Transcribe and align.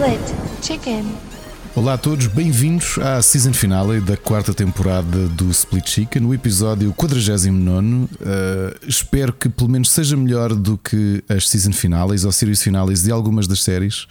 Split 0.00 0.34
Chicken. 0.62 1.04
Olá 1.76 1.92
a 1.92 1.98
todos, 1.98 2.26
bem-vindos 2.26 2.96
à 3.00 3.20
season 3.20 3.52
finale 3.52 4.00
da 4.00 4.16
quarta 4.16 4.54
temporada 4.54 5.28
do 5.28 5.50
Split 5.50 5.90
Chicken, 5.90 6.22
no 6.22 6.32
episódio 6.32 6.90
49. 6.94 7.74
Uh, 7.74 8.08
espero 8.88 9.30
que 9.30 9.50
pelo 9.50 9.68
menos 9.68 9.90
seja 9.90 10.16
melhor 10.16 10.54
do 10.54 10.78
que 10.78 11.22
as 11.28 11.46
season 11.46 11.72
finales 11.72 12.24
ou 12.24 12.32
series 12.32 12.62
finales 12.62 13.02
de 13.02 13.10
algumas 13.10 13.46
das 13.46 13.62
séries. 13.62 14.06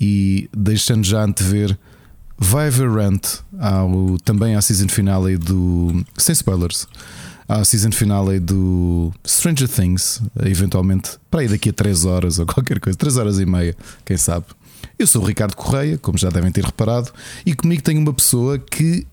E 0.00 0.48
deixando 0.56 1.04
já 1.04 1.22
antever, 1.22 1.76
vai 2.38 2.68
haver 2.68 2.90
rant 2.90 3.40
ao, 3.60 4.16
também 4.24 4.56
à 4.56 4.62
season 4.62 4.88
finale 4.88 5.36
do. 5.36 6.06
Sem 6.16 6.32
spoilers. 6.32 6.88
À 7.46 7.62
season 7.66 7.92
finale 7.92 8.40
do 8.40 9.12
Stranger 9.26 9.68
Things, 9.68 10.22
eventualmente 10.42 11.18
para 11.30 11.40
aí 11.40 11.48
daqui 11.48 11.68
a 11.68 11.72
3 11.72 12.06
horas 12.06 12.38
ou 12.38 12.46
qualquer 12.48 12.80
coisa, 12.80 12.96
3 12.96 13.18
horas 13.18 13.38
e 13.38 13.44
meia, 13.44 13.76
quem 14.06 14.16
sabe. 14.16 14.46
Eu 14.98 15.06
sou 15.06 15.22
o 15.22 15.24
Ricardo 15.24 15.54
Correia, 15.54 15.96
como 15.96 16.18
já 16.18 16.28
devem 16.28 16.50
ter 16.50 16.64
reparado, 16.64 17.12
e 17.46 17.54
comigo 17.54 17.82
tenho 17.82 18.00
uma 18.00 18.12
pessoa 18.12 18.58
que, 18.58 19.06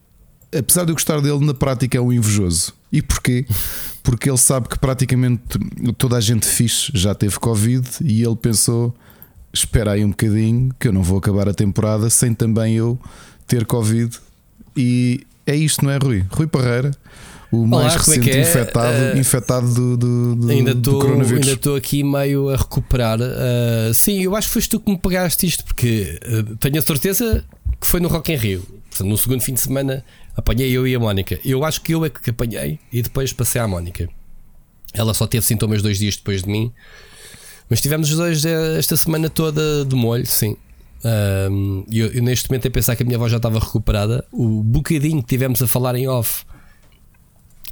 apesar 0.57 0.83
de 0.83 0.91
eu 0.91 0.95
gostar 0.95 1.21
dele, 1.21 1.45
na 1.45 1.53
prática 1.53 1.97
é 1.97 2.01
um 2.01 2.11
invejoso. 2.11 2.73
E 2.91 3.03
porquê? 3.03 3.45
Porque 4.01 4.29
ele 4.29 4.37
sabe 4.37 4.67
que 4.67 4.79
praticamente 4.79 5.43
toda 5.97 6.17
a 6.17 6.21
gente 6.21 6.47
fixe 6.47 6.91
já 6.93 7.13
teve 7.13 7.37
Covid 7.39 7.87
e 8.01 8.23
ele 8.23 8.35
pensou: 8.35 8.95
espera 9.53 9.91
aí 9.91 10.03
um 10.03 10.09
bocadinho, 10.09 10.73
que 10.79 10.87
eu 10.87 10.93
não 10.93 11.03
vou 11.03 11.19
acabar 11.19 11.47
a 11.47 11.53
temporada 11.53 12.09
sem 12.09 12.33
também 12.33 12.75
eu 12.75 12.99
ter 13.45 13.65
Covid. 13.65 14.17
E 14.75 15.25
é 15.45 15.55
isto, 15.55 15.85
não 15.85 15.91
é, 15.91 15.97
Rui? 15.97 16.25
Rui 16.31 16.47
Parreira. 16.47 16.91
O 17.51 17.65
mais 17.65 17.85
Olá, 17.85 17.93
é 17.93 17.97
recente 17.97 18.19
que 18.21 18.29
é? 18.31 18.41
infectado, 18.41 19.15
Uh, 19.15 19.19
infectado 19.19 19.73
do, 19.73 19.97
do, 19.97 20.35
do, 20.35 20.49
Ainda 20.49 20.73
do 20.73 20.79
estou 20.79 20.99
coronavírus. 20.99 21.41
ainda 21.41 21.51
estou 21.53 21.75
aqui 21.75 22.03
meio 22.03 22.49
a 22.49 22.55
recuperar. 22.55 23.19
Uh, 23.21 23.93
sim, 23.93 24.21
eu 24.21 24.35
acho 24.35 24.47
que 24.47 24.53
foste 24.53 24.69
tu 24.69 24.79
que 24.79 24.91
me 24.91 24.97
pagaste 24.97 25.45
isto, 25.45 25.63
porque 25.63 26.19
uh, 26.25 26.55
tenho 26.57 26.77
a 26.77 26.81
certeza 26.81 27.45
que 27.79 27.87
foi 27.87 27.99
no 27.99 28.07
Rock 28.07 28.33
in 28.33 28.35
Rio. 28.35 28.61
Portanto, 28.89 29.07
no 29.07 29.17
segundo 29.17 29.41
fim 29.41 29.53
de 29.53 29.61
semana 29.61 30.03
apanhei 30.35 30.71
eu 30.71 30.87
e 30.87 30.95
a 30.95 30.99
Mónica. 30.99 31.39
Eu 31.45 31.63
acho 31.63 31.81
que 31.81 31.93
eu 31.93 32.03
é 32.03 32.09
que 32.09 32.29
apanhei 32.29 32.79
e 32.91 33.01
depois 33.01 33.31
passei 33.31 33.61
à 33.61 33.67
Mónica. 33.67 34.09
Ela 34.93 35.13
só 35.13 35.27
teve 35.27 35.45
sintomas 35.45 35.81
dois 35.81 35.99
dias 35.99 36.15
depois 36.15 36.43
de 36.43 36.49
mim. 36.49 36.71
Mas 37.69 37.81
tivemos 37.81 38.09
os 38.09 38.15
dois 38.17 38.45
esta 38.45 38.95
semana 38.95 39.29
toda 39.29 39.83
de 39.85 39.95
molho, 39.95 40.25
sim. 40.25 40.55
Um, 41.03 41.85
eu, 41.91 42.07
eu 42.07 42.23
neste 42.23 42.49
momento 42.49 42.67
a 42.67 42.71
pensar 42.71 42.95
que 42.95 43.03
a 43.03 43.05
minha 43.05 43.17
voz 43.17 43.31
já 43.31 43.37
estava 43.37 43.59
recuperada. 43.59 44.25
O 44.31 44.63
bocadinho 44.63 45.21
que 45.21 45.27
tivemos 45.27 45.61
a 45.61 45.67
falar 45.67 45.95
em 45.95 46.07
off 46.07 46.45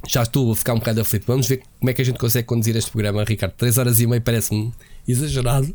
já 0.08 0.22
estou 0.22 0.52
a 0.52 0.56
ficar 0.56 0.74
um 0.74 0.78
bocado 0.78 1.00
aflito. 1.00 1.24
Vamos 1.26 1.46
ver 1.46 1.62
como 1.78 1.90
é 1.90 1.92
que 1.94 2.02
a 2.02 2.04
gente 2.04 2.18
consegue 2.18 2.46
conduzir 2.46 2.76
este 2.76 2.90
programa, 2.90 3.24
Ricardo. 3.24 3.52
3 3.56 3.78
horas 3.78 4.00
e 4.00 4.06
meia 4.06 4.20
parece-me 4.20 4.72
exagerado. 5.06 5.74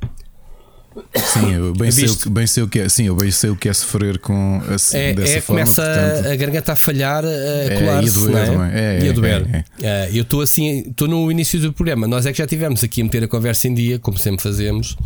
Sim, 1.15 1.53
eu 1.53 1.73
bem 1.73 1.91
sei, 1.91 2.05
o 2.09 2.29
bem 2.31 2.47
sei 2.47 2.63
o 2.63 2.67
que 2.67 2.79
é. 2.79 2.89
Sim, 2.89 3.05
eu 3.05 3.15
bem 3.15 3.29
sei 3.31 3.49
o 3.51 3.55
que 3.55 3.69
é 3.69 3.73
sofrer 3.73 4.17
com 4.17 4.59
assim, 4.67 4.97
É, 4.97 5.13
dessa 5.13 5.37
é 5.37 5.41
forma. 5.41 5.61
começa 5.61 5.83
portanto, 5.83 6.27
a, 6.27 6.31
a 6.31 6.35
garganta 6.35 6.71
a 6.73 6.75
falhar, 6.75 7.23
a 7.23 7.27
e 7.29 7.73
a 7.73 7.79
colar-se. 7.79 8.13
doer, 8.13 8.47
não 8.47 8.53
não 8.55 8.65
é? 8.65 8.97
É, 8.97 8.99
e 8.99 9.03
a 9.03 9.09
é, 9.09 9.13
doer. 9.13 9.47
é, 9.53 9.63
Eh, 9.81 10.09
eu 10.13 10.23
estou 10.23 10.41
assim, 10.41 10.79
estou 10.89 11.07
no 11.07 11.31
início 11.31 11.59
do 11.59 11.71
programa. 11.71 12.07
Nós 12.07 12.25
é 12.25 12.31
que 12.31 12.39
já 12.39 12.47
tivemos 12.47 12.83
aqui 12.83 13.01
a 13.01 13.03
meter 13.03 13.23
a 13.23 13.27
conversa 13.27 13.67
em 13.67 13.73
dia, 13.73 13.99
como 13.99 14.17
sempre 14.17 14.41
fazemos, 14.41 14.97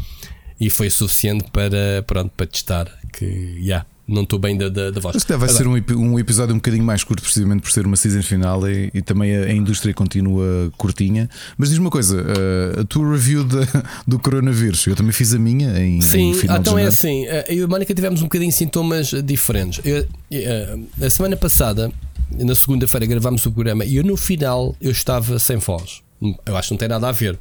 e 0.60 0.70
foi 0.70 0.90
suficiente 0.90 1.52
para, 1.52 2.02
pronto, 2.08 2.32
para 2.36 2.48
testar 2.48 2.88
que 3.12 3.60
já 3.62 3.86
não 4.14 4.24
estou 4.24 4.40
bem 4.40 4.56
da, 4.58 4.70
da, 4.70 4.92
da 4.92 5.00
voz. 5.02 5.24
Que 5.24 5.34
vai 5.36 5.50
Agora, 5.50 5.52
ser 5.52 5.68
um, 5.68 5.74
um 5.98 6.20
episódio 6.20 6.54
um 6.54 6.58
bocadinho 6.58 6.84
mais 6.84 7.04
curto, 7.04 7.22
precisamente 7.24 7.62
por 7.62 7.72
ser 7.72 7.86
uma 7.86 7.96
season 7.96 8.22
final 8.22 8.68
e, 8.70 8.90
e 8.94 9.02
também 9.02 9.36
a, 9.36 9.42
a 9.46 9.54
indústria 9.54 9.94
continua 9.94 10.72
curtinha. 10.78 11.30
Mas 11.58 11.70
diz 11.70 11.78
uma 11.78 11.90
coisa: 11.90 12.22
uh, 12.22 12.82
a 12.82 12.84
tua 12.86 13.12
review 13.12 13.44
da- 13.44 13.66
do 14.08 14.20
coronavírus, 14.20 14.86
eu 14.88 14.96
também 14.96 15.12
fiz 15.12 15.34
a 15.34 15.40
minha 15.40 15.78
em, 15.80 16.00
Sim, 16.02 16.32
em 16.32 16.38
então 16.60 16.76
de 16.76 16.82
é 16.82 16.86
assim. 16.86 17.26
eh, 17.26 17.46
Eu 17.50 17.58
e 17.58 17.64
a 17.64 17.68
Mónica 17.68 17.94
tivemos 17.94 18.22
um 18.22 18.26
bocadinho 18.26 18.52
de 18.52 18.56
sintomas 18.58 19.14
eh, 19.14 19.22
diferentes. 19.22 19.82
Eu- 19.86 20.08
eh, 20.32 20.78
a 21.02 21.10
semana 21.10 21.36
passada, 21.36 21.92
na 22.32 22.56
segunda-feira, 22.56 23.06
gravámos 23.06 23.46
o 23.46 23.52
programa 23.52 23.86
e 23.86 23.96
eu 23.98 24.04
no 24.04 24.16
final 24.18 24.76
eu 24.82 24.92
estava 24.92 25.40
sem 25.40 25.58
voz. 25.58 26.02
Eu 26.46 26.56
acho 26.56 26.70
que 26.70 26.74
não 26.74 26.78
tem 26.80 26.88
nada 26.88 27.10
a 27.10 27.12
ver. 27.12 27.38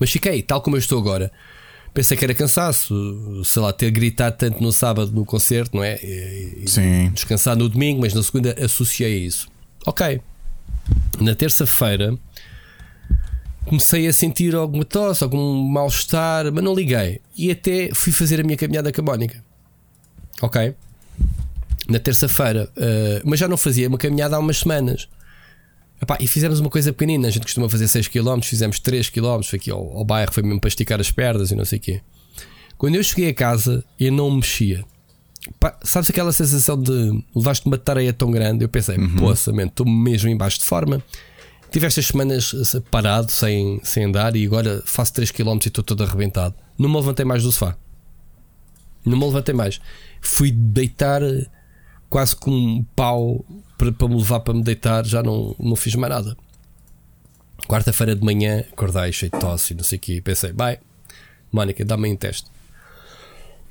Mas 0.00 0.10
fiquei, 0.10 0.42
tal 0.42 0.60
como 0.60 0.76
eu 0.76 0.78
estou 0.80 0.98
agora. 0.98 1.30
Pensei 1.98 2.16
que 2.16 2.24
era 2.24 2.32
cansaço, 2.32 3.42
sei 3.44 3.60
lá, 3.60 3.72
ter 3.72 3.90
gritado 3.90 4.36
tanto 4.36 4.62
no 4.62 4.70
sábado 4.70 5.10
no 5.10 5.24
concerto, 5.24 5.76
não 5.76 5.82
é? 5.82 5.96
E- 5.96 6.62
Sim. 6.68 7.10
descansar 7.12 7.56
no 7.56 7.68
domingo, 7.68 8.02
mas 8.02 8.14
na 8.14 8.22
segunda 8.22 8.54
associei 8.64 9.14
a 9.14 9.26
isso. 9.26 9.48
Ok. 9.84 10.20
Na 11.18 11.34
terça-feira 11.34 12.16
comecei 13.64 14.06
a 14.06 14.12
sentir 14.12 14.54
alguma 14.54 14.84
tosse, 14.84 15.24
algum 15.24 15.60
mal-estar, 15.60 16.52
mas 16.52 16.62
não 16.62 16.72
liguei. 16.72 17.20
E 17.36 17.50
até 17.50 17.90
fui 17.92 18.12
fazer 18.12 18.38
a 18.38 18.44
minha 18.44 18.56
caminhada 18.56 18.92
com 18.92 19.00
a 19.00 19.04
Mónica. 19.04 19.42
Ok. 20.40 20.72
Na 21.88 21.98
terça-feira, 21.98 22.70
eh, 22.76 23.22
mas 23.24 23.40
já 23.40 23.48
não 23.48 23.56
fazia 23.56 23.88
uma 23.88 23.98
caminhada 23.98 24.36
há 24.36 24.38
umas 24.38 24.58
semanas. 24.58 25.08
Epá, 26.00 26.16
e 26.20 26.28
fizemos 26.28 26.60
uma 26.60 26.70
coisa 26.70 26.92
pequenina. 26.92 27.28
A 27.28 27.30
gente 27.30 27.42
costuma 27.42 27.68
fazer 27.68 27.88
6 27.88 28.08
km, 28.08 28.40
fizemos 28.42 28.78
3 28.78 29.10
km. 29.10 29.42
Foi 29.42 29.58
aqui 29.58 29.70
ao, 29.70 29.96
ao 29.96 30.04
bairro, 30.04 30.32
foi 30.32 30.42
mesmo 30.42 30.60
para 30.60 30.68
esticar 30.68 31.00
as 31.00 31.10
pernas 31.10 31.50
e 31.50 31.56
não 31.56 31.64
sei 31.64 31.78
o 31.78 31.82
quê. 31.82 32.00
Quando 32.76 32.94
eu 32.94 33.02
cheguei 33.02 33.30
a 33.30 33.34
casa, 33.34 33.84
eu 33.98 34.12
não 34.12 34.30
mexia. 34.30 34.84
Pá, 35.58 35.76
sabes 35.82 36.10
aquela 36.10 36.32
sensação 36.32 36.80
de 36.80 37.24
levaste 37.34 37.66
uma 37.66 37.76
tarefa 37.76 38.12
tão 38.12 38.30
grande? 38.30 38.64
Eu 38.64 38.68
pensei, 38.68 38.96
poça, 39.18 39.52
man, 39.52 39.64
estou 39.64 39.86
mesmo 39.86 40.28
em 40.28 40.36
baixo 40.36 40.60
de 40.60 40.64
forma. 40.64 41.02
Tive 41.70 41.86
estas 41.86 42.06
semanas 42.06 42.54
eh, 42.54 42.80
parado, 42.90 43.30
sem, 43.30 43.80
sem 43.82 44.04
andar, 44.04 44.36
e 44.36 44.46
agora 44.46 44.82
faço 44.86 45.12
3 45.14 45.30
km 45.30 45.58
e 45.64 45.68
estou 45.68 45.84
todo 45.84 46.02
arrebentado. 46.02 46.54
Não 46.78 46.88
me 46.88 46.96
levantei 46.96 47.24
mais 47.24 47.42
do 47.42 47.52
sofá. 47.52 47.76
Não 49.04 49.18
me 49.18 49.24
levantei 49.24 49.54
mais. 49.54 49.80
Fui 50.20 50.50
deitar 50.50 51.20
quase 52.08 52.36
com 52.36 52.50
um 52.50 52.84
pau 52.96 53.44
para, 53.78 53.90
para 53.92 54.08
me 54.08 54.16
levar 54.16 54.40
para 54.40 54.52
me 54.52 54.62
deitar, 54.62 55.06
já 55.06 55.22
não, 55.22 55.54
não 55.58 55.74
fiz 55.76 55.94
mais 55.94 56.12
nada. 56.12 56.36
Quarta-feira 57.66 58.14
de 58.14 58.22
manhã, 58.24 58.60
acordei 58.72 59.10
cheio 59.12 59.30
de 59.32 59.38
tosse 59.38 59.72
e 59.72 59.76
não 59.76 59.84
sei 59.84 59.96
o 59.98 60.00
quê. 60.00 60.20
Pensei, 60.22 60.52
vai, 60.52 60.78
Mónica, 61.52 61.84
dá-me 61.84 62.10
um 62.12 62.16
teste. 62.16 62.50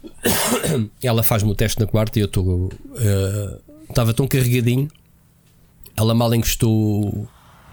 Ela 1.02 1.24
faz-me 1.24 1.52
o 1.52 1.56
teste 1.56 1.80
na 1.80 1.88
quarta 1.88 2.18
e 2.20 2.22
eu 2.22 2.26
estou. 2.28 2.72
eh, 2.98 3.60
Estava 3.90 4.14
tão 4.14 4.28
carregadinho. 4.28 4.90
Ela 5.96 6.14
mal 6.14 6.34
encostou 6.36 6.72
o- 7.06 7.28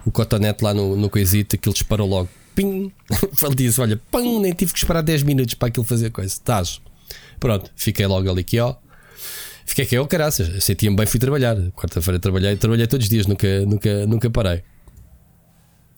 o 0.06 0.10
cotonete 0.12 0.62
lá 0.62 0.72
no, 0.72 0.96
no 0.96 1.10
coisito, 1.10 1.56
aquilo 1.56 1.72
disparou 1.74 2.08
logo. 2.08 2.28
Pim! 2.54 2.92
Ele 3.42 3.54
disse: 3.54 3.80
Olha, 3.80 4.00
pum, 4.10 4.40
nem 4.40 4.52
tive 4.52 4.72
que 4.72 4.78
esperar 4.78 5.02
10 5.02 5.22
minutos 5.24 5.54
para 5.54 5.68
aquilo 5.68 5.84
fazer 5.84 6.10
coisa. 6.10 6.32
Estás. 6.32 6.80
Pronto, 7.40 7.70
fiquei 7.76 8.06
logo 8.06 8.30
ali 8.30 8.40
aqui, 8.40 8.58
ó. 8.60 8.76
Fiquei 9.64 9.84
aqui, 9.84 9.98
ó, 9.98 10.06
caraças. 10.06 10.62
Sentia-me 10.62 10.96
bem, 10.96 11.06
fui 11.06 11.18
trabalhar. 11.18 11.56
Quarta-feira 11.72 12.18
trabalhei, 12.18 12.56
trabalhei 12.56 12.86
todos 12.86 13.04
os 13.04 13.10
dias, 13.10 13.26
nunca, 13.26 13.60
nunca, 13.66 14.06
nunca 14.06 14.30
parei. 14.30 14.62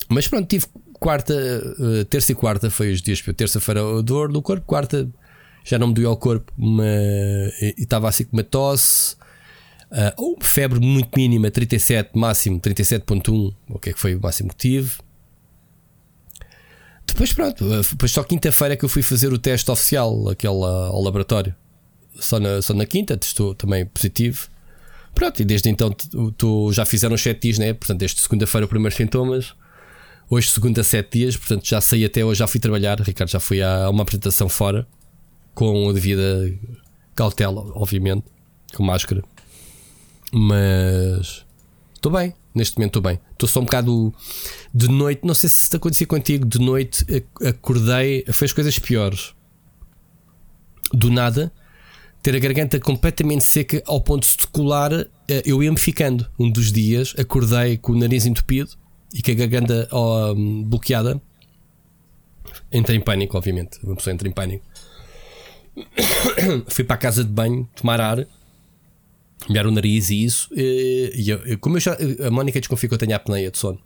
Mas 0.09 0.29
pronto, 0.29 0.47
tive 0.47 0.67
quarta, 1.01 1.35
eh, 1.35 2.05
terça 2.05 2.33
e 2.33 2.35
quarta 2.35 2.71
foi 2.71 2.93
os 2.93 3.03
dias. 3.03 3.21
Terça-feira 3.21 3.81
dor 4.03 4.31
no 4.31 4.41
corpo, 4.41 4.65
quarta 4.67 5.09
já 5.65 5.79
não 5.79 5.89
me 5.89 5.95
doía 5.95 6.07
ao 6.07 6.17
corpo 6.17 6.53
uma, 6.57 6.85
e 7.61 7.75
estava 7.79 8.09
assim 8.09 8.25
com 8.25 8.37
uma 8.37 8.45
tosse. 8.45 9.17
ou 10.17 10.39
febre 10.43 10.79
muito 10.81 11.11
mínima, 11.17 11.51
37, 11.51 12.11
máximo 12.15 12.61
37.1, 12.61 13.55
o 13.69 13.79
que 13.79 13.91
é 13.91 13.93
que 13.93 13.99
foi 13.99 14.15
o 14.15 14.21
máximo 14.21 14.51
que 14.51 14.57
tive. 14.57 14.93
Depois 17.07 17.33
pronto, 17.33 17.65
eh, 17.73 17.83
depois 17.91 18.11
só 18.13 18.23
quinta-feira 18.23 18.77
que 18.77 18.85
eu 18.85 18.89
fui 18.89 19.03
fazer 19.03 19.33
o 19.33 19.39
teste 19.39 19.71
oficial, 19.71 20.29
aquele 20.29 20.53
ao 20.53 21.01
laboratório. 21.01 21.55
Só 22.19 22.39
na, 22.41 22.61
só 22.63 22.73
na 22.75 22.87
quinta, 22.87 23.19
estou 23.21 23.55
também 23.55 23.85
positivo. 23.87 24.49
Pronto, 25.15 25.41
e 25.41 25.45
desde 25.45 25.69
então 25.71 25.91
t- 25.91 26.09
tô, 26.37 26.73
já 26.73 26.85
fizeram 26.85 27.15
os 27.15 27.23
7 27.23 27.41
dias, 27.41 27.59
né? 27.59 27.73
Portanto, 27.73 27.99
desde 28.01 28.21
segunda-feira, 28.21 28.67
primeiros 28.69 28.97
sintomas. 28.97 29.55
Hoje, 30.29 30.51
segunda, 30.51 30.83
7 30.85 31.19
dias. 31.19 31.37
Portanto, 31.37 31.67
já 31.67 31.81
saí 31.81 32.05
até 32.05 32.25
hoje, 32.25 32.39
já 32.41 32.47
fui 32.47 32.61
trabalhar. 32.61 33.01
Ricardo 33.01 33.31
já 33.31 33.41
fui 33.41 33.63
a 33.63 33.89
uma 33.89 34.03
apresentação 34.03 34.49
fora, 34.49 34.87
com 35.55 35.89
a 35.89 35.93
devida 35.93 36.53
cautela, 37.15 37.63
obviamente, 37.75 38.25
com 38.75 38.83
máscara. 38.83 39.23
Mas 40.33 41.45
estou 41.95 42.13
bem, 42.13 42.35
neste 42.55 42.77
momento 42.77 42.99
estou 42.99 43.03
bem. 43.03 43.21
Estou 43.33 43.49
só 43.49 43.61
um 43.61 43.65
bocado 43.65 44.13
de 44.75 44.89
noite. 44.89 45.21
Não 45.25 45.35
sei 45.35 45.49
se 45.49 45.63
isso 45.67 45.77
aconteceu 45.77 46.07
contigo. 46.07 46.45
De 46.47 46.59
noite 46.59 47.05
ac- 47.15 47.47
acordei, 47.47 48.25
fez 48.33 48.53
coisas 48.53 48.79
piores. 48.79 49.35
Do 50.93 51.11
nada, 51.11 51.53
ter 52.27 52.35
a 52.35 52.41
garganta 52.41 52.81
completamente 52.81 53.45
seca 53.45 53.81
ao 53.87 54.01
ponto 54.01 54.27
de 54.27 54.49
colar, 54.49 54.93
eh, 54.93 55.43
eu 55.47 55.63
ia-me 55.63 55.79
ficando. 55.79 56.27
Um 56.37 56.51
dos 56.51 56.73
dias 56.73 57.15
acordei 57.17 57.77
com 57.77 57.93
o 57.93 57.97
nariz 57.97 58.27
entupido 58.27 58.71
e 59.15 59.23
com 59.23 59.31
a 59.31 59.35
garganta 59.35 59.89
hum, 59.93 60.65
bloqueada. 60.65 61.23
Entrei 62.73 62.97
em 62.99 63.01
pânico, 63.01 63.39
obviamente. 63.39 63.79
Uma 63.81 63.95
pessoa 63.95 64.13
entra 64.13 64.27
em 64.27 64.33
pânico. 64.33 64.65
Fui 66.67 66.83
para 66.83 66.97
a 66.97 66.99
casa 66.99 67.23
de 67.23 67.31
banho 67.31 67.69
tomar 67.77 68.01
ar, 68.01 68.27
molhar 69.49 69.69
o 69.69 69.71
nariz 69.71 70.11
e 70.11 70.25
isso. 70.25 70.49
E 70.53 71.27
eu, 71.29 71.57
como 71.61 71.77
eu 71.77 71.81
já, 71.81 71.97
a 72.27 72.31
Mónica 72.33 72.59
desconfia 72.59 72.89
que 72.89 72.95
eu 72.95 72.99
tenho 72.99 73.15
apneia 73.15 73.53
de 73.53 73.59
sono. 73.59 73.79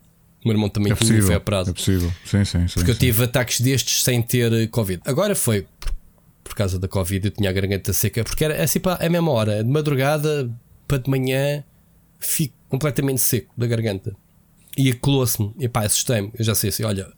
O 0.43 0.49
meu 0.49 0.55
irmão 0.55 0.71
também 0.71 0.91
É 0.91 0.95
e 0.95 0.97
foi 0.97 1.07
possível. 1.07 1.37
operado. 1.37 1.69
É 1.69 1.73
possível. 1.75 2.11
Sim, 2.25 2.45
sim, 2.47 2.67
sim. 2.67 2.75
Porque 2.75 2.91
eu 2.91 2.95
sim. 2.95 3.01
tive 3.01 3.25
ataques 3.25 3.61
destes 3.61 4.03
sem 4.03 4.23
ter 4.23 4.51
eh, 4.51 4.67
Covid. 4.67 5.03
Agora 5.05 5.35
foi 5.35 5.67
por- 6.50 6.56
causa 6.56 6.79
da 6.79 6.88
Covid, 6.88 7.26
eu 7.26 7.31
tinha 7.31 7.49
a 7.49 7.52
garganta 7.52 7.93
seca, 7.93 8.23
porque 8.25 8.44
era 8.44 8.62
assim 8.62 8.81
para 8.81 9.05
a 9.05 9.08
mesma 9.08 9.31
hora, 9.31 9.64
de 9.64 9.70
madrugada 9.70 10.50
para 10.87 10.99
de 10.99 11.08
manhã, 11.08 11.64
fico 12.19 12.55
completamente 12.69 13.20
seco 13.20 13.55
da 13.56 13.67
garganta. 13.67 14.14
E 14.76 14.93
colou-se-me, 14.93 15.55
e 15.58 15.69
pá, 15.69 15.85
assustei-me. 15.85 16.31
Eu 16.38 16.44
já 16.44 16.55
sei 16.55 16.70
assim, 16.70 16.85
olha, 16.85 17.08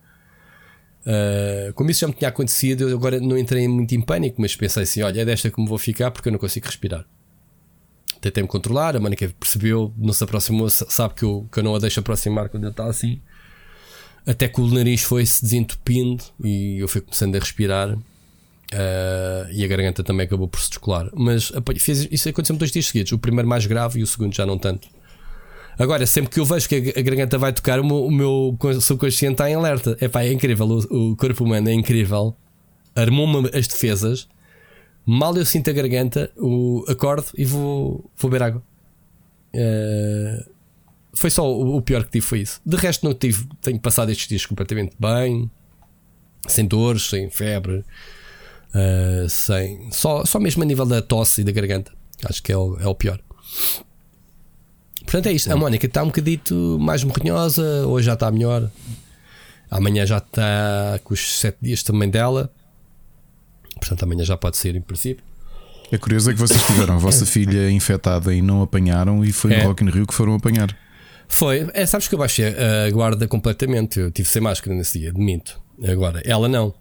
uh, 1.06 1.72
como 1.74 1.90
isso 1.90 2.00
já 2.00 2.08
me 2.08 2.14
tinha 2.14 2.28
acontecido, 2.28 2.88
eu 2.88 2.96
agora 2.96 3.20
não 3.20 3.36
entrei 3.36 3.66
muito 3.68 3.94
em 3.94 4.00
pânico, 4.00 4.40
mas 4.40 4.54
pensei 4.56 4.84
assim: 4.84 5.02
olha, 5.02 5.20
é 5.20 5.24
desta 5.24 5.50
que 5.50 5.60
me 5.60 5.68
vou 5.68 5.78
ficar 5.78 6.10
porque 6.10 6.28
eu 6.28 6.32
não 6.32 6.38
consigo 6.38 6.66
respirar. 6.66 7.04
Tentei-me 8.20 8.48
controlar, 8.48 8.96
a 8.96 9.00
Mónica 9.00 9.28
percebeu, 9.38 9.92
não 9.98 10.12
se 10.12 10.22
aproximou, 10.22 10.70
sabe 10.70 11.14
que 11.14 11.24
eu, 11.24 11.48
que 11.50 11.58
eu 11.58 11.64
não 11.64 11.74
a 11.74 11.78
deixo 11.78 11.98
aproximar 11.98 12.48
quando 12.48 12.64
eu 12.64 12.70
está 12.70 12.86
assim. 12.86 13.20
Até 14.24 14.46
que 14.46 14.60
o 14.60 14.66
nariz 14.68 15.02
foi 15.02 15.26
se 15.26 15.42
desentupindo 15.42 16.22
e 16.44 16.78
eu 16.78 16.86
fui 16.86 17.00
começando 17.00 17.34
a 17.34 17.40
respirar. 17.40 17.98
Uh, 18.72 19.52
e 19.52 19.62
a 19.64 19.68
garganta 19.68 20.02
também 20.02 20.24
acabou 20.24 20.48
por 20.48 20.60
se 20.60 20.70
descolar. 20.70 21.10
Mas 21.14 21.52
fez, 21.78 22.08
isso 22.10 22.28
aconteceu 22.28 22.56
dois 22.56 22.70
dias 22.70 22.86
seguidos. 22.86 23.12
O 23.12 23.18
primeiro 23.18 23.48
mais 23.48 23.66
grave 23.66 24.00
e 24.00 24.02
o 24.02 24.06
segundo 24.06 24.34
já 24.34 24.46
não 24.46 24.58
tanto. 24.58 24.88
Agora, 25.78 26.06
sempre 26.06 26.30
que 26.30 26.40
eu 26.40 26.44
vejo 26.44 26.68
que 26.68 26.94
a 26.96 27.02
garganta 27.02 27.38
vai 27.38 27.52
tocar, 27.52 27.80
o 27.80 27.84
meu, 27.84 28.06
o 28.06 28.10
meu 28.10 28.80
subconsciente 28.80 29.34
está 29.34 29.50
em 29.50 29.54
alerta. 29.54 29.96
Epá, 30.00 30.22
é 30.22 30.32
incrível. 30.32 30.66
O, 30.66 31.12
o 31.12 31.16
corpo 31.16 31.44
humano 31.44 31.68
é 31.68 31.72
incrível. 31.72 32.34
Armou-me 32.94 33.50
as 33.54 33.66
defesas. 33.66 34.28
Mal 35.04 35.36
eu 35.36 35.44
sinto 35.44 35.68
a 35.68 35.72
garganta, 35.72 36.30
o, 36.36 36.84
acordo 36.88 37.26
e 37.36 37.44
vou, 37.44 38.08
vou 38.16 38.30
beber 38.30 38.44
água. 38.44 38.62
Uh, 39.54 40.50
foi 41.12 41.28
só 41.28 41.50
o, 41.50 41.76
o, 41.76 41.82
pior 41.82 42.04
que 42.04 42.12
tive, 42.12 42.24
foi 42.24 42.40
isso. 42.40 42.60
De 42.64 42.76
resto, 42.76 43.04
não 43.04 43.12
tive. 43.12 43.46
Tenho 43.60 43.80
passado 43.80 44.10
estes 44.10 44.28
dias 44.28 44.46
completamente 44.46 44.94
bem, 44.98 45.50
sem 46.46 46.66
dores, 46.66 47.08
sem 47.08 47.28
febre, 47.30 47.84
uh, 48.74 49.28
sem. 49.28 49.90
Só, 49.90 50.24
só 50.24 50.38
mesmo 50.38 50.62
a 50.62 50.66
nível 50.66 50.86
da 50.86 51.00
tosse 51.00 51.40
e 51.40 51.44
da 51.44 51.52
garganta. 51.52 51.92
Acho 52.24 52.42
que 52.42 52.52
é 52.52 52.56
o, 52.56 52.78
é 52.80 52.86
o 52.86 52.94
pior. 52.94 53.20
Portanto, 55.04 55.26
é 55.26 55.32
isto. 55.32 55.52
A 55.52 55.56
Mónica 55.56 55.86
está 55.86 56.02
um 56.02 56.06
bocadito 56.06 56.78
mais 56.80 57.04
morrinhosa, 57.04 57.86
hoje 57.86 58.06
já 58.06 58.14
está 58.14 58.30
melhor. 58.30 58.70
Amanhã 59.70 60.06
já 60.06 60.18
está 60.18 61.00
com 61.02 61.14
os 61.14 61.40
7 61.40 61.58
dias 61.60 61.82
também 61.82 62.08
dela. 62.08 62.52
Portanto, 63.76 64.02
amanhã 64.04 64.24
já 64.24 64.36
pode 64.36 64.56
ser 64.56 64.76
em 64.76 64.80
princípio. 64.80 65.24
É 65.90 65.98
curioso 65.98 66.30
é 66.30 66.34
que 66.34 66.38
vocês 66.38 66.62
tiveram 66.66 66.94
a 66.94 66.98
vossa 66.98 67.26
filha 67.26 67.70
infectada 67.70 68.32
e 68.32 68.40
não 68.40 68.62
apanharam, 68.62 69.24
e 69.24 69.32
foi 69.32 69.52
é. 69.52 69.62
no 69.62 69.68
Rock 69.68 69.84
in 69.84 69.90
Rio 69.90 70.06
que 70.06 70.14
foram 70.14 70.34
apanhar. 70.34 70.74
Foi, 71.28 71.68
é, 71.74 71.84
sabes 71.86 72.08
que 72.08 72.14
eu 72.14 72.18
baixei 72.18 72.46
a 72.46 72.90
guarda 72.90 73.26
completamente. 73.26 73.98
Eu 74.00 74.10
tive 74.10 74.28
sem 74.28 74.40
máscara 74.40 74.74
nesse 74.76 74.98
dia, 74.98 75.10
admito. 75.10 75.60
Agora, 75.86 76.22
ela 76.24 76.48
não. 76.48 76.74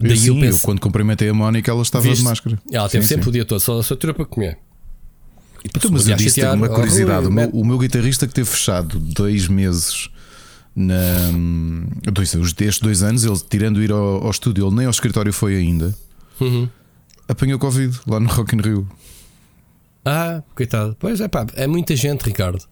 Daí 0.00 0.16
sim, 0.16 0.28
eu, 0.28 0.34
penso... 0.34 0.58
eu 0.58 0.62
quando 0.62 0.80
cumprimentei 0.80 1.28
a 1.28 1.34
Mónica, 1.34 1.70
ela 1.70 1.82
estava 1.82 2.04
Viste? 2.04 2.22
de 2.22 2.24
máscara. 2.24 2.58
Ela 2.72 2.88
teve 2.88 3.04
sim, 3.04 3.08
sempre 3.08 3.24
sim. 3.24 3.30
o 3.30 3.32
dia 3.32 3.44
todo, 3.44 3.60
só, 3.60 3.82
só 3.82 3.94
tirou 3.94 4.14
para 4.14 4.24
comer. 4.24 4.58
Então, 5.64 5.90
mas 5.90 6.08
eu 6.08 6.16
disse 6.16 6.42
uma 6.42 6.68
curiosidade: 6.68 7.26
o, 7.26 7.30
meu, 7.30 7.50
o 7.50 7.64
meu 7.64 7.78
guitarrista 7.78 8.26
que 8.26 8.32
teve 8.32 8.48
fechado 8.48 8.98
dois 8.98 9.46
meses 9.46 10.08
na, 10.74 10.96
dois, 12.10 12.32
destes 12.54 12.80
dois 12.80 13.02
anos, 13.02 13.24
ele 13.24 13.38
tirando 13.48 13.82
ir 13.82 13.92
ao, 13.92 14.24
ao 14.24 14.30
estúdio, 14.30 14.66
ele 14.66 14.76
nem 14.76 14.86
ao 14.86 14.90
escritório 14.90 15.32
foi 15.32 15.56
ainda. 15.56 15.94
Uhum. 16.40 16.68
Apanhou 17.28 17.58
Covid 17.58 18.00
lá 18.06 18.18
no 18.18 18.28
Rock 18.28 18.56
in 18.56 18.60
Rio. 18.60 18.88
Ah, 20.04 20.42
coitado. 20.54 20.96
Pois 20.98 21.20
é, 21.20 21.28
pá, 21.28 21.46
é 21.54 21.66
muita 21.66 21.94
gente, 21.94 22.22
Ricardo. 22.22 22.64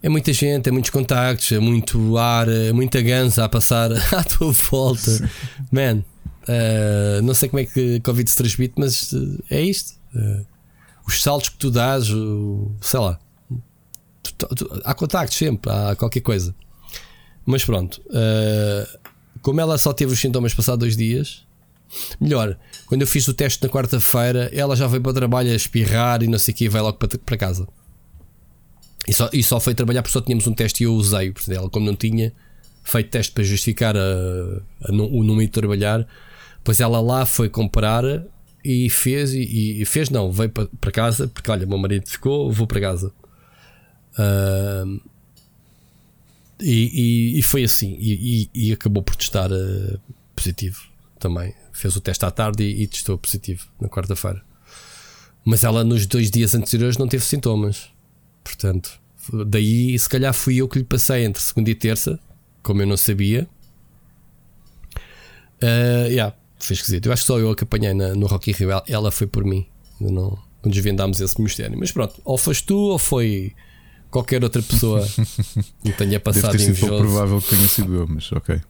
É 0.00 0.08
muita 0.08 0.32
gente, 0.32 0.68
é 0.68 0.72
muitos 0.72 0.90
contactos, 0.90 1.50
é 1.50 1.58
muito 1.58 2.16
ar, 2.18 2.48
é 2.48 2.72
muita 2.72 3.02
ganza 3.02 3.44
a 3.44 3.48
passar 3.48 3.90
à 4.14 4.22
tua 4.22 4.52
volta. 4.52 5.10
Sim. 5.10 5.28
Man, 5.72 6.04
uh, 6.48 7.22
não 7.22 7.34
sei 7.34 7.48
como 7.48 7.60
é 7.60 7.66
que 7.66 8.00
Covid 8.00 8.28
se 8.28 8.36
transmite, 8.36 8.74
mas 8.76 9.12
uh, 9.12 9.44
é 9.50 9.60
isto. 9.60 9.98
Uh, 10.14 10.44
os 11.06 11.22
saltos 11.22 11.48
que 11.48 11.56
tu 11.56 11.70
dás, 11.70 12.06
sei 12.80 13.00
lá. 13.00 13.18
Tu, 14.22 14.34
tu, 14.34 14.80
há 14.84 14.94
contactos 14.94 15.38
sempre, 15.38 15.70
há 15.70 15.96
qualquer 15.96 16.20
coisa. 16.20 16.54
Mas 17.46 17.64
pronto, 17.64 18.02
uh, 18.08 18.98
como 19.40 19.60
ela 19.60 19.78
só 19.78 19.92
teve 19.92 20.12
os 20.12 20.20
sintomas 20.20 20.52
passados 20.52 20.80
dois 20.80 20.96
dias, 20.96 21.46
melhor, 22.20 22.58
quando 22.86 23.00
eu 23.00 23.06
fiz 23.06 23.26
o 23.26 23.32
teste 23.32 23.62
na 23.62 23.70
quarta-feira, 23.70 24.50
ela 24.52 24.76
já 24.76 24.86
veio 24.86 25.02
para 25.02 25.10
o 25.10 25.14
trabalho 25.14 25.50
a 25.50 25.54
espirrar 25.54 26.22
e 26.22 26.26
não 26.26 26.38
sei 26.38 26.52
o 26.52 26.56
que, 26.56 26.64
e 26.66 26.68
vai 26.68 26.82
logo 26.82 26.98
para, 26.98 27.18
para 27.18 27.36
casa. 27.38 27.66
E 29.06 29.14
só, 29.14 29.30
e 29.32 29.42
só 29.42 29.58
foi 29.58 29.74
trabalhar 29.74 30.02
porque 30.02 30.12
só 30.12 30.20
tínhamos 30.20 30.46
um 30.46 30.52
teste 30.52 30.82
e 30.82 30.84
eu 30.84 30.92
usei. 30.92 31.32
Portanto, 31.32 31.56
ela, 31.56 31.70
como 31.70 31.86
não 31.86 31.96
tinha 31.96 32.34
feito 32.84 33.08
teste 33.10 33.32
para 33.32 33.42
justificar 33.42 33.96
a, 33.96 34.00
a, 34.00 34.92
o 34.92 35.24
número 35.24 35.46
de 35.46 35.52
trabalhar, 35.52 36.06
pois 36.68 36.82
ela 36.82 37.00
lá 37.00 37.24
foi 37.24 37.48
comprar 37.48 38.04
e 38.62 38.90
fez, 38.90 39.32
e, 39.32 39.80
e 39.80 39.84
fez 39.86 40.10
não, 40.10 40.30
veio 40.30 40.50
para, 40.50 40.92
casa, 40.92 41.26
porque 41.26 41.50
olha, 41.50 41.64
meu 41.64 41.78
marido 41.78 42.06
ficou, 42.06 42.52
vou 42.52 42.66
para 42.66 42.78
casa. 42.78 43.10
Uh, 44.12 45.00
e, 46.60 47.32
e, 47.32 47.38
e, 47.38 47.42
foi 47.42 47.64
assim, 47.64 47.96
e, 47.98 48.50
e, 48.52 48.70
acabou 48.70 49.02
por 49.02 49.16
testar 49.16 49.50
uh, 49.50 49.98
positivo 50.36 50.78
também. 51.18 51.54
Fez 51.72 51.96
o 51.96 52.02
teste 52.02 52.26
à 52.26 52.30
tarde 52.30 52.62
e, 52.62 52.86
testou 52.86 53.16
positivo 53.16 53.66
na 53.80 53.88
quarta-feira. 53.88 54.42
Mas 55.46 55.64
ela 55.64 55.82
nos 55.82 56.04
dois 56.04 56.30
dias 56.30 56.54
anteriores 56.54 56.98
não 56.98 57.08
teve 57.08 57.24
sintomas. 57.24 57.88
Portanto, 58.44 59.00
daí 59.46 59.98
se 59.98 60.06
calhar 60.06 60.34
fui 60.34 60.56
eu 60.56 60.68
que 60.68 60.80
lhe 60.80 60.84
passei 60.84 61.24
entre 61.24 61.42
segunda 61.42 61.70
e 61.70 61.74
terça, 61.74 62.20
como 62.62 62.82
eu 62.82 62.86
não 62.86 62.98
sabia. 62.98 63.48
Uh, 65.62 66.08
yeah, 66.08 66.36
foi 66.58 66.74
esquisito. 66.74 67.06
Eu 67.06 67.12
acho 67.12 67.22
que 67.22 67.26
só 67.26 67.38
eu 67.38 67.54
que 67.54 67.64
apanhei 67.64 67.94
na, 67.94 68.14
no 68.14 68.26
Rocky 68.26 68.52
Rio. 68.52 68.70
Ela 68.86 69.10
foi 69.10 69.26
por 69.26 69.44
mim. 69.44 69.66
Não, 70.00 70.10
não 70.10 70.38
desvendámos 70.70 71.20
esse 71.20 71.40
mistério. 71.40 71.78
Mas 71.78 71.92
pronto, 71.92 72.20
ou 72.24 72.36
foste 72.38 72.64
tu 72.64 72.76
ou 72.76 72.98
foi 72.98 73.52
qualquer 74.10 74.42
outra 74.42 74.62
pessoa 74.62 75.06
que 75.82 75.92
tenha 75.92 76.18
passado 76.18 76.52
Deve 76.52 76.58
ter 76.58 76.74
sido 76.74 76.88
pouco 76.88 76.98
provável 76.98 77.40
que 77.40 77.50
tenha 77.50 77.68
sido 77.68 77.94
eu, 77.94 78.06
mas 78.08 78.30
ok. 78.32 78.60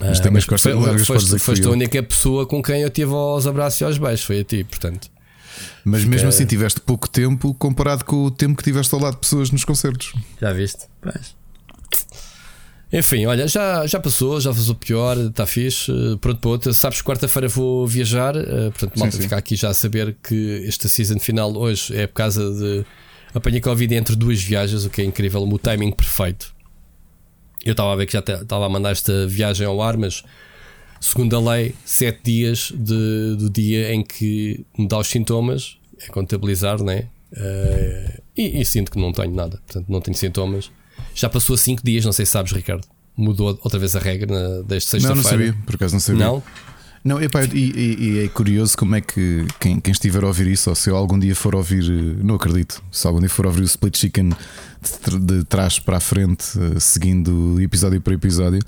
Mas 0.00 0.18
ah, 0.18 0.22
tem 0.22 0.32
mais 0.32 0.44
costas 0.44 0.74
largas 0.74 1.06
foste, 1.06 1.30
foste, 1.30 1.44
foste 1.44 1.66
a 1.66 1.70
única 1.70 2.02
pessoa 2.02 2.46
com 2.46 2.62
quem 2.62 2.80
eu 2.80 2.90
tive 2.90 3.12
aos 3.12 3.46
abraços 3.46 3.80
e 3.80 3.84
aos 3.84 3.98
beijos, 3.98 4.24
foi 4.24 4.40
a 4.40 4.44
ti, 4.44 4.64
portanto. 4.64 5.08
Mas 5.84 6.04
mesmo 6.04 6.28
assim 6.28 6.46
tiveste 6.46 6.80
pouco 6.80 7.08
tempo 7.08 7.54
comparado 7.54 8.04
com 8.04 8.24
o 8.24 8.30
tempo 8.30 8.56
que 8.56 8.64
tiveste 8.64 8.92
ao 8.94 9.00
lado 9.00 9.14
de 9.14 9.20
pessoas 9.20 9.50
nos 9.50 9.64
concertos. 9.64 10.12
Já 10.40 10.52
viste? 10.52 10.86
Pois. 11.00 11.36
Enfim, 12.92 13.24
olha, 13.24 13.48
já, 13.48 13.86
já 13.86 13.98
passou, 13.98 14.38
já 14.38 14.52
fez 14.52 14.68
o 14.68 14.74
pior, 14.74 15.16
está 15.16 15.46
fixe. 15.46 15.90
Pronto 16.20 16.40
para 16.40 16.50
outra. 16.50 16.74
Sabes 16.74 17.00
que 17.00 17.08
quarta-feira 17.08 17.48
vou 17.48 17.86
viajar, 17.86 18.36
eh, 18.36 18.70
portanto, 18.70 18.98
malta 18.98 19.16
ficar 19.16 19.38
aqui 19.38 19.56
já 19.56 19.70
a 19.70 19.74
saber 19.74 20.14
que 20.22 20.62
esta 20.68 20.88
season 20.88 21.18
final 21.18 21.56
hoje 21.56 21.96
é 21.96 22.06
por 22.06 22.12
causa 22.12 22.52
de 22.52 22.84
apanhei 23.32 23.62
Covid 23.62 23.94
entre 23.94 24.14
duas 24.14 24.42
viagens, 24.42 24.84
o 24.84 24.90
que 24.90 25.00
é 25.00 25.04
incrível, 25.06 25.42
o 25.42 25.58
timing 25.58 25.92
perfeito. 25.92 26.54
Eu 27.64 27.72
estava 27.72 27.94
a 27.94 27.96
ver 27.96 28.04
que 28.04 28.12
já 28.12 28.18
estava 28.18 28.66
a 28.66 28.68
mandar 28.68 28.90
esta 28.90 29.26
viagem 29.26 29.66
ao 29.66 29.80
ar, 29.80 29.96
mas 29.96 30.22
segundo 31.00 31.34
a 31.34 31.54
lei, 31.54 31.74
sete 31.86 32.20
dias 32.24 32.72
de, 32.74 33.36
do 33.38 33.48
dia 33.48 33.94
em 33.94 34.02
que 34.02 34.66
me 34.76 34.86
dá 34.86 34.98
os 34.98 35.06
sintomas 35.06 35.78
é 35.98 36.08
contabilizar, 36.08 36.82
né? 36.82 37.08
Uh, 37.32 38.22
e, 38.36 38.60
e 38.60 38.64
sinto 38.66 38.90
que 38.90 38.98
não 38.98 39.12
tenho 39.12 39.34
nada, 39.34 39.56
portanto, 39.64 39.86
não 39.88 40.00
tenho 40.02 40.16
sintomas 40.16 40.70
já 41.14 41.28
passou 41.28 41.56
cinco 41.56 41.82
dias, 41.84 42.04
não 42.04 42.12
sei 42.12 42.26
se 42.26 42.32
sabes, 42.32 42.52
Ricardo. 42.52 42.86
Mudou 43.16 43.58
outra 43.62 43.78
vez 43.78 43.94
a 43.94 43.98
regra 43.98 44.26
na, 44.26 44.62
desde 44.62 44.88
sexta-feira. 44.88 45.08
Não, 45.08 45.22
não 45.22 45.22
sabia, 45.22 45.54
por 45.66 45.74
acaso 45.74 45.94
não 45.94 46.00
sabia. 46.00 46.24
Não? 46.24 46.42
Não, 47.04 47.20
epá, 47.20 47.42
e, 47.44 47.58
e, 47.58 47.96
e, 47.98 48.24
é 48.24 48.28
curioso 48.28 48.78
como 48.78 48.94
é 48.94 49.00
que 49.00 49.44
quem, 49.58 49.80
quem, 49.80 49.90
estiver 49.90 50.22
a 50.22 50.26
ouvir 50.28 50.46
isso, 50.46 50.70
ou 50.70 50.76
se 50.76 50.88
eu 50.88 50.96
algum 50.96 51.18
dia 51.18 51.34
for 51.34 51.54
ouvir, 51.54 51.82
não 52.22 52.36
acredito, 52.36 52.80
se 52.92 53.06
algum 53.06 53.18
dia 53.18 53.28
for 53.28 53.44
ouvir 53.44 53.62
o 53.62 53.64
Split 53.64 53.96
Chicken 53.96 54.28
de, 54.28 55.18
de 55.18 55.44
trás 55.44 55.80
para 55.80 55.96
a 55.96 56.00
frente, 56.00 56.44
eh, 56.56 56.78
seguindo 56.78 57.60
episódio 57.60 58.00
por 58.00 58.12
episódio, 58.12 58.60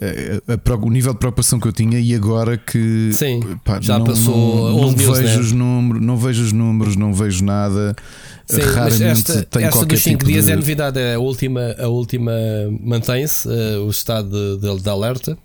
eh, 0.00 0.40
a, 0.46 0.52
a, 0.52 0.76
o 0.76 0.90
nível 0.90 1.12
de 1.12 1.18
preocupação 1.18 1.58
que 1.58 1.66
eu 1.66 1.72
tinha 1.72 1.98
e 1.98 2.14
agora 2.14 2.56
que 2.56 3.10
Sim, 3.12 3.40
pá, 3.64 3.80
já 3.80 3.98
não, 3.98 4.06
passou 4.06 4.70
não, 4.70 4.80
não 4.82 4.90
vejo 4.90 5.12
né? 5.14 5.36
os 5.38 5.52
números, 5.52 6.02
não 6.02 6.16
vejo 6.16 6.42
os 6.44 6.52
números, 6.52 6.96
não 6.96 7.12
vejo 7.12 7.44
nada. 7.44 7.96
Sim, 8.46 8.60
Raramente 8.60 9.02
esta, 9.02 9.42
tem 9.44 9.64
esta 9.64 9.78
qualquer 9.78 9.94
dos 9.94 10.02
5 10.04 10.18
tipo 10.18 10.30
dias 10.30 10.46
de... 10.46 10.52
é 10.52 10.56
novidade. 10.56 11.00
A 11.00 11.18
última, 11.18 11.74
a 11.78 11.88
última 11.88 12.32
mantém-se, 12.80 13.48
uh, 13.48 13.84
o 13.84 13.90
estado 13.90 14.58
de, 14.58 14.60
de, 14.60 14.82
de 14.82 14.88
alerta. 14.88 15.36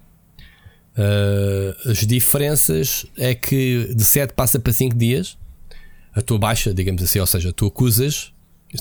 Uh, 0.92 1.90
as 1.90 2.00
diferenças 2.00 3.06
é 3.18 3.34
que 3.34 3.92
de 3.96 4.04
7 4.04 4.34
passa 4.34 4.60
para 4.60 4.72
5 4.72 4.96
dias. 4.96 5.38
A 6.14 6.22
tua 6.22 6.38
baixa, 6.38 6.74
digamos 6.74 7.02
assim, 7.02 7.20
ou 7.20 7.26
seja, 7.26 7.52
tu 7.52 7.66
acusas, 7.66 8.34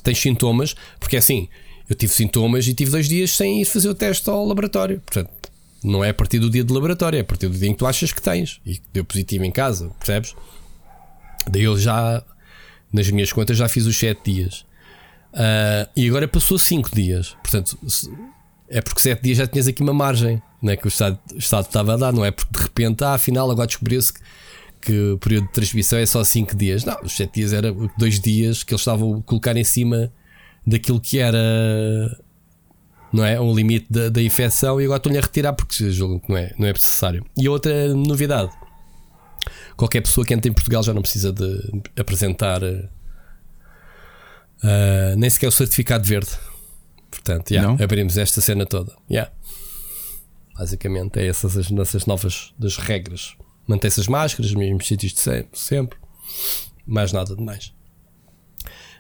tens 0.03 0.19
sintomas, 0.19 0.75
porque 0.99 1.17
é 1.17 1.19
assim, 1.21 1.49
eu 1.89 1.95
tive 1.97 2.13
sintomas 2.13 2.67
e 2.67 2.75
tive 2.75 2.91
dois 2.91 3.09
dias 3.09 3.31
sem 3.31 3.63
ir 3.63 3.65
fazer 3.65 3.89
o 3.89 3.95
teste 3.95 4.29
ao 4.29 4.45
laboratório. 4.45 5.01
Portanto, 5.01 5.31
não 5.83 6.05
é 6.05 6.11
a 6.11 6.15
partir 6.15 6.39
do 6.41 6.51
dia 6.51 6.65
de 6.65 6.73
laboratório, 6.73 7.17
é 7.17 7.21
a 7.21 7.25
partir 7.25 7.49
do 7.49 7.57
dia 7.57 7.69
em 7.69 7.73
que 7.73 7.79
tu 7.79 7.87
achas 7.87 8.13
que 8.13 8.21
tens 8.21 8.61
e 8.67 8.75
que 8.75 8.83
deu 8.93 9.05
positivo 9.05 9.45
em 9.45 9.51
casa, 9.51 9.91
percebes? 9.99 10.35
Daí 11.49 11.63
eu 11.63 11.79
já 11.79 12.23
nas 12.93 13.11
minhas 13.11 13.33
contas 13.33 13.57
já 13.57 13.69
fiz 13.69 13.87
os 13.87 13.97
7 13.99 14.21
dias. 14.25 14.65
Uh, 15.33 15.89
e 15.97 16.09
agora 16.09 16.27
passou 16.27 16.59
5 16.59 16.95
dias. 16.95 17.37
Portanto, 17.43 17.79
é 18.69 18.81
porque 18.81 19.01
7 19.01 19.23
dias 19.23 19.39
já 19.39 19.47
tinhas 19.47 19.69
aqui 19.69 19.83
uma 19.83 19.95
margem 19.95 20.43
né, 20.63 20.77
que 20.77 20.87
o 20.87 20.89
Estado, 20.89 21.19
o 21.33 21.39
Estado 21.39 21.67
estava 21.67 21.95
a 21.95 21.97
dar, 21.97 22.13
não 22.13 22.25
é? 22.25 22.31
Porque 22.31 22.53
de 22.53 22.63
repente, 22.63 23.05
ah, 23.05 23.15
afinal, 23.15 23.51
agora 23.51 23.67
descobriu-se 23.67 24.13
que, 24.13 24.21
que 24.81 25.11
o 25.13 25.19
período 25.19 25.47
de 25.47 25.53
transmissão 25.53 25.99
é 25.99 26.07
só 26.07 26.23
5 26.23 26.57
dias. 26.57 26.85
Não, 26.85 26.97
os 27.03 27.13
7 27.17 27.33
dias 27.33 27.53
era 27.53 27.73
2 27.73 28.21
dias 28.21 28.63
que 28.63 28.73
eles 28.73 28.81
estavam 28.81 29.19
a 29.19 29.23
colocar 29.23 29.57
em 29.57 29.65
cima 29.65 30.13
daquilo 30.67 31.01
que 31.01 31.19
era 31.19 31.39
não 33.13 33.25
é? 33.25 33.41
Um 33.41 33.55
limite 33.55 33.87
da, 33.91 34.09
da 34.09 34.23
infecção 34.23 34.81
e 34.81 34.85
agora 34.85 34.99
estão-lhe 34.99 35.19
a 35.19 35.21
retirar 35.21 35.53
porque 35.53 35.91
julgam 35.91 36.19
que 36.19 36.31
não 36.31 36.37
é, 36.37 36.55
não 36.59 36.67
é 36.67 36.73
necessário. 36.73 37.25
E 37.37 37.49
outra 37.49 37.93
novidade: 37.95 38.51
qualquer 39.81 40.03
pessoa 40.03 40.27
que 40.27 40.35
entre 40.35 40.51
em 40.51 40.53
Portugal 40.53 40.83
já 40.83 40.93
não 40.93 41.01
precisa 41.01 41.33
de 41.33 41.83
apresentar 41.99 42.63
uh, 42.63 42.87
nem 45.17 45.31
sequer 45.31 45.47
o 45.49 45.51
certificado 45.51 46.07
verde. 46.07 46.29
Portanto, 47.11 47.51
yeah, 47.51 47.83
abrimos 47.83 48.19
esta 48.19 48.43
cena 48.43 48.67
toda. 48.67 48.95
Yeah. 49.11 49.33
Basicamente, 50.55 51.19
é 51.19 51.27
essas 51.27 51.57
as 51.57 51.71
nossas 51.71 52.05
novas 52.05 52.53
das 52.59 52.77
regras. 52.77 53.35
Mantém-se 53.67 54.01
as 54.01 54.07
máscaras, 54.07 54.51
os 54.51 54.55
mesmos 54.55 54.87
sítios 54.87 55.15
de 55.15 55.21
sempre, 55.21 55.59
sempre. 55.59 55.99
Mais 56.87 57.11
nada 57.11 57.35
de 57.35 57.43
mais. 57.43 57.73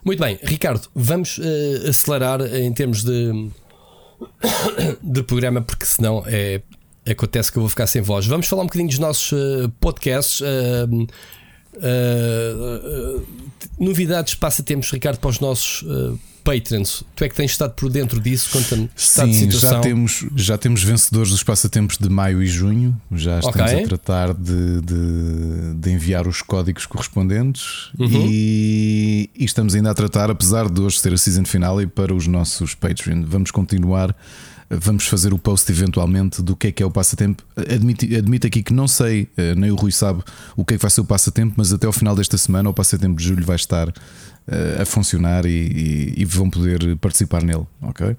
Muito 0.02 0.18
bem, 0.18 0.38
Ricardo, 0.42 0.88
vamos 0.94 1.36
uh, 1.36 1.88
acelerar 1.90 2.40
em 2.40 2.72
termos 2.72 3.04
de, 3.04 3.50
de 5.02 5.22
programa, 5.24 5.60
porque 5.60 5.84
senão 5.84 6.24
é, 6.26 6.62
acontece 7.12 7.50
que 7.50 7.58
eu 7.58 7.62
vou 7.62 7.68
ficar 7.68 7.86
sem 7.86 8.02
voz. 8.02 8.26
Vamos 8.26 8.46
falar 8.46 8.62
um 8.62 8.66
bocadinho 8.66 8.88
dos 8.88 8.98
nossos 8.98 9.32
uh, 9.32 9.68
podcasts. 9.80 10.40
Uh, 10.40 11.08
novidades, 13.78 14.34
passatempos, 14.34 14.90
Ricardo, 14.90 15.18
para 15.18 15.30
os 15.30 15.40
nossos 15.40 15.84
Patreons. 16.42 17.04
Tu 17.14 17.24
é 17.24 17.28
que 17.28 17.34
tens 17.34 17.52
estado 17.52 17.74
por 17.74 17.90
dentro 17.90 18.20
disso? 18.20 18.50
Conta-me. 18.50 18.90
Sim, 18.96 19.50
já 19.50 19.80
temos, 19.80 20.26
já 20.34 20.58
temos 20.58 20.82
vencedores 20.82 21.30
dos 21.30 21.42
passatempos 21.42 21.98
de 21.98 22.08
maio 22.08 22.42
e 22.42 22.46
junho. 22.46 23.00
Já 23.12 23.38
estamos 23.38 23.70
okay. 23.70 23.84
a 23.84 23.88
tratar 23.88 24.34
de, 24.34 24.80
de, 24.80 25.74
de, 25.76 25.90
enviar 25.90 26.26
os 26.26 26.42
códigos 26.42 26.86
correspondentes 26.86 27.90
uhum. 27.98 28.26
e, 28.28 29.30
e, 29.34 29.44
estamos 29.44 29.74
ainda 29.74 29.90
a 29.90 29.94
tratar, 29.94 30.30
apesar 30.30 30.68
de 30.68 30.80
hoje 30.80 30.98
ser 30.98 31.12
a 31.12 31.18
season 31.18 31.44
final, 31.44 31.80
e 31.80 31.86
para 31.86 32.14
os 32.14 32.26
nossos 32.26 32.74
Patreon. 32.74 33.22
Vamos 33.26 33.50
continuar. 33.50 34.14
Vamos 34.70 35.06
fazer 35.08 35.34
o 35.34 35.38
post 35.38 35.70
eventualmente 35.72 36.40
do 36.40 36.54
que 36.54 36.68
é 36.68 36.72
que 36.72 36.82
é 36.82 36.86
o 36.86 36.90
passatempo. 36.90 37.42
Admito, 37.56 38.04
admito 38.04 38.46
aqui 38.46 38.62
que 38.62 38.72
não 38.72 38.86
sei, 38.86 39.28
eh, 39.36 39.54
nem 39.56 39.70
o 39.72 39.74
Rui 39.74 39.90
sabe 39.90 40.22
o 40.56 40.64
que 40.64 40.74
é 40.74 40.76
que 40.76 40.82
vai 40.82 40.90
ser 40.90 41.00
o 41.00 41.04
passatempo, 41.04 41.54
mas 41.56 41.72
até 41.72 41.86
ao 41.86 41.92
final 41.92 42.14
desta 42.14 42.38
semana, 42.38 42.70
o 42.70 42.74
passatempo 42.74 43.16
de 43.18 43.24
julho 43.24 43.44
vai 43.44 43.56
estar 43.56 43.92
a 44.80 44.84
funcionar 44.84 45.46
e, 45.46 45.48
e, 45.48 46.14
e, 46.22 46.24
vão 46.24 46.50
poder 46.50 46.96
participar 46.96 47.42
nele, 47.42 47.66
ok? 47.82 48.16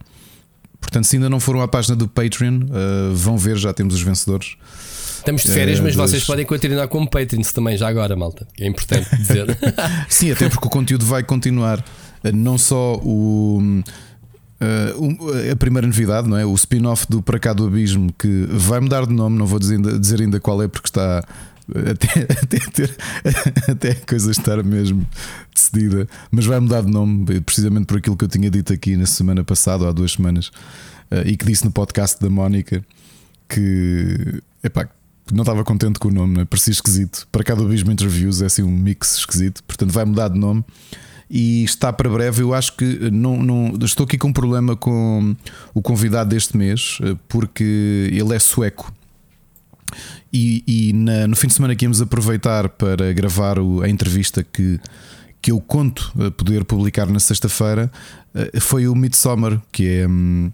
Portanto, 0.79 1.05
se 1.05 1.15
ainda 1.15 1.29
não 1.29 1.39
foram 1.39 1.61
à 1.61 1.67
página 1.67 1.95
do 1.95 2.07
Patreon, 2.07 2.61
uh, 2.63 3.13
vão 3.13 3.37
ver, 3.37 3.57
já 3.57 3.71
temos 3.71 3.93
os 3.93 4.01
vencedores. 4.01 4.55
Estamos 5.17 5.43
de 5.43 5.51
férias, 5.51 5.79
uh, 5.79 5.83
mas 5.83 5.95
vocês 5.95 6.23
podem 6.23 6.45
continuar 6.45 6.87
como 6.87 7.07
Patreons 7.07 7.51
também, 7.51 7.77
já 7.77 7.87
agora, 7.87 8.15
malta. 8.15 8.47
É 8.59 8.65
importante 8.65 9.15
dizer. 9.15 9.45
Sim, 10.09 10.31
até 10.31 10.49
porque 10.49 10.65
o 10.65 10.69
conteúdo 10.69 11.05
vai 11.05 11.23
continuar. 11.23 11.83
Não 12.33 12.57
só 12.57 12.95
o. 12.95 13.83
Uh, 14.61 15.51
a 15.51 15.55
primeira 15.55 15.87
novidade, 15.87 16.29
não 16.29 16.37
é? 16.37 16.45
O 16.45 16.53
spin-off 16.53 17.07
do 17.09 17.19
Para 17.19 17.39
Cá 17.39 17.51
do 17.51 17.65
Abismo, 17.65 18.13
que 18.13 18.45
vai 18.51 18.79
mudar 18.79 19.07
de 19.07 19.13
nome, 19.13 19.35
não 19.35 19.47
vou 19.47 19.57
dizer 19.57 19.75
ainda, 19.75 19.97
dizer 19.97 20.21
ainda 20.21 20.39
qual 20.39 20.61
é, 20.61 20.67
porque 20.67 20.87
está 20.87 21.23
até, 21.89 22.21
até, 22.21 22.59
ter, 22.71 22.97
até 23.67 23.91
a 23.91 23.95
coisa 23.95 24.29
estar 24.29 24.63
mesmo 24.63 25.07
decidida, 25.53 26.07
mas 26.29 26.45
vai 26.45 26.59
mudar 26.59 26.81
de 26.81 26.91
nome, 26.91 27.41
precisamente 27.41 27.85
por 27.85 27.97
aquilo 27.97 28.15
que 28.15 28.23
eu 28.23 28.29
tinha 28.29 28.51
dito 28.51 28.71
aqui 28.71 28.95
na 28.95 29.05
semana 29.07 29.43
passada, 29.43 29.83
ou 29.83 29.89
há 29.89 29.93
duas 29.93 30.11
semanas, 30.11 30.51
eh, 31.09 31.23
e 31.27 31.37
que 31.37 31.45
disse 31.45 31.65
no 31.65 31.71
podcast 31.71 32.21
da 32.21 32.29
Mónica 32.29 32.85
que 33.49 34.41
epá, 34.63 34.87
não 35.31 35.41
estava 35.41 35.63
contente 35.63 35.99
com 35.99 36.09
o 36.09 36.11
nome, 36.11 36.37
né? 36.37 36.45
parecia 36.45 36.71
esquisito. 36.71 37.27
Para 37.31 37.43
cada 37.43 37.61
Abismo 37.63 37.91
Interviews 37.91 38.41
é 38.41 38.45
assim 38.45 38.63
um 38.63 38.71
mix 38.71 39.17
esquisito, 39.17 39.63
portanto 39.63 39.91
vai 39.91 40.05
mudar 40.05 40.29
de 40.29 40.39
nome 40.39 40.63
e 41.31 41.63
está 41.63 41.93
para 41.93 42.09
breve. 42.09 42.43
Eu 42.43 42.53
acho 42.53 42.75
que 42.75 43.09
não, 43.09 43.41
não, 43.41 43.73
estou 43.81 44.03
aqui 44.03 44.17
com 44.17 44.27
um 44.27 44.33
problema 44.33 44.75
com 44.75 45.35
o 45.73 45.81
convidado 45.81 46.29
deste 46.31 46.57
mês, 46.57 46.99
eh, 47.01 47.15
porque 47.27 48.09
ele 48.11 48.35
é 48.35 48.39
sueco 48.39 48.93
e, 50.31 50.63
e 50.65 50.93
na, 50.93 51.27
no 51.27 51.35
fim 51.35 51.47
de 51.47 51.53
semana 51.53 51.75
que 51.75 51.85
íamos 51.85 52.01
aproveitar 52.01 52.69
para 52.69 53.11
gravar 53.13 53.59
o, 53.59 53.81
a 53.81 53.89
entrevista 53.89 54.43
que, 54.43 54.79
que 55.41 55.51
eu 55.51 55.59
conto 55.59 56.11
a 56.19 56.31
poder 56.31 56.63
publicar 56.63 57.07
na 57.07 57.19
sexta-feira 57.19 57.91
eh, 58.33 58.59
foi 58.59 58.87
o 58.87 58.95
Midsummer, 58.95 59.59
que 59.71 59.87
é, 59.87 60.07
hum, 60.07 60.51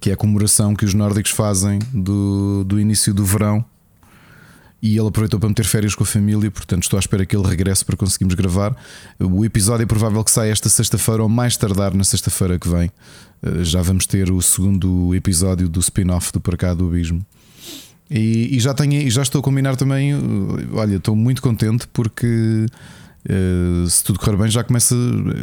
que 0.00 0.10
é 0.10 0.12
a 0.12 0.16
comemoração 0.16 0.74
que 0.74 0.84
os 0.84 0.94
nórdicos 0.94 1.32
fazem 1.32 1.80
do, 1.92 2.64
do 2.64 2.78
início 2.78 3.12
do 3.12 3.24
verão. 3.24 3.64
E 4.80 4.96
ele 4.96 5.08
aproveitou 5.08 5.40
para 5.40 5.48
meter 5.48 5.64
férias 5.64 5.94
com 5.94 6.04
a 6.04 6.06
família, 6.06 6.50
portanto 6.50 6.84
estou 6.84 6.96
à 6.96 7.00
espera 7.00 7.26
que 7.26 7.36
ele 7.36 7.46
regresse 7.46 7.84
para 7.84 7.96
conseguirmos 7.96 8.34
gravar. 8.34 8.76
O 9.18 9.44
episódio 9.44 9.82
é 9.82 9.86
provável 9.86 10.22
que 10.22 10.30
saia 10.30 10.52
esta 10.52 10.68
sexta-feira 10.68 11.22
ou 11.22 11.28
mais 11.28 11.56
tardar 11.56 11.92
na 11.94 12.04
sexta-feira 12.04 12.58
que 12.58 12.68
vem. 12.68 12.90
Eh, 13.42 13.64
já 13.64 13.82
vamos 13.82 14.06
ter 14.06 14.30
o 14.30 14.40
segundo 14.40 15.12
episódio 15.16 15.68
do 15.68 15.80
spin-off 15.80 16.32
do 16.32 16.40
Cá 16.40 16.74
do 16.74 16.86
Abismo. 16.86 17.26
E, 18.08 18.56
e 18.56 18.60
já, 18.60 18.72
tenho, 18.72 18.94
e 18.94 19.10
já 19.10 19.22
estou 19.22 19.40
a 19.40 19.42
combinar 19.42 19.76
também. 19.76 20.12
Olha, 20.72 20.96
estou 20.96 21.14
muito 21.16 21.42
contente 21.42 21.86
porque 21.88 22.66
uh, 23.28 23.88
se 23.88 24.02
tudo 24.04 24.18
correr 24.18 24.36
bem, 24.36 24.48
já, 24.48 24.64
começa, 24.64 24.94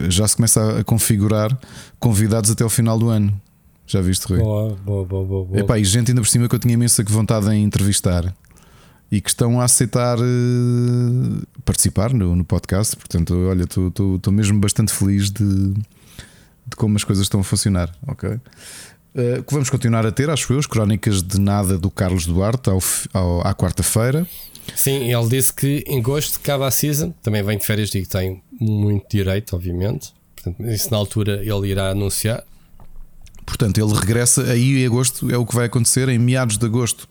já 0.09 0.27
se 0.27 0.35
começa 0.35 0.79
a 0.79 0.83
configurar 0.83 1.55
convidados 1.99 2.49
até 2.49 2.63
ao 2.63 2.69
final 2.69 2.97
do 2.97 3.09
ano. 3.09 3.33
Já 3.85 4.01
viste, 4.01 4.25
Rui? 4.27 4.39
Boa, 4.39 4.75
boa, 4.83 5.05
boa, 5.05 5.45
boa. 5.45 5.59
Epá, 5.59 5.77
e 5.77 5.83
gente 5.83 6.09
ainda 6.09 6.21
por 6.21 6.27
cima 6.27 6.49
que 6.49 6.55
eu 6.55 6.59
tinha 6.59 6.73
imensa 6.73 7.03
vontade 7.03 7.47
em 7.53 7.63
entrevistar 7.63 8.33
e 9.15 9.21
que 9.21 9.29
estão 9.29 9.61
a 9.61 9.63
aceitar 9.63 10.19
uh, 10.19 11.47
participar 11.63 12.13
no, 12.13 12.35
no, 12.35 12.43
podcast. 12.43 12.97
Portanto, 12.97 13.33
olha, 13.47 13.63
estou 13.63 14.33
mesmo 14.33 14.59
bastante 14.59 14.91
feliz 14.91 15.31
de, 15.31 15.73
de 15.73 16.75
como 16.75 16.97
as 16.97 17.03
coisas 17.05 17.23
estão 17.23 17.39
a 17.39 17.43
funcionar. 17.43 17.95
Ok. 18.05 18.29
Eh, 19.15 19.41
que 19.47 19.53
vamos 19.53 19.69
continuar 19.69 20.05
a 20.05 20.11
ter, 20.11 20.29
acho 20.29 20.51
eu, 20.51 20.59
as 20.59 20.67
crónicas 20.67 21.23
de 21.23 21.39
nada 21.39 21.77
do 21.77 21.89
Carlos 21.89 22.25
Duarte 22.25 22.69
ao, 22.69 22.79
ao, 23.13 23.47
à 23.47 23.55
quarta-feira. 23.55 24.27
Sim, 24.75 25.09
ele 25.13 25.29
disse 25.29 25.53
que 25.53 25.85
em 25.87 26.01
gosto 26.01 26.37
acaba 26.37 26.67
a 26.67 26.71
season, 26.71 27.13
também 27.23 27.41
vem 27.41 27.57
de 27.57 27.65
férias, 27.65 27.89
digo 27.89 28.05
que 28.05 28.11
tem 28.11 28.43
muito 28.59 29.05
direito, 29.09 29.55
obviamente. 29.55 30.13
Portanto, 30.35 30.69
isso 30.69 30.91
na 30.91 30.97
altura 30.97 31.41
ele 31.41 31.69
irá 31.69 31.91
anunciar. 31.91 32.43
Portanto, 33.45 33.77
ele 33.77 33.93
regressa 33.93 34.43
aí 34.51 34.83
em 34.83 34.85
agosto, 34.85 35.31
é 35.33 35.37
o 35.37 35.45
que 35.45 35.55
vai 35.55 35.67
acontecer, 35.67 36.09
em 36.09 36.19
meados 36.19 36.57
de 36.57 36.65
agosto. 36.65 37.07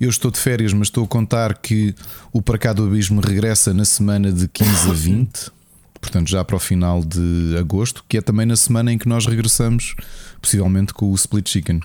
Eu 0.00 0.08
estou 0.08 0.30
de 0.30 0.38
férias, 0.38 0.72
mas 0.72 0.88
estou 0.88 1.04
a 1.04 1.06
contar 1.06 1.58
que 1.58 1.94
o 2.32 2.40
Para 2.40 2.58
Cá 2.58 2.72
do 2.72 2.84
Abismo 2.84 3.20
regressa 3.20 3.74
na 3.74 3.84
semana 3.84 4.32
de 4.32 4.48
15 4.48 4.90
a 4.90 4.92
20 4.92 5.60
portanto 6.00 6.28
já 6.28 6.42
para 6.44 6.56
o 6.56 6.58
final 6.58 7.04
de 7.04 7.56
agosto, 7.58 8.04
que 8.08 8.16
é 8.16 8.20
também 8.20 8.46
na 8.46 8.56
semana 8.56 8.92
em 8.92 8.98
que 8.98 9.08
nós 9.08 9.26
regressamos, 9.26 9.94
possivelmente 10.40 10.94
com 10.94 11.10
o 11.10 11.14
Split 11.14 11.48
Chicken. 11.48 11.80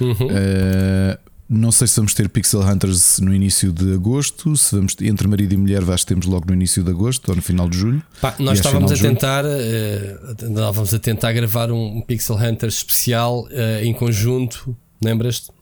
Uhum. 0.00 0.12
Uh, 0.12 1.18
não 1.48 1.70
sei 1.70 1.86
se 1.86 1.96
vamos 1.96 2.14
ter 2.14 2.28
Pixel 2.28 2.60
Hunters 2.60 3.18
no 3.20 3.32
início 3.34 3.72
de 3.72 3.92
agosto, 3.94 4.56
se 4.56 4.74
vamos 4.74 4.96
entre 5.00 5.28
marido 5.28 5.52
e 5.52 5.56
mulher, 5.56 5.82
acho 5.90 6.04
que 6.04 6.14
temos 6.14 6.26
logo 6.26 6.46
no 6.46 6.54
início 6.54 6.82
de 6.82 6.90
agosto 6.90 7.28
ou 7.28 7.36
no 7.36 7.42
final 7.42 7.68
de 7.68 7.76
julho. 7.76 8.02
Pá, 8.20 8.34
nós 8.38 8.58
estávamos 8.58 8.92
a 8.92 8.96
tentar, 8.96 9.44
uh, 9.44 10.32
estávamos 10.32 10.94
a 10.94 10.98
tentar 10.98 11.32
gravar 11.32 11.70
um 11.70 12.00
Pixel 12.00 12.36
Hunters 12.36 12.78
especial 12.78 13.44
uh, 13.44 13.82
em 13.82 13.92
conjunto, 13.92 14.76
lembras-te? 15.02 15.55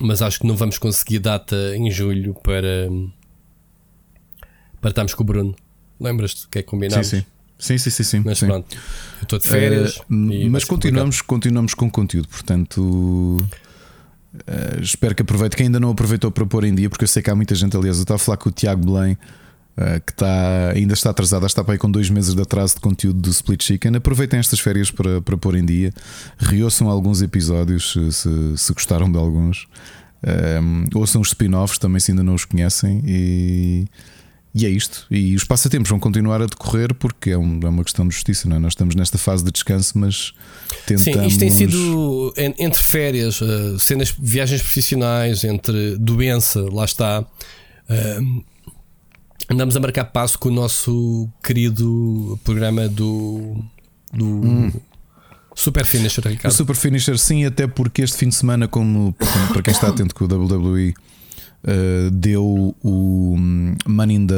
Mas 0.00 0.22
acho 0.22 0.40
que 0.40 0.46
não 0.46 0.56
vamos 0.56 0.78
conseguir 0.78 1.18
data 1.18 1.56
em 1.76 1.90
julho 1.90 2.34
para 2.34 2.88
para 4.80 4.90
estarmos 4.90 5.14
com 5.14 5.22
o 5.22 5.26
Bruno. 5.26 5.56
Lembras-te 5.98 6.46
que 6.48 6.58
é 6.58 6.62
combinado? 6.62 7.02
Sim, 7.04 7.20
sim. 7.20 7.26
Sim, 7.58 7.78
sim, 7.78 7.90
sim, 7.90 8.02
sim. 8.02 8.22
Mas 8.24 8.38
sim. 8.38 8.46
pronto, 8.46 8.76
eu 8.76 9.22
estou 9.22 9.38
de 9.38 9.48
férias. 9.48 9.96
Uh, 9.96 10.50
mas 10.50 10.64
continuamos, 10.64 11.22
continuamos 11.22 11.74
com 11.74 11.90
conteúdo, 11.90 12.28
portanto. 12.28 13.38
Uh, 14.34 14.82
espero 14.82 15.14
que 15.14 15.22
aproveite. 15.22 15.56
Quem 15.56 15.66
ainda 15.66 15.80
não 15.80 15.90
aproveitou 15.90 16.30
para 16.30 16.44
pôr 16.44 16.64
em 16.64 16.74
dia, 16.74 16.90
porque 16.90 17.04
eu 17.04 17.08
sei 17.08 17.22
que 17.22 17.30
há 17.30 17.34
muita 17.34 17.54
gente, 17.54 17.76
aliás, 17.76 17.96
eu 17.96 18.02
estava 18.02 18.16
a 18.16 18.18
falar 18.18 18.36
com 18.36 18.48
o 18.48 18.52
Tiago 18.52 18.84
Belém, 18.84 19.16
uh, 19.76 20.00
que 20.04 20.12
está, 20.12 20.70
ainda 20.74 20.94
está 20.94 21.10
atrasado, 21.10 21.46
está 21.46 21.62
para 21.62 21.74
aí 21.74 21.78
com 21.78 21.90
dois 21.90 22.10
meses 22.10 22.34
de 22.34 22.42
atraso 22.42 22.74
de 22.74 22.80
conteúdo 22.80 23.20
do 23.20 23.30
Split 23.30 23.62
Chicken. 23.62 23.96
Aproveitem 23.96 24.38
estas 24.38 24.60
férias 24.60 24.90
para, 24.90 25.20
para 25.20 25.36
pôr 25.36 25.56
em 25.56 25.64
dia, 25.64 25.92
reouçam 26.38 26.88
alguns 26.88 27.22
episódios 27.22 27.96
se, 28.10 28.56
se 28.56 28.72
gostaram 28.72 29.10
de 29.10 29.18
alguns, 29.18 29.66
um, 30.62 30.98
ouçam 30.98 31.20
os 31.20 31.28
spin-offs 31.28 31.78
também 31.78 32.00
se 32.00 32.10
ainda 32.10 32.22
não 32.22 32.34
os 32.34 32.44
conhecem 32.44 33.02
e 33.06 33.86
e 34.54 34.64
é 34.64 34.68
isto. 34.68 35.04
E 35.10 35.34
os 35.34 35.42
passatempos 35.42 35.90
vão 35.90 35.98
continuar 35.98 36.40
a 36.40 36.46
decorrer 36.46 36.94
porque 36.94 37.30
é, 37.30 37.38
um, 37.38 37.58
é 37.60 37.68
uma 37.68 37.82
questão 37.82 38.06
de 38.06 38.14
justiça, 38.14 38.48
não 38.48 38.56
é? 38.56 38.58
Nós 38.60 38.74
estamos 38.74 38.94
nesta 38.94 39.18
fase 39.18 39.42
de 39.42 39.50
descanso, 39.50 39.98
mas 39.98 40.32
tentamos. 40.86 41.02
Sim, 41.02 41.26
isto 41.26 41.40
tem 41.40 41.50
sido 41.50 42.32
entre 42.36 42.80
férias, 42.80 43.42
eh, 43.42 43.76
cenas, 43.80 44.14
viagens 44.16 44.62
profissionais, 44.62 45.42
entre 45.42 45.96
doença, 45.96 46.64
lá 46.70 46.84
está. 46.84 47.26
Eh, 47.88 48.20
andamos 49.48 49.76
a 49.76 49.80
marcar 49.80 50.04
passo 50.04 50.38
com 50.38 50.48
o 50.48 50.52
nosso 50.52 51.28
querido 51.42 52.38
programa 52.44 52.88
do. 52.88 53.56
do 54.12 54.24
hum. 54.26 54.72
Super 55.54 55.86
Finisher, 55.86 56.26
Ricardo. 56.26 56.52
O 56.52 56.56
Super 56.56 56.74
Finisher, 56.74 57.16
sim, 57.16 57.44
até 57.44 57.66
porque 57.66 58.02
este 58.02 58.16
fim 58.16 58.28
de 58.28 58.34
semana, 58.34 58.66
como 58.66 59.14
para 59.52 59.62
quem 59.62 59.72
está 59.72 59.86
atento 59.88 60.12
com 60.12 60.24
o 60.24 60.26
WWE 60.26 60.94
uh, 61.64 62.10
deu 62.10 62.74
o 62.82 63.36
money, 63.86 64.16
in 64.16 64.26
the, 64.26 64.34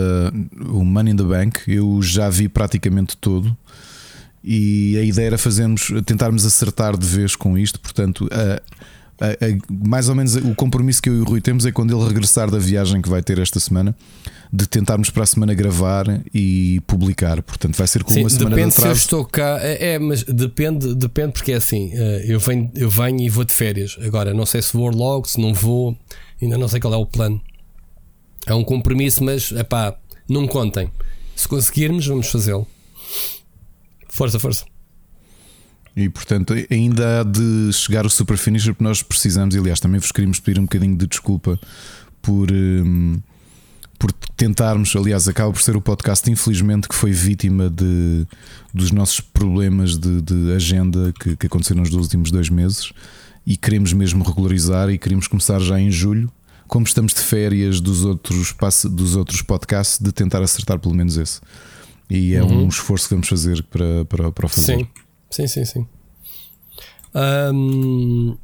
o 0.69 0.85
money 0.85 1.13
in 1.13 1.17
the 1.17 1.25
Bank. 1.25 1.61
Eu 1.67 2.01
já 2.03 2.29
vi 2.29 2.49
praticamente 2.49 3.17
todo. 3.17 3.57
E 4.45 4.97
a 4.99 5.03
ideia 5.03 5.27
era 5.27 5.39
fazermos, 5.39 5.91
tentarmos 6.05 6.45
acertar 6.45 6.97
de 6.97 7.07
vez 7.07 7.35
com 7.35 7.59
isto. 7.59 7.81
Portanto, 7.81 8.29
a, 8.31 8.63
mais 9.71 10.09
ou 10.09 10.15
menos 10.15 10.37
o 10.37 10.55
compromisso 10.55 11.01
que 11.01 11.09
eu 11.09 11.17
e 11.17 11.21
o 11.21 11.25
Rui 11.25 11.41
temos 11.41 11.65
é 11.65 11.73
quando 11.73 11.97
ele 11.97 12.07
regressar 12.07 12.51
da 12.51 12.59
viagem 12.59 13.01
que 13.01 13.09
vai 13.09 13.23
ter 13.23 13.39
esta 13.39 13.59
semana, 13.59 13.97
de 14.53 14.67
tentarmos 14.67 15.09
para 15.11 15.23
a 15.23 15.27
semana 15.27 15.55
gravar 15.55 16.05
e 16.35 16.81
publicar. 16.87 17.43
Portanto, 17.43 17.77
vai 17.77 17.87
ser 17.87 18.05
com 18.05 18.13
Sim, 18.13 18.21
uma 18.21 18.31
semana 18.31 18.51
depende 18.57 18.75
de 18.75 18.79
atraso. 18.81 18.95
se 18.95 19.01
eu 19.01 19.05
estou 19.05 19.25
cá. 19.25 19.59
É, 19.61 19.95
é, 19.95 19.99
mas 19.99 20.23
depende, 20.23 20.95
depende 20.95 21.33
porque 21.33 21.53
é 21.53 21.57
assim. 21.57 21.91
eh, 21.95 22.25
Eu 22.29 22.39
venho, 22.39 22.71
eu 22.75 22.91
venho 22.91 23.21
e 23.23 23.29
vou 23.31 23.45
de 23.45 23.53
férias. 23.53 23.97
Agora, 24.03 24.33
não 24.35 24.45
sei 24.47 24.61
se 24.63 24.73
vou 24.77 24.91
logo, 24.91 25.27
se 25.29 25.41
não 25.41 25.53
vou, 25.55 25.97
ainda 26.41 26.59
não 26.59 26.69
sei 26.69 26.79
qual 26.81 26.93
é 26.95 26.97
o 26.97 27.07
plano. 27.07 27.41
É 28.47 28.55
um 28.55 28.63
compromisso, 28.63 29.25
mas 29.25 29.51
é 29.53 29.65
pá, 29.65 29.97
não 30.29 30.47
contem. 30.47 30.91
Se 31.35 31.49
conseguirmos, 31.49 32.07
vamos 32.07 32.29
fazê-lo. 32.29 32.67
Força, 34.09 34.39
força. 34.39 34.65
E 35.97 36.09
portanto, 36.11 36.53
ainda 36.71 37.21
há 37.21 37.25
de 37.25 37.73
chegar 37.73 38.05
o 38.05 38.11
super 38.11 38.37
finisher 38.37 38.75
que 38.75 38.83
nós 38.83 39.03
precisamos. 39.03 39.55
E, 39.55 39.59
aliás, 39.59 39.81
também 39.81 39.99
vos 39.99 40.13
queríamos 40.13 40.39
pedir 40.39 40.61
um 40.61 40.65
bocadinho 40.65 40.95
de 40.97 41.07
desculpa 41.07 41.59
por, 42.21 42.53
hum, 42.53 43.19
por 43.99 44.13
tentarmos. 44.37 44.95
Aliás, 44.95 45.27
acaba 45.27 45.51
por 45.51 45.63
ser 45.63 45.75
o 45.75 45.81
podcast, 45.81 46.31
infelizmente, 46.31 46.87
que 46.87 46.95
foi 46.95 47.13
vítima 47.13 47.71
de, 47.71 48.27
dos 48.75 48.91
nossos 48.91 49.21
problemas 49.21 49.97
de, 49.97 50.21
de 50.21 50.53
agenda 50.53 51.15
que, 51.19 51.35
que 51.35 51.47
aconteceram 51.47 51.81
nos 51.81 51.93
últimos 51.95 52.31
dois 52.31 52.51
meses. 52.51 52.93
E 53.47 53.57
queremos 53.57 53.93
mesmo 53.95 54.23
regularizar 54.23 54.91
e 54.91 54.99
queremos 54.99 55.27
começar 55.27 55.61
já 55.61 55.81
em 55.81 55.91
julho. 55.91 56.31
Como 56.67 56.85
estamos 56.85 57.15
de 57.15 57.21
férias 57.21 57.81
dos 57.81 58.05
outros, 58.05 58.53
dos 58.91 59.17
outros 59.17 59.41
podcasts, 59.41 59.99
de 59.99 60.13
tentar 60.13 60.43
acertar 60.43 60.79
pelo 60.79 60.95
menos 60.95 61.17
esse. 61.17 61.41
E 62.11 62.35
é 62.35 62.43
Uhum. 62.43 62.65
um 62.65 62.69
esforço 62.69 63.09
que 63.09 63.15
vamos 63.15 63.29
fazer 63.29 63.63
para, 63.63 64.05
para, 64.05 64.31
para 64.33 64.47
o 64.47 64.49
fazer. 64.49 64.79
Sim, 64.79 64.89
sim, 65.31 65.47
sim, 65.47 65.65
sim. 65.65 65.87
Hum, 67.15 68.37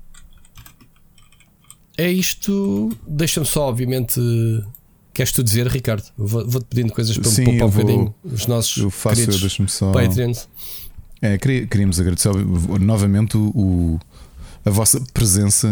é 1.97 2.11
isto. 2.11 2.91
Deixa-me 3.07 3.47
só, 3.47 3.69
obviamente. 3.69 4.21
Queres 5.15 5.31
tu 5.33 5.43
dizer, 5.45 5.67
Ricardo? 5.67 6.05
Vou- 6.17 6.49
Vou-te 6.49 6.65
pedindo 6.67 6.93
coisas 6.93 7.17
para 7.19 7.31
Sim, 7.31 7.45
poupar 7.45 7.61
eu 7.61 7.67
um 7.67 7.71
bocadinho 7.71 8.15
os 8.25 8.47
nossos 8.47 8.79
Eu 8.79 8.91
faço, 8.91 9.17
queridos 9.17 9.41
deixa-me 9.41 9.69
só. 9.69 9.93
Patreons. 9.93 10.49
É, 11.21 11.37
queríamos 11.39 12.01
agradecer 12.01 12.31
novamente 12.81 13.37
o, 13.37 13.51
o- 13.55 14.01
a 14.65 14.71
vossa 14.71 15.01
presença 15.13 15.69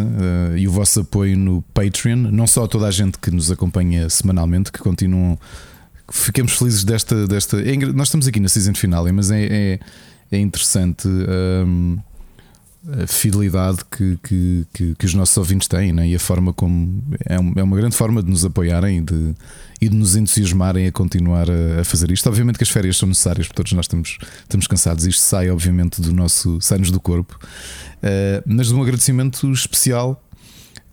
eh, 0.54 0.58
e 0.58 0.68
o 0.68 0.70
vosso 0.72 1.00
apoio 1.00 1.36
no 1.38 1.62
Patreon, 1.72 2.16
não 2.30 2.46
só 2.46 2.64
a 2.64 2.68
toda 2.68 2.86
a 2.86 2.90
gente 2.90 3.18
que 3.18 3.30
nos 3.30 3.50
acompanha 3.50 4.10
semanalmente, 4.10 4.70
que 4.70 4.78
continuam. 4.80 5.38
Ficamos 6.12 6.52
felizes 6.52 6.84
desta. 6.84 7.26
desta 7.26 7.56
é 7.62 7.76
nós 7.76 8.08
estamos 8.08 8.26
aqui 8.26 8.40
na 8.40 8.48
season 8.48 8.74
final, 8.74 9.06
mas 9.12 9.30
é, 9.30 9.44
é, 9.44 9.80
é 10.32 10.38
interessante 10.38 11.08
hum, 11.08 11.98
a 13.02 13.06
fidelidade 13.06 13.78
que, 13.90 14.18
que, 14.22 14.66
que, 14.72 14.94
que 14.94 15.04
os 15.06 15.12
nossos 15.12 15.36
ouvintes 15.36 15.68
têm 15.68 15.92
né? 15.92 16.08
e 16.08 16.14
a 16.14 16.18
forma 16.18 16.52
como. 16.52 17.02
É, 17.26 17.38
um- 17.38 17.52
é 17.56 17.62
uma 17.62 17.76
grande 17.76 17.94
forma 17.94 18.22
de 18.22 18.30
nos 18.30 18.44
apoiarem 18.44 18.98
e 18.98 19.00
de, 19.02 19.34
e 19.82 19.88
de 19.88 19.94
nos 19.94 20.16
entusiasmarem 20.16 20.86
a 20.86 20.92
continuar 20.92 21.46
a, 21.50 21.80
a 21.82 21.84
fazer 21.84 22.10
isto. 22.10 22.26
Obviamente 22.28 22.56
que 22.56 22.64
as 22.64 22.70
férias 22.70 22.96
são 22.96 23.08
necessárias, 23.08 23.46
porque 23.46 23.56
todos 23.56 23.72
nós 23.72 23.84
estamos, 23.84 24.16
estamos 24.42 24.66
cansados. 24.66 25.04
Isto 25.06 25.20
sai, 25.20 25.50
obviamente, 25.50 26.00
do 26.00 26.12
nosso. 26.12 26.58
sai-nos 26.60 26.90
do 26.90 26.98
corpo. 27.00 27.38
Uh, 28.02 28.42
mas 28.46 28.70
um 28.72 28.80
agradecimento 28.80 29.50
especial 29.52 30.22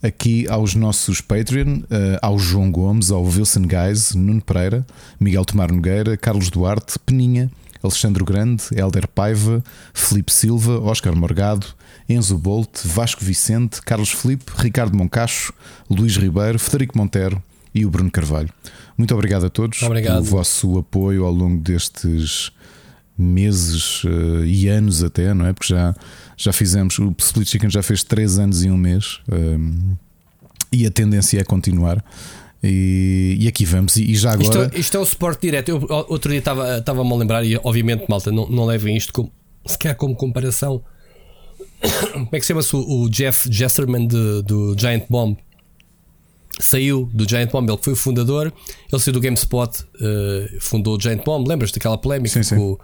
aqui 0.04 0.45
aos 0.50 0.76
nossos 0.76 1.21
Patreon, 1.21 1.78
uh, 1.80 1.86
ao 2.21 2.38
João 2.38 2.69
Gomes, 2.69 3.12
ao 3.12 3.23
Wilson 3.23 3.63
Guys, 3.63 4.13
Nuno 4.13 4.41
Pereira, 4.41 4.86
Miguel 5.19 5.45
Tomar 5.45 5.71
Nogueira, 5.71 6.17
Carlos 6.17 6.50
Duarte, 6.50 7.00
Peninha, 7.00 7.50
Alexandre 7.88 8.23
Grande, 8.23 8.63
Helder 8.76 9.08
Paiva, 9.08 9.63
Felipe 9.93 10.32
Silva, 10.32 10.80
Oscar 10.80 11.15
Morgado, 11.15 11.65
Enzo 12.08 12.38
Bolt, 12.38 12.86
Vasco 12.86 13.23
Vicente, 13.23 13.82
Carlos 13.82 14.10
Felipe, 14.10 14.52
Ricardo 14.56 14.95
Moncacho, 14.95 15.54
Luís 15.89 16.15
Ribeiro, 16.15 16.60
Federico 16.60 16.97
Montero 16.97 17.41
e 17.73 17.86
o 17.86 17.89
Bruno 17.89 18.10
Carvalho. 18.12 18.50
Muito 18.97 19.13
obrigado 19.13 19.45
a 19.45 19.50
todos 19.50 19.82
Obrigado. 19.84 20.15
pelo 20.15 20.26
vosso 20.26 20.78
apoio 20.78 21.26
ao 21.26 21.32
longo 21.32 21.62
destes 21.62 22.52
meses 23.17 24.04
eh, 24.06 24.45
e 24.45 24.67
anos 24.67 25.04
até, 25.04 25.34
não 25.34 25.45
é? 25.45 25.54
Porque 25.54 25.73
já, 25.73 25.95
já 26.36 26.54
fizemos, 26.54 26.97
o 27.00 27.13
Split 27.17 27.50
Chicken 27.50 27.69
já 27.69 27.82
fez 27.82 28.04
3 28.04 28.39
anos 28.39 28.63
e 28.63 28.69
um 28.69 28.78
mês 28.78 29.19
ehm, 29.32 29.95
e 30.71 30.86
a 30.86 30.91
tendência 30.91 31.39
é 31.39 31.43
continuar. 31.43 32.04
E, 32.63 33.38
e 33.39 33.48
aqui 33.48 33.65
vamos, 33.65 33.98
e, 33.98 34.12
e 34.12 34.15
já 34.15 34.36
Isto, 34.36 34.52
agora. 34.58 34.72
é- 34.76 34.80
isto 34.80 34.98
é 34.98 35.00
o 35.00 35.06
suporte 35.06 35.41
direto. 35.41 35.70
Eu 35.70 35.86
outro 36.10 36.30
dia 36.32 36.39
estava- 36.39 36.78
estava-me 36.80 37.12
a 37.12 37.15
lembrar, 37.15 37.43
e 37.46 37.56
obviamente, 37.63 38.06
malta, 38.10 38.32
não, 38.32 38.48
não 38.50 38.65
levem 38.65 38.96
isto 38.98 39.13
como, 39.13 39.32
sequer 39.65 39.96
como 39.96 40.15
comparação. 40.15 40.84
Como 42.12 42.30
é 42.32 42.39
que 42.39 42.41
se 42.41 42.48
chama-se 42.48 42.76
o, 42.76 42.80
o 43.04 43.10
Jeff 43.10 43.48
Jesterman 43.52 44.08
de- 44.08 44.41
do 44.43 44.76
Giant 44.78 45.04
Bomb? 45.10 45.38
Saiu 46.60 47.08
do 47.13 47.30
Giant 47.30 47.52
Bomb, 47.52 47.70
ele 47.70 47.78
que 47.78 47.84
foi 47.84 47.93
o 47.93 47.96
fundador. 47.96 48.52
Ele 48.91 49.00
saiu 49.02 49.13
do 49.13 49.20
GameSpot, 49.22 49.70
eh, 50.02 50.58
fundou 50.60 50.98
o 50.98 51.00
Giant 51.00 51.24
Bomb. 51.24 51.48
Lembras 51.48 51.72
daquela 51.72 51.98
polémica 52.00 52.34
Sim, 52.34 52.41
sim. 52.41 52.56
com 52.56 52.72
o 52.72 52.80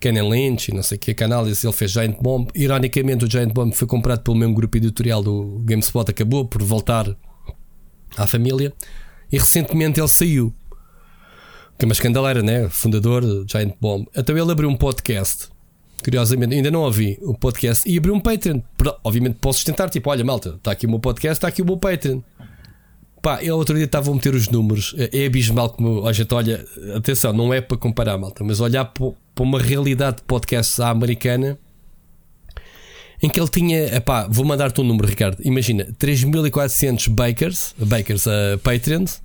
Kenan 0.00 0.28
Lynch 0.28 0.70
e 0.70 0.74
não 0.74 0.84
sei 0.84 0.94
o 0.96 1.00
que, 1.00 1.12
que 1.12 1.24
análise 1.24 1.66
ele 1.66 1.72
fez 1.72 1.90
Giant 1.90 2.16
Bomb. 2.22 2.48
Ironicamente, 2.54 3.24
o 3.24 3.28
Giant 3.30 3.52
Bomb 3.52 3.72
foi 3.74 3.88
comprado 3.88 4.20
pelo 4.22 4.36
mesmo 4.36 4.54
grupo 4.54 4.76
editorial 4.76 5.20
do 5.20 5.60
GameSpot, 5.64 6.08
acabou 6.08 6.44
por 6.46 6.62
voltar 6.62 7.12
à 8.16 8.24
família. 8.24 8.72
E 9.30 9.38
recentemente 9.38 10.00
ele 10.00 10.08
saiu. 10.08 10.54
Que 11.78 11.84
é 11.84 11.86
uma 11.86 11.92
escandaleira, 11.92 12.42
né? 12.42 12.68
Fundador 12.68 13.22
do 13.22 13.46
Giant 13.48 13.74
Bomb. 13.80 14.06
Então 14.16 14.36
ele 14.36 14.50
abriu 14.50 14.68
um 14.68 14.76
podcast. 14.76 15.48
Curiosamente, 16.02 16.54
ainda 16.54 16.70
não 16.70 16.82
ouvi 16.82 17.18
o 17.22 17.34
podcast. 17.34 17.88
E 17.88 17.98
abriu 17.98 18.14
um 18.14 18.20
Patreon. 18.20 18.60
Obviamente 19.04 19.36
posso 19.40 19.58
sustentar, 19.58 19.90
tipo, 19.90 20.10
olha, 20.10 20.24
malta, 20.24 20.50
está 20.50 20.72
aqui 20.72 20.86
o 20.86 20.90
meu 20.90 20.98
podcast, 20.98 21.38
está 21.38 21.48
aqui 21.48 21.62
o 21.62 21.64
meu 21.64 21.76
Patreon. 21.76 22.20
Pá, 23.20 23.40
ele 23.40 23.50
outro 23.50 23.74
dia 23.74 23.84
estava 23.84 24.10
a 24.10 24.14
meter 24.14 24.34
os 24.34 24.48
números. 24.48 24.94
É 24.96 25.22
é 25.22 25.26
abismal 25.26 25.70
como 25.70 26.06
a 26.06 26.12
gente 26.12 26.32
olha. 26.32 26.64
Atenção, 26.96 27.32
não 27.32 27.52
é 27.52 27.60
para 27.60 27.76
comparar, 27.76 28.16
malta, 28.16 28.44
mas 28.44 28.60
olhar 28.60 28.84
para 28.84 29.12
uma 29.40 29.60
realidade 29.60 30.18
de 30.18 30.22
podcast 30.22 30.80
à 30.80 30.90
americana 30.90 31.58
em 33.22 33.28
que 33.28 33.38
ele 33.40 33.48
tinha, 33.48 33.96
epá, 33.96 34.26
vou 34.30 34.44
mandar-te 34.44 34.80
um 34.80 34.84
número, 34.84 35.08
Ricardo. 35.08 35.38
Imagina, 35.44 35.88
3400 35.98 37.08
bakers, 37.08 37.74
bakers 37.78 38.26
a 38.26 38.58
Patreons, 38.62 39.20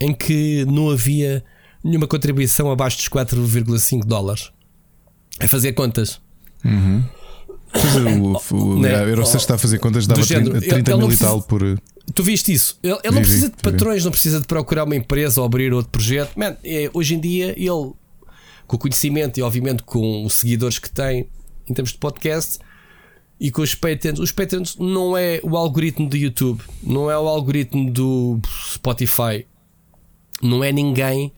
em 0.00 0.12
que 0.12 0.64
não 0.66 0.90
havia 0.90 1.42
nenhuma 1.82 2.06
contribuição 2.06 2.70
abaixo 2.70 2.98
dos 2.98 3.08
4,5 3.08 4.04
dólares. 4.04 4.50
É 5.40 5.46
fazer 5.46 5.72
contas. 5.72 6.20
Pois 7.72 7.96
é, 7.96 8.18
o, 8.18 8.36
o, 8.74 8.78
Né? 8.80 8.94
a 8.94 9.02
Eurostat 9.02 9.40
está 9.42 9.54
a 9.54 9.58
fazer 9.58 9.78
contas, 9.78 10.06
dava 10.06 10.20
Do 10.20 10.26
género, 10.26 10.50
30, 10.60 10.66
30 10.66 10.74
ele- 10.74 10.90
ele 10.90 10.96
mil 10.98 11.06
não 11.08 11.14
e 11.14 11.16
tal 11.16 11.42
por. 11.42 11.80
Tu 12.14 12.22
viste 12.22 12.52
isso? 12.52 12.78
Ele, 12.82 12.98
ele 13.02 13.14
não 13.14 13.22
precisa 13.22 13.48
de 13.48 13.56
patrões, 13.62 14.04
não 14.04 14.10
precisa 14.10 14.40
de 14.40 14.46
procurar 14.46 14.84
uma 14.84 14.96
empresa 14.96 15.40
ou 15.40 15.46
abrir 15.46 15.72
outro 15.72 15.90
projeto. 15.90 16.32
Man, 16.38 16.56
é, 16.62 16.90
hoje 16.92 17.14
em 17.14 17.20
dia, 17.20 17.54
ele, 17.56 17.92
com 18.66 18.76
o 18.76 18.78
conhecimento 18.78 19.38
e, 19.38 19.42
obviamente, 19.42 19.82
com 19.84 20.24
os 20.26 20.34
seguidores 20.34 20.78
que 20.78 20.90
tem 20.90 21.26
em 21.68 21.72
termos 21.72 21.92
de 21.92 21.98
podcast 21.98 22.58
e 23.42 23.50
com 23.50 23.60
os 23.60 23.74
patrons, 23.74 24.20
os 24.20 24.30
patrons 24.30 24.76
não 24.76 25.16
é 25.16 25.40
o 25.42 25.56
algoritmo 25.56 26.08
do 26.08 26.16
YouTube, 26.16 26.62
não 26.80 27.10
é 27.10 27.18
o 27.18 27.26
algoritmo 27.26 27.90
do 27.90 28.40
Spotify, 28.72 29.44
não 30.40 30.62
é 30.62 30.70
ninguém 30.70 31.32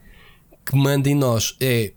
que 0.63 0.75
manda 0.75 1.09
em 1.09 1.15
nós. 1.15 1.57
É 1.59 1.93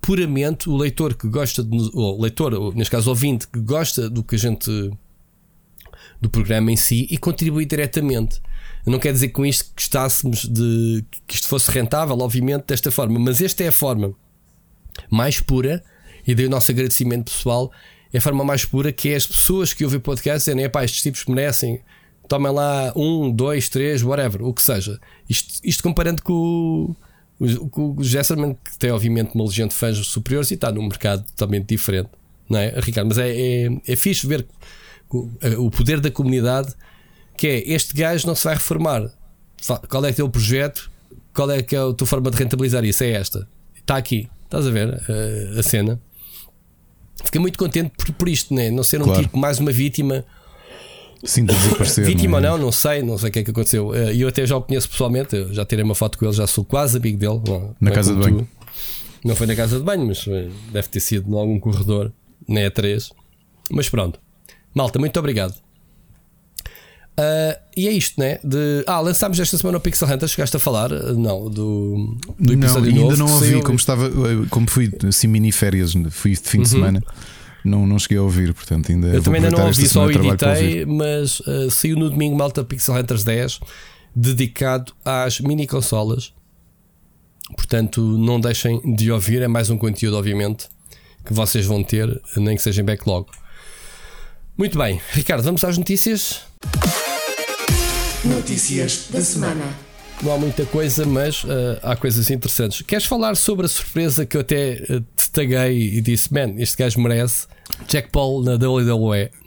puramente 0.00 0.68
o 0.68 0.76
leitor 0.76 1.14
que 1.14 1.28
gosta 1.28 1.62
de, 1.62 1.88
ou 1.94 2.20
leitor, 2.20 2.52
ou 2.52 2.74
neste 2.74 2.90
caso 2.90 3.08
ouvinte, 3.08 3.46
que 3.46 3.60
gosta 3.60 4.10
do 4.10 4.24
que 4.24 4.34
a 4.34 4.38
gente 4.38 4.68
do 6.20 6.28
programa 6.28 6.72
em 6.72 6.76
si 6.76 7.06
e 7.08 7.16
contribui 7.16 7.64
diretamente. 7.64 8.42
Não 8.84 8.98
quero 8.98 9.14
dizer 9.14 9.28
com 9.28 9.46
isto 9.46 9.72
que 9.72 9.82
estássemos 9.82 10.48
de 10.48 11.04
que 11.28 11.36
isto 11.36 11.46
fosse 11.46 11.70
rentável, 11.70 12.18
obviamente, 12.18 12.64
desta 12.66 12.90
forma, 12.90 13.20
mas 13.20 13.40
esta 13.40 13.62
é 13.62 13.68
a 13.68 13.72
forma 13.72 14.16
mais 15.08 15.38
pura, 15.38 15.80
e 16.26 16.34
daí 16.34 16.46
o 16.46 16.50
nosso 16.50 16.72
agradecimento 16.72 17.30
pessoal, 17.30 17.70
é 18.14 18.18
a 18.18 18.20
forma 18.20 18.44
mais 18.44 18.64
pura 18.64 18.92
que 18.92 19.08
é 19.08 19.16
as 19.16 19.26
pessoas 19.26 19.72
que 19.72 19.84
ouvem 19.84 19.98
podcast 19.98 20.38
dizerem, 20.38 20.64
epá, 20.64 20.84
estes 20.84 21.02
tipos 21.02 21.24
merecem, 21.24 21.80
tomem 22.28 22.52
lá 22.52 22.92
um, 22.94 23.28
dois, 23.28 23.68
três, 23.68 24.04
whatever, 24.04 24.40
o 24.44 24.54
que 24.54 24.62
seja. 24.62 25.00
Isto, 25.28 25.54
isto 25.64 25.82
comparando 25.82 26.22
com 26.22 26.94
o, 27.40 27.68
com 27.68 27.96
o 27.98 28.04
Jesserman, 28.04 28.54
que 28.54 28.78
tem 28.78 28.92
obviamente 28.92 29.34
uma 29.34 29.42
legião 29.42 29.66
de 29.66 29.74
fãs 29.74 29.98
superiores 30.06 30.52
e 30.52 30.54
está 30.54 30.70
num 30.70 30.84
mercado 30.84 31.24
totalmente 31.24 31.66
diferente, 31.66 32.08
não 32.48 32.60
é, 32.60 32.78
Ricardo? 32.78 33.08
Mas 33.08 33.18
é, 33.18 33.36
é, 33.36 33.68
é 33.84 33.96
fixe 33.96 34.28
ver 34.28 34.46
o, 35.10 35.68
poder 35.68 35.98
da 35.98 36.10
comunidade 36.10 36.72
que 37.36 37.48
é 37.48 37.68
este 37.72 37.94
gajo 37.94 38.28
não 38.28 38.36
se 38.36 38.44
vai 38.44 38.54
reformar. 38.54 39.10
Qual 39.88 40.04
é 40.04 40.12
que 40.12 40.20
é 40.20 40.24
o 40.24 40.28
projeto? 40.28 40.88
Qual 41.34 41.50
é 41.50 41.60
que 41.62 41.74
é 41.74 41.80
a 41.80 41.92
tua 41.92 42.06
forma 42.06 42.30
de 42.30 42.36
rentabilizar 42.36 42.84
isso? 42.84 43.02
É 43.02 43.10
esta. 43.10 43.48
Está 43.74 43.96
aqui. 43.96 44.30
Estás 44.44 44.68
a 44.68 44.70
ver 44.70 45.02
eh, 45.08 45.58
a 45.58 45.62
cena? 45.64 46.00
Fiquei 47.22 47.40
muito 47.40 47.58
contente 47.58 47.90
por, 47.96 48.12
por 48.14 48.28
isto, 48.28 48.54
né? 48.54 48.70
não 48.70 48.82
ser 48.82 49.00
um 49.02 49.04
Claro. 49.04 49.22
tipo 49.22 49.36
mais 49.38 49.58
uma 49.58 49.70
vítima 49.72 50.24
Sim, 51.24 51.44
de 51.44 51.54
desaparecer. 51.54 52.04
Vítima 52.06 52.40
não 52.40 52.48
é? 52.48 52.52
ou 52.52 52.58
não, 52.58 52.64
não 52.66 52.72
sei, 52.72 53.02
não 53.02 53.16
sei 53.18 53.28
o 53.28 53.32
que 53.32 53.38
é 53.38 53.42
que 53.44 53.50
aconteceu. 53.50 53.94
Eh, 53.94 54.14
E 54.14 54.20
eu 54.20 54.28
até 54.28 54.44
já 54.46 54.56
o 54.56 54.62
conheço 54.62 54.88
pessoalmente, 54.88 55.48
já 55.52 55.64
tirei 55.64 55.84
uma 55.84 55.94
foto 55.94 56.18
com 56.18 56.24
ele, 56.26 56.34
já 56.34 56.46
sou 56.46 56.64
quase 56.64 56.96
amigo 56.98 57.16
dele. 57.18 57.40
Não, 57.46 57.74
não 57.80 57.90
é 57.92 57.94
casa 57.94 58.14
de 58.14 58.20
banho. 58.20 58.40
tu. 58.42 58.68
Não 59.28 59.34
foi 59.34 59.46
na 59.46 59.56
casa 59.56 59.78
de 59.78 59.84
banho, 59.84 60.06
mas 60.06 60.26
eh, 60.28 60.48
deve 60.70 60.88
ter 60.88 61.00
sido 61.00 61.30
em 61.30 61.38
algum 61.38 61.58
corredor, 61.58 62.12
na 62.46 62.60
E3. 62.60 63.10
Mas 63.70 63.88
pronto. 63.88 64.20
Malta, 64.74 64.98
muito 64.98 65.18
obrigado. 65.18 65.54
Ah, 67.16 67.58
e 67.76 67.86
é 67.88 67.92
isto, 67.92 68.18
né? 68.20 68.38
De... 68.42 68.84
Ah, 68.86 69.00
lançámos 69.00 69.38
esta 69.38 69.56
semana 69.56 69.78
o 69.78 69.80
Pixel 69.80 70.08
Hunter, 70.08 70.28
chegaste 70.28 70.56
a 70.56 70.60
falar? 70.60 70.92
Ah, 70.92 71.12
Não, 71.12 71.48
do, 71.48 72.16
do 72.38 72.56
Não, 72.56 72.64
episódio 72.64 72.88
ainda 72.90 73.00
novo 73.02 73.16
não 73.16 73.32
ouvi, 73.32 73.46
saiu. 73.50 73.62
como 73.62 73.76
estava, 73.76 74.10
como 74.50 74.68
fui 74.68 74.90
assim 75.08 75.28
mini 75.28 75.52
férias, 75.52 75.92
fui 76.10 76.32
de 76.32 76.40
fim 76.40 76.62
de 76.62 76.68
semana, 76.68 77.02
não, 77.64 77.86
não 77.86 77.98
cheguei 77.98 78.18
a 78.18 78.22
ouvir, 78.22 78.52
portanto 78.52 78.90
ainda 78.90 79.06
Uhum. 79.08 79.14
Eu 79.14 79.22
também 79.22 79.44
ainda 79.44 79.56
não 79.56 79.66
ouvi, 79.66 79.88
só 79.88 80.10
editei, 80.10 80.84
mas 80.86 81.40
ah, 81.46 81.70
saiu 81.70 81.96
no 81.96 82.10
domingo 82.10 82.36
Malta 82.36 82.64
Pixel 82.64 82.96
Hunters 82.96 83.22
10, 83.24 83.60
dedicado 84.14 84.92
às 85.04 85.40
mini 85.40 85.66
consolas. 85.66 86.32
Portanto, 87.56 88.00
não 88.00 88.40
deixem 88.40 88.80
de 88.96 89.12
ouvir, 89.12 89.42
é 89.42 89.46
mais 89.48 89.68
um 89.70 89.76
conteúdo, 89.76 90.16
obviamente, 90.16 90.66
que 91.24 91.32
vocês 91.32 91.64
vão 91.66 91.82
ter, 91.84 92.20
nem 92.36 92.56
que 92.56 92.62
seja 92.62 92.80
em 92.82 92.84
backlog. 92.84 93.26
Muito 94.56 94.78
bem, 94.78 95.00
Ricardo, 95.12 95.42
vamos 95.44 95.62
às 95.62 95.76
notícias. 95.76 96.42
Notícias 98.24 99.08
da 99.10 99.20
semana. 99.20 99.62
Não 100.22 100.32
há 100.32 100.38
muita 100.38 100.64
coisa, 100.66 101.04
mas 101.04 101.44
ah, 101.82 101.92
há 101.92 101.96
coisas 101.96 102.30
interessantes. 102.30 102.82
Queres 102.82 103.04
falar 103.04 103.36
sobre 103.36 103.66
a 103.66 103.68
surpresa 103.68 104.24
que 104.24 104.36
eu 104.36 104.40
até 104.40 104.84
ah, 104.88 105.02
te 105.16 105.30
taguei 105.30 105.96
e 105.96 106.00
disse: 106.00 106.32
Man, 106.32 106.54
este 106.58 106.76
gajo 106.76 107.00
merece 107.00 107.46
Jack 107.88 108.10
Paul 108.10 108.42
na 108.42 108.52
WWE? 108.54 109.30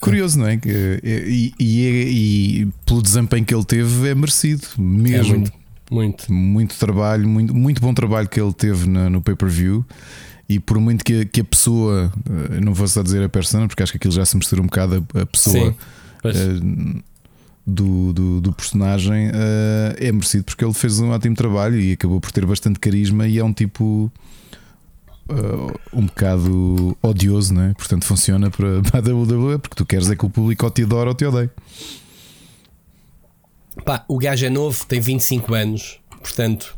Curioso, 0.00 0.38
não 0.38 0.46
é? 0.46 0.56
Que, 0.56 1.00
e, 1.02 1.52
e, 1.58 2.60
e 2.62 2.66
pelo 2.86 3.02
desempenho 3.02 3.44
que 3.44 3.52
ele 3.54 3.64
teve, 3.64 4.08
é 4.08 4.14
merecido, 4.14 4.62
É 4.78 4.80
mesmo. 4.80 5.34
muito, 5.38 5.52
muito. 5.90 6.32
muito 6.32 6.76
trabalho, 6.76 7.28
muito, 7.28 7.54
muito 7.54 7.80
bom 7.80 7.92
trabalho 7.92 8.28
que 8.28 8.40
ele 8.40 8.52
teve 8.52 8.88
na- 8.88 9.10
no 9.10 9.20
pay-per-view. 9.20 9.84
E 10.48 10.58
por 10.58 10.80
muito 10.80 11.04
que, 11.04 11.20
a- 11.20 11.24
que 11.26 11.40
a 11.42 11.44
pessoa, 11.44 12.10
eh, 12.54 12.60
não 12.60 12.72
vou 12.72 12.88
só 12.88 13.02
dizer 13.02 13.22
a 13.22 13.28
persona, 13.28 13.68
porque 13.68 13.82
acho 13.82 13.92
que 13.92 13.98
aquilo 13.98 14.14
já 14.14 14.24
se 14.24 14.34
mistura 14.36 14.62
um 14.62 14.66
bocado 14.66 15.06
a, 15.14 15.20
a 15.20 15.26
pessoa 15.26 15.72
Sim. 15.72 15.76
Eh, 16.24 17.02
do, 17.66 18.14
do, 18.14 18.40
do 18.40 18.52
personagem, 18.54 19.30
eh, 19.32 19.96
é 20.08 20.10
merecido 20.12 20.44
porque 20.44 20.64
ele 20.64 20.72
fez 20.72 20.98
um 21.00 21.10
ótimo 21.10 21.36
trabalho 21.36 21.78
e 21.78 21.92
acabou 21.92 22.18
por 22.18 22.32
ter 22.32 22.46
bastante 22.46 22.78
carisma. 22.80 23.28
E 23.28 23.36
é 23.38 23.44
um 23.44 23.52
tipo 23.52 24.10
um 25.92 26.06
bocado 26.06 26.96
odioso, 27.02 27.52
não 27.52 27.64
é? 27.64 27.74
Portanto, 27.74 28.06
funciona 28.06 28.50
para, 28.50 28.80
para 28.90 29.00
a 29.10 29.14
WWE 29.14 29.58
porque 29.58 29.76
tu 29.76 29.84
queres 29.84 30.08
é 30.10 30.16
que 30.16 30.24
o 30.24 30.30
público 30.30 30.64
ou 30.64 30.70
te 30.70 30.82
adora 30.82 31.10
ou 31.10 31.14
te 31.14 31.26
odeie. 31.26 31.50
Pá, 33.84 34.02
o 34.08 34.16
gajo 34.16 34.46
é 34.46 34.48
novo, 34.48 34.86
tem 34.86 34.98
25 35.00 35.52
anos, 35.52 36.00
portanto, 36.22 36.74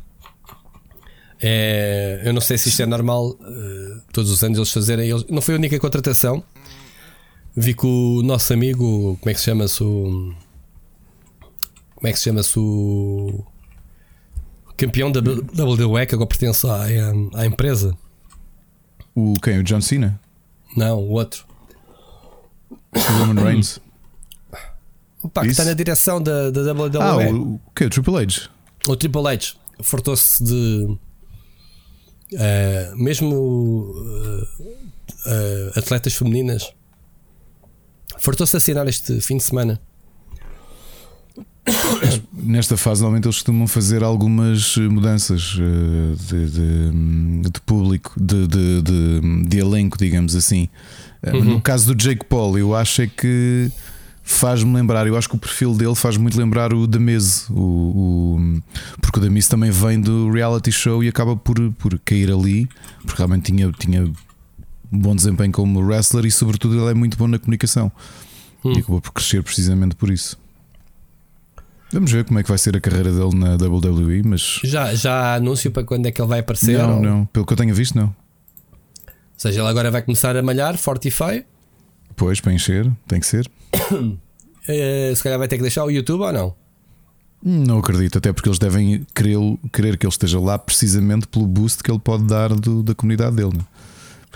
é, 1.42 2.22
eu 2.24 2.32
não 2.32 2.40
sei 2.40 2.58
se 2.58 2.68
isto 2.68 2.82
é 2.82 2.86
normal 2.86 3.36
eh, 3.40 4.00
todos 4.12 4.30
os 4.30 4.42
anos 4.44 4.58
eles 4.58 4.70
fazerem. 4.72 5.08
eles- 5.08 5.24
não 5.28 5.40
foi 5.40 5.54
a 5.54 5.58
única 5.58 5.78
contratação. 5.78 6.42
Vi 7.56 7.74
que 7.74 7.86
o 7.86 8.22
nosso 8.22 8.52
amigo, 8.52 9.16
como 9.20 9.30
é 9.30 9.34
que 9.34 9.40
se 9.40 9.46
chama-se? 9.46 9.82
O, 9.82 10.34
como 11.96 12.06
é 12.08 12.12
que 12.12 12.18
se 12.18 12.24
chama-se? 12.24 12.58
O 12.58 13.44
campeão 14.76 15.10
da 15.10 15.20
WWE 15.20 16.06
que 16.06 16.14
agora 16.14 16.28
pertence 16.28 16.66
à, 16.66 16.84
à 17.34 17.46
empresa. 17.46 17.96
O 19.14 19.34
quem? 19.42 19.58
O 19.58 19.62
John 19.64 19.80
Cena? 19.80 20.20
Não, 20.76 20.98
o 20.98 21.10
outro. 21.10 21.44
O 22.94 22.98
Roman 23.00 23.42
Reigns? 23.42 23.80
Pá, 25.34 25.42
que 25.42 25.48
está 25.48 25.64
na 25.64 25.74
direção 25.74 26.22
da, 26.22 26.50
da 26.50 26.72
WWE. 26.72 26.90
Ah, 27.00 27.16
o, 27.30 27.54
o 27.56 27.60
que? 27.74 27.84
O 27.84 27.90
Triple 27.90 28.16
H? 28.16 28.48
O 28.86 28.96
Triple 28.96 29.26
H 29.28 29.54
fartou-se 29.82 30.42
de. 30.42 30.96
Eh, 32.34 32.92
mesmo 32.96 33.94
eh, 35.26 35.72
atletas 35.76 36.14
femininas 36.14 36.72
fartou-se 38.18 38.56
assinar 38.56 38.86
este 38.88 39.20
fim 39.20 39.36
de 39.38 39.42
semana. 39.44 39.80
Nesta 42.32 42.76
fase, 42.76 43.02
normalmente 43.02 43.26
eles 43.26 43.36
costumam 43.36 43.66
fazer 43.66 44.02
algumas 44.02 44.76
mudanças 44.76 45.40
de, 45.42 46.50
de- 46.50 47.50
de 47.50 47.60
público, 47.64 48.12
de, 48.20 48.46
de- 48.46 48.80
elenco, 49.58 49.96
digamos 49.98 50.34
assim. 50.34 50.68
Eh, 51.22 51.32
No 51.32 51.60
caso 51.60 51.86
do 51.86 51.94
Jake 52.02 52.24
Paul, 52.24 52.58
eu 52.58 52.74
acho 52.74 53.02
é 53.02 53.06
que 53.06 53.70
faz-me 54.22 54.72
lembrar, 54.74 55.06
eu 55.06 55.16
acho 55.16 55.28
que 55.28 55.34
o 55.34 55.38
perfil 55.38 55.74
dele 55.74 55.94
faz 55.94 56.16
muito 56.16 56.38
lembrar 56.38 56.72
o 56.72 56.86
The 56.86 56.98
Miz, 56.98 57.48
o, 57.50 57.54
o- 57.60 58.62
porque 59.00 59.18
o 59.18 59.22
The 59.22 59.28
Miz 59.30 59.48
também 59.48 59.70
vem 59.70 60.00
do 60.00 60.30
reality 60.30 60.70
show 60.70 61.02
e 61.02 61.08
acaba 61.08 61.34
por, 61.36 61.56
por 61.72 61.98
cair 62.00 62.30
ali, 62.30 62.68
porque 63.02 63.16
realmente 63.18 63.52
tinha, 63.52 63.70
tinha 63.72 64.04
um 64.92 64.98
bom 64.98 65.14
desempenho 65.16 65.50
como 65.52 65.80
wrestler 65.80 66.24
e, 66.26 66.30
sobretudo, 66.30 66.78
ele 66.80 66.90
é 66.90 66.94
muito 66.94 67.16
bom 67.16 67.26
na 67.26 67.38
comunicação 67.38 67.90
Hum. 68.64 68.72
e 68.76 68.78
acabou 68.80 69.00
por 69.00 69.12
crescer 69.12 69.42
precisamente 69.42 69.94
por 69.94 70.10
isso. 70.10 70.38
Vamos 71.92 72.12
ver 72.12 72.24
como 72.24 72.38
é 72.38 72.42
que 72.42 72.48
vai 72.48 72.58
ser 72.58 72.76
a 72.76 72.80
carreira 72.80 73.10
dele 73.10 73.34
na 73.34 73.54
WWE, 73.56 74.22
mas 74.24 74.60
Já, 74.62 74.94
já 74.94 75.12
há 75.12 75.34
anúncio 75.36 75.70
para 75.72 75.82
quando 75.82 76.06
é 76.06 76.12
que 76.12 76.20
ele 76.20 76.28
vai 76.28 76.40
aparecer? 76.40 76.78
não, 76.78 76.96
ou, 76.96 77.02
não, 77.02 77.24
pelo 77.26 77.44
que 77.46 77.52
eu 77.52 77.56
tenha 77.56 77.72
visto, 77.74 77.96
não. 77.96 78.06
ou 78.06 78.14
seja, 79.36 79.60
ele 79.60 79.68
agora 79.68 79.90
vai 79.90 80.02
começar 80.02 80.36
a 80.36 80.42
malhar, 80.42 80.76
Fortify. 80.76 81.44
Pois, 82.20 82.38
para 82.38 82.52
encher, 82.52 82.86
tem 83.08 83.18
que 83.18 83.26
ser. 83.26 83.50
Eh, 84.68 85.12
se 85.16 85.22
calhar 85.22 85.38
vai 85.38 85.48
ter 85.48 85.56
que 85.56 85.62
deixar 85.62 85.84
o 85.84 85.90
YouTube 85.90 86.20
ou 86.20 86.32
não? 86.32 86.54
Não 87.42 87.78
acredito, 87.78 88.18
até 88.18 88.30
porque 88.30 88.46
eles 88.48 88.58
devem 88.58 89.04
querer, 89.14 89.36
querer 89.72 89.96
que 89.96 90.04
ele 90.06 90.12
esteja 90.12 90.38
lá 90.38 90.58
precisamente 90.58 91.26
pelo 91.26 91.46
boost 91.46 91.82
que 91.82 91.90
ele 91.90 91.98
pode 91.98 92.24
dar 92.24 92.50
do- 92.54 92.82
da 92.82 92.94
comunidade 92.94 93.34
dele. 93.36 93.54
né? 93.56 93.64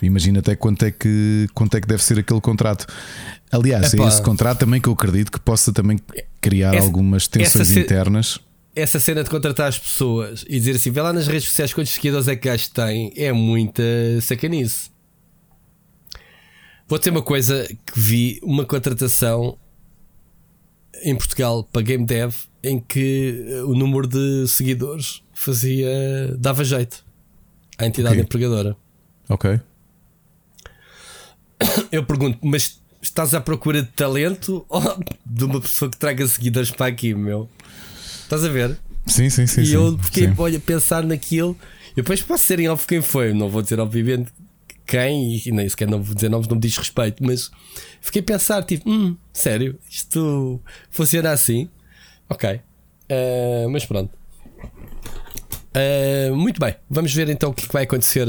Imagina 0.02 0.40
até 0.40 0.56
quanto 0.56 0.82
é, 0.86 0.90
que, 0.90 1.46
quanto 1.54 1.76
é 1.76 1.80
que 1.80 1.86
deve 1.86 2.02
ser 2.02 2.18
aquele 2.18 2.40
contrato. 2.40 2.86
Aliás, 3.52 3.92
é 3.92 3.96
Epá. 3.98 4.08
esse 4.08 4.22
contrato 4.22 4.60
também 4.60 4.80
que 4.80 4.88
eu 4.88 4.94
acredito 4.94 5.30
que 5.30 5.38
possa 5.38 5.72
também 5.72 6.00
criar 6.40 6.74
Essa- 6.74 6.86
algumas 6.86 7.28
tensões 7.28 7.70
essa 7.70 7.78
internas. 7.80 8.40
Essa 8.74 8.98
cena 8.98 9.22
de 9.22 9.28
contratar 9.30 9.68
as 9.68 9.78
pessoas 9.78 10.42
e 10.48 10.58
dizer 10.58 10.76
assim: 10.76 10.90
vê 10.90 11.00
lá 11.02 11.12
nas 11.12 11.28
redes 11.28 11.44
sociais 11.48 11.72
quantos 11.72 11.92
seguidores 11.92 12.26
é 12.28 12.34
que 12.34 12.48
gajo 12.48 12.70
tem, 12.72 13.12
é 13.14 13.30
muita 13.30 13.82
sacanice. 14.22 14.90
Vou 16.86 16.98
ter 16.98 17.10
uma 17.10 17.22
coisa 17.22 17.66
que 17.86 17.98
vi: 17.98 18.40
uma 18.42 18.64
contratação 18.64 19.58
em 21.02 21.14
Portugal 21.16 21.64
para 21.64 21.82
Game 21.82 22.06
Dev 22.06 22.34
em 22.62 22.80
que 22.80 23.44
eh, 23.48 23.62
o 23.62 23.74
número 23.74 24.06
de 24.06 24.46
seguidores 24.48 25.22
fazia. 25.34 26.34
dava 26.38 26.64
jeito 26.64 27.04
à 27.78 27.86
entidade 27.86 28.14
Ok. 28.14 28.24
empregadora. 28.24 28.76
Ok. 29.28 29.60
Eu 31.90 32.04
pergunto, 32.04 32.38
mas 32.42 32.80
estás 33.00 33.34
à 33.34 33.40
procura 33.40 33.82
de 33.82 33.88
talento 33.88 34.64
ou 34.68 34.80
de 35.24 35.44
uma 35.44 35.60
pessoa 35.60 35.90
que 35.90 35.96
traga 35.96 36.26
seguidores 36.26 36.70
para 36.70 36.86
aqui, 36.86 37.14
meu? 37.14 37.48
Estás 38.22 38.44
a 38.44 38.48
ver? 38.48 38.78
Sim, 39.06 39.28
sim, 39.28 39.46
sim. 39.46 39.62
e 39.62 39.72
eu 39.72 39.98
fiquei 39.98 40.26
sim. 40.26 40.56
a 40.56 40.60
pensar 40.60 41.04
naquilo. 41.04 41.56
E 41.92 41.96
depois 41.96 42.22
posso 42.22 42.44
ser 42.44 42.58
em 42.58 42.68
off 42.68 42.86
quem 42.86 43.02
foi. 43.02 43.32
Não 43.32 43.48
vou 43.48 43.62
dizer, 43.62 43.78
obviamente, 43.78 44.32
quem, 44.86 45.42
e 45.44 45.50
nem 45.50 45.68
sequer 45.68 45.88
não 45.88 46.02
vou 46.02 46.14
dizer 46.14 46.28
nomes, 46.28 46.48
não 46.48 46.56
me 46.56 46.60
diz 46.60 46.76
respeito. 46.76 47.24
Mas 47.24 47.50
fiquei 48.00 48.20
a 48.20 48.24
pensar, 48.24 48.62
tipo, 48.64 48.88
hum, 48.88 49.16
sério, 49.32 49.78
isto 49.88 50.60
funciona 50.90 51.30
assim? 51.30 51.68
Ok. 52.28 52.60
Eh, 53.08 53.66
mas 53.70 53.84
pronto. 53.84 54.10
Eh, 55.74 56.30
muito 56.30 56.60
bem, 56.60 56.74
vamos 56.88 57.12
ver 57.12 57.28
então 57.28 57.50
o 57.50 57.54
que, 57.54 57.64
é 57.64 57.68
vai 57.72 57.82
acontecer 57.84 58.28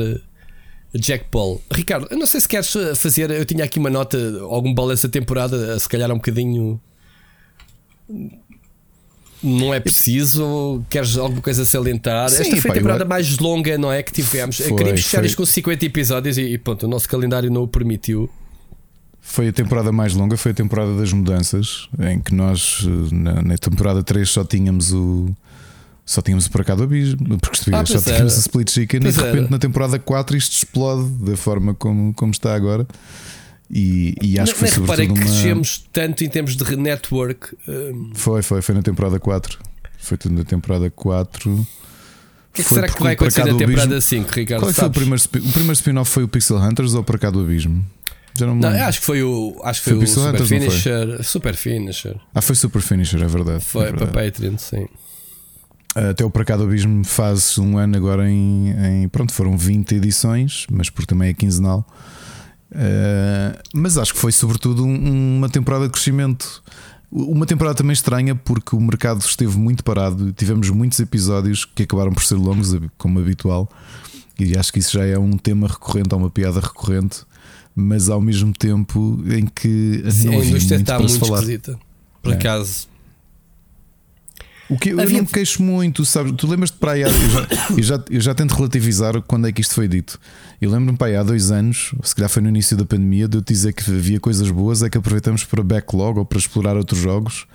a 0.94 0.98
Jack 0.98 1.26
Paul. 1.30 1.62
Ricardo, 1.72 2.08
eu 2.10 2.18
não 2.18 2.26
sei 2.26 2.40
se 2.42 2.48
queres 2.48 2.76
eh, 2.76 2.96
fazer. 2.96 3.30
Eu 3.32 3.46
tinha 3.46 3.64
aqui 3.64 3.80
uma 3.80 3.90
nota, 3.90 4.18
algum 4.42 4.74
balanço 4.74 5.08
da 5.08 5.12
temporada, 5.12 5.78
se 5.80 5.88
calhar 5.88 6.12
um 6.12 6.16
bocadinho. 6.16 6.82
Não 9.46 9.74
é 9.74 9.80
preciso, 9.80 10.84
queres 10.90 11.16
alguma 11.18 11.42
coisa 11.42 11.62
a 11.62 11.66
salientar? 11.66 12.30
Sim, 12.30 12.42
Esta 12.44 12.58
foi 12.62 12.72
a 12.72 12.74
temporada 12.74 13.04
eu- 13.04 13.08
mais 13.08 13.38
longa, 13.38 13.78
não 13.78 13.92
é? 13.92 14.02
Que 14.02 14.12
tivemos. 14.12 14.58
Foi, 14.58 14.74
Queríamos 14.76 15.02
fechar 15.04 15.20
foi. 15.20 15.28
isto 15.28 15.38
com 15.38 15.46
50 15.46 15.86
episódios 15.86 16.38
e, 16.38 16.42
e 16.42 16.58
pronto, 16.58 16.84
o 16.86 16.90
nosso 16.90 17.08
calendário 17.08 17.52
não 17.52 17.64
o 17.64 17.68
permitiu. 17.68 18.30
Foi 19.22 19.48
a 19.48 19.54
temporada 19.54 19.92
mais 19.92 20.14
longa, 20.14 20.38
foi 20.38 20.52
a 20.52 20.56
temporada 20.56 20.96
das 20.98 21.12
mudanças, 21.12 21.90
em 22.00 22.20
que 22.20 22.34
nós 22.34 22.86
na, 23.12 23.42
na 23.42 23.58
temporada 23.58 24.04
3 24.04 24.30
só 24.30 24.44
tínhamos 24.44 24.94
o. 24.94 25.30
Só 26.06 26.22
tínhamos 26.22 26.46
o 26.46 26.52
para 26.52 26.64
cá 26.64 26.76
do 26.76 26.84
abismo, 26.84 27.18
porque 27.40 27.72
Ah, 27.74 27.84
só 27.86 28.00
tínhamos 28.00 28.08
era. 28.08 28.24
a 28.26 28.28
split 28.28 28.70
chicken 28.70 29.00
Pois 29.02 29.16
e 29.16 29.18
de 29.18 29.24
repente 29.24 29.42
era. 29.44 29.50
na 29.50 29.58
temporada 29.58 29.98
4 29.98 30.38
isto 30.38 30.52
explode 30.54 31.10
da 31.24 31.36
forma 31.36 31.74
como, 31.74 32.14
como 32.14 32.32
está 32.32 32.54
agora. 32.56 32.86
E, 33.70 34.16
e 34.22 34.40
acho 34.40 34.54
que 34.54 34.60
foi 34.60 34.70
nem 34.70 34.80
reparei 34.80 35.08
que 35.08 35.14
uma. 35.14 35.22
crescemos 35.22 35.86
tanto 35.92 36.24
em 36.24 36.30
termos 36.30 36.56
de 36.56 36.76
network. 36.76 37.56
hum, 37.68 38.12
Foi, 38.14 38.42
foi, 38.42 38.62
foi 38.62 38.76
na 38.76 38.82
temporada 38.82 39.20
4. 39.20 39.60
Foi 39.98 40.18
tudo 40.18 40.36
na 40.36 40.44
temporada 40.44 40.90
4. 40.90 41.52
O 41.52 41.66
que 42.54 42.62
é 42.62 42.64
que 42.64 42.70
será 42.74 42.88
que 42.88 43.02
vai 43.02 43.14
acontecer 43.14 43.46
na 43.46 43.58
temporada 43.58 44.00
5, 44.00 44.32
Ricardo? 44.32 44.62
Qual 44.62 44.70
é 44.70 44.74
foi 44.74 44.86
o 44.86 44.92
primeiro, 44.92 45.24
o 45.24 45.52
primeiro 45.52 45.74
spin-off 45.74 46.12
foi 46.12 46.24
o 46.24 46.28
Pixel 46.28 46.58
Hunters 46.58 46.94
ou 46.94 47.04
para 47.04 47.18
cá 47.18 47.30
do 47.30 47.42
abismo? 47.42 47.84
Já 48.38 48.46
não, 48.46 48.56
não 48.56 48.70
acho 48.70 49.00
que 49.00 49.06
foi 49.06 49.24
o, 49.24 49.60
acho 49.64 49.82
que 49.82 49.90
foi, 49.90 49.98
foi 49.98 50.04
o 50.04 50.08
Super 50.08 50.30
Hunters, 50.30 50.50
Finisher. 50.50 51.24
Super 51.24 51.56
Finisher. 51.56 52.16
Ah, 52.34 52.42
foi 52.42 52.56
Super 52.56 52.82
Finisher, 52.82 53.22
é 53.22 53.28
verdade. 53.28 53.64
Foi 53.64 53.84
é 53.84 53.86
verdade. 53.92 54.12
para 54.12 54.26
Patreon, 54.26 54.58
sim. 54.58 54.88
Até 55.96 56.26
o 56.26 56.30
Para 56.30 56.44
Cá 56.44 56.58
do 56.58 56.64
Abismo 56.64 57.06
faz 57.06 57.58
um 57.58 57.78
ano 57.78 57.96
agora 57.96 58.30
em, 58.30 58.72
em, 59.04 59.08
Pronto, 59.08 59.34
foram 59.34 59.58
20 59.58 59.96
edições, 59.96 60.68
mas 60.70 60.90
porque 60.90 61.08
também 61.08 61.30
é 61.30 61.34
quinzenal. 61.34 61.88
Uh, 62.72 63.58
mas 63.74 63.98
acho 63.98 64.14
que 64.14 64.20
foi 64.20 64.32
sobretudo 64.32 64.86
um, 64.86 65.38
uma 65.38 65.50
temporada 65.50 65.86
de 65.86 65.92
crescimento. 65.92 66.64
Uma 67.12 67.46
temporada 67.46 67.76
também 67.76 67.94
estranha 67.94 68.36
porque 68.36 68.76
o 68.76 68.82
mercado 68.82 69.22
esteve 69.22 69.58
muito 69.58 69.84
parado. 69.84 70.34
Tivemos 70.34 70.70
muitos 70.70 71.00
episódios 71.00 71.64
que 71.64 71.84
acabaram 71.84 72.12
por 72.12 72.24
ser 72.24 72.36
longos, 72.36 72.76
como 72.98 73.20
habitual. 73.20 73.70
E 74.40 74.58
acho 74.58 74.74
que 74.74 74.80
isso 74.80 74.92
já 74.94 75.06
é 75.06 75.18
um 75.18 75.38
tema 75.38 75.68
recorrente, 75.68 76.14
é 76.14 76.18
uma 76.18 76.30
piada 76.30 76.60
recorrente, 76.60 77.20
mas 77.74 78.10
ao 78.10 78.20
mesmo 78.20 78.52
tempo 78.52 79.24
em 79.28 79.46
que 79.46 80.04
Sim, 80.12 80.36
a 80.36 80.44
indústria 80.44 80.78
está 80.78 81.00
muito 81.00 81.18
falar. 81.18 81.40
esquisita. 81.40 81.80
Por 82.22 82.34
é. 82.34 82.36
acaso, 82.36 82.88
o 84.70 84.78
que 84.78 84.90
eu, 84.90 85.00
Havia... 85.00 85.18
não 85.18 85.22
me 85.22 85.28
queixo 85.28 85.62
muito, 85.62 86.04
sabes? 86.06 86.34
Tu 86.36 86.48
lembras-te 86.48 86.78
para 86.78 86.94
aí 86.94 87.04
há, 87.04 87.08
eu, 87.08 87.30
já, 87.30 87.48
eu, 87.70 87.84
já, 87.84 88.04
eu 88.10 88.22
já 88.22 88.36
tento 88.36 88.54
relativizar 88.54 89.22
quando 89.22 89.48
é 89.48 89.52
que 89.52 89.62
isto 89.62 89.76
foi 89.76 89.88
dito. 89.88 90.20
Eu 90.60 90.72
lembro-me 90.72 90.98
para 90.98 91.08
aí 91.08 91.16
há 91.16 91.24
dois 91.24 91.52
anos, 91.52 91.94
se 92.04 92.16
calhar 92.16 92.30
foi 92.30 92.42
no 92.42 92.50
início 92.50 92.76
da 92.76 92.86
pandemia, 92.86 93.28
de 93.28 93.38
eu 93.38 93.42
dizer 93.42 93.74
que 93.74 93.90
havia 93.92 94.20
coisas 94.20 94.50
boas, 94.50 94.82
é 94.82 94.90
que 94.90 94.98
aproveitamos 94.98 95.44
para 95.44 95.64
backlog 95.64 96.20
ou 96.20 96.26
para 96.26 96.40
explorar 96.40 96.76
outros 96.76 97.00
jogos, 97.00 97.46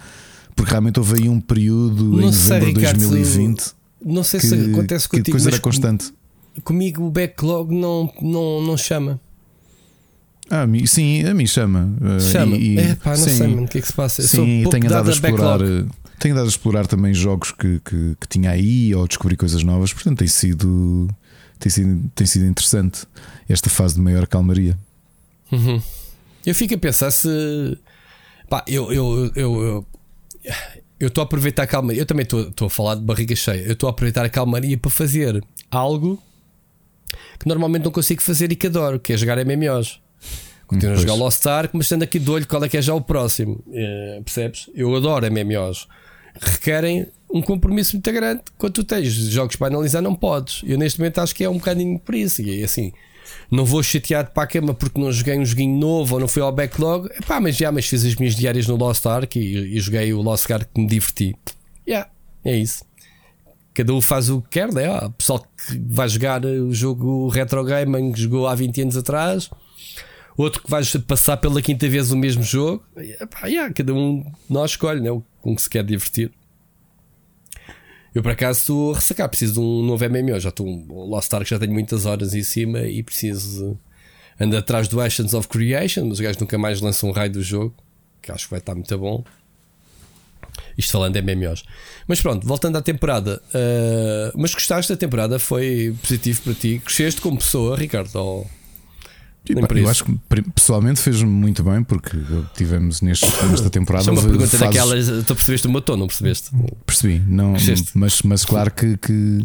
porque 0.54 0.70
realmente 0.70 1.00
houve 1.00 1.22
aí 1.22 1.28
um 1.28 1.40
período 1.40 2.04
não 2.04 2.20
em 2.20 2.26
novembro 2.26 2.74
de 2.74 2.80
2020. 2.80 3.64
Não 4.04 4.22
sei 4.22 4.40
que, 4.40 4.46
se 4.46 4.54
acontece 4.54 5.08
contigo. 5.08 5.24
Que 5.24 5.30
coisa 5.32 5.50
era 5.50 5.58
constante. 5.58 6.12
Comigo 6.62 7.04
o 7.04 7.10
backlog 7.10 7.74
não, 7.74 8.12
não, 8.20 8.62
não 8.62 8.76
chama. 8.76 9.20
Ah, 10.50 10.66
sim, 10.84 11.24
a 11.24 11.32
mim 11.32 11.46
chama. 11.46 11.92
Eh, 12.02 12.20
chama. 12.20 12.56
E, 12.56 12.76
é 12.76 12.94
pá, 12.96 13.10
não 13.10 13.16
sim, 13.16 13.36
sei, 13.36 13.46
mano, 13.46 13.62
o 13.64 13.68
que 13.68 13.78
é 13.78 13.80
que 13.80 13.86
se 13.86 13.92
passa? 13.92 14.22
sim, 14.22 14.64
tenho 14.68 14.86
andado 14.86 15.08
a 15.08 15.12
explorar. 15.12 15.58
Backlog. 15.58 15.88
Tenho 16.20 16.34
dado 16.34 16.44
a 16.44 16.48
explorar 16.48 16.86
também 16.86 17.14
jogos 17.14 17.50
que, 17.50 17.80
que, 17.80 18.14
que, 18.20 18.28
tinha 18.28 18.50
aí 18.50 18.94
ou 18.94 19.08
descobrir 19.08 19.36
coisas 19.36 19.62
novas, 19.62 19.90
portanto 19.90 20.18
tem 20.18 20.28
sido, 20.28 21.08
tem 21.58 21.70
sido, 21.70 22.10
tem 22.14 22.26
sido 22.26 22.44
interessante 22.44 23.06
esta 23.48 23.70
fase 23.70 23.94
de 23.94 24.02
maior 24.02 24.26
calmaria. 24.26 24.78
Uhum. 25.50 25.82
Eu 26.44 26.54
fico 26.54 26.74
a 26.74 26.78
pensar 26.78 27.10
se 27.10 27.26
pá, 28.50 28.62
eu 28.68 28.92
eu, 28.92 29.32
eu, 29.34 29.86
eu 31.00 31.08
estou 31.08 31.22
a 31.22 31.24
aproveitar 31.24 31.62
a 31.62 31.66
calmaria. 31.66 32.02
Eu 32.02 32.06
também 32.06 32.24
estou 32.24 32.66
a 32.66 32.70
falar 32.70 32.96
de 32.96 33.00
barriga 33.00 33.34
cheia. 33.34 33.62
Eu 33.62 33.72
estou 33.72 33.88
a 33.88 33.90
aproveitar 33.90 34.22
a 34.22 34.28
calmaria 34.28 34.76
para 34.76 34.90
fazer 34.90 35.42
algo 35.70 36.22
que 37.38 37.48
normalmente 37.48 37.84
não 37.84 37.90
consigo 37.90 38.20
fazer 38.20 38.52
e 38.52 38.56
que 38.56 38.66
adoro, 38.66 39.00
que 39.00 39.14
é 39.14 39.16
jogar 39.16 39.42
MMOs. 39.42 39.98
Continuo 40.66 40.94
a 40.94 40.98
jogar 40.98 41.14
Lost 41.14 41.44
Ark, 41.46 41.70
mas 41.72 41.86
estando 41.86 42.02
aqui 42.02 42.18
de 42.18 42.30
olho 42.30 42.46
qual 42.46 42.62
é 42.62 42.68
que 42.68 42.76
é 42.76 42.82
já 42.82 42.94
o 42.94 43.00
próximo. 43.00 43.64
É, 43.72 44.20
percebes? 44.22 44.68
Eu 44.74 44.94
adoro 44.94 45.26
MMOs 45.32 45.88
requerem 46.40 47.06
um 47.32 47.40
compromisso 47.40 47.96
muito 47.96 48.12
grande. 48.12 48.42
Quando 48.58 48.72
tu 48.72 48.84
tens 48.84 49.12
jogos 49.12 49.56
para 49.56 49.68
analisar, 49.68 50.00
não 50.00 50.14
podes. 50.14 50.62
Eu 50.64 50.78
neste 50.78 50.98
momento 50.98 51.18
acho 51.18 51.34
que 51.34 51.44
é 51.44 51.48
um 51.48 51.58
bocadinho 51.58 51.98
por 51.98 52.14
isso. 52.14 52.42
E 52.42 52.64
assim, 52.64 52.92
não 53.50 53.64
vou 53.64 53.82
chateado 53.82 54.30
para 54.32 54.44
a 54.44 54.46
cama 54.46 54.74
porque 54.74 55.00
não 55.00 55.12
joguei 55.12 55.38
um 55.38 55.44
joguinho 55.44 55.78
novo 55.78 56.14
ou 56.14 56.20
não 56.20 56.28
fui 56.28 56.42
ao 56.42 56.52
backlog. 56.52 57.08
Epá, 57.12 57.40
mas 57.40 57.56
já, 57.56 57.70
mas 57.70 57.86
fiz 57.86 58.04
as 58.04 58.14
minhas 58.16 58.34
diárias 58.34 58.66
no 58.66 58.76
Lost 58.76 59.04
Ark 59.06 59.38
e, 59.38 59.76
e 59.76 59.80
joguei 59.80 60.12
o 60.12 60.20
Lost 60.20 60.50
Ark 60.50 60.66
que 60.72 60.80
me 60.80 60.86
diverti. 60.86 61.36
Yeah, 61.86 62.10
é 62.44 62.56
isso. 62.56 62.84
Cada 63.72 63.92
um 63.94 64.00
faz 64.00 64.28
o 64.28 64.42
que 64.42 64.48
quer, 64.50 64.72
né? 64.72 64.90
O 64.98 65.10
pessoal 65.10 65.40
que 65.40 65.80
vai 65.88 66.08
jogar 66.08 66.44
o 66.44 66.74
jogo 66.74 67.28
Retro 67.28 67.64
Gaming 67.64 68.12
que 68.12 68.20
jogou 68.20 68.46
há 68.46 68.54
20 68.54 68.82
anos 68.82 68.96
atrás 68.96 69.48
outro 70.40 70.62
que 70.62 70.70
vais 70.70 70.94
passar 70.96 71.36
pela 71.36 71.60
quinta 71.60 71.88
vez 71.88 72.10
o 72.10 72.16
mesmo 72.16 72.42
jogo. 72.42 72.84
Yeah, 73.44 73.72
cada 73.72 73.94
um 73.94 74.24
nós 74.48 74.72
escolhe 74.72 75.00
né, 75.00 75.10
com 75.40 75.54
que 75.54 75.62
se 75.62 75.70
quer 75.70 75.84
divertir. 75.84 76.30
Eu 78.14 78.22
por 78.22 78.32
acaso 78.32 78.60
estou 78.60 78.92
a 78.92 78.94
ressacar, 78.96 79.28
preciso 79.28 79.54
de 79.54 79.60
um 79.60 79.82
novo 79.82 80.04
MMO. 80.08 80.38
Já 80.40 80.48
estou 80.48 80.66
um 80.66 81.04
Lost 81.08 81.32
Ark, 81.32 81.48
já 81.48 81.58
tenho 81.58 81.72
muitas 81.72 82.06
horas 82.06 82.34
em 82.34 82.42
cima 82.42 82.80
e 82.80 83.02
preciso. 83.02 83.78
Ando 84.38 84.56
atrás 84.56 84.88
do 84.88 85.00
Actions 85.00 85.34
of 85.34 85.46
Creation, 85.48 86.04
mas 86.04 86.14
os 86.14 86.20
gajos 86.20 86.40
nunca 86.40 86.56
mais 86.56 86.80
lançam 86.80 87.10
um 87.10 87.12
raio 87.12 87.30
do 87.30 87.42
jogo, 87.42 87.74
que 88.22 88.32
acho 88.32 88.46
que 88.46 88.50
vai 88.50 88.58
estar 88.58 88.74
muito 88.74 88.98
bom. 88.98 89.22
Isto 90.76 90.92
falando 90.92 91.12
de 91.12 91.22
MMOs. 91.22 91.62
Mas 92.08 92.20
pronto, 92.20 92.46
voltando 92.46 92.76
à 92.76 92.82
temporada. 92.82 93.40
Uh, 93.48 94.32
mas 94.34 94.54
gostaste 94.54 94.90
da 94.90 94.96
temporada? 94.96 95.38
Foi 95.38 95.94
positivo 96.00 96.42
para 96.42 96.54
ti? 96.54 96.80
Cresceste 96.82 97.20
como 97.20 97.36
pessoa, 97.36 97.76
Ricardo? 97.76 98.16
Ou 98.16 98.50
eu 99.48 99.88
acho 99.88 100.04
que 100.04 100.18
pessoalmente 100.54 101.00
fez 101.00 101.22
muito 101.22 101.62
bem 101.62 101.82
porque 101.82 102.16
tivemos 102.54 103.00
neste, 103.00 103.26
nesta 103.46 103.68
temporada. 103.70 104.04
Só 104.04 104.12
uma 104.12 104.22
pergunta 104.22 104.46
fases... 104.46 104.60
daquelas. 104.60 105.24
Tu 105.24 105.34
percebeste 105.34 105.66
o 105.66 105.70
meu 105.70 105.80
tom, 105.80 105.96
não 105.96 106.06
percebeste? 106.06 106.50
Percebi, 106.86 107.22
não, 107.26 107.54
mas, 107.94 108.22
mas 108.22 108.44
claro 108.44 108.70
que, 108.70 108.96
que, 108.96 109.42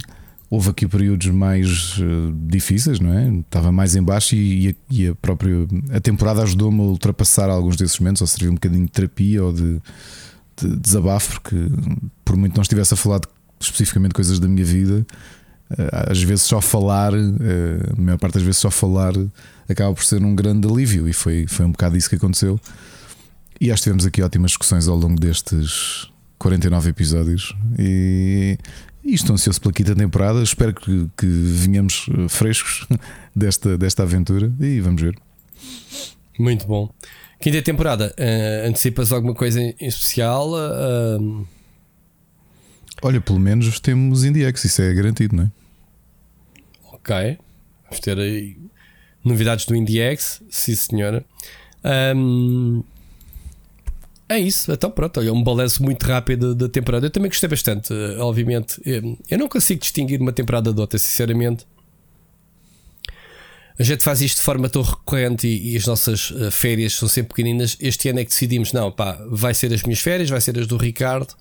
houve 0.50 0.70
aqui 0.70 0.88
períodos 0.88 1.28
mais 1.28 1.98
uh, 1.98 2.34
difíceis, 2.48 3.00
não 3.00 3.14
é? 3.14 3.30
Estava 3.40 3.72
mais 3.72 3.96
em 3.96 4.04
baixo 4.04 4.36
e, 4.36 4.70
e, 4.70 4.76
e 4.90 5.08
a 5.08 5.16
própria 5.16 5.68
a 5.92 6.00
temporada 6.00 6.44
ajudou-me 6.44 6.80
a 6.80 6.84
ultrapassar 6.84 7.50
alguns 7.50 7.76
desses 7.76 8.00
momentos, 8.00 8.22
ou 8.22 8.28
serviu 8.28 8.52
um 8.52 8.56
bocadinho 8.56 8.86
de 8.86 8.92
terapia 8.92 9.44
ou 9.44 9.52
de, 9.52 9.82
de 10.58 10.76
desabafo, 10.78 11.42
porque 11.42 11.56
por 12.24 12.36
muito 12.38 12.56
não 12.56 12.62
estivesse 12.62 12.94
a 12.94 12.98
falar 12.98 13.20
de, 13.20 13.28
especificamente 13.60 14.14
coisas 14.14 14.40
da 14.40 14.48
minha 14.48 14.66
vida, 14.66 15.06
às 15.92 16.22
vezes 16.22 16.44
só 16.44 16.62
falar, 16.62 17.14
uh, 17.14 17.98
a 17.98 18.02
maior 18.02 18.18
parte 18.18 18.36
das 18.36 18.44
vezes 18.44 18.58
só 18.58 18.70
falar 18.70 19.14
acaba 19.68 19.94
por 19.94 20.04
ser 20.04 20.24
um 20.24 20.36
grande 20.36 20.68
alívio 20.68 21.08
e 21.08 21.14
foi, 21.14 21.46
foi 21.48 21.66
um 21.66 21.72
bocado 21.72 21.98
isso 21.98 22.10
que 22.10 22.16
aconteceu. 22.16 22.60
E 23.60 23.72
acho 23.72 23.82
que 23.82 23.84
tivemos 23.86 24.06
aqui 24.06 24.22
ótimas 24.22 24.52
discussões 24.52 24.88
ao 24.88 24.96
longo 24.96 25.20
destes 25.20 26.10
49 26.38 26.90
episódios 26.90 27.56
e, 27.80 28.58
e 29.04 29.14
estou 29.14 29.34
ansioso 29.34 29.62
pela 29.62 29.74
quinta 29.74 29.96
temporada. 29.96 30.44
Espero 30.44 30.74
que, 30.74 31.10
que 31.18 31.26
venhamos 31.26 32.08
eh, 32.10 32.28
frescos 32.28 32.86
desta, 33.36 33.78
desta 33.78 34.04
aventura 34.04 34.52
e 34.60 34.82
vamos 34.82 35.02
ver. 35.02 35.16
Muito 36.38 36.68
bom. 36.68 36.90
Quinta 37.40 37.62
temporada, 37.62 38.14
uh, 38.18 38.68
antecipas 38.68 39.12
alguma 39.12 39.34
coisa 39.34 39.62
em 39.62 39.76
especial? 39.80 40.52
Uh, 40.52 41.48
Olha, 43.06 43.22
pelo 43.22 43.40
menos 43.40 43.80
temos 43.80 44.24
IndieX, 44.24 44.66
isso 44.66 44.82
é 44.82 44.92
garantido, 44.92 45.36
não 45.36 45.44
é? 45.44 45.52
Ok. 46.92 47.38
Vamos 47.84 48.00
ter 48.00 48.18
aí 48.18 48.58
novidades 49.24 49.68
do 49.68 49.76
IndieX, 49.76 50.42
sim 50.50 50.74
senhora. 50.74 51.24
Um, 52.16 52.84
é 54.28 54.40
isso, 54.40 54.72
então 54.72 54.90
pronto, 54.90 55.20
olha, 55.20 55.32
um 55.32 55.44
balanço 55.44 55.84
muito 55.84 56.02
rápido 56.02 56.56
da 56.56 56.68
temporada. 56.68 57.06
Eu 57.06 57.12
também 57.12 57.30
gostei 57.30 57.48
bastante, 57.48 57.94
eh, 57.94 58.18
obviamente. 58.18 58.82
Eu 59.30 59.38
não 59.38 59.48
consigo 59.48 59.80
distinguir 59.80 60.20
uma 60.20 60.34
temporada 60.34 60.74
de 60.74 60.82
outra, 60.82 60.98
sinceramente. 60.98 61.64
A 63.78 63.84
gente 63.84 64.04
faz 64.04 64.20
isto 64.20 64.38
de 64.38 64.42
forma 64.42 64.68
tão 64.68 64.82
recorrente 64.82 65.48
e, 65.48 65.74
e, 65.74 65.78
as 65.78 65.86
nossas 65.86 66.32
uh, 66.32 66.50
férias 66.50 66.94
são 66.94 67.08
sempre 67.08 67.36
pequeninas. 67.36 67.78
Este 67.80 68.10
ano 68.10 68.20
é 68.22 68.24
que 68.24 68.32
decidimos: 68.32 68.74
não, 68.74 68.92
pá, 68.92 69.24
vai 69.30 69.54
ser 69.54 69.72
as 69.72 69.84
minhas 69.84 70.00
férias, 70.00 70.28
vai 70.28 70.42
ser 70.42 70.58
as 70.58 70.66
do 70.66 70.76
Ricardo. 70.76 71.36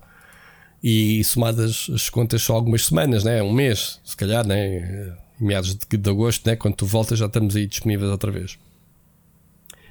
E 0.83 1.23
somadas 1.23 1.89
as 1.93 2.09
contas 2.09 2.41
só 2.41 2.53
algumas 2.53 2.85
semanas, 2.85 3.23
né? 3.23 3.41
um 3.41 3.51
mês, 3.51 3.99
se 4.03 4.15
calhar, 4.15 4.45
né? 4.45 5.15
meados 5.39 5.75
de, 5.75 5.97
de 5.97 6.09
agosto, 6.09 6.45
né? 6.47 6.55
quando 6.55 6.75
tu 6.75 6.85
voltas, 6.85 7.19
já 7.19 7.25
estamos 7.25 7.55
aí 7.55 7.65
disponíveis 7.67 8.09
outra 8.09 8.31
vez. 8.31 8.57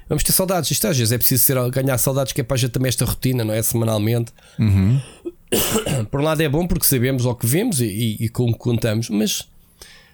Vamos 0.07 0.23
ter 0.23 0.31
saudades. 0.31 0.69
Isto 0.71 0.87
às 0.87 0.97
vezes 0.97 1.11
é 1.11 1.17
preciso 1.17 1.43
ser, 1.43 1.69
ganhar 1.71 1.97
saudades, 1.97 2.31
que 2.31 2.41
é 2.41 2.43
para 2.43 2.55
a 2.55 2.57
gente 2.57 2.71
também 2.71 2.89
esta 2.89 3.05
rotina, 3.05 3.43
não 3.43 3.53
é? 3.53 3.61
Semanalmente. 3.61 4.31
Uhum. 4.59 5.01
Por 6.11 6.21
um 6.21 6.23
lado 6.23 6.41
é 6.41 6.49
bom 6.49 6.67
porque 6.67 6.85
sabemos 6.85 7.25
o 7.25 7.35
que 7.35 7.47
vemos 7.47 7.81
e, 7.81 7.85
e, 7.85 8.25
e 8.25 8.29
como 8.29 8.55
contamos, 8.55 9.09
mas 9.09 9.47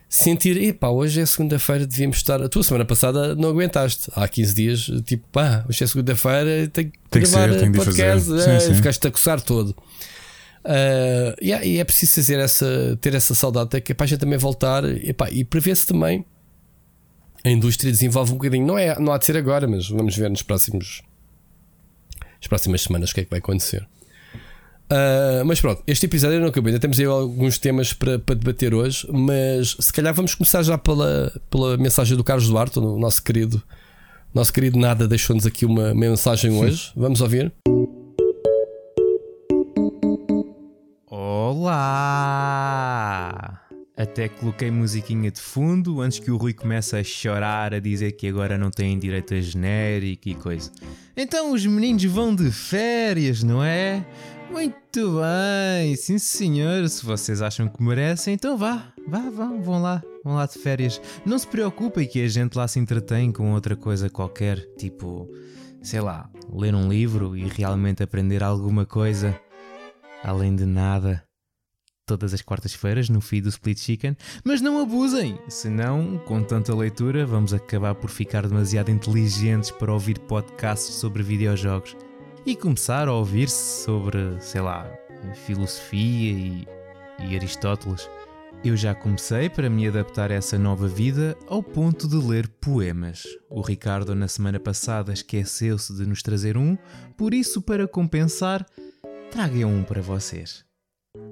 sentir, 0.08 0.58
epá, 0.62 0.90
hoje 0.90 1.22
é 1.22 1.26
segunda-feira, 1.26 1.86
devíamos 1.86 2.18
estar. 2.18 2.42
A 2.42 2.50
tua 2.50 2.64
semana 2.64 2.86
passada 2.86 3.36
não 3.36 3.50
aguentaste. 3.50 4.12
Há 4.14 4.28
15 4.28 4.54
dias, 4.54 4.92
tipo, 5.06 5.26
pá, 5.32 5.66
hoje 5.68 5.84
é 5.84 5.88
segunda-feira, 5.88 6.68
tenho 6.68 6.92
que 6.92 7.00
tem 7.10 7.22
gravar 7.24 7.48
que 7.48 7.54
ser, 7.54 7.60
tem 7.60 7.72
podcast, 7.72 8.30
de 8.30 8.38
fazer. 8.38 8.60
Sim, 8.60 8.68
sim. 8.68 8.76
ficaste 8.76 9.08
a 9.08 9.12
coçar 9.12 9.42
todo. 9.42 9.76
Uh, 10.64 11.34
yeah, 11.42 11.66
e 11.66 11.80
é 11.80 11.84
preciso 11.84 12.14
fazer 12.16 12.40
essa, 12.40 12.98
ter 13.02 13.16
essa 13.16 13.34
saudade, 13.34 13.82
que 13.82 13.92
é 13.92 13.96
para 13.96 14.04
a 14.04 14.08
gente 14.08 14.20
também 14.20 14.38
voltar 14.38 14.84
epá, 14.86 15.30
e 15.32 15.44
prever-se 15.44 15.88
também. 15.88 16.26
A 17.44 17.50
indústria 17.50 17.92
desenvolve 17.92 18.32
um 18.32 18.36
bocadinho, 18.36 18.66
não, 18.66 18.78
é, 18.78 18.98
não 19.00 19.12
há 19.12 19.18
de 19.18 19.26
ser 19.26 19.36
agora, 19.36 19.68
mas 19.68 19.90
vamos 19.90 20.16
ver 20.16 20.30
nos 20.30 20.44
próximos, 20.44 21.02
nas 22.40 22.48
próximas 22.48 22.82
semanas 22.82 23.10
o 23.10 23.14
que 23.16 23.22
é 23.22 23.24
que 23.24 23.30
vai 23.30 23.40
acontecer. 23.40 23.88
Uh, 24.92 25.46
mas 25.46 25.62
pronto, 25.62 25.82
este 25.88 26.06
episódio 26.06 26.40
não 26.40 26.48
acabou. 26.48 26.68
Ainda 26.68 26.80
temos 26.80 27.00
aí 27.00 27.06
alguns 27.06 27.58
temas 27.58 27.94
para, 27.94 28.20
para 28.20 28.36
debater 28.36 28.74
hoje, 28.74 29.08
mas 29.10 29.78
se 29.80 29.92
calhar 29.92 30.14
vamos 30.14 30.36
começar 30.36 30.62
já 30.64 30.78
pela, 30.78 31.32
pela 31.50 31.78
mensagem 31.78 32.18
do 32.18 32.24
Carlos 32.24 32.48
Duarte, 32.48 32.78
o 32.78 33.00
nosso 33.00 33.24
querido, 33.24 33.64
nosso 34.34 34.52
querido 34.52 34.78
Nada 34.78 35.08
deixou-nos 35.08 35.46
aqui 35.46 35.66
uma 35.66 35.94
mensagem 35.96 36.52
hoje. 36.52 36.92
Vamos 36.96 37.22
ouvir. 37.22 37.54
Olá! 41.34 41.72
Até 43.96 44.28
coloquei 44.28 44.70
musiquinha 44.70 45.32
de 45.32 45.40
fundo 45.40 46.02
antes 46.02 46.20
que 46.20 46.30
o 46.30 46.36
Rui 46.36 46.52
comece 46.52 46.98
a 46.98 47.04
chorar, 47.06 47.74
a 47.74 47.80
dizer 47.80 48.12
que 48.12 48.28
agora 48.28 48.58
não 48.58 48.70
têm 48.70 49.00
direito 49.00 49.34
a 49.34 49.40
genérico 49.40 50.28
e 50.28 50.36
coisa. 50.36 50.70
Então 51.16 51.54
os 51.54 51.66
meninos 51.66 52.04
vão 52.04 52.36
de 52.36 52.52
férias, 52.52 53.44
não 53.44 53.64
é? 53.64 54.06
Muito 54.52 55.22
bem, 55.22 55.96
sim 55.96 56.18
senhor. 56.18 56.90
Se 56.90 57.06
vocês 57.06 57.42
acham 57.42 57.70
que 57.70 57.82
merecem, 57.82 58.34
então 58.34 58.58
vá, 58.58 58.92
vá, 59.08 59.30
vão, 59.30 59.62
vão 59.62 59.82
lá, 59.82 60.04
vão 60.26 60.36
lá 60.36 60.46
de 60.46 60.60
férias. 60.60 61.02
Não 61.26 61.40
se 61.40 61.48
preocupem 61.48 62.06
que 62.06 62.22
a 62.22 62.28
gente 62.28 62.58
lá 62.58 62.68
se 62.68 62.78
entretém 62.78 63.32
com 63.32 63.54
outra 63.54 63.78
coisa 63.78 64.10
qualquer, 64.10 64.60
tipo, 64.78 65.30
sei 65.82 66.02
lá, 66.02 66.30
ler 66.52 66.76
um 66.76 66.90
livro 66.90 67.38
e 67.38 67.48
realmente 67.48 68.04
aprender 68.04 68.44
alguma 68.44 68.86
coisa. 68.86 69.40
Além 70.24 70.56
de 70.56 70.66
nada 70.66 71.24
todas 72.06 72.34
as 72.34 72.42
quartas-feiras 72.42 73.08
no 73.08 73.22
feed 73.22 73.44
do 73.44 73.50
Split 73.50 73.80
Chicken, 73.80 74.18
mas 74.44 74.60
não 74.60 74.82
abusem, 74.82 75.40
senão, 75.48 76.18
com 76.26 76.44
tanta 76.44 76.76
leitura, 76.76 77.26
vamos 77.26 77.54
acabar 77.54 77.96
por 77.96 78.10
ficar 78.10 78.46
demasiado 78.46 78.92
inteligentes 78.92 79.72
para 79.72 79.94
ouvir 79.94 80.20
podcasts 80.20 80.96
sobre 80.96 81.24
videojogos 81.24 81.96
e 82.46 82.56
começar 82.56 83.08
a 83.08 83.14
ouvir-se 83.14 83.84
sobre, 83.84 84.20
sei 84.42 84.60
lá, 84.60 84.92
filosofia 85.46 86.32
e, 86.34 86.68
e 87.20 87.36
Aristóteles. 87.36 88.10
Eu 88.64 88.76
já 88.76 88.94
comecei 88.94 89.50
para 89.50 89.70
me 89.70 89.88
adaptar 89.88 90.32
a 90.32 90.36
essa 90.36 90.58
nova 90.60 90.88
vida 90.88 91.36
ao 91.48 91.64
ponto 91.64 92.08
de 92.08 92.16
ler 92.16 92.48
poemas. 92.48 93.24
O 93.50 93.62
Ricardo, 93.62 94.14
na 94.14 94.28
semana 94.28 94.60
passada, 94.60 95.14
esqueceu-se 95.14 95.96
de 95.96 96.06
nos 96.06 96.22
trazer 96.22 96.58
um, 96.58 96.78
por 97.18 97.34
isso, 97.34 97.62
para 97.62 97.88
compensar, 97.88 98.66
traga 99.32 99.66
um 99.66 99.82
para 99.82 100.02
vocês. 100.02 100.66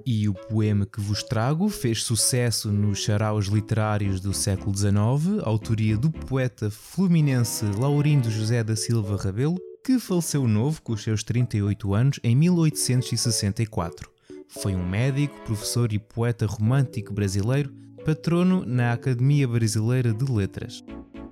E 0.05 0.29
o 0.29 0.33
poema 0.33 0.85
que 0.85 1.01
vos 1.01 1.21
trago 1.21 1.67
fez 1.67 2.01
sucesso 2.01 2.71
nos 2.71 2.99
charaus 2.99 3.47
literários 3.47 4.21
do 4.21 4.33
século 4.33 4.75
XIX, 4.75 5.43
autoria 5.43 5.97
do 5.97 6.09
poeta 6.09 6.71
fluminense 6.71 7.65
Laurindo 7.77 8.31
José 8.31 8.63
da 8.63 8.75
Silva 8.75 9.17
Rabelo, 9.17 9.57
que 9.85 9.99
faleceu 9.99 10.47
novo 10.47 10.81
com 10.81 10.93
os 10.93 11.03
seus 11.03 11.23
38 11.23 11.93
anos 11.93 12.19
em 12.23 12.35
1864. 12.35 14.09
Foi 14.47 14.73
um 14.73 14.87
médico, 14.87 15.37
professor 15.41 15.91
e 15.91 15.99
poeta 15.99 16.45
romântico 16.45 17.13
brasileiro, 17.13 17.73
patrono 18.05 18.65
na 18.65 18.93
Academia 18.93 19.47
Brasileira 19.47 20.13
de 20.13 20.31
Letras. 20.31 20.83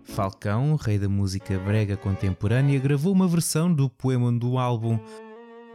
Falcão, 0.03 0.75
rei 0.75 0.99
da 0.99 1.09
música 1.09 1.57
brega 1.59 1.95
contemporânea, 1.95 2.79
gravou 2.79 3.13
uma 3.13 3.27
versão 3.27 3.73
do 3.73 3.89
poema 3.89 4.31
do 4.31 4.57
álbum 4.57 4.99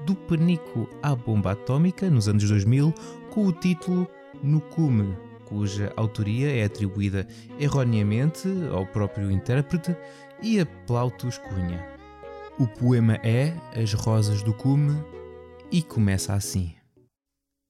do 0.07 0.15
panico 0.15 0.88
à 1.03 1.15
bomba 1.15 1.53
atómica 1.53 2.11
nos 2.11 2.29
anos 2.29 2.49
2000 2.49 2.93
com 3.31 3.47
o 3.47 3.53
título 3.53 4.09
No 4.43 4.61
Cume, 4.61 5.17
cuja 5.47 5.93
autoria 5.97 6.51
é 6.51 6.65
atribuída 6.65 7.27
erroneamente 7.59 8.49
ao 8.73 8.87
próprio 8.87 9.31
intérprete 9.31 9.97
e 10.43 10.59
a 10.61 10.67
Plautus 10.67 11.38
Cunha. 11.38 11.87
O 12.59 12.67
poema 12.67 13.15
é 13.23 13.55
As 13.75 13.93
Rosas 13.93 14.43
do 14.43 14.53
Cume 14.53 14.97
e 15.71 15.83
começa 15.83 16.35
assim: 16.35 16.75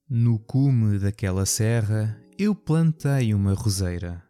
No 0.09 0.39
cume 0.39 0.99
daquela 0.99 1.47
serra 1.47 2.19
eu 2.39 2.55
plantei 2.55 3.33
uma 3.35 3.55
roseira. 3.55 4.23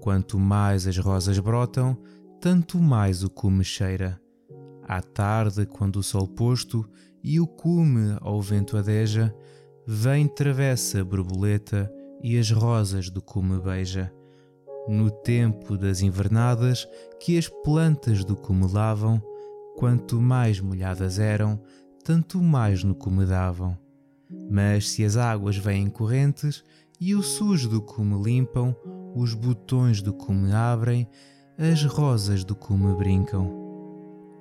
Quanto 0.00 0.38
mais 0.38 0.86
as 0.86 0.96
rosas 0.96 1.38
brotam, 1.38 1.96
tanto 2.40 2.78
mais 2.78 3.22
o 3.22 3.28
cume 3.28 3.62
cheira. 3.62 4.20
À 4.82 5.00
tarde, 5.00 5.66
quando 5.66 5.96
o 5.96 6.02
sol 6.02 6.26
posto 6.26 6.88
e 7.22 7.40
o 7.40 7.46
cume 7.46 8.16
ao 8.20 8.40
vento 8.40 8.76
adeja, 8.76 9.34
vem 9.86 10.26
travessa 10.26 11.00
a 11.00 11.04
borboleta 11.04 11.92
e 12.22 12.38
as 12.38 12.50
rosas 12.50 13.10
do 13.10 13.20
cume 13.20 13.58
beija. 13.60 14.12
No 14.88 15.10
tempo 15.10 15.76
das 15.76 16.00
invernadas, 16.00 16.88
que 17.20 17.36
as 17.38 17.48
plantas 17.48 18.24
do 18.24 18.36
cume 18.36 18.66
lavam, 18.72 19.22
quanto 19.76 20.20
mais 20.20 20.60
molhadas 20.60 21.18
eram, 21.18 21.60
tanto 22.04 22.42
mais 22.42 22.82
no 22.82 22.94
cume 22.94 23.26
davam. 23.26 23.76
Mas 24.50 24.90
se 24.90 25.04
as 25.04 25.16
águas 25.16 25.56
vêm 25.56 25.88
correntes 25.88 26.64
e 27.00 27.14
o 27.14 27.22
sujo 27.22 27.68
do 27.68 27.80
cume 27.80 28.22
limpam, 28.22 28.74
os 29.14 29.34
botões 29.34 30.02
do 30.02 30.12
cume 30.12 30.52
abrem, 30.52 31.08
as 31.58 31.84
rosas 31.84 32.44
do 32.44 32.54
cume 32.54 32.94
brincam. 32.94 33.58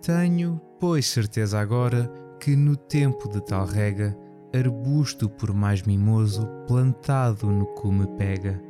Tenho, 0.01 0.61
pois, 0.79 1.07
certeza 1.07 1.59
agora 1.59 2.11
que 2.39 2.55
no 2.55 2.75
tempo 2.75 3.27
de 3.27 3.41
tal 3.41 3.65
rega, 3.65 4.17
arbusto 4.55 5.29
por 5.29 5.53
mais 5.53 5.83
mimoso, 5.83 6.47
plantado 6.67 7.51
no 7.51 7.65
cume 7.65 8.07
pega. 8.17 8.61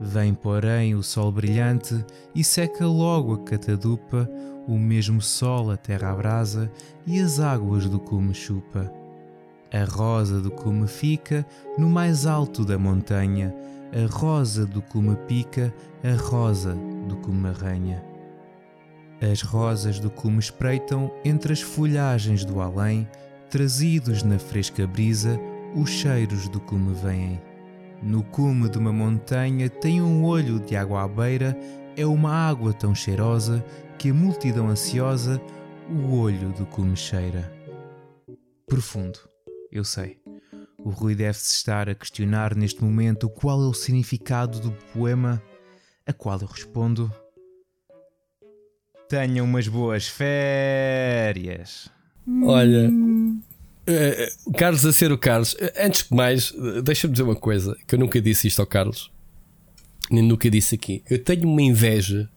Vem, 0.00 0.34
porém, 0.34 0.94
o 0.94 1.02
sol 1.02 1.32
brilhante 1.32 2.04
e 2.34 2.44
seca 2.44 2.86
logo 2.86 3.34
a 3.34 3.38
catadupa, 3.38 4.28
o 4.68 4.78
mesmo 4.78 5.20
sol 5.20 5.70
a 5.70 5.76
terra 5.76 6.10
abrasa 6.10 6.70
e 7.06 7.18
as 7.20 7.40
águas 7.40 7.88
do 7.88 7.98
cume 7.98 8.34
chupa. 8.34 8.92
A 9.72 9.84
rosa 9.84 10.40
do 10.40 10.50
cume 10.50 10.86
fica 10.86 11.46
no 11.78 11.88
mais 11.88 12.26
alto 12.26 12.64
da 12.64 12.78
montanha, 12.78 13.54
a 13.92 14.06
rosa 14.12 14.66
do 14.66 14.82
cume 14.82 15.16
pica, 15.26 15.72
a 16.02 16.20
rosa 16.20 16.74
do 17.08 17.16
cume 17.16 17.48
arranha. 17.48 18.09
As 19.20 19.42
rosas 19.42 20.00
do 20.00 20.10
cume 20.10 20.38
espreitam 20.38 21.12
entre 21.24 21.52
as 21.52 21.60
folhagens 21.60 22.44
do 22.44 22.60
além, 22.60 23.06
trazidos 23.50 24.22
na 24.22 24.38
fresca 24.38 24.86
brisa, 24.86 25.38
os 25.76 25.90
cheiros 25.90 26.48
do 26.48 26.58
cume 26.58 26.94
vêm. 26.94 27.40
No 28.02 28.24
cume 28.24 28.68
de 28.70 28.78
uma 28.78 28.92
montanha 28.92 29.68
tem 29.68 30.00
um 30.00 30.24
olho 30.24 30.58
de 30.58 30.74
água 30.74 31.02
à 31.02 31.08
beira, 31.08 31.54
é 31.96 32.06
uma 32.06 32.32
água 32.32 32.72
tão 32.72 32.94
cheirosa 32.94 33.62
que 33.98 34.08
a 34.08 34.14
multidão 34.14 34.68
ansiosa 34.68 35.38
o 35.90 36.16
olho 36.16 36.50
do 36.52 36.64
cume 36.64 36.96
cheira. 36.96 37.52
Profundo, 38.66 39.18
eu 39.70 39.84
sei. 39.84 40.18
O 40.78 40.88
Rui 40.88 41.14
deve-se 41.14 41.56
estar 41.56 41.90
a 41.90 41.94
questionar 41.94 42.54
neste 42.54 42.82
momento 42.82 43.28
qual 43.28 43.62
é 43.62 43.66
o 43.66 43.74
significado 43.74 44.60
do 44.60 44.72
poema, 44.94 45.42
a 46.06 46.12
qual 46.12 46.40
eu 46.40 46.46
respondo 46.46 47.12
Tenham 49.10 49.44
umas 49.44 49.66
boas 49.66 50.06
férias. 50.06 51.90
Olha, 52.44 52.88
uh, 52.88 54.52
Carlos 54.56 54.86
a 54.86 54.92
ser 54.92 55.10
o 55.10 55.18
Carlos. 55.18 55.56
Eh, 55.58 55.84
antes 55.84 56.08
de 56.08 56.14
mais, 56.14 56.54
deixa-me 56.84 57.12
dizer 57.12 57.24
uma 57.24 57.34
coisa: 57.34 57.76
que 57.88 57.96
eu 57.96 57.98
nunca 57.98 58.22
disse 58.22 58.46
isto 58.46 58.60
ao 58.60 58.66
Carlos, 58.68 59.10
nem 60.12 60.22
nunca 60.22 60.48
disse 60.48 60.76
aqui. 60.76 61.02
Eu 61.10 61.18
tenho 61.24 61.48
uma 61.48 61.60
inveja, 61.60 62.30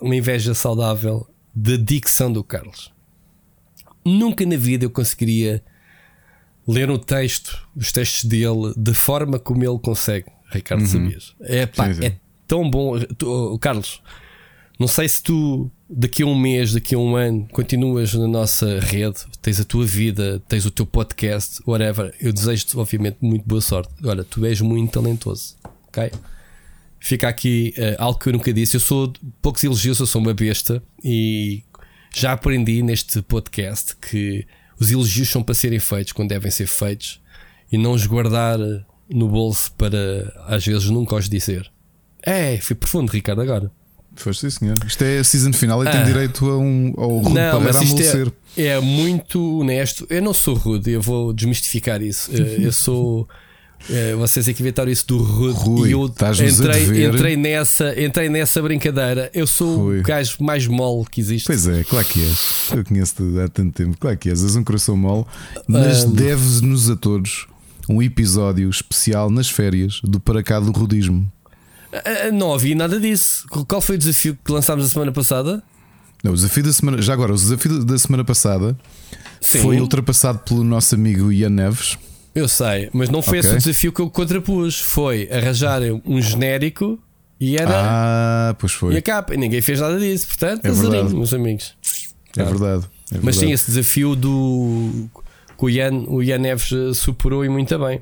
uma 0.00 0.14
inveja 0.14 0.54
saudável 0.54 1.28
da 1.52 1.76
dicção 1.76 2.32
do 2.32 2.44
Carlos. 2.44 2.92
Nunca 4.04 4.46
na 4.46 4.56
vida 4.56 4.84
eu 4.84 4.90
conseguiria 4.90 5.64
ler 6.64 6.88
um 6.92 6.96
texto, 6.96 7.68
os 7.74 7.90
textos 7.90 8.22
dele, 8.22 8.72
da 8.76 8.94
forma 8.94 9.36
como 9.36 9.64
ele 9.64 9.80
consegue. 9.80 10.30
Ricardo, 10.48 10.82
uhum. 10.82 10.86
sabias? 10.86 11.34
É, 11.40 11.66
pá, 11.66 11.88
sim, 11.88 11.94
sim. 11.94 12.06
é 12.06 12.16
tão 12.46 12.70
bom. 12.70 13.00
Tu, 13.00 13.58
Carlos, 13.60 14.00
não 14.80 14.88
sei 14.88 15.06
se 15.06 15.22
tu, 15.22 15.70
daqui 15.90 16.22
a 16.22 16.26
um 16.26 16.34
mês, 16.34 16.72
daqui 16.72 16.94
a 16.94 16.98
um 16.98 17.14
ano, 17.14 17.46
continuas 17.52 18.14
na 18.14 18.26
nossa 18.26 18.80
rede, 18.80 19.18
tens 19.42 19.60
a 19.60 19.64
tua 19.64 19.84
vida, 19.84 20.42
tens 20.48 20.64
o 20.64 20.70
teu 20.70 20.86
podcast, 20.86 21.60
whatever. 21.66 22.14
Eu 22.18 22.32
desejo-te, 22.32 22.78
obviamente, 22.78 23.18
muito 23.20 23.46
boa 23.46 23.60
sorte. 23.60 23.92
Olha, 24.02 24.24
tu 24.24 24.42
és 24.46 24.58
muito 24.62 24.90
talentoso, 24.90 25.54
ok? 25.86 26.10
Fica 26.98 27.28
aqui 27.28 27.74
uh, 27.76 28.02
algo 28.02 28.18
que 28.18 28.30
eu 28.30 28.32
nunca 28.32 28.50
disse. 28.54 28.74
Eu 28.74 28.80
sou 28.80 29.12
poucos 29.42 29.62
elogios, 29.62 30.00
eu 30.00 30.06
sou 30.06 30.18
uma 30.18 30.32
besta 30.32 30.82
e 31.04 31.62
já 32.10 32.32
aprendi 32.32 32.82
neste 32.82 33.20
podcast 33.20 33.94
que 33.96 34.46
os 34.78 34.90
elogios 34.90 35.28
são 35.28 35.42
para 35.42 35.54
serem 35.54 35.78
feitos 35.78 36.14
quando 36.14 36.30
devem 36.30 36.50
ser 36.50 36.66
feitos 36.66 37.20
e 37.70 37.76
não 37.76 37.92
os 37.92 38.06
guardar 38.06 38.58
no 39.10 39.28
bolso 39.28 39.72
para 39.72 40.32
às 40.46 40.64
vezes 40.64 40.88
nunca 40.88 41.16
os 41.16 41.28
dizer. 41.28 41.70
É, 42.22 42.56
fui 42.56 42.74
profundo, 42.74 43.10
Ricardo, 43.12 43.42
agora. 43.42 43.70
Foste 44.16 44.50
sim, 44.50 44.50
senhor. 44.50 44.76
Isto 44.86 45.02
é 45.04 45.18
a 45.18 45.24
season 45.24 45.52
final 45.52 45.82
e 45.84 45.88
ah. 45.88 45.90
tem 45.90 46.04
direito 46.04 46.48
a 46.48 46.58
um, 46.58 46.92
ao 46.96 47.18
rude 47.18 47.34
não, 47.34 47.60
mas 47.60 47.80
isto 47.80 48.32
é, 48.56 48.66
é, 48.66 48.80
muito 48.80 49.60
honesto. 49.60 50.06
Eu 50.10 50.22
não 50.22 50.34
sou 50.34 50.54
rude, 50.54 50.90
eu 50.90 51.00
vou 51.00 51.32
desmistificar 51.32 52.02
isso. 52.02 52.30
Eh, 52.32 52.56
eu 52.66 52.72
sou. 52.72 53.28
É, 53.88 54.14
vocês 54.14 54.46
é 54.46 54.52
que 54.52 54.60
inventaram 54.60 54.90
isso 54.90 55.06
do 55.06 55.16
rude 55.16 55.58
Rui, 55.58 55.88
e 55.88 55.92
eu 55.92 56.04
entrei, 56.04 57.06
entrei, 57.06 57.36
nessa, 57.36 57.98
entrei 57.98 58.28
nessa 58.28 58.60
brincadeira. 58.60 59.30
Eu 59.32 59.46
sou 59.46 59.84
Rui. 59.84 60.00
o 60.00 60.02
gajo 60.02 60.36
mais 60.40 60.66
mole 60.66 61.06
que 61.10 61.18
existe. 61.18 61.46
Pois 61.46 61.66
é, 61.66 61.82
claro 61.84 62.06
que 62.06 62.20
és. 62.20 62.70
Eu 62.76 62.84
conheço-te 62.84 63.40
há 63.40 63.48
tanto 63.48 63.72
tempo, 63.72 63.96
claro 63.98 64.18
que 64.18 64.28
és. 64.28 64.42
És 64.42 64.54
um 64.54 64.62
coração 64.62 64.98
mole, 64.98 65.24
mas 65.66 66.04
um... 66.04 66.12
deves-nos 66.12 66.90
a 66.90 66.96
todos 66.96 67.46
um 67.88 68.02
episódio 68.02 68.68
especial 68.68 69.30
nas 69.30 69.48
férias 69.48 70.00
do 70.04 70.20
Para 70.20 70.42
Cá 70.42 70.60
do 70.60 70.70
Rudismo. 70.70 71.30
Ah, 71.92 72.02
ah, 72.28 72.32
não 72.32 72.48
ouvi 72.48 72.74
nada 72.74 73.00
disso. 73.00 73.44
Qual 73.66 73.80
foi 73.80 73.96
o 73.96 73.98
desafio 73.98 74.38
que 74.44 74.52
lançámos 74.52 74.84
a 74.84 74.88
semana 74.88 75.12
passada? 75.12 75.62
Não, 76.22 76.32
o 76.32 76.34
desafio 76.34 76.62
da 76.62 76.72
semana. 76.72 77.02
Já 77.02 77.12
agora, 77.12 77.32
o 77.32 77.36
desafio 77.36 77.84
da 77.84 77.98
semana 77.98 78.24
passada 78.24 78.76
Sim. 79.40 79.58
foi 79.60 79.80
ultrapassado 79.80 80.38
pelo 80.40 80.62
nosso 80.62 80.94
amigo 80.94 81.32
Ian 81.32 81.50
Neves. 81.50 81.96
Eu 82.34 82.46
sei, 82.46 82.88
mas 82.92 83.08
não 83.08 83.22
foi 83.22 83.38
Ok. 83.38 83.48
esse 83.50 83.56
o 83.56 83.58
desafio 83.58 83.92
que 83.92 84.00
eu 84.00 84.08
contrapus. 84.10 84.78
Foi 84.80 85.28
arranjar 85.32 85.80
um 86.04 86.20
genérico 86.22 86.98
e 87.40 87.56
era. 87.56 87.72
Ah, 87.74 88.54
pois 88.58 88.72
E 88.72 88.76
foi. 88.76 88.96
a 88.96 89.02
capa, 89.02 89.34
e 89.34 89.36
ninguém 89.36 89.60
fez 89.60 89.80
nada 89.80 89.98
disso, 89.98 90.26
portanto, 90.28 90.64
É 90.64 90.68
azarinho, 90.68 90.92
verdade. 90.92 91.14
meus 91.16 91.34
amigos. 91.34 91.74
É 92.36 92.44
verdade. 92.44 92.84
é 93.10 93.18
Mas 93.20 93.34
verdade. 93.34 93.38
sim, 93.38 93.50
esse 93.52 93.66
desafio 93.72 94.14
do 94.14 95.08
que 95.58 95.64
o 95.64 95.68
Ian, 95.68 96.04
o 96.06 96.22
Ian 96.22 96.38
Neves 96.38 96.70
superou 96.96 97.44
e 97.44 97.48
muito 97.48 97.76
bem. 97.80 98.00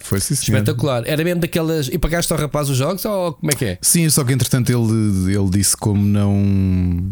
Foi 0.00 0.18
sim, 0.20 0.34
senhor. 0.34 0.58
Espetacular. 0.58 1.02
Era 1.06 1.22
mesmo 1.22 1.40
daquelas. 1.40 1.88
E 1.88 1.98
pagaste 1.98 2.32
ao 2.32 2.38
rapaz 2.38 2.68
os 2.68 2.76
jogos 2.76 3.04
ou 3.04 3.34
como 3.34 3.52
é 3.52 3.54
que 3.54 3.64
é? 3.64 3.78
Sim, 3.80 4.08
só 4.10 4.24
que 4.24 4.32
entretanto 4.32 4.70
ele, 4.70 5.32
ele 5.34 5.50
disse 5.50 5.76
como 5.76 6.02
não. 6.02 7.08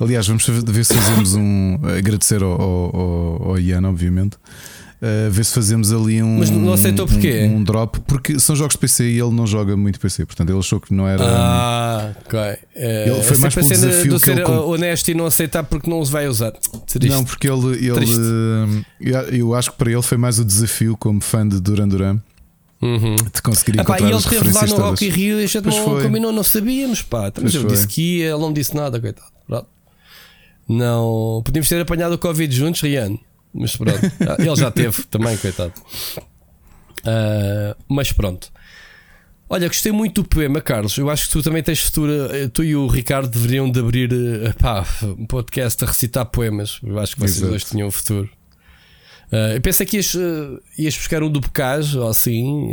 Aliás, 0.00 0.26
vamos 0.26 0.46
ver 0.46 0.84
se 0.84 0.94
fazemos 0.94 1.34
um. 1.34 1.78
Agradecer 1.96 2.42
ao, 2.42 2.50
ao, 2.60 3.48
ao- 3.50 3.58
Ian, 3.58 3.82
obviamente. 3.88 4.36
Uh, 5.00 5.30
ver 5.30 5.44
se 5.44 5.54
fazemos 5.54 5.92
ali 5.92 6.20
um. 6.20 6.38
Mas 6.38 6.50
não 6.50 6.72
aceitou 6.72 7.06
porquê? 7.06 7.44
Um, 7.48 7.58
um 7.58 7.62
drop, 7.62 8.00
porque 8.00 8.36
são 8.40 8.56
jogos 8.56 8.74
de 8.74 8.80
PC 8.80 9.04
e 9.04 9.20
ele 9.20 9.30
não 9.30 9.46
joga 9.46 9.76
muito 9.76 10.00
PC, 10.00 10.26
portanto 10.26 10.50
ele 10.50 10.58
achou 10.58 10.80
que 10.80 10.92
não 10.92 11.06
era. 11.06 11.22
Ah, 11.24 12.12
ok. 12.26 12.36
Eh, 12.74 13.04
Ele 13.08 13.22
foi 13.22 13.36
mais 13.36 13.54
pelo 13.54 13.68
desafio 13.68 14.02
de 14.14 14.18
que 14.18 14.24
ser 14.24 14.38
ele 14.38 14.50
honesto 14.50 15.08
e 15.08 15.14
não 15.14 15.26
aceitar 15.26 15.62
porque 15.62 15.88
não 15.88 16.00
os 16.00 16.10
vai 16.10 16.26
usar. 16.26 16.50
Triste. 16.88 17.08
não, 17.10 17.24
porque 17.24 17.48
ele. 17.48 17.76
ele 17.76 17.92
Triste. 17.92 18.20
eu, 19.00 19.20
eu 19.30 19.54
acho 19.54 19.70
que 19.70 19.78
para 19.78 19.92
ele 19.92 20.02
foi 20.02 20.18
mais 20.18 20.40
o 20.40 20.44
desafio, 20.44 20.96
como 20.96 21.20
fã 21.20 21.46
de 21.46 21.60
Duran 21.60 21.86
Duran, 21.86 22.18
Uhum. 22.80 23.16
de 23.16 23.42
conseguir 23.42 23.72
Ah, 23.80 23.84
pá, 23.84 23.94
encontrar 23.96 24.06
e 24.08 24.10
ele 24.12 24.18
esteve 24.20 24.52
lá 24.52 24.62
no 24.62 24.68
todas. 24.68 24.84
Rock 24.84 25.06
in 25.06 25.10
Rio 25.10 25.40
e 25.40 25.44
a 25.44 25.46
gente 25.46 25.62
Pois 25.64 25.76
não 25.76 25.84
foi. 25.84 26.02
combinou, 26.04 26.32
não 26.32 26.42
sabíamos, 26.44 27.02
pá. 27.02 27.32
Mas 27.42 27.54
foi. 27.54 27.66
disse 27.66 27.86
que 27.88 28.18
ia, 28.18 28.30
ele 28.30 28.38
não 28.38 28.52
disse 28.52 28.74
nada, 28.74 29.00
coitado. 29.00 29.26
Pronto. 29.46 29.66
Não, 30.68 31.42
podíamos 31.44 31.68
ter 31.68 31.80
apanhado 31.80 32.14
o 32.14 32.18
Covid 32.18 32.54
juntos, 32.54 32.80
Rian. 32.82 33.16
Mas 33.52 33.74
pronto, 33.74 33.98
ele 34.38 34.56
já 34.56 34.70
teve 34.70 35.02
também, 35.04 35.36
coitado. 35.38 35.72
Ah, 37.04 37.76
mas 37.88 38.12
pronto. 38.12 38.50
Olha, 39.50 39.66
gostei 39.66 39.90
muito 39.92 40.22
do 40.22 40.28
poema, 40.28 40.60
Carlos. 40.60 40.96
Eu 40.98 41.08
acho 41.08 41.26
que 41.26 41.32
tu 41.32 41.42
também 41.42 41.62
tens 41.62 41.80
futuro. 41.80 42.12
eh, 42.34 42.48
Tu 42.48 42.64
e 42.64 42.76
o 42.76 42.86
Ricardo 42.86 43.28
deveriam 43.30 43.70
de 43.70 43.80
abrir 43.80 44.12
eh, 44.12 44.52
pá, 44.52 44.86
um 45.02 45.24
podcast 45.24 45.82
a 45.82 45.86
recitar 45.86 46.26
poemas. 46.26 46.78
Eu 46.82 46.98
acho 46.98 47.14
que 47.14 47.20
vocês 47.20 47.36
Exato. 47.38 47.50
dois 47.50 47.64
tinham 47.64 47.90
futuro. 47.90 48.28
Ah, 49.30 49.54
eu 49.54 49.60
pensei 49.60 49.84
que 49.86 49.96
ias, 49.96 50.14
eh, 50.14 50.60
ias 50.78 50.96
buscar 50.96 51.22
um 51.22 51.30
do 51.30 51.40
Bocage 51.40 51.98
ou 51.98 52.08
assim, 52.08 52.70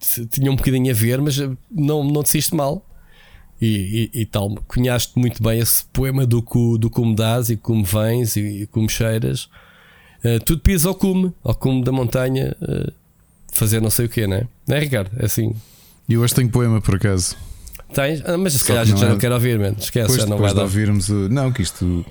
se- 0.00 0.26
tinha 0.26 0.50
um 0.50 0.56
bocadinho 0.56 0.90
a 0.90 0.94
ver, 0.94 1.20
mas 1.20 1.38
não, 1.70 2.02
não 2.04 2.22
disseste 2.22 2.54
mal. 2.54 2.84
E, 3.62 4.10
e, 4.14 4.20
e 4.22 4.26
tal, 4.26 4.54
cunhaste 4.66 5.18
muito 5.18 5.42
bem 5.42 5.58
esse 5.60 5.84
poema 5.92 6.24
do, 6.26 6.40
do 6.78 6.88
como 6.88 7.14
dás 7.14 7.50
e 7.50 7.56
como 7.58 7.84
vens 7.84 8.34
e, 8.36 8.62
e 8.62 8.66
como 8.66 8.88
cheiras. 8.88 9.48
Eh, 10.24 10.38
tu 10.38 10.56
te 10.56 10.62
pisas 10.62 10.86
ao 10.86 10.94
cume, 10.94 11.32
ao 11.44 11.54
cume 11.54 11.84
da 11.84 11.92
montanha, 11.92 12.56
fazer 13.52 13.80
não 13.82 13.90
sei 13.90 14.06
o 14.06 14.08
quê, 14.08 14.26
não 14.26 14.36
é? 14.38 14.48
Não 14.66 14.76
é, 14.76 14.80
Ricardo? 14.80 15.10
É 15.18 15.26
assim. 15.26 15.54
E 16.08 16.16
hoje 16.16 16.34
tenho 16.34 16.48
poema 16.48 16.80
por 16.80 16.96
acaso. 16.96 17.36
Tens? 17.92 18.22
Ah, 18.24 18.38
mas 18.38 18.52
se 18.54 18.64
calhar 18.64 18.82
a 18.82 18.84
gente 18.84 18.94
não 18.94 19.00
já 19.00 19.06
é- 19.06 19.10
não 19.10 19.18
quer 19.18 19.32
ouvir, 19.32 19.58
mano. 19.58 19.76
Esquece, 19.78 20.06
Depois, 20.08 20.20
já 20.22 20.26
não 20.26 20.36
depois 20.36 20.40
vai 20.40 20.50
de 20.50 20.56
dar. 20.56 20.62
ouvirmos 20.62 21.08
o. 21.08 21.28
Não, 21.28 21.52
que 21.52 21.62
isto. 21.62 22.04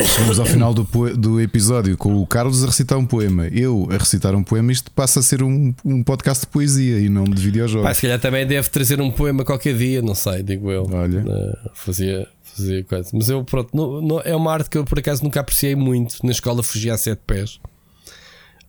Chegamos 0.00 0.38
ao 0.38 0.46
final 0.46 0.72
do, 0.72 0.84
poe- 0.84 1.14
do 1.14 1.40
episódio 1.40 1.96
com 1.96 2.16
o 2.20 2.26
Carlos 2.26 2.62
a 2.62 2.66
recitar 2.66 2.96
um 2.98 3.06
poema. 3.06 3.46
Eu 3.48 3.88
a 3.90 3.96
recitar 3.96 4.34
um 4.34 4.42
poema, 4.44 4.70
isto 4.72 4.90
passa 4.92 5.20
a 5.20 5.22
ser 5.22 5.42
um, 5.42 5.74
um 5.84 6.02
podcast 6.02 6.42
de 6.42 6.46
poesia 6.52 6.98
e 6.98 7.08
não 7.08 7.24
de 7.24 7.40
videojogos. 7.42 7.86
Pá, 7.86 7.94
se 7.94 8.02
calhar 8.02 8.20
também 8.20 8.46
deve 8.46 8.68
trazer 8.68 9.00
um 9.00 9.10
poema 9.10 9.44
qualquer 9.44 9.76
dia, 9.76 10.00
não 10.02 10.14
sei, 10.14 10.42
digo 10.42 10.70
eu. 10.70 10.88
Olha. 10.92 11.24
Eh, 11.28 11.58
fazia, 11.74 12.26
fazia 12.42 12.84
coisa. 12.84 13.08
Mas 13.12 13.28
eu, 13.28 13.44
pronto, 13.44 13.70
não- 13.74 14.00
não- 14.00 14.20
é 14.24 14.34
uma 14.34 14.52
arte 14.52 14.70
que 14.70 14.78
eu 14.78 14.84
por 14.84 14.98
acaso 14.98 15.22
nunca 15.24 15.40
apreciei 15.40 15.74
muito. 15.76 16.16
Na 16.24 16.30
escola 16.32 16.62
fugia 16.62 16.94
a 16.94 16.98
sete 16.98 17.20
pés. 17.26 17.58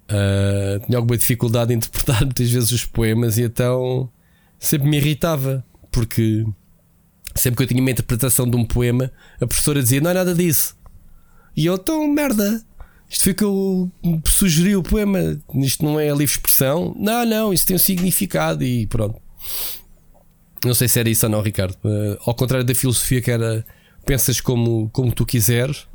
Eh, 0.07 0.79
tinha 0.85 0.97
alguma 0.97 1.17
dificuldade 1.17 1.73
em 1.73 1.77
interpretar 1.77 2.21
muitas 2.25 2.49
vezes 2.51 2.71
os 2.71 2.85
poemas 2.85 3.37
e 3.37 3.43
então 3.43 4.09
sempre 4.59 4.87
me 4.89 4.97
irritava. 4.97 5.63
Porque 5.95 6.45
sempre 7.33 7.55
que 7.55 7.63
eu 7.63 7.67
tinha 7.67 7.79
uma 7.79 7.89
interpretação 7.89 8.49
de 8.49 8.57
um 8.57 8.65
poema, 8.65 9.09
a 9.39 9.47
professora 9.47 9.81
dizia: 9.81 10.01
Não 10.01 10.11
é 10.11 10.13
nada 10.13 10.35
disso. 10.35 10.77
E 11.55 11.65
eu, 11.65 11.75
então, 11.75 12.05
merda. 12.05 12.61
Isto 13.09 13.23
foi 13.23 13.33
que 13.33 13.43
eu 13.45 13.89
sugeri 14.25 14.75
o 14.75 14.83
poema. 14.83 15.39
Isto 15.55 15.85
não 15.85 15.97
é 15.97 16.09
livre 16.09 16.25
expressão. 16.25 16.93
Não, 16.99 17.25
não, 17.25 17.53
isso 17.53 17.65
tem 17.65 17.77
um 17.77 17.79
significado 17.79 18.61
e 18.61 18.85
pronto. 18.87 19.21
Não 20.65 20.73
sei 20.73 20.89
se 20.89 20.99
era 20.99 21.09
isso 21.09 21.25
ou 21.25 21.31
não, 21.31 21.41
Ricardo. 21.41 21.77
Eh, 21.85 22.17
ao 22.25 22.35
contrário 22.35 22.65
da 22.65 22.75
filosofia 22.75 23.21
que 23.21 23.31
era 23.31 23.65
pensas 24.05 24.41
como, 24.41 24.89
como 24.89 25.13
tu 25.13 25.25
quiseres, 25.25 25.87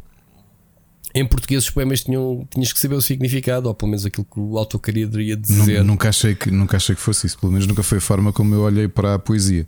em 1.14 1.26
português 1.26 1.64
os 1.64 1.70
poemas 1.70 2.02
tinham, 2.04 2.46
tinhas 2.50 2.72
que 2.72 2.78
saber 2.78 2.94
o 2.94 3.00
significado, 3.02 3.68
ou 3.68 3.74
pelo 3.74 3.90
menos 3.90 4.06
aquilo 4.06 4.24
que 4.24 4.38
o 4.38 4.56
autor 4.58 4.78
queria 4.78 5.06
dizer. 5.36 5.82
nunca, 5.84 6.08
achei 6.08 6.34
que, 6.34 6.50
nunca 6.50 6.76
achei 6.76 6.94
que 6.94 7.00
fosse 7.00 7.26
isso. 7.26 7.38
Pelo 7.38 7.50
menos 7.52 7.66
nunca 7.66 7.82
foi 7.82 7.98
a 7.98 8.00
forma 8.00 8.32
como 8.32 8.54
eu 8.54 8.60
olhei 8.62 8.86
para 8.88 9.14
a 9.14 9.18
poesia. 9.18 9.66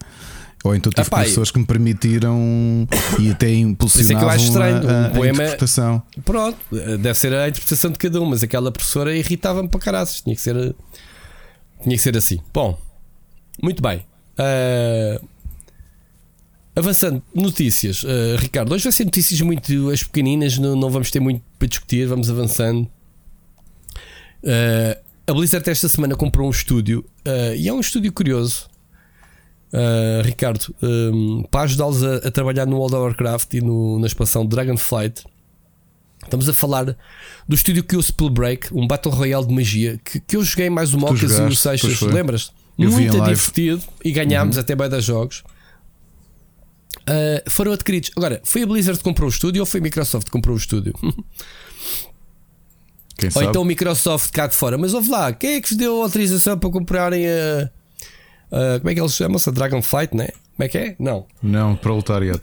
Ou 0.64 0.76
então 0.76 0.92
tive 0.92 1.08
Ah, 1.10 1.24
pessoas 1.24 1.50
que 1.50 1.58
me 1.58 1.64
permitiram 1.66 2.86
e 3.18 3.30
até 3.32 3.50
acho 4.28 4.44
estranho. 4.44 4.76
a, 4.88 4.92
a- 4.92 5.02
Um 5.02 5.06
a 5.06 5.10
poema- 5.10 5.42
interpretação. 5.42 6.02
Pronto, 6.24 6.58
deve 6.70 7.14
ser 7.14 7.34
a 7.34 7.48
interpretação 7.48 7.90
de 7.90 7.98
cada 7.98 8.20
um, 8.20 8.26
mas 8.26 8.44
aquela 8.44 8.70
professora 8.70 9.12
irritava-me 9.16 9.68
para 9.68 9.80
caraças. 9.80 10.20
Tinha 10.20 10.36
que 10.36 10.40
ser, 10.40 10.54
tinha 11.82 11.96
que 11.96 12.02
ser 12.02 12.16
assim. 12.16 12.38
Bom, 12.54 12.78
muito 13.60 13.82
bem. 13.82 14.04
Eh, 14.38 15.20
avançando, 16.74 17.22
notícias. 17.34 18.04
Eh, 18.06 18.36
Ricardo, 18.38 18.72
hoje 18.72 18.84
vai 18.84 18.92
ser 18.92 19.04
notícias 19.04 19.40
muito 19.40 19.90
as 19.90 20.02
pequeninas, 20.02 20.58
não, 20.58 20.74
não 20.76 20.90
vamos 20.90 21.10
ter 21.10 21.20
muito 21.20 21.42
para 21.58 21.68
discutir, 21.68 22.06
vamos 22.06 22.30
avançando. 22.30 22.88
Eh, 24.44 24.98
a 25.26 25.32
Blizzard 25.32 25.68
esta 25.68 25.88
semana 25.88 26.16
comprou 26.16 26.46
um 26.48 26.50
estúdio 26.50 27.04
eh, 27.24 27.56
e 27.56 27.68
é 27.68 27.72
um 27.72 27.80
estúdio 27.80 28.12
curioso. 28.12 28.70
Ricardo, 30.22 30.74
eh, 30.82 31.46
para 31.50 31.62
ajudá-los 31.62 32.02
a, 32.04 32.16
a 32.16 32.30
trabalhar 32.30 32.66
no 32.66 32.76
World 32.76 32.94
of 32.94 33.04
Warcraft 33.04 33.54
e 33.54 33.60
no- 33.62 33.98
na 33.98 34.06
expansão 34.06 34.44
Dragonflight, 34.46 35.24
Estamos 36.24 36.48
a 36.48 36.52
falar 36.52 36.84
do 37.48 37.54
estúdio 37.56 37.82
que 37.82 37.96
o 37.96 38.02
Spellbreak, 38.02 38.72
um 38.72 38.86
Battle 38.86 39.12
Royale 39.12 39.44
de 39.44 39.52
magia, 39.52 40.00
que, 40.04 40.20
que 40.20 40.36
eu 40.36 40.44
joguei 40.44 40.70
mais 40.70 40.94
o 40.94 40.98
Mocas 40.98 41.20
e 41.20 41.24
o 41.24 41.28
jogaste, 41.28 41.56
Seixas, 41.58 42.00
lembras? 42.02 42.52
Eu 42.78 42.92
Muito. 42.92 43.16
Uhum. 43.16 43.24
divertido 43.24 43.82
e 44.04 44.12
ganhámos 44.12 44.56
até 44.56 44.76
bem 44.76 44.88
das 44.88 45.04
jogos. 45.04 45.42
Ah, 47.06 47.42
foram 47.50 47.72
adquiridos. 47.72 48.10
Agora, 48.16 48.40
foi 48.44 48.62
a 48.62 48.66
Blizzard 48.66 48.98
que 48.98 49.04
comprou 49.04 49.28
o 49.28 49.32
estúdio 49.32 49.60
ou 49.62 49.66
foi 49.66 49.80
a 49.80 49.82
Microsoft 49.82 50.26
que 50.26 50.30
comprou 50.32 50.54
o 50.54 50.58
estúdio? 50.58 50.92
Quem 53.16 53.28
ou 53.28 53.32
sabe? 53.32 53.46
então 53.46 53.62
a 53.62 53.64
Microsoft 53.64 54.30
cá 54.32 54.46
de 54.46 54.54
fora. 54.56 54.76
Mas 54.78 54.94
ouve 54.94 55.10
lá, 55.10 55.32
quem 55.32 55.54
é 55.54 55.60
que 55.60 55.68
vos 55.68 55.76
deu 55.76 56.02
autorização 56.02 56.58
para 56.58 56.70
comprarem 56.70 57.26
a. 57.28 57.70
a- 58.50 58.78
como 58.78 58.90
é 58.90 58.94
que 58.94 59.00
eles 59.00 59.14
chamam-se? 59.14 59.48
A 59.48 59.52
Dragonflight, 59.52 60.16
né? 60.16 60.28
Como 60.56 60.64
é 60.64 60.68
que 60.68 60.78
é? 60.78 60.96
Não. 60.98 61.26
Não, 61.42 61.76
proletariado. 61.76 62.40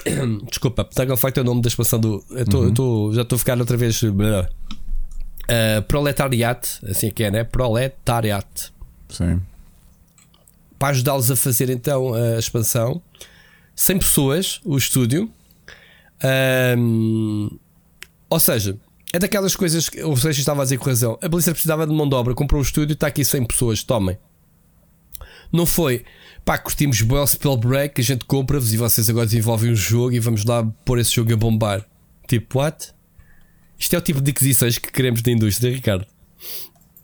Desculpa, 0.50 0.88
Dragonflight 0.94 1.38
é 1.38 1.42
o 1.42 1.44
nome 1.44 1.62
da 1.62 1.68
expansão 1.68 1.98
do. 2.00 2.24
eu 2.30 2.44
tô- 2.44 2.64
eu 2.64 2.74
tô- 2.74 3.12
já 3.14 3.22
estou 3.22 3.36
a 3.36 3.38
ficar 3.38 3.58
outra 3.58 3.76
vez. 3.76 4.02
Uh, 4.02 5.82
Proletariat, 5.86 6.78
assim 6.90 7.10
que 7.10 7.24
é, 7.24 7.30
né? 7.30 7.42
Proletariat. 7.44 8.72
Sim. 9.08 9.40
Para 10.78 10.88
ajudá-los 10.88 11.30
a 11.30 11.36
fazer 11.36 11.70
então 11.70 12.12
a 12.14 12.38
expansão. 12.38 13.00
100 13.78 13.98
pessoas, 14.00 14.60
o 14.64 14.76
estúdio. 14.76 15.30
Ahm, 16.20 17.48
ou 18.28 18.40
seja, 18.40 18.76
é 19.12 19.20
daquelas 19.20 19.54
coisas 19.54 19.88
que 19.88 20.02
o 20.02 20.16
Seixas 20.16 20.40
estava 20.40 20.62
a 20.62 20.64
dizer 20.64 20.78
com 20.78 20.86
razão. 20.86 21.16
A 21.22 21.28
Blizzard 21.28 21.54
precisava 21.54 21.86
de 21.86 21.94
mão 21.94 22.08
de 22.08 22.14
obra, 22.16 22.34
comprou 22.34 22.60
o 22.60 22.64
estúdio, 22.64 22.94
está 22.94 23.06
aqui 23.06 23.24
100 23.24 23.46
pessoas, 23.46 23.84
tomem. 23.84 24.18
Não 25.52 25.64
foi, 25.64 26.04
pá, 26.44 26.58
curtimos 26.58 27.00
bem 27.00 27.18
o 27.18 27.26
Spellbreak, 27.26 28.00
a 28.00 28.04
gente 28.04 28.24
compra-vos 28.24 28.74
e 28.74 28.76
vocês 28.76 29.08
agora 29.08 29.26
desenvolvem 29.26 29.70
um 29.70 29.76
jogo 29.76 30.12
e 30.12 30.18
vamos 30.18 30.44
lá 30.44 30.64
pôr 30.84 30.98
esse 30.98 31.14
jogo 31.14 31.32
a 31.32 31.36
bombar. 31.36 31.86
Tipo, 32.26 32.58
what? 32.58 32.92
Isto 33.78 33.94
é 33.94 33.98
o 33.98 34.02
tipo 34.02 34.20
de 34.20 34.32
aquisições 34.32 34.76
que 34.76 34.90
queremos 34.90 35.22
da 35.22 35.30
indústria, 35.30 35.72
Ricardo. 35.72 36.04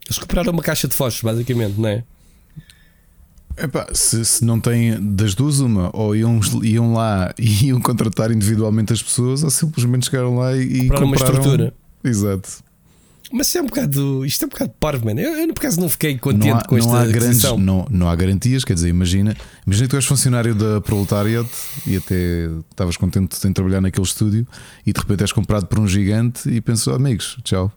Eles 0.04 0.18
compraram 0.18 0.52
uma 0.52 0.62
caixa 0.62 0.88
de 0.88 0.94
fósforos, 0.94 1.36
basicamente, 1.36 1.78
não 1.78 1.88
é? 1.88 2.04
Epá, 3.56 3.86
se, 3.92 4.24
se 4.24 4.44
não 4.44 4.58
tem 4.58 5.00
das 5.14 5.34
duas, 5.34 5.60
uma, 5.60 5.90
ou 5.94 6.14
iam, 6.16 6.40
iam 6.62 6.92
lá 6.92 7.32
e 7.38 7.66
iam 7.68 7.80
contratar 7.80 8.30
individualmente 8.30 8.92
as 8.92 9.02
pessoas, 9.02 9.42
ou 9.44 9.50
simplesmente 9.50 10.06
chegaram 10.06 10.36
lá 10.36 10.56
e, 10.56 10.62
e 10.62 10.80
Compraram 10.88 11.06
uma 11.06 11.16
compraram 11.16 11.34
estrutura. 11.38 11.74
Exato. 12.02 12.64
Mas 13.32 13.48
isto 13.48 13.58
é 13.58 13.62
um 13.62 13.66
bocado, 13.66 14.24
isto 14.24 14.42
é 14.42 14.46
um 14.46 14.48
bocado 14.48 14.72
parvo, 14.78 15.06
mano. 15.06 15.18
Eu, 15.18 15.32
eu 15.32 15.48
por 15.48 15.60
acaso 15.60 15.80
não 15.80 15.88
fiquei 15.88 16.16
contente 16.18 16.46
Não 16.46 16.56
há, 16.56 16.64
com 16.64 16.76
esta 16.76 16.90
não, 16.90 16.96
há 16.96 17.06
grandes, 17.06 17.42
não, 17.42 17.86
não 17.90 18.08
há 18.08 18.14
garantias, 18.14 18.64
quer 18.64 18.74
dizer, 18.74 18.88
imagina, 18.88 19.36
imagina 19.66 19.86
que 19.86 19.90
tu 19.90 19.96
és 19.96 20.04
funcionário 20.04 20.54
da 20.54 20.80
Proletariat 20.80 21.48
e 21.86 21.96
até 21.96 22.48
estavas 22.70 22.96
contente 22.96 23.36
em 23.46 23.52
trabalhar 23.52 23.80
naquele 23.80 24.06
estúdio 24.06 24.46
e 24.86 24.92
de 24.92 25.00
repente 25.00 25.22
és 25.22 25.32
comprado 25.32 25.66
por 25.66 25.80
um 25.80 25.88
gigante 25.88 26.48
e 26.48 26.60
pensas, 26.60 26.86
"Oh, 26.86 26.94
amigos, 26.94 27.36
tchau. 27.42 27.72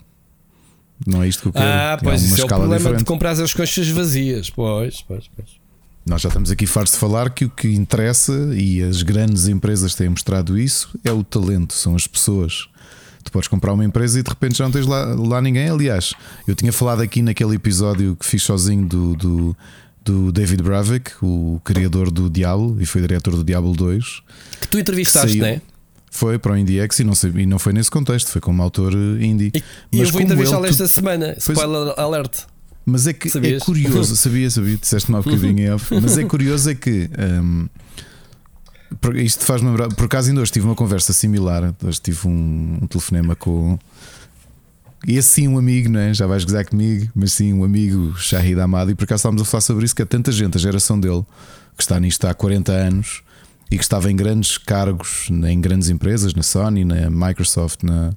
Não 1.06 1.24
é 1.24 1.28
isto 1.28 1.42
que 1.44 1.48
eu 1.48 1.54
quero. 1.54 1.66
Ah, 1.66 1.98
pois 2.04 2.22
uma 2.24 2.30
isso 2.34 2.42
é 2.42 2.46
o 2.46 2.48
problema 2.48 2.78
diferente. 2.78 3.00
de 3.00 3.06
comprar 3.06 3.32
as 3.32 3.54
conchas 3.54 3.88
vazias. 3.90 4.50
Pois, 4.50 5.02
pois, 5.02 5.30
pois. 5.36 5.67
Nós 6.08 6.22
já 6.22 6.30
estamos 6.30 6.50
aqui 6.52 6.66
fartos 6.66 6.94
de 6.94 7.00
falar 7.00 7.30
que 7.32 7.46
o 7.46 7.50
que 7.50 7.68
interessa, 7.74 8.32
e 8.56 8.82
as 8.82 9.04
grandes 9.04 9.48
empresas 9.48 9.94
têm 9.94 10.08
mostrado 10.10 10.58
isso, 10.58 10.90
é 11.04 11.12
o 11.12 11.24
talento, 11.24 11.74
são 11.74 11.96
as 11.96 12.08
pessoas. 12.08 12.68
Tu 13.24 13.32
podes 13.32 13.50
comprar 13.50 13.74
uma 13.74 13.84
empresa 13.84 14.18
e 14.20 14.24
de 14.24 14.30
repente 14.30 14.58
já 14.58 14.64
não 14.64 14.72
tens 14.72 14.88
lá, 14.88 15.04
lá 15.16 15.42
ninguém. 15.42 15.70
Aliás, 15.70 16.14
eu 16.48 16.56
tinha 16.56 16.72
falado 16.72 17.02
aqui 17.02 17.22
naquele 17.22 17.56
episódio 17.56 18.16
que 18.16 18.26
fiz 18.26 18.42
sozinho 18.42 18.86
do, 18.88 19.16
do, 19.18 19.58
do 20.06 20.32
David 20.32 20.64
Bravik, 20.64 21.12
o 21.22 21.60
criador 21.66 22.10
do 22.10 22.30
Diablo 22.30 22.78
e 22.80 22.86
foi 22.86 23.02
diretor 23.02 23.36
do 23.36 23.44
Diablo 23.44 23.74
2. 23.74 24.22
Que 24.62 24.68
tu 24.70 24.80
entrevistaste, 24.80 25.28
Saiu- 25.32 25.42
não 25.42 25.48
é? 25.50 25.62
Foi 26.10 26.40
para 26.40 26.54
o 26.54 26.58
IndieX 26.58 27.00
e 27.00 27.04
não, 27.04 27.14
sei, 27.14 27.32
e 27.36 27.46
não 27.46 27.60
foi 27.60 27.74
nesse 27.74 27.92
contexto, 27.92 28.32
foi 28.32 28.40
como 28.40 28.64
autor 28.64 28.94
indie. 28.94 29.52
E, 29.54 29.62
e 29.92 30.00
eu 30.00 30.10
vou 30.10 30.22
entrevistá-lo 30.22 30.64
tu- 30.64 30.70
esta 30.70 30.88
semana. 30.88 31.36
Spoiler 31.38 31.94
alert. 32.00 32.44
Mas 32.90 33.06
é 33.06 33.12
que 33.14 33.28
é 33.28 33.32
Sabias? 33.32 33.64
curioso, 33.64 34.16
sabia, 34.18 34.50
sabia, 34.50 34.78
disseste-me 34.78 35.18
há 35.18 35.22
bocadinho 35.22 35.60
em 35.60 35.72
off, 35.72 35.94
mas 36.02 36.18
é 36.18 36.24
curioso 36.24 36.70
é 36.70 36.76
que 36.76 37.10
por- 39.02 39.16
isto 39.18 39.44
faz-me 39.46 39.68
lembrar, 39.70 39.90
por 39.90 40.06
acaso 40.06 40.30
ainda 40.30 40.42
hoje 40.42 40.52
tive 40.54 40.66
uma 40.66 40.76
conversa 40.76 41.12
similar, 41.12 41.76
hoje 41.84 42.00
tive 42.02 42.28
um, 42.28 42.80
um 42.82 42.88
telefonema 42.88 43.36
com 43.36 43.78
esse 45.06 45.28
sim 45.30 45.48
um 45.50 45.58
amigo, 45.58 45.90
não 45.90 46.00
é? 46.00 46.14
Já 46.14 46.26
vais 46.26 46.44
gozar 46.46 46.66
comigo, 46.66 47.10
mas 47.14 47.34
sim 47.34 47.54
um 47.54 47.64
amigo 47.64 48.16
Shahid 48.18 48.60
Amado, 48.60 48.92
e 48.92 48.96
por 48.96 49.04
acaso 49.04 49.20
estávamos 49.20 49.42
a 49.42 49.46
falar 49.46 49.62
sobre 49.62 49.86
isso, 49.86 49.96
que 49.96 50.02
há 50.02 50.06
tanta 50.06 50.32
gente, 50.32 50.58
a 50.58 50.60
geração 50.60 51.00
dele, 51.00 51.24
que 51.76 51.84
está 51.84 52.00
nisto 52.00 52.26
há 52.26 52.34
40 52.34 52.72
anos 52.72 53.22
e 53.70 53.78
que 53.78 53.84
estava 53.84 54.10
em 54.10 54.16
grandes 54.16 54.58
cargos 54.58 55.28
em 55.30 55.60
grandes 55.62 55.90
empresas, 55.90 56.34
na 56.34 56.42
Sony, 56.44 56.84
na 56.86 57.10
Microsoft, 57.10 57.84
na 57.84 58.12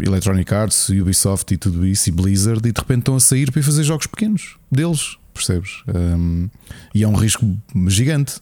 Electronic 0.00 0.52
Arts, 0.52 0.88
Ubisoft 0.88 1.52
e 1.52 1.56
tudo 1.56 1.86
isso, 1.86 2.08
e 2.08 2.12
Blizzard, 2.12 2.66
e 2.68 2.72
de 2.72 2.80
repente 2.80 3.00
estão 3.00 3.16
a 3.16 3.20
sair 3.20 3.50
para 3.50 3.62
fazer 3.62 3.82
jogos 3.82 4.06
pequenos 4.06 4.56
deles, 4.70 5.16
percebes? 5.34 5.82
Um, 5.88 6.48
e 6.94 7.02
é 7.02 7.08
um 7.08 7.14
risco 7.14 7.56
gigante. 7.86 8.40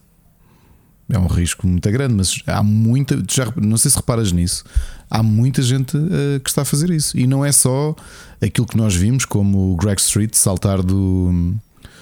É 1.09 1.17
um 1.17 1.27
risco 1.27 1.65
muito 1.65 1.89
grande, 1.89 2.13
mas 2.15 2.43
há 2.45 2.61
muita. 2.61 3.23
Já, 3.31 3.51
não 3.55 3.77
sei 3.77 3.89
se 3.89 3.95
reparas 3.95 4.33
nisso. 4.33 4.65
Há 5.09 5.23
muita 5.23 5.61
gente 5.61 5.95
uh, 5.95 6.39
que 6.43 6.49
está 6.49 6.63
a 6.63 6.65
fazer 6.65 6.89
isso. 6.89 7.17
E 7.17 7.25
não 7.25 7.45
é 7.45 7.51
só 7.53 7.95
aquilo 8.41 8.67
que 8.67 8.75
nós 8.75 8.93
vimos, 8.93 9.23
como 9.23 9.71
o 9.71 9.77
Greg 9.77 10.01
Street 10.01 10.33
saltar 10.33 10.83
do 10.83 11.55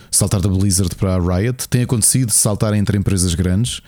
saltar 0.09 0.41
da 0.41 0.49
Blizzard 0.49 0.95
para 0.95 1.15
a 1.15 1.19
Riot. 1.19 1.67
Tem 1.69 1.83
acontecido 1.83 2.31
saltar 2.31 2.73
entre 2.73 2.97
empresas 2.97 3.35
grandes, 3.35 3.81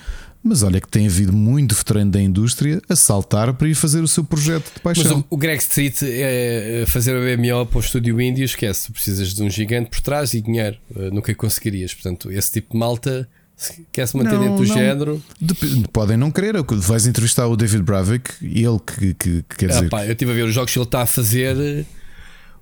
mas 0.48 0.64
olha 0.64 0.80
que 0.82 0.88
tem 0.88 1.06
havido 1.08 1.34
muito 1.34 1.76
veterano 1.76 2.12
da 2.12 2.22
indústria 2.22 2.82
a 2.90 2.96
saltar 2.96 3.54
para 3.54 3.68
ir 3.68 3.76
fazer 3.76 4.02
o 4.02 4.08
seu 4.08 4.24
projeto 4.24 4.66
de 4.66 4.82
Mas 4.84 4.98
paixão. 4.98 5.20
o, 5.30 5.36
o 5.36 5.38
Greg 5.38 5.62
Street 5.62 5.96
é 6.04 6.84
fazer 6.88 7.16
a 7.16 7.20
BMO 7.38 7.66
para 7.66 7.78
o 7.78 7.82
estúdio 7.82 8.20
índio, 8.22 8.44
esquece. 8.46 8.92
Precisas 8.92 9.34
de 9.34 9.44
um 9.44 9.50
gigante 9.50 9.90
por 9.90 10.02
trás 10.02 10.34
e 10.34 10.42
dinheiro. 10.42 10.78
Eh, 10.96 11.10
Nunca 11.12 11.34
conseguirias. 11.36 11.94
Portanto, 11.94 12.32
esse 12.32 12.52
tipo 12.52 12.74
de 12.74 12.80
malta 12.80 13.28
se 13.56 13.86
quer 13.92 14.08
se 14.08 14.16
manter 14.16 14.34
Não, 14.34 14.40
dentro 14.42 14.58
do 14.58 14.68
não. 14.68 14.76
género. 14.76 15.24
Dep- 15.42 15.88
Podem 15.92 16.16
não 16.18 16.30
querer. 16.32 16.56
Vais 16.64 17.08
entrevistar 17.08 17.48
o 17.48 17.58
David 17.58 17.84
Bravik 17.84 18.32
e 18.42 18.64
ele 18.64 18.80
que, 18.80 19.14
que- 19.16 19.44
que 19.50 19.56
quer 19.58 19.72
Ah, 19.72 19.74
dizer. 19.76 19.90
pá, 19.90 20.06
eu 20.06 20.12
estive 20.12 20.32
a 20.32 20.34
ver 20.36 20.44
os 20.46 20.54
jogos 20.54 20.72
que 20.72 20.78
ele 20.80 20.86
está 20.86 21.02
a 21.02 21.06
fazer. 21.08 21.86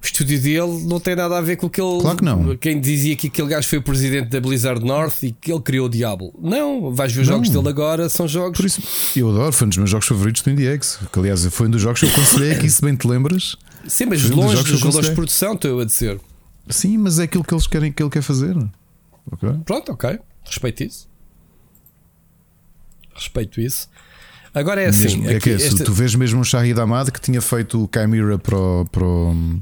O 0.05 0.07
estúdio 0.07 0.39
dele 0.39 0.83
não 0.85 0.99
tem 0.99 1.15
nada 1.15 1.35
a 1.35 1.41
ver 1.41 1.55
com 1.55 1.65
aquele. 1.65 1.99
Claro 1.99 2.17
que 2.17 2.23
não. 2.23 2.55
Quem 2.57 2.79
dizia 2.79 3.15
que 3.15 3.25
aquele 3.25 3.47
gajo 3.47 3.67
foi 3.67 3.79
o 3.79 3.81
presidente 3.81 4.29
da 4.29 4.39
Blizzard 4.39 4.85
North 4.85 5.23
e 5.23 5.31
que 5.31 5.51
ele 5.51 5.61
criou 5.61 5.87
o 5.87 5.89
Diablo. 5.89 6.31
Não, 6.39 6.93
vais 6.93 7.11
ver 7.11 7.21
os 7.21 7.27
Não. 7.27 7.35
jogos 7.37 7.49
dele 7.49 7.67
agora, 7.69 8.07
são 8.07 8.27
jogos. 8.27 8.55
Por 8.57 8.65
isso, 8.67 8.83
eu 9.17 9.29
adoro, 9.29 9.51
foi 9.51 9.65
um 9.65 9.69
dos 9.69 9.77
meus 9.79 9.89
jogos 9.89 10.05
favoritos 10.07 10.43
do 10.43 10.49
IndieX. 10.51 10.99
Que, 11.11 11.19
aliás, 11.19 11.43
foi 11.47 11.67
um 11.67 11.71
dos 11.71 11.81
jogos 11.81 11.99
que 11.99 12.05
eu 12.05 12.09
aconselhei 12.11 12.51
aqui, 12.51 12.69
se 12.69 12.81
bem 12.83 12.95
te 12.95 13.07
lembras. 13.07 13.55
Sim, 13.87 14.05
mas 14.05 14.23
um 14.25 14.27
dos 14.29 14.37
longe 14.37 14.63
que 14.63 14.71
dos 14.71 14.81
eu 14.81 14.87
valores 14.87 15.09
de 15.09 15.15
produção, 15.15 15.53
estou 15.53 15.71
eu 15.71 15.79
a 15.79 15.85
dizer. 15.85 16.19
Sim, 16.69 16.97
mas 16.99 17.17
é 17.17 17.23
aquilo 17.23 17.43
que 17.43 17.53
eles 17.53 17.65
querem 17.65 17.91
que 17.91 18.01
ele 18.03 18.09
quer 18.11 18.21
fazer. 18.21 18.55
Ok? 19.31 19.49
Pronto, 19.65 19.91
ok. 19.91 20.19
Respeito 20.45 20.83
isso. 20.83 21.07
Respeito 23.15 23.59
isso. 23.61 23.89
Agora 24.53 24.81
é 24.81 24.87
assim. 24.87 25.03
Mesmo- 25.03 25.29
é 25.29 25.35
aqui 25.35 25.39
que 25.41 25.49
é, 25.49 25.53
esta- 25.67 25.83
tu 25.83 25.91
vês 25.93 26.13
mesmo 26.15 26.41
o 26.41 26.43
Shahid 26.45 26.79
Ahmad 26.79 27.09
que 27.09 27.19
tinha 27.19 27.41
feito 27.41 27.83
o 27.83 27.89
Chimera 27.91 28.37
para 28.37 28.57
o, 28.57 28.85
para 28.91 29.03
o, 29.03 29.61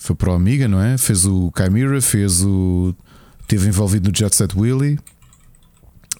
foi 0.00 0.16
para 0.16 0.30
o 0.30 0.34
Amiga, 0.34 0.66
não 0.66 0.80
é? 0.80 0.96
Fez 0.96 1.26
o 1.26 1.52
Chimera, 1.54 2.00
fez 2.00 2.42
o. 2.42 2.94
Esteve 3.42 3.68
envolvido 3.68 4.08
no 4.08 4.16
Jet 4.16 4.34
Set 4.34 4.56
Willy, 4.56 4.98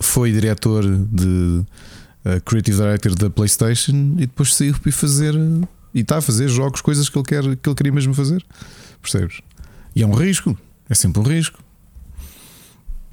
foi 0.01 0.33
diretor 0.33 0.85
de 0.85 1.65
uh, 2.25 2.41
Creative 2.45 2.77
Director 2.77 3.15
da 3.15 3.31
PlayStation 3.31 4.17
e 4.19 4.27
depois 4.27 4.55
saiu 4.55 4.79
para 4.79 4.93
fazer 4.93 5.35
e 5.95 6.01
está 6.01 6.19
a 6.19 6.21
fazer 6.21 6.49
jogos, 6.49 6.81
coisas 6.81 7.09
que 7.09 7.17
ele, 7.17 7.25
quer, 7.25 7.43
que 7.57 7.69
ele 7.69 7.77
queria 7.77 7.93
mesmo 7.93 8.13
fazer. 8.13 8.45
Percebes? 9.01 9.41
E 9.97 10.03
é 10.03 10.07
um 10.07 10.13
risco, 10.13 10.59
é 10.89 10.95
sempre 10.95 11.21
um 11.21 11.25
risco. 11.25 11.59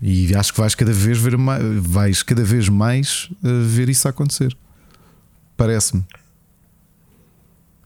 E 0.01 0.35
acho 0.35 0.51
que 0.51 0.59
vais 0.59 0.75
cada 0.75 0.91
vez 0.91 1.17
ver 1.17 1.37
mais, 1.37 1.63
vais 1.79 2.23
cada 2.23 2.43
vez 2.43 2.67
mais 2.67 3.29
uh, 3.43 3.63
ver 3.63 3.87
isso 3.87 4.07
acontecer. 4.07 4.55
Parece-me. 5.55 6.03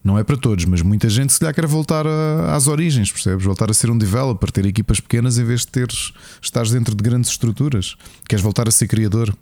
Não 0.04 0.18
é 0.18 0.24
para 0.24 0.36
todos, 0.36 0.64
mas 0.64 0.82
muita 0.82 1.08
gente 1.08 1.32
se 1.32 1.38
calhar 1.38 1.54
quer 1.54 1.66
voltar 1.66 2.06
a- 2.06 2.56
às 2.56 2.66
origens, 2.66 3.12
percebes? 3.12 3.44
Voltar 3.44 3.70
a 3.70 3.74
ser 3.74 3.88
um 3.90 3.96
developer, 3.96 4.50
ter 4.50 4.66
equipas 4.66 4.98
pequenas 4.98 5.38
em 5.38 5.44
vez 5.44 5.60
de 5.60 5.68
teres 5.68 6.12
estares 6.40 6.72
dentro 6.72 6.94
de 6.94 7.02
grandes 7.02 7.30
estruturas. 7.30 7.94
Queres 8.28 8.42
voltar 8.42 8.66
a 8.66 8.70
ser 8.72 8.88
criador 8.88 9.32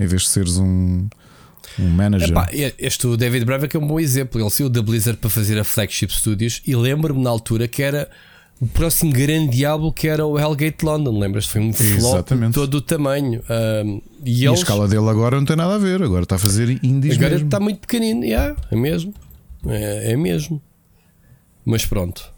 em 0.00 0.06
vez 0.06 0.22
de 0.22 0.28
seres 0.28 0.56
um, 0.56 1.06
um 1.78 1.88
manager. 1.90 2.30
Epá, 2.30 2.48
este 2.78 3.06
o 3.06 3.14
David 3.16 3.44
Bravik 3.44 3.76
é 3.76 3.78
um 3.78 3.86
bom 3.86 4.00
exemplo. 4.00 4.40
Ele 4.40 4.48
saiu 4.50 4.70
da 4.70 4.80
Blizzard 4.82 5.18
para 5.18 5.28
fazer 5.28 5.58
a 5.58 5.64
Flagship 5.64 6.08
Studios 6.10 6.62
e 6.66 6.74
lembro-me 6.74 7.22
na 7.22 7.28
altura 7.28 7.68
que 7.68 7.82
era 7.82 8.08
o 8.58 8.66
próximo 8.66 9.12
grande 9.12 9.54
diabo 9.54 9.92
que 9.92 10.08
era 10.08 10.24
o 10.24 10.38
Hellgate 10.38 10.82
London. 10.82 11.18
Lembras? 11.18 11.44
Foi 11.44 11.60
um 11.60 11.74
flop 11.74 12.26
todo 12.54 12.76
o 12.76 12.80
tamanho. 12.80 13.42
Um, 13.84 14.00
e 14.24 14.44
e 14.44 14.46
a 14.46 14.50
eles 14.50 14.60
escala 14.60 14.88
dele 14.88 15.08
agora 15.10 15.36
não 15.36 15.44
tem 15.44 15.56
nada 15.56 15.74
a 15.74 15.78
ver, 15.78 16.02
agora 16.02 16.22
está 16.22 16.36
a 16.36 16.38
fazer 16.38 16.70
indies 16.82 17.16
agora 17.18 17.32
mesmo. 17.32 17.46
está 17.48 17.60
muito 17.60 17.80
pequenino. 17.80 18.24
Yeah, 18.24 18.56
é 18.70 18.76
mesmo. 18.76 19.12
É, 19.68 20.12
é 20.12 20.16
mesmo. 20.16 20.62
Mas 21.64 21.84
pronto. 21.84 22.32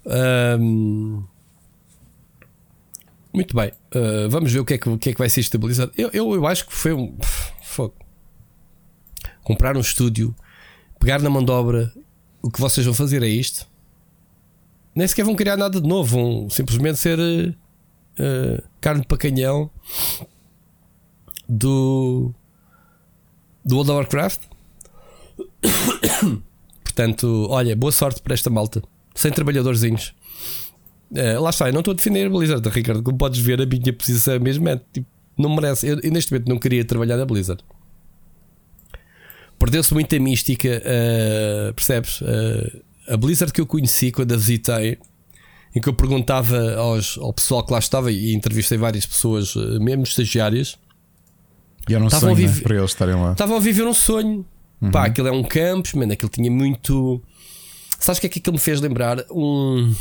Muito 3.32 3.54
bem. 3.54 3.70
Uh, 3.94 4.28
vamos 4.28 4.52
ver 4.52 4.58
o 4.58 4.64
que, 4.64 4.74
é 4.74 4.78
que, 4.78 4.88
o 4.88 4.98
que 4.98 5.10
é 5.10 5.12
que 5.12 5.18
vai 5.18 5.28
ser 5.28 5.40
estabilizado. 5.40 5.92
Eu, 5.96 6.10
eu, 6.12 6.34
eu 6.34 6.46
acho 6.46 6.66
que 6.66 6.72
foi 6.72 6.92
um. 6.92 7.16
Fogo. 7.62 7.94
Comprar 9.44 9.76
um 9.76 9.80
estúdio, 9.80 10.34
pegar 10.98 11.20
na 11.20 11.30
mão 11.30 11.44
de 11.44 11.52
obra. 11.52 11.92
O 12.42 12.50
que 12.50 12.60
vocês 12.60 12.84
vão 12.84 12.94
fazer 12.94 13.22
é 13.22 13.28
isto. 13.28 13.64
Nem 14.92 15.06
sequer 15.06 15.24
vão 15.24 15.36
criar 15.36 15.56
nada 15.56 15.80
de 15.80 15.86
novo. 15.86 16.16
Vão 16.16 16.50
simplesmente 16.50 16.98
ser 16.98 17.18
uh, 17.18 18.62
carne 18.80 19.04
para 19.04 19.18
canhão 19.18 19.70
do. 21.48 22.34
do 23.64 23.76
World 23.76 23.92
of 23.92 23.98
Warcraft. 23.98 24.40
Portanto, 27.02 27.46
olha, 27.48 27.76
boa 27.76 27.92
sorte 27.92 28.20
para 28.20 28.34
esta 28.34 28.50
malta. 28.50 28.82
Sem 29.14 29.30
trabalhadorzinhos. 29.30 30.12
Eh, 31.14 31.38
lá 31.38 31.50
está, 31.50 31.68
eu 31.68 31.72
não 31.72 31.78
estou 31.78 31.92
a 31.92 31.94
defender 31.94 32.26
a 32.26 32.28
Blizzard, 32.28 32.68
Ricardo. 32.68 33.04
Como 33.04 33.16
podes 33.16 33.38
ver, 33.40 33.62
a 33.62 33.66
minha 33.66 33.92
posição 33.92 34.34
é 34.34 34.38
mesmo 34.40 34.68
é 34.68 34.80
tipo, 34.92 35.06
não 35.38 35.54
merece. 35.54 35.86
Eu, 35.86 36.00
eu 36.02 36.10
neste 36.10 36.32
momento 36.32 36.48
não 36.48 36.58
queria 36.58 36.84
trabalhar 36.84 37.16
na 37.16 37.24
Blizzard. 37.24 37.62
Perdeu-se 39.60 39.94
muita 39.94 40.18
mística, 40.18 40.82
eh, 40.84 41.72
percebes? 41.74 42.18
Eh, 42.20 42.82
a 43.12 43.16
Blizzard 43.16 43.52
que 43.52 43.60
eu 43.60 43.66
conheci 43.66 44.10
quando 44.10 44.32
a 44.34 44.36
visitei, 44.36 44.98
em 45.76 45.80
que 45.80 45.88
eu 45.88 45.92
perguntava 45.94 46.74
aos, 46.74 47.16
ao 47.18 47.32
pessoal 47.32 47.64
que 47.64 47.72
lá 47.72 47.78
estava 47.78 48.10
e 48.10 48.34
entrevistei 48.34 48.76
várias 48.76 49.06
pessoas, 49.06 49.54
mesmo 49.80 50.02
estagiárias, 50.02 50.76
E 51.88 51.94
era 51.94 52.02
um 52.02 52.08
Estavam 52.08 52.30
sonho 52.34 52.36
a 52.36 52.40
né, 52.48 52.52
viver- 52.54 52.62
para 52.64 52.76
eles 52.76 52.90
estarem 52.90 53.14
lá. 53.14 53.32
Estavam 53.32 53.56
a 53.56 53.60
viver 53.60 53.84
um 53.86 53.94
sonho. 53.94 54.44
Pá, 54.92 55.06
aquilo 55.06 55.28
é 55.28 55.32
um 55.32 55.42
campus, 55.42 55.92
mano, 55.94 56.12
aquilo 56.12 56.30
tinha 56.30 56.50
muito. 56.50 57.22
Sabes 57.98 58.18
o 58.18 58.20
que 58.20 58.26
é 58.26 58.30
que 58.30 58.38
aquilo 58.38 58.54
me 58.54 58.60
fez 58.60 58.80
lembrar? 58.80 59.24
Um 59.30 59.92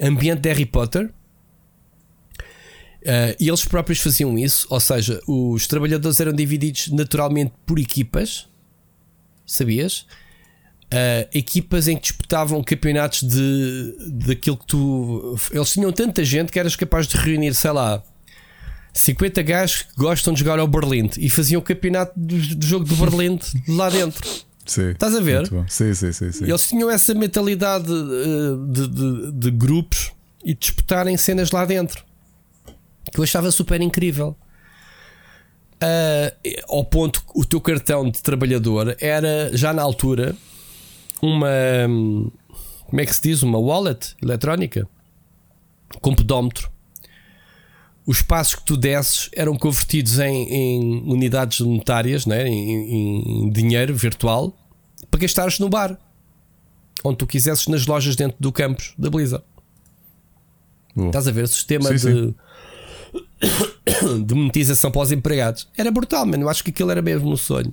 ambiente 0.00 0.40
de 0.40 0.48
Harry 0.48 0.66
Potter. 0.66 1.12
Ah, 3.06 3.34
e 3.38 3.48
eles 3.48 3.64
próprios 3.64 4.00
faziam 4.00 4.38
isso, 4.38 4.66
ou 4.70 4.78
seja, 4.78 5.20
os 5.26 5.66
trabalhadores 5.66 6.20
eram 6.20 6.32
divididos 6.32 6.88
naturalmente 6.88 7.52
por 7.66 7.78
equipas, 7.78 8.48
sabias? 9.46 10.06
Ah, 10.90 11.26
equipas 11.32 11.88
em 11.88 11.96
que 11.96 12.02
disputavam 12.02 12.62
campeonatos 12.62 13.22
de 13.22 13.96
daquilo 14.26 14.56
que 14.56 14.66
tu. 14.66 15.36
Eles 15.50 15.72
tinham 15.72 15.92
tanta 15.92 16.24
gente 16.24 16.52
que 16.52 16.58
eras 16.58 16.76
capaz 16.76 17.06
de 17.06 17.16
reunir, 17.16 17.54
sei 17.54 17.72
lá, 17.72 18.02
50 18.92 19.42
gajos 19.42 19.82
que 19.82 19.94
gostam 19.96 20.32
de 20.32 20.40
jogar 20.40 20.58
ao 20.58 20.66
Berlim 20.66 21.10
e 21.18 21.30
faziam 21.30 21.60
o 21.60 21.62
campeonato 21.62 22.12
do, 22.16 22.36
do 22.56 22.66
jogo 22.66 22.84
do 22.84 22.96
Berlim 22.96 23.38
lá 23.68 23.88
dentro. 23.90 24.28
Sim. 24.66 24.90
Estás 24.90 25.14
a 25.16 25.20
ver? 25.20 25.46
Sim, 25.68 25.94
sim, 25.94 26.12
sim. 26.12 26.30
sim. 26.32 26.44
Eles 26.44 26.68
tinham 26.68 26.90
essa 26.90 27.12
mentalidade 27.14 27.90
eh, 27.92 28.72
de, 28.72 28.88
de- 28.88 29.32
de 29.32 29.50
grupos 29.50 30.12
e 30.44 30.54
disputarem 30.54 31.16
cenas 31.16 31.50
lá 31.50 31.64
dentro 31.64 32.04
que 33.12 33.18
eu 33.18 33.24
achava 33.24 33.50
super 33.50 33.80
incrível. 33.80 34.36
Ah, 35.80 36.32
ao 36.68 36.84
ponto 36.84 37.20
que 37.22 37.32
o 37.34 37.44
teu 37.44 37.60
cartão 37.60 38.10
de 38.10 38.20
trabalhador 38.22 38.94
era 39.00 39.50
já 39.56 39.72
na 39.72 39.82
altura 39.82 40.36
uma 41.22 41.48
hum, 41.88 42.30
como 42.86 43.00
é 43.00 43.06
que 43.06 43.14
se 43.14 43.22
diz? 43.22 43.42
Uma 43.42 43.58
wallet 43.58 44.14
eletrónica 44.22 44.86
com 46.00 46.14
pedómetro. 46.14 46.70
Os 48.10 48.22
passos 48.22 48.56
que 48.56 48.64
tu 48.64 48.76
desses 48.76 49.30
eram 49.32 49.56
convertidos 49.56 50.18
em, 50.18 50.48
em 50.52 51.02
unidades 51.06 51.60
monetárias, 51.60 52.26
né? 52.26 52.48
em, 52.48 53.44
em- 53.44 53.50
dinheiro 53.50 53.94
virtual, 53.94 54.52
para 55.08 55.20
gastares 55.20 55.60
no 55.60 55.68
bar. 55.68 55.96
onde 57.04 57.18
tu 57.18 57.26
quisesses 57.26 57.68
nas 57.68 57.86
lojas 57.86 58.16
dentro 58.16 58.36
do 58.40 58.50
campus 58.50 58.94
da 58.98 59.08
Blizzard. 59.08 59.44
Boa. 60.92 61.06
Estás 61.06 61.28
a 61.28 61.30
ver 61.30 61.44
o 61.44 61.46
sistema 61.46 61.96
Sim, 61.96 62.34
de, 63.12 64.24
de 64.26 64.34
monetização 64.34 64.90
para 64.90 65.02
os 65.02 65.12
empregados. 65.12 65.68
Era 65.78 65.92
brutal, 65.92 66.26
mano. 66.26 66.42
Eu 66.42 66.48
acho 66.48 66.64
que 66.64 66.70
aquilo 66.70 66.90
era 66.90 67.00
mesmo 67.00 67.30
um 67.30 67.36
sonho. 67.36 67.72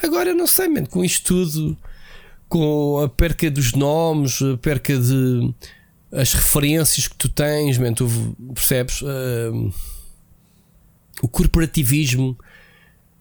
Agora 0.00 0.32
não 0.32 0.46
sei, 0.46 0.68
mano, 0.68 0.88
com 0.88 1.04
isto 1.04 1.24
tudo, 1.44 1.76
com 2.48 3.00
a 3.04 3.08
perca 3.08 3.50
dos 3.50 3.72
nomes, 3.72 4.40
a 4.42 4.56
perca 4.58 4.96
de 4.96 5.52
as 6.12 6.32
referências 6.32 7.08
que 7.08 7.16
tu 7.16 7.28
tens, 7.28 7.78
man, 7.78 7.92
tu 7.92 8.08
percebes 8.54 9.02
uh, 9.02 9.72
o 11.22 11.28
corporativismo 11.28 12.36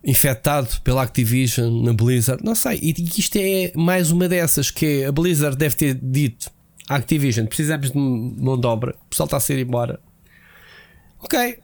infectado 0.04 0.70
pela 0.84 1.02
Activision 1.02 1.84
na 1.84 1.92
Blizzard, 1.94 2.44
não 2.44 2.54
sei, 2.54 2.80
e 2.82 2.94
isto 3.20 3.38
é 3.38 3.72
mais 3.76 4.12
uma 4.12 4.30
dessas 4.30 4.70
que 4.70 5.04
a 5.04 5.12
Blizzard 5.12 5.58
deve 5.58 5.76
ter 5.76 5.96
dito 5.96 6.52
à 6.88 6.96
Activision: 6.96 7.48
precisamos 7.48 7.92
de 7.92 7.98
mão 7.98 8.60
de 8.60 8.68
obra, 8.68 8.96
o 9.06 9.10
pessoal 9.10 9.26
está 9.26 9.38
a 9.38 9.40
sair 9.40 9.60
embora. 9.60 10.00
Ok, 11.20 11.58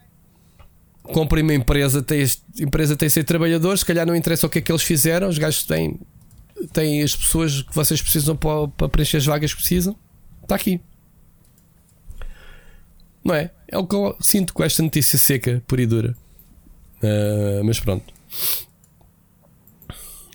comprem 1.04 1.44
uma 1.44 1.54
empresa, 1.54 2.02
tem, 2.02 2.26
empresa 2.60 2.96
tem 2.96 3.10
100 3.10 3.24
trabalhadores, 3.26 3.82
se 3.82 3.86
calhar 3.86 4.08
não 4.08 4.16
interessa 4.16 4.48
o 4.48 4.50
que 4.50 4.58
é 4.58 4.62
que 4.62 4.72
eles 4.72 4.82
fizeram, 4.82 5.30
os 5.30 5.38
gajos 5.38 5.64
têm, 5.64 6.00
têm 6.74 7.04
as 7.04 7.16
pessoas 7.16 7.62
que 7.62 7.76
vocês 7.76 8.02
precisam 8.02 8.36
para, 8.36 8.68
para 8.70 8.90
preencher 8.90 9.18
as 9.18 9.26
vagas 9.26 9.54
que 9.54 9.60
precisam, 9.60 9.96
está 10.42 10.56
aqui. 10.56 10.82
Não 13.24 13.36
é? 13.36 13.52
É 13.68 13.78
o 13.78 13.86
que 13.86 13.96
eu 13.96 14.16
sinto 14.20 14.54
com 14.54 14.64
esta 14.64 14.82
notícia 14.82 15.18
seca, 15.18 15.64
pura 15.68 15.82
e 15.82 15.86
dura. 15.86 16.16
Uh, 16.98 17.64
mas 17.64 17.80
pronto. 17.80 18.14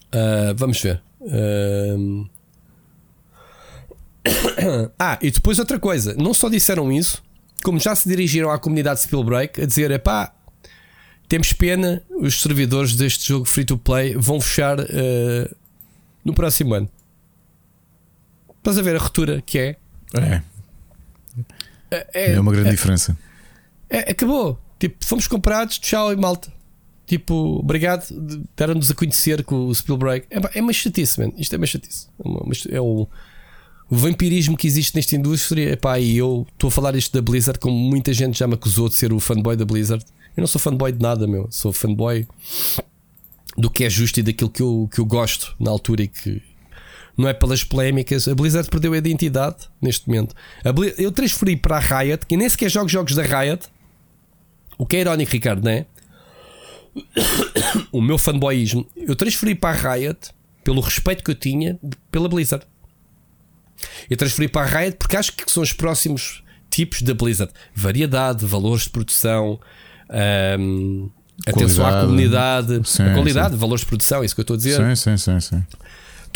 Uh, 0.09 0.55
vamos 0.57 0.81
ver. 0.81 1.03
Uh... 1.21 2.29
ah, 4.99 5.19
e 5.21 5.31
depois 5.31 5.59
outra 5.59 5.79
coisa. 5.79 6.15
Não 6.15 6.33
só 6.33 6.49
disseram 6.49 6.91
isso, 6.91 7.23
como 7.63 7.79
já 7.79 7.95
se 7.95 8.09
dirigiram 8.09 8.51
à 8.51 8.59
comunidade 8.59 9.01
Spielbreak 9.03 9.61
a 9.61 9.67
dizer: 9.67 9.99
pá, 10.01 10.33
temos 11.29 11.53
pena, 11.53 12.03
os 12.11 12.41
servidores 12.41 12.95
deste 12.95 13.29
jogo 13.29 13.45
free 13.45 13.65
to 13.65 13.77
play 13.77 14.17
vão 14.17 14.41
fechar 14.41 14.79
no 16.25 16.35
próximo 16.35 16.75
ano. 16.75 16.89
Estás 18.59 18.79
a 18.79 18.83
ver 18.83 18.97
a 18.97 18.99
ruptura 18.99 19.41
que 19.43 19.59
é? 19.59 19.77
É. 20.15 20.56
É, 21.91 22.33
é 22.33 22.41
uma 22.41 22.53
grande 22.53 22.69
é, 22.69 22.73
diferença. 22.73 23.17
É, 23.89 24.11
acabou. 24.11 24.59
Tipo, 24.79 25.05
fomos 25.05 25.27
comprados, 25.27 25.79
tchau 25.79 26.13
e 26.13 26.17
malta. 26.17 26.53
Tipo, 27.07 27.61
obrigado, 27.61 28.05
deram-nos 28.57 28.91
a 28.91 28.95
conhecer 28.95 29.45
com 29.45 29.67
o 29.67 29.75
Spielberg. 29.75 30.27
É, 30.29 30.59
é 30.59 30.63
uma 30.63 30.73
chatice, 30.73 31.21
man. 31.21 31.33
Isto 31.37 31.55
é 31.55 31.59
uma 31.59 31.67
chatice. 31.67 32.09
É, 32.69 32.77
é 32.77 32.81
o, 32.81 33.07
o, 33.89 33.97
vampirismo 33.97 34.57
que 34.57 34.67
existe 34.67 34.97
nesta 34.97 35.15
indústria. 35.15 35.73
Epá, 35.73 35.99
e 36.01 36.17
eu 36.17 36.47
estou 36.53 36.69
a 36.69 36.71
falar 36.71 36.97
isto 36.97 37.13
da 37.13 37.23
Blizzard, 37.23 37.61
como 37.61 37.77
muita 37.77 38.13
gente 38.13 38.39
já 38.39 38.47
me 38.47 38.55
acusou 38.55 38.89
de 38.89 38.97
ser 38.97 39.13
o 39.13 39.21
fanboy 39.21 39.57
da 39.57 39.65
Blizzard. 39.65 40.05
Eu 40.37 40.41
não 40.41 40.49
sou 40.49 40.61
fanboy 40.61 40.91
de 40.91 41.01
nada, 41.01 41.27
meu. 41.27 41.47
Sou 41.51 41.73
fanboy 41.73 42.27
do 43.57 43.71
que 43.71 43.85
é 43.85 43.91
justo 43.91 44.19
e 44.19 44.23
daquilo 44.23 44.51
que 44.51 44.61
eu, 44.61 44.89
que 44.93 44.99
eu 44.99 45.05
gosto 45.05 45.55
na 45.59 45.71
altura 45.71 46.03
e 46.03 46.09
que, 46.09 46.43
não 47.17 47.29
é 47.29 47.33
pelas 47.33 47.65
polémicas. 47.65 48.29
A 48.29 48.35
Blizzard 48.35 48.69
perdeu 48.69 48.93
a 48.93 48.99
identidade 48.99 49.69
neste 49.81 50.07
momento. 50.09 50.35
eu 50.99 51.11
transferi 51.11 51.57
para 51.57 51.77
a 51.77 51.81
Riot, 51.81 52.27
que 52.27 52.37
nem 52.37 52.49
sequer 52.49 52.71
jogo 52.71 52.89
jogos 52.89 53.15
da 53.15 53.23
Riot. 53.23 53.67
O 54.77 54.85
que 54.85 54.97
é 54.97 55.01
irónico, 55.01 55.33
Ricardo, 55.33 55.65
não 55.65 55.71
é? 55.71 55.87
o 57.91 58.03
meu 58.03 58.19
fanboyismo. 58.19 58.87
Eu 58.97 59.17
transferi 59.17 59.55
para 59.55 59.71
a 59.71 59.95
Riot 59.95 60.31
pelo 60.63 60.81
respeito 60.81 61.25
que 61.25 61.31
eu 61.31 61.35
tinha 61.35 61.79
pela 62.11 62.29
Blizzard. 62.29 62.67
Eu 64.11 64.17
transferi 64.17 64.49
para 64.49 64.63
a 64.63 64.81
Riot 64.81 64.97
porque 64.99 65.17
acho 65.17 65.33
que 65.33 65.51
são 65.51 65.63
os 65.63 65.73
próximos 65.73 66.43
tipos 66.71 67.01
da 67.03 67.15
Blizzard: 67.15 67.53
variedade, 67.75 68.45
valores 68.45 68.83
de 68.83 68.91
produção. 68.91 69.59
Um, 70.59 71.11
atenção 71.47 71.87
à 71.87 72.03
comunidade, 72.03 72.81
sim, 72.85 73.03
a 73.03 73.15
qualidade, 73.15 73.55
sim. 73.55 73.59
valores 73.59 73.81
de 73.81 73.87
produção, 73.87 74.23
é 74.23 74.27
isso 74.27 74.35
que 74.35 74.41
eu 74.41 74.43
estou 74.43 74.55
a 74.55 74.57
dizer. 74.57 74.77
Sim, 74.77 74.95
sim, 74.95 75.17
sim, 75.17 75.41
sim 75.41 75.65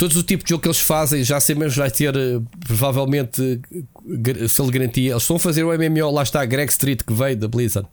todos 0.01 0.17
o 0.17 0.23
tipo 0.23 0.43
de 0.43 0.49
jogo 0.49 0.63
que 0.63 0.67
eles 0.67 0.79
fazem, 0.79 1.23
já 1.23 1.39
sei 1.39 1.53
mesmo, 1.53 1.79
vai 1.79 1.91
ter 1.91 2.15
eh, 2.15 2.41
provavelmente 2.65 3.61
se 4.49 4.59
ele 4.59 4.71
garantia. 4.71 5.11
Eles 5.11 5.21
estão 5.21 5.35
a 5.35 5.39
fazer 5.39 5.63
o 5.63 5.67
MMO, 5.67 6.09
lá 6.09 6.23
está 6.23 6.43
Greg 6.43 6.71
Street 6.71 7.03
que 7.05 7.13
veio 7.13 7.37
da 7.37 7.47
Blizzard, 7.47 7.87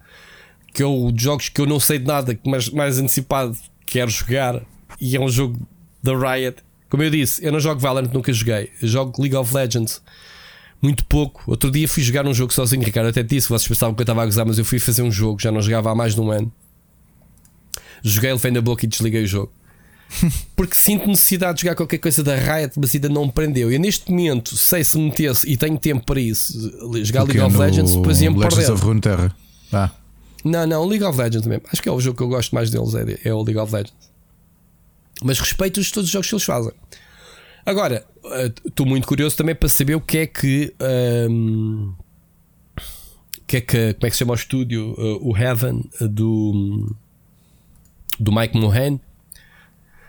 que 0.73 0.83
é 0.83 0.87
o 0.87 1.13
de 1.13 1.23
jogos 1.23 1.51
que 1.51 1.61
eu 1.61 1.67
não 1.67 1.79
sei 1.79 1.99
de 1.99 2.07
nada, 2.07 2.39
mas 2.47 2.71
mais 2.71 2.99
antecipado 2.99 3.55
quero 3.85 4.11
jogar 4.11 4.63
e 4.99 5.17
é 5.17 5.21
um 5.21 5.29
jogo 5.29 5.59
da 6.03 6.13
Riot. 6.17 6.57
Como 6.89 7.03
eu 7.03 7.11
disse, 7.11 7.45
eu 7.45 7.53
não 7.53 7.61
jogo 7.61 7.79
Valorant, 7.79 8.11
nunca 8.11 8.33
joguei. 8.33 8.71
Eu 8.81 8.89
jogo 8.89 9.21
League 9.21 9.37
of 9.37 9.55
Legends 9.55 10.01
muito 10.81 11.05
pouco. 11.05 11.43
Outro 11.47 11.71
dia 11.71 11.87
fui 11.87 12.03
jogar 12.03 12.27
um 12.27 12.33
jogo 12.33 12.55
sozinho, 12.55 12.83
Ricardo. 12.83 13.09
Até 13.09 13.23
disse, 13.23 13.51
vocês 13.51 13.69
pensavam 13.69 13.95
que 13.95 14.01
eu 14.01 14.05
estava 14.05 14.23
a 14.23 14.25
gozar, 14.25 14.47
mas 14.47 14.57
eu 14.57 14.65
fui 14.65 14.79
fazer 14.79 15.03
um 15.03 15.13
jogo, 15.13 15.39
já 15.43 15.53
não 15.53 15.61
jogava 15.61 15.91
há 15.91 15.95
mais 15.95 16.15
de 16.15 16.23
um 16.23 16.31
ano. 16.31 16.51
Joguei, 18.03 18.31
ele 18.31 18.51
na 18.51 18.63
boca 18.63 18.87
e 18.87 18.89
desliguei 18.89 19.25
o 19.25 19.27
jogo. 19.27 19.53
Porque 20.57 20.75
sinto 20.75 21.07
necessidade 21.07 21.57
de 21.57 21.63
jogar 21.63 21.75
qualquer 21.75 21.99
coisa 21.99 22.23
da 22.23 22.35
Riot, 22.35 22.75
mas 22.81 22.95
ainda 22.95 23.09
não 23.09 23.27
me 23.27 23.33
prendeu. 23.33 23.71
Eu 23.71 23.79
neste 23.79 24.11
momento 24.11 24.57
sei 24.57 24.83
se 24.83 24.99
metesse 24.99 25.49
e 25.49 25.57
tenho 25.57 25.79
tempo 25.79 26.05
para 26.05 26.21
isso, 26.21 26.53
jogar 27.05 27.25
League 27.25 27.41
of 27.41 27.57
Legends, 27.57 27.95
depois 27.95 28.21
ia-me 28.21 28.39
Legends 28.39 28.71
of 28.71 28.83
Runeterra. 28.83 29.35
Ah. 29.73 29.91
Não, 30.45 30.67
não, 30.67 30.87
League 30.87 31.05
of 31.05 31.19
Legends 31.19 31.47
mesmo. 31.47 31.65
Acho 31.71 31.83
que 31.83 31.89
é 31.89 31.93
o 31.93 32.01
jogo 32.01 32.17
que 32.17 32.23
eu 32.23 32.29
gosto 32.29 32.55
mais 32.55 32.71
deles, 32.71 32.95
é, 32.95 33.29
é 33.29 33.35
o 33.35 33.43
League 33.43 33.59
of 33.59 33.73
Legends. 33.73 34.09
Mas 35.23 35.39
respeito 35.39 35.75
todos 35.93 36.09
os 36.09 36.11
jogos 36.11 36.29
que 36.29 36.35
eles 36.35 36.45
fazem. 36.45 36.73
Agora, 37.67 38.07
eh, 38.25 38.53
estou 38.67 38.87
muito 38.87 39.07
curioso 39.07 39.37
também 39.37 39.55
para 39.55 39.69
saber 39.69 39.95
o 39.95 40.01
que 40.01 40.19
é 40.19 40.27
que. 40.27 40.75
Um, 41.29 41.93
que 43.47 43.57
é 43.59 43.61
que, 43.61 43.95
como 43.95 44.07
é 44.07 44.11
que 44.11 44.13
se 44.13 44.19
chama 44.19 44.33
o 44.33 44.37
estúdio? 44.37 44.93
Uh, 44.93 45.31
o 45.31 45.37
Heaven 45.37 45.85
uh, 46.01 46.09
do, 46.09 46.97
do 48.21 48.33
Mike 48.33 48.57
Mohan 48.57 49.01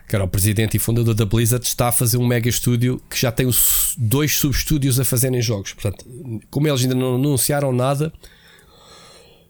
que 0.10 0.16
era 0.16 0.26
o 0.26 0.28
presidente 0.28 0.76
e 0.76 0.80
fundador 0.80 1.14
da 1.14 1.24
Blizzard, 1.24 1.64
está 1.64 1.89
a 1.89 1.91
fazer 1.91 2.18
um 2.18 2.26
mega 2.26 2.49
estúdio 2.49 2.99
que 3.07 3.16
já 3.16 3.32
tem 3.32 3.45
os 3.45 3.93
dois 3.95 4.36
subestúdios 4.36 4.99
a 4.99 5.05
fazerem 5.05 5.39
jogos. 5.39 5.74
Portanto, 5.74 6.03
como 6.49 6.68
eles 6.68 6.82
ainda 6.82 6.95
não 6.95 7.14
anunciaram 7.14 7.72
nada, 7.72 8.12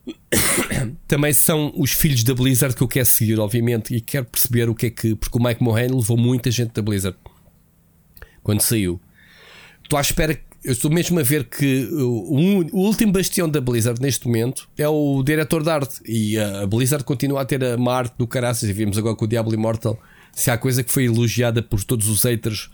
também 1.07 1.31
são 1.31 1.71
os 1.77 1.93
filhos 1.93 2.25
da 2.25 2.35
Blizzard 2.35 2.75
que 2.75 2.83
eu 2.83 2.89
quero 2.89 3.05
seguir, 3.05 3.39
obviamente, 3.39 3.95
e 3.95 4.01
quero 4.01 4.25
perceber 4.25 4.69
o 4.69 4.75
que 4.75 4.87
é 4.87 4.89
que. 4.89 5.15
Porque 5.15 5.37
o 5.37 5.41
Mike 5.41 5.63
Mohan 5.63 5.95
levou 5.95 6.17
muita 6.17 6.51
gente 6.51 6.73
da 6.73 6.81
Blizzard 6.81 7.17
quando 8.43 8.59
saiu. 8.59 8.99
Estou 9.81 9.97
à 9.97 10.01
espera. 10.01 10.37
Eu 10.61 10.73
estou 10.73 10.91
mesmo 10.91 11.17
a 11.21 11.23
ver 11.23 11.45
que 11.45 11.87
o, 11.93 12.67
último 12.73 13.13
bastião 13.13 13.47
da 13.47 13.61
Blizzard 13.61 14.01
neste 14.01 14.27
momento 14.27 14.67
é 14.77 14.89
o 14.89 15.23
diretor 15.23 15.63
de 15.63 15.69
arte. 15.69 16.01
E 16.05 16.37
a 16.37 16.67
Blizzard 16.67 17.05
continua 17.05 17.43
a 17.43 17.45
ter 17.45 17.63
a 17.63 17.77
uma 17.77 17.95
arte 17.95 18.13
do 18.17 18.27
caraças. 18.27 18.67
E 18.67 18.73
vimos 18.73 18.97
agora 18.97 19.15
com 19.15 19.23
o 19.23 19.27
Diablo 19.27 19.53
Immortal 19.53 19.97
se 20.31 20.49
há 20.51 20.57
coisa 20.57 20.83
que 20.83 20.91
foi 20.91 21.05
elogiada 21.05 21.61
por 21.61 21.83
todos 21.83 22.07
os 22.07 22.23
haters 22.23 22.69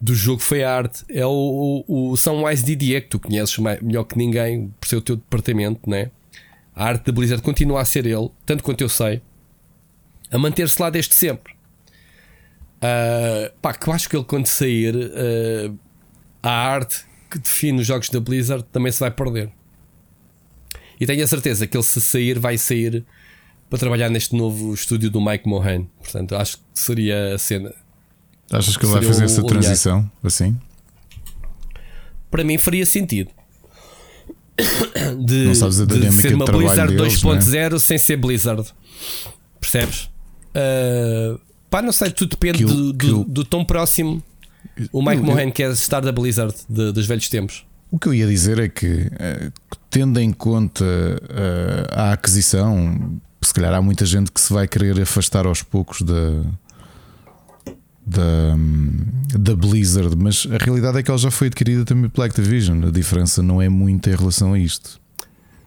do 0.00 0.14
jogo 0.14 0.42
foi 0.42 0.64
a 0.64 0.74
arte. 0.74 1.04
É 1.08 1.24
o, 1.24 1.84
o, 1.86 2.10
o 2.10 2.16
Sunwise 2.16 2.64
Didier, 2.64 3.02
que 3.02 3.08
tu 3.08 3.20
conheces 3.20 3.56
melhor 3.58 4.04
que 4.04 4.18
ninguém 4.18 4.74
por 4.80 4.88
ser 4.88 4.96
o 4.96 5.00
teu 5.00 5.16
departamento, 5.16 5.88
né? 5.88 6.10
A 6.74 6.86
arte 6.86 7.04
da 7.04 7.12
Blizzard 7.12 7.42
continua 7.42 7.80
a 7.80 7.84
ser 7.84 8.06
ele, 8.06 8.30
tanto 8.44 8.64
quanto 8.64 8.80
eu 8.80 8.88
sei, 8.88 9.22
a 10.30 10.38
manter-se 10.38 10.80
lá 10.80 10.90
desde 10.90 11.14
sempre. 11.14 11.52
Uh, 12.78 13.52
pá, 13.60 13.72
que 13.74 13.88
eu 13.88 13.92
acho 13.92 14.08
que 14.08 14.16
ele 14.16 14.24
quando 14.24 14.46
sair, 14.46 14.96
uh, 14.96 15.78
a 16.42 16.50
arte 16.50 17.04
que 17.30 17.38
define 17.38 17.80
os 17.80 17.86
jogos 17.86 18.08
da 18.08 18.18
Blizzard 18.18 18.64
também 18.72 18.90
se 18.90 18.98
vai 18.98 19.10
perder. 19.10 19.50
E 20.98 21.06
tenho 21.06 21.22
a 21.22 21.26
certeza 21.26 21.66
que 21.66 21.76
ele 21.76 21.84
se 21.84 22.00
sair, 22.00 22.38
vai 22.38 22.58
sair 22.58 23.04
para 23.72 23.78
trabalhar 23.78 24.10
neste 24.10 24.36
novo 24.36 24.74
estúdio 24.74 25.10
do 25.10 25.18
Mike 25.18 25.48
Mohan. 25.48 25.86
Portanto, 25.98 26.36
acho 26.36 26.58
que 26.58 26.62
seria 26.74 27.34
a 27.34 27.38
cena. 27.38 27.72
Achas 28.50 28.76
que 28.76 28.84
ele 28.84 28.92
vai 28.92 29.02
fazer 29.02 29.24
essa 29.24 29.42
transição 29.42 30.10
assim? 30.22 30.54
Para 32.30 32.44
mim 32.44 32.58
faria 32.58 32.84
sentido. 32.84 33.30
De, 35.18 35.46
não 35.46 35.54
sabes 35.54 35.80
a 35.80 35.86
de 35.86 36.12
ser 36.12 36.34
uma 36.34 36.44
Blizzard 36.44 36.94
2.0 36.94 37.74
é? 37.74 37.78
sem 37.78 37.96
ser 37.96 38.18
Blizzard. 38.18 38.62
Percebes? 39.58 40.10
Uh, 40.54 41.40
pá, 41.70 41.80
não 41.80 41.92
sei, 41.92 42.10
tudo 42.10 42.28
depende 42.28 42.66
do, 42.66 42.92
do, 42.92 43.24
do, 43.24 43.42
tão 43.42 43.64
próximo 43.64 44.22
o 44.92 45.00
Mike 45.00 45.16
eu, 45.16 45.24
Mohan 45.24 45.50
quer 45.50 45.70
estar 45.70 46.00
da 46.00 46.12
Blizzard 46.12 46.54
de, 46.68 46.92
dos 46.92 47.06
velhos 47.06 47.26
tempos. 47.30 47.64
O 47.90 47.98
que 47.98 48.06
eu 48.06 48.12
ia 48.12 48.26
dizer 48.26 48.58
é 48.58 48.68
que, 48.68 49.10
eh, 49.18 49.50
tendo 49.88 50.20
em 50.20 50.30
conta 50.30 50.84
uh, 50.84 51.86
a 51.90 52.12
aquisição, 52.12 53.18
se 53.46 53.54
calhar 53.54 53.74
há 53.74 53.82
muita 53.82 54.04
gente 54.06 54.30
que 54.30 54.40
se 54.40 54.52
vai 54.52 54.66
querer 54.68 55.00
afastar 55.00 55.46
aos 55.46 55.62
poucos 55.62 56.02
da, 56.02 56.42
da, 58.06 58.56
da 59.38 59.56
Blizzard, 59.56 60.16
mas 60.16 60.46
a 60.50 60.62
realidade 60.62 60.98
é 60.98 61.02
que 61.02 61.10
ela 61.10 61.18
já 61.18 61.30
foi 61.30 61.48
adquirida 61.48 61.84
também 61.84 62.08
pela 62.10 62.26
Activision. 62.26 62.86
A 62.86 62.90
diferença 62.90 63.42
não 63.42 63.60
é 63.60 63.68
muita 63.68 64.10
em 64.10 64.16
relação 64.16 64.52
a 64.52 64.58
isto. 64.58 65.00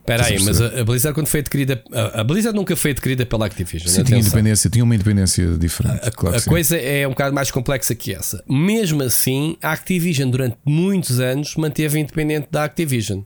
Espera 0.05 0.23
aí, 0.23 0.39
mas 0.43 0.61
a, 0.61 0.83
Blizzard 0.83 1.15
quando 1.15 1.25
foi 1.25 1.39
adquirida. 1.39 1.83
A, 2.13 2.23
Blizzard 2.23 2.55
nunca 2.55 2.75
foi 2.75 2.91
adquirida 2.91 3.25
pela 3.25 3.47
Activision. 3.47 3.89
Sim, 3.89 4.03
tinha 4.03 4.19
independência, 4.19 4.69
tinha 4.69 4.83
uma 4.83 4.93
independência 4.93 5.57
diferente. 5.57 5.99
A, 6.07 6.11
claro 6.11 6.37
a 6.37 6.41
coisa 6.41 6.77
é 6.77 7.07
um 7.07 7.09
bocado 7.09 7.33
mais 7.33 7.49
complexa 7.49 7.95
que 7.95 8.13
essa. 8.13 8.43
Mesmo 8.47 9.01
assim, 9.01 9.57
a 9.63 9.71
Activision 9.71 10.29
durante 10.29 10.57
muitos 10.63 11.19
anos 11.19 11.55
manteve 11.55 11.99
independente 11.99 12.47
da 12.51 12.63
Activision. 12.65 13.21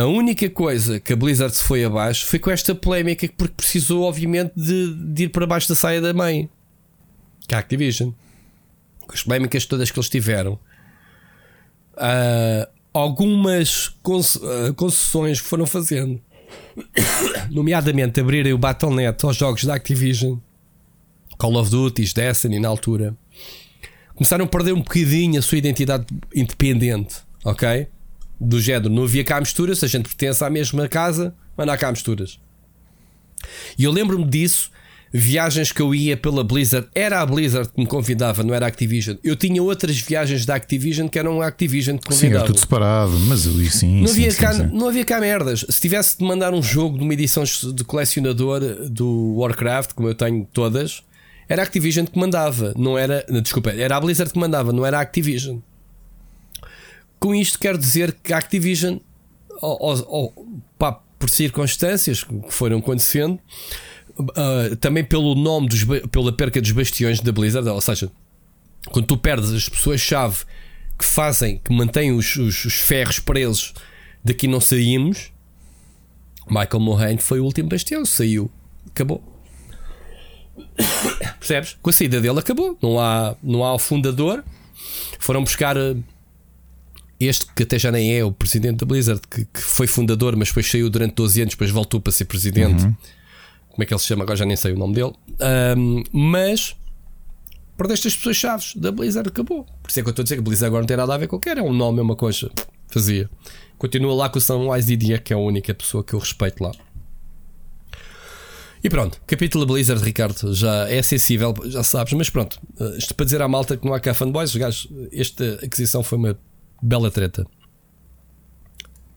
A 0.00 0.06
única 0.06 0.48
coisa 0.48 0.98
que 0.98 1.12
a 1.12 1.16
Blizzard 1.16 1.54
se 1.54 1.62
foi 1.62 1.84
abaixo 1.84 2.26
foi 2.26 2.38
com 2.38 2.50
esta 2.50 2.74
polémica, 2.74 3.28
porque 3.36 3.54
precisou, 3.54 4.04
obviamente, 4.04 4.52
de, 4.56 4.94
de 4.94 5.24
ir 5.24 5.28
para 5.28 5.46
baixo 5.46 5.68
da 5.68 5.74
saia 5.74 6.00
da 6.00 6.14
mãe, 6.14 6.48
que 7.46 7.54
é 7.54 7.56
a 7.56 7.60
Activision. 7.60 8.12
Com 9.06 9.12
as 9.12 9.22
polémicas 9.22 9.66
todas 9.66 9.90
que 9.90 9.98
eles 9.98 10.08
tiveram. 10.08 10.58
Uh, 11.94 12.66
algumas 12.94 13.94
ah, 14.04 14.72
concessões 14.74 15.40
que 15.40 15.46
foram 15.46 15.66
fazendo, 15.66 16.20
nomeadamente 17.50 18.20
abrirem 18.20 18.52
o 18.52 18.58
Battle.net 18.58 19.24
aos 19.24 19.36
jogos 19.36 19.64
da 19.64 19.74
Activision, 19.74 20.36
Call 21.38 21.56
of 21.56 21.70
Duty, 21.70 22.14
Destiny 22.14 22.58
na 22.58 22.68
altura, 22.68 23.16
começaram 24.14 24.44
a 24.44 24.48
perder 24.48 24.72
um 24.72 24.80
bocadinho 24.80 25.38
a 25.38 25.42
sua 25.42 25.58
identidade 25.58 26.06
independente, 26.34 27.16
ok? 27.44 27.88
Do 28.44 28.60
género, 28.60 28.90
não 28.90 29.04
havia 29.04 29.22
cá 29.22 29.38
misturas, 29.38 29.78
se 29.78 29.84
a 29.84 29.88
gente 29.88 30.08
pertence 30.08 30.44
à 30.44 30.50
mesma 30.50 30.88
casa, 30.88 31.34
mas 31.56 31.66
não 31.66 31.72
há 31.72 31.76
cá 31.76 31.90
misturas. 31.90 32.40
E 33.78 33.84
eu 33.84 33.92
lembro-me 33.92 34.24
disso 34.24 34.70
viagens 35.12 35.70
que 35.70 35.82
eu 35.82 35.94
ia 35.94 36.16
pela 36.16 36.42
Blizzard, 36.42 36.88
era 36.94 37.20
a 37.20 37.26
Blizzard 37.26 37.70
que 37.70 37.78
me 37.78 37.86
convidava, 37.86 38.42
não 38.42 38.54
era 38.54 38.64
a 38.64 38.68
Activision. 38.68 39.16
Eu 39.22 39.36
tinha 39.36 39.62
outras 39.62 39.98
viagens 40.00 40.46
da 40.46 40.54
Activision 40.54 41.06
que 41.06 41.18
eram 41.18 41.42
a 41.42 41.46
Activision 41.46 41.98
que 41.98 42.06
convidava. 42.06 42.32
Sim, 42.32 42.36
era 42.38 42.46
tudo 42.46 42.58
separado, 42.58 43.12
mas 43.28 43.44
eu 43.44 43.52
sim. 43.70 44.00
Não, 44.00 44.06
sim, 44.06 44.12
havia 44.14 44.30
sim, 44.30 44.40
cá, 44.40 44.54
sim. 44.54 44.70
não 44.72 44.88
havia 44.88 45.04
cá 45.04 45.20
merdas. 45.20 45.66
Se 45.68 45.80
tivesse 45.80 46.16
de 46.18 46.24
mandar 46.24 46.54
um 46.54 46.62
jogo 46.62 46.96
de 46.96 47.04
uma 47.04 47.12
edição 47.12 47.44
de 47.44 47.84
colecionador 47.84 48.60
do 48.88 49.34
Warcraft, 49.36 49.92
como 49.92 50.08
eu 50.08 50.14
tenho 50.14 50.48
todas, 50.50 51.02
era 51.48 51.60
a 51.62 51.64
Activision 51.64 52.06
que 52.06 52.18
mandava, 52.18 52.72
não 52.76 52.96
era. 52.96 53.24
Desculpa, 53.42 53.70
era 53.70 53.96
a 53.96 54.00
Blizzard 54.00 54.32
que 54.32 54.38
mandava, 54.38 54.72
não 54.72 54.86
era 54.86 54.98
a 54.98 55.02
Activision. 55.02 55.58
Com 57.22 57.32
isto 57.32 57.56
quero 57.56 57.78
dizer 57.78 58.16
que 58.20 58.32
a 58.32 58.38
Activision, 58.38 58.98
pá, 60.76 61.00
por 61.20 61.30
circunstâncias 61.30 62.24
que 62.24 62.50
foram 62.50 62.78
acontecendo, 62.78 63.38
uh, 64.18 64.74
também 64.80 65.04
pelo 65.04 65.36
nome, 65.36 65.68
dos, 65.68 65.84
pela 66.10 66.32
perca 66.32 66.60
dos 66.60 66.72
bastiões 66.72 67.20
da 67.20 67.30
Blizzard, 67.30 67.68
ou 67.68 67.80
seja, 67.80 68.10
quando 68.90 69.06
tu 69.06 69.16
perdes 69.16 69.52
as 69.52 69.68
pessoas-chave 69.68 70.38
que 70.98 71.04
fazem, 71.04 71.58
que 71.58 71.72
mantêm 71.72 72.10
os, 72.10 72.34
os, 72.34 72.64
os, 72.64 72.74
ferros 72.74 73.20
presos, 73.20 73.72
daqui 74.24 74.48
não 74.48 74.60
saímos. 74.60 75.30
Michael 76.48 76.80
Mulhane 76.80 77.18
foi 77.18 77.38
o 77.38 77.44
último 77.44 77.68
bastião, 77.68 78.04
saiu, 78.04 78.50
acabou. 78.88 79.22
Percebes? 81.38 81.78
Com 81.80 81.90
a 81.90 81.92
saída 81.92 82.20
dele 82.20 82.40
acabou. 82.40 82.76
Não 82.82 82.98
há, 82.98 83.36
não 83.40 83.62
há 83.62 83.72
o 83.72 83.78
fundador. 83.78 84.42
Foram 85.20 85.44
buscar 85.44 85.78
ah, 85.78 85.94
este 87.26 87.46
que 87.54 87.62
até 87.62 87.78
já 87.78 87.90
nem 87.90 88.16
é 88.16 88.24
o 88.24 88.32
presidente 88.32 88.78
da 88.78 88.86
Blizzard, 88.86 89.20
que, 89.30 89.44
que 89.44 89.60
foi 89.60 89.86
fundador, 89.86 90.36
mas 90.36 90.48
depois 90.48 90.70
saiu 90.70 90.88
durante 90.90 91.14
12 91.14 91.42
anos, 91.42 91.54
depois 91.54 91.70
voltou 91.70 92.00
para 92.00 92.12
ser 92.12 92.24
presidente. 92.24 92.84
Uhum 92.84 92.94
como 93.72 93.82
é 93.82 93.86
que 93.86 93.92
ele 93.92 94.00
se 94.00 94.06
chama, 94.06 94.22
agora 94.22 94.36
já 94.36 94.44
nem 94.44 94.56
sei 94.56 94.72
o 94.72 94.78
nome 94.78 94.94
dele. 94.94 95.12
Um, 95.76 96.02
mas 96.12 96.76
perdeste 97.76 98.08
as 98.08 98.16
pessoas 98.16 98.36
chaves 98.36 98.76
da 98.76 98.92
Blizzard, 98.92 99.28
acabou. 99.28 99.64
Por 99.82 99.90
isso 99.90 99.98
é 99.98 100.02
que 100.02 100.08
eu 100.08 100.10
estou 100.10 100.22
a 100.22 100.24
dizer 100.24 100.36
que 100.36 100.40
a 100.40 100.44
Blizzard 100.44 100.66
agora 100.66 100.82
não 100.82 100.86
tem 100.86 100.96
nada 100.96 101.14
a 101.14 101.18
ver 101.18 101.26
com 101.26 101.38
qualquer, 101.38 101.58
é 101.58 101.62
um 101.62 101.72
nome, 101.72 101.98
é 101.98 102.02
uma 102.02 102.14
coisa. 102.14 102.50
Fazia. 102.88 103.30
Continua 103.78 104.14
lá 104.14 104.28
com 104.28 104.38
o 104.38 104.40
Sunwise 104.42 104.86
Didier, 104.86 105.22
que 105.22 105.32
é 105.32 105.36
a 105.36 105.38
única 105.38 105.74
pessoa 105.74 106.04
que 106.04 106.12
eu 106.12 106.18
respeito 106.18 106.62
lá. 106.62 106.72
E 108.84 108.90
pronto, 108.90 109.20
capítulo 109.26 109.64
Blizzard, 109.64 110.04
Ricardo, 110.04 110.52
já 110.52 110.88
é 110.88 110.98
acessível, 110.98 111.54
já 111.66 111.84
sabes, 111.84 112.12
mas 112.14 112.28
pronto, 112.28 112.60
eh, 112.80 112.96
isto 112.98 113.14
para 113.14 113.24
dizer 113.24 113.40
à 113.40 113.46
malta 113.46 113.76
que 113.76 113.86
não 113.86 113.94
há 113.94 114.00
cá 114.00 114.12
fanboys, 114.12 114.50
os 114.50 114.56
gajos, 114.56 114.88
esta 115.12 115.60
aquisição 115.62 116.02
foi 116.02 116.18
uma 116.18 116.38
bela 116.82 117.10
treta. 117.10 117.46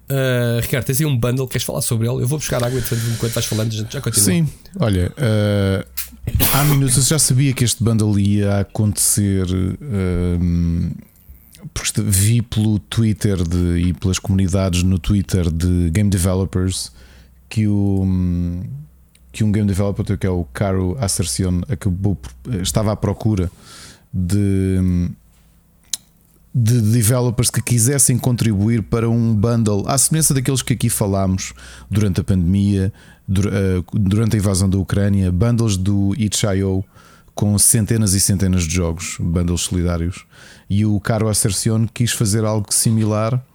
Uh, 0.07 0.61
Ricardo, 0.61 0.86
tens 0.86 0.99
aí 0.99 1.05
um 1.05 1.18
bundle, 1.18 1.47
queres 1.47 1.66
falar 1.66 1.82
sobre 1.82 2.07
ele? 2.07 2.22
Eu 2.22 2.28
vou 2.28 2.38
buscar 2.38 2.63
água 2.63 2.80
enquanto 2.80 3.26
estás 3.26 3.45
falando, 3.45 3.70
a 3.70 3.76
gente 3.76 3.91
já 3.91 3.99
continua. 3.99 4.26
Sim, 4.26 4.47
olha, 4.80 5.11
uh, 5.11 5.86
há 6.53 6.63
minutos 6.66 6.97
eu 6.97 7.03
já 7.03 7.18
sabia 7.18 7.53
que 7.53 7.63
este 7.63 7.84
bundle 7.84 8.20
ia 8.20 8.59
acontecer. 8.59 9.47
Uh, 9.51 10.95
porque 11.74 12.01
vi 12.01 12.41
pelo 12.41 12.80
Twitter 12.80 13.41
de, 13.43 13.88
e 13.88 13.93
pelas 13.93 14.20
comunidades 14.20 14.84
no 14.84 14.99
Twitter 14.99 15.51
de 15.51 15.89
game 15.89 16.09
developers 16.09 16.91
que 17.49 17.68
o 17.68 18.05
que 19.32 19.43
um 19.43 19.51
game 19.51 19.68
developer 19.68 20.18
que 20.18 20.26
é 20.26 20.30
o 20.30 20.45
Caro 20.53 20.95
Assercion 20.99 21.61
acabou 21.68 22.18
estava 22.61 22.93
à 22.93 22.95
procura 22.95 23.51
de 24.13 25.09
de 26.58 26.80
developers 26.80 27.49
que 27.49 27.62
quisessem 27.62 28.18
contribuir 28.18 28.82
para 28.82 29.10
um 29.10 29.36
bundle, 29.36 29.84
à 29.88 29.97
semelhança 29.97 30.34
daqueles 30.34 30.62
que 30.62 30.72
aqui 30.72 30.89
falámos 30.89 31.53
durante 31.91 32.22
a 32.22 32.24
pandemia, 32.24 32.93
eh, 33.30 33.84
durante 33.91 34.38
a 34.38 34.39
invasão 34.39 34.70
da 34.70 34.78
Ucrânia, 34.78 35.30
bundles 35.34 35.76
do 35.76 36.16
itch.io 36.18 36.82
com 37.34 37.58
centenas 37.60 38.14
e 38.14 38.22
centenas 38.22 38.64
de 38.64 38.74
jogos, 38.74 39.18
bundles 39.20 39.62
solidários. 39.62 40.26
E 40.70 40.86
o 40.86 40.97
Caro 41.01 41.28
Assercione 41.28 41.89
quis 41.93 42.14
fazer 42.14 42.45
algo 42.45 42.74
similar 42.74 43.45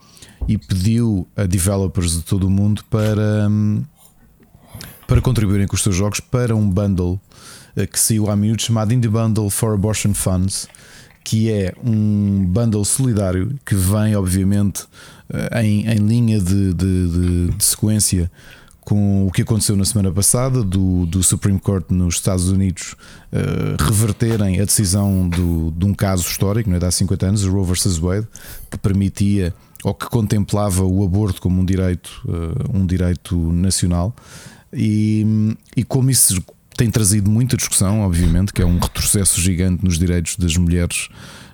e 0.46 0.58
pediu 0.58 1.26
a 1.34 1.46
developers 1.46 2.18
de 2.18 2.22
todo 2.22 2.48
o 2.48 2.50
mundo 2.50 2.84
para, 2.90 3.48
hum, 3.48 3.82
para 5.08 5.22
contribuírem 5.22 5.66
com 5.66 5.74
os 5.74 5.82
seus 5.82 5.96
jogos 5.96 6.20
para 6.20 6.54
um 6.54 6.68
bundle 6.68 7.18
eh, 7.74 7.86
que 7.86 7.98
saiu 7.98 8.28
há 8.28 8.36
minutos 8.36 8.66
chamado 8.66 8.92
Indie 8.92 9.08
Bundle 9.08 9.48
for 9.48 9.72
Abortion 9.72 10.12
Funds 10.12 10.68
que 11.24 11.50
é 11.50 11.74
um 11.84 12.44
bundle 12.46 12.84
solidário 12.84 13.58
que 13.64 13.74
vem, 13.74 14.16
obviamente, 14.16 14.84
eh, 15.32 15.62
em, 15.62 15.86
em 15.86 15.98
linha 15.98 16.40
de, 16.40 16.74
de, 16.74 17.08
de, 17.08 17.48
de 17.56 17.64
sequência 17.64 18.30
com 18.80 19.26
o 19.26 19.30
que 19.30 19.42
aconteceu 19.42 19.76
na 19.76 19.84
semana 19.84 20.10
passada 20.10 20.64
do, 20.64 21.06
do 21.06 21.22
Supreme 21.22 21.60
Court 21.60 21.84
nos 21.90 22.16
Estados 22.16 22.48
Unidos 22.48 22.96
uh, 23.32 23.80
reverterem 23.84 24.60
a 24.60 24.64
decisão 24.64 25.28
do, 25.28 25.70
de 25.70 25.86
um 25.86 25.94
caso 25.94 26.26
histórico, 26.26 26.68
não 26.68 26.76
é, 26.76 26.80
de 26.80 26.86
há 26.86 26.90
50 26.90 27.26
anos, 27.26 27.44
Roe 27.44 27.64
vs. 27.64 27.98
Wade, 27.98 28.26
que 28.68 28.76
permitia 28.78 29.54
ou 29.84 29.94
que 29.94 30.06
contemplava 30.06 30.84
o 30.84 31.04
aborto 31.04 31.40
como 31.40 31.60
um 31.60 31.64
direito, 31.64 32.20
uh, 32.24 32.76
um 32.76 32.84
direito 32.84 33.36
nacional. 33.52 34.12
E, 34.72 35.54
e 35.76 35.84
como 35.84 36.10
isso 36.10 36.42
tem 36.80 36.90
trazido 36.90 37.30
muita 37.30 37.58
discussão, 37.58 38.00
obviamente, 38.00 38.54
que 38.54 38.62
é 38.62 38.64
um 38.64 38.78
retrocesso 38.78 39.38
gigante 39.38 39.84
nos 39.84 39.98
direitos 39.98 40.34
das 40.36 40.56
mulheres 40.56 41.10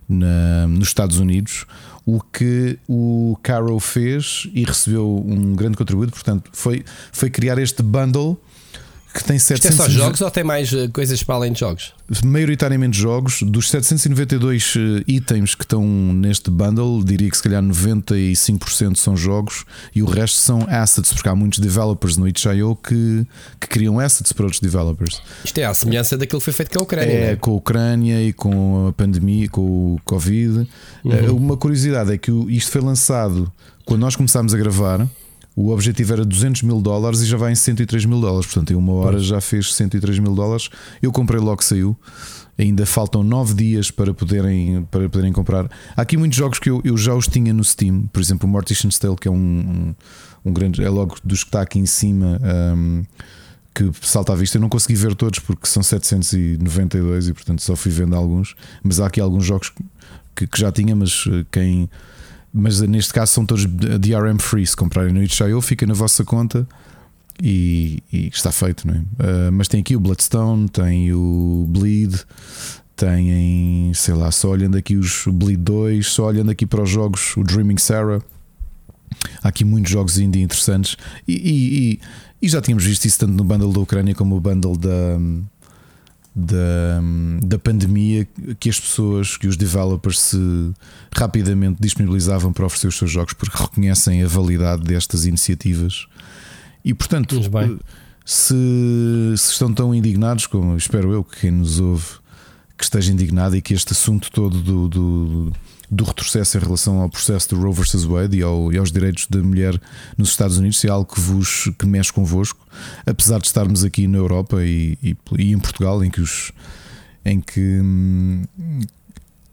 na, 0.08 0.68
nos 0.68 0.86
Estados 0.86 1.18
Unidos. 1.18 1.66
O 2.06 2.20
que 2.20 2.78
o 2.88 3.36
Caro 3.42 3.80
fez 3.80 4.48
e 4.54 4.62
recebeu 4.62 5.24
um 5.26 5.56
grande 5.56 5.76
contributo, 5.76 6.12
portanto, 6.12 6.48
foi, 6.52 6.84
foi 7.10 7.28
criar 7.28 7.58
este 7.58 7.82
bundle 7.82 8.40
que 9.16 9.24
tem 9.24 9.38
700. 9.38 9.70
Isto 9.70 9.82
é 9.82 9.84
só 9.84 9.90
jogos 9.90 10.20
ou 10.20 10.30
tem 10.30 10.44
mais 10.44 10.72
eh, 10.72 10.88
coisas 10.88 11.22
para 11.22 11.34
além 11.36 11.52
de 11.52 11.60
jogos? 11.60 11.92
Maioritariamente 12.24 12.98
jogos. 12.98 13.42
Dos 13.42 13.70
792 13.70 14.74
eh, 14.76 15.04
itens 15.08 15.54
que 15.54 15.64
estão 15.64 15.84
neste 15.84 16.50
bundle, 16.50 17.02
diria 17.02 17.30
que 17.30 17.36
se 17.36 17.42
calhar 17.42 17.62
95% 17.62 18.96
são 18.96 19.16
jogos 19.16 19.64
e 19.94 20.02
o 20.02 20.06
resto 20.06 20.38
são 20.38 20.66
assets, 20.68 21.12
porque 21.12 21.28
há 21.28 21.34
muitos 21.34 21.58
developers 21.58 22.16
no 22.16 22.28
itch.io 22.28 22.76
que, 22.76 23.26
que 23.60 23.68
criam 23.68 23.98
assets 23.98 24.32
para 24.32 24.44
outros 24.44 24.60
developers. 24.60 25.20
Isto 25.44 25.58
é 25.58 25.64
a 25.64 25.74
semelhança 25.74 26.16
daquilo 26.16 26.40
que 26.40 26.44
foi 26.44 26.52
feito 26.52 26.72
com 26.72 26.80
a 26.80 26.82
Ucrânia. 26.82 27.12
É, 27.12 27.30
né? 27.30 27.36
com 27.36 27.52
a 27.52 27.54
Ucrânia 27.54 28.22
e 28.22 28.32
com 28.32 28.88
a 28.88 28.92
pandemia, 28.92 29.48
com 29.48 29.94
o 29.94 30.00
Covid. 30.04 30.68
Uhum. 31.04 31.12
Eh, 31.12 31.30
uma 31.30 31.56
curiosidade 31.56 32.12
é 32.12 32.18
que 32.18 32.30
isto 32.48 32.70
foi 32.70 32.80
lançado 32.80 33.50
quando 33.84 34.00
nós 34.00 34.16
começámos 34.16 34.52
a 34.52 34.58
gravar. 34.58 35.08
O 35.56 35.70
objetivo 35.70 36.12
era 36.12 36.22
200 36.22 36.62
mil 36.62 36.82
dólares 36.82 37.22
e 37.22 37.26
já 37.26 37.38
vai 37.38 37.50
em 37.50 37.54
103 37.54 38.04
mil 38.04 38.20
dólares. 38.20 38.44
Portanto, 38.44 38.74
em 38.74 38.76
uma 38.76 38.92
hora 38.92 39.18
já 39.18 39.40
fez 39.40 39.72
103 39.74 40.18
mil 40.18 40.34
dólares. 40.34 40.68
Eu 41.00 41.10
comprei 41.10 41.40
logo 41.40 41.56
que 41.56 41.64
saiu. 41.64 41.96
Ainda 42.58 42.84
faltam 42.84 43.22
9 43.22 43.54
dias 43.54 43.90
para 43.90 44.12
poderem, 44.12 44.86
para 44.90 45.08
poderem 45.08 45.32
comprar. 45.32 45.70
Há 45.96 46.02
aqui 46.02 46.18
muitos 46.18 46.36
jogos 46.36 46.58
que 46.58 46.68
eu, 46.68 46.82
eu 46.84 46.94
já 46.98 47.14
os 47.14 47.26
tinha 47.26 47.54
no 47.54 47.64
Steam. 47.64 48.06
Por 48.12 48.20
exemplo, 48.20 48.46
o 48.46 48.52
Mortician's 48.52 48.98
Tale, 48.98 49.16
que 49.16 49.28
é 49.28 49.30
um, 49.30 49.34
um, 49.34 49.94
um, 50.44 50.52
grande. 50.52 50.84
É 50.84 50.90
logo 50.90 51.16
dos 51.24 51.42
que 51.42 51.48
está 51.48 51.62
aqui 51.62 51.78
em 51.78 51.86
cima. 51.86 52.38
Um, 52.74 53.04
que 53.74 53.90
salta 54.02 54.34
à 54.34 54.36
vista. 54.36 54.58
Eu 54.58 54.60
não 54.60 54.68
consegui 54.68 54.94
ver 54.94 55.14
todos 55.14 55.38
porque 55.38 55.66
são 55.66 55.82
792 55.82 57.28
e 57.28 57.32
portanto 57.32 57.62
só 57.62 57.74
fui 57.74 57.90
vendo 57.90 58.14
alguns. 58.14 58.54
Mas 58.82 59.00
há 59.00 59.06
aqui 59.06 59.22
alguns 59.22 59.44
jogos 59.46 59.72
que, 60.34 60.46
que 60.46 60.60
já 60.60 60.70
tinha, 60.70 60.94
mas 60.94 61.24
eh, 61.28 61.44
quem 61.50 61.88
mas 62.56 62.80
neste 62.80 63.12
caso 63.12 63.32
são 63.32 63.44
todos 63.44 63.66
DRM 63.66 64.38
free. 64.38 64.66
Se 64.66 64.74
comprarem 64.74 65.12
no 65.12 65.22
itch.io, 65.22 65.60
fica 65.60 65.86
na 65.86 65.92
vossa 65.92 66.24
conta 66.24 66.66
e, 67.42 68.02
e 68.10 68.28
está 68.28 68.50
feito, 68.50 68.86
não 68.86 68.94
é? 68.94 68.98
Uh, 68.98 69.52
mas 69.52 69.68
tem 69.68 69.80
aqui 69.80 69.94
o 69.94 70.00
Bloodstone, 70.00 70.66
tem 70.70 71.12
o 71.12 71.66
Bleed, 71.68 72.14
tem, 72.96 73.92
sei 73.94 74.14
lá, 74.14 74.30
só 74.32 74.48
olhando 74.48 74.78
aqui 74.78 74.96
os 74.96 75.24
Bleed 75.26 75.60
2, 75.62 76.06
só 76.06 76.26
olhando 76.26 76.50
aqui 76.50 76.64
para 76.64 76.82
os 76.82 76.88
jogos, 76.88 77.36
o 77.36 77.44
Dreaming 77.44 77.76
Sarah. 77.76 78.22
há 79.42 79.48
aqui 79.48 79.62
muitos 79.62 79.92
jogos 79.92 80.18
indie 80.18 80.40
interessantes 80.40 80.96
e, 81.28 81.34
e, 81.34 82.00
e, 82.40 82.48
já 82.48 82.62
tínhamos 82.62 82.84
visto 82.84 83.04
isso 83.04 83.18
tanto 83.18 83.34
no 83.34 83.44
bundle 83.44 83.72
da 83.72 83.80
Ucrânia 83.80 84.14
como 84.14 84.34
no 84.34 84.40
bundle 84.40 84.76
da, 84.78 85.18
da, 86.38 87.00
da 87.42 87.58
pandemia 87.58 88.28
que 88.60 88.68
as 88.68 88.78
pessoas, 88.78 89.38
que 89.38 89.46
os 89.46 89.56
developers 89.56 90.18
se 90.18 90.72
rapidamente 91.16 91.78
disponibilizavam 91.80 92.52
para 92.52 92.66
oferecer 92.66 92.88
os 92.88 92.98
seus 92.98 93.10
jogos 93.10 93.32
porque 93.32 93.56
reconhecem 93.56 94.22
a 94.22 94.28
validade 94.28 94.82
destas 94.82 95.24
iniciativas. 95.24 96.06
E 96.84 96.92
portanto 96.92 97.40
se, 98.22 98.54
se 99.34 99.52
estão 99.52 99.72
tão 99.72 99.94
indignados 99.94 100.46
como 100.46 100.76
espero 100.76 101.10
eu 101.10 101.24
que 101.24 101.40
quem 101.40 101.50
nos 101.50 101.80
ouve 101.80 102.04
que 102.76 102.84
esteja 102.84 103.10
indignado 103.10 103.56
e 103.56 103.62
que 103.62 103.72
este 103.72 103.92
assunto 103.92 104.30
todo 104.30 104.60
do, 104.60 104.88
do, 104.88 105.52
do 105.90 106.04
retrocesso 106.04 106.56
em 106.56 106.60
relação 106.60 107.00
ao 107.00 107.08
processo 107.08 107.50
do 107.50 107.60
Roe 107.60 107.72
vs 107.72 108.04
Wade 108.04 108.38
e, 108.38 108.42
ao, 108.42 108.72
e, 108.72 108.78
aos 108.78 108.90
direitos 108.90 109.26
da 109.28 109.42
mulher 109.42 109.80
nos 110.16 110.30
Estados 110.30 110.58
Unidos 110.58 110.84
é 110.84 110.88
algo 110.88 111.12
que 111.12 111.20
vos 111.20 111.70
que 111.78 111.86
mexe 111.86 112.12
convosco, 112.12 112.66
apesar 113.04 113.40
de 113.40 113.46
estarmos 113.46 113.84
aqui 113.84 114.06
na 114.06 114.18
Europa 114.18 114.64
e, 114.64 114.98
e, 115.02 115.16
e 115.38 115.52
em 115.52 115.58
Portugal, 115.58 116.02
em 116.04 116.10
que 116.10 116.20
os 116.20 116.52
em 117.24 117.40
que 117.40 117.80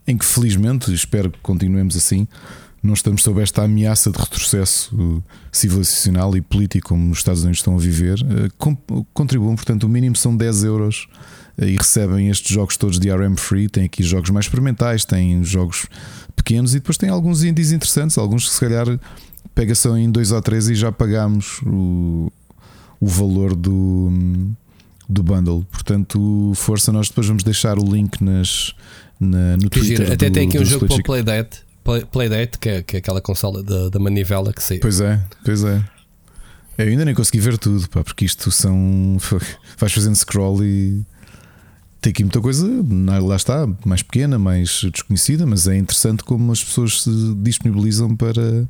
em 0.06 0.18
que 0.18 0.24
felizmente 0.24 0.92
espero 0.92 1.30
que 1.30 1.38
continuemos 1.40 1.96
assim. 1.96 2.26
Não 2.82 2.92
estamos 2.92 3.22
sob 3.22 3.40
esta 3.40 3.62
ameaça 3.62 4.10
de 4.10 4.18
retrocesso 4.18 5.22
civilizacional 5.50 6.36
e 6.36 6.42
político 6.42 6.88
como 6.88 7.12
os 7.12 7.18
Estados 7.18 7.42
Unidos 7.42 7.60
estão 7.60 7.74
a 7.76 7.78
viver. 7.78 8.18
Eh, 8.20 8.50
contribuam, 9.14 9.56
portanto, 9.56 9.84
o 9.84 9.88
mínimo 9.88 10.14
são 10.14 10.36
10 10.36 10.64
euros 10.64 11.08
eh, 11.56 11.70
e 11.70 11.76
recebem 11.78 12.28
estes 12.28 12.54
jogos 12.54 12.76
todos 12.76 12.98
de 12.98 13.10
RM 13.10 13.36
free. 13.36 13.70
Tem 13.70 13.84
aqui 13.84 14.02
jogos 14.02 14.28
mais 14.28 14.44
experimentais, 14.44 15.06
tem 15.06 15.42
jogos 15.42 15.86
pequenos 16.34 16.74
e 16.74 16.78
depois 16.78 16.96
tem 16.96 17.08
alguns 17.08 17.42
indies 17.42 17.72
interessantes, 17.72 18.18
alguns 18.18 18.48
que 18.48 18.54
se 18.54 18.60
calhar 18.60 18.86
pega 19.54 19.74
só 19.74 19.96
em 19.96 20.10
dois 20.10 20.32
ou 20.32 20.42
três 20.42 20.68
e 20.68 20.74
já 20.74 20.90
pagamos 20.90 21.60
o, 21.64 22.30
o 23.00 23.06
valor 23.06 23.54
do, 23.54 24.10
do 25.08 25.22
bundle. 25.22 25.64
Portanto, 25.70 26.52
força, 26.54 26.92
nós 26.92 27.08
depois 27.08 27.26
vamos 27.26 27.42
deixar 27.42 27.78
o 27.78 27.84
link 27.84 28.22
nas, 28.22 28.74
na, 29.18 29.56
no 29.56 29.70
Twitter. 29.70 30.12
Até 30.12 30.28
do, 30.28 30.34
tem 30.34 30.48
aqui 30.48 30.58
um 30.58 30.64
jogo 30.64 30.86
para 30.86 30.96
o 30.96 31.02
Playdate, 31.02 31.62
Play, 31.82 32.04
Playdate 32.04 32.58
que, 32.58 32.68
é, 32.68 32.82
que 32.82 32.96
é 32.96 32.98
aquela 32.98 33.20
consola 33.20 33.62
da, 33.62 33.88
da 33.88 33.98
manivela 33.98 34.52
que 34.52 34.62
saiu. 34.62 34.80
Pois 34.80 35.00
é, 35.00 35.22
pois 35.44 35.62
é. 35.64 35.82
Eu 36.76 36.88
ainda 36.88 37.04
nem 37.04 37.14
consegui 37.14 37.38
ver 37.38 37.56
tudo, 37.56 37.88
pá, 37.88 38.02
porque 38.02 38.24
isto 38.24 38.50
são. 38.50 39.16
Vais 39.78 39.92
fazendo 39.92 40.16
scroll 40.16 40.64
e 40.64 41.04
tem 42.04 42.10
aqui 42.10 42.22
muita 42.22 42.40
coisa, 42.40 42.68
lá 43.22 43.34
está, 43.34 43.66
mais 43.82 44.02
pequena, 44.02 44.38
mais 44.38 44.82
desconhecida, 44.92 45.46
mas 45.46 45.66
é 45.66 45.78
interessante 45.78 46.22
como 46.22 46.52
as 46.52 46.62
pessoas 46.62 47.00
se 47.02 47.34
disponibilizam 47.36 48.14
para, 48.14 48.68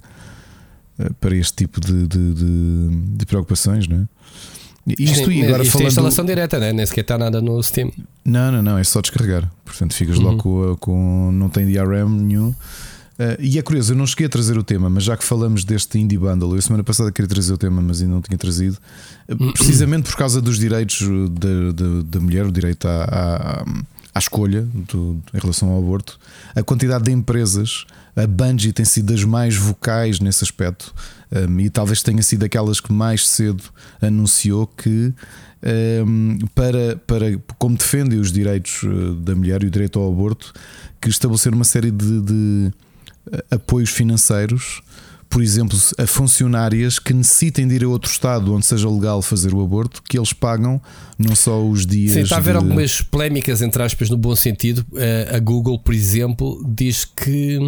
eh, 1.00 1.10
para 1.20 1.34
este 1.34 1.52
tipo 1.54 1.80
de, 1.80 2.06
de, 2.06 2.32
de, 2.32 2.88
de 3.16 3.26
preocupações, 3.26 3.88
não 3.88 4.02
é? 4.02 4.94
Isto, 4.98 5.32
e 5.32 5.44
agora 5.44 5.62
isto 5.62 5.72
falando... 5.72 5.86
é 5.86 5.88
instalação 5.88 6.24
direta, 6.24 6.60
né? 6.60 6.72
nem 6.72 6.86
sequer 6.86 7.00
está 7.00 7.18
nada 7.18 7.40
no 7.40 7.60
Steam. 7.60 7.90
Não, 8.24 8.52
não, 8.52 8.62
não, 8.62 8.78
é 8.78 8.84
só 8.84 9.00
descarregar. 9.00 9.50
Portanto, 9.64 9.94
ficas 9.94 10.18
uhum. 10.18 10.24
logo 10.24 10.42
com, 10.42 10.76
com. 10.76 11.32
Não 11.32 11.48
tem 11.48 11.66
DRM 11.66 12.20
nenhum. 12.20 12.54
Uh, 13.14 13.38
e 13.38 13.58
é 13.60 13.62
curioso, 13.62 13.92
eu 13.92 13.96
não 13.96 14.06
cheguei 14.06 14.26
a 14.26 14.28
trazer 14.28 14.58
o 14.58 14.64
tema, 14.64 14.90
mas 14.90 15.04
já 15.04 15.16
que 15.16 15.22
falamos 15.22 15.64
deste 15.64 15.98
Indie 15.98 16.18
Bundle, 16.18 16.56
eu 16.56 16.62
semana 16.62 16.82
passada 16.82 17.12
queria 17.12 17.28
trazer 17.28 17.52
o 17.52 17.58
tema, 17.58 17.80
mas 17.80 18.02
ainda 18.02 18.12
não 18.12 18.20
tinha 18.20 18.36
trazido, 18.36 18.76
uh, 19.28 19.52
precisamente 19.52 20.10
por 20.10 20.16
causa 20.16 20.42
dos 20.42 20.58
direitos 20.58 21.00
da 22.06 22.20
mulher, 22.20 22.44
o 22.44 22.50
direito 22.50 22.88
à, 22.88 23.04
à, 23.04 23.64
à 24.14 24.18
escolha 24.18 24.66
do, 24.88 25.22
em 25.32 25.38
relação 25.38 25.68
ao 25.70 25.78
aborto, 25.78 26.18
a 26.56 26.62
quantidade 26.64 27.04
de 27.04 27.12
empresas, 27.12 27.86
a 28.16 28.26
Bungie 28.26 28.72
tem 28.72 28.84
sido 28.84 29.12
das 29.12 29.22
mais 29.22 29.54
vocais 29.54 30.18
nesse 30.18 30.42
aspecto, 30.42 30.92
um, 31.48 31.60
e 31.60 31.70
talvez 31.70 32.02
tenha 32.02 32.22
sido 32.22 32.42
aquelas 32.44 32.80
que 32.80 32.92
mais 32.92 33.28
cedo 33.28 33.62
anunciou 34.00 34.66
que. 34.66 35.12
Um, 36.06 36.36
para, 36.54 36.96
para 37.06 37.40
como 37.58 37.74
defende 37.74 38.16
os 38.16 38.30
direitos 38.30 38.82
da 39.22 39.34
mulher 39.34 39.62
e 39.62 39.66
o 39.66 39.70
direito 39.70 39.98
ao 39.98 40.12
aborto, 40.12 40.52
que 41.00 41.08
estabelecer 41.08 41.54
uma 41.54 41.64
série 41.64 41.90
de, 41.90 42.20
de 42.20 42.72
apoios 43.50 43.90
financeiros, 43.90 44.82
por 45.28 45.42
exemplo, 45.42 45.76
a 45.98 46.06
funcionárias 46.06 46.98
que 46.98 47.12
necessitem 47.12 47.66
de 47.66 47.74
ir 47.74 47.84
a 47.84 47.88
outro 47.88 48.10
estado 48.10 48.54
onde 48.54 48.64
seja 48.64 48.88
legal 48.88 49.20
fazer 49.20 49.52
o 49.52 49.62
aborto, 49.62 50.02
que 50.02 50.16
eles 50.16 50.32
pagam 50.32 50.80
não 51.18 51.34
só 51.34 51.60
os 51.66 51.84
dias. 51.84 52.12
Sim, 52.12 52.20
está 52.20 52.36
a 52.36 52.38
haver 52.38 52.52
de... 52.52 52.58
algumas 52.58 53.00
polémicas, 53.00 53.60
entre 53.60 53.82
aspas, 53.82 54.08
no 54.08 54.16
bom 54.16 54.36
sentido. 54.36 54.86
Eh, 54.94 55.32
a 55.34 55.38
Google, 55.40 55.78
por 55.78 55.92
exemplo, 55.92 56.64
diz 56.68 57.04
que 57.04 57.58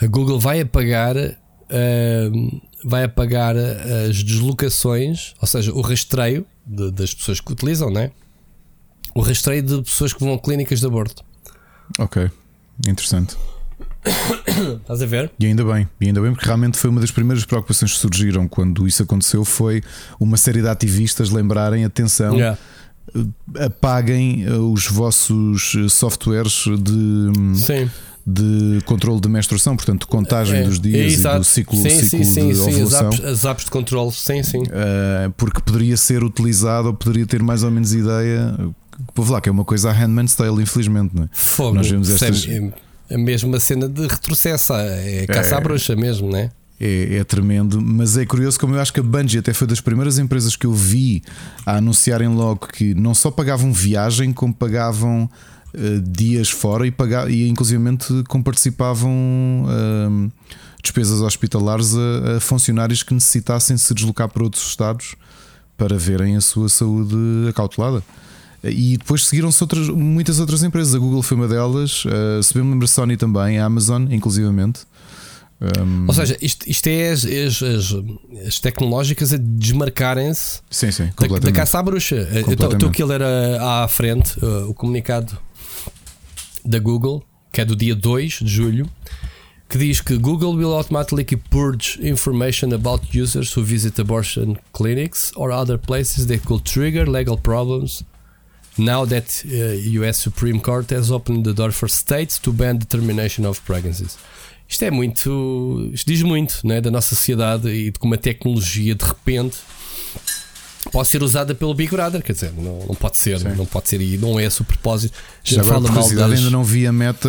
a 0.00 0.06
Google 0.06 0.40
vai 0.40 0.60
apagar. 0.60 1.16
Uh, 1.16 2.60
vai 2.84 3.04
apagar 3.04 3.54
as 3.56 4.22
deslocações, 4.24 5.34
ou 5.40 5.46
seja, 5.46 5.72
o 5.72 5.80
rastreio 5.80 6.46
de, 6.66 6.90
das 6.90 7.14
pessoas 7.14 7.40
que 7.40 7.52
utilizam, 7.52 7.90
né? 7.90 8.10
O 9.14 9.20
rastreio 9.20 9.62
de 9.62 9.82
pessoas 9.82 10.12
que 10.12 10.20
vão 10.20 10.34
a 10.34 10.38
clínicas 10.38 10.80
de 10.80 10.86
aborto. 10.86 11.22
Ok. 11.98 12.30
Interessante. 12.88 13.36
Estás 14.80 15.02
a 15.02 15.06
ver? 15.06 15.30
E 15.38 15.46
ainda 15.46 15.64
bem, 15.64 15.88
e 16.00 16.06
ainda 16.06 16.20
bem, 16.20 16.32
porque 16.32 16.46
realmente 16.46 16.78
foi 16.78 16.90
uma 16.90 17.00
das 17.00 17.10
primeiras 17.10 17.44
preocupações 17.44 17.92
que 17.92 17.98
surgiram 17.98 18.48
quando 18.48 18.86
isso 18.86 19.02
aconteceu. 19.02 19.44
Foi 19.44 19.82
uma 20.18 20.36
série 20.36 20.62
de 20.62 20.68
ativistas 20.68 21.30
lembrarem 21.30 21.84
atenção. 21.84 22.34
Yeah. 22.34 22.58
Eh, 23.14 23.64
apaguem 23.66 24.44
eh, 24.44 24.52
os 24.52 24.86
vossos 24.86 25.74
eh, 25.76 25.88
softwares 25.88 26.64
de, 26.78 27.58
Sim. 27.58 27.90
de 28.26 28.80
controle 28.86 29.20
de 29.20 29.28
menstruação, 29.28 29.76
portanto, 29.76 30.06
contagem 30.06 30.60
é, 30.60 30.62
dos 30.62 30.80
dias 30.80 31.24
é, 31.24 31.34
e 31.34 31.38
do 31.38 31.44
ciclo, 31.44 31.76
sim, 31.76 31.90
ciclo 31.90 32.24
sim, 32.24 32.48
de 32.48 32.54
sim, 32.54 32.62
ovulação. 32.62 33.12
Sim, 33.12 33.26
as 33.26 33.44
apps 33.44 33.64
de 33.64 33.70
controle, 33.70 34.12
sim, 34.12 34.42
sim. 34.42 34.62
Uh, 34.62 35.30
porque 35.36 35.60
poderia 35.60 35.96
ser 35.96 36.22
utilizado 36.22 36.88
ou 36.88 36.94
poderia 36.94 37.26
ter 37.26 37.42
mais 37.42 37.62
ou 37.62 37.70
menos 37.70 37.92
ideia 37.92 38.56
vou 39.14 39.26
falar 39.26 39.40
que 39.40 39.48
é 39.48 39.52
uma 39.52 39.64
coisa 39.64 39.90
a 39.90 39.92
Handman's 39.92 40.34
Tale, 40.34 40.62
infelizmente, 40.62 41.14
não 41.14 41.24
é? 41.24 41.28
Fogo. 41.32 41.74
Nós 41.74 41.90
vemos 41.90 42.10
estas. 42.10 42.46
É, 43.08 43.16
mesmo 43.16 43.48
uma 43.48 43.58
cena 43.58 43.88
de 43.88 44.06
retrocesso, 44.06 44.72
é 44.74 45.26
caça 45.26 45.56
é, 45.56 45.58
à 45.58 45.60
bruxa 45.60 45.96
mesmo, 45.96 46.30
né? 46.30 46.50
É, 46.80 47.16
é, 47.16 47.24
tremendo, 47.24 47.78
mas 47.78 48.16
é 48.16 48.24
curioso 48.24 48.58
como 48.58 48.74
eu 48.74 48.80
acho 48.80 48.90
que 48.90 49.00
a 49.00 49.02
Bungie 49.02 49.38
até 49.38 49.52
foi 49.52 49.66
das 49.66 49.82
primeiras 49.82 50.18
empresas 50.18 50.56
que 50.56 50.64
eu 50.64 50.72
vi 50.72 51.22
a 51.66 51.76
anunciarem 51.76 52.28
logo 52.28 52.68
que 52.68 52.94
não 52.94 53.14
só 53.14 53.30
pagavam 53.30 53.70
viagem, 53.70 54.32
como 54.32 54.54
pagavam 54.54 55.28
uh, 55.74 56.00
dias 56.00 56.48
fora 56.48 56.86
e, 56.86 56.90
pagavam, 56.90 57.28
e 57.28 57.48
inclusivamente 57.50 58.06
como 58.28 58.42
participavam 58.42 59.12
uh, 59.66 60.32
despesas 60.82 61.20
hospitalares 61.20 61.94
a, 61.94 62.36
a, 62.36 62.40
funcionários 62.40 63.02
que 63.02 63.12
necessitassem 63.12 63.76
se 63.76 63.92
deslocar 63.92 64.30
para 64.30 64.42
outros 64.42 64.66
estados 64.66 65.16
para 65.76 65.98
verem 65.98 66.36
a 66.36 66.40
sua 66.40 66.70
saúde 66.70 67.16
acautelada. 67.48 68.02
E 68.62 68.98
depois 68.98 69.26
seguiram-se 69.26 69.62
outras, 69.62 69.88
muitas 69.88 70.38
outras 70.38 70.62
empresas. 70.62 70.94
A 70.94 70.98
Google 70.98 71.22
foi 71.22 71.36
uma 71.36 71.48
delas, 71.48 72.04
uh, 72.04 72.42
se 72.42 72.52
bem 72.52 72.62
me 72.62 72.70
lembro, 72.70 72.84
a 72.84 72.88
Sony 72.88 73.16
também, 73.16 73.58
a 73.58 73.64
Amazon, 73.64 74.06
inclusivamente. 74.10 74.80
Um... 75.60 76.06
Ou 76.08 76.14
seja, 76.14 76.36
isto, 76.40 76.68
isto 76.68 76.86
é 76.86 77.10
as, 77.10 77.24
as, 77.24 77.62
as, 77.62 77.96
as 78.46 78.58
tecnológicas 78.58 79.32
a 79.32 79.36
desmarcarem-se 79.38 80.60
sim, 80.70 80.90
sim, 80.90 81.10
da, 81.18 81.38
da 81.38 81.52
caça 81.52 81.78
à 81.78 81.82
bruxa. 81.82 82.28
Estou 82.50 82.88
aqui 82.88 83.02
a 83.02 83.06
ler 83.06 83.22
à 83.22 83.86
frente 83.88 84.42
uh, 84.42 84.70
o 84.70 84.74
comunicado 84.74 85.36
da 86.64 86.78
Google, 86.78 87.22
que 87.52 87.60
é 87.60 87.64
do 87.64 87.76
dia 87.76 87.94
2 87.94 88.40
de 88.42 88.48
julho, 88.48 88.88
que 89.68 89.78
diz 89.78 90.00
que 90.00 90.16
Google 90.16 90.54
will 90.54 90.74
automatically 90.74 91.24
purge 91.50 91.98
information 92.02 92.74
about 92.74 93.06
users 93.16 93.54
who 93.56 93.62
visit 93.62 94.00
abortion 94.00 94.56
clinics 94.72 95.30
or 95.36 95.52
other 95.52 95.78
places 95.78 96.26
that 96.26 96.40
could 96.46 96.64
trigger 96.64 97.08
legal 97.08 97.38
problems 97.38 98.02
now 98.78 99.04
that 99.04 99.44
uh, 99.46 100.02
US 100.02 100.18
Supreme 100.18 100.60
Court 100.60 100.90
has 100.90 101.10
opened 101.10 101.44
the 101.44 101.52
door 101.52 101.72
for 101.72 101.88
states 101.88 102.38
to 102.40 102.52
ban 102.52 102.78
the 102.78 102.86
termination 102.86 103.46
of 103.46 103.60
pregnancies. 103.64 104.16
Isto 104.68 104.84
é 104.84 104.90
muito. 104.90 105.90
Isto 105.92 106.06
diz 106.06 106.22
muito 106.22 106.60
né, 106.64 106.80
da 106.80 106.90
nossa 106.90 107.14
sociedade 107.14 107.68
e 107.68 107.90
de 107.90 107.98
como 107.98 108.14
a 108.14 108.18
tecnologia 108.18 108.94
de 108.94 109.04
repente 109.04 109.58
pode 110.92 111.08
ser 111.08 111.22
usada 111.22 111.54
pelo 111.54 111.74
Big 111.74 111.90
Brother, 111.90 112.22
quer 112.22 112.32
dizer, 112.32 112.52
não, 112.56 112.86
não 112.86 112.94
pode 112.94 113.16
ser, 113.16 113.38
Sim. 113.38 113.48
não 113.56 113.66
pode 113.66 113.88
ser 113.88 114.00
e 114.00 114.16
não 114.16 114.38
é 114.40 114.44
esse 114.44 114.62
o 114.62 114.64
propósito. 114.64 115.16
Já 115.44 115.60
agora, 115.60 115.80
por 115.80 115.88
curiosidade, 115.88 116.30
das... 116.30 116.38
ainda 116.38 116.50
não 116.50 116.64
vi 116.64 116.86
a 116.86 116.92
meta 116.92 117.28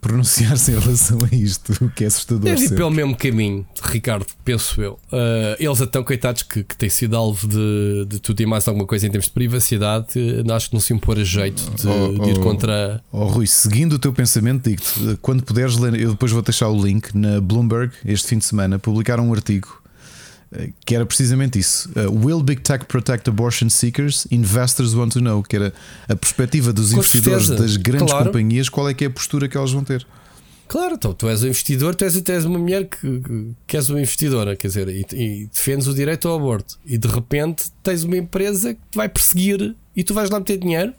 pronunciar-se 0.00 0.72
em 0.72 0.78
relação 0.78 1.18
a 1.30 1.34
isto, 1.34 1.72
o 1.84 1.90
que 1.90 2.04
é 2.04 2.06
assustador. 2.06 2.44
Deve 2.44 2.64
ir 2.64 2.74
pelo 2.74 2.90
mesmo 2.90 3.16
caminho, 3.16 3.66
Ricardo, 3.82 4.26
penso 4.44 4.80
eu. 4.82 4.98
Uh, 5.12 5.56
eles 5.58 5.80
estão 5.80 6.02
coitados 6.02 6.42
que, 6.42 6.64
que 6.64 6.76
têm 6.76 6.88
sido 6.88 7.16
alvo 7.16 7.46
de, 7.46 8.06
de 8.08 8.18
tudo 8.18 8.40
e 8.40 8.46
mais 8.46 8.66
alguma 8.66 8.86
coisa 8.86 9.06
em 9.06 9.10
termos 9.10 9.26
de 9.26 9.32
privacidade, 9.32 10.18
uh, 10.18 10.52
acho 10.52 10.68
que 10.68 10.74
não 10.74 10.80
se 10.80 10.92
impor 10.92 11.18
a 11.18 11.24
jeito 11.24 11.62
de, 11.70 11.88
oh, 11.88 12.24
de 12.24 12.30
ir 12.30 12.38
oh, 12.38 12.40
contra. 12.40 13.02
Oh, 13.12 13.26
Rui, 13.26 13.46
seguindo 13.46 13.94
o 13.94 13.98
teu 13.98 14.12
pensamento, 14.12 14.68
digo-te, 14.68 15.18
quando 15.22 15.42
puderes 15.42 15.76
ler, 15.76 15.94
eu 15.94 16.10
depois 16.10 16.32
vou 16.32 16.42
deixar 16.42 16.68
o 16.68 16.84
link 16.84 17.14
na 17.14 17.40
Bloomberg 17.40 17.92
este 18.04 18.28
fim 18.28 18.38
de 18.38 18.44
semana, 18.44 18.78
publicaram 18.78 19.28
um 19.28 19.32
artigo 19.32 19.79
que 20.84 20.94
era 20.94 21.06
precisamente 21.06 21.58
isso. 21.58 21.88
Uh, 21.90 22.26
Will 22.26 22.42
Big 22.42 22.62
Tech 22.62 22.84
protect 22.86 23.28
abortion 23.28 23.68
seekers? 23.68 24.26
Investors 24.30 24.94
want 24.94 25.12
to 25.12 25.20
know. 25.20 25.42
Que 25.42 25.56
era 25.56 25.72
a 26.08 26.16
perspectiva 26.16 26.72
dos 26.72 26.90
Com 26.90 26.98
investidores 26.98 27.46
certeza. 27.46 27.62
das 27.62 27.76
grandes 27.76 28.10
claro. 28.10 28.26
companhias, 28.26 28.68
qual 28.68 28.88
é 28.88 28.94
que 28.94 29.04
é 29.04 29.06
a 29.06 29.10
postura 29.10 29.48
que 29.48 29.56
elas 29.56 29.70
vão 29.70 29.84
ter. 29.84 30.06
Claro, 30.66 30.94
então, 30.94 31.12
tu 31.12 31.28
és 31.28 31.42
um 31.42 31.48
investidor, 31.48 31.96
tu 31.96 32.04
és, 32.04 32.20
tu 32.20 32.30
és 32.30 32.44
uma 32.44 32.58
mulher 32.58 32.86
que, 32.86 33.22
que, 33.66 33.76
és 33.76 33.88
uma 33.90 34.00
investidora, 34.00 34.54
quer 34.54 34.68
dizer, 34.68 34.88
e, 34.88 35.04
e, 35.12 35.46
defendes 35.46 35.88
o 35.88 35.94
direito 35.94 36.28
ao 36.28 36.36
aborto. 36.36 36.78
E 36.86 36.96
de 36.96 37.08
repente 37.08 37.64
tens 37.82 38.04
uma 38.04 38.16
empresa 38.16 38.74
que 38.74 38.80
te 38.88 38.96
vai 38.96 39.08
perseguir 39.08 39.74
e 39.96 40.04
tu 40.04 40.14
vais 40.14 40.30
lá 40.30 40.38
meter 40.38 40.58
dinheiro. 40.58 40.94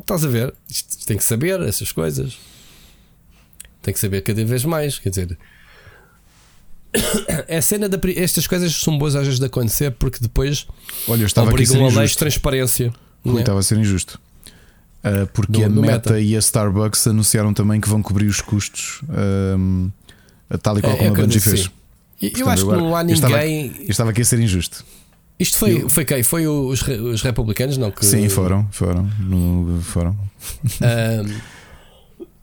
Estás 0.00 0.24
a 0.24 0.28
ver? 0.28 0.52
Isto, 0.68 1.06
tem 1.06 1.16
que 1.16 1.22
saber 1.22 1.60
essas 1.60 1.92
coisas. 1.92 2.36
Tem 3.80 3.94
que 3.94 4.00
saber 4.00 4.22
cada 4.22 4.44
vez 4.44 4.64
mais. 4.64 4.98
Quer 4.98 5.10
dizer, 5.10 5.38
é 7.48 7.56
a 7.58 7.62
cena 7.62 7.88
da. 7.88 7.98
Estas 8.16 8.46
coisas 8.46 8.74
são 8.74 8.98
boas 8.98 9.14
às 9.16 9.24
vezes 9.24 9.40
de 9.40 9.46
acontecer 9.46 9.90
porque 9.92 10.18
depois 10.20 10.66
Olha, 11.08 11.22
eu 11.22 11.26
estava 11.26 11.50
aqui 11.50 11.62
a 11.62 11.66
ser 11.66 11.76
a 11.76 11.80
lei 11.80 11.88
de 11.90 11.98
injusto. 11.98 12.18
transparência. 12.18 12.92
Rui, 13.24 13.38
é? 13.38 13.40
estava 13.40 13.60
a 13.60 13.62
ser 13.62 13.78
injusto. 13.78 14.20
Uh, 15.04 15.26
porque 15.32 15.50
Do- 15.52 15.64
a 15.64 15.68
do 15.68 15.80
Meta, 15.80 16.10
Meta. 16.10 16.20
e 16.20 16.36
a 16.36 16.38
Starbucks 16.38 17.06
anunciaram 17.08 17.52
também 17.52 17.80
que 17.80 17.88
vão 17.88 18.00
cobrir 18.02 18.26
os 18.26 18.40
custos, 18.40 19.00
um, 19.58 19.90
tal 20.62 20.78
e 20.78 20.80
qual 20.80 20.92
É- 20.92 20.96
como 20.96 21.08
é 21.08 21.12
a 21.22 21.24
Bungie 21.26 21.40
fez. 21.40 21.70
Eu 22.20 22.30
Portanto, 22.30 22.48
acho 22.50 22.66
que 22.66 22.72
não 22.72 22.94
há 22.96 23.02
eu 23.02 23.10
estava- 23.10 23.36
ninguém. 23.38 23.72
Eu 23.80 23.90
estava 23.90 24.10
aqui 24.10 24.20
a 24.20 24.24
ser 24.24 24.38
injusto. 24.38 24.84
Isto 25.40 25.58
foi, 25.58 25.82
Eu- 25.82 25.88
foi 25.88 26.04
quem? 26.04 26.22
Foi 26.22 26.46
os, 26.46 26.82
os 26.82 27.20
republicanos? 27.22 27.76
Não, 27.78 27.90
que, 27.90 28.06
Sim, 28.06 28.28
foram, 28.28 28.68
foram, 28.70 29.10
no- 29.18 29.80
foram. 29.82 30.16
Ahm, 30.80 31.34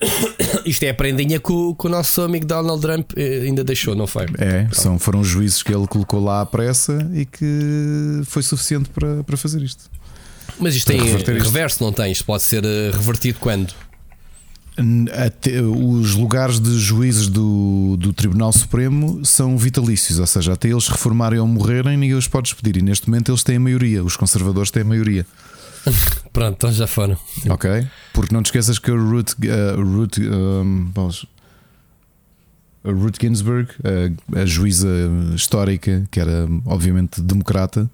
isto 0.66 0.84
é 0.84 0.90
a 0.90 0.94
prendinha 0.94 1.40
que 1.40 1.52
o, 1.52 1.76
que 1.76 1.88
o 1.88 1.90
nosso 1.90 2.22
amigo 2.22 2.46
Donald 2.46 2.82
Trump 2.82 3.12
eh, 3.16 3.42
ainda 3.46 3.64
deixou, 3.64 3.96
não 3.96 4.08
foi? 4.08 4.26
É, 4.38 4.68
são, 4.72 4.98
foram 4.98 5.24
juízes 5.24 5.62
que 5.62 5.74
ele 5.74 5.88
colocou 5.88 6.24
lá 6.24 6.42
à 6.42 6.46
pressa 6.46 7.10
e 7.14 7.26
que 7.26 8.22
foi 8.26 8.42
suficiente 8.42 8.90
para, 8.90 9.24
para 9.24 9.38
fazer 9.38 9.62
isto. 9.62 9.90
Mas 10.60 10.76
isto 10.76 10.88
tem 10.88 11.02
reverter 11.02 11.36
isto. 11.38 11.46
reverso, 11.46 11.84
não 11.84 11.92
tem? 11.92 12.12
Isto 12.12 12.26
pode 12.26 12.44
ser 12.44 12.64
eh, 12.66 12.92
revertido 12.92 13.40
quando? 13.40 13.74
Até- 15.26 15.62
os 15.62 16.16
lugares 16.16 16.60
de 16.60 16.80
juízes 16.80 17.28
do, 17.28 17.98
do 17.98 18.14
Tribunal 18.14 18.54
Supremo 18.54 19.20
são 19.26 19.58
vitalícios, 19.58 20.20
ou 20.20 20.28
seja, 20.28 20.54
até 20.54 20.70
eles 20.70 20.88
reformarem 20.88 21.40
ou 21.40 21.48
morrerem, 21.48 21.98
ninguém 21.98 22.16
os 22.16 22.28
pode 22.30 22.46
despedir. 22.50 22.78
E 22.78 22.82
neste 22.82 23.10
momento 23.10 23.30
eles 23.32 23.44
têm 23.44 23.58
a 23.58 23.60
maioria, 23.60 24.04
os 24.04 24.16
conservadores 24.16 24.72
têm 24.72 24.84
a 24.84 24.86
maioria. 24.86 25.26
Pronto, 26.32 26.56
então 26.56 26.72
já 26.72 26.88
foram. 26.88 27.18
Ok? 27.50 27.88
Porque 28.14 28.34
não 28.34 28.44
te 28.44 28.48
esqueças 28.48 28.80
que 28.80 28.92
a 28.92 28.96
Ruth, 28.96 29.34
a 29.46 29.82
Ruth, 29.82 30.18
um, 30.20 30.92
vamos, 30.94 31.26
a 32.84 32.92
Ruth 32.92 33.16
Ginsburg, 33.22 33.70
a, 33.84 34.42
a 34.42 34.46
juíza 34.46 34.88
histórica, 35.36 36.08
que 36.12 36.20
era 36.20 36.48
obviamente 36.66 37.22
democrata, 37.22 37.90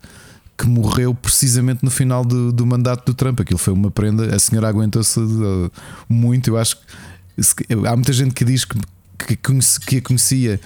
que 0.58 0.68
morreu 0.68 1.14
precisamente 1.14 1.84
no 1.84 1.92
final 1.92 2.24
do, 2.24 2.52
do 2.52 2.66
mandato 2.66 3.06
do 3.06 3.14
Trump. 3.14 3.40
Aquilo 3.40 3.60
foi 3.60 3.74
uma 3.74 3.92
prenda. 3.92 4.36
A 4.36 4.40
senhora 4.40 4.68
aguentou-se 4.68 5.20
uh, 5.20 5.72
muito. 6.08 6.50
Eu 6.50 6.58
acho 6.58 6.78
que 6.78 7.74
há 7.88 7.96
muita 7.96 8.14
gente 8.14 8.34
que 8.34 8.46
diz 8.46 8.64
que, 8.64 8.78
que, 9.18 9.36
que 9.36 9.98
a 9.98 10.02
conhecia 10.02 10.60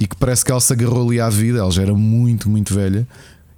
e 0.00 0.06
que 0.06 0.16
parece 0.16 0.44
que 0.44 0.50
ela 0.50 0.60
se 0.60 0.72
agarrou 0.72 1.08
ali 1.08 1.20
à 1.20 1.28
vida. 1.28 1.58
Ela 1.60 1.70
já 1.70 1.82
era 1.82 1.94
muito, 1.94 2.48
muito 2.48 2.74
velha. 2.74 3.06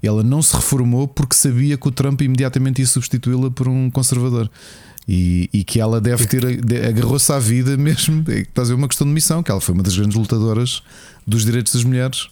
Ela 0.02 0.22
não 0.22 0.40
se 0.42 0.54
reformou 0.54 1.08
porque 1.08 1.34
sabia 1.34 1.76
que 1.76 1.88
o 1.88 1.90
Trump 1.90 2.20
imediatamente 2.22 2.80
ia 2.80 2.86
substituí-la 2.86 3.50
por 3.50 3.68
um 3.68 3.90
conservador. 3.90 4.50
E, 5.10 5.48
e 5.54 5.64
que 5.64 5.80
ela 5.80 6.02
deve 6.02 6.26
ter 6.26 6.44
agarrou-se 6.86 7.32
à 7.32 7.38
vida 7.38 7.76
mesmo. 7.78 8.22
Estás 8.28 8.68
a 8.68 8.74
ver 8.74 8.78
uma 8.78 8.86
questão 8.88 9.06
de 9.06 9.12
missão, 9.12 9.42
que 9.42 9.50
ela 9.50 9.60
foi 9.60 9.72
uma 9.74 9.82
das 9.82 9.96
grandes 9.96 10.14
lutadoras 10.18 10.82
dos 11.26 11.46
direitos 11.46 11.72
das 11.72 11.82
mulheres. 11.82 12.28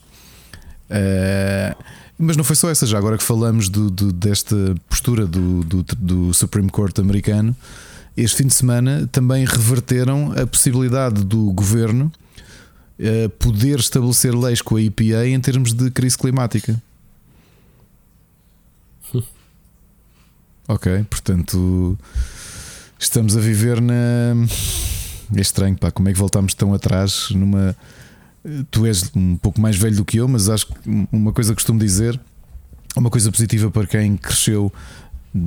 Eh, 0.90 1.74
mas 2.18 2.36
não 2.36 2.44
foi 2.44 2.54
só 2.56 2.70
essa, 2.70 2.86
já 2.86 2.98
agora 2.98 3.16
que 3.18 3.24
falamos 3.24 3.68
do- 3.68 3.90
do- 3.90 4.12
desta 4.12 4.74
postura 4.88 5.26
do, 5.26 5.62
do, 5.64 6.34
Supreme 6.34 6.68
Court 6.70 6.98
americano, 6.98 7.56
este 8.16 8.36
fim 8.38 8.46
de 8.46 8.54
semana 8.54 9.08
também 9.10 9.44
reverteram 9.44 10.32
a 10.32 10.46
possibilidade 10.46 11.24
do 11.24 11.50
governo 11.52 12.10
eh, 12.98 13.28
poder 13.38 13.78
estabelecer 13.78 14.34
leis 14.34 14.62
com 14.62 14.76
a 14.76 14.82
EPA 14.82 15.26
em 15.26 15.40
termos 15.40 15.72
de 15.72 15.90
crise 15.90 16.16
climática. 16.16 16.80
Ok, 20.68 21.04
portanto, 21.08 21.96
estamos 22.98 23.36
a 23.36 23.40
viver 23.40 23.80
na. 23.80 23.94
É 25.34 25.40
estranho, 25.40 25.76
pá, 25.76 25.90
como 25.90 26.08
é 26.08 26.12
que 26.12 26.18
voltámos 26.18 26.54
tão 26.54 26.74
atrás 26.74 27.28
numa. 27.30 27.76
Tu 28.70 28.86
és 28.86 29.10
um 29.14 29.36
pouco 29.36 29.60
mais 29.60 29.76
velho 29.76 29.96
do 29.96 30.04
que 30.04 30.18
eu, 30.18 30.28
mas 30.28 30.48
acho 30.48 30.66
que 30.68 30.74
uma 31.10 31.32
coisa 31.32 31.50
que 31.50 31.56
costumo 31.56 31.78
dizer, 31.80 32.18
uma 32.96 33.10
coisa 33.10 33.30
positiva 33.32 33.70
para 33.72 33.86
quem 33.88 34.16
cresceu, 34.16 34.72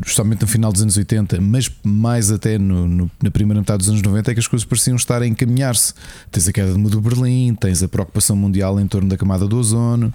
justamente 0.05 0.41
no 0.41 0.47
final 0.47 0.71
dos 0.71 0.81
anos 0.81 0.97
80, 0.97 1.39
mas 1.39 1.71
mais 1.81 2.29
até 2.29 2.57
no- 2.57 2.87
no- 2.87 3.11
na 3.23 3.31
primeira 3.31 3.59
metade 3.61 3.77
dos 3.79 3.87
anos 3.89 4.01
90, 4.01 4.31
é 4.31 4.33
que 4.33 4.39
as 4.41 4.47
coisas 4.47 4.65
pareciam 4.65 4.97
estar 4.97 5.21
a 5.21 5.27
encaminhar-se. 5.27 5.93
Tens 6.29 6.47
a 6.49 6.51
queda 6.51 6.73
de 6.73 6.77
muro 6.77 6.95
do 6.95 7.01
Berlim, 7.01 7.55
tens 7.55 7.81
a 7.81 7.87
preocupação 7.87 8.35
mundial 8.35 8.77
em 8.81 8.87
torno 8.87 9.07
da 9.07 9.15
camada 9.17 9.47
do 9.47 9.57
ozono, 9.57 10.13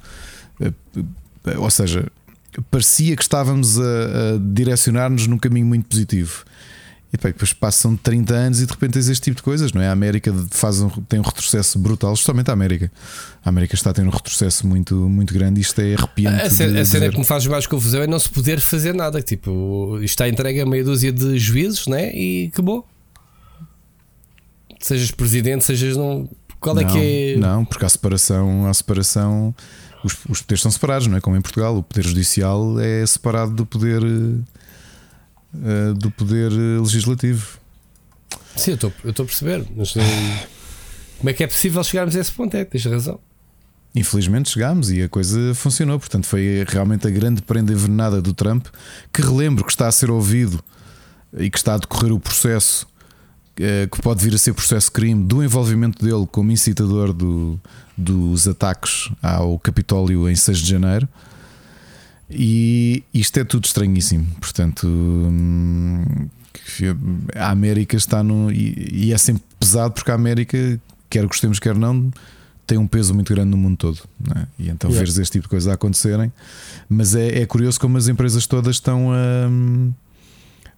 eh, 0.60 0.70
eh, 1.46 1.56
ou 1.58 1.70
seja, 1.70 2.06
parecia 2.62 3.16
que 3.16 3.22
estávamos 3.22 3.78
a, 3.78 3.82
a 3.82 4.38
direcionar-nos 4.40 5.26
num 5.26 5.38
caminho 5.38 5.66
muito 5.66 5.86
positivo. 5.86 6.44
E 7.14 7.16
pá, 7.16 7.28
depois 7.28 7.52
passam 7.52 7.96
30 7.96 8.34
anos 8.34 8.60
e 8.60 8.66
de 8.66 8.72
repente 8.72 8.94
tens 8.94 9.08
este 9.08 9.22
tipo 9.22 9.36
de 9.36 9.42
coisas, 9.44 9.72
não 9.72 9.80
é? 9.80 9.86
A 9.86 9.92
América 9.92 10.34
faz 10.50 10.80
um, 10.80 10.88
tem 10.88 11.20
um 11.20 11.22
retrocesso 11.22 11.78
brutal, 11.78 12.16
justamente 12.16 12.50
a 12.50 12.52
América. 12.52 12.90
A 13.44 13.48
América 13.50 13.76
está 13.76 13.90
a 13.90 13.92
ter 13.92 14.02
um 14.02 14.10
retrocesso 14.10 14.66
muito, 14.66 14.96
muito 15.08 15.32
grande 15.32 15.60
e 15.60 15.62
isto 15.62 15.80
é 15.80 15.94
arrepiante. 15.94 16.42
A 16.42 16.50
cena, 16.50 16.80
a 16.80 16.84
cena 16.84 17.08
que 17.10 17.16
me 17.16 17.24
faz 17.24 17.46
mais 17.46 17.68
confusão 17.68 18.02
é 18.02 18.08
não 18.08 18.18
se 18.18 18.28
poder 18.28 18.58
fazer 18.58 18.92
nada. 18.94 19.22
Tipo, 19.22 19.96
isto 19.98 20.14
está 20.14 20.28
entregue 20.28 20.60
a 20.60 20.66
meia 20.66 20.82
dúzia 20.82 21.12
de 21.12 21.38
juízes, 21.38 21.86
né? 21.86 22.12
E 22.12 22.50
acabou. 22.52 22.84
Sejas 24.80 25.12
presidente, 25.12 25.62
sejas 25.62 25.96
não. 25.96 26.28
Qual 26.58 26.76
é 26.76 26.82
não, 26.82 26.90
que 26.90 26.98
é. 26.98 27.36
Não, 27.38 27.64
porque 27.64 27.84
há 27.84 27.88
separação, 27.88 28.66
há 28.66 28.74
separação. 28.74 29.54
Os, 30.04 30.16
os 30.28 30.40
poderes 30.42 30.60
são 30.62 30.70
separados, 30.70 31.06
não 31.08 31.16
é? 31.16 31.20
Como 31.20 31.34
em 31.36 31.40
Portugal, 31.40 31.76
o 31.76 31.82
poder 31.82 32.06
judicial 32.06 32.78
é 32.78 33.04
separado 33.06 33.52
do 33.52 33.64
poder 33.66 34.02
eh, 34.04 35.92
do 35.96 36.10
poder 36.10 36.52
eh, 36.52 36.78
legislativo. 36.80 37.58
Sim, 38.56 38.72
eu 38.72 39.10
estou 39.10 39.22
a 39.24 39.26
perceber. 39.26 39.64
Mas 39.76 39.94
não- 39.94 40.04
como 41.18 41.30
é 41.30 41.32
que 41.32 41.42
é 41.42 41.46
possível 41.46 41.82
chegarmos 41.82 42.14
a 42.16 42.20
esse 42.20 42.30
ponto? 42.32 42.54
É, 42.56 42.64
tens 42.64 42.84
razão. 42.84 43.18
Infelizmente 43.94 44.50
chegámos 44.50 44.90
e 44.90 45.02
a 45.02 45.08
coisa 45.08 45.54
funcionou. 45.54 45.98
Portanto, 45.98 46.26
foi 46.26 46.64
realmente 46.68 47.06
a 47.06 47.10
grande 47.10 47.40
prenda 47.42 47.72
envenenada 47.72 48.20
do 48.20 48.34
Trump, 48.34 48.66
que 49.12 49.22
relembro 49.22 49.64
que 49.64 49.70
está 49.70 49.86
a 49.88 49.92
ser 49.92 50.10
ouvido 50.10 50.62
e 51.36 51.48
que 51.48 51.56
está 51.58 51.74
a 51.74 51.78
decorrer 51.78 52.12
o 52.12 52.18
processo, 52.20 52.86
eh, 52.86 52.93
que 53.56 54.02
pode 54.02 54.22
vir 54.24 54.34
a 54.34 54.38
ser 54.38 54.52
processo 54.52 54.86
de 54.88 54.92
crime, 54.92 55.24
do 55.24 55.42
envolvimento 55.42 56.04
dele 56.04 56.26
como 56.30 56.50
incitador 56.50 57.12
do- 57.12 57.58
dos 57.96 58.48
ataques 58.48 59.10
ao 59.22 59.58
Capitólio 59.58 60.28
em 60.28 60.34
6 60.34 60.58
de 60.58 60.68
janeiro. 60.70 61.08
E 62.30 63.02
isto 63.12 63.38
é 63.38 63.44
tudo 63.44 63.64
estranhíssimo. 63.66 64.26
Portanto, 64.40 64.86
hum, 64.88 66.04
a 67.36 67.50
América 67.50 67.96
está 67.96 68.22
no. 68.22 68.50
E, 68.50 69.12
é 69.12 69.18
sempre 69.18 69.42
pesado 69.60 69.94
porque 69.94 70.10
a 70.10 70.14
América, 70.14 70.80
quer 71.10 71.26
gostemos, 71.26 71.58
quer 71.58 71.74
não, 71.76 72.10
tem 72.66 72.78
um 72.78 72.86
peso 72.86 73.14
muito 73.14 73.32
grande 73.32 73.50
no 73.50 73.56
mundo 73.56 73.76
todo. 73.76 73.98
é? 74.34 74.46
E 74.58 74.68
então 74.70 74.90
Yeah. 74.90 74.98
veres 75.04 75.18
este 75.18 75.32
tipo 75.32 75.42
de 75.44 75.50
coisa 75.50 75.70
a 75.72 75.74
acontecerem. 75.74 76.32
Mas 76.88 77.14
é, 77.14 77.40
é 77.42 77.46
curioso 77.46 77.78
como 77.78 77.98
as 77.98 78.08
empresas 78.08 78.46
todas 78.46 78.76
estão 78.76 79.12
a. 79.12 79.48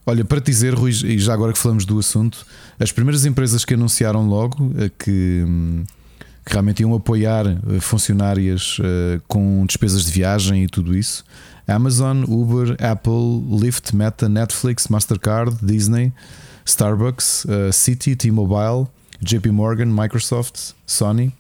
Olha, 0.09 0.25
para 0.25 0.41
te 0.41 0.53
dizer, 0.53 0.73
Rui, 0.73 0.93
e 1.05 1.19
já 1.19 1.35
agora 1.35 1.53
que 1.53 1.59
falamos 1.59 1.85
do 1.85 1.99
assunto, 1.99 2.47
as 2.79 2.93
primeiras 2.93 3.25
empresas 3.27 3.65
que 3.65 3.75
anunciaram 3.75 4.29
logo 4.29 4.73
eh, 4.79 4.89
que, 4.97 5.43
hum, 5.45 5.85
que 6.45 6.53
realmente 6.53 6.81
iam 6.81 6.95
apoiar 6.95 7.45
eh, 7.45 7.81
funcionárias 7.81 8.79
eh, 8.81 9.21
com 9.27 9.67
despesas 9.67 10.05
de 10.05 10.13
viagem 10.13 10.63
e 10.63 10.69
tudo 10.69 10.97
isso: 10.97 11.25
Amazon, 11.67 12.23
Uber, 12.23 12.77
Apple, 12.81 13.43
Lyft, 13.61 13.97
Meta, 13.97 14.29
Netflix, 14.29 14.87
Mastercard, 14.87 15.57
Disney, 15.61 16.13
Starbucks, 16.65 17.45
eh, 17.49 17.73
Citi, 17.73 18.15
T-Mobile, 18.15 18.87
JP 19.21 19.51
Morgan, 19.51 19.87
Microsoft, 19.87 20.75
Sony. 20.87 21.33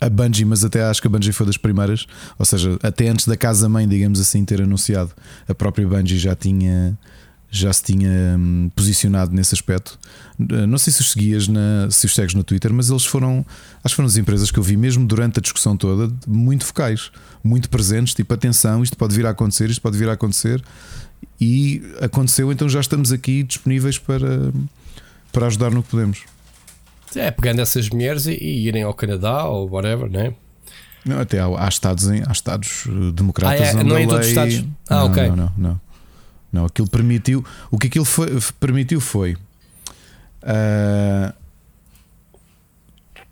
A 0.00 0.08
Bungie, 0.08 0.44
mas 0.44 0.64
até 0.64 0.82
acho 0.84 1.00
que 1.00 1.06
a 1.06 1.10
Bungie 1.10 1.32
foi 1.32 1.46
das 1.46 1.56
primeiras, 1.56 2.06
ou 2.38 2.46
seja, 2.46 2.78
até 2.82 3.08
antes 3.08 3.26
da 3.26 3.36
casa 3.36 3.68
mãe, 3.68 3.86
digamos 3.86 4.20
assim, 4.20 4.44
ter 4.44 4.62
anunciado, 4.62 5.10
a 5.48 5.54
própria 5.54 5.86
Bungie 5.86 6.18
já 6.18 6.34
tinha 6.34 6.96
já 7.52 7.72
se 7.72 7.82
tinha 7.82 8.36
hum, 8.38 8.70
posicionado 8.76 9.34
nesse 9.34 9.54
aspecto. 9.54 9.98
Uh, 10.38 10.66
Não 10.68 10.78
sei 10.78 10.92
se 10.92 11.00
os 11.00 11.10
seguias 11.10 11.48
na, 11.48 11.88
se 11.90 12.06
os 12.06 12.14
segues 12.14 12.32
no 12.32 12.44
Twitter, 12.44 12.72
mas 12.72 12.90
eles 12.90 13.04
foram, 13.04 13.44
acho 13.82 13.92
que 13.92 13.96
foram 13.96 14.06
as 14.06 14.16
empresas 14.16 14.52
que 14.52 14.58
eu 14.58 14.62
vi 14.62 14.76
mesmo 14.76 15.04
durante 15.04 15.40
a 15.40 15.42
discussão 15.42 15.76
toda, 15.76 16.14
muito 16.26 16.64
focais, 16.64 17.10
muito 17.42 17.68
presentes, 17.68 18.14
tipo, 18.14 18.32
atenção, 18.32 18.84
isto 18.84 18.96
pode 18.96 19.14
vir 19.16 19.26
a 19.26 19.30
acontecer, 19.30 19.68
isto 19.68 19.82
pode 19.82 19.98
vir 19.98 20.08
a 20.08 20.12
acontecer, 20.12 20.62
e 21.40 21.82
aconteceu, 22.00 22.52
então 22.52 22.68
já 22.68 22.80
estamos 22.80 23.10
aqui 23.10 23.42
disponíveis 23.42 23.98
para, 23.98 24.52
para 25.32 25.46
ajudar 25.48 25.72
no 25.72 25.82
que 25.82 25.90
podemos. 25.90 26.20
É, 27.16 27.30
pegando 27.30 27.60
essas 27.60 27.88
mulheres 27.88 28.26
e, 28.26 28.32
e 28.32 28.66
irem 28.68 28.82
ao 28.82 28.94
Canadá 28.94 29.44
ou 29.44 29.68
whatever, 29.68 30.08
né? 30.10 30.34
Não, 31.04 31.18
até 31.18 31.40
há, 31.40 31.46
há 31.46 31.68
estados 31.68 32.08
em, 32.08 32.22
há 32.26 32.30
estados 32.32 32.84
eh, 32.86 33.12
democratas 33.12 33.74
Ah, 33.74 33.80
é? 33.80 33.84
Não 33.84 33.96
é 33.96 34.02
em 34.02 34.06
todos 34.08 34.26
os 34.26 34.28
estados? 34.30 34.64
Ah, 34.88 34.94
não, 34.96 35.06
ok. 35.06 35.28
Não, 35.28 35.36
não, 35.36 35.52
não. 35.56 35.80
Não, 36.52 36.64
aquilo 36.66 36.88
permitiu. 36.88 37.44
O 37.70 37.78
que 37.78 37.86
aquilo 37.86 38.04
foi- 38.04 38.38
permitiu 38.58 39.00
foi 39.00 39.36
Uh, 40.42 41.32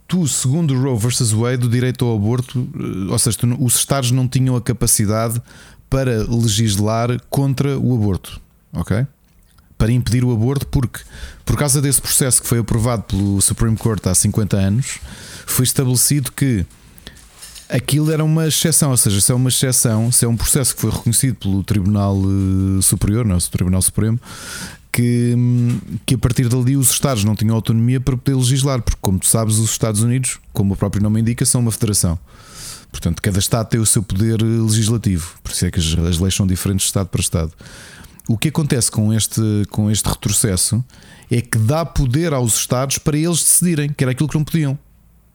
tu, 0.06 0.26
segundo 0.28 0.78
Roe 0.78 0.96
versus 0.98 1.32
Wade, 1.32 1.66
o 1.66 1.70
direito 1.70 2.04
ao 2.04 2.14
aborto, 2.16 2.60
uh, 2.60 3.10
ou 3.12 3.18
seja, 3.18 3.38
tu, 3.38 3.64
os 3.64 3.76
Estados 3.76 4.10
não 4.10 4.28
tinham 4.28 4.54
a 4.56 4.60
capacidade 4.60 5.40
para 5.88 6.22
legislar 6.28 7.18
contra 7.30 7.78
o 7.78 7.94
aborto, 7.94 8.40
ok? 8.72 9.06
Para 9.78 9.92
impedir 9.92 10.24
o 10.24 10.32
aborto, 10.32 10.66
porque 10.66 11.00
por 11.44 11.56
causa 11.56 11.80
desse 11.80 12.02
processo 12.02 12.42
que 12.42 12.48
foi 12.48 12.58
aprovado 12.58 13.04
pelo 13.04 13.40
Supreme 13.40 13.76
Court 13.76 14.04
há 14.06 14.14
50 14.14 14.56
anos, 14.56 14.98
foi 15.46 15.64
estabelecido 15.64 16.32
que 16.32 16.66
aquilo 17.68 18.10
era 18.10 18.24
uma 18.24 18.46
exceção, 18.48 18.90
ou 18.90 18.96
seja, 18.96 19.20
se 19.20 19.30
é 19.30 19.34
uma 19.34 19.48
exceção, 19.48 20.10
se 20.10 20.24
é 20.24 20.28
um 20.28 20.36
processo 20.36 20.74
que 20.74 20.80
foi 20.80 20.90
reconhecido 20.90 21.36
pelo 21.36 21.62
Tribunal 21.62 22.16
eh, 22.16 22.82
Superior, 22.82 23.24
não, 23.24 23.34
é? 23.34 23.38
o 23.38 23.40
Tribunal 23.42 23.82
Supremo, 23.82 24.18
que, 24.90 25.36
que 26.06 26.14
a 26.14 26.18
partir 26.18 26.48
dali 26.48 26.76
os 26.76 26.90
Estados 26.90 27.24
não 27.24 27.36
tinham 27.36 27.54
autonomia 27.54 28.00
para 28.00 28.16
poder 28.16 28.36
legislar, 28.36 28.82
porque, 28.82 28.98
como 29.00 29.18
tu 29.18 29.26
sabes, 29.26 29.56
os 29.58 29.70
Estados 29.70 30.02
Unidos, 30.02 30.38
como 30.52 30.74
o 30.74 30.76
próprio 30.76 31.02
nome 31.02 31.20
indica, 31.20 31.44
são 31.44 31.60
uma 31.60 31.70
federação. 31.70 32.18
Portanto, 32.90 33.20
cada 33.20 33.38
Estado 33.38 33.68
tem 33.68 33.80
o 33.80 33.86
seu 33.86 34.02
poder 34.02 34.40
legislativo, 34.42 35.34
por 35.42 35.52
isso 35.52 35.66
é 35.66 35.70
que 35.70 35.78
as, 35.78 35.86
as 35.98 36.18
leis 36.18 36.34
são 36.34 36.46
diferentes 36.46 36.84
de 36.84 36.88
Estado 36.88 37.08
para 37.08 37.20
Estado. 37.20 37.52
O 38.28 38.36
que 38.36 38.48
acontece 38.48 38.90
com 38.90 39.10
este, 39.12 39.40
com 39.70 39.90
este 39.90 40.06
retrocesso 40.06 40.84
é 41.30 41.40
que 41.40 41.56
dá 41.56 41.84
poder 41.84 42.34
aos 42.34 42.56
Estados 42.56 42.98
para 42.98 43.16
eles 43.16 43.38
decidirem, 43.38 43.88
que 43.88 44.04
era 44.04 44.12
aquilo 44.12 44.28
que 44.28 44.36
não 44.36 44.44
podiam. 44.44 44.78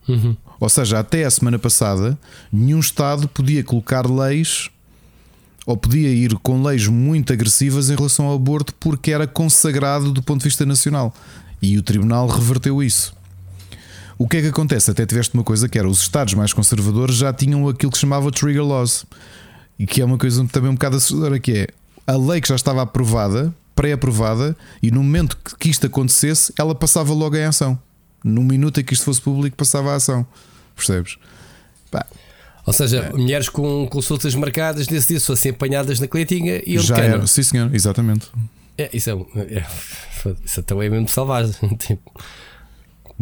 Uhum. 0.07 0.37
Ou 0.59 0.69
seja, 0.69 0.99
até 0.99 1.25
a 1.25 1.31
semana 1.31 1.57
passada, 1.57 2.17
nenhum 2.51 2.79
Estado 2.79 3.27
podia 3.27 3.63
colocar 3.63 4.07
leis 4.07 4.69
ou 5.65 5.75
podia 5.75 6.09
ir 6.09 6.35
com 6.35 6.61
leis 6.61 6.87
muito 6.87 7.33
agressivas 7.33 7.89
em 7.89 7.95
relação 7.95 8.27
ao 8.27 8.35
aborto 8.35 8.75
porque 8.79 9.11
era 9.11 9.25
consagrado 9.25 10.11
do 10.11 10.21
ponto 10.21 10.41
de 10.41 10.45
vista 10.45 10.63
nacional. 10.63 11.13
E 11.59 11.77
o 11.79 11.81
Tribunal 11.81 12.27
reverteu 12.27 12.83
isso. 12.83 13.15
O 14.17 14.27
que 14.27 14.37
é 14.37 14.41
que 14.41 14.47
acontece? 14.49 14.91
Até 14.91 15.05
tiveste 15.05 15.33
uma 15.33 15.43
coisa 15.43 15.67
que 15.67 15.79
era 15.79 15.89
os 15.89 16.01
Estados 16.01 16.35
mais 16.35 16.53
conservadores 16.53 17.15
já 17.15 17.33
tinham 17.33 17.67
aquilo 17.67 17.91
que 17.91 17.97
se 17.97 18.01
chamava 18.01 18.31
Trigger 18.31 18.63
Laws. 18.63 19.05
E 19.79 19.87
que 19.87 20.01
é 20.01 20.05
uma 20.05 20.17
coisa 20.19 20.45
também 20.47 20.69
um 20.69 20.75
bocado 20.75 20.97
assustadora, 20.97 21.39
que 21.39 21.51
é 21.51 21.67
a 22.06 22.18
lei 22.18 22.41
que 22.41 22.49
já 22.49 22.56
estava 22.56 22.82
aprovada, 22.82 23.54
pré-aprovada, 23.76 24.56
e 24.82 24.91
no 24.91 25.04
momento 25.04 25.38
que 25.60 25.70
isto 25.70 25.88
acontecesse, 25.88 26.54
ela 26.58 26.76
passava 26.76 27.14
logo 27.14 27.36
em 27.36 27.43
ação. 27.43 27.78
No 28.24 28.41
minuto 28.41 28.80
em 28.80 28.84
que 28.84 28.93
isto 28.93 29.06
fosse 29.06 29.22
público, 29.22 29.58
passava 29.58 29.91
a 29.91 29.95
ação. 29.95 30.26
Percebes? 30.76 31.18
Pá. 31.91 32.06
Ou 32.66 32.72
seja, 32.72 32.99
é. 32.99 33.12
mulheres 33.12 33.49
com 33.49 33.88
consultas 33.88 34.34
marcadas 34.36 34.88
nesse 34.88 35.10
dia 35.10 35.20
fossem 35.20 35.51
apanhadas 35.51 35.99
na 35.99 36.08
cleitinha 36.08 36.62
e 36.66 36.78
Já 36.80 36.97
era, 36.97 37.28
sim 37.28 37.43
senhor, 37.43 37.74
exatamente. 37.76 38.32
É, 38.78 38.89
isso 38.93 39.10
é, 39.10 39.14
é, 39.41 39.66
isso 40.45 40.60
então 40.60 40.82
é 40.82 40.89
mesmo 40.89 41.08
selvagem. 41.08 41.54
tipo, 41.78 42.12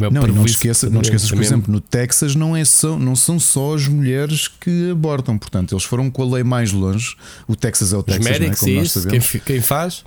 não, 0.10 0.28
não, 0.28 0.46
esqueça, 0.46 0.90
não 0.90 1.02
esqueças, 1.02 1.30
por 1.30 1.42
exemplo, 1.42 1.72
no 1.72 1.80
Texas 1.80 2.36
não, 2.36 2.56
é 2.56 2.66
só, 2.66 2.98
não 2.98 3.16
são 3.16 3.40
só 3.40 3.76
as 3.76 3.88
mulheres 3.88 4.48
que 4.48 4.92
abortam, 4.92 5.38
portanto, 5.38 5.74
eles 5.74 5.84
foram 5.84 6.10
com 6.10 6.24
a 6.24 6.36
lei 6.36 6.44
mais 6.44 6.72
longe. 6.72 7.16
O 7.48 7.56
Texas 7.56 7.94
é 7.94 7.98
o 7.98 8.04
Texas, 8.04 8.26
Os 8.26 8.32
médicos, 8.32 8.62
não 8.62 8.68
é? 8.68 8.72
Como 8.72 8.86
isso, 8.86 9.08
quem, 9.08 9.20
quem, 9.42 9.62
faz? 9.62 10.04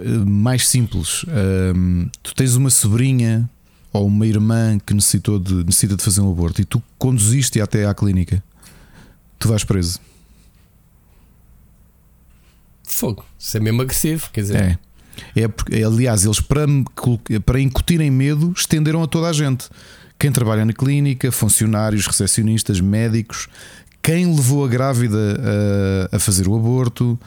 Eh, 0.00 0.08
mais 0.26 0.68
simples. 0.68 1.24
Um, 1.74 2.08
tu 2.22 2.34
tens 2.34 2.54
uma 2.54 2.70
sobrinha 2.70 3.48
ou 3.92 4.06
uma 4.06 4.26
irmã 4.26 4.78
que 4.84 4.92
necessitou 4.92 5.38
de, 5.38 5.54
necessita 5.64 5.96
de 5.96 6.02
fazer 6.02 6.20
um 6.20 6.30
aborto 6.30 6.60
e 6.60 6.64
tu 6.64 6.82
conduziste 6.98 7.60
até 7.60 7.86
à 7.86 7.94
clínica, 7.94 8.42
tu 9.38 9.48
vais 9.48 9.64
preso. 9.64 10.00
Fogo, 12.82 13.24
isso 13.38 13.56
é 13.56 13.60
mesmo 13.60 13.82
agressivo, 13.82 14.30
quer 14.32 14.42
dizer. 14.42 14.56
É. 14.56 14.78
É 15.34 15.48
porque, 15.48 15.82
aliás, 15.82 16.24
eles 16.24 16.40
para, 16.40 16.66
para 17.44 17.60
incutirem 17.60 18.10
medo 18.10 18.52
estenderam 18.56 19.02
a 19.02 19.06
toda 19.06 19.28
a 19.28 19.32
gente. 19.32 19.68
Quem 20.18 20.32
trabalha 20.32 20.64
na 20.64 20.72
clínica, 20.72 21.30
funcionários, 21.30 22.06
recepcionistas, 22.06 22.80
médicos, 22.80 23.48
quem 24.02 24.34
levou 24.34 24.64
a 24.64 24.68
grávida 24.68 25.18
a, 26.12 26.16
a 26.16 26.18
fazer 26.18 26.48
o 26.48 26.54
aborto, 26.54 27.18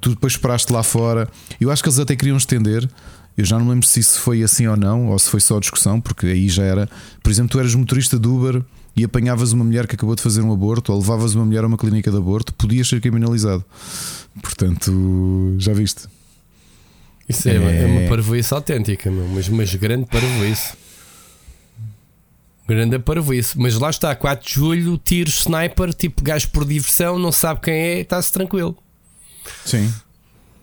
tu 0.00 0.10
depois 0.10 0.34
esperaste 0.34 0.72
lá 0.72 0.82
fora. 0.82 1.28
Eu 1.60 1.70
acho 1.70 1.82
que 1.82 1.88
eles 1.88 1.98
até 1.98 2.14
queriam 2.14 2.36
estender. 2.36 2.88
Eu 3.36 3.44
já 3.44 3.58
não 3.58 3.68
lembro 3.68 3.86
se 3.86 4.00
isso 4.00 4.20
foi 4.20 4.42
assim 4.42 4.66
ou 4.66 4.76
não, 4.76 5.08
ou 5.08 5.18
se 5.18 5.28
foi 5.28 5.40
só 5.40 5.58
discussão, 5.58 6.00
porque 6.00 6.26
aí 6.26 6.48
já 6.48 6.62
era. 6.62 6.88
Por 7.22 7.30
exemplo, 7.30 7.50
tu 7.50 7.58
eras 7.58 7.74
motorista 7.74 8.18
de 8.18 8.28
Uber 8.28 8.62
e 8.94 9.04
apanhavas 9.04 9.52
uma 9.52 9.64
mulher 9.64 9.86
que 9.86 9.94
acabou 9.94 10.14
de 10.14 10.22
fazer 10.22 10.42
um 10.42 10.52
aborto, 10.52 10.92
ou 10.92 10.98
levavas 10.98 11.34
uma 11.34 11.44
mulher 11.44 11.64
a 11.64 11.66
uma 11.66 11.78
clínica 11.78 12.10
de 12.10 12.16
aborto, 12.16 12.52
podias 12.54 12.88
ser 12.88 13.00
criminalizado. 13.00 13.64
Portanto, 14.42 15.56
já 15.58 15.72
viste. 15.72 16.04
Isso 17.32 17.48
é, 17.48 17.52
é... 17.52 17.82
é 17.82 17.86
uma 17.86 18.08
parvoíce 18.08 18.52
autêntica, 18.52 19.10
meu, 19.10 19.26
mas, 19.28 19.48
mas 19.48 19.74
grande 19.74 20.06
parvoíce. 20.06 20.74
Grande 22.68 22.98
parvoíce. 22.98 23.58
Mas 23.58 23.74
lá 23.74 23.90
está, 23.90 24.14
4 24.14 24.46
de 24.46 24.54
julho, 24.54 24.98
tiro 24.98 25.30
sniper, 25.30 25.92
tipo 25.92 26.22
gajo 26.22 26.48
por 26.50 26.64
diversão, 26.64 27.18
não 27.18 27.32
sabe 27.32 27.60
quem 27.60 27.74
é, 27.74 28.00
está-se 28.00 28.30
tranquilo. 28.30 28.76
Sim. 29.64 29.92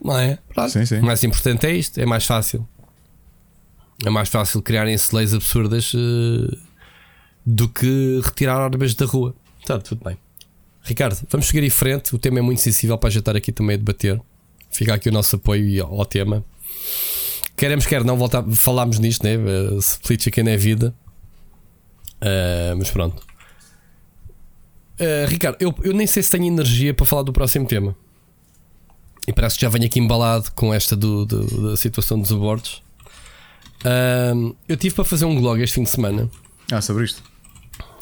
Não 0.02 0.16
é? 0.16 0.38
Sim, 0.68 0.86
sim. 0.86 0.98
O 1.00 1.04
mais 1.04 1.22
importante 1.24 1.66
é 1.66 1.74
isto, 1.74 1.98
é 1.98 2.06
mais 2.06 2.24
fácil. 2.24 2.66
É 4.04 4.08
mais 4.08 4.28
fácil 4.28 4.62
criarem-se 4.62 5.14
leis 5.14 5.34
absurdas 5.34 5.92
uh, 5.92 6.58
do 7.44 7.68
que 7.68 8.20
retirar 8.24 8.56
armas 8.56 8.94
da 8.94 9.04
rua. 9.04 9.34
Está 9.60 9.78
tudo 9.78 10.02
bem. 10.02 10.16
Ricardo, 10.82 11.18
vamos 11.28 11.48
seguir 11.48 11.62
em 11.62 11.70
frente. 11.70 12.14
O 12.14 12.18
tema 12.18 12.38
é 12.38 12.42
muito 12.42 12.62
sensível 12.62 12.96
para 12.96 13.08
a 13.08 13.10
gente 13.10 13.20
estar 13.20 13.36
aqui 13.36 13.52
também 13.52 13.74
a 13.74 13.76
debater. 13.76 14.18
Fica 14.70 14.94
aqui 14.94 15.08
o 15.10 15.12
nosso 15.12 15.36
apoio 15.36 15.84
ao 15.84 16.06
tema. 16.06 16.42
Queremos, 17.56 17.86
quer 17.86 18.04
não, 18.04 18.16
voltar, 18.16 18.42
falámos 18.54 18.98
nisto, 18.98 19.22
né? 19.22 19.36
Uh, 19.36 19.78
split 19.78 20.22
chicken 20.22 20.48
é 20.48 20.56
vida. 20.56 20.94
Uh, 22.16 22.76
mas 22.78 22.90
pronto. 22.90 23.22
Uh, 24.98 25.26
Ricardo, 25.28 25.56
eu, 25.60 25.74
eu 25.82 25.92
nem 25.92 26.06
sei 26.06 26.22
se 26.22 26.30
tenho 26.30 26.46
energia 26.46 26.92
para 26.94 27.06
falar 27.06 27.22
do 27.22 27.32
próximo 27.32 27.66
tema. 27.66 27.94
E 29.26 29.32
parece 29.32 29.56
que 29.56 29.62
já 29.62 29.68
venho 29.68 29.84
aqui 29.84 29.98
embalado 29.98 30.50
com 30.52 30.72
esta 30.72 30.96
do, 30.96 31.24
do 31.24 31.70
da 31.70 31.76
situação 31.76 32.18
dos 32.18 32.32
abortos. 32.32 32.82
Uh, 33.84 34.54
eu 34.68 34.76
tive 34.76 34.94
para 34.94 35.04
fazer 35.04 35.24
um 35.24 35.40
blog 35.40 35.62
este 35.62 35.74
fim 35.74 35.82
de 35.82 35.90
semana. 35.90 36.30
Ah, 36.70 36.80
sobre 36.80 37.04
isto? 37.04 37.22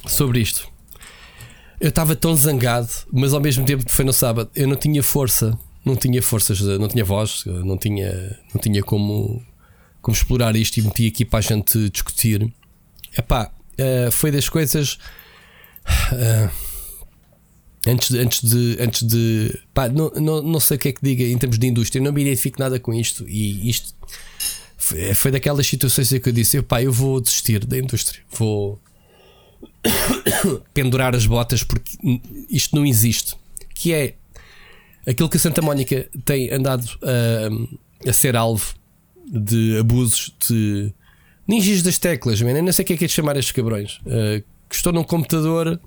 Sobre 0.06 0.40
isto. 0.40 0.68
Eu 1.80 1.90
estava 1.90 2.16
tão 2.16 2.34
zangado, 2.34 2.90
mas 3.12 3.32
ao 3.32 3.40
mesmo 3.40 3.64
tempo 3.64 3.84
foi 3.88 4.04
no 4.04 4.12
sábado. 4.12 4.50
Eu 4.54 4.66
não 4.66 4.76
tinha 4.76 5.02
força 5.02 5.58
não 5.84 5.96
tinha 5.96 6.22
forças, 6.22 6.60
não 6.60 6.88
tinha 6.88 7.04
voz, 7.04 7.44
não 7.46 7.76
tinha, 7.76 8.38
não 8.54 8.60
tinha 8.60 8.82
como, 8.82 9.42
como 10.00 10.14
explorar 10.16 10.54
isto 10.56 10.78
e 10.78 10.82
meti 10.82 11.06
aqui 11.06 11.24
para 11.24 11.38
a 11.38 11.42
gente 11.42 11.88
discutir. 11.90 12.52
Epá, 13.16 13.50
uh, 13.78 14.10
foi 14.10 14.30
das 14.30 14.48
coisas. 14.48 14.98
Antes 17.86 18.12
antes 18.14 18.42
de, 18.42 18.76
antes 18.80 19.02
de 19.02 19.58
pá, 19.72 19.88
não, 19.88 20.10
não, 20.10 20.42
não 20.42 20.60
sei 20.60 20.76
o 20.76 20.80
que 20.80 20.88
é 20.88 20.92
que 20.92 21.00
diga 21.02 21.24
em 21.24 21.38
termos 21.38 21.58
de 21.58 21.66
indústria, 21.66 22.02
não 22.02 22.12
me 22.12 22.22
identifico 22.22 22.58
nada 22.60 22.78
com 22.78 22.92
isto. 22.92 23.26
E 23.28 23.70
isto 23.70 23.94
foi, 24.76 25.14
foi 25.14 25.30
daquelas 25.30 25.66
situações 25.66 26.12
em 26.12 26.20
que 26.20 26.28
eu 26.28 26.32
disse: 26.32 26.60
pá, 26.62 26.82
eu 26.82 26.92
vou 26.92 27.20
desistir 27.20 27.64
da 27.64 27.78
indústria, 27.78 28.20
vou 28.30 28.80
pendurar 30.74 31.14
as 31.14 31.24
botas 31.24 31.62
porque 31.62 31.96
isto 32.50 32.74
não 32.74 32.84
existe. 32.84 33.36
Que 33.74 33.92
é 33.92 34.14
aquilo 35.08 35.28
que 35.28 35.38
a 35.38 35.40
Santa 35.40 35.62
Mónica 35.62 36.08
tem 36.24 36.52
andado 36.52 36.86
a, 37.02 38.08
a 38.08 38.12
ser 38.12 38.36
alvo 38.36 38.74
de 39.26 39.78
abusos 39.78 40.34
de 40.46 40.92
ninjas 41.46 41.82
das 41.82 41.98
teclas, 41.98 42.42
man. 42.42 42.50
eu 42.50 42.62
não 42.62 42.72
sei 42.72 42.82
o 42.82 42.86
que 42.86 42.92
é 42.92 42.96
que 42.96 43.04
é 43.04 43.08
de 43.08 43.12
chamar 43.14 43.36
estes 43.36 43.52
cabrões, 43.52 44.00
uh, 44.04 44.44
que 44.68 44.74
estão 44.74 44.92
num 44.92 45.02
computador 45.02 45.80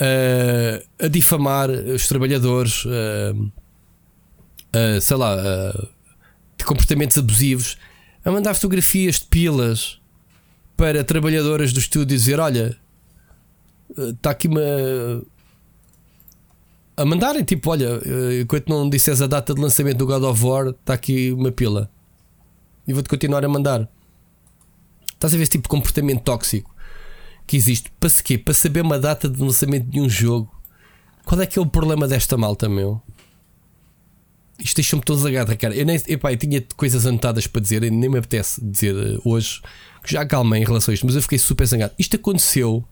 uh, 0.00 1.04
a 1.04 1.08
difamar 1.08 1.70
os 1.70 2.06
trabalhadores, 2.06 2.84
uh, 2.84 3.50
sei 5.00 5.16
lá, 5.16 5.36
de 6.56 6.64
comportamentos 6.64 7.18
abusivos, 7.18 7.78
a 8.24 8.30
mandar 8.30 8.54
fotografias 8.54 9.18
de 9.18 9.24
pilas 9.24 9.98
para 10.76 11.02
trabalhadoras 11.02 11.72
do 11.72 11.80
estúdio 11.80 12.06
dizer: 12.06 12.38
Olha, 12.38 12.76
está 13.96 14.30
aqui 14.30 14.46
uma 14.46 14.60
a 17.00 17.04
mandarem, 17.06 17.42
tipo, 17.42 17.70
olha, 17.70 17.98
eh, 18.04 18.42
enquanto 18.42 18.68
não 18.68 18.88
disseres 18.88 19.22
a 19.22 19.26
data 19.26 19.54
de 19.54 19.60
lançamento 19.60 19.96
do 19.96 20.06
God 20.06 20.22
of 20.22 20.44
War, 20.44 20.68
está 20.68 20.92
aqui 20.92 21.32
uma 21.32 21.50
pila. 21.50 21.90
E 22.86 22.92
vou-te 22.92 23.08
continuar 23.08 23.42
a 23.42 23.48
mandar. 23.48 23.88
Estás 25.14 25.32
a 25.32 25.36
ver 25.38 25.44
esse 25.44 25.52
tipo 25.52 25.62
de 25.62 25.70
comportamento 25.70 26.22
tóxico 26.22 26.74
que 27.46 27.56
existe? 27.56 27.90
Para 27.98 28.10
se 28.10 28.22
quê? 28.22 28.36
Para 28.36 28.52
saber 28.52 28.82
uma 28.82 28.98
data 28.98 29.30
de 29.30 29.42
lançamento 29.42 29.86
de 29.86 29.98
um 29.98 30.10
jogo. 30.10 30.54
Qual 31.24 31.40
é 31.40 31.46
que 31.46 31.58
é 31.58 31.62
o 31.62 31.66
problema 31.66 32.06
desta 32.06 32.36
malta, 32.36 32.68
meu? 32.68 33.00
Isto 34.58 34.76
deixa-me 34.76 35.00
todo 35.02 35.20
zagado, 35.20 35.56
cara. 35.56 35.74
Eu, 35.74 35.86
nem, 35.86 35.96
epá, 36.06 36.32
eu 36.32 36.36
tinha 36.36 36.62
coisas 36.76 37.06
anotadas 37.06 37.46
para 37.46 37.62
dizer, 37.62 37.80
nem 37.80 38.10
me 38.10 38.18
apetece 38.18 38.62
dizer 38.62 38.94
eh, 38.94 39.18
hoje, 39.24 39.62
que 40.04 40.12
já 40.12 40.20
acalmei 40.20 40.60
em 40.60 40.66
relação 40.66 40.92
a 40.92 40.94
isto, 40.94 41.06
mas 41.06 41.16
eu 41.16 41.22
fiquei 41.22 41.38
super 41.38 41.66
zangado. 41.66 41.94
Isto 41.98 42.16
aconteceu. 42.16 42.84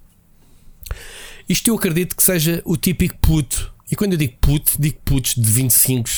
Isto 1.46 1.68
eu 1.68 1.74
acredito 1.74 2.16
que 2.16 2.22
seja 2.22 2.62
o 2.64 2.74
típico 2.74 3.18
puto 3.18 3.76
e 3.90 3.96
quando 3.96 4.12
eu 4.12 4.18
digo 4.18 4.34
puto, 4.40 4.72
digo 4.78 4.98
putos 5.04 5.34
de 5.34 5.50
25 5.50 6.08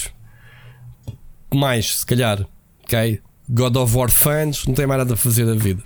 mais, 1.53 1.99
se 1.99 2.07
calhar, 2.07 2.47
ok? 2.85 3.21
God 3.49 3.77
of 3.77 3.97
War 3.97 4.11
fans, 4.11 4.65
não 4.67 4.75
têm 4.75 4.87
mais 4.87 4.99
nada 4.99 5.15
a 5.15 5.17
fazer 5.17 5.45
da 5.45 5.55
vida. 5.55 5.83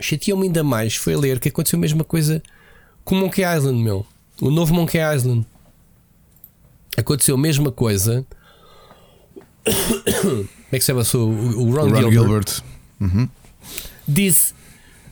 Chateou-me 0.00 0.46
ainda 0.46 0.64
mais 0.64 0.96
foi 0.96 1.16
ler 1.16 1.38
que 1.38 1.48
aconteceu 1.48 1.76
a 1.76 1.80
mesma 1.80 2.04
coisa 2.04 2.42
com 3.04 3.14
Monkey 3.14 3.42
Island, 3.42 3.82
meu. 3.82 4.06
O 4.40 4.50
novo 4.50 4.74
Monkey 4.74 4.98
Island. 4.98 5.46
Aconteceu 6.96 7.34
a 7.34 7.38
mesma 7.38 7.70
coisa. 7.72 8.26
Como 10.22 10.48
é 10.72 10.78
que 10.78 10.80
se 10.80 10.86
chama 10.86 11.02
o, 11.14 11.18
o 11.18 11.74
Ron, 11.74 11.88
Ron 11.88 11.96
Gilbert? 11.96 12.12
Gilbert. 12.12 12.62
Uhum. 13.00 13.28
Disse: 14.06 14.54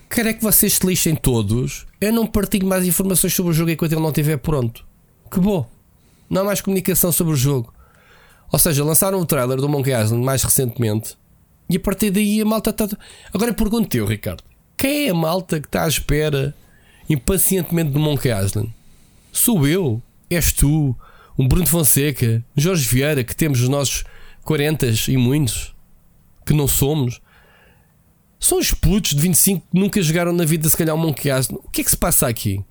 Quero 0.08 0.28
é 0.28 0.32
que 0.32 0.42
vocês 0.42 0.74
se 0.74 0.86
lixem 0.86 1.16
todos. 1.16 1.86
Eu 2.00 2.12
não 2.12 2.26
partilho 2.26 2.66
mais 2.66 2.86
informações 2.86 3.34
sobre 3.34 3.50
o 3.50 3.54
jogo 3.54 3.70
enquanto 3.70 3.92
ele 3.92 4.00
não 4.00 4.10
estiver 4.10 4.36
pronto. 4.36 4.85
Bom. 5.34 5.68
Não 6.28 6.42
há 6.42 6.44
mais 6.44 6.60
comunicação 6.60 7.12
sobre 7.12 7.32
o 7.32 7.36
jogo. 7.36 7.72
Ou 8.52 8.58
seja, 8.58 8.84
lançaram 8.84 9.20
o 9.20 9.26
trailer 9.26 9.58
do 9.58 9.68
Monkey 9.68 9.92
Island 9.92 10.24
mais 10.24 10.42
recentemente 10.42 11.16
e 11.68 11.76
a 11.76 11.80
partir 11.80 12.10
daí 12.10 12.40
a 12.40 12.44
malta 12.44 12.70
está. 12.70 12.88
Agora 13.32 13.52
pergunto 13.52 13.96
eu, 13.96 14.06
Ricardo: 14.06 14.42
quem 14.76 15.06
é 15.06 15.10
a 15.10 15.14
malta 15.14 15.60
que 15.60 15.66
está 15.66 15.84
à 15.84 15.88
espera 15.88 16.54
impacientemente 17.08 17.90
do 17.90 17.98
Monkey 17.98 18.30
Island? 18.30 18.72
Sou 19.32 19.66
eu? 19.66 20.00
És 20.30 20.52
tu? 20.52 20.96
Um 21.38 21.46
Bruno 21.46 21.66
Fonseca? 21.66 22.42
Jorge 22.56 22.88
Vieira, 22.88 23.22
que 23.22 23.36
temos 23.36 23.60
os 23.60 23.68
nossos 23.68 24.04
40 24.44 24.86
e 25.08 25.16
muitos? 25.16 25.74
Que 26.44 26.54
não 26.54 26.68
somos? 26.68 27.20
São 28.38 28.58
os 28.58 28.70
putos 28.70 29.12
de 29.12 29.20
25 29.20 29.66
que 29.70 29.78
nunca 29.78 30.00
jogaram 30.00 30.32
na 30.32 30.44
vida, 30.44 30.68
se 30.68 30.76
calhar, 30.76 30.94
um 30.94 30.98
Monkey 30.98 31.28
Island. 31.28 31.60
O 31.64 31.70
que 31.70 31.80
é 31.80 31.84
que 31.84 31.90
se 31.90 31.96
passa 31.96 32.28
aqui? 32.28 32.64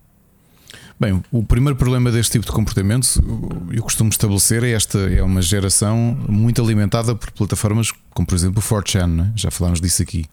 Bem, 0.97 1.21
o 1.29 1.43
primeiro 1.43 1.75
problema 1.75 2.09
deste 2.09 2.33
tipo 2.33 2.45
de 2.45 2.53
comportamento, 2.53 3.21
eu 3.69 3.83
costumo 3.83 4.09
estabelecer, 4.09 4.63
é 4.63 4.71
esta 4.71 4.97
é 4.97 5.21
uma 5.21 5.41
geração 5.41 6.17
muito 6.29 6.61
alimentada 6.61 7.13
por 7.13 7.31
plataformas 7.31 7.91
como, 8.11 8.25
por 8.25 8.33
exemplo, 8.33 8.63
o 8.63 8.63
4chan, 8.63 9.07
né? 9.07 9.33
já 9.35 9.51
falámos 9.51 9.81
disso 9.81 10.01
aqui, 10.01 10.25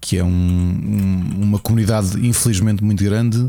que 0.00 0.16
é 0.16 0.24
um, 0.24 0.28
um, 0.28 1.42
uma 1.42 1.58
comunidade 1.60 2.18
infelizmente 2.26 2.82
muito 2.82 3.04
grande, 3.04 3.48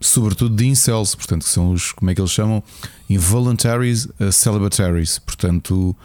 sobretudo 0.00 0.54
de 0.54 0.66
incels, 0.66 1.16
portanto, 1.16 1.42
que 1.42 1.50
são 1.50 1.72
os, 1.72 1.90
como 1.90 2.12
é 2.12 2.14
que 2.14 2.20
eles 2.20 2.30
chamam? 2.30 2.62
Involuntaries 3.08 4.04
uh, 4.04 4.30
celibataries, 4.30 5.18
portanto, 5.18 5.96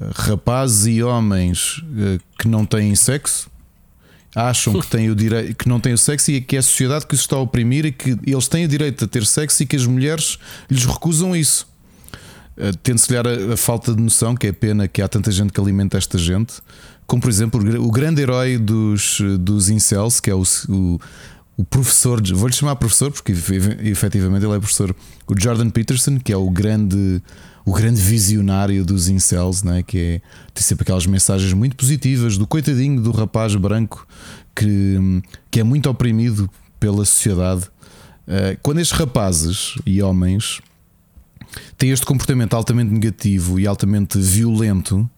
uh, 0.00 0.10
rapazes 0.14 0.86
e 0.86 1.02
homens 1.02 1.82
uh, 1.82 2.18
que 2.38 2.48
não 2.48 2.64
têm 2.64 2.94
sexo 2.94 3.50
acham 4.34 4.78
que 4.80 4.86
têm 4.86 5.10
o 5.10 5.14
direito, 5.14 5.54
que 5.54 5.68
não 5.68 5.78
têm 5.78 5.92
o 5.92 5.98
sexo 5.98 6.30
e 6.30 6.40
que 6.40 6.56
é 6.56 6.58
a 6.58 6.62
sociedade 6.62 7.06
que 7.06 7.14
os 7.14 7.20
está 7.20 7.36
a 7.36 7.40
oprimir 7.40 7.86
e 7.86 7.92
que 7.92 8.18
eles 8.26 8.48
têm 8.48 8.64
o 8.64 8.68
direito 8.68 9.04
a 9.04 9.08
ter 9.08 9.24
sexo 9.24 9.62
e 9.62 9.66
que 9.66 9.76
as 9.76 9.86
mulheres 9.86 10.38
lhes 10.70 10.84
recusam 10.84 11.36
isso. 11.36 11.66
Uh, 12.56 12.76
Tendo-se 12.82 13.12
olhar 13.12 13.26
a, 13.26 13.54
a, 13.54 13.56
falta 13.56 13.94
de 13.94 14.02
noção, 14.02 14.34
que 14.34 14.46
é 14.46 14.52
pena 14.52 14.88
que 14.88 15.02
há 15.02 15.08
tanta 15.08 15.30
gente 15.30 15.52
que 15.52 15.60
alimenta 15.60 15.98
esta 15.98 16.18
gente, 16.18 16.54
como 17.06 17.22
por 17.22 17.28
exemplo 17.28 17.60
o, 17.60 17.86
o 17.86 17.90
grande 17.90 18.22
herói 18.22 18.58
dos, 18.58 19.20
dos 19.40 19.68
incels, 19.68 20.20
que 20.20 20.30
é 20.30 20.34
o, 20.34 20.42
o, 20.68 21.00
o 21.56 21.64
professor, 21.64 22.20
vou-lhe 22.32 22.54
chamar 22.54 22.76
professor 22.76 23.10
porque 23.12 23.32
efetivamente 23.82 24.44
ele 24.44 24.54
é 24.54 24.58
professor, 24.58 24.94
o 25.26 25.40
Jordan 25.40 25.70
Peterson, 25.70 26.18
que 26.18 26.32
é 26.32 26.36
o 26.36 26.50
grande 26.50 27.22
o 27.64 27.72
grande 27.72 28.00
visionário 28.00 28.84
dos 28.84 29.08
incels, 29.08 29.62
né? 29.62 29.82
que 29.82 29.98
é, 29.98 30.20
tem 30.52 30.62
sempre 30.62 30.82
aquelas 30.82 31.06
mensagens 31.06 31.52
muito 31.52 31.76
positivas 31.76 32.36
do 32.36 32.46
coitadinho 32.46 33.00
do 33.00 33.10
rapaz 33.10 33.54
branco 33.56 34.06
que, 34.54 35.22
que 35.50 35.60
é 35.60 35.64
muito 35.64 35.88
oprimido 35.88 36.48
pela 36.78 37.04
sociedade. 37.04 37.64
Quando 38.62 38.80
estes 38.80 38.98
rapazes 38.98 39.74
e 39.84 40.00
homens 40.02 40.60
têm 41.76 41.90
este 41.90 42.06
comportamento 42.06 42.54
altamente 42.54 42.90
negativo 42.90 43.60
e 43.60 43.66
altamente 43.66 44.18
violento, 44.18 45.08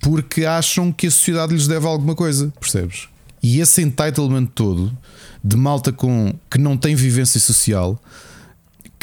porque 0.00 0.44
acham 0.44 0.92
que 0.92 1.06
a 1.06 1.10
sociedade 1.10 1.52
lhes 1.52 1.66
deve 1.66 1.86
alguma 1.86 2.14
coisa, 2.14 2.52
percebes? 2.58 3.08
E 3.42 3.60
esse 3.60 3.82
entitlement 3.82 4.46
todo 4.46 4.96
de 5.42 5.56
malta 5.56 5.92
com, 5.92 6.32
que 6.50 6.56
não 6.56 6.76
tem 6.76 6.94
vivência 6.94 7.38
social 7.38 8.00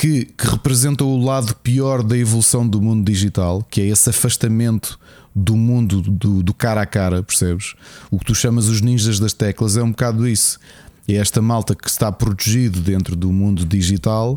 que, 0.02 0.26
que 0.36 0.48
representa 0.48 1.04
o 1.04 1.16
lado 1.16 1.56
pior 1.58 2.02
da 2.02 2.18
evolução 2.18 2.68
do 2.68 2.82
mundo 2.82 3.06
digital, 3.06 3.64
que 3.70 3.82
é 3.82 3.86
esse 3.86 4.10
afastamento 4.10 5.00
do 5.36 5.56
mundo 5.56 6.02
do, 6.02 6.42
do, 6.42 6.54
cara 6.56 6.82
a 6.82 6.88
cara, 6.88 7.22
percebes? 7.22 7.76
O 8.10 8.18
que 8.18 8.26
tu 8.26 8.34
chamas 8.34 8.68
os 8.68 8.82
ninjas 8.82 9.20
das 9.20 9.32
teclas 9.32 9.78
é 9.78 9.84
um 9.84 9.92
bocado 9.92 10.28
isso. 10.28 10.58
É 11.08 11.14
esta 11.14 11.40
malta 11.40 11.76
que 11.76 11.88
está 11.88 12.12
protegido 12.12 12.80
dentro 12.80 13.16
do 13.16 13.32
mundo 13.32 13.64
digital 13.64 14.36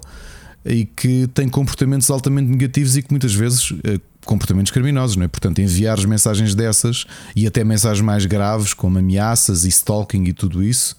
e 0.66 0.84
que 0.84 1.26
tem 1.28 1.48
comportamentos 1.48 2.10
altamente 2.10 2.50
negativos 2.50 2.98
e 2.98 3.02
que 3.02 3.10
muitas 3.10 3.32
vezes 3.32 3.72
eh, 3.84 3.98
comportamentos 4.26 4.70
criminosos, 4.70 5.16
não 5.16 5.24
é? 5.24 5.28
Portanto, 5.28 5.60
enviar 5.62 5.98
as 5.98 6.04
mensagens 6.04 6.54
dessas 6.54 7.06
e 7.34 7.46
até 7.46 7.64
mensagens 7.64 8.04
mais 8.04 8.26
graves, 8.26 8.74
como 8.74 8.98
ameaças 8.98 9.64
e 9.64 9.70
stalking 9.70 10.24
e 10.24 10.34
tudo 10.34 10.62
isso, 10.62 10.94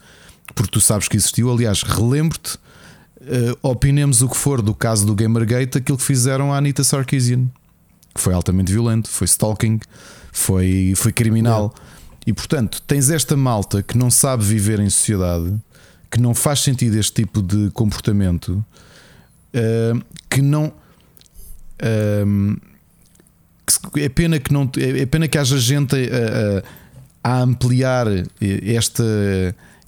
porque 0.56 0.72
tu 0.72 0.82
sabes 0.82 1.08
que 1.08 1.18
existiu. 1.18 1.52
Aliás, 1.52 1.84
relembro-te 1.84 2.58
uh, 3.26 3.58
opinemos 3.62 4.22
o 4.22 4.30
que 4.30 4.38
for 4.38 4.62
do 4.62 4.74
caso 4.74 5.06
do 5.06 5.16
Gamergate, 5.16 5.78
aquilo 5.78 5.98
que 5.98 6.04
fizeram 6.04 6.54
à 6.54 6.58
Anita 6.58 6.84
Sarkeesian, 6.84 7.48
que 8.14 8.22
foi 8.22 8.34
altamente 8.34 8.72
violento, 8.72 9.10
foi 9.10 9.26
stalking, 9.26 9.80
foi, 10.32 10.94
foi 10.96 11.12
criminal. 11.12 11.74
E 12.26 12.34
portanto, 12.34 12.82
tens 12.88 13.10
esta 13.10 13.36
malta 13.36 13.84
que 13.84 13.98
não 13.98 14.10
sabe 14.10 14.44
viver 14.44 14.80
em 14.80 14.90
sociedade, 14.90 15.54
que 16.10 16.20
não 16.20 16.34
faz 16.34 16.62
sentido 16.62 16.98
este 16.98 17.24
tipo 17.24 17.42
de 17.42 17.70
comportamento, 17.72 18.64
uh, 19.54 20.04
que 20.30 20.42
não. 20.42 20.74
Uh, 21.82 22.60
é 23.98 24.08
pena 24.10 24.40
que 24.40 24.54
não 24.54 24.70
é 24.78 25.06
pena 25.08 25.28
que 25.28 25.40
haja 25.40 25.58
gente 25.58 25.96
a, 25.96 27.28
a, 27.28 27.38
a 27.38 27.42
ampliar 27.42 28.06
este, 28.40 29.04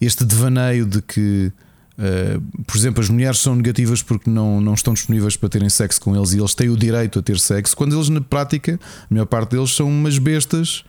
este 0.01 0.25
devaneio 0.25 0.83
de 0.83 0.99
que 0.99 1.53
Uh, 1.97 2.63
por 2.63 2.77
exemplo, 2.77 3.01
as 3.01 3.09
mulheres 3.09 3.39
são 3.39 3.55
negativas 3.55 4.03
porque 4.03 4.29
não, 4.29 4.61
não 4.61 4.73
estão 4.75 4.93
disponíveis 4.93 5.35
para 5.35 5.49
terem 5.49 5.69
sexo 5.69 5.99
com 5.99 6.15
eles 6.15 6.33
e 6.33 6.37
eles 6.37 6.53
têm 6.53 6.69
o 6.69 6.77
direito 6.77 7.17
a 7.17 7.21
ter 7.21 7.39
sexo, 7.39 7.75
quando 7.75 7.95
eles, 7.95 8.09
na 8.09 8.21
prática, 8.21 8.79
a 9.09 9.13
maior 9.13 9.25
parte 9.25 9.51
deles 9.51 9.73
são 9.75 9.87
umas 9.87 10.17
bestas 10.19 10.85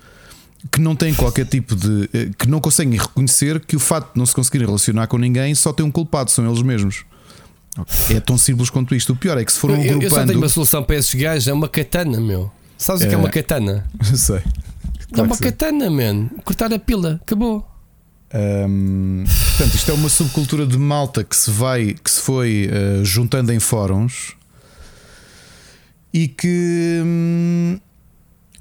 que 0.70 0.80
não 0.80 0.94
têm 0.94 1.14
qualquer 1.14 1.46
tipo 1.46 1.74
de. 1.74 1.88
Uh, 1.88 2.36
que 2.36 2.48
não 2.48 2.60
conseguem 2.60 2.98
reconhecer 2.98 3.60
que 3.60 3.76
o 3.76 3.80
facto 3.80 4.12
de 4.12 4.18
não 4.18 4.26
se 4.26 4.34
conseguirem 4.34 4.66
relacionar 4.66 5.06
com 5.06 5.16
ninguém 5.16 5.54
só 5.54 5.72
tem 5.72 5.84
um 5.84 5.90
culpado, 5.90 6.30
são 6.30 6.46
eles 6.46 6.62
mesmos. 6.62 7.04
É 8.10 8.18
tão 8.18 8.36
simples 8.36 8.70
quanto 8.70 8.94
isto. 8.94 9.12
O 9.12 9.16
pior 9.16 9.38
é 9.38 9.44
que 9.44 9.52
se 9.52 9.58
for 9.58 9.70
um 9.70 9.74
agrupando... 9.74 10.02
eu 10.02 10.10
só 10.10 10.26
tenho 10.26 10.38
uma 10.38 10.48
solução 10.48 10.82
para 10.82 10.96
esses 10.96 11.14
gajos: 11.14 11.48
é 11.48 11.52
uma 11.52 11.68
katana, 11.68 12.20
meu. 12.20 12.50
Sabes 12.76 13.02
o 13.02 13.08
que 13.08 13.14
é 13.14 13.18
uma 13.18 13.30
katana? 13.30 13.84
Sei. 14.14 14.38
Claro 14.38 14.52
é 15.16 15.22
uma 15.22 15.36
katana, 15.36 15.90
man. 15.90 16.28
Cortar 16.44 16.72
a 16.72 16.78
pila, 16.78 17.20
acabou. 17.22 17.66
Um, 18.34 19.24
portanto, 19.26 19.74
isto 19.74 19.90
é 19.90 19.94
uma 19.94 20.08
subcultura 20.08 20.66
de 20.66 20.76
malta 20.76 21.24
que 21.24 21.34
se 21.34 21.50
vai, 21.50 21.94
que 21.94 22.10
se 22.10 22.20
foi 22.20 22.68
uh, 22.68 23.04
juntando 23.04 23.52
em 23.52 23.58
fóruns 23.58 24.36
e 26.12 26.28
que 26.28 27.00
hum, 27.04 27.80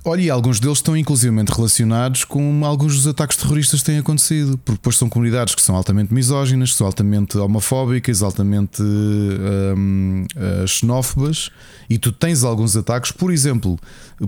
olha, 0.10 0.34
alguns 0.34 0.60
deles 0.60 0.78
estão 0.78 0.96
inclusivamente 0.96 1.52
relacionados 1.52 2.24
com 2.24 2.66
alguns 2.66 2.96
dos 2.96 3.08
ataques 3.08 3.38
terroristas 3.38 3.82
que 3.82 3.86
têm 3.88 4.00
acontecido, 4.00 4.58
porque 4.58 4.78
depois 4.78 4.96
são 4.98 5.10
comunidades 5.10 5.54
que 5.54 5.62
são 5.62 5.76
altamente 5.76 6.14
misóginas, 6.14 6.72
que 6.72 6.78
são 6.78 6.88
altamente 6.88 7.38
homofóbicas, 7.38 8.22
altamente 8.22 8.82
hum, 8.82 10.26
uh, 10.36 10.68
xenófobas, 10.68 11.50
e 11.90 11.98
tu 11.98 12.12
tens 12.12 12.44
alguns 12.44 12.76
ataques, 12.76 13.12
por 13.12 13.32
exemplo, 13.32 13.78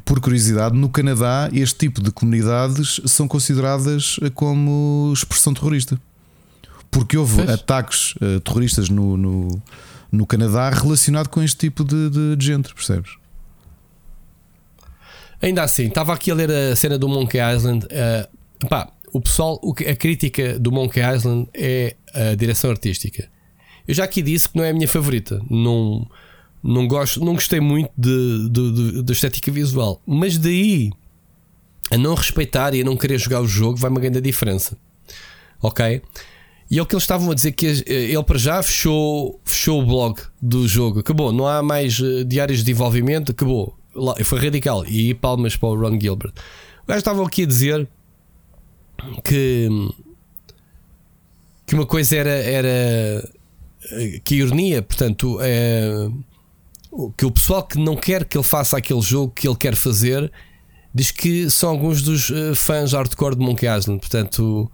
por 0.03 0.19
curiosidade, 0.19 0.75
no 0.75 0.89
Canadá, 0.89 1.49
este 1.53 1.77
tipo 1.77 2.01
de 2.01 2.11
comunidades 2.11 2.99
são 3.05 3.27
consideradas 3.27 4.19
como 4.33 5.11
expressão 5.13 5.53
terrorista. 5.53 5.99
Porque 6.91 7.15
houve 7.15 7.37
pois. 7.37 7.49
ataques 7.49 8.15
uh, 8.15 8.39
terroristas 8.39 8.89
no, 8.89 9.15
no, 9.15 9.61
no, 10.11 10.25
Canadá 10.25 10.69
relacionado 10.71 11.29
com 11.29 11.41
este 11.41 11.57
tipo 11.57 11.83
de, 11.83 12.09
de, 12.09 12.35
de 12.35 12.45
gente, 12.45 12.73
percebes? 12.73 13.11
Ainda 15.41 15.63
assim, 15.63 15.87
estava 15.87 16.13
aqui 16.13 16.31
a 16.31 16.35
ler 16.35 16.51
a 16.51 16.75
cena 16.75 16.97
do 16.97 17.07
Monkey 17.07 17.39
Island. 17.39 17.85
Uh, 17.85 18.67
pá, 18.67 18.91
o 19.13 19.21
pessoal, 19.21 19.59
a 19.89 19.95
crítica 19.95 20.59
do 20.59 20.71
Monkey 20.71 21.01
Island 21.01 21.47
é 21.53 21.95
a 22.13 22.35
direção 22.35 22.69
artística. 22.69 23.29
Eu 23.87 23.93
já 23.93 24.03
aqui 24.03 24.21
disse 24.21 24.49
que 24.49 24.57
não 24.57 24.63
é 24.63 24.69
a 24.69 24.73
minha 24.73 24.87
favorita. 24.87 25.41
Não, 25.49 26.07
não, 26.63 26.87
gosto, 26.87 27.23
não 27.23 27.33
gostei 27.33 27.59
muito 27.59 27.91
da 27.97 29.13
estética 29.13 29.51
visual. 29.51 30.01
Mas 30.05 30.37
daí 30.37 30.91
a 31.89 31.97
não 31.97 32.13
respeitar 32.13 32.75
e 32.75 32.81
a 32.81 32.83
não 32.83 32.95
querer 32.95 33.17
jogar 33.17 33.41
o 33.41 33.47
jogo 33.47 33.77
vai 33.77 33.89
uma 33.89 33.99
grande 33.99 34.21
diferença. 34.21 34.77
Ok? 35.61 36.01
E 36.69 36.77
é 36.77 36.81
o 36.81 36.85
que 36.85 36.93
eles 36.93 37.03
estavam 37.03 37.31
a 37.31 37.33
dizer 37.33 37.53
que 37.53 37.65
ele 37.87 38.23
para 38.23 38.37
já 38.37 38.61
fechou, 38.61 39.41
fechou 39.43 39.81
o 39.81 39.85
blog 39.85 40.21
do 40.39 40.67
jogo. 40.67 40.99
Acabou, 40.99 41.31
não 41.31 41.47
há 41.47 41.63
mais 41.63 41.99
eh, 41.99 42.23
diários 42.23 42.59
de 42.59 42.65
desenvolvimento, 42.65 43.31
acabou 43.31 43.78
foi 44.23 44.39
radical. 44.39 44.85
E 44.85 45.13
palmas 45.13 45.55
para 45.55 45.69
o 45.69 45.79
Ron 45.79 45.99
Gilbert. 45.99 46.33
O 46.83 46.87
gajo 46.87 46.99
estava 46.99 47.25
aqui 47.25 47.43
a 47.43 47.47
dizer 47.47 47.87
que, 49.23 49.69
que 51.65 51.75
uma 51.75 51.85
coisa 51.85 52.15
era, 52.15 52.31
era 52.31 53.29
que 54.23 54.35
ironia, 54.35 54.81
portanto, 54.81 55.37
é, 55.41 56.09
que 57.15 57.25
o 57.25 57.31
pessoal 57.31 57.63
que 57.63 57.77
não 57.77 57.95
quer 57.95 58.25
que 58.25 58.37
ele 58.37 58.43
faça 58.43 58.77
aquele 58.77 59.01
jogo 59.01 59.33
que 59.33 59.47
ele 59.47 59.55
quer 59.55 59.75
fazer 59.75 60.31
diz 60.93 61.11
que 61.11 61.49
são 61.49 61.69
alguns 61.69 62.01
dos 62.01 62.29
uh, 62.29 62.55
fãs 62.55 62.93
hardcore 62.93 63.35
de 63.35 63.45
Monkey 63.45 63.67
Island. 63.67 63.99
Portanto, 63.99 64.71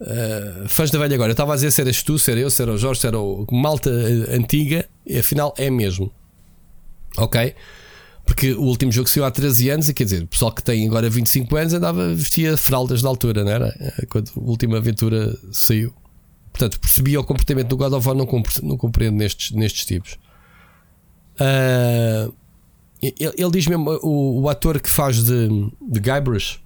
uh, 0.00 0.68
fãs 0.68 0.90
da 0.90 0.98
velha 0.98 1.14
agora. 1.14 1.30
Eu 1.30 1.34
estava 1.34 1.52
a 1.52 1.56
dizer 1.56 1.70
se 1.70 1.80
eras 1.80 2.02
tu, 2.02 2.18
se 2.18 2.30
era 2.30 2.40
eu, 2.40 2.50
se 2.50 2.62
era 2.62 2.72
o 2.72 2.76
Jorge, 2.76 3.00
se 3.00 3.06
era 3.06 3.18
o 3.18 3.46
malta 3.50 3.90
antiga. 3.90 4.86
E 5.06 5.18
afinal 5.18 5.54
é 5.56 5.70
mesmo. 5.70 6.12
Ok? 7.16 7.54
Porque 8.24 8.52
o 8.52 8.62
último 8.62 8.90
jogo 8.90 9.08
saiu 9.08 9.24
há 9.24 9.30
13 9.30 9.70
anos 9.70 9.88
e 9.88 9.94
quer 9.94 10.04
dizer, 10.04 10.22
o 10.22 10.26
pessoal 10.26 10.50
que 10.50 10.62
tem 10.62 10.86
agora 10.86 11.10
25 11.10 11.56
anos 11.56 11.74
andava, 11.74 12.14
vestia 12.14 12.56
fraldas 12.56 13.02
da 13.02 13.08
altura, 13.08 13.44
não 13.44 13.52
era? 13.52 13.74
Quando 14.08 14.30
a 14.34 14.40
última 14.40 14.78
aventura 14.78 15.36
saiu. 15.52 15.92
Portanto, 16.50 16.80
percebia 16.80 17.20
o 17.20 17.24
comportamento 17.24 17.68
do 17.68 17.76
God 17.76 17.92
of 17.92 18.06
War, 18.06 18.16
não, 18.16 18.26
não 18.62 18.76
compreendo 18.76 19.16
nestes, 19.16 19.50
nestes 19.50 19.84
tipos. 19.84 20.18
Uh, 21.34 22.32
ele, 23.02 23.34
ele, 23.36 23.50
diz 23.50 23.66
mesmo, 23.66 23.90
o, 24.02 24.42
o, 24.42 24.48
ator 24.48 24.80
que 24.80 24.88
faz 24.88 25.24
de, 25.24 25.48
de 25.48 26.00
Guybrush, 26.00 26.60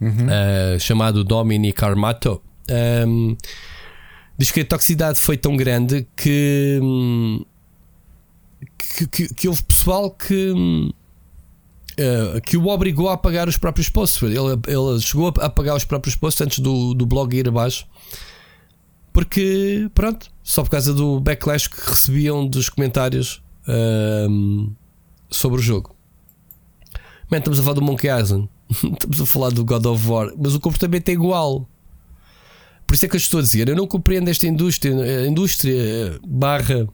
uhum. 0.00 0.26
uh, 0.26 0.80
chamado 0.80 1.24
Dominic 1.24 1.84
Armato, 1.84 2.40
um, 3.06 3.36
diz 4.38 4.50
que 4.50 4.60
a 4.60 4.64
toxicidade 4.64 5.20
foi 5.20 5.36
tão 5.36 5.56
grande 5.56 6.06
que. 6.16 6.78
Um, 6.82 7.44
que, 8.96 9.06
que, 9.06 9.34
que 9.34 9.48
houve 9.48 9.62
pessoal 9.62 10.10
que. 10.10 10.52
Uh, 10.52 12.40
que 12.40 12.56
o 12.56 12.68
obrigou 12.68 13.10
a 13.10 13.18
pagar 13.18 13.48
os 13.48 13.56
próprios 13.56 13.88
posts. 13.88 14.22
Ele, 14.22 14.36
ele 14.36 15.00
chegou 15.00 15.28
a 15.28 15.50
pagar 15.50 15.76
os 15.76 15.84
próprios 15.84 16.16
posts 16.16 16.40
antes 16.40 16.58
do, 16.58 16.94
do 16.94 17.04
blog 17.04 17.36
ir 17.36 17.46
abaixo, 17.46 17.86
porque, 19.12 19.90
pronto, 19.94 20.30
só 20.42 20.62
por 20.62 20.70
causa 20.70 20.94
do 20.94 21.20
backlash 21.20 21.68
que 21.68 21.90
recebiam 21.90 22.46
dos 22.46 22.70
comentários 22.70 23.42
uh, 23.68 24.72
sobre 25.30 25.60
o 25.60 25.62
jogo. 25.62 25.94
Man, 27.30 27.38
estamos 27.38 27.60
a 27.60 27.62
falar 27.62 27.74
do 27.74 27.82
Monkey 27.82 28.08
Island, 28.08 28.48
estamos 28.72 29.20
a 29.20 29.26
falar 29.26 29.50
do 29.50 29.64
God 29.64 29.84
of 29.84 30.08
War, 30.08 30.32
mas 30.36 30.54
o 30.54 30.60
comportamento 30.60 31.08
é 31.10 31.12
igual. 31.12 31.68
Por 32.86 32.94
isso 32.94 33.04
é 33.04 33.08
que 33.08 33.16
eu 33.16 33.18
estou 33.18 33.40
a 33.40 33.42
dizer, 33.42 33.68
eu 33.68 33.76
não 33.76 33.86
compreendo 33.86 34.28
esta 34.28 34.46
indústria, 34.46 35.26
indústria 35.26 36.18
barra 36.26 36.88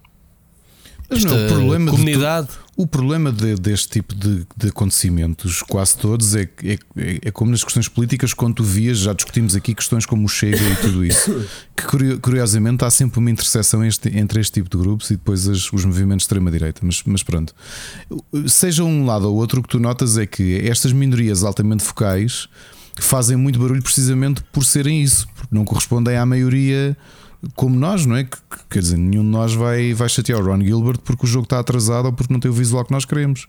mas 1.08 1.24
não, 1.24 1.44
o 1.44 1.48
problema 1.48 1.90
comunidade. 1.90 2.48
De, 2.48 2.68
o 2.76 2.86
problema 2.86 3.32
de, 3.32 3.56
deste 3.56 3.88
tipo 3.88 4.14
de, 4.14 4.46
de, 4.56 4.68
acontecimentos, 4.68 5.62
quase 5.62 5.96
todos, 5.96 6.36
é, 6.36 6.48
é, 6.62 6.78
é, 7.22 7.30
como 7.32 7.50
nas 7.50 7.64
questões 7.64 7.88
políticas, 7.88 8.32
quando 8.32 8.56
tu 8.56 8.62
vias, 8.62 8.98
já 8.98 9.12
discutimos 9.12 9.56
aqui 9.56 9.74
questões 9.74 10.06
como 10.06 10.24
o 10.24 10.28
Chega 10.28 10.56
e 10.56 10.76
tudo 10.76 11.04
isso, 11.04 11.44
que 11.76 12.18
curiosamente 12.18 12.84
há 12.84 12.90
sempre 12.90 13.18
uma 13.18 13.30
interseção 13.30 13.84
este, 13.84 14.16
entre 14.16 14.40
este 14.40 14.52
tipo 14.52 14.70
de 14.70 14.76
grupos 14.76 15.10
e 15.10 15.14
depois 15.14 15.48
as, 15.48 15.72
os 15.72 15.84
movimentos 15.84 16.18
de 16.18 16.24
extrema-direita. 16.26 16.80
Mas, 16.84 17.02
mas 17.04 17.22
pronto, 17.22 17.52
seja 18.46 18.84
um 18.84 19.04
lado 19.04 19.28
ou 19.28 19.36
outro, 19.36 19.58
o 19.58 19.62
que 19.62 19.68
tu 19.70 19.80
notas 19.80 20.16
é 20.16 20.26
que 20.26 20.60
estas 20.68 20.92
minorias 20.92 21.42
altamente 21.42 21.82
focais 21.82 22.48
fazem 23.00 23.36
muito 23.36 23.58
barulho 23.58 23.82
precisamente 23.82 24.42
por 24.52 24.64
serem 24.64 25.02
isso, 25.02 25.26
porque 25.34 25.54
não 25.54 25.64
correspondem 25.64 26.16
à 26.16 26.26
maioria 26.26 26.96
como 27.54 27.76
nós, 27.76 28.04
não 28.04 28.16
é? 28.16 28.24
Que, 28.24 28.36
quer 28.68 28.80
dizer, 28.80 28.98
nenhum 28.98 29.22
de 29.22 29.28
nós 29.28 29.54
vai, 29.54 29.94
vai 29.94 30.08
chatear 30.08 30.40
o 30.40 30.46
Ron 30.46 30.60
Gilbert 30.60 30.98
porque 30.98 31.24
o 31.24 31.28
jogo 31.28 31.44
está 31.44 31.58
atrasado 31.58 32.06
ou 32.06 32.12
porque 32.12 32.32
não 32.32 32.40
tem 32.40 32.50
o 32.50 32.54
visual 32.54 32.84
que 32.84 32.92
nós 32.92 33.04
queremos. 33.04 33.46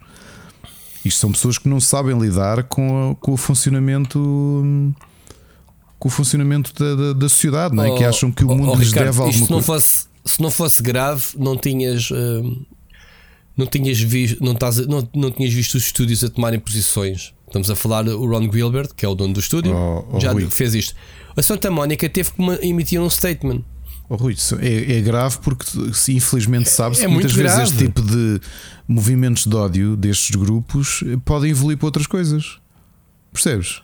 Isto 1.04 1.20
são 1.20 1.32
pessoas 1.32 1.58
que 1.58 1.68
não 1.68 1.80
sabem 1.80 2.18
lidar 2.20 2.64
com, 2.64 3.12
a, 3.12 3.16
com 3.16 3.34
o 3.34 3.38
funcionamento 3.38 4.94
com 5.98 6.08
o 6.08 6.12
funcionamento 6.12 6.74
da, 6.74 6.96
da, 6.96 7.14
da 7.14 7.30
sociedade, 7.30 7.76
não 7.76 7.84
é? 7.84 7.92
Oh, 7.92 7.96
que 7.96 8.04
acham 8.06 8.32
que 8.32 8.46
o 8.46 8.48
mundo 8.48 8.72
oh, 8.72 8.76
lhes 8.76 8.90
Ricardo, 8.90 9.08
deve 9.08 9.22
alguma 9.22 9.46
se 9.46 9.52
não 9.52 9.62
Fosse, 9.62 10.08
se 10.24 10.42
não 10.42 10.52
fosse 10.52 10.82
grave, 10.82 11.24
não 11.38 11.58
tinhas. 11.58 12.10
Uh, 12.10 12.66
não 13.58 13.66
tinhas 13.66 14.00
visto 14.00 14.42
não, 14.42 14.54
estás, 14.54 14.78
não, 14.88 15.06
não 15.14 15.30
tinhas 15.30 15.52
visto 15.52 15.76
os 15.76 15.84
estúdios 15.84 16.24
a 16.24 16.30
tomarem 16.30 16.60
posições. 16.60 17.34
Estamos 17.46 17.70
a 17.70 17.76
falar 17.76 18.08
o 18.08 18.26
Ron 18.26 18.50
Gilbert, 18.50 18.94
que 18.96 19.06
é 19.06 19.10
o 19.10 19.16
dono 19.16 19.34
do 19.34 19.40
estúdio, 19.42 19.76
oh, 19.76 20.06
oh, 20.14 20.20
já 20.20 20.32
Rui. 20.32 20.50
fez 20.50 20.74
isto. 20.76 20.96
A 21.36 21.42
Santa 21.42 21.70
Mónica 21.70 22.08
teve 22.08 22.32
que 22.32 22.42
emitir 22.66 23.02
um 23.02 23.10
statement 23.10 23.64
Oh, 24.10 24.16
Rui, 24.16 24.36
é, 24.60 24.98
é, 24.98 25.02
grave 25.02 25.38
porque 25.38 25.64
se 25.94 26.16
infelizmente 26.16 26.68
sabe-se 26.68 27.04
é, 27.04 27.06
que 27.06 27.14
muitas 27.14 27.32
vezes 27.32 27.54
grave. 27.54 27.70
este 27.70 27.78
tipo 27.78 28.02
de 28.02 28.42
movimentos 28.88 29.46
de 29.46 29.56
ódio 29.56 29.96
destes 29.96 30.36
grupos 30.36 31.04
podem 31.24 31.52
evoluir 31.52 31.78
para 31.78 31.86
outras 31.86 32.08
coisas. 32.08 32.58
Percebes? 33.32 33.84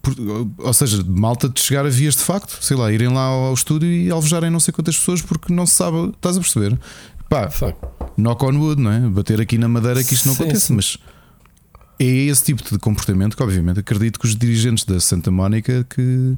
Por, 0.00 0.14
ou 0.58 0.72
seja, 0.72 1.02
malta 1.04 1.48
de 1.48 1.60
chegar 1.60 1.84
a 1.84 1.88
vias 1.88 2.14
de 2.14 2.22
facto, 2.22 2.62
sei 2.62 2.76
lá, 2.76 2.92
irem 2.92 3.08
lá 3.08 3.24
ao 3.24 3.52
estúdio 3.52 3.90
e 3.90 4.08
alvejarem 4.12 4.48
não 4.48 4.60
sei 4.60 4.72
quantas 4.72 4.96
pessoas 4.96 5.20
porque 5.20 5.52
não 5.52 5.66
se 5.66 5.74
sabe, 5.74 6.10
estás 6.14 6.36
a 6.36 6.40
perceber? 6.40 6.78
Pá, 7.28 7.50
knock 8.16 8.44
on 8.44 8.56
wood, 8.60 8.80
não 8.80 8.92
é? 8.92 9.00
Bater 9.00 9.40
aqui 9.40 9.58
na 9.58 9.66
madeira 9.66 10.04
que 10.04 10.14
isto 10.14 10.28
não 10.28 10.36
sim, 10.36 10.44
acontece, 10.44 10.66
sim. 10.66 10.74
mas 10.74 10.98
é 11.98 12.04
esse 12.04 12.44
tipo 12.44 12.62
de 12.62 12.78
comportamento 12.78 13.36
que, 13.36 13.42
obviamente, 13.42 13.80
acredito 13.80 14.20
que 14.20 14.26
os 14.26 14.36
dirigentes 14.36 14.84
da 14.84 15.00
Santa 15.00 15.32
Mónica 15.32 15.84
que 15.90 16.36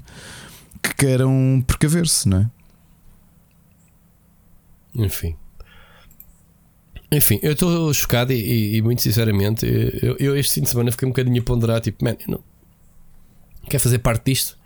que 0.82 0.94
queiram 0.94 1.62
precaver-se, 1.66 2.28
não 2.28 2.38
é? 2.38 2.50
Enfim. 4.94 5.36
Enfim, 7.10 7.38
eu 7.42 7.52
estou 7.52 7.92
chocado 7.94 8.32
e, 8.32 8.76
e, 8.76 8.82
muito 8.82 9.00
sinceramente, 9.00 9.64
eu, 10.02 10.16
eu, 10.18 10.36
este 10.36 10.54
fim 10.54 10.60
de 10.62 10.68
semana 10.68 10.90
fiquei 10.92 11.06
um 11.06 11.10
bocadinho 11.10 11.40
a 11.40 11.44
ponderar, 11.44 11.80
tipo, 11.80 12.04
man, 12.04 12.16
não 12.26 12.42
fazer 13.78 13.98
parte 13.98 14.30
disto? 14.30 14.56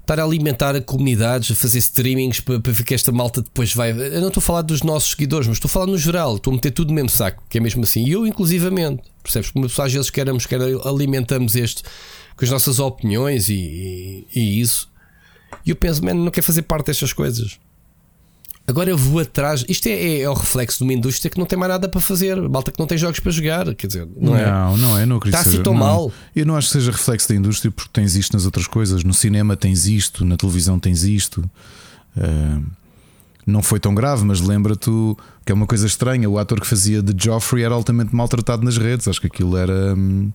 Estar 0.00 0.18
a 0.18 0.24
alimentar 0.24 0.80
comunidades, 0.82 1.52
a 1.52 1.54
fazer 1.54 1.78
streamings 1.78 2.40
para, 2.40 2.58
para 2.58 2.72
ver 2.72 2.82
que 2.82 2.94
esta 2.94 3.12
malta 3.12 3.42
depois 3.42 3.72
vai. 3.72 3.90
Eu 3.92 4.20
não 4.20 4.28
estou 4.28 4.40
a 4.40 4.44
falar 4.44 4.62
dos 4.62 4.82
nossos 4.82 5.10
seguidores, 5.10 5.46
mas 5.46 5.58
estou 5.58 5.68
a 5.68 5.72
falar 5.72 5.86
no 5.86 5.96
geral, 5.96 6.36
estou 6.36 6.50
a 6.50 6.54
meter 6.54 6.72
tudo 6.72 6.88
no 6.88 6.94
mesmo 6.94 7.10
saco, 7.10 7.44
que 7.48 7.58
é 7.58 7.60
mesmo 7.60 7.84
assim. 7.84 8.04
E 8.04 8.12
eu, 8.12 8.26
inclusivamente, 8.26 9.02
percebes? 9.22 9.50
Como 9.50 9.66
às 9.66 9.92
vezes 9.92 10.10
queremos, 10.10 10.46
quer 10.46 10.60
alimentamos 10.84 11.54
este 11.54 11.84
com 12.36 12.44
as 12.44 12.50
nossas 12.50 12.80
opiniões 12.80 13.48
e, 13.48 13.54
e, 13.54 14.26
e 14.34 14.60
isso. 14.60 14.89
E 15.70 15.72
eu 15.72 15.76
penso, 15.76 16.04
mano, 16.04 16.24
não 16.24 16.32
quer 16.32 16.42
fazer 16.42 16.62
parte 16.62 16.86
destas 16.86 17.12
coisas. 17.12 17.60
Agora 18.66 18.90
eu 18.90 18.98
vou 18.98 19.20
atrás. 19.20 19.64
Isto 19.68 19.86
é, 19.86 19.92
é, 19.92 20.20
é, 20.22 20.28
o 20.28 20.34
reflexo 20.34 20.78
de 20.78 20.84
uma 20.84 20.92
indústria 20.92 21.30
que 21.30 21.38
não 21.38 21.46
tem 21.46 21.56
mais 21.56 21.70
nada 21.70 21.88
para 21.88 22.00
fazer. 22.00 22.36
Malta 22.48 22.72
que 22.72 22.78
não 22.78 22.88
tem 22.88 22.98
jogos 22.98 23.20
para 23.20 23.30
jogar. 23.30 23.72
Quer 23.76 23.86
dizer, 23.86 24.08
não, 24.16 24.36
é? 24.36 24.50
Não, 24.50 24.76
não 24.76 24.98
é. 24.98 25.06
Não 25.06 25.16
acredito 25.16 25.38
Está 25.38 25.48
assim 25.48 25.62
tão 25.62 25.72
não, 25.72 25.80
mal. 25.80 26.12
Eu 26.34 26.44
não 26.44 26.56
acho 26.56 26.66
que 26.68 26.72
seja 26.72 26.90
reflexo 26.90 27.28
da 27.28 27.36
indústria 27.36 27.70
porque 27.70 27.90
tens 27.92 28.16
isto 28.16 28.32
nas 28.32 28.44
outras 28.44 28.66
coisas. 28.66 29.04
No 29.04 29.14
cinema 29.14 29.56
tens 29.56 29.86
isto, 29.86 30.24
na 30.24 30.36
televisão 30.36 30.78
tens 30.78 31.04
isto. 31.04 31.48
Uh, 32.16 32.64
não 33.46 33.62
foi 33.62 33.78
tão 33.78 33.94
grave, 33.94 34.24
mas 34.24 34.40
lembra-te 34.40 34.90
que 35.44 35.52
é 35.52 35.54
uma 35.54 35.68
coisa 35.68 35.86
estranha. 35.86 36.28
O 36.28 36.36
ator 36.36 36.60
que 36.60 36.66
fazia 36.66 37.00
de 37.00 37.14
Joffrey 37.24 37.62
era 37.62 37.74
altamente 37.74 38.14
maltratado 38.14 38.64
nas 38.64 38.76
redes. 38.76 39.06
Acho 39.06 39.20
que 39.20 39.28
aquilo 39.28 39.56
era. 39.56 39.94
Hum, 39.96 40.32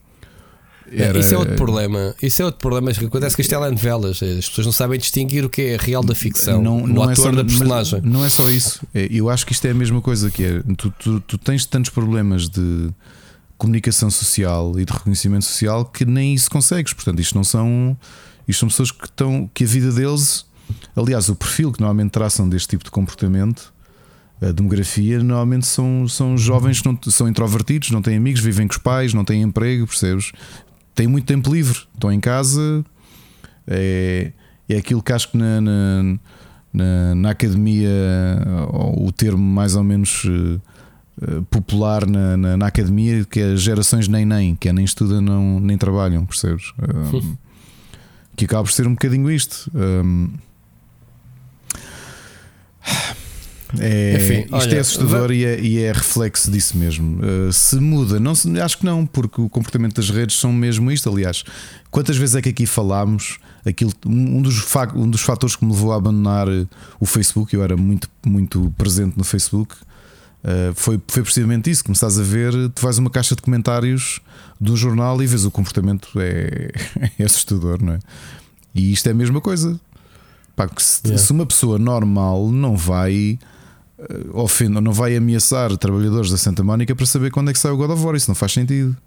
era... 0.91 1.19
Isso 1.19 1.33
é 1.33 1.37
outro 1.37 1.55
problema. 1.55 2.15
Isso 2.21 2.41
é 2.41 2.45
outro 2.45 2.59
problema 2.59 2.91
que 2.93 3.05
acontece 3.05 3.35
com 3.35 3.41
as 3.41 3.47
telenovelas. 3.47 4.21
As 4.21 4.47
pessoas 4.47 4.65
não 4.65 4.73
sabem 4.73 4.99
distinguir 4.99 5.43
o 5.43 5.49
que 5.49 5.61
é 5.61 5.77
real 5.77 6.03
da 6.03 6.13
ficção. 6.13 6.61
Não, 6.61 6.85
não 6.85 7.01
o 7.01 7.09
é 7.09 7.13
ator 7.13 7.27
é 7.27 7.29
só, 7.29 7.31
da 7.31 7.43
personagem. 7.43 8.01
Não 8.03 8.23
é 8.23 8.29
só 8.29 8.49
isso. 8.49 8.85
É, 8.93 9.07
eu 9.09 9.29
acho 9.29 9.45
que 9.45 9.53
isto 9.53 9.65
é 9.65 9.71
a 9.71 9.73
mesma 9.73 10.01
coisa 10.01 10.29
que 10.29 10.43
é. 10.43 10.63
Tu, 10.77 10.93
tu, 10.99 11.19
tu 11.21 11.37
tens 11.37 11.65
tantos 11.65 11.89
problemas 11.89 12.47
de 12.47 12.89
comunicação 13.57 14.11
social 14.11 14.77
e 14.79 14.85
de 14.85 14.91
reconhecimento 14.91 15.45
social 15.45 15.85
que 15.85 16.05
nem 16.05 16.33
isso 16.33 16.49
consegues. 16.49 16.93
Portanto, 16.93 17.19
isto 17.19 17.35
não 17.35 17.43
são. 17.43 17.97
Isto 18.47 18.59
são 18.59 18.69
pessoas 18.69 18.91
que 18.91 19.05
estão. 19.05 19.49
que 19.53 19.63
a 19.63 19.67
vida 19.67 19.91
deles. 19.91 20.45
Aliás, 20.95 21.29
o 21.29 21.35
perfil 21.35 21.71
que 21.71 21.79
normalmente 21.79 22.11
traçam 22.11 22.47
deste 22.47 22.69
tipo 22.69 22.83
de 22.83 22.91
comportamento. 22.91 23.73
A 24.41 24.51
demografia 24.51 25.17
normalmente 25.19 25.65
são, 25.65 26.07
são 26.09 26.37
jovens 26.37 26.81
que 26.81 26.87
não, 26.87 26.99
são 27.09 27.27
introvertidos, 27.27 27.89
não 27.89 28.01
têm 28.01 28.17
amigos, 28.17 28.41
vivem 28.41 28.67
com 28.67 28.73
os 28.73 28.77
pais, 28.77 29.13
não 29.13 29.23
têm 29.23 29.41
emprego, 29.41 29.87
percebes? 29.87 30.33
Têm 30.95 31.07
muito 31.07 31.25
tempo 31.25 31.53
livre, 31.53 31.77
estão 31.93 32.11
em 32.11 32.19
casa. 32.19 32.83
É, 33.67 34.31
é 34.67 34.77
aquilo 34.77 35.03
que 35.03 35.11
acho 35.11 35.31
que 35.31 35.37
na, 35.37 35.61
na, 35.61 36.19
na, 36.73 37.15
na 37.15 37.29
academia, 37.29 37.89
o 38.97 39.11
termo 39.11 39.43
mais 39.43 39.75
ou 39.75 39.83
menos 39.83 40.23
uh, 40.25 40.61
popular 41.49 42.07
na, 42.07 42.37
na, 42.37 42.57
na, 42.57 42.67
academia, 42.67 43.23
que 43.25 43.39
é 43.39 43.55
gerações 43.55 44.07
nem 44.07 44.25
nem, 44.25 44.55
que 44.55 44.69
é 44.69 44.73
nem 44.73 44.85
estudam 44.85 45.21
não, 45.21 45.59
nem 45.59 45.77
trabalham, 45.77 46.25
percebes? 46.25 46.73
Um, 47.13 47.35
que 48.35 48.45
acaba 48.45 48.63
por 48.63 48.71
ser 48.71 48.87
um 48.87 48.91
bocadinho 48.91 49.29
isto. 49.29 49.71
Um, 49.73 50.29
é, 53.79 54.15
Enfim, 54.15 54.39
isto 54.43 54.55
é 54.55 54.57
olha, 54.57 54.75
é 54.75 54.79
assustador 54.79 55.27
vai... 55.27 55.37
e, 55.37 55.45
é, 55.45 55.59
e, 55.59 55.79
é, 55.79 55.91
reflexo 55.91 56.51
disso 56.51 56.77
mesmo. 56.77 57.19
Uh, 57.23 57.51
se 57.51 57.75
muda, 57.77 58.19
não, 58.19 58.33
acho 58.63 58.77
que 58.77 58.85
não, 58.85 59.05
porque 59.05 59.41
o 59.41 59.49
comportamento 59.49 59.95
das 59.95 60.09
redes 60.09 60.37
são 60.39 60.53
mesmo 60.53 60.91
isto. 60.91 61.09
Aliás, 61.09 61.43
quantas 61.89 62.17
vezes 62.17 62.35
é 62.35 62.41
que 62.41 62.49
aqui 62.49 62.65
falámos? 62.65 63.39
Aquilo, 63.65 63.91
um, 64.05 64.41
dos, 64.41 64.63
um 64.95 65.09
dos 65.09 65.21
fatores 65.21 65.55
que 65.55 65.65
me 65.65 65.71
levou 65.71 65.91
a 65.91 65.95
abandonar 65.95 66.47
eh, 66.47 66.67
o 66.99 67.05
Facebook, 67.07 67.51
eu 67.51 67.63
era 67.63 67.75
muito, 67.75 68.07
muito 68.23 68.71
presente 68.77 69.17
no 69.17 69.23
Facebook, 69.23 69.73
uh, 70.43 70.71
foi, 70.75 71.01
foi 71.07 71.23
precisamente 71.23 71.71
isso. 71.71 71.83
Começares 71.83 72.19
a 72.19 72.23
ver, 72.23 72.53
tu 72.75 72.83
vais 72.83 72.99
uma 72.99 73.09
caixa 73.09 73.35
de 73.35 73.41
comentários 73.41 74.21
do 74.61 74.77
jornal 74.77 75.21
e 75.21 75.25
vês 75.25 75.45
o 75.45 75.51
comportamento 75.51 76.09
é, 76.17 76.71
é 77.17 77.23
assustador, 77.23 77.81
não 77.81 77.93
é? 77.93 77.99
E 78.75 78.93
isto 78.93 79.07
é 79.07 79.11
a 79.11 79.15
mesma 79.15 79.41
coisa. 79.41 79.79
Pá, 80.55 80.69
se, 80.77 81.01
yeah. 81.05 81.21
se 81.21 81.31
uma 81.31 81.45
pessoa 81.45 81.79
normal 81.79 82.51
não 82.51 82.77
vai 82.77 83.39
eh, 84.09 84.25
ofende, 84.33 84.79
não 84.81 84.91
vai 84.93 85.15
ameaçar 85.15 85.75
trabalhadores 85.77 86.29
da 86.29 86.37
Santa 86.37 86.63
Mónica 86.63 86.95
para 86.95 87.05
saber 87.05 87.31
quando 87.31 87.49
é 87.49 87.53
que 87.53 87.59
sai 87.59 87.71
o 87.71 87.77
God 87.77 87.91
of 87.91 88.03
War. 88.03 88.15
Isso 88.15 88.29
não 88.29 88.35
faz 88.35 88.53
sentido. 88.53 88.95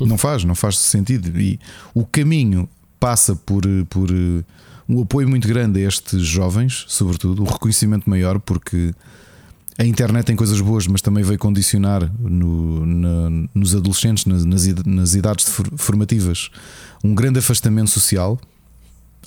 Não 0.00 0.18
faz, 0.18 0.42
não 0.42 0.56
faz 0.56 0.76
sentido. 0.76 1.40
E 1.40 1.60
o 1.94 2.04
caminho 2.04 2.68
passa 2.98 3.36
por, 3.36 3.62
por 3.88 4.10
uh, 4.10 4.44
um 4.88 5.02
apoio 5.02 5.28
muito 5.28 5.46
grande 5.46 5.84
a 5.84 5.88
estes 5.88 6.22
jovens, 6.22 6.84
sobretudo, 6.88 7.42
um 7.42 7.46
reconhecimento 7.46 8.10
maior, 8.10 8.40
porque 8.40 8.92
a 9.78 9.84
internet 9.84 10.26
tem 10.26 10.36
coisas 10.36 10.60
boas, 10.60 10.86
mas 10.86 11.02
também 11.02 11.24
veio 11.24 11.38
condicionar 11.38 12.10
no, 12.18 12.86
na, 12.86 13.48
nos 13.54 13.74
adolescentes, 13.74 14.24
nas, 14.24 14.44
nas 14.84 15.14
idades 15.14 15.46
formativas, 15.76 16.50
um 17.02 17.14
grande 17.14 17.38
afastamento 17.38 17.90
social. 17.90 18.38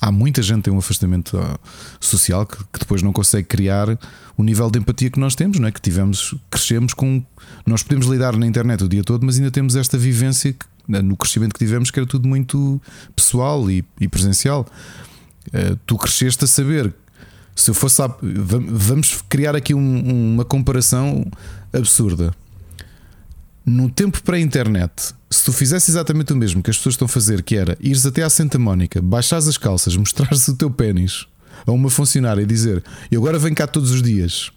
Há 0.00 0.12
muita 0.12 0.42
gente 0.42 0.58
que 0.58 0.62
tem 0.64 0.72
um 0.72 0.78
afastamento 0.78 1.36
uh, 1.36 1.58
social 2.00 2.46
que, 2.46 2.56
que, 2.56 2.78
depois 2.78 3.02
não 3.02 3.12
consegue 3.12 3.48
criar 3.48 3.98
o 4.36 4.44
nível 4.44 4.70
de 4.70 4.78
empatia 4.78 5.10
que 5.10 5.18
nós 5.18 5.34
temos, 5.34 5.58
não 5.58 5.66
é? 5.66 5.72
que 5.72 5.80
tivemos, 5.80 6.34
crescemos 6.50 6.94
com. 6.94 7.24
Nós 7.66 7.82
podemos 7.82 8.06
lidar 8.06 8.36
na 8.36 8.46
internet 8.46 8.84
o 8.84 8.88
dia 8.88 9.02
todo, 9.02 9.26
mas 9.26 9.36
ainda 9.38 9.50
temos 9.50 9.74
esta 9.74 9.98
vivência 9.98 10.52
que, 10.52 10.66
no 11.02 11.16
crescimento 11.16 11.52
que 11.52 11.58
tivemos 11.58 11.90
que 11.90 11.98
era 11.98 12.06
tudo 12.06 12.28
muito 12.28 12.80
pessoal 13.14 13.68
e, 13.70 13.84
e 14.00 14.06
presencial. 14.06 14.66
Uh, 15.48 15.76
tu 15.84 15.96
cresceste 15.96 16.44
a 16.44 16.46
saber 16.46 16.94
se 17.56 17.70
eu 17.70 17.74
fosse. 17.74 18.00
Vamos 18.22 19.22
criar 19.28 19.56
aqui 19.56 19.74
um, 19.74 20.34
uma 20.34 20.44
comparação 20.44 21.26
absurda. 21.72 22.32
No 23.66 23.90
tempo 23.90 24.22
pré-internet, 24.22 25.12
se 25.30 25.44
tu 25.44 25.52
fizesse 25.52 25.90
exatamente 25.90 26.32
o 26.32 26.36
mesmo 26.36 26.62
que 26.62 26.70
as 26.70 26.76
pessoas 26.76 26.94
estão 26.94 27.06
a 27.06 27.08
fazer, 27.08 27.42
que 27.42 27.56
era 27.56 27.76
ires 27.80 28.06
até 28.06 28.22
à 28.22 28.30
Santa 28.30 28.58
Mónica, 28.58 29.00
baixares 29.02 29.46
as 29.46 29.58
calças, 29.58 29.96
mostrares 29.96 30.48
o 30.48 30.56
teu 30.56 30.70
pênis 30.70 31.26
a 31.66 31.72
uma 31.72 31.90
funcionária 31.90 32.42
e 32.42 32.46
dizer 32.46 32.82
eu 33.10 33.20
agora 33.20 33.38
venho 33.38 33.54
cá 33.54 33.66
todos 33.66 33.90
os 33.90 34.02
dias, 34.02 34.50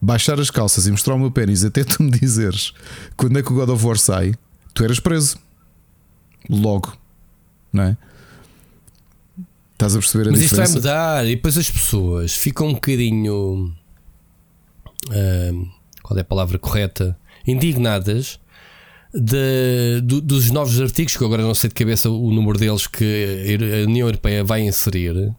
baixar 0.00 0.38
as 0.38 0.50
calças 0.50 0.86
e 0.86 0.90
mostrar 0.90 1.14
o 1.14 1.18
meu 1.18 1.30
pênis 1.30 1.64
até 1.64 1.82
tu 1.82 2.02
me 2.02 2.10
dizeres 2.10 2.72
quando 3.16 3.38
é 3.38 3.42
que 3.42 3.52
o 3.52 3.54
God 3.56 3.70
of 3.70 3.84
War 3.84 3.98
sai, 3.98 4.34
tu 4.72 4.84
eras 4.84 5.00
preso. 5.00 5.38
Logo, 6.48 6.96
não 7.72 7.84
é? 7.84 7.96
Estás 9.72 9.96
a 9.96 9.98
perceber 9.98 10.28
a 10.28 10.30
Mas 10.30 10.40
diferença? 10.40 10.62
isto 10.76 10.82
vai 10.82 10.92
mudar 10.92 11.26
e 11.26 11.34
depois 11.36 11.58
as 11.58 11.70
pessoas 11.70 12.34
ficam 12.34 12.68
um 12.68 12.74
bocadinho. 12.74 13.74
Uh, 15.08 15.68
qual 16.02 16.16
é 16.16 16.20
a 16.20 16.24
palavra 16.24 16.58
correta? 16.58 17.18
Indignadas 17.46 18.38
de, 19.14 20.00
do, 20.02 20.20
dos 20.20 20.50
novos 20.50 20.80
artigos, 20.80 21.16
que 21.16 21.24
agora 21.24 21.42
não 21.42 21.54
sei 21.54 21.68
de 21.68 21.74
cabeça 21.74 22.10
o 22.10 22.32
número 22.32 22.58
deles 22.58 22.86
que 22.86 23.56
a 23.84 23.88
União 23.88 24.08
Europeia 24.08 24.42
vai 24.42 24.62
inserir. 24.62 25.32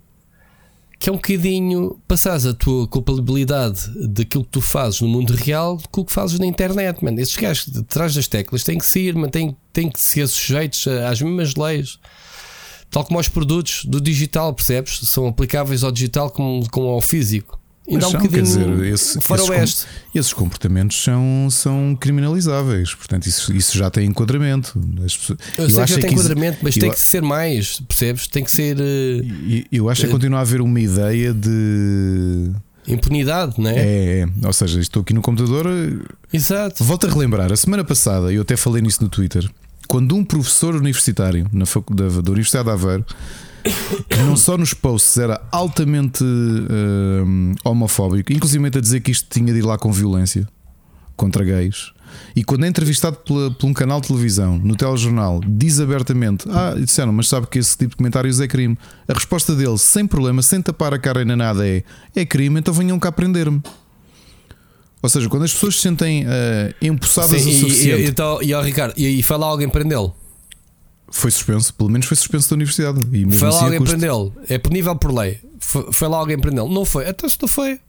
Que 0.98 1.10
é 1.10 1.12
um 1.12 1.18
bocadinho 1.18 2.00
passares 2.08 2.46
a 2.46 2.54
tua 2.54 2.88
culpabilidade 2.88 3.82
daquilo 4.08 4.46
que 4.46 4.52
tu 4.52 4.62
fazes 4.62 5.02
no 5.02 5.10
mundo 5.10 5.34
real 5.34 5.78
com 5.92 6.02
o 6.02 6.06
que 6.06 6.14
fazes 6.14 6.40
na 6.40 6.46
internet, 6.46 7.04
mano. 7.04 7.20
Esses 7.20 7.36
gajos 7.36 7.66
de 7.66 7.84
trás 7.84 8.16
das 8.16 8.28
teclas 8.28 8.64
têm 8.64 8.78
que 8.78 8.86
sair, 8.86 9.14
mas 9.14 9.30
têm, 9.30 9.58
têm 9.74 9.92
que 9.92 10.02
ser 10.02 10.26
sujeitos 10.28 10.88
às 10.88 11.22
mesmas 11.22 11.56
leis. 11.56 12.00
Tal 12.90 13.04
como 13.04 13.20
os 13.20 13.28
produtos 13.28 13.84
do 13.84 14.00
digital, 14.00 14.54
percebes? 14.54 15.02
São 15.04 15.28
aplicáveis 15.28 15.84
ao 15.84 15.92
digital 15.92 16.30
como, 16.30 16.68
como 16.70 16.88
ao 16.88 17.02
físico. 17.02 17.60
Ainda 17.88 18.08
um 18.08 18.12
quer 18.14 18.42
dizer, 18.42 18.68
esse, 18.86 19.20
esses, 19.20 19.88
esses 20.14 20.34
comportamentos 20.34 21.02
são, 21.02 21.48
são 21.52 21.96
criminalizáveis, 22.00 22.96
portanto, 22.96 23.28
isso, 23.28 23.54
isso 23.54 23.78
já 23.78 23.92
tem 23.92 24.08
enquadramento. 24.08 24.74
Pessoas, 25.02 25.40
eu, 25.58 25.64
eu 25.66 25.70
sei 25.70 25.84
que 25.84 25.92
já 25.92 26.00
tem 26.00 26.12
enquadramento, 26.14 26.58
mas 26.64 26.76
eu, 26.76 26.82
tem 26.82 26.92
que 26.92 27.00
ser 27.00 27.22
mais, 27.22 27.80
percebes? 27.82 28.28
Tem 28.28 28.44
que 28.44 28.52
ser. 28.52 28.80
Eu, 28.80 29.64
eu 29.72 29.90
acho 29.90 30.02
que 30.02 30.08
uh, 30.08 30.12
continua 30.12 30.40
a 30.40 30.42
haver 30.42 30.62
uma 30.62 30.80
ideia 30.80 31.34
de. 31.34 32.52
Impunidade, 32.88 33.54
não 33.60 33.70
é? 33.70 33.76
é? 33.78 34.20
É, 34.20 34.28
ou 34.48 34.54
seja, 34.54 34.80
estou 34.80 35.02
aqui 35.02 35.14
no 35.14 35.22
computador. 35.22 35.68
Exato. 36.34 36.84
Volto 36.84 37.06
a 37.06 37.10
relembrar, 37.10 37.52
a 37.52 37.56
semana 37.56 37.84
passada, 37.84 38.32
eu 38.32 38.42
até 38.42 38.56
falei 38.56 38.82
nisso 38.82 39.04
no 39.04 39.10
Twitter 39.10 39.48
quando 39.88 40.16
um 40.16 40.24
professor 40.24 40.76
universitário 40.76 41.48
na 41.52 41.66
faculdade 41.66 42.22
da 42.22 42.32
Universidade 42.32 42.66
de 42.66 42.72
Aveiro, 42.72 43.06
não 44.26 44.36
só 44.36 44.58
nos 44.58 44.74
posts 44.74 45.18
era 45.18 45.42
altamente 45.52 46.24
uh, 46.24 47.56
homofóbico, 47.64 48.32
inclusive 48.32 48.68
a 48.68 48.82
dizer 48.82 49.00
que 49.02 49.12
isto 49.12 49.28
tinha 49.30 49.52
de 49.52 49.60
ir 49.60 49.64
lá 49.64 49.78
com 49.78 49.92
violência 49.92 50.48
contra 51.16 51.44
gays, 51.44 51.94
e 52.36 52.44
quando 52.44 52.66
é 52.66 52.68
entrevistado 52.68 53.18
por, 53.18 53.54
por 53.56 53.68
um 53.68 53.74
canal 53.74 54.02
de 54.02 54.08
televisão 54.08 54.58
no 54.58 54.76
telejornal, 54.76 55.42
diz 55.46 55.80
abertamente: 55.80 56.46
Ah, 56.50 56.76
disseram, 56.78 57.12
mas 57.12 57.28
sabe 57.28 57.48
que 57.48 57.60
esse 57.60 57.78
tipo 57.78 57.92
de 57.92 57.98
comentários 57.98 58.40
é 58.40 58.48
crime. 58.48 58.78
A 59.08 59.14
resposta 59.14 59.56
dele, 59.56 59.78
sem 59.78 60.06
problema, 60.06 60.42
sem 60.42 60.62
tapar 60.62 60.94
a 60.94 61.00
cara 61.00 61.24
nem 61.24 61.36
nada, 61.36 61.68
é: 61.68 61.84
É 62.16 62.26
crime, 62.26 62.60
então 62.60 62.74
venham 62.74 63.00
cá 63.00 63.12
prender-me. 63.12 63.62
Ou 65.02 65.10
seja, 65.10 65.30
quando 65.30 65.44
as 65.44 65.54
pessoas 65.54 65.76
se 65.76 65.82
sentem 65.82 66.26
uh, 66.26 66.74
empossadas 66.82 67.42
Sim, 67.42 67.50
o 67.50 67.60
suficiente. 67.60 68.02
E, 68.02 68.08
então, 68.08 68.42
e, 68.42 68.52
e, 68.52 68.62
Ricardo, 68.62 68.94
e, 68.98 69.20
e 69.20 69.24
foi 69.24 69.38
lá 69.38 69.48
alguém 69.48 69.70
prendê-lo? 69.70 70.16
Foi 71.16 71.32
suspenso, 71.32 71.74
pelo 71.74 71.90
menos 71.90 72.08
foi 72.08 72.18
suspenso 72.18 72.50
da 72.50 72.56
universidade. 72.56 73.00
E 73.14 73.32
foi 73.32 73.48
lá 73.48 73.56
assim 73.56 73.64
alguém 73.64 73.80
custo... 73.80 73.96
prendê-lo. 73.96 74.36
É 74.50 74.58
punível 74.58 74.98
por 74.98 75.14
lei. 75.14 75.40
Foi, 75.62 75.90
foi 75.90 76.08
lá 76.10 76.18
alguém 76.18 76.38
prendê-lo. 76.38 76.70
Não 76.70 76.84
foi. 76.84 77.08
Então 77.08 77.30
se 77.30 77.38
não 77.42 77.48
foi, 77.48 77.80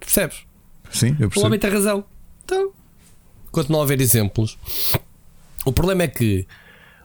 percebes? 0.00 0.38
Sim, 0.90 1.08
eu 1.20 1.28
percebo. 1.28 1.40
O 1.40 1.46
homem 1.46 1.58
tem 1.58 1.70
razão. 1.70 2.02
Então, 2.42 2.72
enquanto 3.46 3.68
não 3.68 3.78
houver 3.78 4.00
exemplos, 4.00 4.56
o 5.66 5.70
problema 5.70 6.04
é 6.04 6.08
que 6.08 6.46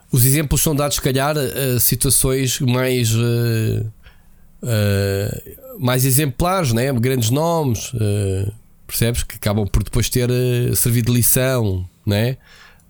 os 0.10 0.23
exemplos 0.23 0.61
são 0.61 0.73
dados, 0.73 0.95
se 0.95 1.02
calhar, 1.02 1.35
a 1.38 1.80
situações 1.81 2.61
mais. 2.61 3.14
Uh, 3.14 3.91
uh, 4.64 5.84
mais 5.84 6.06
exemplares, 6.06 6.72
né? 6.72 6.94
grandes 6.94 7.30
nomes. 7.30 7.91
Uh, 7.91 8.53
percebes? 8.88 9.22
Que 9.22 9.35
acabam 9.35 9.68
por 9.68 9.84
depois 9.84 10.10
ter 10.10 10.30
servido 10.77 11.11
de 11.11 11.18
lição, 11.18 11.85
né? 12.06 12.38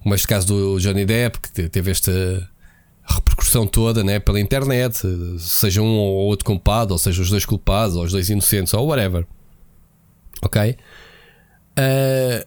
Como 0.03 0.13
este 0.13 0.27
caso 0.27 0.45
do 0.45 0.79
Johnny 0.79 1.07
Depp, 1.07 1.39
que 1.39 1.67
teve 1.69 1.89
esta 1.89 2.47
repercussão 3.15 3.65
toda 3.65 4.03
né, 4.03 4.19
pela 4.19 4.39
internet, 4.39 4.99
seja 5.39 5.81
um 5.81 5.97
ou 5.97 6.27
outro 6.27 6.45
culpado, 6.45 6.93
ou 6.93 6.97
seja, 6.97 7.21
os 7.21 7.29
dois 7.29 7.45
culpados, 7.45 7.95
ou 7.95 8.03
os 8.03 8.11
dois 8.11 8.29
inocentes, 8.29 8.73
ou 8.73 8.88
whatever. 8.88 9.25
Ok? 10.41 10.77
Uh, 11.79 12.45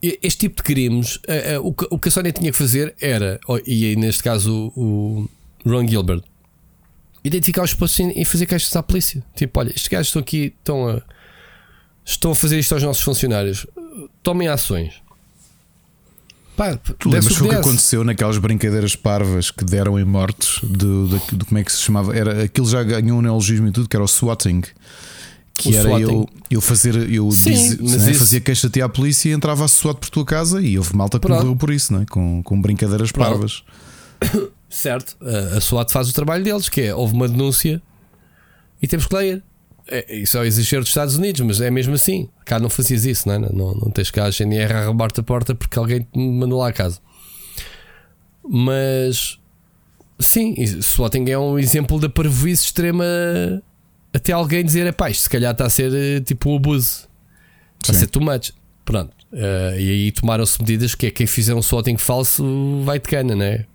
este 0.00 0.40
tipo 0.40 0.56
de 0.56 0.62
crimes, 0.62 1.16
uh, 1.16 1.60
uh, 1.60 1.66
o, 1.66 1.74
que, 1.74 1.84
o, 1.90 2.00
a 2.04 2.10
Sónia 2.10 2.32
tinha 2.32 2.50
que 2.52 2.58
fazer 2.58 2.94
era, 3.00 3.40
e 3.66 3.96
neste 3.96 4.22
caso 4.22 4.72
o, 4.74 5.28
o 5.64 5.70
Ron 5.70 5.86
Gilbert, 5.86 6.22
identificar 7.24 7.62
os 7.62 7.74
postos 7.74 8.12
e 8.14 8.24
fazer 8.24 8.46
queixas 8.46 8.74
à 8.76 8.82
polícia. 8.82 9.24
Tipo, 9.34 9.60
olha, 9.60 9.70
estes 9.70 9.88
gajos 9.88 10.08
estão 10.08 10.20
aqui, 10.20 10.54
estão 10.58 10.88
a 10.88 11.02
estão 12.08 12.30
a 12.30 12.34
fazer 12.34 12.58
isto 12.58 12.72
aos 12.72 12.82
nossos 12.82 13.02
funcionários. 13.02 13.66
Tomem 14.22 14.48
ações. 14.48 15.02
Pá, 16.58 16.76
tu 16.98 17.08
lembras 17.08 17.40
o 17.40 17.48
que 17.48 17.54
aconteceu 17.54 18.02
naquelas 18.02 18.36
brincadeiras 18.36 18.96
parvas 18.96 19.48
que 19.48 19.64
deram 19.64 19.96
em 19.96 20.04
mortes 20.04 20.58
do, 20.64 21.06
do, 21.06 21.36
do, 21.36 21.46
como 21.46 21.56
é 21.56 21.62
que 21.62 21.70
se 21.70 21.78
chamava? 21.78 22.16
Era, 22.16 22.42
aquilo 22.42 22.68
já 22.68 22.82
ganhou 22.82 23.16
um 23.16 23.22
neologismo 23.22 23.68
e 23.68 23.70
tudo, 23.70 23.88
que 23.88 23.94
era 23.94 24.02
o 24.02 24.08
swatting. 24.08 24.62
Que 25.54 25.68
o 25.68 25.76
era 25.76 25.88
swatting. 25.88 26.12
eu, 26.12 26.28
eu 26.50 26.60
fazer, 26.60 26.96
eu 27.08 27.30
Sim, 27.30 27.52
diz, 27.52 27.78
né, 27.78 28.10
isso... 28.10 28.18
fazia 28.18 28.40
queixa 28.40 28.66
até 28.66 28.80
à 28.80 28.88
polícia 28.88 29.28
e 29.28 29.32
entrava 29.32 29.64
a 29.64 29.68
SWAT 29.68 29.98
por 29.98 30.10
tua 30.10 30.24
casa 30.24 30.60
e 30.60 30.76
houve 30.76 30.96
malta 30.96 31.20
que 31.20 31.28
morreu 31.28 31.54
por 31.54 31.70
isso, 31.70 31.92
não 31.92 32.02
é? 32.02 32.06
com, 32.06 32.42
com 32.42 32.60
brincadeiras 32.60 33.12
Pronto. 33.12 33.28
parvas. 33.30 33.62
Certo, 34.68 35.16
a 35.56 35.60
SWAT 35.60 35.90
faz 35.92 36.10
o 36.10 36.12
trabalho 36.12 36.42
deles, 36.44 36.68
que 36.68 36.82
é 36.82 36.94
houve 36.94 37.14
uma 37.14 37.26
denúncia 37.28 37.80
e 38.82 38.86
temos 38.88 39.06
que 39.06 39.14
ler. 39.14 39.42
É, 39.90 40.16
isso 40.16 40.36
é 40.36 40.40
o 40.40 40.44
exagero 40.44 40.82
dos 40.82 40.90
Estados 40.90 41.16
Unidos, 41.16 41.40
mas 41.40 41.60
é 41.60 41.70
mesmo 41.70 41.94
assim. 41.94 42.28
Cá 42.44 42.58
não 42.58 42.68
fazias 42.68 43.04
isso, 43.04 43.26
não 43.26 43.34
é? 43.34 43.38
Não, 43.38 43.74
não 43.74 43.90
tens 43.90 44.10
cá 44.10 44.26
a 44.26 44.30
GNR 44.30 44.72
a 44.72 44.84
roubar-te 44.86 45.20
a 45.20 45.22
porta 45.22 45.54
porque 45.54 45.78
alguém 45.78 46.00
te 46.00 46.18
mandou 46.18 46.58
lá 46.60 46.68
a 46.68 46.72
casa. 46.72 47.00
Mas 48.46 49.38
sim, 50.18 50.54
Swatting 50.82 51.30
é 51.30 51.38
um 51.38 51.58
exemplo 51.58 51.98
da 51.98 52.08
parvoíce 52.08 52.66
extrema 52.66 53.04
até 54.12 54.32
alguém 54.32 54.64
dizer: 54.64 54.92
pá, 54.92 55.10
isto 55.10 55.22
se 55.22 55.30
calhar 55.30 55.52
está 55.52 55.66
a 55.66 55.70
ser 55.70 55.92
eh, 55.94 56.20
tipo 56.20 56.50
um 56.50 56.56
abuso, 56.56 57.08
está 57.80 57.92
sim. 57.92 57.92
a 57.92 57.94
ser 57.94 58.06
too 58.08 58.22
much. 58.22 58.52
Pronto. 58.84 59.12
Uh, 59.30 59.78
e 59.78 59.90
aí 59.90 60.12
tomaram-se 60.12 60.58
medidas 60.60 60.94
que 60.94 61.06
é 61.06 61.10
quem 61.10 61.26
fizer 61.26 61.54
um 61.54 61.60
swatting 61.60 61.98
falso 61.98 62.82
vai 62.84 62.98
de 62.98 63.06
cana, 63.06 63.36
né? 63.36 63.66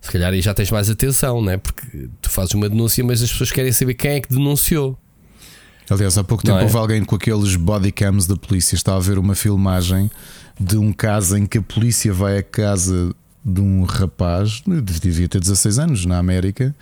Se 0.00 0.12
calhar 0.12 0.32
aí 0.32 0.40
já 0.40 0.54
tens 0.54 0.70
mais 0.70 0.88
atenção, 0.88 1.42
né? 1.42 1.56
Porque 1.56 2.08
tu 2.20 2.30
fazes 2.30 2.54
uma 2.54 2.68
denúncia, 2.68 3.02
mas 3.02 3.22
as 3.22 3.32
pessoas 3.32 3.50
querem 3.50 3.72
saber 3.72 3.94
quem 3.94 4.12
é 4.12 4.20
que 4.20 4.28
denunciou. 4.28 4.96
Aliás, 5.90 6.16
há 6.16 6.24
pouco 6.24 6.42
tempo 6.42 6.58
é? 6.58 6.62
houve 6.62 6.76
alguém 6.76 7.04
com 7.04 7.16
aqueles 7.16 7.56
bodycams 7.56 8.26
da 8.26 8.36
polícia. 8.36 8.74
Está 8.74 8.96
a 8.96 8.98
ver 8.98 9.18
uma 9.18 9.34
filmagem 9.34 10.10
de 10.58 10.76
um 10.76 10.92
caso 10.92 11.36
em 11.36 11.46
que 11.46 11.58
a 11.58 11.62
polícia 11.62 12.12
vai 12.12 12.38
à 12.38 12.42
casa 12.42 13.14
de 13.44 13.60
um 13.60 13.82
rapaz, 13.82 14.62
devia 15.02 15.28
ter 15.28 15.38
16 15.38 15.78
anos, 15.78 16.06
na 16.06 16.18
América, 16.18 16.74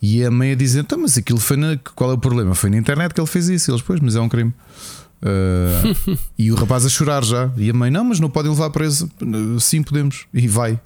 e 0.00 0.22
a 0.22 0.30
mãe 0.30 0.52
a 0.52 0.54
dizer: 0.54 0.80
então, 0.80 0.98
mas 0.98 1.18
aquilo 1.18 1.40
foi 1.40 1.56
na. 1.56 1.76
Qual 1.94 2.10
é 2.10 2.14
o 2.14 2.18
problema? 2.18 2.54
Foi 2.54 2.70
na 2.70 2.76
internet 2.76 3.12
que 3.12 3.20
ele 3.20 3.26
fez 3.26 3.48
isso. 3.48 3.70
Eles, 3.70 3.82
pois, 3.82 4.00
mas 4.00 4.14
é 4.14 4.20
um 4.20 4.28
crime. 4.28 4.52
Uh, 5.22 6.18
e 6.38 6.52
o 6.52 6.54
rapaz 6.54 6.84
a 6.84 6.88
chorar 6.88 7.24
já. 7.24 7.50
E 7.56 7.70
a 7.70 7.72
mãe: 7.72 7.90
não, 7.90 8.04
mas 8.04 8.20
não 8.20 8.30
podem 8.30 8.50
levar 8.50 8.70
preso. 8.70 9.10
Sim, 9.58 9.82
podemos. 9.82 10.26
E 10.32 10.46
vai. 10.46 10.78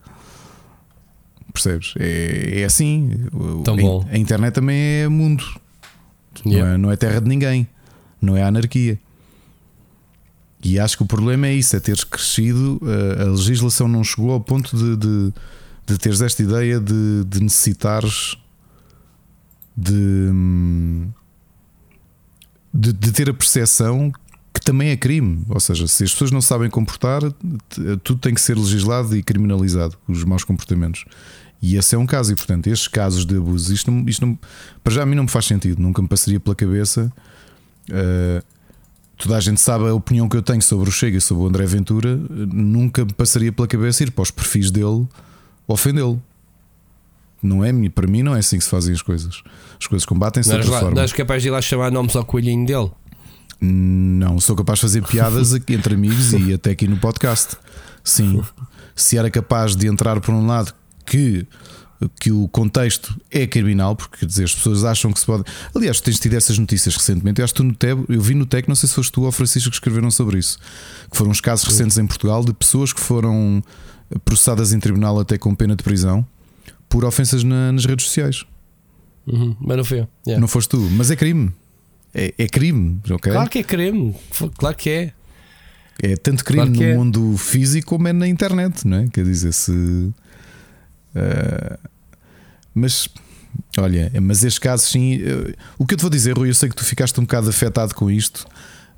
Percebes? 1.53 1.95
É, 1.99 2.61
é 2.61 2.65
assim. 2.65 3.11
Tão 3.65 3.77
bom. 3.77 4.07
A, 4.09 4.15
a 4.15 4.19
internet 4.19 4.55
também 4.55 4.79
é 4.79 5.09
mundo. 5.09 5.45
Yeah. 6.45 6.67
Não, 6.67 6.75
é, 6.75 6.79
não 6.79 6.93
é 6.93 6.97
terra 6.97 7.21
de 7.21 7.29
ninguém. 7.29 7.69
Não 8.21 8.37
é 8.37 8.43
anarquia. 8.43 8.99
E 10.63 10.79
acho 10.79 10.97
que 10.97 11.03
o 11.03 11.07
problema 11.07 11.47
é 11.47 11.55
isso: 11.55 11.77
é 11.77 11.81
teres 11.81 12.05
crescido, 12.05 12.81
a, 12.83 13.23
a 13.23 13.27
legislação 13.27 13.87
não 13.89 14.03
chegou 14.03 14.33
ao 14.33 14.41
ponto 14.41 14.77
de, 14.77 14.97
de, 14.97 15.33
de 15.87 15.99
teres 15.99 16.21
esta 16.21 16.43
ideia 16.43 16.81
de, 16.81 17.25
de 17.25 17.41
necessitares 17.41 18.37
de, 19.77 20.33
de, 22.75 22.93
de 22.93 23.13
ter 23.13 23.31
a 23.31 23.35
percepção 23.35 24.13
que 24.53 24.61
também 24.61 24.91
é 24.91 24.97
crime. 24.97 25.45
Ou 25.49 25.61
seja, 25.61 25.87
se 25.87 26.03
as 26.03 26.11
pessoas 26.11 26.33
não 26.33 26.41
sabem 26.41 26.69
comportar, 26.69 27.23
tudo 28.03 28.21
tem 28.21 28.35
que 28.35 28.41
ser 28.41 28.57
legislado 28.57 29.17
e 29.17 29.23
criminalizado, 29.23 29.97
os 30.09 30.25
maus 30.25 30.43
comportamentos. 30.43 31.05
E 31.61 31.77
esse 31.77 31.95
é 31.95 31.99
um 31.99 32.07
caso, 32.07 32.33
e 32.33 32.37
portanto, 32.37 32.69
estes 32.69 32.87
casos 32.87 33.27
de 33.27 33.37
abuso, 33.37 33.73
isto, 33.73 33.91
não, 33.91 34.09
isto 34.09 34.25
não, 34.25 34.39
para 34.83 34.93
já 34.93 35.03
a 35.03 35.07
mim 35.07 35.17
não 35.17 35.25
me 35.25 35.29
faz 35.29 35.45
sentido, 35.47 35.83
nunca 35.83 36.01
me 36.01 36.07
passaria 36.07 36.39
pela 36.39 36.55
cabeça. 36.55 37.13
Uh, 37.91 38.45
toda 39.17 39.37
a 39.37 39.41
gente 39.41 39.61
sabe 39.61 39.89
a 39.89 39.95
opinião 39.95 40.29
que 40.29 40.37
eu 40.37 40.43
tenho 40.43 40.63
sobre 40.63 40.89
o 40.89 40.93
Chega 40.93 41.19
e 41.19 41.21
sobre 41.21 41.43
o 41.43 41.47
André 41.49 41.67
Ventura, 41.67 42.17
nunca 42.17 43.05
me 43.05 43.13
passaria 43.13 43.53
pela 43.53 43.67
cabeça 43.67 44.05
ir 44.05 44.13
para 44.13 44.23
os 44.23 44.31
perfis 44.31 44.71
dele 44.71 45.07
ofendê-lo. 45.67 46.23
Não 47.43 47.65
é, 47.65 47.73
para 47.89 48.07
mim, 48.07 48.23
não 48.23 48.35
é 48.35 48.41
assim 48.41 48.59
que 48.59 48.65
se 48.65 48.71
fazem 48.71 48.93
as 48.93 49.03
coisas. 49.03 49.43
As 49.81 49.87
coisas 49.87 50.05
combatem-se 50.05 50.49
de 50.49 50.57
outra 50.57 50.71
lá, 50.71 50.81
forma. 50.81 50.95
Não 50.97 51.03
és 51.03 51.13
capaz 51.13 51.43
de 51.43 51.49
ir 51.49 51.51
lá 51.53 51.61
chamar 51.61 51.91
nomes 51.93 52.17
ao 52.17 52.25
coelhinho 52.25 52.67
dele? 52.67 52.91
Não, 53.61 54.41
sou 54.41 54.57
capaz 54.57 54.79
de 54.79 54.83
fazer 54.83 55.03
piadas 55.05 55.53
entre 55.69 55.95
amigos 55.95 56.33
e 56.33 56.55
até 56.55 56.71
aqui 56.71 56.89
no 56.89 56.97
podcast. 56.99 57.57
Sim, 58.03 58.43
se 58.95 59.19
era 59.19 59.31
capaz 59.31 59.77
de 59.77 59.87
entrar 59.87 60.21
por 60.21 60.35
um 60.35 60.47
lado 60.47 60.73
que 61.09 61.47
que 62.21 62.31
o 62.31 62.47
contexto 62.49 63.21
é 63.29 63.45
criminal, 63.45 63.97
porque 63.97 64.19
quer 64.19 64.27
dizer, 64.27 64.45
as 64.45 64.55
pessoas 64.55 64.85
acham 64.85 65.13
que 65.13 65.19
se 65.19 65.27
pode. 65.27 65.43
Aliás, 65.75 66.01
tens 66.01 66.21
tido 66.21 66.35
essas 66.35 66.57
notícias 66.57 66.95
recentemente. 66.97 67.41
Eu 67.41 67.45
acho 67.45 67.53
que 67.53 67.57
tu 67.57 67.65
no 67.65 67.75
TEB, 67.75 68.05
eu 68.09 68.21
vi 68.21 68.35
no 68.35 68.47
TEC, 68.47 68.69
não 68.69 68.77
sei 68.77 68.89
se 68.89 68.95
foste 68.95 69.11
tu 69.11 69.23
ou 69.23 69.33
Francisco 69.33 69.69
que 69.69 69.77
escreveram 69.77 70.11
sobre 70.11 70.39
isso, 70.39 70.59
que 71.11 71.17
foram 71.17 71.33
os 71.33 71.41
casos 71.41 71.67
recentes 71.67 71.99
em 71.99 72.07
Portugal 72.07 72.45
de 72.45 72.53
pessoas 72.53 72.93
que 72.93 73.01
foram 73.01 73.63
processadas 74.25 74.73
em 74.73 74.79
tribunal 74.79 75.19
até 75.19 75.37
com 75.37 75.55
pena 75.55 75.75
de 75.75 75.83
prisão 75.83 76.25
por 76.89 77.05
ofensas 77.05 77.43
na, 77.43 77.73
nas 77.73 77.85
redes 77.85 78.07
sociais. 78.07 78.45
Uhum, 79.27 79.57
mas 79.61 79.77
não 79.77 79.85
foi. 79.85 79.97
Yeah. 80.27 80.41
Não 80.41 80.49
foste 80.49 80.71
tu, 80.71 80.79
mas 80.93 81.11
é 81.11 81.17
crime. 81.17 81.51
É, 82.15 82.33
é 82.39 82.47
crime, 82.47 83.01
ok? 83.11 83.33
Claro 83.33 83.51
que 83.51 83.59
é 83.59 83.63
crime, 83.63 84.15
claro 84.57 84.77
que 84.77 84.89
é. 84.89 85.13
É 86.01 86.17
tanto 86.17 86.45
crime 86.45 86.63
claro 86.63 86.79
no 86.79 86.83
é. 86.85 86.95
mundo 86.95 87.37
físico 87.37 87.89
como 87.89 88.07
é 88.07 88.13
na 88.13 88.27
internet, 88.27 88.87
não 88.87 88.99
é? 88.99 89.09
Quer 89.09 89.25
dizer, 89.25 89.53
se 89.53 90.13
Uh, 91.19 91.89
mas 92.75 93.09
olha, 93.77 94.13
mas 94.21 94.45
estes 94.45 94.59
casos 94.59 94.89
sim. 94.89 95.17
Uh, 95.17 95.55
o 95.79 95.87
que 95.87 95.95
eu 95.95 95.99
te 95.99 96.03
vou 96.03 96.11
dizer, 96.11 96.37
Rui, 96.37 96.49
eu 96.51 96.55
sei 96.55 96.69
que 96.69 96.77
tu 96.77 96.85
ficaste 96.85 97.19
um 97.19 97.25
bocado 97.25 97.49
afetado 97.49 97.95
com 97.95 98.11
isto. 98.11 98.47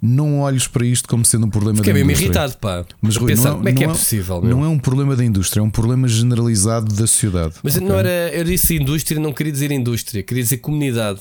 Não 0.02 0.40
olhes 0.40 0.66
para 0.66 0.86
isto 0.86 1.06
como 1.06 1.24
sendo 1.26 1.46
um 1.46 1.50
problema 1.50 1.76
Fiquei 1.76 1.92
da 1.92 2.00
indústria. 2.00 2.24
irritado, 2.24 2.56
pá. 2.56 2.86
Mas 3.02 3.16
Rui, 3.16 3.32
Pensar, 3.32 3.50
não, 3.50 3.56
como 3.58 3.68
é 3.68 3.72
que 3.72 3.84
é, 3.84 3.86
é 3.86 3.90
possível? 3.90 4.40
Não 4.40 4.64
é 4.64 4.68
um 4.68 4.78
problema 4.78 5.14
da 5.14 5.22
indústria, 5.22 5.60
é 5.60 5.62
um 5.62 5.68
problema 5.68 6.08
generalizado 6.08 6.94
da 6.94 7.06
sociedade. 7.06 7.56
Mas 7.62 7.76
okay? 7.76 7.86
não 7.86 7.98
era, 7.98 8.34
eu 8.34 8.42
disse 8.42 8.76
indústria, 8.76 9.20
não 9.20 9.32
queria 9.32 9.52
dizer 9.52 9.70
indústria, 9.70 10.22
queria 10.22 10.42
dizer 10.42 10.56
comunidade. 10.58 11.20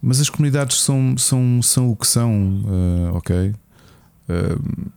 Mas 0.00 0.20
as 0.20 0.30
comunidades 0.30 0.80
são, 0.80 1.16
são, 1.18 1.60
são 1.60 1.90
o 1.90 1.96
que 1.96 2.06
são, 2.06 2.62
uh, 2.64 3.16
ok? 3.16 3.52
Uh, 4.28 4.90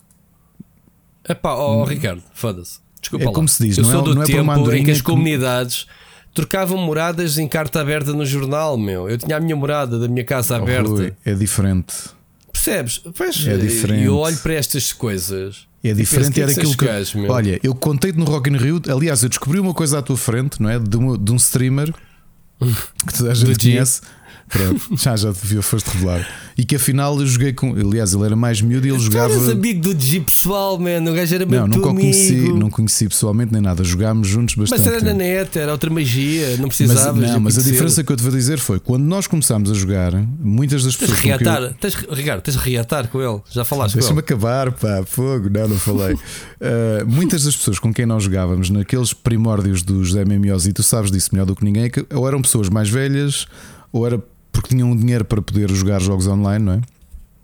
Epá, 1.27 1.55
oh, 1.55 1.83
Ricardo, 1.85 2.21
foda-se. 2.33 2.82
Desculpa 3.03 3.25
é 3.25 3.27
lá. 3.27 3.33
como 3.33 3.47
se 3.47 3.67
diz, 3.67 3.77
eu 3.77 3.83
não 3.83 3.91
sou 3.91 3.99
é, 3.99 4.03
do 4.03 4.15
não 4.15 4.23
é 4.23 4.25
tempo 4.25 4.73
em 4.73 4.83
que 4.83 4.91
as 4.91 5.01
comunidades 5.01 5.85
trocavam 6.33 6.77
moradas 6.77 7.37
em 7.37 7.47
carta 7.47 7.81
aberta 7.81 8.13
no 8.13 8.25
jornal, 8.25 8.77
meu. 8.77 9.09
Eu 9.09 9.17
tinha 9.17 9.37
a 9.37 9.39
minha 9.39 9.55
morada 9.55 9.99
da 9.99 10.07
minha 10.07 10.23
casa 10.23 10.57
oh, 10.57 10.63
aberta. 10.63 10.89
Rui, 10.89 11.13
é 11.25 11.33
diferente. 11.33 11.93
Percebes? 12.51 13.01
Pois, 13.15 13.45
é 13.45 13.57
diferente. 13.57 14.05
Eu 14.05 14.17
olho 14.17 14.37
para 14.37 14.53
estas 14.53 14.93
coisas. 14.93 15.67
É 15.83 15.93
diferente, 15.93 16.41
era 16.41 16.49
aquilo 16.49 16.77
que. 16.77 16.87
olha, 17.29 17.59
eu 17.61 17.75
contei-te 17.75 18.17
no 18.17 18.23
Rock 18.23 18.49
in 18.49 18.55
Rio. 18.55 18.81
Aliás, 18.87 19.21
eu 19.21 19.27
descobri 19.27 19.59
uma 19.59 19.73
coisa 19.73 19.99
à 19.99 20.01
tua 20.01 20.15
frente, 20.15 20.61
não 20.61 20.69
é? 20.69 20.79
De 20.79 20.95
um, 20.95 21.17
de 21.17 21.31
um 21.31 21.35
streamer 21.35 21.93
que 23.05 23.17
toda 23.17 23.31
a 23.31 23.35
gente 23.35 23.59
conhece. 23.59 24.01
Pronto, 24.53 24.89
já 24.95 25.15
já 25.15 25.31
devia 25.31 25.61
foste 25.61 25.89
revelar. 25.89 26.27
E 26.55 26.63
que 26.63 26.75
afinal 26.75 27.19
eu 27.19 27.25
joguei 27.25 27.51
com. 27.51 27.73
Aliás, 27.73 28.13
ele 28.13 28.25
era 28.25 28.35
mais 28.35 28.61
miúdo 28.61 28.85
e 28.85 28.91
ele 28.91 28.99
jogava. 28.99 29.33
Tu 29.33 29.51
amigo 29.51 29.81
do 29.81 29.99
G 29.99 30.19
pessoal, 30.19 30.77
mano. 30.77 31.11
O 31.11 31.15
gajo 31.15 31.33
era 31.33 31.45
Não, 31.45 31.67
nunca 31.67 31.89
o 31.89 31.95
conheci, 31.95 32.53
não 32.53 32.69
conheci 32.69 33.09
pessoalmente 33.09 33.51
nem 33.51 33.61
nada. 33.61 33.83
Jogámos 33.83 34.27
juntos 34.27 34.53
bastante. 34.53 34.79
Mas 34.79 34.87
era 34.87 34.99
tempo. 34.99 35.11
na 35.11 35.13
net, 35.13 35.57
era 35.57 35.71
outra 35.71 35.89
magia, 35.89 36.55
não 36.57 36.67
precisavas. 36.67 37.19
Mas, 37.19 37.31
não, 37.31 37.39
mas 37.39 37.57
a 37.57 37.61
diferença 37.63 38.03
que 38.03 38.11
eu 38.11 38.15
te 38.15 38.21
vou 38.21 38.31
dizer 38.31 38.59
foi 38.59 38.79
quando 38.79 39.03
nós 39.03 39.25
começámos 39.25 39.71
a 39.71 39.73
jogar, 39.73 40.13
muitas 40.39 40.83
das 40.83 40.95
pessoas. 40.95 41.19
Tens 41.19 41.27
reatar, 41.27 41.61
eu... 41.63 41.73
tens, 41.73 41.95
Ricardo, 41.95 42.41
tens 42.41 42.53
de 42.55 42.59
reatar 42.59 43.07
com 43.07 43.19
ele. 43.19 43.41
Já 43.49 43.65
falaste 43.65 43.95
Deixa-me 43.95 44.19
acabar, 44.19 44.71
pá, 44.71 45.03
fogo. 45.05 45.49
Não, 45.49 45.67
não 45.67 45.77
falei. 45.77 46.13
uh, 46.13 46.19
muitas 47.09 47.43
das 47.45 47.55
pessoas 47.55 47.79
com 47.79 47.91
quem 47.91 48.05
nós 48.05 48.23
jogávamos 48.23 48.69
naqueles 48.69 49.11
primórdios 49.11 49.81
dos 49.81 50.13
MMOs, 50.13 50.67
e 50.67 50.73
tu 50.73 50.83
sabes 50.83 51.09
disso 51.09 51.29
melhor 51.31 51.45
do 51.45 51.55
que 51.55 51.65
ninguém, 51.65 51.85
é 51.85 51.89
que 51.89 52.05
ou 52.13 52.27
eram 52.27 52.41
pessoas 52.43 52.69
mais 52.69 52.89
velhas 52.89 53.47
ou 53.93 54.07
era 54.07 54.21
porque 54.53 54.69
tinham 54.69 54.95
dinheiro 54.95 55.25
para 55.25 55.41
poder 55.41 55.69
jogar 55.71 55.99
jogos 55.99 56.27
online, 56.27 56.63
não 56.63 56.73
é? 56.73 56.81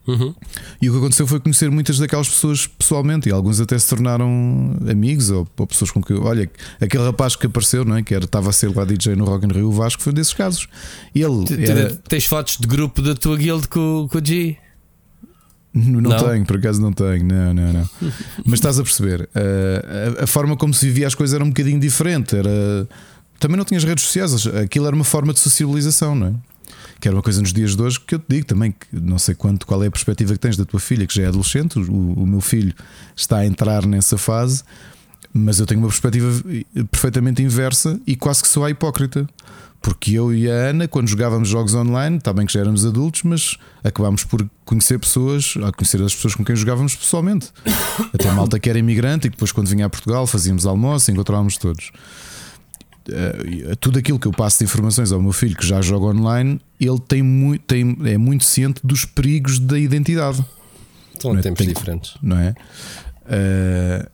Uhum. 0.08 0.34
E 0.82 0.90
o 0.90 0.94
que 0.94 0.98
aconteceu 0.98 1.28
foi 1.28 1.40
conhecer 1.40 1.70
muitas 1.70 2.00
daquelas 2.00 2.28
pessoas 2.28 2.66
pessoalmente 2.66 3.30
e 3.30 3.32
alguns 3.32 3.60
até 3.60 3.78
se 3.78 3.88
tornaram 3.88 4.76
amigos 4.90 5.30
ou, 5.30 5.48
ou 5.58 5.68
pessoas 5.68 5.92
com 5.92 6.02
que. 6.02 6.14
Olha, 6.14 6.50
aquele 6.82 7.04
rapaz 7.04 7.36
que 7.36 7.46
apareceu, 7.46 7.86
não 7.86 7.96
é? 7.96 8.02
Que 8.02 8.16
era, 8.16 8.26
estava 8.26 8.50
a 8.50 8.54
ser 8.54 8.76
lá 8.76 8.86
DJ 8.86 9.16
no 9.16 9.26
Rock 9.26 9.46
in 9.46 9.52
Rio, 9.52 9.68
o 9.68 9.72
Vasco, 9.72 10.02
foi 10.02 10.12
um 10.12 10.16
desses 10.16 10.34
casos. 10.34 10.68
Ele 11.14 11.46
era... 11.68 11.96
Tens 12.08 12.26
fotos 12.26 12.58
de 12.58 12.68
grupo 12.68 13.02
da 13.02 13.14
tua 13.14 13.38
guild 13.38 13.68
com, 13.68 14.08
com 14.10 14.18
o 14.18 14.26
G? 14.26 14.58
Não, 15.72 16.02
não, 16.02 16.18
tenho, 16.18 16.46
por 16.46 16.58
acaso 16.58 16.82
não 16.82 16.92
tenho, 16.92 17.24
não, 17.24 17.54
não, 17.54 17.74
não. 17.74 17.90
Mas 18.44 18.54
estás 18.56 18.80
a 18.80 18.84
perceber, 18.84 19.30
a, 19.36 20.22
a, 20.22 20.24
a, 20.24 20.28
forma 20.28 20.58
como 20.58 20.74
se 20.74 20.88
vivia 20.88 21.06
as 21.06 21.14
coisas 21.14 21.36
era 21.36 21.44
um 21.44 21.50
bocadinho 21.50 21.80
diferente. 21.80 22.36
Era, 22.36 22.88
também 23.40 23.56
não 23.56 23.64
tinhas 23.64 23.84
redes 23.84 24.04
sociais, 24.06 24.48
aquilo 24.48 24.88
era 24.88 24.96
uma 24.96 25.06
forma 25.06 25.32
de 25.32 25.40
sociabilização, 25.40 26.16
não 26.16 26.28
é? 26.28 26.34
Que 27.00 27.08
era 27.08 27.16
uma 27.16 27.24
coisa 27.24 27.42
nos 27.42 27.54
dias 27.54 27.76
de 27.76 27.82
hoje 27.82 28.00
que 28.00 28.16
eu 28.16 28.20
te 28.20 28.26
digo 28.28 28.46
também, 28.46 28.72
que 28.72 28.88
não 28.92 29.18
sei 29.18 29.36
quanto, 29.36 29.66
qual 29.66 29.84
é 29.84 29.88
a 29.88 29.92
perspectiva 29.92 30.34
que 30.34 30.40
tens 30.40 30.58
da 30.58 30.66
tua 30.66 30.80
filha, 30.80 31.08
que 31.08 31.16
já 31.16 31.24
é 31.24 31.28
adolescente, 31.28 31.80
o, 31.80 31.92
o 31.92 32.28
meu 32.28 32.42
filho 32.42 32.74
está 33.16 33.38
a 33.38 33.46
entrar 33.46 33.86
nessa 33.86 34.18
fase, 34.18 34.64
mas 35.34 35.60
eu 35.60 35.66
tenho 35.66 35.80
uma 35.80 35.88
perspectiva 35.88 36.30
perfeitamente 36.92 37.42
inversa 37.42 38.00
e 38.06 38.16
quase 38.16 38.42
que 38.42 38.48
sou 38.48 38.66
a 38.66 38.70
hipócrita. 38.70 39.28
Porque 39.82 40.14
eu 40.14 40.34
e 40.34 40.52
a 40.52 40.54
Ana, 40.54 40.90
quando 40.90 41.08
jogávamos 41.08 41.48
jogos 41.48 41.74
online, 41.74 42.18
está 42.18 42.34
bem 42.34 42.46
que 42.46 42.52
já 42.52 42.60
éramos 42.60 42.86
adultos, 42.86 43.24
mas 43.24 43.56
acabámos 43.82 44.26
por 44.26 44.46
conhecer 44.66 45.00
pessoas, 45.00 45.54
a 45.66 45.72
conhecer 45.72 46.02
as 46.02 46.14
pessoas 46.14 46.36
com 46.36 46.44
quem 46.44 46.54
jogávamos 46.54 46.98
pessoalmente. 46.98 47.50
Até 48.14 48.30
malta 48.32 48.60
que 48.60 48.70
era 48.70 48.78
imigrante 48.78 49.28
e 49.28 49.30
depois, 49.30 49.54
quando 49.54 49.68
vinha 49.68 49.86
a 49.86 49.90
Portugal, 49.90 50.28
fazíamos 50.28 50.66
almoço, 50.66 51.10
encontrávamos 51.12 51.58
todos. 51.58 51.92
Uh, 53.10 53.76
tudo 53.78 54.00
aquilo 54.00 54.20
que 54.20 54.28
eu 54.28 54.32
passo 54.32 54.60
de 54.60 54.66
informações 54.66 55.12
ao 55.12 55.22
meu 55.22 55.32
filho 55.34 55.56
que 55.56 55.66
já 55.66 55.82
joga 55.82 56.06
online, 56.06 56.60
ele 56.80 57.00
tem 57.00 57.22
muito, 57.22 57.62
tem, 57.64 57.98
é 58.06 58.18
muito 58.18 58.44
ciente 58.44 58.82
dos 58.84 59.06
perigos 59.06 59.60
da 59.60 59.78
identidade. 59.78 60.44
São 61.20 61.38
é? 61.38 61.42
tempos 61.42 61.66
tem, 61.66 61.74
diferentes, 61.74 62.16
não 62.22 62.38
é? 62.38 62.56
Uh, 63.26 64.10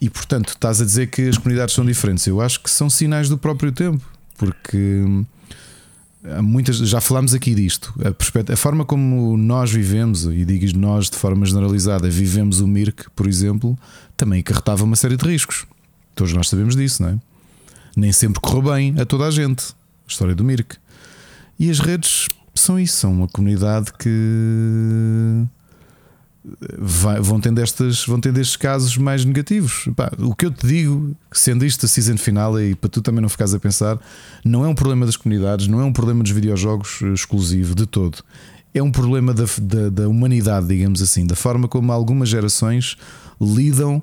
e 0.00 0.10
portanto, 0.10 0.50
estás 0.50 0.80
a 0.80 0.84
dizer 0.84 1.06
que 1.08 1.28
as 1.28 1.38
comunidades 1.38 1.74
são 1.74 1.84
diferentes. 1.84 2.26
Eu 2.26 2.40
acho 2.40 2.60
que 2.60 2.70
são 2.70 2.90
sinais 2.90 3.28
do 3.28 3.38
próprio 3.38 3.72
tempo, 3.72 4.04
porque 4.36 5.04
muitas 6.42 6.76
já 6.76 7.00
falámos 7.00 7.34
aqui 7.34 7.54
disto. 7.54 7.94
A, 8.00 8.52
a 8.52 8.56
forma 8.56 8.84
como 8.84 9.36
nós 9.36 9.70
vivemos, 9.70 10.24
e 10.24 10.44
digo 10.44 10.78
nós 10.78 11.10
de 11.10 11.16
forma 11.16 11.44
generalizada, 11.44 12.08
vivemos 12.08 12.60
o 12.60 12.66
Mirk, 12.66 13.04
por 13.14 13.26
exemplo, 13.26 13.78
também 14.16 14.40
acarretava 14.40 14.84
uma 14.84 14.96
série 14.96 15.16
de 15.16 15.24
riscos. 15.24 15.66
Todos 16.14 16.32
nós 16.32 16.48
sabemos 16.48 16.76
disso, 16.76 17.02
não 17.02 17.10
é? 17.10 17.18
Nem 17.96 18.12
sempre 18.12 18.40
correu 18.40 18.62
bem 18.62 18.94
a 18.98 19.04
toda 19.04 19.24
a 19.24 19.30
gente. 19.30 19.74
A 20.06 20.08
história 20.08 20.34
do 20.34 20.44
Mirk. 20.44 20.76
E 21.58 21.70
as 21.70 21.78
redes 21.78 22.28
são 22.54 22.78
isso, 22.78 22.96
são 22.96 23.12
uma 23.12 23.28
comunidade 23.28 23.92
que 23.98 25.46
vai, 26.78 27.20
vão, 27.20 27.40
tendo 27.40 27.60
estas, 27.60 28.04
vão 28.04 28.20
tendo 28.20 28.38
estes 28.38 28.56
casos 28.56 28.96
mais 28.96 29.24
negativos. 29.24 29.88
O 30.18 30.34
que 30.34 30.46
eu 30.46 30.50
te 30.50 30.66
digo, 30.66 31.16
sendo 31.32 31.64
isto 31.64 31.86
a 31.86 31.88
season 31.88 32.16
final, 32.16 32.60
e 32.60 32.74
para 32.74 32.90
tu 32.90 33.00
também 33.00 33.22
não 33.22 33.28
ficares 33.28 33.54
a 33.54 33.58
pensar, 33.58 33.98
não 34.44 34.64
é 34.64 34.68
um 34.68 34.74
problema 34.74 35.06
das 35.06 35.16
comunidades, 35.16 35.66
não 35.66 35.80
é 35.80 35.84
um 35.84 35.92
problema 35.92 36.22
dos 36.22 36.32
videojogos 36.32 37.00
exclusivo 37.14 37.74
de 37.74 37.86
todo. 37.86 38.18
É 38.74 38.82
um 38.82 38.90
problema 38.90 39.32
da, 39.32 39.44
da, 39.62 39.88
da 39.88 40.08
humanidade, 40.08 40.66
digamos 40.66 41.00
assim, 41.00 41.26
da 41.26 41.36
forma 41.36 41.68
como 41.68 41.92
algumas 41.92 42.28
gerações 42.28 42.96
lidam 43.40 44.02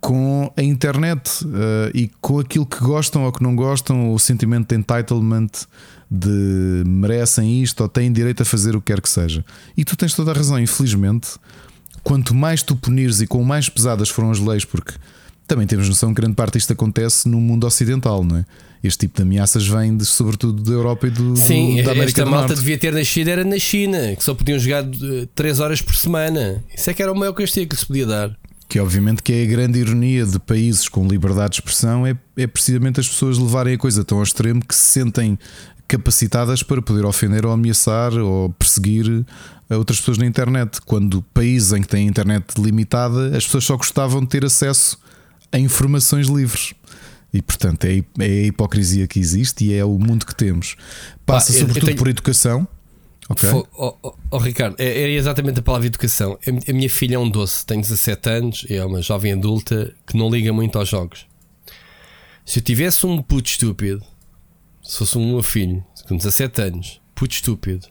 com 0.00 0.52
a 0.56 0.62
internet 0.62 1.44
uh, 1.44 1.90
e 1.94 2.10
com 2.20 2.38
aquilo 2.38 2.66
que 2.66 2.78
gostam 2.80 3.24
ou 3.24 3.32
que 3.32 3.42
não 3.42 3.54
gostam, 3.54 4.12
o 4.12 4.18
sentimento 4.18 4.68
de 4.68 4.76
entitlement 4.76 5.50
de 6.10 6.82
merecem 6.86 7.62
isto 7.62 7.82
ou 7.82 7.88
têm 7.88 8.12
direito 8.12 8.42
a 8.42 8.44
fazer 8.44 8.74
o 8.74 8.80
que 8.80 8.92
quer 8.92 9.00
que 9.00 9.08
seja. 9.08 9.44
E 9.76 9.84
tu 9.84 9.96
tens 9.96 10.14
toda 10.14 10.32
a 10.32 10.34
razão, 10.34 10.58
infelizmente, 10.58 11.30
quanto 12.02 12.34
mais 12.34 12.62
tu 12.62 12.74
punires 12.74 13.20
e 13.20 13.26
com 13.26 13.42
mais 13.44 13.68
pesadas 13.68 14.08
foram 14.08 14.30
as 14.30 14.40
leis, 14.40 14.64
porque 14.64 14.92
também 15.46 15.66
temos 15.66 15.88
noção 15.88 16.12
que 16.14 16.20
grande 16.20 16.34
parte 16.34 16.54
disto 16.54 16.72
acontece 16.72 17.28
no 17.28 17.40
mundo 17.40 17.66
ocidental, 17.66 18.24
não 18.24 18.38
é? 18.38 18.46
Este 18.82 19.00
tipo 19.00 19.16
de 19.16 19.22
ameaças 19.22 19.66
vem 19.66 19.94
de, 19.94 20.06
sobretudo 20.06 20.62
da 20.62 20.72
Europa 20.72 21.06
e 21.06 21.10
do, 21.10 21.36
Sim, 21.36 21.76
do, 21.76 21.82
da 21.82 21.92
América 21.92 22.22
esta 22.22 22.24
do 22.24 22.30
malta 22.30 22.48
Norte. 22.48 22.60
devia 22.60 22.78
ter 22.78 22.92
nascido 22.92 23.28
era 23.28 23.44
na 23.44 23.58
China, 23.58 24.16
que 24.16 24.24
só 24.24 24.34
podiam 24.34 24.58
jogar 24.58 24.84
3 25.34 25.60
horas 25.60 25.82
por 25.82 25.94
semana. 25.94 26.64
Isso 26.74 26.88
é 26.88 26.94
que 26.94 27.02
era 27.02 27.12
o 27.12 27.16
maior 27.16 27.34
castigo 27.34 27.68
que 27.68 27.76
lhes 27.76 27.84
podia 27.84 28.06
dar. 28.06 28.36
Que 28.70 28.78
obviamente 28.78 29.20
que 29.20 29.32
é 29.32 29.42
a 29.42 29.46
grande 29.46 29.80
ironia 29.80 30.24
de 30.24 30.38
países 30.38 30.88
com 30.88 31.06
liberdade 31.08 31.50
de 31.50 31.56
expressão 31.56 32.06
é, 32.06 32.16
é 32.36 32.46
precisamente 32.46 33.00
as 33.00 33.08
pessoas 33.08 33.36
levarem 33.36 33.74
a 33.74 33.78
coisa 33.78 34.04
tão 34.04 34.18
ao 34.18 34.22
extremo 34.24 34.64
que 34.64 34.74
se 34.76 34.92
sentem 34.92 35.36
capacitadas 35.88 36.62
para 36.62 36.80
poder 36.80 37.04
ofender 37.04 37.44
ou 37.44 37.50
ameaçar 37.50 38.12
ou 38.16 38.48
perseguir 38.50 39.26
a 39.68 39.76
outras 39.76 39.98
pessoas 39.98 40.18
na 40.18 40.24
internet. 40.26 40.80
Quando 40.86 41.20
países 41.34 41.72
em 41.72 41.82
que 41.82 41.88
têm 41.88 42.06
internet 42.06 42.44
limitada, 42.60 43.36
as 43.36 43.44
pessoas 43.44 43.64
só 43.64 43.76
gostavam 43.76 44.20
de 44.20 44.28
ter 44.28 44.44
acesso 44.44 44.96
a 45.50 45.58
informações 45.58 46.28
livres. 46.28 46.72
E 47.34 47.42
portanto 47.42 47.84
é, 47.86 48.04
é 48.20 48.24
a 48.24 48.46
hipocrisia 48.46 49.08
que 49.08 49.18
existe 49.18 49.64
e 49.64 49.74
é 49.74 49.84
o 49.84 49.98
mundo 49.98 50.24
que 50.24 50.34
temos. 50.34 50.76
Passa 51.26 51.52
sobretudo 51.52 51.86
tenho- 51.86 51.98
por 51.98 52.06
educação. 52.06 52.68
Ok. 53.30 53.48
Fo- 53.48 53.66
oh, 53.78 54.12
oh, 54.30 54.38
Ricardo, 54.38 54.74
é- 54.78 55.02
era 55.02 55.12
exatamente 55.12 55.60
a 55.60 55.62
palavra 55.62 55.86
educação. 55.86 56.36
A, 56.46 56.70
a 56.70 56.74
minha 56.74 56.90
filha 56.90 57.14
é 57.14 57.18
um 57.18 57.30
doce, 57.30 57.64
tem 57.64 57.80
17 57.80 58.28
anos, 58.28 58.66
é 58.68 58.84
uma 58.84 59.00
jovem 59.00 59.32
adulta 59.32 59.94
que 60.06 60.16
não 60.16 60.28
liga 60.28 60.52
muito 60.52 60.76
aos 60.78 60.88
jogos. 60.88 61.26
Se 62.44 62.58
eu 62.58 62.62
tivesse 62.64 63.06
um 63.06 63.22
puto 63.22 63.48
estúpido, 63.48 64.02
se 64.82 64.98
fosse 64.98 65.16
um 65.16 65.26
meu 65.32 65.42
filho 65.42 65.84
com 66.08 66.16
17 66.16 66.60
anos, 66.62 67.00
puto 67.14 67.32
estúpido, 67.34 67.86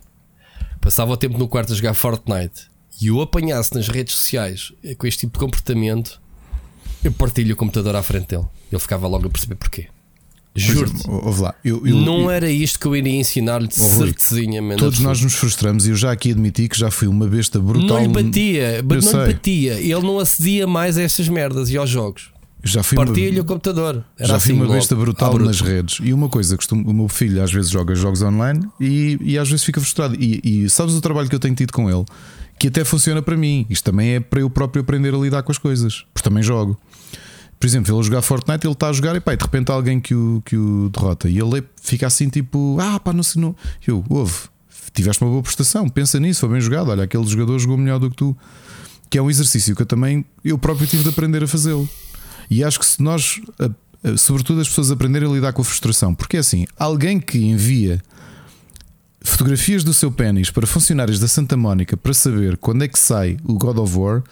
passava 0.80 1.12
o 1.12 1.16
tempo 1.16 1.38
no 1.38 1.48
quarto 1.48 1.72
a 1.72 1.76
jogar 1.76 1.94
Fortnite 1.94 2.68
e 3.00 3.10
o 3.10 3.22
apanhasse 3.22 3.74
nas 3.74 3.88
redes 3.88 4.14
sociais 4.14 4.72
eh, 4.84 4.94
com 4.94 5.06
este 5.06 5.20
tipo 5.20 5.32
de 5.32 5.38
comportamento, 5.38 6.20
eu 7.02 7.12
partilho 7.12 7.54
o 7.54 7.56
computador 7.56 7.96
à 7.96 8.02
frente 8.02 8.26
dele. 8.28 8.44
Ele 8.70 8.78
ficava 8.80 9.06
logo 9.08 9.26
a 9.26 9.30
perceber 9.30 9.54
porquê. 9.54 9.88
Juro-te. 10.54 11.08
Ouve 11.08 11.42
lá, 11.42 11.54
eu- 11.64 11.86
eu- 11.86 11.96
Não 11.96 12.30
era 12.30 12.50
isto 12.50 12.78
que 12.80 12.86
eu 12.86 12.96
iria 12.96 13.14
ensinar-lhe 13.14 13.68
de 13.68 13.76
certezinha, 13.76 14.60
man, 14.60 14.76
Todos 14.76 14.98
nós 14.98 15.20
nos 15.20 15.34
frustramos 15.34 15.86
e 15.86 15.90
eu 15.90 15.96
já 15.96 16.10
aqui 16.10 16.32
admiti 16.32 16.68
que 16.68 16.76
já 16.78 16.90
fui 16.90 17.06
uma 17.08 17.26
besta 17.26 17.58
brutal. 17.60 18.02
Não 18.02 18.02
lhe 18.02 18.24
batia, 18.24 18.82
não 18.82 18.90
Eu 18.90 18.96
lhe 19.00 19.02
sei. 19.02 19.26
batia. 19.26 19.74
Ele 19.74 20.02
não 20.02 20.18
acedia 20.18 20.66
mais 20.66 20.98
a 20.98 21.02
estas 21.02 21.28
merdas 21.28 21.70
e 21.70 21.76
aos 21.76 21.88
jogos. 21.88 22.30
Já 22.62 22.82
fui 22.82 22.98
uma- 22.98 23.06
Partilha 23.06 23.40
o 23.40 23.44
computador. 23.44 24.04
Era 24.18 24.28
Já 24.28 24.36
assim, 24.36 24.48
fui 24.48 24.54
uma 24.56 24.64
logo, 24.64 24.74
besta 24.74 24.94
brutal 24.94 25.30
bruta. 25.32 25.46
nas 25.46 25.60
redes. 25.62 25.98
E 26.02 26.12
uma 26.12 26.28
coisa, 26.28 26.56
costumo, 26.56 26.90
o 26.90 26.92
meu 26.92 27.08
filho 27.08 27.42
às 27.42 27.50
vezes 27.50 27.70
joga 27.70 27.94
jogos 27.94 28.20
online 28.20 28.60
e, 28.78 29.16
e 29.22 29.38
às 29.38 29.48
vezes 29.48 29.64
fica 29.64 29.80
frustrado. 29.80 30.14
E, 30.20 30.40
e 30.44 30.68
sabes 30.68 30.94
o 30.94 31.00
trabalho 31.00 31.28
que 31.28 31.34
eu 31.34 31.40
tenho 31.40 31.54
tido 31.54 31.72
com 31.72 31.88
ele? 31.88 32.04
Que 32.58 32.66
até 32.68 32.84
funciona 32.84 33.22
para 33.22 33.34
mim. 33.34 33.64
Isto 33.70 33.84
também 33.84 34.16
é 34.16 34.20
para 34.20 34.40
eu 34.40 34.50
próprio 34.50 34.82
aprender 34.82 35.14
a 35.14 35.16
lidar 35.16 35.42
com 35.42 35.50
as 35.50 35.56
coisas. 35.56 36.04
Porque 36.12 36.28
também 36.28 36.42
jogo. 36.42 36.78
Por 37.60 37.66
exemplo, 37.66 37.92
ele 37.92 38.00
a 38.00 38.02
jogar 38.02 38.22
Fortnite, 38.22 38.66
ele 38.66 38.72
está 38.72 38.88
a 38.88 38.92
jogar 38.92 39.14
e 39.14 39.20
pá, 39.20 39.34
de 39.34 39.42
repente 39.44 39.70
há 39.70 39.74
alguém 39.74 40.00
que 40.00 40.14
o, 40.14 40.42
que 40.46 40.56
o 40.56 40.88
derrota. 40.88 41.28
E 41.28 41.38
ele 41.38 41.62
fica 41.80 42.06
assim 42.06 42.30
tipo, 42.30 42.78
ah 42.80 42.98
pá, 42.98 43.12
não 43.12 43.22
sei, 43.22 43.42
não. 43.42 43.54
Eu, 43.86 44.02
ouve, 44.08 44.48
tiveste 44.94 45.22
uma 45.22 45.30
boa 45.30 45.42
prestação, 45.42 45.86
pensa 45.86 46.18
nisso, 46.18 46.40
foi 46.40 46.48
bem 46.48 46.60
jogado. 46.62 46.88
Olha, 46.88 47.04
aquele 47.04 47.26
jogador 47.26 47.58
jogou 47.58 47.76
melhor 47.76 47.98
do 47.98 48.08
que 48.08 48.16
tu. 48.16 48.34
Que 49.10 49.18
é 49.18 49.22
um 49.22 49.28
exercício 49.28 49.76
que 49.76 49.82
eu 49.82 49.86
também, 49.86 50.24
eu 50.42 50.56
próprio 50.56 50.86
tive 50.86 51.02
de 51.02 51.10
aprender 51.10 51.44
a 51.44 51.46
fazê-lo. 51.46 51.86
E 52.50 52.64
acho 52.64 52.78
que 52.78 52.86
se 52.86 53.02
nós, 53.02 53.42
sobretudo 54.16 54.62
as 54.62 54.68
pessoas 54.68 54.90
aprenderem 54.90 55.28
a 55.28 55.32
lidar 55.32 55.52
com 55.52 55.60
a 55.60 55.64
frustração, 55.64 56.14
porque 56.14 56.38
é 56.38 56.40
assim, 56.40 56.66
alguém 56.78 57.20
que 57.20 57.38
envia 57.38 58.00
fotografias 59.20 59.84
do 59.84 59.92
seu 59.92 60.10
pênis 60.10 60.50
para 60.50 60.66
funcionários 60.66 61.20
da 61.20 61.28
Santa 61.28 61.56
Mónica 61.56 61.94
para 61.94 62.14
saber 62.14 62.56
quando 62.56 62.84
é 62.84 62.88
que 62.88 62.98
sai 62.98 63.36
o 63.44 63.54
God 63.54 63.76
of 63.76 63.98
War, 63.98 64.22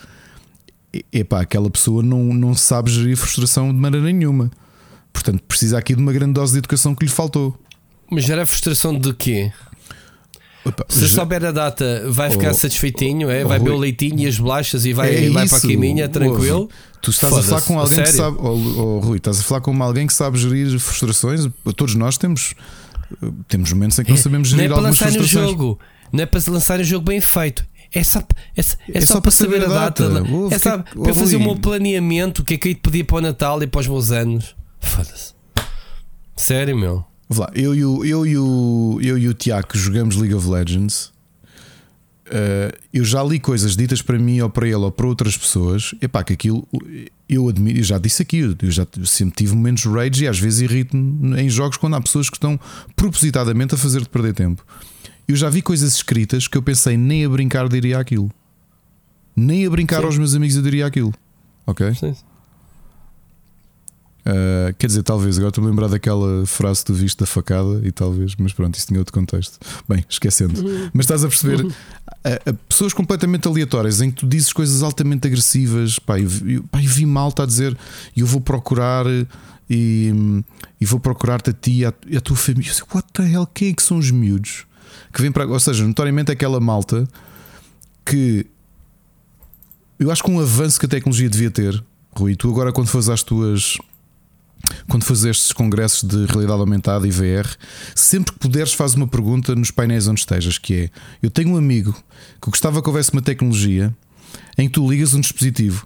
epá, 1.13 1.41
aquela 1.41 1.69
pessoa 1.71 2.03
não, 2.03 2.25
não 2.35 2.55
sabe 2.55 2.91
gerir 2.91 3.17
frustração 3.17 3.73
de 3.73 3.79
maneira 3.79 4.07
nenhuma. 4.07 4.51
Portanto, 5.13 5.43
precisa 5.47 5.79
aqui 5.79 5.95
de 5.95 6.01
uma 6.03 6.13
grande 6.13 6.33
dose 6.35 6.53
de 6.53 6.59
educação 6.59 6.95
que 6.95 7.05
lhe 7.05 7.11
faltou. 7.11 7.59
Mas 8.11 8.25
gera 8.25 8.47
frustração 8.47 8.97
de 8.99 9.13
quê? 9.15 9.53
Epá, 10.67 10.85
Se 10.89 11.07
já- 11.07 11.09
souber 11.21 11.45
a 11.45 11.53
data, 11.53 12.05
vai 12.11 12.31
ficar 12.31 12.51
Oh, 12.51 12.55
satisfeitinho, 12.55 13.31
é? 13.31 13.45
oh, 13.45 13.49
vai 13.49 13.59
beber 13.59 13.71
o 13.71 13.75
Rui. 13.75 13.83
leitinho 13.83 14.21
e 14.21 14.27
as 14.27 14.39
bolachas 14.39 14.85
e 14.85 14.93
vai, 14.93 15.27
É 15.27 15.31
vai 15.31 15.49
para 15.49 15.59
a 15.59 15.61
caminha 15.61 16.09
tranquilo. 16.09 16.61
Ouve, 16.63 16.73
Tu 17.01 17.11
estás 17.11 17.33
a 17.33 17.43
falar 17.43 17.61
com 17.63 17.79
alguém 17.79 18.03
que 18.03 18.13
sabe, 18.13 18.37
oh, 18.41 18.49
oh, 18.49 18.99
Rui, 19.01 19.19
estás 19.19 19.39
a 19.39 19.43
falar 19.43 19.61
com 19.61 19.83
alguém 19.83 20.07
que 20.07 20.13
sabe 20.13 20.37
gerir 20.39 20.79
frustrações. 20.79 21.47
Todos 21.77 21.95
nós 21.95 22.19
temos, 22.19 22.55
temos 23.47 23.73
momentos 23.73 23.99
em 23.99 24.05
que 24.05 24.11
não 24.11 24.19
sabemos 24.19 24.51
Não 24.53 24.59
é 24.59 24.63
gerir 24.63 24.69
para 24.75 24.79
algumas 24.79 24.99
lançar 25.01 25.13
no 25.13 25.19
frustrações. 25.21 25.51
jogo, 25.51 25.79
não 26.13 26.23
é 26.23 26.27
para 26.27 26.41
lançar 26.53 26.81
um 26.81 26.85
jogo 26.85 27.05
bem 27.07 27.21
feito. 27.21 27.65
É 27.93 28.05
só, 28.05 28.23
é, 28.57 28.63
só- 28.63 28.77
é 28.93 29.01
só 29.01 29.21
para 29.21 29.31
saber 29.31 29.65
a 29.65 29.69
data. 29.69 30.23
Ouve, 30.31 30.55
É 30.55 30.59
só 30.59 30.79
que- 30.79 30.99
para 30.99 31.15
fazer 31.15 31.37
o 31.37 31.41
meu 31.41 31.57
planeamento. 31.57 32.43
O 32.43 32.45
que 32.45 32.55
é 32.55 32.59
que 32.59 32.69
eu 32.69 32.71
ia 32.71 32.75
te 32.77 32.81
pedir 32.83 33.05
para 33.05 33.17
o 33.17 33.21
Natal 33.21 33.63
e 33.63 33.67
para 33.67 33.81
os 33.81 33.87
meus 33.89 34.11
anos? 34.11 34.55
Foda-se. 34.81 35.33
Sério, 36.37 36.77
meu. 36.77 37.05
Lá, 37.35 37.51
eu, 37.55 37.75
e 37.75 37.85
o, 37.85 38.05
eu, 38.05 38.27
e 38.27 38.39
o, 38.39 38.99
eu 39.03 39.19
e 39.19 39.29
o 39.29 39.35
Tiago 39.35 39.69
jogamos 39.75 40.17
League 40.17 40.35
of 40.35 40.49
Legends. 40.49 41.13
eh, 42.31 42.73
eu 42.93 43.05
já 43.05 43.23
li 43.23 43.39
coisas 43.41 43.75
ditas 43.77 44.03
para 44.03 44.19
mim 44.19 44.41
ou 44.41 44.51
para 44.51 44.67
ele 44.67 44.77
ou 44.77 44.93
para 44.93 45.07
outras 45.07 45.37
pessoas. 45.37 45.95
Epá, 46.01 46.23
que 46.23 46.33
aquilo 46.35 46.67
eu 47.29 47.49
admiro, 47.49 47.79
eu 47.79 47.83
já 47.83 47.99
disse 47.99 48.23
aqui, 48.23 48.39
eu 48.39 48.71
já 48.71 48.87
sempre 49.05 49.35
tive 49.37 49.55
momentos 49.55 49.85
rage 49.85 50.25
e 50.25 50.29
às 50.29 50.39
vezes 50.39 50.61
irrito-me 50.61 51.41
em 51.41 51.49
jogos 51.49 51.77
quando 51.79 51.97
há 51.97 52.01
pessoas 52.01 52.29
que 52.31 52.37
estão 52.37 52.59
propositadamente 52.95 53.75
a 53.75 53.79
fazer-te 53.79 54.09
perder 54.11 54.35
tempo. 54.35 54.63
Eu 55.29 55.37
já 55.37 55.49
vi 55.51 55.61
coisas 55.63 55.95
escritas 55.95 56.49
que 56.49 56.57
eu 56.57 56.63
pensei 56.63 56.97
nem 56.97 57.25
a 57.25 57.29
brincar 57.29 57.69
diria 57.69 57.99
aquilo, 57.99 58.31
nem 59.37 59.67
a 59.67 59.71
brincar 59.71 60.01
Sim. 60.01 60.07
aos 60.07 60.19
meus 60.19 60.35
amigos 60.35 60.57
eu 60.57 60.63
diria 60.63 60.87
aquilo. 60.87 61.13
Ok? 61.67 61.95
Sim. 61.95 62.15
Uh, 64.27 64.75
quer 64.79 64.89
dizer, 64.89 65.03
talvez, 65.03 65.37
agora 65.39 65.49
estou-me 65.49 65.69
a 65.69 65.71
lembrar 65.71 65.89
daquela 65.89 66.45
frase 66.45 66.85
tu 66.85 66.93
viste 66.93 67.19
da 67.19 67.25
facada 67.25 67.81
e 67.83 67.91
talvez, 67.91 68.35
mas 68.37 68.53
pronto, 68.53 68.75
isso 68.75 68.87
tinha 68.87 68.99
outro 68.99 69.13
contexto. 69.15 69.59
Bem, 69.89 70.05
esquecendo. 70.07 70.63
Mas 70.93 71.05
estás 71.07 71.25
a 71.25 71.29
perceber, 71.29 71.67
a, 72.25 72.51
a 72.51 72.53
pessoas 72.69 72.93
completamente 72.93 73.49
aleatórias 73.49 74.03
em 74.03 74.11
que 74.11 74.17
tu 74.17 74.27
dizes 74.27 74.53
coisas 74.53 74.83
altamente 74.83 75.27
agressivas, 75.27 75.99
pá, 75.99 76.21
eu, 76.21 76.29
vi- 76.29 76.55
eu, 76.55 76.63
pá, 76.65 76.83
eu 76.83 76.91
vi 76.91 77.07
malta 77.07 77.45
a 77.45 77.47
dizer 77.47 77.75
eu 78.15 78.27
vou 78.27 78.41
procurar 78.41 79.07
e, 79.71 80.13
e 80.79 80.85
vou 80.85 81.01
procurar-te 81.01 81.49
a 81.49 81.53
ti 81.55 81.79
e 81.79 81.85
a, 81.87 81.95
e 82.07 82.17
a 82.17 82.21
tua 82.21 82.37
família. 82.37 82.69
Eu 82.71 82.75
sei, 82.75 82.85
what 82.95 83.09
the 83.15 83.23
hell, 83.31 83.47
quem 83.47 83.71
é 83.71 83.73
que 83.73 83.83
são 83.83 83.97
os 83.97 84.11
miúdos? 84.11 84.67
Que 85.19 85.23
vêm 85.23 85.33
para. 85.33 85.45
Ou 85.49 85.59
seja, 85.59 85.85
notoriamente 85.85 86.31
aquela 86.31 86.61
malta 86.61 87.09
que 88.05 88.47
eu 89.99 90.13
acho 90.13 90.23
que 90.23 90.31
um 90.31 90.39
avanço 90.39 90.79
que 90.79 90.87
a 90.87 90.89
tecnologia 90.89 91.29
devia 91.29 91.51
ter, 91.51 91.85
Rui, 92.13 92.37
tu 92.37 92.49
agora 92.49 92.73
quando 92.73 92.87
fores 92.87 93.09
às 93.09 93.25
tuas 93.25 93.77
quando 94.89 95.03
fazes 95.03 95.25
estes 95.25 95.53
congressos 95.53 96.09
de 96.09 96.25
realidade 96.27 96.61
aumentada 96.61 97.05
e 97.05 97.11
VR, 97.11 97.49
sempre 97.97 98.33
que 98.33 98.39
puderes, 98.39 98.73
faz 98.73 98.95
uma 98.95 99.09
pergunta 99.09 99.57
nos 99.57 99.73
painéis 99.73 100.07
onde 100.07 100.21
estejas, 100.21 100.57
que 100.57 100.75
é: 100.75 100.91
eu 101.21 101.31
tenho 101.31 101.51
um 101.51 101.57
amigo 101.57 101.93
que 102.41 102.49
gostava 102.49 102.81
que 102.81 102.89
houvesse 102.89 103.13
uma 103.13 103.21
tecnologia 103.23 103.93
em 104.57 104.69
que 104.69 104.75
tu 104.75 104.89
ligas 104.89 105.15
um 105.15 105.21
dispositivo. 105.21 105.85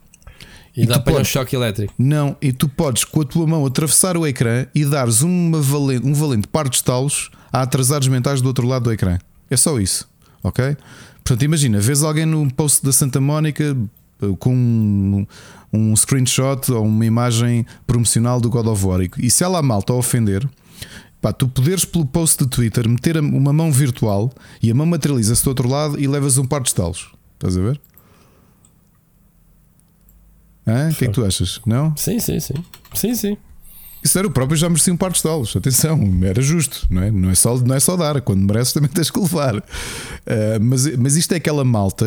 E, 0.77 0.85
E 0.85 0.87
dá 0.87 0.95
tu 0.99 1.03
para 1.05 1.13
um 1.13 1.17
podes- 1.17 1.29
choque 1.31 1.55
elétrico. 1.55 1.93
Não, 1.99 2.37
e 2.41 2.53
tu 2.53 2.69
podes 2.69 3.05
com 3.05 3.21
a 3.21 3.25
tua 3.25 3.47
mão 3.47 3.65
atravessar 3.67 4.17
o 4.17 4.27
ecrã 4.27 4.67
e 4.75 4.85
dares 4.85 5.21
uma 5.21 5.61
valente, 5.61 6.07
um 6.07 6.15
valente 6.15 6.49
par 6.49 6.69
de 6.69 6.77
estalos 6.77 7.31
a 7.53 7.63
atrasados 7.63 8.09
mentais 8.09 8.41
do 8.41 8.47
outro 8.49 8.67
lado 8.67 8.85
do 8.85 8.93
ecrã. 8.93 9.19
É 9.51 9.57
só 9.57 9.79
isso, 9.79 10.09
ok? 10.43 10.77
Portanto, 11.23 11.43
imagina, 11.45 11.79
vês 11.79 12.03
alguém 12.03 12.25
no 12.27 12.51
post 12.53 12.83
da 12.83 12.91
Santa 12.93 13.21
Mónica 13.21 13.77
eh, 14.23 14.27
com 14.39 14.55
um, 14.55 15.27
um 15.73 15.95
screenshot 15.95 16.73
ou 16.73 16.85
uma 16.87 17.05
imagem 17.05 17.67
promocional 17.87 18.41
do 18.41 18.49
God 18.49 18.67
of 18.67 18.85
War 18.87 19.01
e 19.19 19.31
se 19.31 19.45
ela 19.45 19.59
a 19.59 19.63
malta 19.63 19.93
a 19.93 19.97
ofender, 19.97 20.49
pá, 21.21 21.33
tu 21.35 21.47
poderes 21.49 21.85
pelo 21.85 22.07
post 22.07 22.43
de 22.43 22.49
Twitter 22.51 22.89
meter 22.89 23.19
uma 23.19 23.53
mão 23.53 23.71
virtual 23.71 24.33
e 24.63 24.71
a 24.71 24.75
mão 24.75 24.87
materializa-se 24.87 25.45
do 25.45 25.49
outro 25.49 25.69
lado 25.69 26.01
e 26.01 26.09
levas 26.09 26.39
um 26.39 26.47
par 26.47 26.63
de 26.63 26.69
estalos. 26.71 27.11
Estás 27.35 27.57
a 27.59 27.61
ver? 27.61 27.81
Hã? 30.67 30.91
O 30.91 30.95
que 30.95 31.05
é 31.05 31.09
que 31.09 31.15
tu 31.15 31.25
achas? 31.25 31.61
Não? 31.67 31.97
Sim, 31.97 32.19
sim, 32.19 32.39
sim. 32.41 32.55
Sim, 32.95 33.15
sim. 33.15 33.37
Isso 34.03 34.19
era 34.19 34.27
o 34.27 34.31
próprio 34.31 34.57
já 34.57 34.69
merecia 34.69 34.93
um 34.93 34.97
par 34.97 35.11
de 35.11 35.19
estalos. 35.19 35.55
Atenção, 35.55 36.01
era 36.25 36.43
justo, 36.43 36.87
não 36.91 37.03
é? 37.03 37.11
Não 37.11 37.31
é 37.31 37.35
só, 37.37 37.57
não 37.59 37.75
é 37.75 37.81
só 37.81 37.97
dar, 37.97 38.21
quando 38.21 38.41
mereces 38.41 38.73
também 38.73 38.91
tens 38.91 39.11
que 39.11 39.21
levar. 39.21 39.57
Ah, 40.27 40.59
mas, 40.61 40.97
mas 40.97 41.17
isto 41.17 41.33
é 41.33 41.37
aquela 41.37 41.65
malta, 41.65 42.07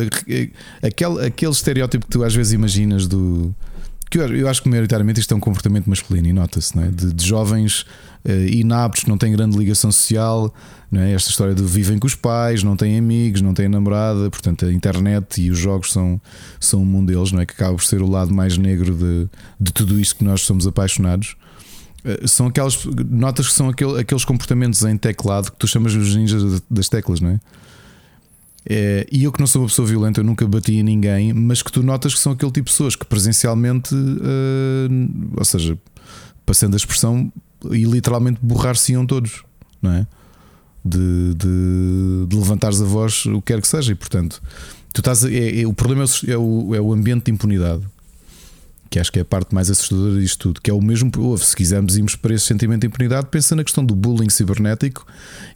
aquele, 0.82 1.26
aquele 1.26 1.52
estereótipo 1.52 2.04
que 2.04 2.10
tu 2.12 2.22
às 2.22 2.34
vezes 2.34 2.52
imaginas 2.52 3.06
do. 3.06 3.54
Que 4.10 4.18
eu, 4.18 4.36
eu 4.36 4.48
acho 4.48 4.62
que 4.62 4.68
maioritariamente 4.68 5.20
isto 5.20 5.32
é 5.32 5.36
um 5.36 5.40
comportamento 5.40 5.88
masculino 5.88 6.28
e 6.28 6.32
nota-se, 6.32 6.76
não 6.76 6.84
é? 6.84 6.88
De, 6.88 7.12
de 7.12 7.26
jovens 7.26 7.86
inaptos, 8.50 9.04
que 9.04 9.08
não 9.08 9.18
têm 9.18 9.32
grande 9.32 9.56
ligação 9.56 9.92
social, 9.92 10.52
é? 10.92 11.12
Esta 11.12 11.30
história 11.30 11.54
de 11.54 11.62
vivem 11.62 11.98
com 11.98 12.06
os 12.06 12.14
pais, 12.14 12.62
não 12.62 12.76
têm 12.76 12.98
amigos, 12.98 13.40
não 13.42 13.52
têm 13.52 13.68
namorada, 13.68 14.30
portanto 14.30 14.64
a 14.64 14.72
internet 14.72 15.42
e 15.42 15.50
os 15.50 15.58
jogos 15.58 15.92
são, 15.92 16.20
são 16.60 16.82
um 16.82 16.84
mundo 16.84 17.12
deles, 17.12 17.32
não 17.32 17.40
é? 17.40 17.46
Que 17.46 17.52
acaba 17.52 17.74
por 17.74 17.84
ser 17.84 18.00
o 18.02 18.08
lado 18.08 18.32
mais 18.32 18.56
negro 18.56 18.94
de, 18.94 19.28
de 19.58 19.72
tudo 19.72 20.00
isto 20.00 20.16
que 20.16 20.24
nós 20.24 20.42
somos 20.42 20.66
apaixonados. 20.66 21.36
Uh, 22.04 22.26
são 22.26 22.46
aquelas 22.46 22.84
notas 23.10 23.48
que 23.48 23.54
são 23.54 23.68
aquele- 23.68 24.00
aqueles 24.00 24.24
comportamentos 24.24 24.82
em 24.82 24.96
teclado 24.96 25.50
que 25.50 25.56
tu 25.58 25.66
chamas 25.66 25.94
os 25.94 26.14
ninjas 26.14 26.62
das 26.70 26.88
teclas, 26.88 27.20
não 27.20 27.30
é? 27.30 27.40
É, 28.68 29.06
e 29.12 29.22
eu 29.22 29.30
que 29.30 29.38
não 29.38 29.46
sou 29.46 29.62
uma 29.62 29.68
pessoa 29.68 29.86
violenta, 29.86 30.20
eu 30.20 30.24
nunca 30.24 30.46
bati 30.46 30.74
em 30.74 30.82
ninguém, 30.82 31.32
mas 31.32 31.62
que 31.62 31.70
tu 31.70 31.84
notas 31.84 32.14
que 32.14 32.20
são 32.20 32.32
aquele 32.32 32.50
tipo 32.50 32.68
de 32.68 32.72
pessoas 32.72 32.96
que 32.96 33.04
presencialmente, 33.04 33.94
uh, 33.94 35.34
ou 35.36 35.44
seja, 35.44 35.78
passando 36.44 36.74
a 36.74 36.76
expressão, 36.76 37.32
e 37.70 37.84
literalmente 37.84 38.38
borrar-se-iam 38.42 39.06
todos, 39.06 39.42
não 39.80 39.92
é? 39.92 40.06
De, 40.84 41.34
de, 41.34 42.26
de, 42.28 42.36
levantares 42.36 42.80
a 42.80 42.84
voz, 42.84 43.26
o 43.26 43.42
que 43.42 43.52
quer 43.52 43.60
que 43.60 43.66
seja, 43.66 43.90
e 43.90 43.94
portanto, 43.94 44.40
tu 44.92 45.00
estás. 45.00 45.24
É, 45.24 45.62
é, 45.62 45.66
o 45.66 45.72
problema 45.72 46.04
é 46.28 46.36
o, 46.36 46.74
é 46.74 46.80
o 46.80 46.92
ambiente 46.92 47.24
de 47.24 47.32
impunidade 47.32 47.82
que 48.88 49.00
acho 49.00 49.10
que 49.10 49.18
é 49.18 49.22
a 49.22 49.24
parte 49.24 49.54
mais 49.54 49.70
assustadora 49.70 50.20
disto 50.20 50.38
tudo, 50.38 50.60
que 50.60 50.70
é 50.70 50.74
o 50.74 50.80
mesmo. 50.80 51.10
Se 51.38 51.56
quisermos 51.56 51.96
irmos 51.96 52.16
para 52.16 52.34
esse 52.34 52.46
sentimento 52.46 52.82
de 52.82 52.86
impunidade, 52.86 53.28
pensa 53.30 53.54
na 53.56 53.64
questão 53.64 53.84
do 53.84 53.94
bullying 53.94 54.30
cibernético 54.30 55.06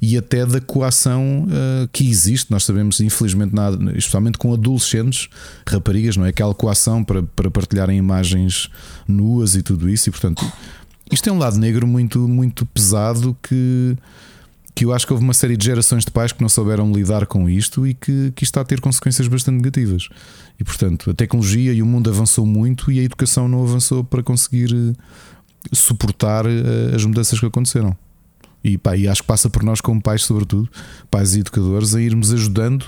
e 0.01 0.17
até 0.17 0.45
da 0.45 0.61
coação 0.61 1.45
uh, 1.45 1.89
que 1.93 2.09
existe. 2.09 2.51
Nós 2.51 2.65
sabemos, 2.65 3.01
infelizmente, 3.01 3.55
nada, 3.55 3.77
especialmente 3.97 4.39
com 4.39 4.53
adolescentes, 4.53 5.29
raparigas, 5.67 6.17
não 6.17 6.27
é? 6.27 6.31
Aquela 6.31 6.55
coação 6.55 7.05
para, 7.05 7.23
para 7.23 7.51
partilharem 7.51 7.97
imagens 7.97 8.69
nuas 9.07 9.55
e 9.55 9.63
tudo 9.63 9.89
isso, 9.89 10.09
e 10.09 10.13
portanto, 10.13 10.45
isto 11.11 11.29
é 11.29 11.33
um 11.33 11.39
lado 11.39 11.59
negro 11.59 11.87
muito, 11.87 12.29
muito 12.29 12.65
pesado 12.67 13.37
que 13.43 13.97
que 14.75 14.85
eu 14.85 14.95
acho 14.95 15.07
que 15.07 15.13
houve 15.13 15.23
uma 15.23 15.35
série 15.35 15.57
de 15.57 15.67
gerações 15.67 16.05
de 16.05 16.11
pais 16.11 16.33
que 16.33 16.41
não 16.41 16.49
souberam 16.49 16.91
lidar 16.91 17.27
com 17.27 17.49
isto 17.51 17.87
e 17.87 17.93
que, 17.93 18.33
que 18.35 18.45
isto 18.45 18.53
está 18.53 18.61
a 18.63 18.65
ter 18.65 18.81
consequências 18.81 19.29
bastante 19.29 19.57
negativas. 19.57 20.09
E 20.59 20.65
portanto, 20.65 21.11
a 21.11 21.15
tecnologia 21.15 21.73
e 21.73 21.83
o 21.83 21.87
mundo 21.87 22.09
avançou 22.09 22.47
muito 22.47 22.91
e 22.91 22.99
a 22.99 23.03
educação 23.03 23.49
não 23.49 23.63
avançou 23.63 24.03
para 24.03 24.23
conseguir 24.23 24.73
eh, 24.73 24.95
suportar 25.73 26.47
eh, 26.47 26.95
as 26.95 27.05
mudanças 27.05 27.39
que 27.39 27.45
aconteceram. 27.45 27.95
E, 28.63 28.79
pá, 28.79 28.97
e 28.97 29.09
acho 29.09 29.23
que 29.23 29.29
passa 29.29 29.51
por 29.51 29.63
nós, 29.63 29.81
como 29.81 30.01
pais, 30.01 30.23
sobretudo, 30.23 30.69
pais 31.11 31.35
e 31.35 31.41
educadores, 31.41 31.95
a 31.95 32.01
irmos 32.01 32.33
ajudando. 32.33 32.87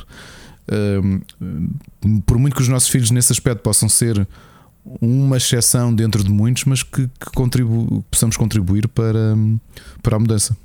Ehm, 0.70 1.20
por 2.24 2.38
muito 2.38 2.54
que 2.54 2.62
os 2.62 2.68
nossos 2.68 2.88
filhos, 2.88 3.10
nesse 3.10 3.32
aspecto, 3.32 3.62
possam 3.62 3.88
ser 3.88 4.26
uma 4.84 5.36
exceção 5.36 5.94
dentro 5.94 6.24
de 6.24 6.30
muitos, 6.30 6.64
mas 6.64 6.82
que, 6.82 7.08
que 7.08 7.30
contribu 7.34 8.04
possamos 8.10 8.36
contribuir 8.36 8.88
para, 8.88 9.36
para 10.02 10.16
a 10.16 10.18
mudança. 10.18 10.56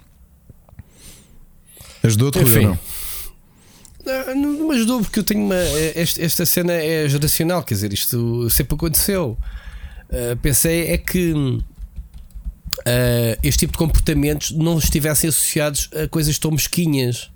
Ajudou-te, 2.04 2.40
Rui, 2.40 2.64
não? 2.64 2.80
Não, 4.06 4.36
não 4.36 4.68
me 4.70 4.76
ajudou 4.76 5.02
porque 5.02 5.20
eu 5.20 5.24
tenho 5.24 5.44
uma. 5.46 5.56
Esta, 5.56 6.24
esta 6.24 6.46
cena 6.46 6.72
é 6.74 7.08
geracional, 7.10 7.62
quer 7.64 7.74
dizer, 7.74 7.94
isto 7.94 8.50
sempre 8.50 8.76
aconteceu. 8.76 9.38
Uh, 10.10 10.38
pensei 10.42 10.88
é 10.88 10.98
que 10.98 11.34
uh, 11.34 11.62
este 13.44 13.60
tipo 13.60 13.74
de 13.74 13.78
comportamentos 13.78 14.52
não 14.52 14.78
estivessem 14.78 15.30
associados 15.30 15.90
a 15.94 16.08
coisas 16.08 16.40
tão 16.40 16.52
mesquinhas. 16.52 17.30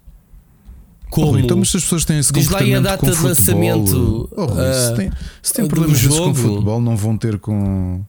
Como, 1.11 1.33
oh, 1.33 1.38
então, 1.38 1.57
mas 1.57 1.69
se 1.69 1.75
as 1.75 1.83
pessoas 1.83 2.05
têm 2.05 2.19
esse 2.19 2.31
diz 2.31 2.45
comportamento 2.47 2.85
lá 2.85 2.93
a 2.93 2.95
data 2.95 3.11
de 3.11 3.21
lançamento. 3.21 4.29
Oh, 4.31 4.45
Rui, 4.45 4.73
se 4.73 4.95
tem, 4.95 5.11
se 5.43 5.53
tem 5.53 5.67
problemas 5.67 5.99
jogo, 5.99 6.29
com 6.29 6.33
futebol, 6.33 6.79
não 6.79 6.95
vão 6.95 7.17
ter 7.17 7.38
com. 7.38 8.01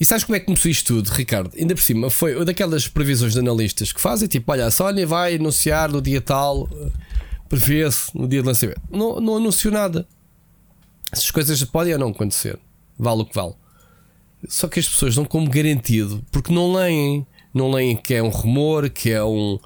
E 0.00 0.04
sabes 0.04 0.24
como 0.24 0.34
é 0.34 0.40
que 0.40 0.46
começou 0.46 0.70
isto 0.70 0.94
tudo, 0.94 1.10
Ricardo? 1.10 1.50
Ainda 1.54 1.74
por 1.74 1.82
cima, 1.82 2.08
foi 2.08 2.42
daquelas 2.42 2.88
previsões 2.88 3.34
de 3.34 3.38
analistas 3.38 3.92
que 3.92 4.00
fazem 4.00 4.26
tipo: 4.26 4.50
olha, 4.50 4.64
a 4.64 4.70
Sony 4.70 5.04
vai 5.04 5.36
anunciar 5.36 5.92
no 5.92 6.00
dia 6.00 6.22
tal, 6.22 6.66
prevê-se 7.50 8.16
no 8.16 8.26
dia 8.26 8.40
de 8.40 8.48
lançamento. 8.48 8.80
Não, 8.90 9.20
não 9.20 9.36
anunciou 9.36 9.74
nada. 9.74 10.08
Essas 11.12 11.30
coisas 11.30 11.62
podem 11.64 11.92
ou 11.92 11.98
não 11.98 12.08
acontecer, 12.08 12.58
vale 12.98 13.20
o 13.20 13.26
que 13.26 13.34
vale. 13.34 13.52
Só 14.48 14.68
que 14.68 14.80
as 14.80 14.88
pessoas 14.88 15.14
dão 15.14 15.26
como 15.26 15.50
garantido, 15.50 16.24
porque 16.30 16.50
não 16.50 16.72
leem, 16.72 17.26
não 17.52 17.70
leem 17.70 17.94
que 17.94 18.14
é 18.14 18.22
um 18.22 18.30
rumor, 18.30 18.88
que 18.88 19.10
é 19.10 19.22
um, 19.22 19.58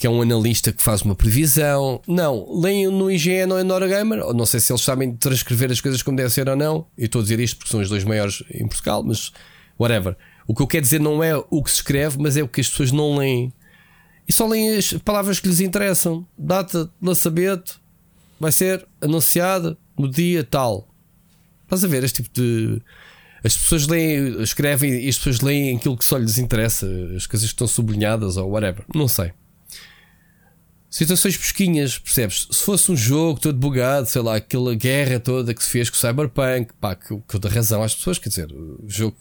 que 0.00 0.06
é 0.06 0.10
um 0.10 0.22
analista 0.22 0.72
que 0.72 0.82
faz 0.82 1.02
uma 1.02 1.14
previsão. 1.14 2.00
Não, 2.08 2.58
leem 2.58 2.86
no 2.86 3.10
IGN 3.10 3.52
ou 3.52 3.60
em 3.60 3.88
Gamer, 3.88 4.24
ou 4.24 4.32
não 4.32 4.46
sei 4.46 4.58
se 4.58 4.72
eles 4.72 4.80
sabem 4.80 5.14
transcrever 5.14 5.70
as 5.70 5.78
coisas 5.78 6.02
como 6.02 6.16
deve 6.16 6.30
ser 6.30 6.48
ou 6.48 6.56
não. 6.56 6.86
Eu 6.96 7.04
estou 7.04 7.20
a 7.20 7.22
dizer 7.22 7.38
isto 7.38 7.58
porque 7.58 7.70
são 7.70 7.80
os 7.80 7.90
dois 7.90 8.02
maiores 8.02 8.42
em 8.50 8.66
Portugal, 8.66 9.02
mas 9.02 9.30
whatever. 9.78 10.16
O 10.48 10.54
que 10.54 10.62
eu 10.62 10.66
quero 10.66 10.84
dizer 10.84 11.00
não 11.00 11.22
é 11.22 11.36
o 11.36 11.62
que 11.62 11.70
se 11.70 11.76
escreve, 11.76 12.16
mas 12.18 12.34
é 12.34 12.42
o 12.42 12.48
que 12.48 12.62
as 12.62 12.68
pessoas 12.70 12.90
não 12.90 13.18
leem. 13.18 13.52
E 14.26 14.32
só 14.32 14.46
leem 14.46 14.74
as 14.74 14.94
palavras 14.94 15.38
que 15.38 15.46
lhes 15.46 15.60
interessam. 15.60 16.26
Data 16.36 16.90
lançamento 17.02 17.78
vai 18.40 18.52
ser 18.52 18.86
anunciada 19.02 19.76
no 19.98 20.10
dia 20.10 20.42
tal. 20.42 20.88
Estás 21.64 21.84
a 21.84 21.88
ver 21.88 22.04
este 22.04 22.22
tipo 22.22 22.40
de. 22.40 22.80
As 23.44 23.54
pessoas 23.54 23.86
leem, 23.86 24.40
escrevem 24.40 25.04
e 25.04 25.08
as 25.10 25.18
pessoas 25.18 25.40
leem 25.42 25.76
aquilo 25.76 25.96
que 25.96 26.04
só 26.06 26.16
lhes 26.16 26.38
interessa, 26.38 26.86
as 27.14 27.26
coisas 27.26 27.48
que 27.48 27.54
estão 27.54 27.66
sublinhadas 27.66 28.38
ou 28.38 28.48
whatever. 28.48 28.84
Não 28.94 29.06
sei. 29.06 29.32
Situações 30.90 31.36
pesquinhas, 31.36 31.98
percebes? 31.98 32.48
Se 32.50 32.64
fosse 32.64 32.90
um 32.90 32.96
jogo 32.96 33.38
todo 33.38 33.56
bugado, 33.56 34.08
sei 34.08 34.20
lá, 34.22 34.36
aquela 34.36 34.74
guerra 34.74 35.20
toda 35.20 35.54
que 35.54 35.62
se 35.62 35.70
fez 35.70 35.88
com 35.88 35.94
o 35.94 35.98
Cyberpunk, 35.98 36.72
pá, 36.80 36.96
que, 36.96 37.16
que 37.16 37.38
dou 37.38 37.50
razão 37.50 37.82
às 37.82 37.94
pessoas, 37.94 38.18
quer 38.18 38.28
dizer, 38.28 38.52
o 38.52 38.84
jogo 38.88 39.16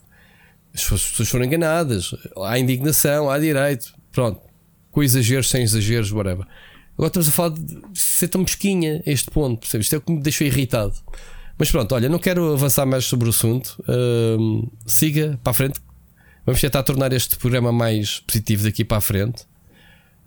as 0.73 0.83
pessoas 0.83 1.29
foram 1.29 1.45
enganadas, 1.45 2.13
há 2.43 2.57
indignação, 2.59 3.29
há 3.29 3.39
direito, 3.39 3.93
pronto, 4.11 4.41
com 4.91 5.03
exageros, 5.03 5.49
sem 5.49 5.63
exageros, 5.63 6.11
whatever. 6.11 6.45
Agora 6.93 7.07
estamos 7.07 7.29
a 7.29 7.31
falar 7.31 7.49
de 7.51 7.79
ser 7.93 8.27
tão 8.27 8.41
mesquinha 8.41 9.01
a 9.05 9.09
este 9.09 9.31
ponto, 9.31 9.59
percebes? 9.61 9.85
Isto 9.85 9.95
é 9.95 9.97
o 9.97 10.01
que 10.01 10.11
me 10.11 10.21
deixou 10.21 10.45
irritado. 10.45 10.93
Mas 11.57 11.71
pronto, 11.71 11.93
olha, 11.93 12.09
não 12.09 12.19
quero 12.19 12.53
avançar 12.53 12.85
mais 12.85 13.05
sobre 13.05 13.27
o 13.27 13.29
assunto. 13.29 13.81
Siga 14.85 15.39
para 15.43 15.51
a 15.51 15.53
frente. 15.53 15.79
Vamos 16.45 16.61
tentar 16.61 16.83
tornar 16.83 17.11
este 17.13 17.37
programa 17.37 17.71
mais 17.71 18.19
positivo 18.21 18.63
daqui 18.63 18.83
para 18.83 18.97
a 18.97 19.01
frente. 19.01 19.45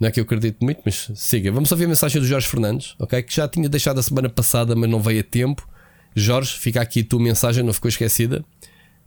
Não 0.03 0.09
é 0.09 0.11
que 0.11 0.19
eu 0.19 0.24
acredito 0.24 0.65
muito, 0.65 0.81
mas 0.85 1.12
siga. 1.15 1.53
Vamos 1.53 1.70
ouvir 1.70 1.85
a 1.85 1.89
mensagem 1.89 2.20
do 2.20 2.27
Jorge 2.27 2.49
Fernandes, 2.49 2.97
ok? 2.99 3.23
Que 3.23 3.37
já 3.37 3.47
tinha 3.47 3.69
deixado 3.69 4.01
a 4.01 4.03
semana 4.03 4.29
passada, 4.29 4.74
mas 4.74 4.91
não 4.91 4.99
veio 4.99 5.20
a 5.20 5.23
tempo. 5.23 5.65
Jorge, 6.12 6.59
fica 6.59 6.81
aqui 6.81 7.03
a 7.03 7.05
tua 7.05 7.20
mensagem, 7.20 7.62
não 7.62 7.73
ficou 7.73 7.89
esquecida. 7.89 8.45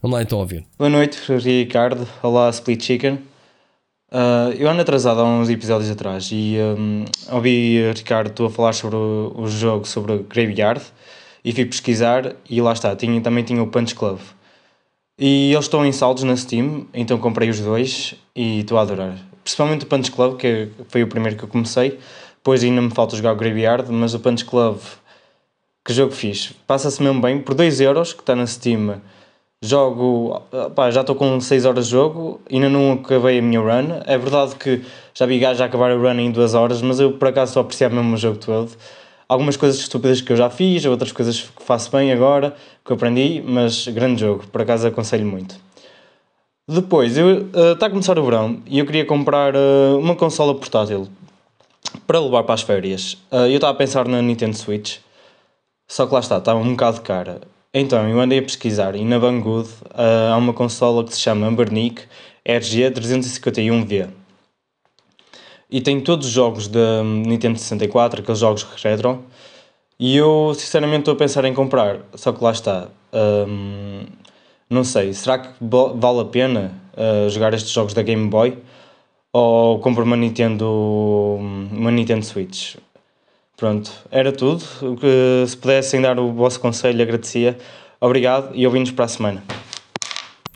Vamos 0.02 0.16
lá 0.16 0.24
então 0.24 0.40
ouvir. 0.40 0.66
Boa 0.78 0.90
noite, 0.90 1.20
Ricardo. 1.28 2.08
Olá, 2.24 2.50
Split 2.50 2.82
Chicken. 2.82 3.16
Uh, 4.10 4.56
eu 4.58 4.70
ando 4.70 4.84
atrasado 4.84 5.20
há 5.20 5.26
uns 5.26 5.50
episódios 5.50 5.92
atrás 5.92 6.30
e 6.32 6.56
um, 6.78 7.04
ouvi, 7.30 7.92
Ricardo, 7.92 8.32
tu 8.32 8.46
a 8.46 8.50
falar 8.50 8.72
sobre 8.72 8.96
o, 8.96 9.34
o, 9.36 9.48
jogo, 9.50 9.86
sobre 9.86 10.14
o 10.14 10.24
Graveyard 10.24 10.82
e 11.44 11.52
fui 11.52 11.66
pesquisar 11.66 12.38
e 12.50 12.62
lá 12.62 12.72
está, 12.72 12.96
tinha, 12.96 13.20
também 13.20 13.44
tinha 13.44 13.62
o 13.62 13.68
Punch 13.68 13.94
Club. 13.94 14.20
E 15.20 15.52
eles 15.52 15.66
estão 15.66 15.86
em 15.86 15.92
saldos 15.92 16.24
na 16.24 16.38
Steam, 16.38 16.88
então 16.94 17.18
comprei 17.18 17.50
os 17.50 17.60
dois 17.60 18.16
e 18.34 18.62
estou 18.62 18.78
a 18.78 18.84
adorar. 18.84 19.35
Principalmente 19.46 19.86
o 19.86 19.88
Punch 19.88 20.12
Club, 20.12 20.38
que 20.38 20.70
foi 20.90 21.04
o 21.04 21.08
primeiro 21.08 21.38
que 21.38 21.44
eu 21.44 21.48
comecei. 21.48 22.00
Depois 22.36 22.64
ainda 22.64 22.82
me 22.82 22.90
falta 22.90 23.16
jogar 23.16 23.34
o 23.34 23.36
Graveyard, 23.36 23.92
mas 23.92 24.16
o 24.16 24.20
Punch 24.20 24.44
Club, 24.44 24.80
que 25.86 25.94
jogo 25.94 26.12
fiz? 26.12 26.52
Passa-se 26.66 27.02
mesmo 27.02 27.22
bem, 27.22 27.40
por 27.40 27.54
2€ 27.54 28.14
que 28.14 28.22
está 28.22 28.36
na 28.36 28.48
Steam 28.48 29.00
jogo, 29.62 30.42
já 30.92 31.02
estou 31.02 31.16
com 31.16 31.40
6 31.40 31.66
horas 31.66 31.86
de 31.86 31.92
jogo, 31.92 32.42
ainda 32.52 32.70
não 32.70 32.94
acabei 32.94 33.40
a 33.40 33.42
minha 33.42 33.60
run. 33.60 34.02
É 34.06 34.18
verdade 34.18 34.56
que 34.56 34.84
já 35.14 35.28
vi 35.28 35.40
gajos 35.40 35.62
a 35.62 35.66
acabar 35.66 35.92
a 35.92 35.96
run 35.96 36.20
em 36.20 36.32
2 36.32 36.56
horas, 36.56 36.82
mas 36.82 37.00
eu 37.00 37.14
por 37.14 37.28
acaso 37.28 37.54
só 37.54 37.60
apreciar 37.62 37.90
mesmo 37.92 38.16
o 38.16 38.18
jogo 38.18 38.38
todo. 38.38 38.72
Algumas 39.30 39.58
coisas 39.58 39.80
estúpidas 39.80 40.22
que 40.22 40.32
eu 40.32 40.38
já 40.38 40.50
fiz, 40.50 40.86
outras 40.86 41.12
coisas 41.12 41.42
que 41.42 41.64
faço 41.64 41.92
bem 41.92 42.12
agora, 42.12 42.56
que 42.84 42.92
eu 42.92 42.96
aprendi, 42.96 43.44
mas 43.46 43.88
grande 43.88 44.22
jogo, 44.22 44.46
por 44.48 44.62
acaso 44.62 44.88
aconselho 44.88 45.26
muito. 45.26 45.65
Depois, 46.68 47.16
eu, 47.16 47.44
uh, 47.44 47.74
está 47.74 47.86
a 47.86 47.90
começar 47.90 48.18
o 48.18 48.24
verão 48.24 48.60
e 48.66 48.80
eu 48.80 48.86
queria 48.88 49.06
comprar 49.06 49.56
uh, 49.56 50.00
uma 50.00 50.16
consola 50.16 50.56
portátil 50.56 51.08
para 52.08 52.20
levar 52.20 52.44
para 52.44 52.56
as 52.56 52.64
férias. 52.64 53.14
Uh, 53.32 53.46
eu 53.48 53.56
estava 53.56 53.74
a 53.74 53.76
pensar 53.76 54.08
na 54.08 54.20
Nintendo 54.20 54.58
Switch, 54.58 54.98
só 55.88 56.08
que 56.08 56.14
lá 56.14 56.20
está, 56.20 56.40
estava 56.40 56.60
um 56.60 56.72
bocado 56.72 57.02
cara. 57.02 57.42
Então, 57.72 58.10
eu 58.10 58.20
andei 58.20 58.40
a 58.40 58.42
pesquisar 58.42 58.96
e 58.96 59.06
na 59.06 59.20
Banggood 59.20 59.70
uh, 59.92 60.34
há 60.34 60.38
uma 60.38 60.54
consola 60.54 61.04
que 61.04 61.14
se 61.14 61.20
chama 61.20 61.46
Ambernic 61.46 62.02
RG351V. 62.44 64.10
E 65.70 65.82
tem 65.82 66.02
todos 66.02 66.26
os 66.28 66.34
jogos 66.34 66.68
da 66.68 67.04
Nintendo 67.04 67.60
64, 67.60 68.22
aqueles 68.22 68.40
jogos 68.40 68.64
retro. 68.82 69.24
E 70.00 70.16
eu 70.18 70.54
sinceramente 70.56 71.00
estou 71.00 71.14
a 71.14 71.18
pensar 71.18 71.46
em 71.46 71.54
comprar, 71.54 72.00
só 72.16 72.32
que 72.32 72.44
lá 72.44 72.52
está. 72.52 72.88
Um, 73.14 74.06
não 74.70 74.84
sei, 74.84 75.14
será 75.14 75.40
que 75.40 75.50
vale 75.62 76.20
a 76.22 76.26
pena 76.26 76.74
uh, 76.94 77.30
jogar 77.30 77.54
estes 77.54 77.72
jogos 77.72 77.94
da 77.94 78.02
Game 78.02 78.30
Boy? 78.30 78.58
Ou 79.32 79.80
compro 79.80 80.04
uma 80.04 80.16
Nintendo, 80.16 80.66
uma 81.72 81.92
Nintendo 81.92 82.26
Switch? 82.26 82.76
Pronto, 83.58 83.92
era 84.10 84.32
tudo. 84.32 84.64
Se 85.48 85.58
pudessem 85.58 86.02
dar 86.02 86.18
o 86.20 86.32
vosso 86.34 86.60
conselho, 86.60 87.02
agradecia. 87.02 87.58
Obrigado 88.00 88.56
e 88.56 88.66
ouvimos 88.66 88.92
para 88.92 89.06
a 89.06 89.08
semana. 89.08 89.44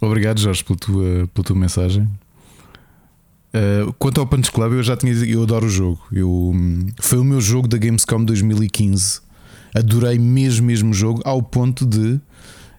Obrigado, 0.01 0.39
Jorge, 0.39 0.63
pela 0.63 0.79
tua, 0.79 1.29
pela 1.33 1.45
tua 1.45 1.55
mensagem. 1.55 2.07
Uh, 3.53 3.91
quanto 3.97 4.21
ao 4.21 4.27
Punch 4.27 4.51
Club, 4.51 4.73
eu 4.73 4.83
já 4.83 4.95
tinha 4.95 5.11
eu 5.11 5.43
adoro 5.43 5.65
o 5.65 5.69
jogo. 5.69 5.99
Eu, 6.11 6.53
foi 7.01 7.17
o 7.17 7.23
meu 7.23 7.41
jogo 7.41 7.67
da 7.67 7.77
Gamescom 7.77 8.23
2015. 8.23 9.21
Adorei 9.75 10.17
mesmo, 10.19 10.67
mesmo 10.67 10.93
jogo, 10.93 11.21
ao 11.25 11.41
ponto 11.41 11.85
de. 11.85 12.19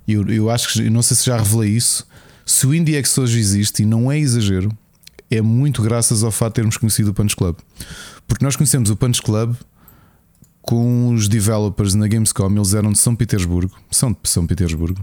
Eu, 0.07 0.29
eu 0.29 0.51
acho 0.51 0.73
que, 0.73 0.91
não 0.91 1.03
sei 1.03 1.17
se 1.17 1.27
já 1.27 1.37
revelei 1.37 1.71
isso. 1.71 2.07
Se 2.45 2.67
o 2.67 2.75
IndieX 2.75 3.17
hoje 3.17 3.39
existe, 3.39 3.83
e 3.83 3.87
não 3.87 4.11
é 4.11 4.19
exagero, 4.19 4.77
é 5.31 5.41
muito 5.41 5.83
graças 5.83 6.25
ao 6.25 6.33
fato 6.33 6.53
de 6.53 6.55
termos 6.57 6.77
conhecido 6.77 7.11
o 7.11 7.15
Punch 7.15 7.37
Club. 7.37 7.57
Porque 8.27 8.45
nós 8.45 8.57
conhecemos 8.57 8.91
o 8.91 8.97
Punch 8.97 9.23
Club 9.23 9.55
com 10.63 11.15
os 11.15 11.29
developers 11.29 11.95
na 11.95 12.09
Gamescom. 12.09 12.51
Eles 12.51 12.75
eram 12.75 12.93
de 12.93 12.99
São 12.99 13.15
Petersburgo, 13.15 13.77
são 13.91 14.13
de 14.13 14.19
São 14.25 14.47
Petersburgo, 14.47 15.01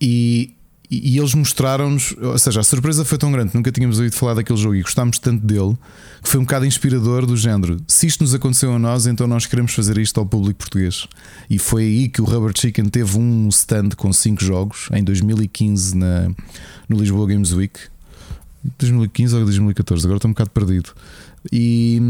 e, 0.00 0.54
e 0.90 1.18
eles 1.18 1.34
mostraram-nos, 1.34 2.14
ou 2.20 2.38
seja, 2.38 2.60
a 2.60 2.62
surpresa 2.62 3.04
foi 3.04 3.16
tão 3.16 3.32
grande, 3.32 3.54
nunca 3.54 3.72
tínhamos 3.72 3.98
ouvido 3.98 4.14
falar 4.14 4.34
daquele 4.34 4.58
jogo 4.58 4.74
e 4.74 4.82
gostámos 4.82 5.18
tanto 5.18 5.44
dele, 5.44 5.76
que 6.22 6.28
foi 6.28 6.38
um 6.38 6.44
bocado 6.44 6.66
inspirador 6.66 7.26
do 7.26 7.36
género. 7.36 7.78
Se 7.88 8.06
isto 8.06 8.22
nos 8.22 8.34
aconteceu 8.34 8.72
a 8.72 8.78
nós, 8.78 9.06
então 9.06 9.26
nós 9.26 9.46
queremos 9.46 9.72
fazer 9.74 9.96
isto 9.98 10.20
ao 10.20 10.26
público 10.26 10.58
português. 10.58 11.06
E 11.48 11.58
foi 11.58 11.82
aí 11.82 12.08
que 12.08 12.20
o 12.20 12.24
Rubber 12.24 12.52
Chicken 12.54 12.86
teve 12.86 13.18
um 13.18 13.48
stand 13.48 13.90
com 13.96 14.12
5 14.12 14.44
jogos 14.44 14.88
em 14.92 15.02
2015 15.02 15.96
na, 15.96 16.30
no 16.88 16.98
Lisboa 16.98 17.26
Games 17.26 17.52
Week. 17.52 17.78
2015 18.78 19.34
ou 19.34 19.44
2014, 19.44 20.06
agora 20.06 20.16
estou 20.16 20.28
um 20.30 20.32
bocado 20.32 20.50
perdido. 20.50 20.90
E, 21.52 22.00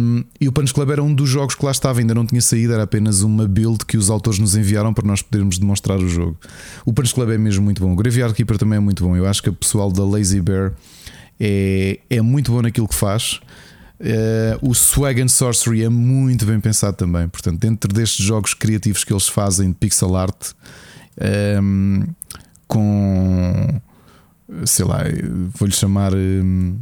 e, 0.41 0.47
o 0.47 0.53
Punch 0.53 0.73
Club 0.73 0.91
era 0.91 1.03
um 1.03 1.13
dos 1.13 1.29
jogos 1.29 1.55
que 1.55 1.65
lá 1.65 1.73
estava, 1.73 1.99
ainda 1.99 2.15
não 2.15 2.25
tinha 2.25 2.41
saído, 2.41 2.73
era 2.73 2.85
apenas 2.85 3.23
uma 3.23 3.49
build 3.49 3.85
que 3.85 3.97
os 3.97 4.09
autores 4.09 4.39
nos 4.39 4.55
enviaram 4.55 4.95
para 4.95 5.07
nós 5.07 5.23
podermos 5.23 5.59
demonstrar 5.59 5.99
o 5.99 6.09
jogo. 6.09 6.39
O 6.85 6.93
Punch 6.93 7.13
Club 7.13 7.31
é 7.31 7.39
mesmo 7.39 7.65
muito 7.65 7.83
bom, 7.83 7.93
o 7.93 7.97
Graveyard 7.97 8.35
Keeper 8.35 8.59
também 8.59 8.77
é 8.77 8.81
muito 8.81 9.03
bom. 9.03 9.17
Eu 9.17 9.27
acho 9.27 9.43
que 9.43 9.51
o 9.51 9.53
pessoal 9.53 9.91
da 9.91 10.05
Lazy 10.05 10.41
Bear 10.41 10.73
é, 11.41 11.99
é 12.09 12.23
muito 12.23 12.53
bom 12.53 12.63
naquilo 12.63 12.87
que 12.87 12.95
faz. 12.95 13.41
Uh, 14.01 14.69
o 14.69 14.75
Swag 14.75 15.21
and 15.21 15.29
Sorcery 15.29 15.83
é 15.83 15.89
muito 15.89 16.47
bem 16.47 16.61
pensado 16.61 16.97
também. 16.97 17.29
Portanto, 17.29 17.59
dentro 17.59 17.93
destes 17.93 18.25
jogos 18.25 18.55
criativos 18.55 19.03
que 19.03 19.13
eles 19.13 19.29
fazem 19.29 19.71
de 19.71 19.75
pixel 19.75 20.15
art, 20.15 20.53
um, 21.61 22.03
ehm, 22.03 22.07
com 22.69 23.81
sei 24.65 24.85
lá, 24.85 25.03
vou-lhe 25.55 25.75
chamar. 25.75 26.15
Um, 26.15 26.77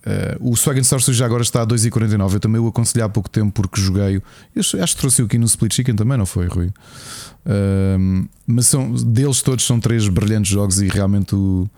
Uh, 0.00 0.52
o 0.52 0.56
Swag 0.56 0.82
Sorcery 0.82 1.16
já 1.16 1.26
agora 1.26 1.42
está 1.42 1.62
a 1.62 1.66
2,49. 1.66 2.34
Eu 2.34 2.40
também 2.40 2.60
o 2.60 2.66
aconselhei 2.66 3.04
há 3.04 3.08
pouco 3.08 3.28
tempo 3.28 3.52
porque 3.52 3.80
joguei. 3.80 4.22
Eu 4.54 4.82
acho 4.82 4.94
que 4.94 5.00
trouxe 5.00 5.22
o 5.22 5.26
aqui 5.26 5.36
no 5.36 5.44
Split 5.44 5.74
Chicken 5.74 5.94
também, 5.94 6.16
não 6.16 6.26
foi, 6.26 6.46
Rui? 6.46 6.66
Uh, 6.66 8.28
mas 8.46 8.66
são, 8.66 8.92
deles 8.92 9.42
todos 9.42 9.64
são 9.64 9.78
três 9.78 10.08
brilhantes 10.08 10.50
jogos 10.50 10.80
e 10.80 10.88
realmente 10.88 11.34
o, 11.34 11.68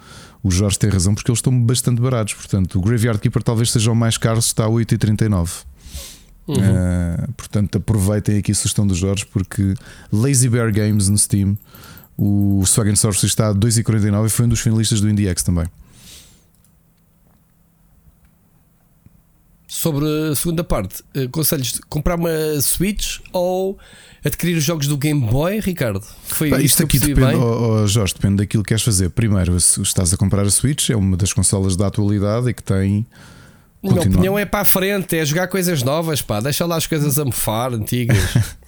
o 0.43 0.51
Jorge 0.51 0.79
tem 0.79 0.89
razão 0.89 1.15
porque 1.15 1.31
eles 1.31 1.39
estão 1.39 1.59
bastante 1.61 2.01
baratos. 2.01 2.35
Portanto, 2.35 2.79
o 2.79 2.83
Graveyard 2.83 3.21
Keeper 3.21 3.43
talvez 3.43 3.73
seja 3.73 3.91
o 3.91 3.97
mais 3.97 4.17
caro, 4.17 4.39
está 4.39 4.65
a 4.65 4.69
8,39. 4.69 5.65
Uhum. 6.47 6.57
Uh, 6.57 7.33
portanto, 7.37 7.79
aproveitem 7.79 8.39
aqui 8.39 8.53
a 8.53 8.55
sugestão 8.55 8.87
do 8.87 8.95
Jorge 8.95 9.27
porque 9.27 9.75
Lazy 10.13 10.49
Bear 10.49 10.73
Games 10.73 11.09
no 11.09 11.19
Steam, 11.19 11.57
o 12.17 12.63
Swag 12.67 12.95
Sorcery 12.97 13.27
está 13.27 13.49
a 13.49 13.55
2,49 13.55 14.27
e 14.27 14.31
foi 14.31 14.47
um 14.47 14.49
dos 14.49 14.61
finalistas 14.61 15.01
do 15.01 15.09
IndieX 15.09 15.43
também. 15.43 15.67
Sobre 19.73 20.05
a 20.31 20.35
segunda 20.35 20.63
parte, 20.63 21.03
aconselhos 21.25 21.81
comprar 21.89 22.17
uma 22.17 22.61
Switch 22.61 23.21
ou 23.33 23.79
adquirir 24.23 24.55
os 24.59 24.63
jogos 24.63 24.87
do 24.87 24.99
Game 24.99 25.19
Boy, 25.19 25.61
Ricardo? 25.61 26.05
Foi 26.25 26.51
Pá, 26.51 26.61
isto 26.61 26.83
aqui 26.83 26.99
depende, 26.99 27.37
oh, 27.37 27.83
oh, 27.83 27.87
Jorge, 27.87 28.13
depende 28.13 28.37
daquilo 28.37 28.63
que 28.63 28.69
queres 28.69 28.83
fazer. 28.83 29.09
Primeiro, 29.09 29.59
se 29.59 29.81
estás 29.81 30.13
a 30.13 30.19
comprar 30.19 30.43
a 30.43 30.51
Switch, 30.51 30.91
é 30.91 30.97
uma 30.97 31.17
das 31.17 31.33
consolas 31.33 31.75
da 31.75 31.87
atualidade 31.87 32.51
e 32.51 32.53
que 32.53 32.63
tem. 32.63 33.07
Minha 33.83 34.03
opinião 34.03 34.39
é 34.39 34.45
para 34.45 34.61
a 34.61 34.65
frente, 34.67 35.17
é 35.17 35.25
jogar 35.25 35.49
coisas 35.49 35.83
novas, 35.83 36.21
pá, 36.21 36.39
deixa 36.39 36.67
lá 36.67 36.77
as 36.77 36.87
coisas 36.87 37.19
a 37.19 37.25
mofar, 37.25 37.73
antigas. 37.73 38.19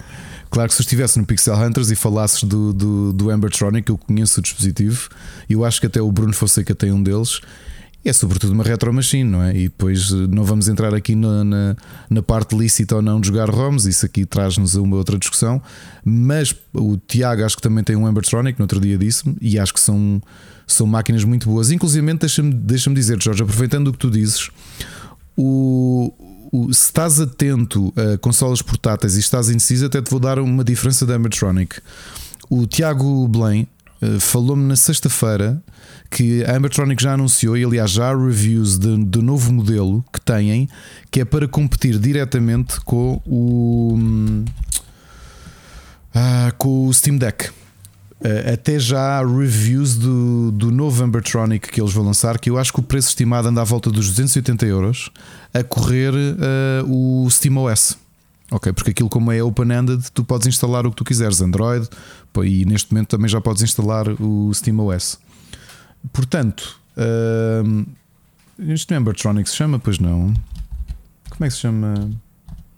Claro 0.50 0.68
que 0.68 0.74
se 0.76 0.82
eu 0.82 0.84
estivesse 0.84 1.18
no 1.18 1.26
Pixel 1.26 1.56
Hunters 1.56 1.90
e 1.90 1.96
falasses 1.96 2.44
do, 2.44 2.72
do, 2.72 3.12
do 3.12 3.28
Ambertronic, 3.28 3.90
eu 3.90 3.98
conheço 3.98 4.38
o 4.38 4.42
dispositivo, 4.42 5.08
e 5.48 5.54
eu 5.54 5.64
acho 5.64 5.80
que 5.80 5.88
até 5.88 6.00
o 6.00 6.12
Bruno 6.12 6.32
Fonseca 6.32 6.76
tem 6.76 6.92
um 6.92 7.02
deles, 7.02 7.40
é 8.04 8.12
sobretudo 8.12 8.52
uma 8.52 8.62
retro 8.62 8.92
machine, 8.92 9.28
não 9.28 9.42
é? 9.42 9.56
E 9.56 9.62
depois 9.64 10.12
eh, 10.12 10.26
não 10.28 10.44
vamos 10.44 10.68
entrar 10.68 10.94
aqui 10.94 11.14
na, 11.14 11.42
na, 11.42 11.76
na 12.10 12.22
parte 12.22 12.54
lícita 12.56 12.96
ou 12.96 13.02
não 13.02 13.20
de 13.20 13.28
jogar 13.28 13.48
ROMs, 13.48 13.88
isso 13.88 14.04
aqui 14.04 14.26
traz-nos 14.26 14.76
a 14.76 14.82
uma 14.82 14.96
outra 14.96 15.18
discussão. 15.18 15.60
Mas 16.04 16.54
o 16.72 16.96
Tiago 16.96 17.44
acho 17.44 17.56
que 17.56 17.62
também 17.62 17.82
tem 17.82 17.96
um 17.96 18.06
Ambertronic, 18.06 18.58
no 18.58 18.64
outro 18.64 18.80
dia 18.80 18.98
disse-me, 18.98 19.36
e 19.40 19.58
acho 19.58 19.72
que 19.72 19.80
são, 19.80 20.20
são 20.66 20.86
máquinas 20.86 21.24
muito 21.24 21.48
boas. 21.48 21.70
Inclusive, 21.70 22.14
deixa-me 22.14 22.52
deixa 22.52 22.90
dizer, 22.92 23.22
Jorge, 23.22 23.42
aproveitando 23.42 23.88
o 23.88 23.92
que 23.92 23.98
tu 23.98 24.10
dizes, 24.10 24.50
o, 25.36 26.12
o, 26.52 26.72
se 26.72 26.84
estás 26.84 27.18
atento 27.18 27.92
a 27.96 28.18
consolas 28.18 28.60
portáteis 28.60 29.16
e 29.16 29.20
estás 29.20 29.48
indeciso, 29.48 29.86
até 29.86 30.02
te 30.02 30.10
vou 30.10 30.20
dar 30.20 30.38
uma 30.38 30.62
diferença 30.62 31.06
da 31.06 31.14
Ambertronic. 31.14 31.80
O 32.50 32.66
Tiago 32.66 33.26
Blaine 33.28 33.66
uh, 34.02 34.20
falou-me 34.20 34.64
na 34.64 34.76
sexta-feira 34.76 35.62
que 36.14 36.44
a 36.44 36.56
Ambertronic 36.56 37.02
já 37.02 37.14
anunciou, 37.14 37.56
e 37.56 37.64
aliás 37.64 37.90
já 37.90 38.08
há 38.08 38.16
reviews 38.16 38.78
de, 38.78 38.96
do 39.04 39.20
novo 39.20 39.52
modelo 39.52 40.04
que 40.12 40.20
têm, 40.20 40.68
que 41.10 41.20
é 41.20 41.24
para 41.24 41.48
competir 41.48 41.98
diretamente 41.98 42.80
com 42.82 43.20
o, 43.26 43.98
ah, 46.14 46.52
com 46.56 46.86
o 46.86 46.94
Steam 46.94 47.16
Deck. 47.16 47.48
Uh, 48.20 48.54
até 48.54 48.78
já 48.78 49.18
há 49.18 49.26
reviews 49.26 49.96
do, 49.96 50.52
do 50.52 50.70
novo 50.70 51.02
Ambertronic 51.02 51.68
que 51.68 51.80
eles 51.80 51.92
vão 51.92 52.04
lançar, 52.04 52.38
que 52.38 52.48
eu 52.48 52.56
acho 52.56 52.72
que 52.72 52.78
o 52.78 52.82
preço 52.82 53.08
estimado 53.08 53.48
anda 53.48 53.60
à 53.60 53.64
volta 53.64 53.90
dos 53.90 54.08
280 54.08 54.64
euros 54.66 55.10
a 55.52 55.64
correr 55.64 56.14
uh, 56.14 57.24
o 57.24 57.28
SteamOS. 57.28 57.98
Ok, 58.52 58.72
porque 58.72 58.92
aquilo 58.92 59.08
como 59.08 59.32
é 59.32 59.42
open-ended, 59.42 60.04
tu 60.14 60.22
podes 60.22 60.46
instalar 60.46 60.86
o 60.86 60.90
que 60.90 60.96
tu 60.96 61.04
quiseres, 61.04 61.40
Android, 61.40 61.88
e 62.44 62.64
neste 62.64 62.92
momento 62.92 63.08
também 63.08 63.28
já 63.28 63.40
podes 63.40 63.62
instalar 63.62 64.06
o 64.20 64.54
SteamOS. 64.54 65.18
Portanto, 66.12 66.80
uh, 66.96 67.86
isto 68.58 68.90
não 68.90 68.96
é 68.96 69.00
Ambertronic 69.00 69.48
se 69.48 69.56
chama, 69.56 69.78
pois 69.78 69.98
não? 69.98 70.34
Como 71.30 71.44
é 71.44 71.48
que 71.48 71.54
se 71.54 71.60
chama? 71.60 72.10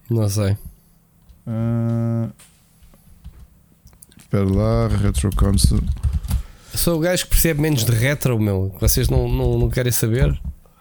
Não 0.08 0.28
sei. 0.28 0.56
Uh, 1.46 2.32
espera 4.16 4.44
lá, 4.44 4.88
Retro 4.88 5.30
Console. 5.36 5.86
Sou 6.74 6.98
o 6.98 7.00
gajo 7.00 7.24
que 7.24 7.30
percebe 7.30 7.60
menos 7.60 7.84
de 7.84 7.92
retro, 7.92 8.38
meu. 8.38 8.74
Vocês 8.80 9.08
não, 9.08 9.28
não, 9.28 9.58
não 9.58 9.70
querem 9.70 9.92
saber? 9.92 10.38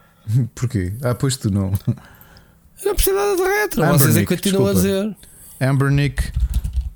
Porquê? 0.54 0.94
Ah, 1.02 1.16
pois 1.16 1.38
tu 1.38 1.50
não. 1.50 1.72
Não 2.84 2.96
percebo 2.96 3.18
nada 3.18 3.36
de 3.36 3.44
retro. 3.44 3.84
Ambernick, 3.84 4.04
Vocês 4.04 4.18
é 4.18 4.20
que 4.20 4.36
continuam 4.36 4.68
a 4.68 4.74
dizer. 4.74 5.16
Ambernick. 5.62 6.32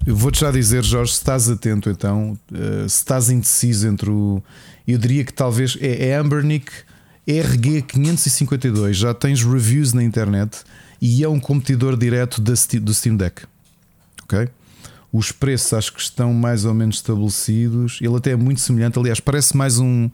Eu 0.06 0.16
vou-te 0.16 0.40
já 0.40 0.52
dizer, 0.52 0.84
Jorge, 0.84 1.14
se 1.14 1.20
estás 1.20 1.50
atento 1.50 1.90
então, 1.90 2.38
uh, 2.52 2.90
se 2.90 2.98
estás 2.98 3.30
indeciso 3.30 3.88
entre 3.88 4.10
o 4.10 4.44
eu 4.92 4.98
diria 4.98 5.24
que 5.24 5.34
talvez 5.34 5.78
é, 5.82 6.10
é 6.10 6.16
Ambernick 6.16 6.72
RG552. 7.28 8.94
Já 8.94 9.14
tens 9.14 9.44
reviews 9.44 9.94
na 9.94 10.04
internet 10.04 10.64
e 11.02 11.24
é 11.24 11.30
um 11.30 11.40
competidor 11.40 11.96
direto 11.96 12.42
do 12.42 12.94
Steam 12.94 13.16
Deck. 13.16 13.44
Ok? 14.24 14.50
Os 15.12 15.32
preços 15.32 15.74
acho 15.74 15.94
que 15.94 16.02
estão 16.02 16.34
mais 16.34 16.66
ou 16.66 16.74
menos 16.74 16.98
estabelecidos. 16.98 18.00
Ele 18.02 18.16
até 18.16 18.32
é 18.32 18.36
muito 18.36 18.62
semelhante. 18.62 19.00
Aliás, 19.00 19.20
parece 19.20 19.58
mais 19.58 19.80
um. 19.80 20.06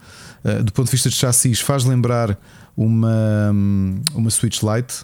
Uh, 0.44 0.64
do 0.64 0.72
ponto 0.72 0.86
de 0.86 0.92
vista 0.92 1.10
de 1.10 1.16
chassis, 1.16 1.60
faz 1.60 1.84
lembrar 1.84 2.38
uma, 2.78 3.52
um, 3.54 4.02
uma 4.14 4.30
Switch 4.30 4.62
Lite. 4.62 5.02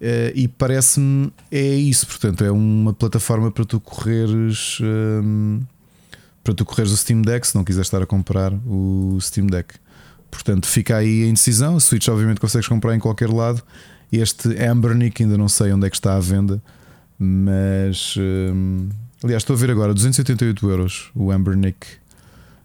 Uh, 0.00 0.30
e 0.34 0.46
parece-me 0.46 1.32
é 1.50 1.74
isso, 1.74 2.06
portanto, 2.06 2.44
é 2.44 2.50
uma 2.50 2.92
plataforma 2.92 3.50
para 3.50 3.64
tu 3.64 3.80
correres 3.80 4.78
um, 4.80 5.60
para 6.46 6.54
tu 6.54 6.64
correres 6.64 6.92
o 6.92 6.96
Steam 6.96 7.22
Deck 7.22 7.44
se 7.44 7.56
não 7.56 7.64
quiseres 7.64 7.88
estar 7.88 8.00
a 8.00 8.06
comprar 8.06 8.52
o 8.64 9.18
Steam 9.20 9.48
Deck. 9.48 9.74
Portanto, 10.30 10.68
fica 10.68 10.96
aí 10.96 11.24
a 11.24 11.26
indecisão. 11.26 11.80
Switch, 11.80 12.06
obviamente, 12.06 12.40
consegues 12.40 12.68
comprar 12.68 12.94
em 12.94 13.00
qualquer 13.00 13.28
lado. 13.28 13.60
Este 14.12 14.56
Ambernick 14.62 15.24
ainda 15.24 15.36
não 15.36 15.48
sei 15.48 15.72
onde 15.72 15.88
é 15.88 15.90
que 15.90 15.96
está 15.96 16.14
à 16.14 16.20
venda, 16.20 16.62
mas 17.18 18.14
hum, 18.16 18.88
aliás, 19.24 19.42
estou 19.42 19.56
a 19.56 19.58
ver 19.58 19.72
agora 19.72 19.92
288 19.92 20.70
euros 20.70 21.10
o 21.16 21.32
Ambernick. 21.32 21.84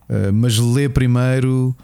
Uh, 0.07 0.31
mas 0.31 0.59
lê 0.59 0.87
primeiro, 0.87 1.75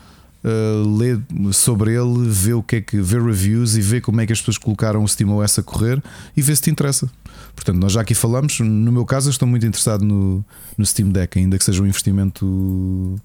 uh, 0.43 0.97
lê 0.97 1.17
sobre 1.51 1.95
ele, 1.95 2.29
vê 2.29 2.53
o 2.53 2.61
que 2.61 2.75
é 2.75 2.81
que 2.81 3.01
vê 3.01 3.19
reviews 3.19 3.75
e 3.75 3.81
vê 3.81 3.99
como 3.99 4.21
é 4.21 4.27
que 4.27 4.33
as 4.33 4.39
pessoas 4.39 4.59
colocaram 4.59 5.03
o 5.03 5.07
SteamOS 5.07 5.57
a 5.57 5.63
correr 5.63 6.03
e 6.35 6.43
vê 6.43 6.55
se 6.55 6.61
te 6.61 6.69
interessa. 6.69 7.09
Portanto, 7.57 7.77
nós 7.81 7.91
já 7.91 8.01
aqui 8.01 8.13
falamos. 8.13 8.59
No 8.59 8.91
meu 8.91 9.03
caso, 9.03 9.27
eu 9.27 9.31
estou 9.31 9.47
muito 9.47 9.65
interessado 9.65 10.05
no, 10.05 10.45
no 10.77 10.85
Steam 10.85 11.09
Deck, 11.09 11.39
ainda 11.39 11.57
que 11.57 11.63
seja 11.65 11.81
um 11.81 11.87
investimento 11.87 13.19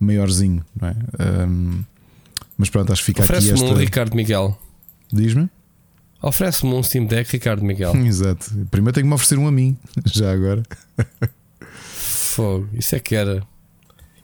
maiorzinho, 0.00 0.64
não 0.78 0.88
é? 0.88 0.96
Um, 1.46 1.84
mas 2.56 2.68
pronto, 2.68 2.92
acho 2.92 3.02
que 3.02 3.06
fica 3.06 3.22
Oferece 3.22 3.52
aqui 3.52 3.62
esta. 3.62 3.72
um 3.72 3.78
Ricardo 3.78 4.16
Miguel. 4.16 4.58
Diz-me? 5.12 5.48
Oferece-me 6.20 6.74
um 6.74 6.82
Steam 6.82 7.06
Deck, 7.06 7.30
Ricardo 7.30 7.64
Miguel. 7.64 7.94
Exato. 8.04 8.50
Primeiro 8.68 8.94
tenho 8.94 9.04
que 9.04 9.08
me 9.08 9.14
oferecer 9.14 9.38
um 9.38 9.46
a 9.46 9.52
mim, 9.52 9.76
já 10.04 10.32
agora. 10.32 10.64
Fogo, 11.60 12.68
isso 12.72 12.96
é 12.96 12.98
que 12.98 13.14
era. 13.14 13.46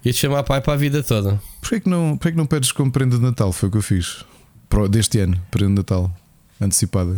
Ia-te 0.05 0.19
chamar 0.19 0.43
pai 0.43 0.61
para 0.61 0.73
a 0.73 0.77
vida 0.77 1.01
toda. 1.01 1.41
Porquê 1.61 1.79
que 1.81 1.89
não, 1.89 2.17
porquê 2.17 2.33
que 2.33 2.37
não 2.37 2.45
pedes 2.45 2.73
como 2.73 2.91
prenda 2.91 3.17
de 3.17 3.23
Natal? 3.23 3.53
Foi 3.53 3.69
o 3.69 3.73
que 3.73 3.79
eu 3.79 3.83
fiz. 3.83 4.25
Deste 4.91 5.21
ano, 5.21 5.41
prenda 5.53 5.69
de 5.69 5.75
Natal. 5.77 6.13
Antecipada. 6.61 7.17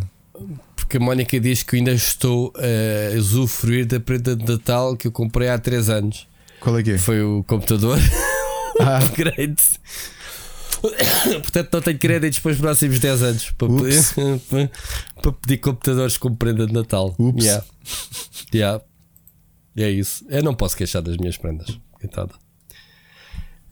Porque 0.86 0.98
a 0.98 1.00
Mónica 1.00 1.40
diz 1.40 1.64
que 1.64 1.74
ainda 1.76 1.90
estou 1.90 2.52
a 2.54 3.18
usufruir 3.18 3.86
da 3.86 3.98
prenda 3.98 4.36
de 4.36 4.44
Natal 4.44 4.96
que 4.96 5.08
eu 5.08 5.12
comprei 5.12 5.48
há 5.48 5.58
3 5.58 5.90
anos. 5.90 6.28
Qual 6.60 6.78
é 6.78 6.82
que 6.82 6.92
é? 6.92 6.98
Foi 6.98 7.20
o 7.22 7.44
computador. 7.44 7.98
Ah. 8.78 8.98
Upgrade. 9.02 9.56
Portanto, 11.40 11.72
não 11.72 11.80
tenho 11.80 11.98
créditos 11.98 12.40
para 12.40 12.52
os 12.52 12.58
próximos 12.58 13.00
10 13.00 13.22
anos 13.22 13.50
para, 13.52 13.68
pedir, 13.68 14.70
para 15.22 15.32
pedir 15.32 15.56
computadores 15.56 16.18
como 16.18 16.36
prenda 16.36 16.66
de 16.66 16.74
Natal. 16.74 17.14
Ups. 17.18 17.42
Yeah. 17.42 17.64
Yeah. 18.52 18.84
É 19.78 19.88
isso. 19.88 20.26
Eu 20.28 20.42
não 20.42 20.54
posso 20.54 20.76
queixar 20.76 21.00
das 21.00 21.16
minhas 21.16 21.38
prendas. 21.38 21.78
Coitada. 21.92 22.34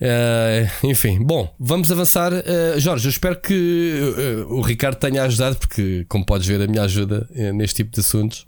Eh, 0.01 0.69
enfim, 0.83 1.23
bom, 1.23 1.55
vamos 1.59 1.91
avançar. 1.91 2.33
Eh, 2.33 2.75
Jorge, 2.79 3.07
eu 3.07 3.11
espero 3.11 3.41
que 3.41 4.15
eh, 4.19 4.45
o 4.49 4.61
Ricardo 4.61 4.97
tenha 4.97 5.23
ajudado, 5.23 5.57
porque, 5.57 6.05
como 6.09 6.25
podes 6.27 6.47
ver, 6.47 6.61
a 6.63 6.67
minha 6.67 6.83
ajuda 6.83 7.29
neste 7.55 7.77
tipo 7.77 7.93
de 7.93 8.01
assuntos. 8.01 8.45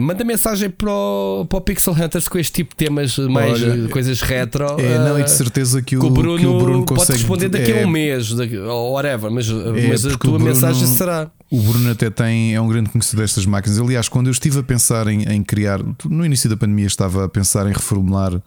Manda 0.00 0.22
mensagem 0.24 0.70
para 0.70 0.88
o, 0.88 1.46
para 1.48 1.58
o 1.58 1.60
Pixel 1.60 1.92
Hunters 1.94 2.28
com 2.28 2.38
este 2.38 2.52
tipo 2.52 2.70
de 2.70 2.76
temas, 2.76 3.18
mais 3.18 3.60
Olha, 3.60 3.88
coisas 3.88 4.20
retro. 4.20 4.66
É, 4.78 4.98
não, 5.00 5.18
e 5.18 5.24
de 5.24 5.30
certeza 5.32 5.82
que 5.82 5.96
o, 5.96 6.00
que 6.00 6.06
o 6.06 6.10
Bruno, 6.10 6.38
que 6.38 6.46
o 6.46 6.58
Bruno 6.58 6.86
pode 6.86 7.00
consegue 7.00 7.18
responder 7.18 7.48
daqui 7.48 7.72
a 7.72 7.80
é, 7.80 7.84
um 7.84 7.90
mês, 7.90 8.32
daqui, 8.34 8.56
ou 8.56 8.92
whatever, 8.92 9.32
mas, 9.32 9.48
mas 9.48 10.06
a 10.06 10.10
tua 10.10 10.18
Bruno- 10.34 10.44
mensagem 10.44 10.86
será. 10.86 11.28
O 11.50 11.60
Bruno 11.60 11.90
até 11.90 12.08
tem, 12.08 12.54
é 12.54 12.60
um 12.60 12.68
grande 12.68 12.88
conhecedor 12.88 13.24
destas 13.24 13.46
máquinas. 13.46 13.80
Aliás, 13.80 14.08
quando 14.08 14.28
eu 14.28 14.32
estive 14.32 14.60
a 14.60 14.62
pensar 14.62 15.08
em, 15.08 15.24
em 15.24 15.42
criar, 15.42 15.80
no 16.04 16.24
início 16.24 16.48
da 16.48 16.56
pandemia, 16.56 16.86
estava 16.86 17.24
a 17.24 17.28
pensar 17.28 17.66
em 17.66 17.72
reformular 17.72 18.40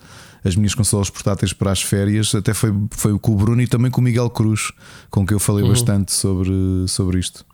as 0.47 0.55
minhas 0.55 0.73
consolas 0.73 1.09
portáteis 1.09 1.53
para 1.53 1.71
as 1.71 1.81
férias. 1.81 2.33
Até 2.33 2.53
foi, 2.53 2.73
foi 2.91 3.17
com 3.19 3.33
o 3.33 3.35
Bruno 3.35 3.61
e 3.61 3.67
também 3.67 3.91
com 3.91 4.01
o 4.01 4.03
Miguel 4.03 4.29
Cruz, 4.29 4.71
com 5.09 5.25
quem 5.25 5.35
eu 5.35 5.39
falei 5.39 5.63
Uhum. 5.63 5.69
bastante 5.71 6.11
sobre, 6.13 6.51
sobre 6.87 7.19
isto. 7.19 7.45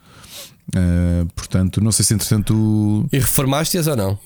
Uh, 0.69 1.25
portanto, 1.35 1.81
não 1.81 1.91
sei 1.91 2.05
se 2.05 2.13
entretanto 2.13 3.05
E 3.11 3.19
reformaste-as 3.19 3.87
ou 3.87 3.95
não? 3.97 4.19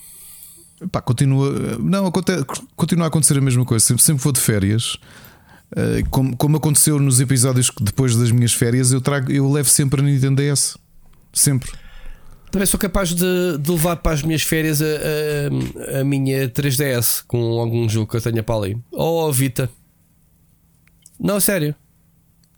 Pá, 0.92 1.00
continua, 1.02 1.50
não, 1.80 2.12
continua 2.76 3.06
a 3.06 3.08
acontecer 3.08 3.36
a 3.36 3.40
mesma 3.40 3.64
coisa. 3.64 3.84
Sempre, 3.84 4.02
sempre 4.04 4.22
vou 4.22 4.32
de 4.32 4.40
férias. 4.40 4.96
Uh, 5.72 6.08
como, 6.10 6.36
como 6.36 6.56
aconteceu 6.56 6.98
nos 7.00 7.18
episódios 7.20 7.70
depois 7.80 8.14
das 8.16 8.30
minhas 8.30 8.52
férias, 8.54 8.92
eu, 8.92 9.00
trago, 9.00 9.30
eu 9.32 9.50
levo 9.50 9.68
sempre 9.68 10.00
a 10.00 10.04
Nintendo 10.04 10.40
DS. 10.40 10.76
Sempre. 11.32 11.72
Também 12.50 12.66
sou 12.66 12.78
capaz 12.80 13.10
de, 13.14 13.58
de 13.60 13.70
levar 13.70 13.96
para 13.96 14.12
as 14.12 14.22
minhas 14.22 14.42
férias 14.42 14.80
a, 14.80 14.86
a, 15.96 16.00
a 16.00 16.04
minha 16.04 16.48
3DS 16.48 17.22
com 17.26 17.58
algum 17.60 17.88
jogo 17.88 18.10
que 18.10 18.16
eu 18.16 18.20
tenha 18.20 18.42
para 18.42 18.54
ali. 18.56 18.78
Ou 18.90 19.28
a 19.28 19.32
Vita. 19.32 19.70
Não, 21.20 21.38
sério. 21.40 21.74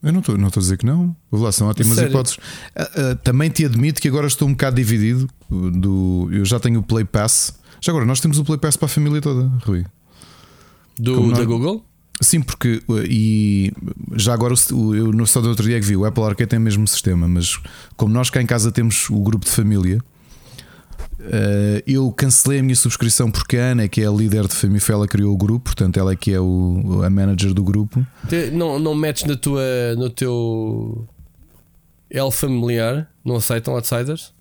Eu 0.02 0.12
não 0.12 0.20
estou 0.20 0.38
não 0.38 0.48
estou 0.48 0.60
a 0.60 0.62
dizer 0.62 0.76
que 0.78 0.86
não. 0.86 1.14
Vou 1.30 1.42
lá, 1.42 1.52
são 1.52 1.68
ótimas 1.68 1.94
Sério? 1.96 2.10
hipóteses. 2.10 2.38
Ah, 2.74 2.90
ah, 2.96 3.14
também 3.16 3.50
te 3.50 3.64
admito 3.64 4.00
que 4.00 4.08
agora 4.08 4.26
estou 4.26 4.48
um 4.48 4.52
bocado 4.52 4.76
dividido. 4.76 5.28
Do, 5.50 6.28
eu 6.32 6.44
já 6.44 6.58
tenho 6.60 6.80
o 6.80 6.82
Play 6.82 7.04
Pass. 7.04 7.58
Já 7.80 7.92
agora, 7.92 8.06
nós 8.06 8.20
temos 8.20 8.38
o 8.38 8.44
Play 8.44 8.58
Pass 8.58 8.76
para 8.76 8.86
a 8.86 8.88
família 8.88 9.20
toda, 9.20 9.50
Rui. 9.64 9.84
Do, 10.98 11.16
Como 11.16 11.32
da 11.32 11.38
nós- 11.38 11.46
Google? 11.46 11.84
Sim, 12.20 12.42
porque 12.42 12.82
uh, 12.86 13.02
e 13.02 13.72
já 14.14 14.34
agora 14.34 14.54
eu 14.70 15.10
no 15.10 15.26
só 15.26 15.40
do 15.40 15.48
outro 15.48 15.64
dia 15.64 15.78
é 15.78 15.80
que 15.80 15.86
vi 15.86 15.96
o 15.96 16.04
Apple 16.04 16.22
Arcade 16.22 16.50
tem 16.50 16.58
o 16.58 16.62
mesmo 16.62 16.86
sistema, 16.86 17.26
mas 17.26 17.58
como 17.96 18.12
nós 18.12 18.28
cá 18.28 18.42
em 18.42 18.46
casa 18.46 18.70
temos 18.70 19.08
o 19.08 19.20
grupo 19.20 19.46
de 19.46 19.50
família, 19.50 19.98
uh, 21.20 21.82
eu 21.86 22.12
cancelei 22.12 22.60
a 22.60 22.62
minha 22.62 22.76
subscrição 22.76 23.30
porque 23.30 23.56
a 23.56 23.70
Ana, 23.70 23.88
que 23.88 24.02
é 24.02 24.06
a 24.06 24.10
líder 24.10 24.46
de 24.46 24.54
família, 24.54 24.84
ela 24.90 25.08
criou 25.08 25.32
o 25.32 25.36
grupo, 25.36 25.70
portanto 25.70 25.98
ela 25.98 26.12
é 26.12 26.16
que 26.16 26.30
é 26.30 26.38
o, 26.38 27.00
a 27.02 27.08
manager 27.08 27.54
do 27.54 27.64
grupo. 27.64 28.06
Não, 28.52 28.78
não 28.78 28.94
metes 28.94 29.24
na 29.24 29.34
tua, 29.34 29.62
no 29.96 30.10
teu 30.10 31.08
L 32.10 32.30
familiar? 32.30 33.10
Não 33.24 33.36
aceitam 33.36 33.74
outsiders? 33.74 34.34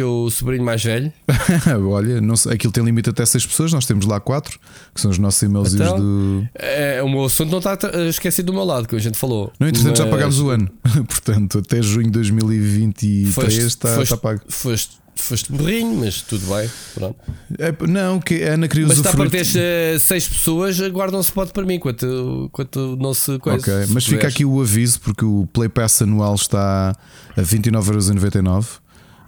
Teu 0.00 0.28
sobrinho 0.30 0.64
mais 0.64 0.82
velho? 0.82 1.12
Olha, 1.90 2.20
não 2.22 2.34
sei, 2.36 2.54
aquilo 2.54 2.72
tem 2.72 2.82
limite 2.82 3.10
até 3.10 3.24
6 3.26 3.44
pessoas, 3.46 3.72
nós 3.72 3.84
temos 3.84 4.06
lá 4.06 4.18
4, 4.18 4.58
que 4.94 5.00
são 5.00 5.10
os 5.10 5.18
nossos 5.18 5.42
e-mails 5.42 5.74
Então? 5.74 5.98
do. 5.98 6.48
É, 6.54 7.02
o 7.02 7.08
meu 7.08 7.24
assunto 7.24 7.50
não 7.50 7.58
está 7.58 7.76
tra- 7.76 8.06
esquecido 8.08 8.46
do 8.46 8.52
meu 8.54 8.64
lado, 8.64 8.88
que 8.88 8.96
a 8.96 8.98
gente 8.98 9.18
falou. 9.18 9.52
Não, 9.60 9.68
entretanto 9.68 9.98
já 9.98 10.04
Mas 10.04 10.10
pagámos 10.14 10.40
o 10.40 10.48
ano, 10.48 10.70
portanto 11.06 11.58
até 11.58 11.82
junho 11.82 12.06
de 12.06 12.12
2023 12.12 13.34
Foste, 13.34 13.60
está, 13.60 13.88
foste, 13.90 14.02
está 14.04 14.16
pago. 14.16 14.40
Foste, 14.48 14.96
foste 15.14 15.52
burrinho, 15.52 15.96
mas 16.00 16.22
tudo 16.22 16.46
bem. 16.46 16.70
Pronto. 16.94 17.16
É, 17.58 17.74
não, 17.86 18.18
que 18.20 18.42
a 18.42 18.54
Ana 18.54 18.66
queria 18.68 18.86
Mas 18.86 18.96
está 18.96 19.12
para 19.12 19.28
teres 19.28 19.54
eh, 19.54 19.98
seis 20.00 20.26
pessoas, 20.26 20.80
guardam 20.88 21.18
um 21.18 21.22
spot 21.22 21.50
para 21.50 21.64
mim 21.66 21.74
enquanto, 21.74 22.46
enquanto 22.46 22.96
não 22.98 23.12
se 23.12 23.38
coisa. 23.38 23.58
Ok, 23.60 23.86
se 23.86 23.92
mas 23.92 24.04
fica 24.04 24.16
puderes. 24.16 24.34
aqui 24.34 24.44
o 24.46 24.60
aviso 24.62 24.98
porque 25.00 25.24
o 25.26 25.46
Play 25.52 25.68
Pass 25.68 26.00
anual 26.00 26.34
está 26.36 26.96
a 27.36 27.42
29,99€. 27.42 28.79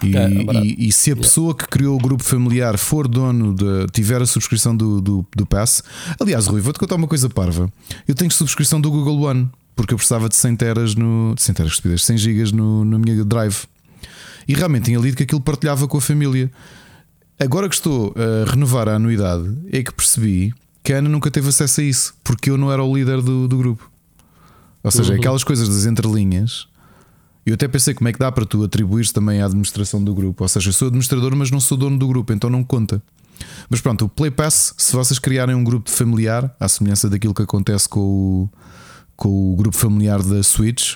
E, 0.02 0.16
É, 0.16 0.28
e, 0.64 0.88
e 0.88 0.92
se 0.92 1.12
a 1.12 1.16
pessoa 1.16 1.54
que 1.54 1.66
criou 1.68 1.96
o 1.96 1.98
grupo 2.00 2.22
familiar 2.22 2.76
for 2.78 3.06
dono 3.08 3.54
de 3.54 3.86
tiver 3.92 4.20
a 4.22 4.26
subscrição 4.26 4.76
do, 4.76 5.00
do, 5.00 5.26
do 5.36 5.46
Pass, 5.46 5.82
aliás, 6.18 6.46
Rui, 6.46 6.60
vou-te 6.60 6.78
contar 6.78 6.96
uma 6.96 7.06
coisa 7.08 7.28
parva. 7.30 7.70
Eu 8.06 8.14
tenho 8.14 8.30
subscrição 8.30 8.80
do 8.80 8.90
Google 8.90 9.20
One 9.22 9.48
porque 9.74 9.94
eu 9.94 9.98
precisava 9.98 10.28
de 10.28 10.36
100 10.36 10.56
teras 10.56 10.94
no 10.94 11.34
100 11.38 11.54
teras, 11.54 11.72
estupidez, 11.72 12.04
100 12.04 12.18
gigas 12.18 12.52
no, 12.52 12.84
na 12.84 12.98
minha 12.98 13.24
drive 13.24 13.56
e 14.46 14.54
realmente 14.54 14.84
tinha 14.86 14.98
lido 14.98 15.16
que 15.16 15.22
aquilo 15.22 15.40
partilhava 15.40 15.86
com 15.88 15.96
a 15.96 16.00
família. 16.00 16.50
Agora 17.38 17.68
que 17.68 17.74
estou 17.74 18.14
a 18.16 18.50
renovar 18.50 18.88
a 18.88 18.96
anuidade, 18.96 19.50
é 19.72 19.82
que 19.82 19.92
percebi 19.92 20.52
que 20.82 20.92
a 20.92 20.98
Ana 20.98 21.08
nunca 21.08 21.30
teve 21.30 21.48
acesso 21.48 21.80
a 21.80 21.84
isso 21.84 22.14
porque 22.22 22.50
eu 22.50 22.56
não 22.58 22.70
era 22.72 22.82
o 22.82 22.94
líder 22.96 23.20
do, 23.22 23.48
do 23.48 23.56
grupo. 23.56 23.90
Ou 24.84 24.90
seja, 24.90 25.12
Uhum. 25.12 25.18
aquelas 25.18 25.44
coisas 25.44 25.68
das 25.68 25.86
entrelinhas. 25.86 26.66
Eu 27.44 27.54
até 27.54 27.66
pensei 27.66 27.92
como 27.92 28.08
é 28.08 28.12
que 28.12 28.18
dá 28.18 28.30
para 28.30 28.46
tu 28.46 28.62
atribuires 28.62 29.10
também 29.10 29.42
à 29.42 29.46
administração 29.46 30.02
do 30.02 30.14
grupo. 30.14 30.44
Ou 30.44 30.48
seja, 30.48 30.68
eu 30.68 30.72
sou 30.72 30.88
administrador, 30.88 31.34
mas 31.34 31.50
não 31.50 31.58
sou 31.58 31.76
dono 31.76 31.98
do 31.98 32.06
grupo, 32.06 32.32
então 32.32 32.48
não 32.48 32.62
conta. 32.62 33.02
Mas 33.68 33.80
pronto, 33.80 34.04
o 34.04 34.08
Play 34.08 34.30
Pass, 34.30 34.74
se 34.76 34.92
vocês 34.92 35.18
criarem 35.18 35.54
um 35.54 35.64
grupo 35.64 35.90
de 35.90 35.96
familiar, 35.96 36.54
à 36.60 36.68
semelhança 36.68 37.10
daquilo 37.10 37.34
que 37.34 37.42
acontece 37.42 37.88
com 37.88 38.00
o, 38.00 38.48
com 39.16 39.52
o 39.52 39.56
grupo 39.56 39.76
familiar 39.76 40.22
da 40.22 40.42
Switch, 40.42 40.94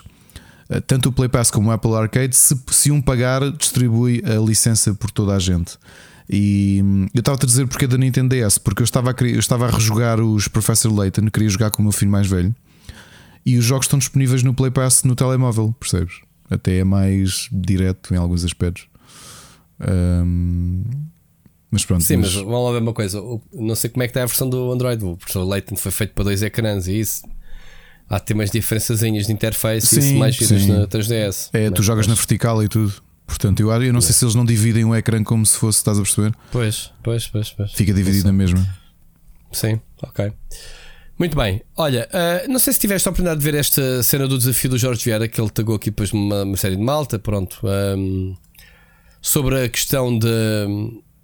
eh, 0.68 0.80
tanto 0.80 1.08
o 1.08 1.12
Play 1.12 1.28
Pass 1.28 1.50
como 1.50 1.70
o 1.70 1.72
Apple 1.72 1.94
Arcade, 1.94 2.36
se, 2.36 2.56
se 2.70 2.90
um 2.92 3.00
pagar, 3.00 3.50
distribui 3.50 4.22
a 4.24 4.38
licença 4.38 4.94
por 4.94 5.10
toda 5.10 5.34
a 5.34 5.38
gente. 5.40 5.76
E 6.28 6.82
eu 7.14 7.20
estava 7.20 7.38
a 7.40 7.46
dizer 7.46 7.66
porque 7.68 7.84
é 7.84 7.88
da 7.88 7.96
Nintendo 7.96 8.34
DS, 8.34 8.58
porque 8.58 8.82
eu 8.82 8.84
estava 8.84 9.10
a, 9.10 9.24
eu 9.24 9.38
estava 9.38 9.66
a 9.66 9.70
rejogar 9.70 10.20
os 10.20 10.48
Professor 10.48 10.92
Layton, 10.92 11.28
queria 11.30 11.48
jogar 11.48 11.70
com 11.70 11.82
o 11.82 11.84
meu 11.84 11.92
filho 11.92 12.10
mais 12.10 12.26
velho, 12.26 12.54
e 13.44 13.56
os 13.56 13.64
jogos 13.64 13.86
estão 13.86 13.98
disponíveis 13.98 14.42
no 14.42 14.52
Play 14.52 14.70
Pass 14.70 15.04
no 15.04 15.14
telemóvel, 15.14 15.74
percebes? 15.78 16.25
Até 16.50 16.78
é 16.78 16.84
mais 16.84 17.48
direto 17.50 18.14
em 18.14 18.16
alguns 18.16 18.44
aspectos. 18.44 18.86
Hum, 19.80 20.82
mas 21.70 21.84
pronto, 21.84 22.04
Sim, 22.04 22.16
mas- 22.18 22.34
mas 22.34 22.44
vamos 22.44 22.64
lá 22.64 22.72
ver 22.72 22.82
uma 22.82 22.92
coisa. 22.92 23.20
o- 23.20 23.42
Não 23.52 23.74
sei 23.74 23.90
como 23.90 24.02
é 24.02 24.06
que 24.06 24.10
está 24.10 24.22
a 24.22 24.26
versão 24.26 24.48
do 24.48 24.72
Android. 24.72 25.04
O 25.04 25.16
professor 25.16 25.44
Leighton 25.44 25.76
foi 25.76 25.90
feito 25.92 26.14
para 26.14 26.24
dois 26.24 26.42
ecrãs 26.42 26.86
e 26.86 27.00
isso. 27.00 27.22
Há 28.08 28.20
ter 28.20 28.34
umas 28.34 28.50
diferençazinhas 28.50 29.26
de 29.26 29.32
interface 29.32 29.96
e 29.96 29.98
isso 29.98 30.08
Sim, 30.10 30.18
mais 30.18 30.34
giras 30.36 30.62
sim. 30.62 30.72
na 30.72 30.86
3DS. 30.86 31.50
é, 31.52 31.70
tu 31.70 31.82
jogas 31.82 32.06
na 32.06 32.14
vertical 32.14 32.62
e 32.62 32.68
tudo. 32.68 32.94
Portanto, 33.26 33.58
eu, 33.58 33.70
eu 33.82 33.92
não 33.92 34.00
sei 34.00 34.12
se 34.14 34.24
eles 34.24 34.36
não 34.36 34.44
dividem 34.44 34.84
o 34.84 34.94
ecrã 34.94 35.22
como 35.24 35.44
se 35.44 35.58
fosse, 35.58 35.78
estás 35.78 35.98
a 35.98 36.02
perceber? 36.02 36.32
Pois, 36.52 36.92
pois, 37.02 37.26
pois, 37.26 37.50
pois. 37.50 37.72
Fica 37.72 37.92
dividido 37.92 38.26
na 38.26 38.32
mesma. 38.32 38.64
Sim, 39.50 39.80
ok. 40.00 40.32
Muito 41.18 41.36
bem. 41.36 41.62
Olha, 41.76 42.08
ah, 42.12 42.46
não 42.48 42.58
sei 42.58 42.72
se 42.72 42.78
tiveste 42.78 43.08
a 43.08 43.10
oportunidade 43.10 43.40
de 43.40 43.44
ver 43.44 43.58
esta 43.58 44.02
cena 44.02 44.28
do 44.28 44.36
desafio 44.36 44.70
do 44.70 44.78
Jorge 44.78 45.02
Vieira, 45.04 45.26
que 45.26 45.40
ele 45.40 45.50
tagou 45.50 45.76
aqui 45.76 45.90
depois 45.90 46.12
uma, 46.12 46.42
uma 46.42 46.56
série 46.56 46.76
de 46.76 46.82
malta, 46.82 47.18
pronto, 47.18 47.60
ahm, 47.66 48.34
sobre 49.22 49.64
a 49.64 49.68
questão 49.68 50.18
da 50.18 50.28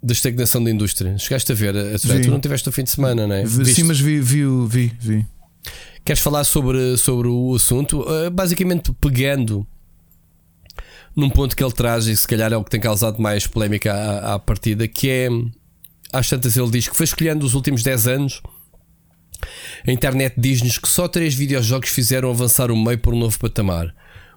da 0.03 0.11
estagnação 0.11 0.61
da 0.61 0.69
indústria. 0.69 1.17
Chegaste 1.17 1.51
a 1.53 1.55
ver, 1.55 1.75
a, 1.77 1.95
a 1.95 1.97
Sim. 1.97 2.21
tu 2.21 2.29
não 2.29 2.39
tiveste 2.41 2.67
o 2.67 2.71
fim 2.71 2.83
de 2.83 2.89
semana, 2.89 3.25
não 3.25 3.33
é? 3.33 3.45
Vi-? 3.45 3.73
Sim, 3.73 3.83
mas 3.83 3.99
vi, 3.99 4.19
vi, 4.19 4.43
vi, 4.67 4.91
vi. 4.99 5.25
Queres 6.03 6.21
falar 6.21 6.43
sobre, 6.43 6.97
sobre 6.97 7.29
o 7.29 7.55
assunto? 7.55 8.01
Uh, 8.01 8.29
basicamente 8.29 8.91
pegando 8.99 9.65
num 11.15 11.29
ponto 11.29 11.55
que 11.55 11.63
ele 11.63 11.71
traz, 11.71 12.07
e 12.07 12.17
se 12.17 12.27
calhar 12.27 12.51
é 12.51 12.57
o 12.57 12.63
que 12.63 12.71
tem 12.71 12.81
causado 12.81 13.21
mais 13.21 13.47
polémica 13.47 13.93
à, 13.93 14.33
à 14.33 14.39
partida, 14.39 14.87
que 14.87 15.09
é 15.09 15.29
às 16.11 16.27
tantas 16.27 16.57
ele 16.57 16.69
diz 16.69 16.89
que 16.89 16.95
foi 16.95 17.05
escolhendo 17.05 17.45
os 17.45 17.53
últimos 17.53 17.81
10 17.81 18.07
anos. 18.07 18.41
A 19.87 19.91
internet 19.91 20.35
diz-nos 20.37 20.77
que 20.77 20.87
só 20.87 21.07
três 21.07 21.33
videojogos 21.33 21.89
fizeram 21.89 22.29
avançar 22.29 22.71
o 22.71 22.77
meio 22.77 22.97
para 22.99 23.13
um 23.13 23.19
novo 23.19 23.37
patamar: 23.39 23.93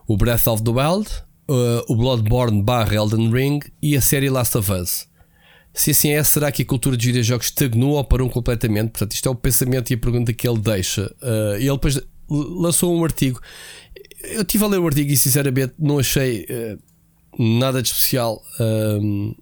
o 0.07 0.17
Breath 0.17 0.47
of 0.47 0.63
the 0.63 0.71
Wild, 0.71 1.09
uh, 1.49 1.85
o 1.89 1.97
Bloodborne 1.97 2.63
barra 2.63 2.95
Elden 2.95 3.31
Ring 3.31 3.61
e 3.83 3.97
a 3.97 4.01
série 4.01 4.31
Last 4.31 4.57
of 4.57 4.73
Us. 4.73 5.07
Se 5.73 5.91
assim 5.91 6.11
é, 6.11 6.25
será 6.25 6.51
que 6.51 6.63
a 6.63 6.65
cultura 6.65 6.97
dos 6.97 7.05
videojogos 7.05 7.49
estagnou 7.49 7.97
ou 7.97 8.05
parou 8.05 8.31
completamente? 8.31 8.93
Portanto, 8.93 9.13
isto 9.13 9.29
é 9.29 9.31
o 9.31 9.35
pensamento 9.35 9.91
e 9.91 9.95
a 9.95 9.99
pergunta 9.99 10.33
que 10.33 10.49
ele 10.49 10.59
deixa. 10.59 11.15
Uh, 11.21 11.57
ele 11.57 11.71
depois 11.71 12.01
lançou 12.29 12.97
um 12.97 13.05
artigo. 13.05 13.41
Eu 14.23 14.41
estive 14.41 14.65
a 14.65 14.69
ler 14.69 14.79
o 14.79 14.87
artigo 14.87 15.13
e, 15.13 15.17
sinceramente, 15.17 15.75
não 15.79 15.99
achei 15.99 16.47
uh, 16.49 16.79
nada 17.39 17.83
de 17.83 17.89
especial 17.89 18.43
um, 18.59 19.35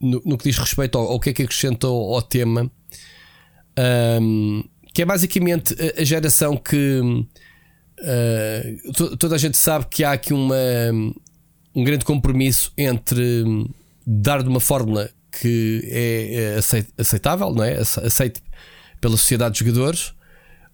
no, 0.00 0.22
no 0.24 0.38
que 0.38 0.48
diz 0.48 0.58
respeito 0.58 0.96
ao, 0.96 1.08
ao 1.08 1.20
que 1.20 1.30
é 1.30 1.32
que 1.32 1.42
acrescentou 1.42 2.14
ao 2.14 2.22
tema. 2.22 2.70
Um, 4.22 4.62
que 4.94 5.02
é 5.02 5.04
basicamente 5.04 5.74
a, 5.98 6.04
geração 6.04 6.56
que 6.56 7.00
uh, 8.00 8.92
to- 8.92 9.16
toda 9.16 9.34
a 9.34 9.38
gente 9.38 9.56
sabe 9.56 9.86
que 9.90 10.04
há 10.04 10.12
aqui 10.12 10.32
uma, 10.32 10.54
um 11.74 11.82
grande 11.84 12.04
compromisso 12.04 12.72
entre 12.78 13.44
dar 14.06 14.42
de 14.42 14.48
uma 14.48 14.60
fórmula 14.60 15.10
que 15.40 15.82
é, 15.86 16.34
é 16.34 16.56
aceit- 16.58 16.92
aceitável, 16.96 17.52
não 17.52 17.64
é? 17.64 17.80
Ace- 17.80 18.00
aceite 18.00 18.40
pela 19.00 19.16
sociedade 19.16 19.54
de 19.58 19.64
jogadores, 19.64 20.14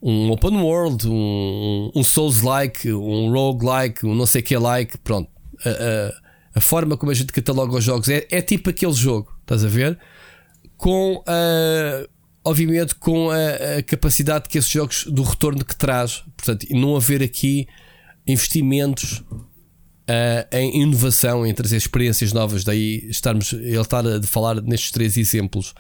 um 0.03 0.31
open 0.31 0.57
world, 0.59 1.09
um, 1.09 1.91
um 1.95 2.03
Souls-like, 2.05 2.93
um 2.93 3.33
rogue-like, 3.33 4.05
um 4.07 4.15
não 4.15 4.27
sei 4.27 4.43
que 4.43 4.57
like, 4.57 4.99
pronto. 4.99 5.31
A, 5.65 5.69
a, 5.71 6.59
a, 6.59 6.61
forma 6.61 6.97
como 6.97 7.11
a 7.11 7.15
gente 7.15 7.33
cataloga 7.33 7.75
os 7.77 7.85
jogos 7.85 8.09
é, 8.09 8.27
é 8.31 8.43
tipo 8.43 8.69
aquele 8.71 8.93
jogo, 8.93 9.35
estás 9.41 9.65
a 9.65 9.69
ver? 9.69 9.99
Com 10.77 11.23
a, 11.27 12.07
obviamente 12.45 12.95
com 12.95 13.31
a, 13.31 13.79
a, 13.79 13.83
capacidade 13.83 14.49
que 14.49 14.59
esses 14.59 14.71
jogos 14.71 15.05
do 15.07 15.23
retorno 15.23 15.65
que 15.65 15.77
traz, 15.77 16.25
portanto, 16.37 16.67
não 16.71 16.97
haver 16.97 17.23
aqui 17.23 17.67
investimentos 18.27 19.23
uh, 20.09 20.47
em 20.53 20.83
inovação, 20.83 21.47
em 21.47 21.53
trazer 21.53 21.77
experiências 21.77 22.33
novas, 22.33 22.65
daí 22.65 23.09
estarmos 23.09 23.53
ele 23.53 23.81
estar 23.81 24.07
a 24.07 24.23
falar 24.23 24.61
nestes 24.63 24.91
três 24.91 25.17
exemplos. 25.17 25.75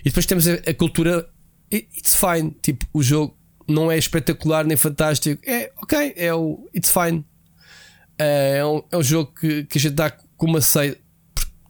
E 0.00 0.04
depois 0.04 0.26
temos 0.26 0.46
a, 0.46 0.54
a 0.54 0.74
cultura 0.74 1.28
it's 1.72 2.14
fine, 2.14 2.56
tipo, 2.62 2.86
o 2.92 3.02
jogo 3.02 3.36
não 3.66 3.90
é 3.90 3.98
espetacular 3.98 4.64
nem 4.64 4.76
fantástico. 4.76 5.42
É 5.46 5.72
ok, 5.76 6.14
é 6.16 6.32
o 6.34 6.68
It's 6.74 6.90
Fine. 6.90 7.24
É, 8.18 8.58
é 8.58 8.66
um, 8.66 8.82
é 8.90 8.96
um 8.96 9.02
jogo 9.02 9.32
que, 9.32 9.64
que 9.64 9.78
a 9.78 9.80
gente 9.80 9.94
dá 9.94 10.10
com 10.10 10.46
uma 10.46 10.60
ceia. 10.60 10.96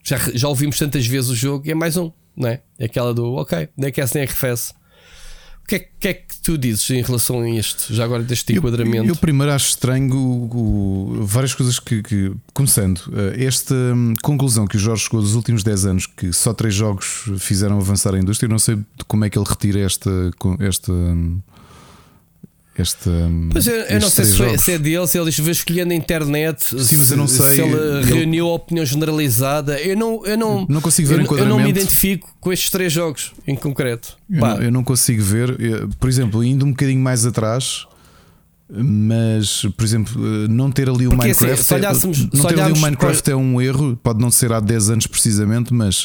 Já, 0.05 0.19
já 0.35 0.49
ouvimos 0.49 0.79
tantas 0.79 1.07
vezes 1.07 1.31
o 1.31 1.35
jogo 1.35 1.67
e 1.67 1.71
é 1.71 1.75
mais 1.75 1.97
um, 1.97 2.13
não 2.37 2.49
é? 2.49 2.61
É 2.79 2.87
aquela 2.87 3.15
do 3.15 3.35
ok, 3.35 3.69
nem 3.77 3.89
aquece 3.89 4.15
nem 4.15 4.25
arrefece. 4.25 4.73
O 5.65 5.67
que 5.67 5.77
é, 5.77 5.89
que 5.99 6.09
é, 6.09 6.15
que 6.15 6.37
tu 6.43 6.59
dizes 6.59 6.91
em 6.91 7.01
relação 7.01 7.41
a 7.41 7.49
isto, 7.49 7.95
já 7.95 8.05
agora 8.05 8.23
deste 8.23 8.53
enquadramento? 8.53 9.07
Eu, 9.07 9.15
eu 9.15 9.17
primeiro 9.17 9.51
acho 9.51 9.71
estranho 9.71 10.15
o, 10.15 11.21
o, 11.23 11.25
várias 11.25 11.55
coisas 11.55 11.79
que, 11.79 12.03
que 12.03 12.33
começando, 12.53 13.01
eh, 13.17 13.45
esta 13.45 13.75
hum, 13.75 14.13
conclusão 14.23 14.67
que 14.67 14.77
o 14.77 14.79
Jorge 14.79 15.05
chegou 15.05 15.23
dos 15.23 15.35
últimos 15.35 15.63
10 15.63 15.87
anos, 15.87 16.07
que 16.07 16.35
só 16.35 16.53
três 16.53 16.75
jogos 16.75 17.25
fizeram 17.39 17.79
avançar 17.79 18.15
a 18.15 18.19
indústria, 18.19 18.47
eu 18.47 18.51
não 18.51 18.59
sei 18.59 18.79
como 19.09 19.25
é 19.25 19.31
que 19.31 19.39
ele 19.39 19.47
retira 19.49 19.81
esta, 19.81 20.11
esta 20.61 20.93
hum, 20.93 21.41
este. 22.77 23.11
Pois 23.53 23.67
eu, 23.67 23.75
eu 23.75 24.01
não 24.01 24.11
sei 24.11 24.25
se, 24.25 24.37
foi, 24.37 24.59
se, 24.59 24.73
é 24.73 24.79
dele, 24.79 25.07
se 25.07 25.19
ele 25.19 25.31
escolheu 25.31 25.53
escolhendo 25.53 25.93
a 25.93 25.97
internet, 25.97 26.63
Sim, 26.63 26.97
mas 26.97 27.11
eu 27.11 27.17
não 27.17 27.29
sei. 27.29 27.57
se 27.57 27.61
ele 27.63 28.05
reuniu 28.05 28.49
a 28.49 28.55
opinião 28.55 28.85
generalizada. 28.85 29.81
Eu 29.81 29.97
não, 29.97 30.25
eu 30.27 30.37
não, 30.37 30.67
não 30.69 30.81
consigo 30.81 31.09
ver 31.09 31.21
eu, 31.21 31.39
eu 31.39 31.47
não 31.47 31.61
me 31.61 31.69
identifico 31.69 32.29
com 32.41 32.53
estes 32.53 32.71
três 32.71 32.93
jogos 32.93 33.33
em 33.47 33.55
concreto. 33.55 34.17
Eu, 34.31 34.41
não, 34.41 34.63
eu 34.63 34.73
não, 34.73 34.85
consigo 34.85 35.23
ver, 35.23 35.57
por 35.99 36.09
exemplo, 36.09 36.43
indo 36.43 36.65
um 36.65 36.71
bocadinho 36.71 37.01
mais 37.01 37.25
atrás. 37.25 37.87
Mas, 38.67 39.67
por 39.77 39.85
exemplo, 39.85 40.21
não 40.49 40.73
ter 40.73 40.89
ali 40.89 41.07
o 41.07 41.11
Porque, 41.11 41.31
assim, 41.31 41.45
Minecraft. 41.45 41.75
Assim, 41.75 41.75
olhássemos, 41.75 42.31
não 42.33 42.45
ter 42.47 42.61
ali 42.61 42.73
o 42.73 42.79
Minecraft 42.79 43.23
para... 43.23 43.33
é 43.33 43.37
um 43.37 43.61
erro, 43.61 43.97
pode 44.03 44.21
não 44.21 44.31
ser 44.31 44.53
há 44.53 44.59
10 44.59 44.91
anos 44.91 45.07
precisamente, 45.07 45.73
mas 45.73 46.05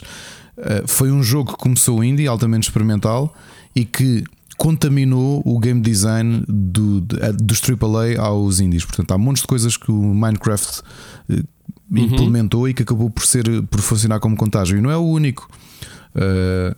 uh, 0.57 0.85
foi 0.85 1.09
um 1.09 1.23
jogo 1.23 1.53
que 1.53 1.57
começou 1.57 2.03
indie, 2.03 2.27
altamente 2.27 2.67
experimental 2.67 3.33
e 3.73 3.85
que 3.85 4.25
contaminou 4.59 5.41
o 5.45 5.57
game 5.57 5.79
design 5.79 6.43
do, 6.45 6.99
dos 6.99 7.61
AAA 7.61 8.21
aos 8.21 8.59
indies. 8.59 8.83
Portanto, 8.83 9.11
há 9.11 9.17
montes 9.17 9.41
de 9.41 9.47
coisas 9.47 9.77
que 9.77 9.89
o 9.89 10.13
Minecraft 10.13 10.81
eh, 11.29 11.35
uhum. 11.89 11.97
implementou 11.97 12.67
e 12.67 12.73
que 12.73 12.83
acabou 12.83 13.09
por, 13.09 13.25
ser, 13.25 13.45
por 13.63 13.79
funcionar 13.79 14.19
como 14.19 14.35
contágio. 14.35 14.77
E 14.77 14.81
não 14.81 14.91
é 14.91 14.97
o 14.97 15.05
único. 15.05 15.49
Uh, 16.13 16.75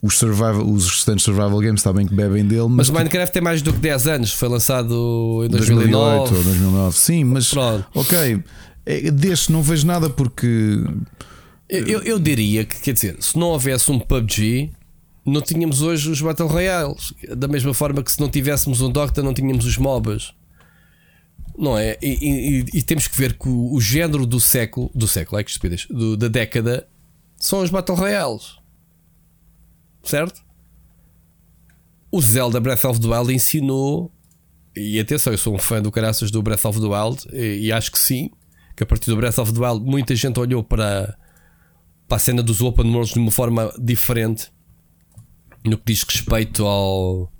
os, 0.00 0.16
survival, 0.16 0.64
os 0.64 0.88
restantes 0.88 1.24
survival 1.24 1.58
games 1.58 1.82
sabem 1.82 2.06
que 2.06 2.14
bebem 2.14 2.46
dele. 2.46 2.68
Mas, 2.68 2.76
mas 2.76 2.88
o 2.90 2.92
Minecraft 2.92 3.32
tem 3.32 3.42
mais 3.42 3.60
do 3.60 3.72
que 3.72 3.80
10 3.80 4.06
anos, 4.06 4.32
foi 4.32 4.48
lançado 4.48 5.42
em 5.44 5.48
2009. 5.48 5.90
2008 5.90 6.34
ou 6.34 6.44
2009. 6.44 6.96
Sim, 6.96 7.24
mas 7.24 7.50
Pronto. 7.50 7.86
ok. 7.92 8.44
É, 8.86 9.10
deste 9.10 9.50
não 9.50 9.62
vejo 9.62 9.84
nada 9.84 10.08
porque. 10.08 10.80
Eu, 11.68 12.02
eu 12.02 12.20
diria 12.20 12.64
que, 12.64 12.80
quer 12.80 12.92
dizer, 12.92 13.16
se 13.18 13.36
não 13.36 13.48
houvesse 13.48 13.90
um 13.90 13.98
PUBG, 13.98 14.70
não 15.26 15.42
tínhamos 15.42 15.82
hoje 15.82 16.08
os 16.08 16.20
Battle 16.20 16.48
Royales. 16.48 17.12
Da 17.36 17.48
mesma 17.48 17.74
forma 17.74 18.02
que 18.02 18.12
se 18.12 18.20
não 18.20 18.30
tivéssemos 18.30 18.80
um 18.80 18.88
Doctor, 18.88 19.24
não 19.24 19.34
tínhamos 19.34 19.66
os 19.66 19.76
MOBAs. 19.76 20.32
Não 21.58 21.76
é? 21.76 21.98
E, 22.00 22.64
e, 22.72 22.78
e 22.78 22.82
temos 22.82 23.08
que 23.08 23.16
ver 23.16 23.36
que 23.36 23.48
o, 23.48 23.72
o, 23.72 23.80
género 23.80 24.24
do 24.24 24.38
século, 24.38 24.90
do 24.94 25.08
século, 25.08 25.40
é 25.40 25.44
que 25.44 25.50
estupidez, 25.50 25.86
do, 25.90 26.16
da 26.16 26.28
década, 26.28 26.86
são 27.38 27.60
os 27.60 27.70
Battle 27.70 27.96
Royales. 27.96 28.56
Certo? 30.04 30.44
O 32.10 32.20
Zelda 32.20 32.60
Breath 32.60 32.84
of 32.84 33.00
the 33.00 33.08
Wild 33.08 33.34
ensinou, 33.34 34.12
e 34.76 35.00
atenção, 35.00 35.32
eu 35.32 35.38
sou 35.38 35.54
um 35.54 35.58
fã 35.58 35.82
do 35.82 35.90
caraças 35.90 36.30
do 36.30 36.40
Breath 36.40 36.66
of 36.66 36.78
the 36.78 36.86
Wild, 36.86 37.26
e, 37.32 37.66
e 37.66 37.72
acho 37.72 37.90
que 37.90 37.98
sim, 37.98 38.30
que 38.76 38.82
a 38.84 38.86
partir 38.86 39.10
do 39.10 39.16
Breath 39.16 39.38
of 39.38 39.52
the 39.52 39.58
Wild 39.58 39.84
muita 39.84 40.14
gente 40.14 40.38
olhou 40.38 40.62
para, 40.62 41.16
para 42.06 42.16
a 42.16 42.20
cena 42.20 42.42
dos 42.42 42.60
Open 42.60 42.90
Worlds 42.90 43.14
de 43.14 43.18
uma 43.18 43.30
forma 43.30 43.74
diferente 43.78 44.50
no 45.68 45.78
que 45.78 45.92
diz 45.92 46.02
respeito 46.02 46.64
ao. 46.64 47.32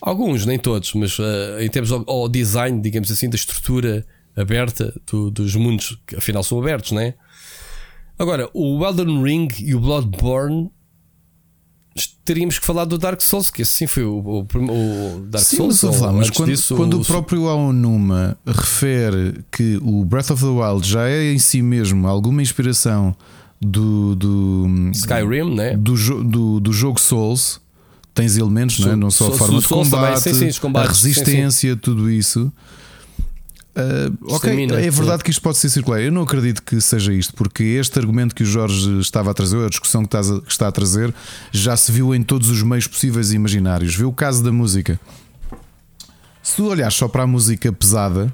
Alguns, 0.00 0.44
nem 0.44 0.58
todos, 0.58 0.92
mas 0.94 1.18
uh, 1.18 1.60
em 1.60 1.68
termos 1.68 1.90
ao, 1.90 2.04
ao, 2.06 2.28
design, 2.28 2.80
digamos 2.80 3.10
assim, 3.10 3.28
da 3.30 3.36
estrutura 3.36 4.04
aberta 4.36 4.92
do, 5.10 5.30
dos 5.30 5.54
mundos, 5.56 5.98
que 6.06 6.16
afinal 6.16 6.42
são 6.42 6.58
abertos, 6.58 6.92
não 6.92 7.00
é? 7.00 7.14
Agora, 8.18 8.48
o 8.52 8.84
Elden 8.84 9.22
Ring 9.22 9.48
e 9.60 9.74
o 9.74 9.80
Bloodborne 9.80 10.70
teríamos 12.24 12.58
que 12.58 12.66
falar 12.66 12.84
do 12.84 12.98
Dark 12.98 13.20
Souls, 13.20 13.50
que 13.50 13.62
esse 13.62 13.72
sim 13.72 13.86
foi 13.86 14.04
o, 14.04 14.18
o, 14.18 14.40
o 14.40 15.26
Dark 15.28 15.44
sim, 15.44 15.56
Souls. 15.56 15.82
Mas, 16.00 16.00
mas 16.00 16.30
quando, 16.30 16.48
disso, 16.50 16.76
quando 16.76 16.94
o, 16.94 17.00
o 17.00 17.04
próprio 17.04 17.48
Aonuma 17.48 18.36
refere 18.46 19.44
que 19.50 19.78
o 19.82 20.04
Breath 20.04 20.30
of 20.30 20.42
the 20.42 20.48
Wild 20.48 20.88
já 20.88 21.08
é 21.08 21.32
em 21.32 21.38
si 21.38 21.62
mesmo 21.62 22.06
alguma 22.08 22.42
inspiração 22.42 23.14
do, 23.60 24.14
do 24.16 24.90
Skyrim, 24.92 25.54
né? 25.54 25.76
do, 25.76 25.94
do, 26.24 26.60
do 26.60 26.72
jogo 26.72 27.00
Souls, 27.00 27.60
tens 28.14 28.36
elementos, 28.36 28.78
não, 28.78 28.92
é? 28.92 28.96
não 28.96 29.10
só 29.10 29.28
a 29.28 29.36
forma 29.36 29.60
de 29.60 29.68
combate, 29.68 30.20
sim, 30.20 30.52
sim, 30.52 30.60
combates, 30.60 30.90
a 30.90 30.92
resistência, 30.92 31.76
tudo 31.76 32.10
isso. 32.10 32.52
Uh, 33.76 34.16
ok, 34.22 34.50
Estamina, 34.50 34.80
é 34.80 34.88
verdade 34.88 35.24
que 35.24 35.30
isto 35.30 35.42
pode 35.42 35.58
ser 35.58 35.68
circular. 35.68 36.00
Eu 36.00 36.12
não 36.12 36.22
acredito 36.22 36.62
que 36.62 36.80
seja 36.80 37.12
isto, 37.12 37.34
porque 37.34 37.64
este 37.64 37.98
argumento 37.98 38.32
que 38.32 38.44
o 38.44 38.46
Jorge 38.46 39.00
estava 39.00 39.32
a 39.32 39.34
trazer, 39.34 39.64
a 39.64 39.68
discussão 39.68 40.04
que, 40.04 40.16
a, 40.16 40.20
que 40.22 40.52
está 40.52 40.68
a 40.68 40.72
trazer, 40.72 41.12
já 41.50 41.76
se 41.76 41.90
viu 41.90 42.14
em 42.14 42.22
todos 42.22 42.50
os 42.50 42.62
meios 42.62 42.86
possíveis 42.86 43.32
e 43.32 43.36
imaginários. 43.36 43.96
Vê 43.96 44.04
o 44.04 44.12
caso 44.12 44.44
da 44.44 44.52
música. 44.52 45.00
Se 46.40 46.56
tu 46.56 46.66
olhares 46.68 46.94
só 46.94 47.08
para 47.08 47.24
a 47.24 47.26
música 47.26 47.72
pesada, 47.72 48.32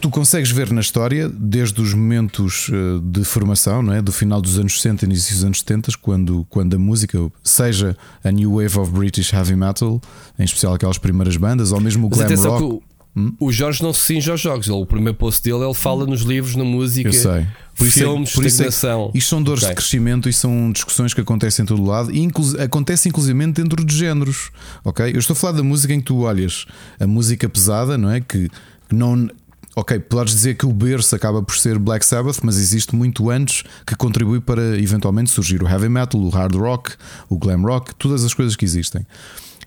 tu 0.00 0.10
consegues 0.10 0.50
ver 0.50 0.70
na 0.72 0.80
história, 0.80 1.28
desde 1.28 1.80
os 1.80 1.94
momentos 1.94 2.70
eh, 2.72 3.00
de 3.02 3.24
formação, 3.24 3.82
não 3.82 3.92
é? 3.92 4.02
do 4.02 4.12
final 4.12 4.40
dos 4.40 4.58
anos 4.58 4.80
60 4.80 5.04
início 5.04 5.34
dos 5.34 5.44
anos 5.44 5.58
70, 5.58 5.92
quando, 6.00 6.46
quando 6.48 6.74
a 6.74 6.78
música, 6.78 7.18
seja 7.42 7.96
a 8.24 8.30
New 8.30 8.56
Wave 8.56 8.78
of 8.78 8.90
British 8.92 9.32
Heavy 9.32 9.56
Metal, 9.56 10.00
em 10.38 10.44
especial 10.44 10.74
aquelas 10.74 10.98
primeiras 10.98 11.36
bandas, 11.36 11.72
ou 11.72 11.80
mesmo 11.80 12.06
o 12.06 12.10
Glam 12.10 12.34
Rock. 12.36 12.62
O, 12.62 12.82
hum? 13.16 13.34
o, 13.38 13.52
Jorge 13.52 13.82
não 13.82 13.92
se 13.92 14.00
cinge 14.00 14.30
aos 14.30 14.40
jogos, 14.40 14.66
ele, 14.66 14.76
o 14.76 14.86
primeiro 14.86 15.14
post 15.14 15.42
dele 15.42 15.64
ele 15.64 15.74
fala 15.74 16.06
nos 16.06 16.22
livros, 16.22 16.56
na 16.56 16.64
música, 16.64 17.08
Eu 17.08 17.12
sei. 17.12 17.46
Por 17.74 17.86
filmes, 17.86 18.28
isso 18.28 18.38
é, 18.38 18.42
por 18.42 18.46
estagnação. 18.46 19.00
Isso 19.02 19.16
é, 19.16 19.18
isto 19.18 19.28
são 19.30 19.42
dores 19.42 19.62
okay. 19.62 19.74
de 19.74 19.80
crescimento 19.80 20.28
e 20.28 20.32
são 20.32 20.70
discussões 20.72 21.14
que 21.14 21.20
acontecem 21.20 21.62
em 21.62 21.66
todo 21.66 21.82
lado 21.82 22.10
e 22.10 22.20
inclu 22.20 22.44
acontece 22.60 23.08
inclusive 23.08 23.46
dentro 23.52 23.84
de 23.84 23.96
géneros. 23.96 24.50
Ok? 24.84 25.06
Eu 25.06 25.18
estou 25.18 25.32
a 25.32 25.36
falar 25.36 25.54
da 25.54 25.62
música 25.62 25.92
em 25.94 25.98
que 25.98 26.06
tu 26.06 26.20
olhas 26.20 26.66
a 27.00 27.06
música 27.06 27.48
pesada, 27.48 27.96
não 27.96 28.10
é? 28.10 28.20
Que 28.20 28.50
não, 28.92 29.28
ok, 29.74 29.98
podes 30.00 30.34
dizer 30.34 30.56
que 30.56 30.66
o 30.66 30.72
berço 30.72 31.14
acaba 31.16 31.42
por 31.42 31.56
ser 31.56 31.78
Black 31.78 32.04
Sabbath, 32.04 32.38
mas 32.42 32.58
existe 32.58 32.94
muito 32.94 33.30
antes 33.30 33.64
que 33.86 33.96
contribui 33.96 34.40
para 34.40 34.78
eventualmente 34.78 35.30
surgir 35.30 35.62
o 35.62 35.68
heavy 35.68 35.88
metal, 35.88 36.20
o 36.20 36.28
hard 36.28 36.54
rock, 36.54 36.92
o 37.28 37.38
glam 37.38 37.62
rock, 37.62 37.94
todas 37.94 38.24
as 38.24 38.34
coisas 38.34 38.54
que 38.54 38.64
existem. 38.64 39.06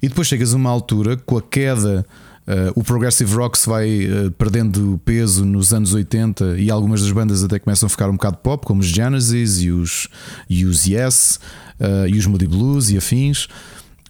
E 0.01 0.07
depois 0.07 0.27
chegas 0.27 0.53
a 0.53 0.57
uma 0.57 0.69
altura 0.69 1.17
com 1.17 1.37
a 1.37 1.41
queda. 1.41 2.05
Uh, 2.47 2.69
o 2.75 2.83
progressive 2.83 3.33
rock 3.33 3.57
se 3.57 3.67
vai 3.67 4.05
uh, 4.05 4.29
perdendo 4.33 5.01
peso 5.03 5.43
nos 5.43 5.73
anos 5.73 5.95
80 5.95 6.59
e 6.59 6.69
algumas 6.69 7.01
das 7.01 7.11
bandas 7.11 7.43
até 7.43 7.57
começam 7.57 7.87
a 7.87 7.89
ficar 7.89 8.07
um 8.07 8.13
bocado 8.13 8.37
pop, 8.37 8.63
como 8.63 8.81
os 8.81 8.85
Genesis 8.85 9.61
e 9.61 9.71
os, 9.71 10.07
e 10.47 10.63
os 10.63 10.85
Yes 10.85 11.39
uh, 11.79 12.07
e 12.07 12.15
os 12.15 12.27
Moody 12.27 12.45
Blues 12.45 12.91
e 12.91 12.97
afins. 12.97 13.47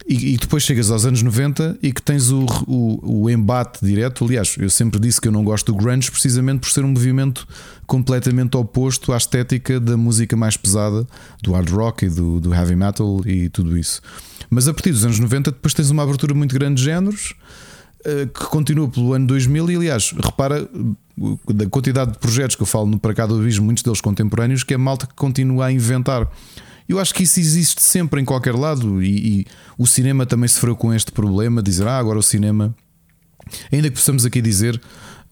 E, 0.08 0.34
e, 0.34 0.36
depois 0.36 0.62
chegas 0.62 0.88
aos 0.88 1.04
anos 1.04 1.20
90 1.20 1.78
e 1.82 1.92
que 1.92 2.00
tens 2.00 2.30
o, 2.30 2.46
o, 2.68 3.22
o, 3.22 3.30
embate 3.30 3.84
direto. 3.84 4.24
Aliás, 4.24 4.54
eu 4.56 4.70
sempre 4.70 5.00
disse 5.00 5.20
que 5.20 5.26
eu 5.26 5.32
não 5.32 5.42
gosto 5.42 5.72
do 5.72 5.76
grunge 5.76 6.08
precisamente 6.12 6.60
por 6.60 6.70
ser 6.70 6.84
um 6.84 6.88
movimento 6.88 7.46
completamente 7.88 8.56
oposto 8.56 9.12
à 9.12 9.16
estética 9.16 9.80
da 9.80 9.96
música 9.96 10.36
mais 10.36 10.56
pesada, 10.56 11.04
do 11.42 11.52
hard 11.52 11.70
rock 11.70 12.06
e 12.06 12.08
do, 12.08 12.38
do 12.40 12.54
heavy 12.54 12.76
metal 12.76 13.20
e 13.26 13.48
tudo 13.48 13.76
isso. 13.76 14.00
Mas 14.48 14.68
a 14.68 14.72
partir 14.72 14.92
dos 14.92 15.04
anos 15.04 15.18
90 15.18 15.50
depois 15.50 15.74
tens 15.74 15.90
uma 15.90 16.04
abertura 16.04 16.34
muito 16.34 16.54
grande 16.54 16.76
de 16.76 16.84
géneros 16.84 17.34
eh, 18.04 18.26
que 18.26 18.44
continua 18.46 18.88
pelo 18.88 19.12
ano 19.12 19.26
2000 19.26 19.72
e 19.72 19.76
aliás, 19.76 20.12
repara 20.12 20.68
da 21.48 21.66
quantidade 21.66 22.12
de 22.12 22.18
projetos 22.18 22.54
que 22.54 22.62
eu 22.62 22.66
falo 22.66 22.86
no 22.86 23.00
Para 23.00 23.12
Cá 23.12 23.26
do 23.26 23.34
Abismo, 23.36 23.64
muitos 23.64 23.82
deles 23.82 24.00
contemporâneos, 24.00 24.62
que 24.62 24.72
é 24.72 24.76
malta 24.76 25.08
que 25.08 25.14
continua 25.14 25.66
a 25.66 25.72
inventar. 25.72 26.30
Eu 26.88 26.98
acho 26.98 27.12
que 27.14 27.22
isso 27.22 27.40
existe 27.40 27.82
sempre 27.82 28.20
em 28.20 28.24
qualquer 28.24 28.54
lado 28.54 29.02
e, 29.02 29.40
e 29.40 29.46
o 29.76 29.86
cinema 29.86 30.24
também 30.24 30.48
sofreu 30.48 30.76
com 30.76 30.92
este 30.94 31.10
problema, 31.10 31.62
dizer 31.62 31.86
ah, 31.86 31.98
agora 31.98 32.18
o 32.18 32.22
cinema. 32.22 32.74
Ainda 33.72 33.88
que 33.88 33.96
possamos 33.96 34.24
aqui 34.24 34.40
dizer, 34.40 34.80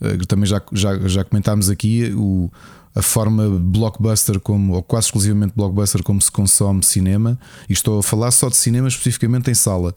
uh, 0.00 0.26
também 0.26 0.46
já, 0.46 0.62
já, 0.72 0.98
já 1.08 1.24
comentámos 1.24 1.68
aqui, 1.68 2.12
o, 2.16 2.50
a 2.94 3.02
forma 3.02 3.48
blockbuster 3.50 4.38
como, 4.38 4.74
ou 4.74 4.82
quase 4.82 5.08
exclusivamente 5.08 5.52
blockbuster 5.56 6.02
como 6.02 6.20
se 6.20 6.30
consome 6.30 6.82
cinema, 6.84 7.38
e 7.68 7.72
estou 7.72 7.98
a 7.98 8.02
falar 8.02 8.30
só 8.30 8.48
de 8.48 8.56
cinema 8.56 8.86
especificamente 8.86 9.50
em 9.50 9.54
sala, 9.54 9.94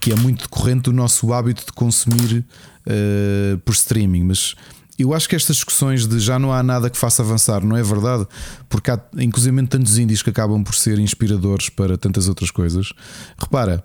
que 0.00 0.12
é 0.12 0.16
muito 0.16 0.42
decorrente 0.42 0.82
do 0.82 0.92
nosso 0.92 1.32
hábito 1.32 1.64
de 1.66 1.72
consumir 1.72 2.44
uh, 2.86 3.58
por 3.58 3.72
streaming, 3.72 4.24
mas 4.24 4.54
eu 5.02 5.14
acho 5.14 5.28
que 5.28 5.36
estas 5.36 5.56
discussões 5.56 6.06
de 6.06 6.18
já 6.18 6.38
não 6.38 6.52
há 6.52 6.62
nada 6.62 6.90
que 6.90 6.98
faça 6.98 7.22
avançar, 7.22 7.64
não 7.64 7.76
é 7.76 7.82
verdade? 7.82 8.26
Porque 8.68 8.90
há 8.90 9.00
inclusive 9.18 9.66
tantos 9.66 9.98
índios 9.98 10.22
que 10.22 10.30
acabam 10.30 10.62
por 10.62 10.74
ser 10.74 10.98
inspiradores 10.98 11.68
para 11.68 11.96
tantas 11.96 12.28
outras 12.28 12.50
coisas. 12.50 12.92
Repara, 13.38 13.84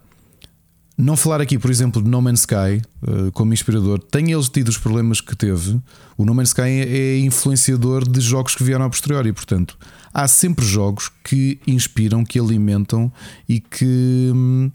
não 0.98 1.18
falar 1.18 1.42
aqui, 1.42 1.58
por 1.58 1.70
exemplo, 1.70 2.02
de 2.02 2.10
No 2.10 2.22
Man's 2.22 2.42
Sky 2.42 2.82
uh, 3.04 3.32
como 3.34 3.54
inspirador, 3.54 4.00
tem 4.00 4.32
eles 4.32 4.48
tido 4.48 4.70
os 4.70 4.78
problemas 4.78 5.20
que 5.20 5.36
teve. 5.36 5.80
O 6.18 6.24
No 6.24 6.34
Man's 6.34 6.50
Sky 6.50 6.62
é, 6.62 6.98
é 6.98 7.20
influenciador 7.20 8.08
de 8.08 8.22
jogos 8.22 8.56
que 8.56 8.64
vieram 8.64 8.86
a 8.86 8.90
posteriori, 8.90 9.34
portanto, 9.34 9.78
há 10.14 10.28
sempre 10.28 10.66
jogos 10.66 11.12
que 11.24 11.60
inspiram, 11.68 12.24
que 12.24 12.40
alimentam 12.40 13.12
e 13.48 13.60
que, 13.60 14.32
hum, 14.34 14.72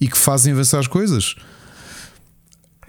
e 0.00 0.08
que 0.08 0.18
fazem 0.18 0.52
avançar 0.52 0.80
as 0.80 0.88
coisas. 0.88 1.36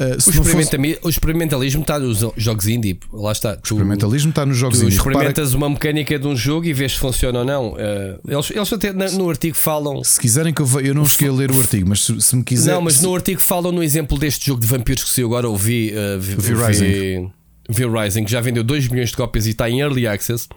Uh, 0.04 0.18
o, 0.18 0.22
fosse... 0.22 1.00
o, 1.04 1.10
experimentalismo 1.10 1.82
está 1.82 2.00
nos 2.00 2.26
jogos 2.36 2.68
indie. 2.68 3.00
Lá 3.12 3.32
está. 3.32 3.56
Tu, 3.56 3.74
o 3.74 3.78
experimentalismo 3.78 4.30
está 4.30 4.46
nos 4.46 4.58
jogos 4.58 4.80
tu 4.80 4.86
indie. 4.86 4.96
experimentas 4.96 5.54
Repara... 5.54 5.58
uma 5.58 5.70
mecânica 5.70 6.20
de 6.20 6.28
um 6.28 6.36
jogo 6.36 6.66
e 6.66 6.74
vês 6.74 6.94
se 6.94 7.00
funciona 7.00 7.40
ou 7.40 7.46
não. 7.46 7.74
Uh, 7.74 8.20
eles, 8.28 8.52
eles 8.52 8.74
até 8.74 8.92
no 8.94 9.30
artigo 9.30 9.56
falam. 9.56 10.04
Se 10.04 10.20
quiserem 10.20 10.54
que 10.54 10.62
eu 10.62 10.82
Eu 10.82 10.94
não 10.94 11.06
cheguei 11.06 11.30
a 11.30 11.34
ler 11.34 11.52
o 11.52 11.60
artigo, 11.60 11.88
mas 11.88 12.02
se, 12.02 12.22
se 12.22 12.36
me 12.36 12.44
quiser. 12.44 12.74
Não, 12.74 12.82
mas 12.82 13.02
no 13.02 13.14
artigo 13.16 13.42
falam 13.42 13.72
no 13.72 13.84
exemplo 13.84 14.18
deste 14.18 14.48
jogo 14.48 14.62
de 14.62 14.68
vampiros 14.68 15.04
que 15.04 15.10
saiu 15.10 15.28
agora. 15.28 15.48
Ouvi. 15.48 15.94
Uh, 15.94 16.20
vi, 16.20 16.36
vi, 16.36 16.54
Rising. 16.54 17.32
Vi, 17.70 17.86
Rising, 17.86 18.26
que 18.26 18.32
já 18.32 18.42
vendeu 18.42 18.64
2 18.64 18.90
milhões 18.90 19.10
de 19.10 19.16
cópias 19.16 19.46
e 19.48 19.52
está 19.52 19.70
em 19.70 19.80
early 19.80 20.06
access 20.06 20.48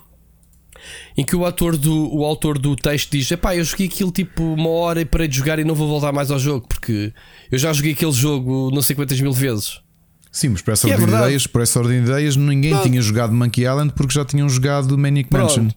em 1.16 1.24
que 1.24 1.34
o 1.34 1.44
autor 1.44 1.76
do, 1.76 2.14
o 2.14 2.24
autor 2.24 2.58
do 2.58 2.76
texto 2.76 3.10
diz: 3.10 3.30
Epá, 3.30 3.56
eu 3.56 3.64
joguei 3.64 3.86
aquilo 3.86 4.10
tipo 4.10 4.42
uma 4.42 4.70
hora 4.70 5.00
e 5.00 5.04
parei 5.04 5.28
de 5.28 5.36
jogar 5.36 5.58
e 5.58 5.64
não 5.64 5.74
vou 5.74 5.88
voltar 5.88 6.12
mais 6.12 6.30
ao 6.30 6.38
jogo 6.38 6.66
porque 6.68 7.12
eu 7.50 7.58
já 7.58 7.72
joguei 7.72 7.92
aquele 7.92 8.12
jogo 8.12 8.70
não 8.72 8.82
sei 8.82 8.94
quantas 8.96 9.20
mil 9.20 9.32
vezes. 9.32 9.80
Sim, 10.36 10.50
mas 10.50 10.60
por 10.60 10.72
essa, 10.72 10.86
é 10.86 10.92
ordem, 10.92 11.06
de 11.06 11.14
ideias, 11.14 11.46
por 11.46 11.62
essa 11.62 11.78
ordem 11.78 12.04
de 12.04 12.10
ideias, 12.10 12.36
ninguém 12.36 12.72
Pronto. 12.72 12.86
tinha 12.86 13.00
jogado 13.00 13.32
Monkey 13.32 13.62
Island 13.62 13.94
porque 13.94 14.12
já 14.12 14.22
tinham 14.22 14.46
jogado 14.50 14.98
Manic 14.98 15.32
Mansion. 15.32 15.70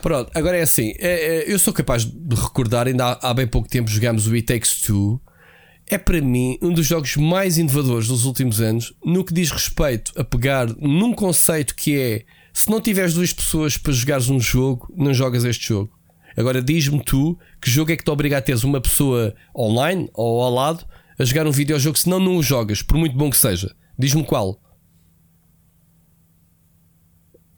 Pronto, 0.00 0.30
agora 0.34 0.56
é 0.56 0.62
assim: 0.62 0.94
é, 0.98 1.42
é, 1.42 1.52
eu 1.52 1.58
sou 1.58 1.74
capaz 1.74 2.04
de 2.04 2.34
recordar, 2.34 2.86
ainda 2.86 3.04
há, 3.04 3.30
há, 3.30 3.34
bem 3.34 3.46
pouco 3.46 3.68
tempo 3.68 3.90
jogámos 3.90 4.26
o 4.26 4.32
It 4.32 4.46
Takes 4.46 4.80
Two. 4.80 5.20
É 5.86 5.98
para 5.98 6.20
mim 6.20 6.58
um 6.62 6.72
dos 6.72 6.86
jogos 6.86 7.16
mais 7.16 7.58
inovadores 7.58 8.08
dos 8.08 8.24
últimos 8.24 8.60
anos 8.60 8.94
no 9.04 9.24
que 9.24 9.32
diz 9.34 9.50
respeito 9.50 10.12
a 10.16 10.24
pegar 10.24 10.68
num 10.78 11.12
conceito 11.12 11.74
que 11.74 11.98
é 11.98 12.24
se 12.58 12.68
não 12.68 12.80
tiveres 12.80 13.14
duas 13.14 13.32
pessoas 13.32 13.76
para 13.76 13.92
jogares 13.92 14.28
um 14.28 14.40
jogo, 14.40 14.92
não 14.96 15.14
jogas 15.14 15.44
este 15.44 15.68
jogo. 15.68 15.96
Agora 16.36 16.60
diz-me 16.60 17.00
tu 17.04 17.38
que 17.60 17.70
jogo 17.70 17.92
é 17.92 17.96
que 17.96 18.02
te 18.02 18.10
obriga 18.10 18.36
a 18.36 18.42
teres 18.42 18.64
uma 18.64 18.80
pessoa 18.80 19.32
online 19.56 20.10
ou 20.12 20.42
ao 20.42 20.52
lado 20.52 20.84
a 21.16 21.24
jogar 21.24 21.46
um 21.46 21.52
videojogo, 21.52 21.96
senão 21.96 22.18
não 22.18 22.36
o 22.36 22.42
jogas, 22.42 22.82
por 22.82 22.98
muito 22.98 23.16
bom 23.16 23.30
que 23.30 23.36
seja. 23.36 23.72
Diz-me 23.96 24.24
qual. 24.24 24.60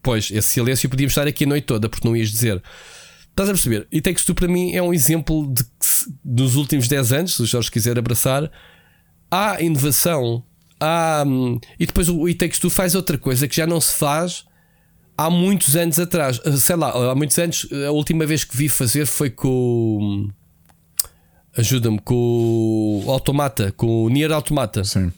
Pois, 0.02 0.31
esse 0.31 0.48
silêncio 0.48 0.90
podíamos 0.90 1.12
estar 1.12 1.27
aqui 1.27 1.44
a 1.44 1.47
noite 1.47 1.64
toda, 1.64 1.89
porque 1.89 2.06
não 2.06 2.14
ias 2.14 2.31
dizer. 2.31 2.62
Estás 3.31 3.48
a 3.48 3.52
perceber? 3.52 3.89
E 3.90 4.02
Takes 4.02 4.27
Two 4.27 4.35
para 4.35 4.48
mim 4.48 4.74
é 4.74 4.82
um 4.82 4.93
exemplo 4.93 5.51
de 5.51 5.64
que 5.64 5.70
nos 6.22 6.56
últimos 6.56 6.89
10 6.89 7.12
anos, 7.14 7.36
se 7.36 7.43
o 7.43 7.47
Jorge 7.47 7.70
quiser 7.70 7.98
abraçar, 7.98 8.51
há 9.31 9.62
inovação. 9.62 10.44
Há, 10.78 11.24
hum, 11.27 11.59
e 11.78 11.86
depois 11.86 12.10
o 12.10 12.27
It 12.27 12.36
Takes 12.36 12.59
Two 12.59 12.68
faz 12.68 12.94
outra 12.94 13.16
coisa 13.16 13.48
que 13.48 13.56
já 13.56 13.66
não 13.66 13.81
se 13.81 13.94
faz 13.94 14.49
há 15.26 15.30
muitos 15.30 15.76
anos 15.76 15.98
atrás. 15.98 16.40
Sei 16.59 16.76
lá, 16.76 17.10
há 17.10 17.14
muitos 17.14 17.38
anos, 17.38 17.66
a 17.86 17.90
última 17.90 18.26
vez 18.26 18.44
que 18.44 18.56
vi 18.56 18.68
fazer 18.68 19.06
foi 19.06 19.30
com. 19.30 20.28
Ajuda-me, 21.56 21.98
com 21.98 23.02
o 23.05 23.10
Automata, 23.10 23.72
com 23.76 24.05
o 24.05 24.09
Nier 24.09 24.30
Automata. 24.32 24.84
Sim 24.84 25.12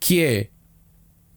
que 0.00 0.22
é 0.22 0.48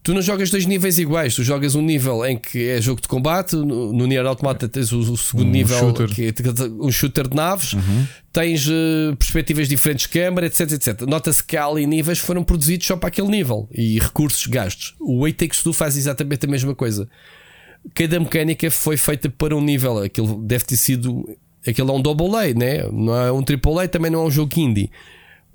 tu 0.01 0.13
não 0.13 0.21
jogas 0.21 0.49
dois 0.49 0.65
níveis 0.65 0.97
iguais, 0.97 1.35
tu 1.35 1.43
jogas 1.43 1.75
um 1.75 1.81
nível 1.81 2.25
em 2.25 2.37
que 2.37 2.67
é 2.67 2.81
jogo 2.81 3.01
de 3.01 3.07
combate, 3.07 3.55
no, 3.55 3.93
no 3.93 4.07
Nier 4.07 4.25
Automata 4.25 4.67
tens 4.67 4.91
o, 4.91 4.99
o 4.99 5.17
segundo 5.17 5.47
um 5.47 5.51
nível 5.51 5.77
shooter. 5.77 6.09
que 6.09 6.27
é 6.27 6.33
um 6.79 6.91
shooter 6.91 7.27
de 7.27 7.35
naves, 7.35 7.73
uhum. 7.73 8.07
tens 8.31 8.67
uh, 8.67 9.15
perspectivas 9.17 9.67
diferentes 9.67 10.07
de 10.07 10.09
câmara, 10.09 10.47
etc, 10.47 10.71
etc. 10.71 11.01
Nota-se 11.01 11.43
que 11.43 11.57
há 11.57 11.65
ali 11.65 11.85
níveis 11.85 12.19
que 12.21 12.25
foram 12.25 12.43
produzidos 12.43 12.87
só 12.87 12.95
para 12.95 13.09
aquele 13.09 13.27
nível 13.27 13.67
e 13.71 13.99
recursos 13.99 14.45
gastos. 14.47 14.95
O 14.99 15.21
Way 15.21 15.33
Takes 15.33 15.61
Two 15.61 15.73
faz 15.73 15.97
exatamente 15.97 16.45
a 16.45 16.49
mesma 16.49 16.73
coisa. 16.73 17.07
Cada 17.93 18.19
mecânica 18.19 18.69
foi 18.69 18.97
feita 18.97 19.29
para 19.29 19.55
um 19.55 19.61
nível, 19.61 19.97
aquilo 19.99 20.41
deve 20.43 20.65
ter 20.65 20.77
sido 20.77 21.25
aquele 21.67 21.89
é 21.89 21.93
um 21.93 22.01
double 22.01 22.35
A, 22.35 22.53
né? 22.53 22.83
não 22.91 23.15
é 23.15 23.31
um 23.31 23.43
triple 23.43 23.79
A, 23.79 23.87
também 23.87 24.11
não 24.11 24.23
é 24.23 24.25
um 24.25 24.31
jogo 24.31 24.51
indie. 24.59 24.91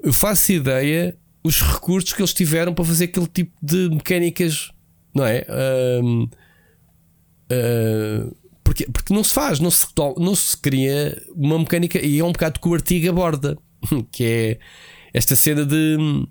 Eu 0.03 0.13
faço 0.13 0.53
ideia 0.53 1.17
os 1.43 1.61
recursos 1.61 2.13
que 2.13 2.21
eles 2.21 2.35
tiveram 2.35 2.75
para 2.75 2.85
fazer 2.85 3.05
aquele 3.05 3.27
tipo 3.27 3.53
de 3.63 3.89
mecânicas, 3.91 4.71
não 5.15 5.25
é? 5.25 5.47
Um, 6.03 6.25
uh, 7.53 8.37
porque, 8.63 8.87
porque 8.87 9.13
não 9.13 9.23
se 9.23 9.35
faz, 9.35 9.61
não 9.61 9.71
se, 9.71 9.87
não 10.17 10.35
se 10.35 10.57
cria 10.57 11.23
uma 11.35 11.59
mecânica, 11.59 11.99
e 11.99 12.19
é 12.19 12.25
um 12.25 12.33
bocado 12.33 12.61
que 12.61 12.69
o 12.69 12.75
artigo 12.75 13.11
aborda, 13.11 13.59
que 14.11 14.25
é 14.25 14.59
esta 15.13 15.37
cena 15.37 15.65
de 15.65 16.27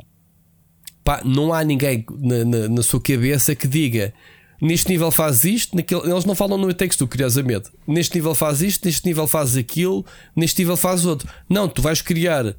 pá, 1.03 1.21
não 1.23 1.53
há 1.53 1.63
ninguém 1.63 2.03
na, 2.19 2.43
na, 2.43 2.69
na, 2.69 2.83
sua 2.83 2.99
cabeça 2.99 3.55
que 3.55 3.67
diga 3.67 4.13
neste 4.61 4.89
nível 4.89 5.11
faz 5.11 5.43
isto, 5.43 5.75
naquele, 5.75 6.09
eles 6.09 6.25
não 6.25 6.35
falam 6.35 6.57
no 6.57 6.73
texto, 6.73 7.07
curiosamente. 7.07 7.69
Neste 7.87 8.15
nível 8.15 8.33
faz 8.35 8.61
isto, 8.61 8.85
neste 8.85 9.05
nível 9.05 9.27
faz 9.27 9.55
aquilo, 9.57 10.05
neste 10.35 10.61
nível 10.61 10.77
faz 10.77 11.05
outro. 11.05 11.29
Não, 11.49 11.67
tu 11.67 11.81
vais 11.81 12.01
criar 12.01 12.55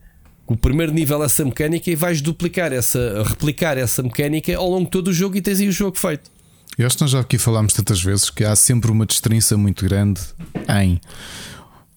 o 0.46 0.56
primeiro 0.56 0.92
nível 0.92 1.22
essa 1.22 1.44
mecânica 1.44 1.90
e 1.90 1.94
vais 1.94 2.20
duplicar 2.20 2.72
essa, 2.72 3.22
replicar 3.26 3.78
essa 3.78 4.02
mecânica 4.02 4.56
ao 4.56 4.68
longo 4.68 4.84
de 4.84 4.90
todo 4.90 5.08
o 5.08 5.12
jogo 5.12 5.36
e 5.36 5.42
tens 5.42 5.60
aí 5.60 5.68
o 5.68 5.72
jogo 5.72 5.98
feito. 5.98 6.30
Eu 6.76 6.86
acho 6.86 6.96
que 6.96 7.02
nós 7.02 7.10
já 7.10 7.20
aqui 7.20 7.38
falámos 7.38 7.72
tantas 7.72 8.02
vezes 8.02 8.30
que 8.30 8.44
há 8.44 8.54
sempre 8.56 8.90
uma 8.90 9.06
destrinça 9.06 9.56
muito 9.56 9.84
grande 9.84 10.20
em 10.68 11.00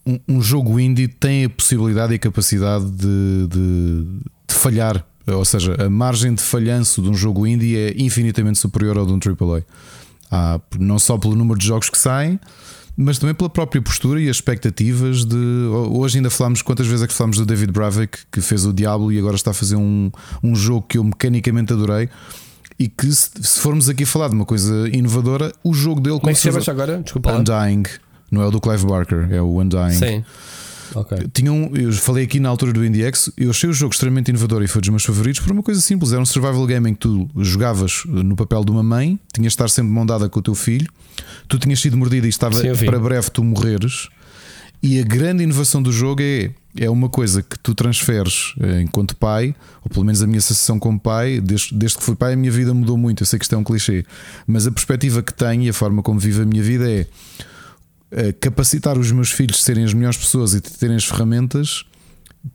um, 0.08 0.36
um 0.36 0.42
jogo 0.42 0.80
indie 0.80 1.08
tem 1.08 1.44
a 1.44 1.50
possibilidade 1.50 2.14
e 2.14 2.16
a 2.16 2.18
capacidade 2.18 2.90
de, 2.90 3.46
de, 3.48 4.04
de, 4.48 4.54
falhar, 4.54 5.04
ou 5.34 5.44
seja, 5.44 5.74
a 5.78 5.90
margem 5.90 6.34
de 6.34 6.42
falhanço 6.42 7.02
de 7.02 7.08
um 7.08 7.14
jogo 7.14 7.46
indie 7.46 7.76
é 7.76 7.94
infinitamente 7.96 8.58
superior 8.58 8.98
ao 8.98 9.06
de 9.06 9.12
um 9.12 9.18
AAA. 9.18 9.64
Há, 10.30 10.60
não 10.78 10.98
só 10.98 11.16
pelo 11.16 11.34
número 11.34 11.58
de 11.58 11.66
jogos 11.66 11.88
que 11.88 11.98
saem, 11.98 12.38
mas 12.96 13.16
também 13.18 13.34
pela 13.34 13.48
própria 13.48 13.80
postura 13.80 14.20
e 14.20 14.28
as 14.28 14.36
expectativas 14.36 15.24
de. 15.24 15.36
Hoje 15.90 16.18
ainda 16.18 16.30
falámos, 16.30 16.62
quantas 16.62 16.86
vezes 16.86 17.04
é 17.04 17.06
que 17.06 17.14
falámos 17.14 17.36
do 17.36 17.46
David 17.46 17.72
Bravik, 17.72 18.18
que 18.30 18.40
fez 18.40 18.66
o 18.66 18.72
Diablo 18.72 19.12
e 19.12 19.18
agora 19.18 19.36
está 19.36 19.52
a 19.52 19.54
fazer 19.54 19.76
um, 19.76 20.10
um 20.42 20.56
jogo 20.56 20.84
que 20.88 20.98
eu 20.98 21.04
mecanicamente 21.04 21.72
adorei. 21.72 22.08
E 22.76 22.88
que, 22.88 23.06
se, 23.06 23.30
se 23.40 23.60
formos 23.60 23.88
aqui 23.88 24.04
falar 24.04 24.28
de 24.28 24.34
uma 24.34 24.44
coisa 24.44 24.88
inovadora, 24.90 25.52
o 25.64 25.72
jogo 25.74 26.00
dele 26.00 26.18
Como 26.18 26.30
é 26.30 26.32
que 26.32 26.40
se 26.40 26.50
chama 26.50 26.62
agora? 26.68 27.00
Desculpa. 27.00 27.32
Undying, 27.32 27.84
não 28.30 28.42
é 28.42 28.46
o 28.46 28.50
do 28.50 28.60
Clive 28.60 28.86
Barker, 28.86 29.28
é 29.32 29.40
o 29.40 29.60
Undying. 29.60 29.90
Sim. 29.92 30.24
Okay. 30.94 31.18
Tinha 31.32 31.52
um, 31.52 31.74
eu 31.76 31.92
falei 31.92 32.24
aqui 32.24 32.40
na 32.40 32.48
altura 32.48 32.72
do 32.72 32.84
IndieX, 32.84 33.30
eu 33.36 33.50
achei 33.50 33.68
o 33.68 33.72
jogo 33.72 33.92
extremamente 33.92 34.28
inovador 34.28 34.62
e 34.62 34.68
foi 34.68 34.80
dos 34.80 34.90
meus 34.90 35.04
favoritos 35.04 35.40
por 35.40 35.52
uma 35.52 35.62
coisa 35.62 35.80
simples: 35.80 36.12
era 36.12 36.20
um 36.20 36.26
survival 36.26 36.66
game 36.66 36.90
em 36.90 36.94
que 36.94 37.00
tu 37.00 37.28
jogavas 37.36 38.02
no 38.06 38.36
papel 38.36 38.64
de 38.64 38.70
uma 38.70 38.82
mãe, 38.82 39.18
tinhas 39.32 39.52
de 39.52 39.54
estar 39.54 39.68
sempre 39.68 39.92
mão 39.92 40.06
dada 40.06 40.28
com 40.28 40.38
o 40.38 40.42
teu 40.42 40.54
filho, 40.54 40.88
tu 41.46 41.58
tinhas 41.58 41.80
sido 41.80 41.96
mordido 41.96 42.26
e 42.26 42.30
estava 42.30 42.54
Sim, 42.54 42.86
para 42.86 42.98
breve 42.98 43.30
tu 43.30 43.42
morreres. 43.44 44.08
E 44.82 45.00
a 45.00 45.02
grande 45.02 45.42
inovação 45.42 45.82
do 45.82 45.90
jogo 45.90 46.22
é, 46.22 46.50
é 46.76 46.88
uma 46.88 47.08
coisa 47.08 47.42
que 47.42 47.58
tu 47.58 47.74
transferes 47.74 48.54
eh, 48.60 48.82
enquanto 48.82 49.16
pai, 49.16 49.52
ou 49.82 49.90
pelo 49.90 50.04
menos 50.04 50.22
a 50.22 50.26
minha 50.26 50.40
sensação 50.40 50.78
como 50.78 51.00
pai, 51.00 51.40
desde, 51.40 51.74
desde 51.74 51.98
que 51.98 52.04
fui 52.04 52.14
pai, 52.14 52.34
a 52.34 52.36
minha 52.36 52.52
vida 52.52 52.72
mudou 52.72 52.96
muito. 52.96 53.22
Eu 53.22 53.26
sei 53.26 53.40
que 53.40 53.44
isto 53.44 53.54
é 53.56 53.58
um 53.58 53.64
clichê, 53.64 54.04
mas 54.46 54.68
a 54.68 54.70
perspectiva 54.70 55.20
que 55.20 55.34
tenho 55.34 55.64
e 55.64 55.68
a 55.68 55.72
forma 55.72 56.00
como 56.00 56.20
vivo 56.20 56.42
a 56.42 56.46
minha 56.46 56.62
vida 56.62 56.88
é 56.88 57.08
capacitar 58.40 58.98
os 58.98 59.12
meus 59.12 59.30
filhos 59.30 59.58
de 59.58 59.62
serem 59.62 59.84
as 59.84 59.92
melhores 59.92 60.16
pessoas 60.16 60.54
e 60.54 60.60
de 60.60 60.70
terem 60.70 60.96
as 60.96 61.04
ferramentas 61.04 61.84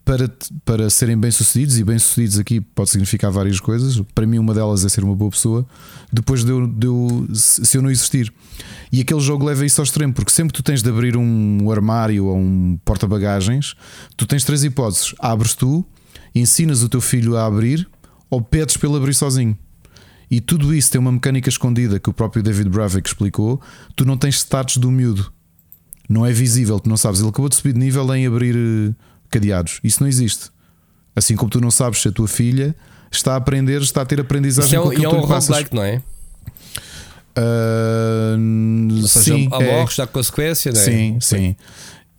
para, 0.04 0.32
para 0.66 0.90
serem 0.90 1.18
bem-sucedidos, 1.18 1.78
e 1.78 1.84
bem-sucedidos 1.84 2.40
aqui 2.40 2.60
pode 2.62 2.90
significar 2.90 3.32
várias 3.32 3.60
coisas. 3.60 4.02
Para 4.14 4.26
mim, 4.26 4.40
uma 4.40 4.54
delas 4.54 4.84
é 4.86 4.90
ser 4.90 5.04
uma 5.04 5.16
boa 5.16 5.32
pessoa, 5.32 5.66
depois 6.12 6.44
de 6.44 6.52
eu, 6.52 6.68
de 6.68 6.88
eu, 6.88 7.28
se 7.34 7.78
eu 7.78 7.82
não 7.82 7.92
existir. 7.92 8.34
E 8.92 9.02
aquele 9.02 9.20
jogo 9.20 9.46
leva 9.46 9.66
isso 9.66 9.82
ao 9.82 9.84
extremo, 9.84 10.14
porque 10.14 10.32
sempre 10.32 10.54
tu 10.54 10.64
tens 10.64 10.82
de 10.82 10.90
abrir 10.90 11.16
um 11.18 11.70
armário 11.72 12.26
ou 12.26 12.38
um 12.38 12.78
porta-bagagens, 12.84 13.76
tu 14.16 14.26
tens 14.26 14.44
três 14.44 14.64
hipóteses: 14.64 15.14
abres 15.20 15.54
tu, 15.54 15.86
ensinas 16.34 16.84
o 16.84 16.90
teu 16.90 17.02
filho 17.02 17.38
a 17.38 17.46
abrir, 17.46 17.88
ou 18.30 18.42
pedes 18.42 18.78
para 18.78 18.90
ele 18.90 18.98
abrir 18.98 19.14
sozinho. 19.14 19.58
E 20.30 20.42
tudo 20.42 20.74
isso 20.74 20.92
tem 20.92 21.00
uma 21.00 21.12
mecânica 21.12 21.48
escondida 21.48 22.00
que 22.00 22.10
o 22.10 22.14
próprio 22.14 22.42
David 22.42 22.68
Bravik 22.70 23.08
explicou. 23.08 23.62
Tu 23.96 24.04
não 24.04 24.18
tens 24.18 24.38
status 24.38 24.78
do 24.78 24.90
miúdo 24.90 25.32
não 26.10 26.26
é 26.26 26.32
visível, 26.32 26.80
tu 26.80 26.90
não 26.90 26.98
sabes. 26.98 27.20
Ele 27.20 27.30
acabou 27.30 27.50
de 27.50 27.56
subir 27.56 27.74
de 27.74 27.80
nível 27.80 28.14
em 28.14 28.28
abrir 28.28 28.56
eh, 28.56 28.94
cadeados. 29.30 29.80
Isso 29.84 30.02
não 30.02 30.08
existe. 30.08 30.52
Assim 31.16 31.36
como 31.36 31.50
tu 31.50 31.62
não 31.62 31.72
sabes 31.72 32.02
se 32.02 32.08
a 32.08 32.12
tua 32.12 32.28
filha 32.28 32.76
está 33.12 33.34
a 33.34 33.36
aprender, 33.38 33.82
está 33.82 34.02
a 34.02 34.06
ter 34.06 34.20
aprendizagem 34.20 34.70
Isso 34.70 34.76
é, 34.76 34.82
com 34.82 34.90
aquilo 34.90 35.06
é 35.06 35.10
um 35.10 35.26
roguelike, 35.26 35.76
não 35.76 35.84
é? 35.84 36.02
Uh, 37.36 39.02
Ou 39.02 39.08
seja, 39.08 39.36
sim, 39.36 39.50
há 39.52 39.64
é. 39.64 39.82
há 39.82 40.08
consequência, 40.08 40.72
não 40.72 40.80
é? 40.80 40.84
Sim, 40.84 41.18
sim. 41.20 41.56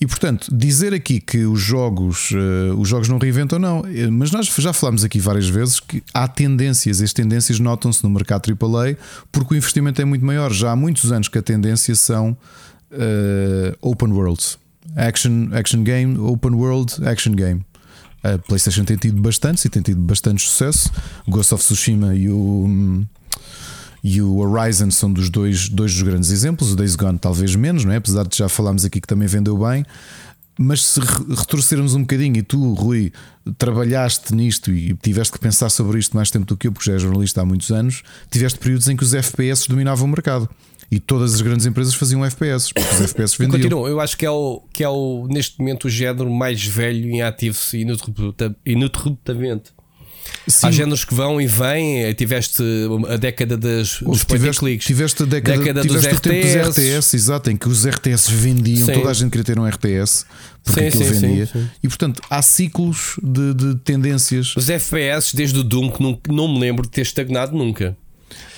E 0.01 0.06
portanto, 0.06 0.55
dizer 0.55 0.93
aqui 0.93 1.20
que 1.20 1.47
os 1.47 1.61
jogos, 1.61 2.32
uh, 2.32 2.78
os 2.78 2.89
jogos 2.89 3.09
não 3.09 3.16
reinventam, 3.19 3.59
não. 3.59 3.85
Eh, 3.86 4.11
Mas 4.11 4.32
nós 4.32 4.47
já 4.47 4.73
falámos 4.73 5.05
aqui 5.05 5.20
várias 5.20 5.48
vezes 5.48 5.78
que 5.78 6.02
há 6.12 6.27
tendências, 6.27 7.01
as 7.01 7.12
tendências 7.12 7.61
notam-se 7.61 8.02
no 8.02 8.11
mercado 8.11 8.51
AAA 8.51 8.97
porque 9.31 9.55
o 9.55 9.56
investimento 9.56 10.02
é 10.02 10.05
muito 10.05 10.24
maior. 10.24 10.52
Já 10.52 10.73
há 10.73 10.77
muitos 10.77 11.12
anos 11.12 11.28
que 11.28 11.39
a 11.39 11.43
tendência 11.43 11.94
são 11.94 12.36
uh, 12.94 13.76
open 13.80 14.12
worlds. 14.12 14.58
Action, 14.96 15.48
action 15.52 15.82
game, 15.82 16.18
open 16.18 16.54
world, 16.54 16.94
action 17.06 17.32
game. 17.32 17.64
A 18.22 18.38
PlayStation 18.38 18.84
tem 18.84 18.96
tido 18.96 19.20
bastantes 19.20 19.64
e 19.64 19.68
tem 19.68 19.82
tido 19.82 20.00
bastante 20.00 20.42
sucesso. 20.42 20.90
Ghost 21.28 21.52
of 21.54 21.62
Tsushima 21.62 22.14
e 22.14 22.28
o. 22.30 23.04
e 24.02 24.20
o 24.22 24.36
Horizon 24.38 24.90
são 24.90 25.12
dos 25.12 25.28
dois, 25.28 25.68
dois 25.68 25.92
dos 25.92 26.02
grandes 26.02 26.30
exemplos. 26.30 26.72
O 26.72 26.76
Days 26.76 26.96
Gone, 26.96 27.18
talvez 27.18 27.54
menos, 27.56 27.84
não 27.84 27.92
é? 27.92 27.96
Apesar 27.96 28.26
de 28.26 28.36
já 28.36 28.48
falarmos 28.48 28.84
aqui 28.84 29.00
que 29.00 29.06
também 29.06 29.28
vendeu 29.28 29.58
bem. 29.58 29.84
Mas 30.56 30.84
se 30.84 31.00
re- 31.00 31.34
retorcermos 31.34 31.94
um 31.94 32.02
bocadinho, 32.02 32.36
e 32.36 32.42
tu, 32.42 32.74
Rui, 32.74 33.12
trabalhaste 33.58 34.32
nisto 34.34 34.70
e 34.70 34.94
tiveste 34.94 35.32
que 35.32 35.38
pensar 35.38 35.68
sobre 35.68 35.98
isto 35.98 36.14
mais 36.16 36.30
tempo 36.30 36.46
do 36.46 36.56
que 36.56 36.68
eu, 36.68 36.72
porque 36.72 36.88
já 36.88 36.92
és 36.94 37.02
jornalista 37.02 37.40
há 37.40 37.44
muitos 37.44 37.70
anos, 37.72 38.02
tiveste 38.30 38.58
períodos 38.60 38.86
em 38.88 38.96
que 38.96 39.02
os 39.02 39.12
FPS 39.14 39.66
dominavam 39.68 40.06
o 40.06 40.10
mercado 40.10 40.48
e 40.94 41.00
todas 41.00 41.34
as 41.34 41.40
grandes 41.40 41.66
empresas 41.66 41.94
faziam 41.94 42.24
FPS, 42.24 42.72
porque 42.72 42.94
os 42.94 43.00
FPS 43.00 43.36
vendiam. 43.38 43.60
Continuo, 43.60 43.88
eu 43.88 44.00
acho 44.00 44.16
que 44.16 44.24
é, 44.26 44.30
o, 44.30 44.62
que 44.72 44.82
é 44.84 44.88
o, 44.88 45.26
neste 45.30 45.58
momento 45.58 45.84
o 45.86 45.90
género 45.90 46.30
mais 46.30 46.64
velho 46.64 47.10
em 47.10 47.22
ativo 47.22 47.58
ininterrupta- 47.74 48.54
ininterruptamente. 48.64 49.70
Sim, 50.48 50.66
Há 50.66 50.70
géneros 50.70 51.04
que 51.04 51.14
vão 51.14 51.38
e 51.40 51.46
vêm. 51.46 52.04
eh, 52.04 52.14
Tiveste 52.14 52.62
a 53.08 53.16
década 53.16 53.56
das, 53.58 54.00
dos 54.00 54.24
tiveste, 54.24 54.60
clicks. 54.60 54.86
tiveste 54.86 55.22
a 55.22 55.26
década, 55.26 55.58
Década 55.58 55.80
tiveste 55.82 56.10
dos 56.10 56.20
tempo 56.20 56.40
dos 56.40 56.54
RTS. 56.54 56.80
RTS, 56.80 57.16
exato, 57.16 57.50
em 57.50 57.56
que 57.56 57.68
os 57.68 57.84
RTS 57.86 58.30
vendiam, 58.32 58.86
Sim. 58.86 58.92
toda 58.94 59.10
a 59.10 59.12
gente 59.12 59.30
queria 59.30 59.44
ter 59.44 59.58
um 59.58 59.66
RTS 59.66 60.24
porque 60.62 60.80
Sim, 60.80 60.86
aquilo 60.86 61.04
sim, 61.04 61.20
vendia. 61.20 61.46
sim. 61.46 61.68
E 61.82 61.88
portanto 61.88 62.22
há 62.30 62.40
ciclos 62.40 63.16
de, 63.22 63.52
de 63.54 63.74
tendências. 63.84 64.56
Os 64.56 64.68
FPS, 64.70 65.36
desde 65.36 65.58
o 65.58 65.62
Doom, 65.64 65.90
que 65.90 66.02
não, 66.02 66.18
não 66.28 66.48
me 66.54 66.58
lembro 66.60 66.84
de 66.84 66.90
ter 66.90 67.02
estagnado 67.02 67.54
nunca. 67.56 67.94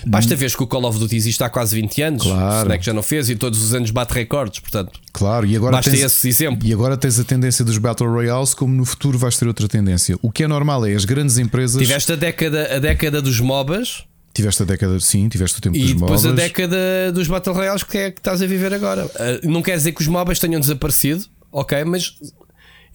Basta 0.06 0.36
ver 0.36 0.54
que 0.54 0.62
o 0.62 0.66
Call 0.66 0.84
of 0.84 0.98
Duty 0.98 1.16
existe 1.16 1.42
há 1.42 1.48
quase 1.48 1.74
20 1.74 2.02
anos. 2.02 2.22
Claro. 2.22 2.78
Que 2.78 2.84
já 2.86 2.92
não 2.92 3.02
fez 3.02 3.28
e 3.30 3.36
todos 3.36 3.62
os 3.62 3.74
anos 3.74 3.90
bate 3.90 4.14
recordes. 4.14 4.60
Portanto, 4.60 4.92
Claro, 5.12 5.46
e 5.46 5.56
agora, 5.56 5.72
basta 5.76 5.90
tens, 5.90 6.02
esse 6.02 6.28
exemplo. 6.28 6.66
e 6.66 6.72
agora 6.72 6.96
tens 6.96 7.18
a 7.18 7.24
tendência 7.24 7.64
dos 7.64 7.78
Battle 7.78 8.08
Royales, 8.10 8.54
como 8.54 8.74
no 8.74 8.84
futuro 8.84 9.18
vais 9.18 9.36
ter 9.36 9.46
outra 9.48 9.66
tendência. 9.68 10.16
O 10.22 10.30
que 10.30 10.44
é 10.44 10.48
normal 10.48 10.84
é 10.86 10.94
as 10.94 11.04
grandes 11.04 11.38
empresas. 11.38 11.80
Tiveste 11.80 12.12
a 12.12 12.16
década, 12.16 12.76
a 12.76 12.78
década 12.78 13.20
dos 13.22 13.40
MOBAs 13.40 14.04
tiveste 14.34 14.62
a 14.64 14.66
década, 14.66 15.00
sim, 15.00 15.30
tiveste 15.30 15.58
o 15.58 15.62
tempo 15.62 15.74
e 15.76 15.80
dos 15.80 15.92
depois 15.94 16.24
a 16.26 16.28
MOBAs. 16.28 16.44
década 16.44 16.76
dos 17.10 17.26
Battle 17.26 17.54
Royales 17.54 17.82
que 17.82 17.96
é 17.96 18.10
que 18.10 18.20
estás 18.20 18.42
a 18.42 18.46
viver 18.46 18.74
agora. 18.74 19.10
Ah, 19.18 19.40
não 19.44 19.62
quer 19.62 19.76
dizer 19.78 19.92
que 19.92 20.02
os 20.02 20.06
MOBAs 20.08 20.38
tenham 20.38 20.60
desaparecido, 20.60 21.24
ok, 21.50 21.82
mas 21.84 22.12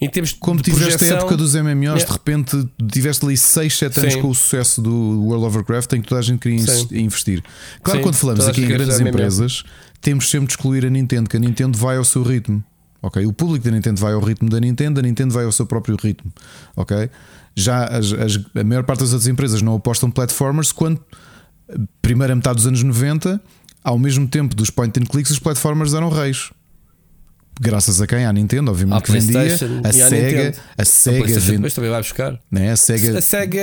em 0.01 0.09
termos 0.09 0.31
de 0.31 0.35
Como 0.39 0.59
tiveste 0.61 0.85
projeção, 0.97 1.17
a 1.17 1.19
época 1.19 1.37
dos 1.37 1.53
MMOs, 1.53 1.81
Yeah. 2.01 2.05
de 2.05 2.11
repente 2.11 2.69
tiveste 2.91 3.23
ali 3.25 3.37
6, 3.37 3.77
7 3.77 3.99
anos 3.99 4.13
Sim. 4.13 4.21
com 4.21 4.29
o 4.29 4.35
sucesso 4.35 4.81
do 4.81 4.91
World 5.23 5.45
of 5.45 5.57
Warcraft 5.57 5.93
em 5.93 6.01
que 6.01 6.07
toda 6.07 6.19
a 6.19 6.23
gente 6.23 6.39
queria 6.39 6.59
Sim. 6.65 6.87
in- 6.91 7.01
investir. 7.03 7.43
Claro, 7.83 7.99
Sim, 7.99 8.03
quando 8.03 8.15
falamos 8.15 8.47
aqui 8.47 8.63
em 8.63 8.67
grandes 8.67 8.99
empresas, 8.99 9.63
temos 10.01 10.29
sempre 10.29 10.47
de 10.47 10.53
excluir 10.53 10.85
a 10.85 10.89
Nintendo, 10.89 11.29
que 11.29 11.37
a 11.37 11.39
Nintendo 11.39 11.77
vai 11.77 11.97
ao 11.97 12.03
seu 12.03 12.23
ritmo. 12.23 12.63
Ok, 13.03 13.25
o 13.25 13.33
público 13.33 13.65
da 13.65 13.71
Nintendo 13.71 13.99
vai 14.01 14.13
ao 14.13 14.21
ritmo 14.21 14.47
da 14.49 14.59
Nintendo, 14.59 14.99
a 14.99 15.03
Nintendo 15.03 15.33
vai 15.33 15.45
ao 15.45 15.51
seu 15.51 15.65
próprio 15.65 15.95
ritmo. 16.01 16.31
Ok, 16.75 17.09
já 17.55 17.85
as- 17.85 18.13
as- 18.13 18.39
a 18.55 18.63
maior 18.63 18.83
parte 18.83 18.99
das 19.01 19.11
outras 19.13 19.27
empresas 19.27 19.61
não 19.61 19.75
apostam 19.75 20.09
platformers 20.11 20.71
quando 20.71 20.99
primeira 22.01 22.35
metade 22.35 22.57
dos 22.57 22.67
anos 22.67 22.83
90, 22.83 23.41
ao 23.83 23.97
mesmo 23.97 24.27
tempo 24.27 24.55
dos 24.55 24.69
point 24.69 24.99
and 24.99 25.05
clicks, 25.05 25.31
os 25.31 25.39
platformers 25.39 25.93
eram 25.93 26.09
reis. 26.09 26.51
Graças 27.63 28.01
a 28.01 28.07
quem? 28.07 28.25
À 28.25 28.33
Nintendo, 28.33 28.71
obviamente 28.71 28.97
À 28.97 29.01
que 29.01 29.11
vendia. 29.11 29.53
A 29.83 29.91
Sega, 29.93 30.53
a 30.75 30.81
A 30.81 30.85
Sega 30.85 31.25
vende. 31.39 31.51
depois 31.51 31.73
também 31.75 31.91
vai 31.91 32.01
buscar. 32.01 32.39
Né? 32.49 32.71
A 32.71 32.75
Sega. 32.75 33.19
A 33.19 33.21
Sega, 33.21 33.61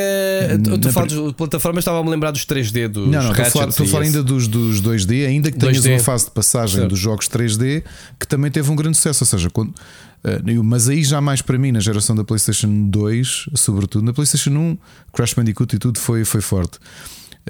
a 0.86 0.92
falar 0.92 1.06
de 1.08 1.34
plataformas, 1.34 1.82
estava 1.82 1.98
a 1.98 2.04
me 2.04 2.10
lembrar 2.10 2.30
dos 2.30 2.46
3D 2.46 2.86
dos 2.86 3.08
Não, 3.08 3.20
não, 3.24 3.30
estou 3.32 3.32
a 3.32 3.34
falar, 3.50 3.64
Ratchets 3.66 3.68
estou 3.70 3.86
a 3.86 3.88
falar 3.88 4.04
ainda 4.04 4.22
dos, 4.22 4.46
dos 4.46 4.80
2D, 4.80 5.26
ainda 5.26 5.50
que 5.50 5.58
tenhas 5.58 5.78
2D. 5.78 5.90
uma 5.94 5.98
fase 5.98 6.26
de 6.26 6.30
passagem 6.30 6.76
Certo. 6.76 6.90
dos 6.90 6.98
jogos 7.00 7.28
3D 7.28 7.82
que 8.20 8.26
também 8.28 8.52
teve 8.52 8.70
um 8.70 8.76
grande 8.76 8.96
sucesso. 8.96 9.24
Ou 9.24 9.26
seja, 9.26 9.50
quando, 9.50 9.74
eh, 10.22 10.40
mas 10.62 10.88
aí 10.88 11.02
já 11.02 11.20
mais 11.20 11.42
para 11.42 11.58
mim, 11.58 11.72
na 11.72 11.80
geração 11.80 12.14
da 12.14 12.22
PlayStation 12.22 12.88
2, 12.88 13.46
sobretudo, 13.56 14.04
na 14.04 14.12
PlayStation 14.12 14.50
1, 14.50 14.78
Crash 15.12 15.34
Bandicoot 15.34 15.74
e 15.74 15.78
tudo 15.80 15.98
foi, 15.98 16.24
foi 16.24 16.40
forte. 16.40 16.78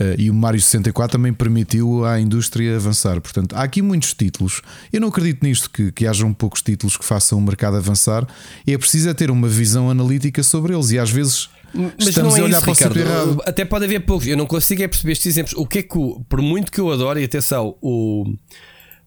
Eh, 0.01 0.15
e 0.19 0.31
o 0.31 0.35
Mario 0.35 0.61
64 0.61 1.19
também 1.19 1.33
permitiu 1.33 2.05
à 2.05 2.21
indústria 2.21 2.77
avançar. 2.77 3.21
Portanto, 3.21 3.55
há 3.55 3.63
aqui 3.63 3.83
muitos 3.83 4.15
títulos. 4.15 4.63
Eu 4.93 5.01
não 5.01 5.09
acredito 5.09 5.43
nisto, 5.43 5.69
que, 5.69 5.91
que 5.91 6.07
hajam 6.07 6.33
poucos 6.33 6.63
títulos 6.63 6.97
que 6.97 7.05
façam 7.05 7.39
o 7.39 7.43
mercado 7.43 7.77
avançar. 7.77 8.27
E 8.67 8.73
é 8.73 8.79
preciso 8.79 9.09
é 9.09 9.15
ter 9.15 9.31
uma 9.31 9.49
visão 9.49 9.91
analítica 9.91 10.43
sobre 10.43 10.73
eles. 10.73 10.93
E 10.93 10.99
às 10.99 11.11
vezes 11.11 11.51
Mas 11.75 12.09
estamos 12.09 12.35
não 12.35 12.37
é 12.37 12.41
a 12.41 12.45
olhar 12.45 12.57
isso, 12.59 12.65
para 12.65 12.73
o 12.73 12.75
sítio 12.75 12.93
Ricardo. 12.93 13.11
errado. 13.11 13.43
Até 13.45 13.65
pode 13.65 13.85
haver 13.85 14.01
poucos. 14.01 14.29
Eu 14.29 14.37
não 14.37 14.47
consigo 14.47 14.83
é 14.83 14.89
perceber 14.89 15.13
estes 15.13 15.27
exemplos. 15.27 15.55
O 15.57 15.67
que 15.67 15.81
é 15.81 15.83
que, 15.83 15.99
por 16.29 16.41
muito 16.41 16.71
que 16.71 16.81
eu 16.81 16.93
adoro, 16.93 17.19
e 17.19 17.25
atenção, 17.25 17.77
o, 17.83 18.25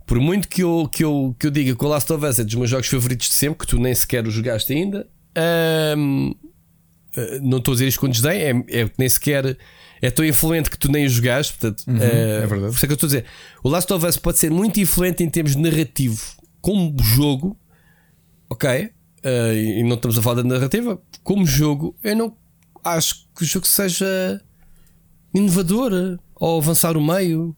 por 0.06 0.20
muito 0.20 0.50
que 0.50 0.62
eu, 0.62 0.90
que, 0.92 1.06
eu, 1.06 1.34
que 1.40 1.48
eu 1.48 1.52
diga 1.52 1.74
que 1.74 1.86
o 1.86 1.88
Last 1.88 2.12
of 2.12 2.26
Us 2.26 2.40
é 2.40 2.44
dos 2.44 2.56
meus 2.56 2.70
jogos 2.70 2.88
favoritos 2.88 3.30
de 3.30 3.34
sempre, 3.34 3.60
que 3.60 3.68
tu 3.68 3.80
nem 3.80 3.96
sequer 3.96 4.28
o 4.28 4.32
jogaste 4.32 4.74
ainda, 4.74 5.08
hum, 5.98 6.36
eh, 7.16 7.40
não 7.42 7.60
estou 7.60 7.72
a 7.72 7.76
dizer 7.76 7.88
isto 7.88 8.02
com 8.02 8.10
desdém, 8.10 8.42
é, 8.42 8.50
é 8.82 8.90
que 8.90 8.96
nem 8.98 9.08
sequer 9.08 9.58
é 10.02 10.10
tão 10.10 10.26
influente 10.26 10.69
que 10.69 10.78
tu 10.78 10.91
nem 10.91 11.06
o 11.06 11.10
jogaste. 11.10 11.53
Portanto, 11.57 11.84
eh, 12.02 12.41
é 12.44 12.48
verdade. 12.48 12.72
Por 12.72 12.76
isso 12.78 12.86
é 12.86 12.88
que 12.88 12.91
eu 12.94 12.95
estou 12.95 13.07
a 13.07 13.10
dizer. 13.10 13.26
O 13.64 13.69
Last 13.69 13.91
of 13.94 14.06
Us 14.06 14.18
pode 14.18 14.40
ser 14.40 14.49
muito 14.52 14.80
influente 14.80 15.23
em 15.23 15.30
termos 15.30 15.56
de 15.56 15.61
narrativo, 15.61 16.22
como 16.60 16.95
jogo, 17.02 17.57
ok? 18.49 18.90
eh, 19.23 19.53
e 19.80 19.84
não 19.84 19.95
estamos 19.98 20.18
a 20.18 20.22
falar 20.22 20.41
da 20.41 20.44
narrativa. 20.44 20.99
Como 21.23 21.45
jogo, 21.45 21.95
eu 22.03 22.15
não 22.15 22.36
acho 22.84 23.28
que 23.36 23.44
o 23.44 23.45
jogo 23.45 23.68
seja 23.68 24.41
inovador 25.34 26.18
ou 26.36 26.57
avançar 26.60 26.98
o 26.98 27.02
meio. 27.06 27.56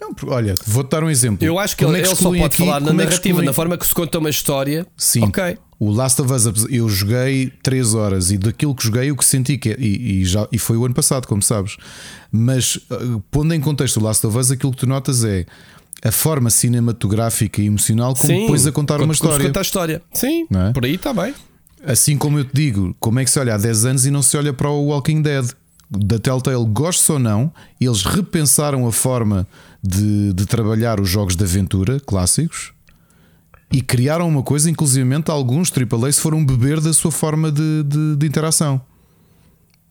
Não, 0.00 0.14
olha, 0.28 0.54
vou-te 0.66 0.90
dar 0.90 1.02
um 1.02 1.08
exemplo. 1.10 1.44
Eu 1.46 1.58
acho 1.58 1.74
que 1.76 1.84
Como 1.84 1.96
ele, 1.96 2.04
é 2.04 2.08
ele 2.08 2.14
só 2.16 2.24
pode 2.28 2.42
aqui- 2.44 2.58
falar 2.58 2.80
na 2.80 2.88
é 2.88 2.90
que 2.90 2.96
narrativa, 2.96 3.28
excluem- 3.28 3.46
na 3.46 3.52
forma 3.52 3.78
que 3.78 3.86
se 3.86 3.94
conta 3.94 4.18
uma 4.18 4.28
história. 4.30 4.86
Sim. 4.96 5.22
Ok. 5.24 5.58
O 5.78 5.90
Last 5.90 6.22
of 6.22 6.32
Us, 6.32 6.66
eu 6.70 6.88
joguei 6.88 7.52
3 7.62 7.94
horas 7.94 8.30
e 8.30 8.38
daquilo 8.38 8.74
que 8.74 8.84
joguei, 8.84 9.10
o 9.10 9.16
que 9.16 9.24
senti 9.24 9.58
que 9.58 9.70
é, 9.70 9.76
e, 9.78 10.20
e 10.20 10.24
já, 10.24 10.48
e 10.50 10.58
foi 10.58 10.76
o 10.76 10.86
ano 10.86 10.94
passado, 10.94 11.26
como 11.26 11.42
sabes. 11.42 11.76
Mas 12.32 12.76
uh, 12.76 13.22
pondo 13.30 13.52
em 13.52 13.60
contexto 13.60 13.98
o 13.98 14.02
Last 14.02 14.26
of 14.26 14.38
Us, 14.38 14.50
aquilo 14.50 14.72
que 14.72 14.78
tu 14.78 14.86
notas 14.86 15.22
é 15.22 15.44
a 16.02 16.10
forma 16.10 16.48
cinematográfica 16.48 17.60
e 17.60 17.66
emocional 17.66 18.14
como 18.14 18.26
Sim. 18.26 18.40
depois 18.40 18.66
a 18.66 18.72
contar 18.72 19.00
uma 19.02 19.12
história. 19.12 19.46
conta 19.46 19.60
a 19.60 19.62
história. 19.62 20.02
Sim, 20.12 20.46
é? 20.50 20.72
por 20.72 20.84
aí 20.84 20.94
está 20.94 21.12
bem. 21.12 21.34
Assim 21.84 22.16
como 22.16 22.38
eu 22.38 22.44
te 22.44 22.54
digo, 22.54 22.96
como 22.98 23.20
é 23.20 23.24
que 23.24 23.30
se 23.30 23.38
olha 23.38 23.54
há 23.54 23.58
10 23.58 23.84
anos 23.84 24.06
e 24.06 24.10
não 24.10 24.22
se 24.22 24.36
olha 24.36 24.52
para 24.52 24.70
o 24.70 24.86
Walking 24.86 25.20
Dead? 25.20 25.46
Da 25.88 26.18
Telltale, 26.18 26.64
gostes 26.66 27.08
ou 27.08 27.18
não, 27.18 27.52
eles 27.80 28.02
repensaram 28.02 28.88
a 28.88 28.92
forma 28.92 29.46
de, 29.80 30.32
de 30.32 30.44
trabalhar 30.44 31.00
os 31.00 31.08
jogos 31.08 31.36
de 31.36 31.44
aventura 31.44 32.00
clássicos 32.00 32.72
e 33.72 33.80
criaram 33.82 34.28
uma 34.28 34.42
coisa, 34.42 34.70
inclusivamente 34.70 35.30
alguns 35.30 35.70
AAAs 35.72 36.18
foram 36.18 36.44
beber 36.44 36.80
da 36.80 36.92
sua 36.92 37.10
forma 37.10 37.50
de, 37.50 37.82
de- 37.84 38.16
de 38.16 38.26
interação 38.26 38.80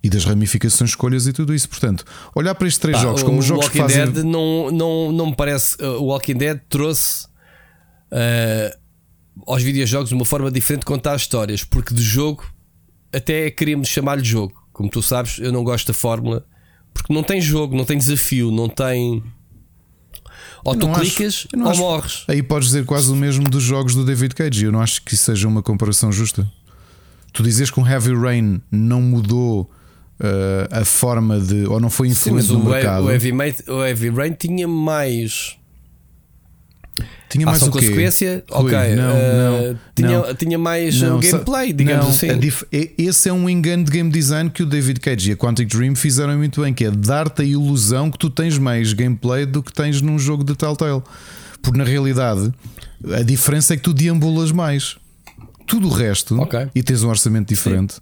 e 0.02 0.10
das 0.10 0.24
ramificações, 0.24 0.92
escolhas 0.92 1.28
e 1.28 1.34
tudo 1.34 1.54
isso. 1.54 1.68
Portanto, 1.68 2.06
olhar 2.36 2.56
para 2.56 2.68
estes 2.68 2.80
três 2.80 3.00
jogos 3.00 3.22
como 3.24 3.42
jogos 3.42 3.68
que 3.70 3.80
Walking 3.80 3.94
fazem. 3.96 4.12
Dead 4.14 4.24
não, 4.26 4.72
não, 4.72 5.12
não 5.12 5.26
me 5.28 5.36
parece. 5.36 5.76
uh, 5.84 6.00
O 6.02 6.06
Walking 6.06 6.36
Dead 6.36 6.60
trouxe 6.70 7.26
uh, 8.12 8.78
aos 9.48 9.62
videojogos 9.62 10.12
uma 10.12 10.26
forma 10.26 10.50
diferente 10.52 10.82
de 10.82 10.86
contar 10.86 11.16
histórias, 11.16 11.64
porque 11.64 11.94
de 11.94 12.02
jogo 12.02 12.44
até 13.14 13.50
queríamos 13.52 13.88
chamar-lhe 13.88 14.24
jogo. 14.24 14.54
Como 14.72 14.90
tu 14.90 15.02
sabes, 15.02 15.40
eu 15.40 15.52
não 15.52 15.64
gosto 15.64 15.88
da 15.88 15.94
fórmula 15.94 16.46
porque 16.94 17.14
não 17.14 17.24
tem 17.24 17.42
jogo, 17.42 17.76
não 17.76 17.84
tem 17.84 17.98
desafio, 17.98 18.52
não 18.52 18.70
tem. 18.70 19.22
Ou 20.66 20.76
tu 20.76 20.88
acho- 20.90 21.00
clicas 21.02 21.48
não 21.56 21.66
ou 21.66 21.72
acho- 21.72 21.80
morres. 21.80 22.24
Aí 22.28 22.42
podes 22.44 22.68
dizer 22.70 22.86
quase 22.86 23.12
o 23.12 23.16
mesmo 23.16 23.44
dos 23.50 23.64
jogos 23.64 23.94
do 23.96 24.04
David 24.04 24.34
Cage. 24.36 24.66
Eu 24.66 24.72
não 24.72 24.82
acho 24.82 25.02
que 25.04 25.14
isso 25.14 25.24
seja 25.26 25.48
uma 25.48 25.62
comparação 25.64 26.12
justa. 26.12 26.46
Tu 27.32 27.44
dizes 27.44 27.70
que 27.70 27.80
um 27.80 27.88
Heavy 27.88 28.14
Rain 28.16 28.62
não 28.72 29.02
mudou 29.02 29.70
uh, 30.20 30.68
a 30.82 30.84
forma 30.86 31.40
de. 31.40 31.66
ou 31.66 31.80
não 31.80 31.90
foi 31.90 32.08
Sim, 32.10 32.14
influente 32.30 32.36
mas 32.36 32.50
no 32.50 32.60
o, 32.66 32.70
mercado. 32.70 33.06
o, 33.06 33.12
Heavy 33.12 33.32
o 33.68 33.84
Heavy 33.86 34.10
Rain 34.10 34.32
tinha 34.34 34.68
mais 34.68 35.58
tinha 37.30 37.46
mais 37.46 37.58
ação 37.58 37.70
o 37.70 37.72
quê? 37.72 37.80
consequência. 37.82 38.44
Rui, 38.50 38.74
ok, 38.74 38.96
não, 38.96 39.04
uh, 39.14 39.68
não, 39.72 39.80
tinha, 39.96 40.10
não. 40.28 40.36
tinha 40.36 40.58
mais 40.58 41.02
Não, 41.02 41.18
uh, 41.18 41.20
gameplay, 41.20 41.74
digamos 41.74 42.08
assim. 42.08 42.38
dif- 42.40 42.66
e- 42.72 42.94
Esse 42.98 43.30
é 43.30 43.34
um 43.34 43.50
engano 43.50 43.84
de 43.84 43.92
game 43.92 44.10
design 44.10 44.50
que 44.50 44.64
o 44.64 44.66
David 44.66 45.00
Cage 45.00 45.30
e 45.30 45.34
a 45.34 45.38
Quantic 45.38 45.68
Dream 45.70 45.96
fizeram 45.96 46.38
muito 46.38 46.62
bem, 46.62 46.74
que 46.74 46.86
é 46.86 46.92
dar-te 46.92 47.42
a 47.42 47.46
ilusão 47.46 48.10
que 48.10 48.18
tu 48.18 48.30
tens 48.30 48.58
mais 48.58 48.94
gameplay 48.94 49.46
do 49.46 49.62
que 49.62 49.74
tens 49.74 50.02
num 50.02 50.18
jogo 50.20 50.44
de 50.44 50.56
Telltale. 50.56 51.02
Porque 51.62 51.78
na 51.78 51.84
realidade 51.84 52.54
a 53.14 53.22
diferença 53.24 53.74
é 53.74 53.78
que 53.78 53.84
tu 53.84 53.94
deambulas 53.94 54.52
mais. 54.52 54.96
Tudo 55.68 55.88
o 55.88 55.92
resto 55.92 56.40
Ok. 56.40 56.68
e 56.76 56.84
tens 56.84 57.04
um 57.04 57.10
orçamento 57.10 57.50
diferente. 57.50 57.96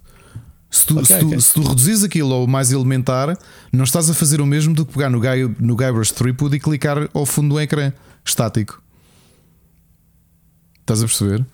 Se 0.70 0.84
tu, 0.86 0.94
Ok, 0.98 1.06
se, 1.06 1.18
tu, 1.20 1.26
ok. 1.28 1.40
se 1.40 1.54
tu 1.54 1.62
reduzires 1.62 2.02
aquilo 2.04 2.32
ao 2.34 2.46
mais 2.46 2.72
elementar, 2.72 3.38
não 3.72 3.84
estás 3.84 4.10
a 4.10 4.14
fazer 4.14 4.40
o 4.40 4.46
mesmo 4.46 4.74
do 4.74 4.84
que 4.84 4.92
pegar 4.92 5.08
no, 5.08 5.20
Guy, 5.20 5.54
no 5.60 5.76
Guybrush 5.76 6.12
Threepwood 6.12 6.56
e 6.56 6.60
clicar 6.60 7.08
ao 7.14 7.24
fundo 7.24 7.54
do 7.54 7.60
ecrã 7.60 7.92
estático. 8.24 8.82
Estás 10.84 11.02
a 11.02 11.06
perceber? 11.06 11.44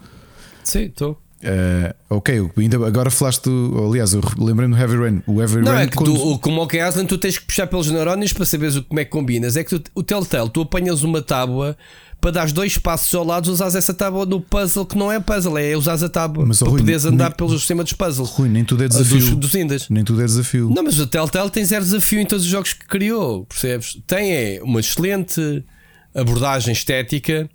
Sim, 0.64 0.82
estou. 0.86 1.16
Eh, 1.42 1.94
ok, 2.10 2.50
ainda 2.58 2.76
agora 2.86 3.10
falaste. 3.10 3.44
do- 3.44 3.86
Aliás, 3.88 4.12
eu 4.12 4.20
lembrei-me 4.38 4.74
do 4.74 4.80
Heavy 4.80 4.96
Rain. 4.98 5.22
O 5.26 5.40
Heavy 5.40 5.62
Não, 5.62 5.72
Rain 5.72 5.84
é 5.84 5.86
que 5.86 5.96
quando- 5.96 6.12
tu, 6.14 6.32
o- 6.32 6.38
como 6.38 6.62
o 6.62 6.66
que 6.66 6.78
Aslan, 6.78 7.06
tu 7.06 7.16
tens 7.16 7.38
que 7.38 7.46
puxar 7.46 7.66
pelos 7.66 7.90
neurónios 7.90 8.32
para 8.34 8.44
saberes 8.44 8.76
o- 8.76 8.82
como 8.82 9.00
é 9.00 9.04
que 9.06 9.10
combinas. 9.10 9.56
É 9.56 9.64
que 9.64 9.78
tu, 9.78 9.90
o 9.94 10.02
Telltale, 10.02 10.50
tu 10.50 10.60
apanhas 10.60 11.02
uma 11.02 11.22
tábua 11.22 11.78
para 12.20 12.32
dar 12.32 12.52
dois 12.52 12.76
passos 12.76 13.14
ao 13.14 13.24
lado, 13.24 13.50
usas 13.50 13.74
essa 13.74 13.94
tábua 13.94 14.26
no 14.26 14.38
puzzle 14.38 14.84
que 14.84 14.98
não 14.98 15.10
é 15.10 15.18
puzzle, 15.18 15.56
é 15.56 15.74
usar 15.74 15.94
a 15.94 16.08
tábua 16.10 16.44
Mas, 16.44 16.58
para 16.58 16.68
Rui, 16.68 16.80
poderes 16.80 17.06
andar 17.06 17.28
nem- 17.30 17.36
pelo 17.38 17.58
sistema 17.58 17.82
dos 17.84 17.94
puzzles. 17.94 18.28
Rui, 18.28 18.48
nem 18.50 18.62
tudo 18.62 18.82
é 18.82 18.86
Ah, 18.86 18.88
desafio. 18.90 19.18
Dos, 19.18 19.30
dos 19.36 19.54
Indas. 19.54 19.88
Nem 19.88 20.04
tudo 20.04 20.20
é 20.20 20.26
desafio. 20.26 20.68
Não, 20.68 20.82
mas 20.82 20.98
o 20.98 21.06
Telltale 21.06 21.48
tem 21.48 21.64
zero 21.64 21.82
desafio 21.82 22.20
em 22.20 22.26
todos 22.26 22.44
os 22.44 22.50
jogos 22.50 22.74
que 22.74 22.86
criou, 22.86 23.46
percebes? 23.46 23.96
Tem 24.06 24.30
é, 24.32 24.60
uma 24.62 24.80
excelente 24.80 25.64
abordagem 26.14 26.72
estética, 26.72 27.48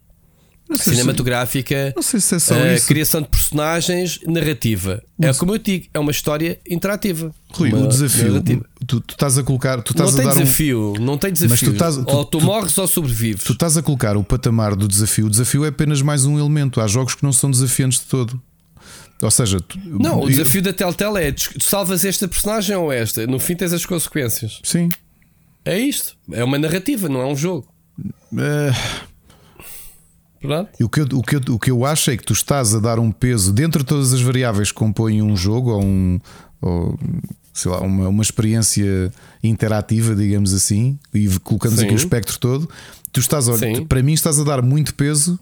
cinematográfica, 0.74 1.94
se 2.02 2.18
é 2.54 2.76
isso. 2.76 2.88
criação 2.88 3.22
de 3.22 3.28
personagens, 3.28 4.20
narrativa. 4.26 5.02
É 5.22 5.34
como 5.34 5.54
eu 5.54 5.58
digo, 5.58 5.86
é 5.94 6.00
uma 6.00 6.12
história 6.12 6.60
interativa. 6.68 7.34
Rui, 7.52 7.72
o 7.74 7.88
desafio. 7.88 8.42
Tu, 8.88 9.00
tu 9.02 9.12
estás 9.14 9.38
a 9.38 9.44
colocar. 9.44 9.82
Tu 9.82 9.92
estás 9.94 10.12
Não 10.14 10.20
a 10.20 10.22
tem 10.24 10.30
dar 10.32 10.36
um. 10.36 10.44
desafio, 10.44 10.94
não 11.00 11.18
tem 11.18 11.32
desafio. 11.34 11.70
tu 11.70 11.74
estás- 11.74 11.96
tu- 11.98 12.06
ou 12.08 12.26
tu, 12.26 12.40
tu- 12.40 12.44
morres 12.46 12.78
ou 12.78 12.88
sobrevives. 12.88 13.44
Tu 13.44 13.54
estás 13.54 13.78
a 13.78 13.82
colocar 13.82 14.18
o 14.18 14.24
patamar 14.24 14.76
do 14.76 14.88
desafio. 14.88 15.28
O 15.28 15.30
desafio 15.30 15.66
é 15.66 15.70
apenas 15.70 16.02
mais 16.02 16.26
um 16.26 16.38
elemento. 16.40 16.82
Há 16.82 16.88
jogos 16.88 17.16
que 17.16 17.24
não 17.24 17.32
são 17.34 17.50
desafiantes 17.50 18.00
de 18.00 18.06
todo. 18.06 18.42
Ou 19.22 19.32
seja, 19.32 19.60
Não, 19.86 20.20
o 20.20 20.24
eu- 20.24 20.28
desafio 20.30 20.62
da 20.62 20.74
Telltale 20.74 21.20
é 21.24 21.32
tu 21.32 21.64
salvas 21.64 22.04
esta 22.04 22.28
personagem 22.28 22.76
ou 22.76 22.92
esta. 22.92 23.26
No 23.26 23.40
fim 23.40 23.56
tens 23.56 23.72
as 23.72 23.86
consequências. 23.86 24.60
Sim. 24.64 24.90
É 25.64 25.80
isto. 25.80 26.16
É 26.32 26.44
uma 26.44 26.60
narrativa, 26.60 27.08
não 27.08 27.22
é 27.22 27.26
um 27.26 27.36
jogo. 27.36 27.66
Eh, 28.38 28.72
Pronto? 30.46 30.70
E 30.80 30.84
o 30.84 30.90
que, 30.90 31.02
eu, 31.02 31.06
o, 31.14 31.22
que 31.22 31.36
eu, 31.36 31.42
o 31.56 31.60
que 31.60 31.72
eu 31.72 31.86
acho 31.86 32.12
é 32.12 32.18
que 32.18 32.24
tu 32.24 32.34
estás 32.34 32.74
a 32.76 32.80
dar 32.80 33.00
um 33.00 33.12
peso 33.12 33.52
dentro 33.54 33.80
de 33.80 33.86
todas 33.86 34.14
as 34.14 34.22
variáveis 34.22 34.72
que 34.72 34.78
compõem 34.78 35.22
um 35.22 35.36
jogo 35.36 35.72
ou, 35.72 35.84
um, 35.84 36.20
ou 36.62 36.98
sei 37.54 37.72
lá, 37.72 37.80
uma, 37.82 38.08
uma 38.10 38.22
experiência 38.24 39.12
interativa, 39.44 40.16
digamos 40.16 40.54
assim, 40.54 40.98
e 41.14 41.28
colocamos 41.40 41.80
Sim. 41.80 41.86
aqui 41.86 41.94
o 41.94 41.98
espectro 41.98 42.38
todo. 42.40 42.70
Tu 43.12 43.20
estás 43.20 43.48
a, 43.48 43.58
Sim. 43.58 43.86
para 43.86 44.04
mim, 44.04 44.14
estás 44.14 44.40
a 44.40 44.44
dar 44.44 44.62
muito 44.62 44.94
peso 44.96 45.40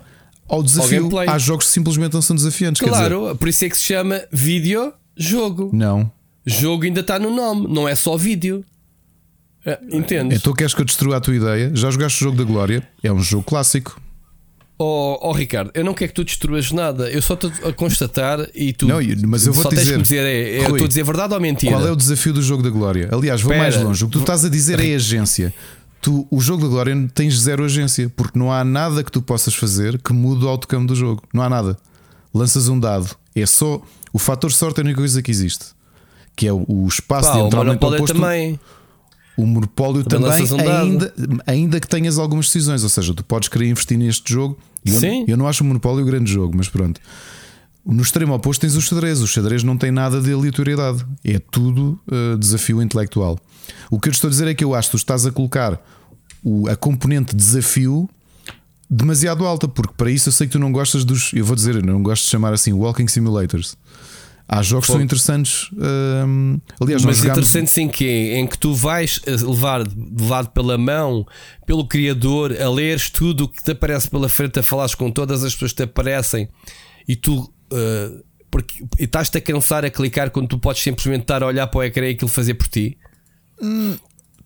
ao 0.48 0.62
desafio. 0.62 1.00
gameplay. 1.10 1.28
Há 1.28 1.38
jogos 1.38 1.66
que 1.66 1.72
simplesmente 1.72 2.14
não 2.14 2.22
são 2.22 2.36
desafiantes. 2.36 2.80
quer 2.80 2.90
dizer, 2.92 3.10
Claro, 3.10 3.36
por 3.36 3.48
isso 3.48 3.66
é 3.66 3.70
que 3.70 3.78
se 3.78 3.84
chama 3.84 4.22
vídeo-jogo. 4.32 5.70
não. 5.74 6.12
Jogo 6.46 6.84
ainda 6.84 7.00
está 7.00 7.18
no 7.18 7.34
nome, 7.34 7.74
não 7.74 7.88
é 7.88 7.96
só 7.96 8.18
vídeo. 8.18 8.66
É, 9.66 9.80
entendes? 9.94 10.40
Então 10.40 10.52
queres 10.52 10.74
que 10.74 10.82
eu 10.82 10.86
destrua 10.86 11.16
a 11.16 11.22
tua 11.22 11.34
ideia? 11.34 11.72
Já 11.74 11.90
jogaste 11.90 12.22
o 12.22 12.26
jogo 12.26 12.38
da 12.38 12.44
Glória? 12.44 12.86
É 13.02 13.10
um 13.14 13.20
jogo 13.22 13.44
clássico. 13.46 13.98
Oh, 14.78 15.20
oh, 15.22 15.32
Ricardo, 15.32 15.72
eu 15.74 15.84
não 15.84 15.94
quero 15.94 16.10
que 16.10 16.16
tu 16.16 16.24
destruas 16.24 16.72
nada, 16.72 17.10
eu 17.10 17.22
só 17.22 17.36
estou 17.36 17.52
a 17.64 17.72
constatar 17.72 18.40
e 18.56 18.74
tu 18.74 18.88
Não, 18.88 18.98
mas 19.28 19.46
eu 19.46 19.54
vou 19.54 19.64
só 19.64 19.70
te 19.70 19.76
tens 19.76 19.84
dizer, 19.86 19.96
que 19.98 20.02
dizer 20.02 20.26
é, 20.26 20.34
é, 20.34 20.58
eu 20.58 20.64
Rui, 20.64 20.72
estou 20.72 20.86
a 20.86 20.88
dizer 20.88 21.04
verdade 21.04 21.34
ou 21.34 21.40
mentira? 21.40 21.74
Qual 21.74 21.88
é 21.88 21.92
o 21.92 21.96
desafio 21.96 22.34
do 22.34 22.42
jogo 22.42 22.64
da 22.64 22.70
Glória? 22.70 23.08
Aliás, 23.12 23.42
vou 23.42 23.52
Espera. 23.52 23.72
mais 23.72 23.84
longe. 23.84 24.04
O 24.04 24.08
que 24.08 24.14
tu 24.14 24.20
estás 24.20 24.44
a 24.44 24.50
dizer 24.50 24.80
é 24.80 24.96
agência. 24.96 25.54
Tu, 26.02 26.28
o 26.30 26.42
jogo 26.42 26.64
da 26.64 26.70
Glória 26.70 27.10
tens 27.14 27.40
zero 27.40 27.64
agência, 27.64 28.12
porque 28.16 28.38
não 28.38 28.52
há 28.52 28.64
nada 28.66 29.04
que 29.04 29.12
tu 29.12 29.22
possas 29.22 29.54
fazer 29.54 30.02
que 30.02 30.12
mude 30.12 30.44
o 30.44 30.50
outcome 30.50 30.88
do 30.88 30.96
jogo. 30.96 31.24
Não 31.34 31.44
há 31.44 31.50
nada. 31.50 31.78
Lanças 32.34 32.68
um 32.68 32.80
dado. 32.80 33.16
É 33.36 33.46
só. 33.46 33.82
O 34.12 34.20
fator 34.20 34.52
sorte 34.52 34.80
é 34.80 34.82
a 34.82 34.86
única 34.86 35.00
coisa 35.00 35.22
que 35.22 35.32
existe. 35.32 35.68
Que 36.36 36.48
é 36.48 36.52
o, 36.52 36.66
o 36.68 36.88
espaço 36.88 37.28
Pá, 37.30 37.34
o 37.34 37.36
diametralmente 37.36 37.82
Monopólio 37.82 38.04
oposto. 38.04 38.20
também. 38.20 38.60
O 39.36 39.46
monopólio 39.48 40.04
Também 40.04 40.46
também, 40.46 40.66
um 40.68 40.72
ainda, 40.78 41.14
ainda 41.48 41.80
que 41.80 41.88
tenhas 41.88 42.18
algumas 42.20 42.46
decisões. 42.48 42.84
Ou 42.84 42.90
seja, 42.90 43.14
tu 43.14 43.24
podes 43.24 43.50
querer 43.50 43.68
investir 43.68 43.98
neste 43.98 44.32
jogo. 44.32 44.58
Eu, 44.86 45.00
Sim. 45.00 45.26
eu 45.28 45.36
não 45.38 45.48
acho 45.48 45.64
o 45.64 45.68
monopólio 45.68 46.04
um 46.04 46.06
grande 46.06 46.32
jogo, 46.32 46.54
mas 46.56 46.68
pronto. 46.70 47.02
No 47.86 48.02
extremo 48.02 48.34
oposto 48.34 48.62
tens 48.62 48.76
o 48.76 48.82
xadrez. 48.82 49.22
O 49.22 49.28
xadrez 49.28 49.64
não 49.64 49.76
tem 49.78 49.92
nada 49.92 50.22
de 50.22 50.32
aleatoriedade. 50.32 51.06
É 51.24 51.40
tudo 51.40 52.00
uh, 52.08 52.38
desafio 52.38 52.82
intelectual. 52.82 53.40
O 53.90 54.00
que 54.00 54.08
eu 54.08 54.12
estou 54.12 54.28
a 54.28 54.32
dizer 54.32 54.48
é 54.48 54.54
que 54.54 54.64
eu 54.64 54.76
acho 54.76 54.90
que 54.90 54.98
tu 54.98 54.98
estás 54.98 55.26
a 55.26 55.32
colocar 55.32 55.82
o- 56.44 56.68
a 56.70 56.76
componente 56.76 57.36
desafio 57.36 58.08
demasiado 58.90 59.46
alta, 59.46 59.68
porque 59.68 59.94
para 59.98 60.12
isso 60.12 60.30
eu 60.30 60.34
sei 60.34 60.46
que 60.48 60.54
tu 60.54 60.60
não 60.60 60.72
gostas 60.72 61.04
dos. 61.04 61.32
Eu 61.34 61.44
vou 61.44 61.56
dizer, 61.56 61.76
eu 61.76 61.82
não 61.82 62.04
gosto 62.04 62.24
de 62.26 62.30
chamar 62.30 62.54
assim 62.54 62.72
walking 62.74 63.08
simulators. 63.08 63.76
Há 64.58 64.62
jogos 64.62 64.86
que 64.88 64.92
são 64.94 65.02
interessantes. 65.02 65.70
hum, 65.74 66.60
aliás, 66.80 67.04
Mas 67.04 67.18
jogámos- 67.18 67.38
interessante 67.40 67.82
em 67.82 67.88
quê? 67.90 68.34
Em 68.36 68.46
que 68.48 68.58
tu 68.58 68.74
vais 68.76 69.20
eh, 69.26 69.32
levar 69.32 69.84
levado 69.88 70.50
pela 70.50 70.78
mão, 70.78 71.26
pelo 71.66 71.88
criador, 71.88 72.56
a 72.62 72.70
leres 72.70 73.10
tudo 73.10 73.46
o 73.46 73.48
que 73.48 73.64
te 73.64 73.72
aparece 73.72 74.10
pela 74.10 74.30
frente, 74.30 74.60
a 74.60 74.64
falares 74.64 74.94
com 74.96 75.10
todas 75.12 75.44
as 75.44 75.54
pessoas 75.54 75.72
que 75.72 75.78
te 75.78 75.84
aparecem 75.84 76.48
e 77.08 77.16
tu 77.16 77.52
eh, 77.72 78.12
porque, 78.52 78.84
e 79.00 79.06
estás-te 79.06 79.38
a 79.38 79.42
cansar 79.42 79.84
a 79.84 79.90
clicar 79.90 80.30
quando 80.30 80.48
tu 80.48 80.60
podes 80.60 80.84
simplesmente 80.84 81.22
estar 81.24 81.42
a 81.42 81.48
olhar 81.48 81.66
para 81.68 81.80
o 81.80 81.84
ecrã 81.84 82.06
e 82.08 82.12
aquilo 82.12 82.30
fazer 82.30 82.54
por 82.54 82.68
ti. 82.68 82.98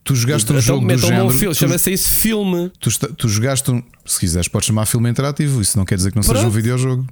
Tu 0.04 0.16
jogaste 0.16 0.50
um 0.50 0.56
Então, 0.56 0.62
jogo 0.62 0.88
do 0.88 0.94
um 0.94 0.98
género. 0.98 1.30
filme, 1.32 1.54
tu- 1.56 1.60
chama-se 1.60 1.92
isso 1.92 2.10
filme. 2.10 2.72
Tu, 2.80 2.88
esta- 2.90 3.10
tu 3.10 3.28
jogaste 3.28 3.70
um. 3.72 3.84
Se 4.06 4.18
quiseres, 4.20 4.48
podes 4.48 4.68
chamar 4.68 4.86
filme 4.86 5.10
interativo. 5.10 5.60
Isso 5.62 5.78
não 5.78 5.84
quer 5.84 5.96
dizer 5.96 6.12
que 6.12 6.16
não 6.16 6.24
seja 6.24 6.38
um 6.38 6.42
Pronto. 6.44 6.54
videojogo. 6.54 7.06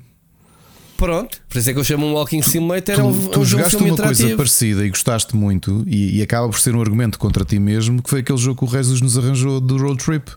Pronto, 0.97 1.41
por 1.49 1.57
isso 1.57 1.69
é 1.69 1.73
que 1.73 1.80
eu 1.80 1.84
chamo 1.84 2.05
um 2.05 2.13
Walking 2.13 2.41
Simulator. 2.41 2.95
Tu, 2.95 3.01
é 3.01 3.03
um, 3.03 3.13
tu 3.13 3.17
é 3.17 3.27
um 3.27 3.31
jogo 3.31 3.45
jogaste 3.45 3.76
uma 3.77 3.97
coisa 3.97 4.35
parecida 4.38 4.85
e 4.85 4.89
gostaste 4.89 5.35
muito, 5.35 5.84
e, 5.85 6.17
e 6.19 6.22
acaba 6.22 6.47
por 6.47 6.59
ser 6.59 6.73
um 6.76 6.81
argumento 6.81 7.19
contra 7.19 7.43
ti 7.43 7.59
mesmo, 7.59 8.01
que 8.01 8.09
foi 8.09 8.22
aquele 8.22 8.38
jogo 8.38 8.59
que 8.59 8.65
o 8.65 8.67
Jesus 8.77 9.01
nos 9.01 9.17
arranjou 9.17 9.59
do 9.59 9.77
Road 9.77 10.03
Trip. 10.03 10.31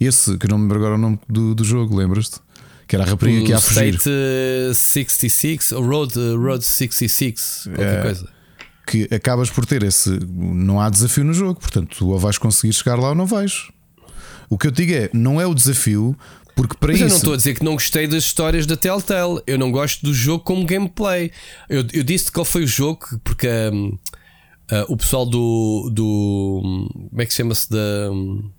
Esse, 0.00 0.36
que 0.38 0.46
eu 0.46 0.50
não 0.50 0.58
me 0.58 0.64
lembro 0.64 0.78
agora 0.78 0.94
o 0.94 0.98
nome 0.98 1.18
do, 1.28 1.54
do 1.54 1.64
jogo, 1.64 1.96
lembras-te? 1.96 2.38
Que 2.86 2.96
era 2.96 3.04
a 3.04 3.08
rapariga 3.08 3.42
que 3.44 3.48
ia 3.50 3.54
O 3.56 3.58
a 3.58 3.60
fugir. 3.60 3.94
State 3.94 4.10
eh, 4.10 4.74
66, 4.74 5.72
ou 5.72 5.84
Road, 5.86 6.12
eh, 6.18 6.34
Road 6.36 6.64
66, 6.64 7.62
qualquer 7.74 7.98
É. 7.98 8.02
coisa. 8.02 8.28
Que 8.86 9.08
acabas 9.14 9.48
por 9.50 9.64
ter 9.64 9.82
esse. 9.82 10.10
Não 10.28 10.78
há 10.80 10.90
desafio 10.90 11.24
no 11.24 11.32
jogo, 11.32 11.58
portanto, 11.58 11.96
tu 11.96 12.08
ou 12.10 12.18
vais 12.18 12.36
conseguir 12.36 12.72
chegar 12.74 12.96
lá 12.96 13.08
ou 13.10 13.14
não 13.14 13.24
vais. 13.24 13.68
O 14.50 14.58
que 14.58 14.66
eu 14.66 14.72
te 14.72 14.84
digo 14.84 14.92
é, 14.92 15.08
não 15.14 15.40
é 15.40 15.46
o 15.46 15.54
desafio, 15.54 16.14
porque 16.54 16.76
para 16.76 16.92
Mas 16.92 17.00
eu 17.00 17.08
não 17.08 17.08
isso. 17.08 17.16
estou 17.16 17.34
a 17.34 17.36
dizer 17.36 17.54
que 17.54 17.64
não 17.64 17.72
gostei 17.72 18.06
das 18.06 18.24
histórias 18.24 18.66
da 18.66 18.76
Telltale. 18.76 19.40
Eu 19.46 19.58
não 19.58 19.72
gosto 19.72 20.04
do 20.04 20.14
jogo 20.14 20.44
como 20.44 20.64
gameplay. 20.64 21.30
Eu, 21.68 21.84
eu 21.92 22.04
disse 22.04 22.30
qual 22.30 22.44
foi 22.44 22.62
o 22.62 22.66
jogo, 22.66 23.00
porque 23.24 23.48
hum, 23.72 23.98
ah, 24.70 24.84
o 24.88 24.96
pessoal 24.96 25.26
do. 25.26 25.90
do 25.92 26.60
como 27.10 27.22
é 27.22 27.26
que 27.26 27.34
chama-se? 27.34 27.70
Da. 27.70 28.10
hum, 28.10 28.50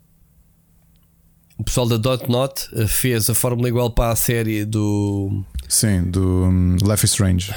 o 1.58 1.64
pessoal 1.64 1.88
da 1.88 1.96
Dot 1.98 2.30
Not 2.30 2.68
ah, 2.76 2.88
fez 2.88 3.30
a 3.30 3.34
fórmula 3.34 3.70
igual 3.70 3.90
para 3.90 4.12
a 4.12 4.16
série 4.16 4.66
do. 4.66 5.44
Sim, 5.68 6.04
do 6.04 6.46
um, 6.46 6.76
Life 6.84 7.06
is 7.06 7.12
Strange. 7.12 7.54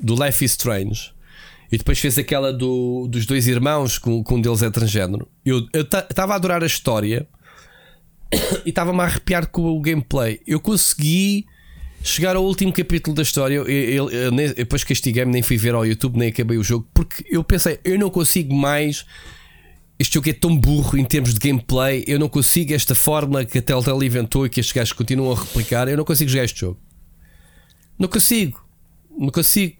do 0.00 0.14
Life 0.22 0.44
is 0.44 0.52
Strange. 0.52 1.12
E 1.70 1.76
depois 1.76 1.98
fez 1.98 2.16
aquela 2.16 2.50
do, 2.50 3.06
dos 3.08 3.26
dois 3.26 3.46
irmãos, 3.46 3.98
com, 3.98 4.22
com 4.22 4.36
um 4.36 4.40
deles 4.40 4.62
é 4.62 4.70
transgénero. 4.70 5.28
Eu 5.44 5.66
estava 5.74 6.32
a 6.32 6.36
adorar 6.36 6.62
a 6.62 6.66
história 6.66 7.28
e 8.64 8.68
estava-me 8.70 9.00
a 9.00 9.04
arrepiar 9.04 9.46
com 9.48 9.62
o 9.62 9.80
gameplay. 9.80 10.40
Eu 10.46 10.60
consegui 10.60 11.46
chegar 12.02 12.36
ao 12.36 12.44
último 12.44 12.72
capítulo 12.72 13.14
da 13.16 13.22
história. 13.22 13.54
Eu, 13.56 13.66
eu- 13.66 14.10
eu 14.10 14.30
nem- 14.30 14.52
depois 14.54 14.84
nem 15.26 15.42
fui 15.42 15.56
ver 15.56 15.74
ao 15.74 15.84
YouTube, 15.86 16.16
nem 16.18 16.28
acabei 16.28 16.56
o 16.58 16.62
jogo, 16.64 16.86
porque 16.94 17.24
eu 17.28 17.42
pensei, 17.42 17.78
eu 17.84 17.98
não 17.98 18.10
consigo 18.10 18.54
mais. 18.54 19.04
Este 19.98 20.14
jogo 20.14 20.28
é 20.30 20.32
tão 20.32 20.56
burro 20.56 20.96
em 20.96 21.04
termos 21.04 21.34
de 21.34 21.40
gameplay. 21.40 22.04
Eu 22.06 22.20
não 22.20 22.28
consigo 22.28 22.72
esta 22.72 22.94
fórmula 22.94 23.44
que 23.44 23.58
a 23.58 23.62
Telltale 23.62 24.06
inventou 24.06 24.46
e 24.46 24.48
que 24.50 24.60
estes 24.60 24.72
gajos 24.72 24.92
continuam 24.92 25.32
a 25.32 25.40
replicar. 25.40 25.88
Eu 25.88 25.96
não 25.96 26.04
consigo 26.04 26.30
jogar 26.30 26.44
este 26.44 26.60
jogo. 26.60 26.78
Não 27.98 28.06
consigo. 28.08 28.64
Não 29.18 29.30
consigo 29.30 29.76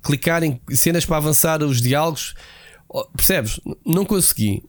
clicar 0.00 0.44
em 0.44 0.60
cenas 0.70 1.04
para 1.04 1.16
avançar 1.16 1.60
os 1.64 1.82
diálogos. 1.82 2.34
Oh, 2.88 3.04
Percebes? 3.06 3.58
Não 3.84 4.04
consegui. 4.04 4.62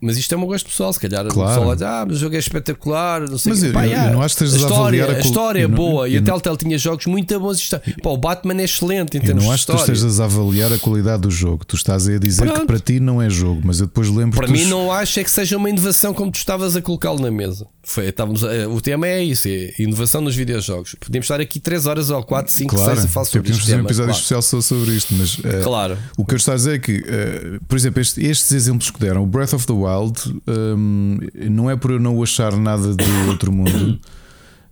Mas 0.00 0.16
isto 0.16 0.34
é 0.34 0.38
um 0.38 0.46
gosto 0.46 0.66
pessoal, 0.68 0.92
se 0.92 1.00
calhar. 1.00 1.26
Claro. 1.26 1.50
O 1.62 1.74
pessoal 1.76 1.90
ah, 2.00 2.04
mas 2.06 2.16
o 2.16 2.20
jogo 2.20 2.34
é 2.34 2.38
espetacular. 2.38 3.20
Não 3.28 3.36
sei 3.38 3.50
Mas 3.52 3.58
o 3.58 3.62
quê." 3.62 3.68
eu- 3.68 3.72
Pá, 3.72 3.86
eu- 3.86 3.92
eu 3.92 4.12
não 4.12 4.22
acho 4.22 4.36
que 4.36 4.44
a 4.44 4.46
estejas 4.46 4.54
a 4.54 4.56
história, 4.68 5.02
avaliar 5.04 5.10
a 5.10 5.12
a 5.12 5.20
história 5.20 5.58
é 5.60 5.64
eu 5.64 5.68
não- 5.68 5.76
boa 5.76 6.08
e 6.08 6.14
eu 6.14 6.18
a 6.18 6.20
não- 6.20 6.24
Telltale 6.26 6.56
tinha 6.56 6.78
jogos 6.78 7.06
muito 7.06 7.38
bons. 7.38 7.58
história. 7.58 7.84
Pá, 8.02 8.10
o 8.10 8.16
Batman 8.16 8.60
é 8.60 8.64
excelente 8.64 9.16
em 9.16 9.20
Eu 9.20 9.26
termos 9.26 9.44
não 9.44 9.50
de 9.50 9.54
acho 9.54 9.66
que 9.66 9.72
tu 9.72 9.76
história. 9.76 9.92
estejas 9.92 10.20
a 10.20 10.24
avaliar 10.24 10.72
a 10.72 10.78
qualidade 10.78 11.22
do 11.22 11.30
jogo. 11.30 11.64
Tu 11.64 11.76
estás 11.76 12.08
a 12.08 12.18
dizer 12.18 12.46
que 12.46 12.52
Pronto. 12.52 12.66
para 12.66 12.78
ti 12.78 12.98
não 13.00 13.20
é 13.20 13.28
jogo, 13.28 13.60
mas 13.64 13.80
eu 13.80 13.86
depois 13.86 14.08
lembro 14.08 14.36
Para 14.38 14.46
que 14.46 14.52
mim, 14.52 14.62
tu- 14.64 14.68
não 14.70 14.90
acho 14.92 15.20
é 15.20 15.24
que 15.24 15.30
seja 15.30 15.56
uma 15.56 15.68
inovação 15.68 16.14
como 16.14 16.30
tu 16.32 16.36
estavas 16.36 16.74
a 16.76 16.82
colocá-lo 16.82 17.20
na 17.20 17.30
mesa. 17.30 17.66
Foi, 17.82 18.06
estávamos 18.08 18.42
o 18.42 18.80
tema 18.80 19.06
é 19.06 19.22
isso: 19.22 19.48
é 19.48 19.72
inovação 19.78 20.20
nos 20.20 20.36
videojogos. 20.36 20.94
Podíamos 21.00 21.24
estar 21.24 21.40
aqui 21.40 21.58
3 21.58 21.86
horas 21.86 22.10
ou 22.10 22.22
4, 22.22 22.52
5, 22.52 22.76
Claro, 22.76 22.92
6 22.92 23.04
a 23.04 23.08
falar 23.08 23.24
sobre 23.24 23.40
podíamos 23.40 23.58
este 23.58 23.70
fazer 23.70 23.82
um 23.82 23.84
episódio 23.84 24.04
claro. 24.10 24.18
especial 24.18 24.42
só 24.42 24.60
sobre 24.60 24.90
isto, 24.92 25.14
mas 25.14 25.38
eh, 25.44 25.62
Claro. 25.62 25.98
o 26.16 26.24
que 26.24 26.34
eu 26.34 26.36
estou 26.36 26.52
a 26.52 26.56
dizer 26.56 26.74
é 26.74 26.78
que, 26.78 27.04
eh, 27.06 27.58
por 27.66 27.76
exemplo, 27.76 28.00
este- 28.00 28.24
estes 28.24 28.52
exemplos 28.52 28.90
que 28.90 29.00
deram, 29.00 29.22
o 29.22 29.26
Breath 29.26 29.54
of 29.54 29.66
the 29.66 29.72
Wild, 29.72 29.89
hum, 29.98 31.18
não 31.50 31.70
é 31.70 31.76
por 31.76 31.92
eu 31.92 32.00
não 32.00 32.22
achar 32.22 32.56
nada 32.56 32.94
de 32.94 33.04
outro 33.28 33.52
mundo. 33.52 34.00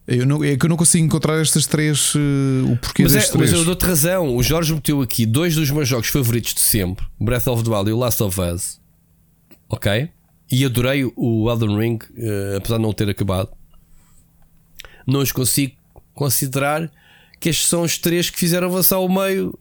Eu 0.06 0.24
não, 0.24 0.42
é 0.42 0.56
que 0.56 0.64
eu 0.64 0.70
não 0.70 0.76
consigo 0.76 1.04
encontrar 1.04 1.38
estas 1.38 1.66
três. 1.66 2.14
Uh, 2.14 2.72
o 2.72 2.76
porquê 2.78 3.02
mas, 3.02 3.14
é, 3.14 3.20
três. 3.20 3.34
mas 3.34 3.52
eu 3.52 3.64
dou-te 3.64 3.84
razão. 3.84 4.34
O 4.34 4.42
Jorge 4.42 4.72
meteu 4.72 5.02
aqui 5.02 5.26
dois 5.26 5.54
dos 5.54 5.70
meus 5.70 5.86
jogos 5.86 6.08
favoritos 6.08 6.54
de 6.54 6.60
sempre: 6.60 7.04
Breath 7.20 7.46
of 7.46 7.62
the 7.62 7.70
Wild 7.70 7.90
e 7.90 7.92
o 7.92 7.98
Last 7.98 8.22
of 8.22 8.40
Us. 8.40 8.80
Ok? 9.68 10.08
E 10.50 10.64
adorei 10.64 11.04
o 11.14 11.50
Elden 11.50 11.76
Ring, 11.78 11.98
uh, 11.98 12.56
apesar 12.56 12.76
de 12.78 12.82
não 12.82 12.92
ter 12.94 13.10
acabado. 13.10 13.50
Não 15.06 15.20
os 15.20 15.30
consigo 15.30 15.74
considerar 16.14 16.90
que 17.38 17.50
estes 17.50 17.68
são 17.68 17.82
os 17.82 17.98
três 17.98 18.30
que 18.30 18.38
fizeram 18.38 18.68
avançar 18.68 18.98
o 18.98 19.08
meio 19.08 19.58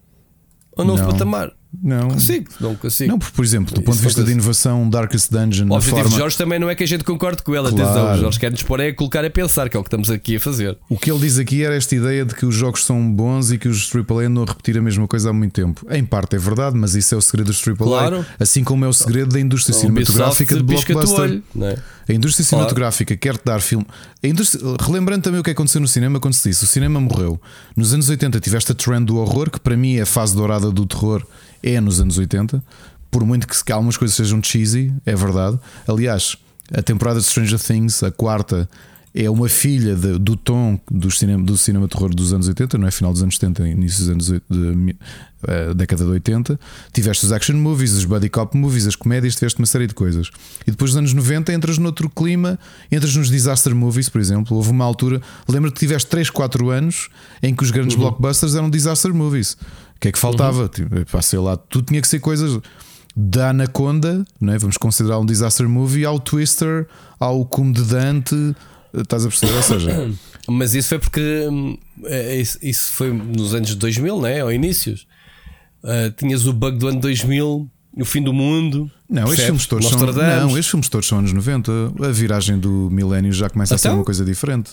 ao 0.78 0.86
novo 0.86 1.04
Não. 1.04 1.12
patamar. 1.12 1.52
Não. 1.84 2.08
Consigo, 2.10 2.50
não 2.60 2.76
consigo. 2.76 3.12
Não, 3.12 3.20
porque, 3.20 3.36
por 3.36 3.46
exemplo, 3.46 3.74
do 3.74 3.82
Isso 3.82 3.86
ponto 3.86 3.96
de 3.98 4.02
não 4.02 4.08
vista 4.08 4.22
de 4.22 4.26
consigo. 4.26 4.40
inovação, 4.42 4.90
Darkest 4.90 5.32
Dungeon, 5.32 5.68
O 5.70 5.74
objetivo 5.76 5.96
forma. 5.98 6.10
de 6.10 6.18
Jorge 6.18 6.38
também 6.38 6.60
não 6.60 6.70
é 6.70 6.76
que 6.76 6.84
a 6.84 6.88
gente 6.88 7.04
concorde 7.04 7.44
com 7.44 7.54
ele. 7.56 7.70
Claro. 7.70 7.84
Atenção, 7.84 8.14
o 8.14 8.18
Jorge 8.20 8.40
quer 8.40 8.52
nos 8.52 8.64
pôr 8.64 8.80
é 8.80 8.88
a 8.88 8.94
colocar 8.96 9.24
a 9.24 9.30
pensar, 9.30 9.70
que 9.70 9.78
é 9.78 9.80
o 9.80 9.84
que 9.84 9.88
estamos 9.88 10.10
aqui 10.10 10.38
a 10.38 10.40
fazer. 10.40 10.78
O 10.90 10.98
que 10.98 11.12
ele 11.12 11.20
diz 11.20 11.38
aqui 11.38 11.64
era 11.64 11.76
esta 11.76 11.94
ideia 11.96 12.26
de 12.26 12.34
que 12.34 12.46
os 12.46 12.56
jogos 12.56 12.84
são 12.86 13.12
bons 13.12 13.52
e 13.52 13.58
que 13.58 13.68
os 13.68 13.90
AAA 13.94 14.26
andam 14.28 14.44
a 14.44 14.46
repetir 14.48 14.78
a 14.78 14.82
mesma 14.82 15.08
coisa 15.08 15.30
há 15.30 15.34
muito 15.34 15.54
tempo. 15.54 15.86
Em 15.92 16.04
parte 16.04 16.36
é 16.36 16.40
verdade, 16.40 16.76
mas 16.78 16.96
isso 16.96 17.14
é 17.14 17.18
o 17.18 17.22
segredo 17.22 17.48
dos 17.48 17.62
AAA, 17.62 17.76
Claro. 17.76 18.26
assim 18.40 18.64
como 18.64 18.84
é 18.86 18.88
o 18.88 18.94
segredo 18.94 19.32
da 19.34 19.40
indústria 19.40 19.76
O 19.76 19.80
cinematográfica 19.80 20.56
de 20.56 20.64
blockbuster. 20.64 21.20
olho, 21.20 21.44
é? 21.62 21.78
A 22.10 22.14
indústria 22.14 22.46
Claro. 22.46 22.64
cinematográfica 22.64 23.18
quer-te 23.18 23.44
dar 23.44 23.60
filme. 23.60 23.86
A 24.24 24.28
indústria... 24.28 24.64
Relembrando 24.82 25.24
também 25.24 25.42
o 25.42 25.44
que 25.44 25.52
aconteceu 25.52 25.82
no 25.82 25.88
cinema 25.90 26.20
quando 26.22 26.34
se 26.36 26.50
disse: 26.50 26.64
o 26.64 26.68
cinema 26.68 27.00
morreu. 27.02 27.40
Nos 27.76 27.94
anos 27.94 28.08
80 28.10 28.40
tiveste 28.40 28.72
a 28.72 28.76
trend 28.76 29.06
do 29.06 29.18
horror, 29.18 29.52
que 29.52 29.60
para 29.60 29.76
mim 29.76 29.98
é 29.98 30.02
a 30.04 30.06
fase 30.06 30.34
dourada 30.34 30.72
do 30.72 30.86
terror, 30.86 31.22
é 31.76 31.82
nos 31.82 32.00
anos 32.00 32.18
80. 32.18 32.64
Por 33.10 33.24
muito 33.26 33.48
que 33.48 33.56
se- 33.56 33.64
que 33.64 33.72
algumas 33.72 33.98
coisas 33.98 34.16
sejam 34.16 34.42
cheesy, 34.44 34.94
é 35.06 35.16
verdade. 35.16 35.58
Aliás, 35.88 36.36
a 36.74 36.82
temporada 36.82 37.20
de 37.20 37.26
Stranger 37.26 37.60
Things, 37.60 38.04
a 38.04 38.12
quarta, 38.12 38.70
é 39.16 39.30
uma 39.30 39.50
filha 39.50 39.96
de- 39.96 40.20
do 40.20 40.36
tom 40.36 40.80
do 40.92 41.10
cinema, 41.10 41.44
do 41.44 41.58
cinema 41.58 41.88
terror 41.88 42.14
dos 42.14 42.34
anos 42.34 42.48
80, 42.48 42.78
não 42.78 42.88
é? 42.88 42.92
Final 42.92 43.12
dos 43.14 43.24
anos 43.24 43.36
70, 43.36 43.68
início 43.68 44.00
dos 44.02 44.10
anos 44.10 44.30
oit- 44.30 44.44
de, 44.50 44.58
mi- 44.58 44.96
eh, 45.48 45.74
década 45.74 46.04
de 46.04 46.12
80. 46.12 46.60
Tiveste 46.94 47.26
os 47.26 47.32
action 47.32 47.56
movies, 47.56 47.94
os 47.94 48.06
buddy 48.06 48.30
cop 48.30 48.56
movies, 48.56 48.86
as 48.86 48.96
comédias, 48.96 49.36
tiveste 49.36 49.58
uma 49.60 49.66
série 49.66 49.88
de 49.88 49.96
coisas. 49.96 50.30
E 50.68 50.72
depois 50.72 50.92
dos 50.92 50.98
anos 50.98 51.14
90 51.14 51.52
entras 51.54 51.78
noutro 51.80 52.10
clima, 52.10 52.60
entras 52.92 53.16
nos 53.16 53.30
disaster 53.30 53.74
movies, 53.74 54.08
por 54.10 54.22
exemplo. 54.22 54.56
Houve 54.56 54.70
uma 54.70 54.86
altura, 54.86 55.20
lembro 55.48 55.72
que 55.72 55.80
tiveste 55.80 56.08
3, 56.10 56.30
4 56.30 56.70
anos 56.70 57.10
em 57.42 57.56
que 57.56 57.64
os 57.64 57.72
grandes 57.72 57.96
blockbusters 57.96 58.54
eram 58.54 58.70
disaster 58.70 59.12
movies. 59.14 59.58
O 59.98 60.00
que 60.00 60.08
é 60.10 60.12
que 60.12 60.20
faltava? 60.20 60.70
Tipo, 60.70 61.06
pá, 61.12 61.22
sei 61.22 61.40
lá, 61.40 61.58
tudo 61.58 61.88
tinha 61.88 62.02
que 62.02 62.08
ser 62.08 62.20
coisas 62.20 62.62
da 63.16 63.50
Anaconda, 63.50 64.24
não 64.40 64.54
é? 64.54 64.58
vamos 64.60 64.78
considerar 64.78 65.18
um 65.18 65.26
disaster 65.26 65.68
movie, 65.68 66.06
ao 66.06 66.20
Twister, 66.20 66.88
ao 67.20 67.44
Cume 67.46 67.74
de 67.74 67.84
Dante, 67.84 68.56
estás 68.94 69.26
a 69.26 69.30
perceber? 69.30 69.54
Ou 69.56 69.64
seja, 69.64 70.12
Mas 70.48 70.74
isso 70.76 70.90
foi 70.90 71.00
porque 71.00 71.48
hum, 71.52 71.78
é, 72.06 72.38
isso, 72.38 72.58
isso 72.62 72.92
foi 72.94 73.12
nos 73.12 73.54
anos 73.54 73.76
2000, 73.76 74.22
né? 74.22 74.44
Ou 74.44 74.52
inícios. 74.52 75.06
Ah, 75.84 76.14
tinhas 76.16 76.46
o 76.46 76.54
bug 76.54 76.78
do 76.78 76.88
ano 76.88 77.00
2000, 77.02 77.70
o 77.98 78.06
fim 78.06 78.22
do 78.22 78.32
mundo. 78.32 78.90
não, 79.10 79.24
estes 79.26 79.46
filmes, 79.46 79.66
todos 79.66 79.90
são, 79.90 80.00
não, 80.00 80.50
estes 80.52 80.68
filmes 80.68 80.88
todos 80.90 81.08
são 81.08 81.20
anos 81.20 81.34
90. 81.34 81.72
A 82.02 82.12
viragem 82.12 82.60
do 82.60 82.90
milénio 82.92 83.34
já 83.34 83.50
começa 83.50 83.76
a 83.76 83.78
ser 83.78 83.88
Então? 83.88 83.98
uma 83.98 84.06
coisa 84.06 84.24
diferente. 84.24 84.72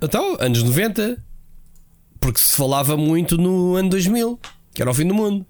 Então, 0.00 0.36
anos 0.40 0.62
90. 0.62 1.18
Porque 2.26 2.40
se 2.40 2.56
falava 2.56 2.96
muito 2.96 3.38
no 3.38 3.76
ano 3.76 3.88
2000, 3.88 4.38
que 4.74 4.82
era 4.82 4.90
o 4.90 4.94
fim 4.94 5.06
do 5.06 5.14
mundo. 5.14 5.46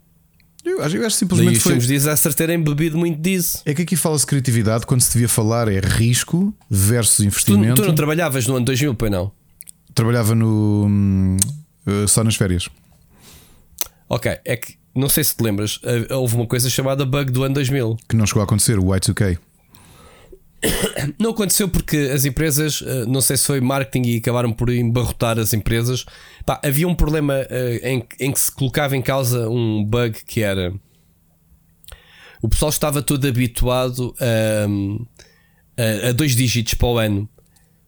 Eu 0.62 0.82
acho, 0.82 0.96
eu 0.96 1.06
acho 1.06 1.14
Daí 1.16 1.18
simplesmente 1.20 1.56
os 1.56 1.62
foi. 1.62 1.72
filmes 1.72 1.86
de 1.88 1.94
disaster 1.94 2.34
terem 2.34 2.62
bebido 2.62 2.98
muito 2.98 3.18
disso. 3.20 3.62
É 3.64 3.72
que 3.72 3.80
aqui 3.82 3.96
fala-se 3.96 4.26
criatividade 4.26 4.84
quando 4.84 5.00
se 5.00 5.10
devia 5.12 5.28
falar 5.28 5.68
é 5.68 5.78
risco 5.80 6.52
versus 6.68 7.16
Tu, 7.16 7.24
investimento. 7.24 7.80
tu 7.80 7.86
não 7.88 7.94
trabalhavas 7.94 8.46
no 8.46 8.56
ano 8.56 8.66
2000, 8.66 8.94
pois 8.94 9.10
não? 9.10 9.32
Trabalhava 9.94 10.34
no. 10.34 10.84
hum, 10.86 11.36
eh, 11.86 12.06
só 12.08 12.22
nas 12.22 12.36
férias. 12.36 12.68
Ok, 14.08 14.38
é 14.44 14.56
que 14.56 14.74
não 14.94 15.08
sei 15.08 15.24
se 15.24 15.34
te 15.36 15.42
lembras, 15.42 15.80
ah, 16.10 16.16
houve 16.16 16.34
uma 16.36 16.46
coisa 16.46 16.68
chamada 16.68 17.06
bug 17.06 17.30
do 17.32 17.42
ano 17.44 17.54
2000. 17.54 17.96
Que 18.08 18.16
não 18.16 18.26
chegou 18.26 18.42
a 18.42 18.44
acontecer, 18.44 18.78
o 18.78 18.82
Y2K. 18.84 19.38
Não 21.18 21.30
aconteceu 21.30 21.68
porque 21.68 21.96
as 22.12 22.24
empresas, 22.24 22.82
eh, 22.84 23.04
não 23.06 23.20
sei 23.20 23.36
se 23.36 23.46
foi 23.46 23.60
marketing 23.60 24.08
e 24.08 24.16
acabaram 24.18 24.52
por 24.52 24.70
embarrotar 24.70 25.38
as 25.38 25.52
empresas. 25.52 26.04
Pá, 26.44 26.60
havia 26.64 26.86
um 26.86 26.94
problema 26.94 27.34
eh, 27.48 27.80
em, 27.82 28.04
em 28.20 28.32
que 28.32 28.40
se 28.40 28.50
colocava 28.50 28.96
em 28.96 29.02
causa 29.02 29.48
um 29.48 29.84
bug 29.84 30.24
que 30.24 30.42
era 30.42 30.72
o 32.42 32.48
pessoal 32.48 32.70
estava 32.70 33.02
todo 33.02 33.26
habituado 33.26 34.14
a, 34.20 34.66
a, 36.06 36.08
a 36.08 36.12
dois 36.12 36.36
dígitos 36.36 36.74
para 36.74 36.86
o 36.86 36.98
ano 36.98 37.28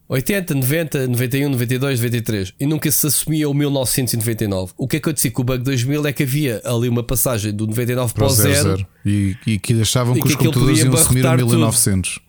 80, 0.09 0.55
90, 0.55 1.07
91, 1.07 1.49
92, 1.49 1.99
93 1.99 2.53
e 2.59 2.65
nunca 2.65 2.91
se 2.91 3.05
assumia 3.05 3.47
o 3.47 3.53
1999. 3.53 4.73
O 4.75 4.87
que 4.87 4.97
acontecia 4.97 5.29
com 5.29 5.43
o 5.43 5.45
bug 5.45 5.63
2000 5.63 6.07
é 6.07 6.11
que 6.11 6.23
havia 6.23 6.61
ali 6.65 6.89
uma 6.89 7.03
passagem 7.03 7.53
do 7.53 7.67
99 7.67 8.13
para, 8.13 8.25
Para 8.25 8.27
o 8.27 8.31
o 8.31 8.35
0. 8.35 8.77
00. 8.77 8.87
E, 9.05 9.37
e 9.45 9.59
que 9.59 9.79
achavam 9.79 10.17
E 10.17 10.21
que, 10.21 10.23
que 10.23 10.29
os 10.29 10.35
computadores 10.35 10.79
iam 10.79 10.93
assumir 10.95 11.23
o 11.23 11.31
embarrotar 11.31 11.71
tudo. 11.71 12.28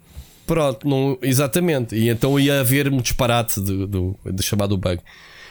1900. 0.51 0.81
Pronto, 0.81 0.89
não, 0.89 1.16
exatamente. 1.22 1.94
E 1.94 2.09
então 2.09 2.39
ia 2.40 2.59
haver 2.59 2.93
um 2.93 3.01
disparate 3.01 3.60
do, 3.60 3.86
do, 3.86 4.18
do 4.24 4.43
chamado 4.43 4.77
bug. 4.77 5.01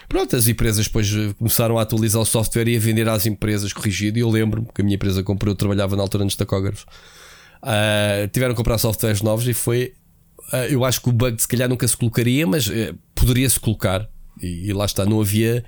Pronto, 0.09 0.35
as 0.35 0.47
empresas 0.49 0.87
depois 0.87 1.09
eh, 1.15 1.33
começaram 1.37 1.79
a 1.79 1.83
atualizar 1.83 2.21
o 2.21 2.25
software 2.25 2.67
e 2.67 2.75
a 2.75 2.79
vender 2.79 3.07
às 3.07 3.25
empresas 3.25 3.71
corrigido. 3.71 4.17
E 4.17 4.21
eu 4.21 4.29
lembro-me 4.29 4.67
que 4.73 4.81
a 4.81 4.83
minha 4.83 4.95
empresa 4.95 5.23
comprou, 5.23 5.53
eu 5.53 5.55
trabalhava 5.55 5.95
na 5.95 6.01
altura 6.01 6.25
antes 6.25 6.35
da 6.35 6.45
Cógrafos. 6.45 6.85
Ah, 7.61 8.27
tiveram 8.33 8.53
que 8.53 8.57
comprar 8.57 8.77
softwares 8.77 9.21
novos 9.21 9.47
e 9.47 9.53
foi. 9.53 9.93
ah, 10.51 10.67
eu 10.67 10.83
acho 10.83 11.01
que 11.01 11.07
o 11.07 11.13
bug 11.13 11.41
se 11.41 11.47
calhar 11.47 11.69
nunca 11.69 11.87
se 11.87 11.95
colocaria, 11.95 12.45
mas 12.45 12.69
eh, 12.69 12.93
poderia-se 13.15 13.57
colocar. 13.57 14.09
E, 14.41 14.67
e 14.69 14.73
lá 14.73 14.83
está, 14.83 15.05
não 15.05 15.21
havia 15.21 15.63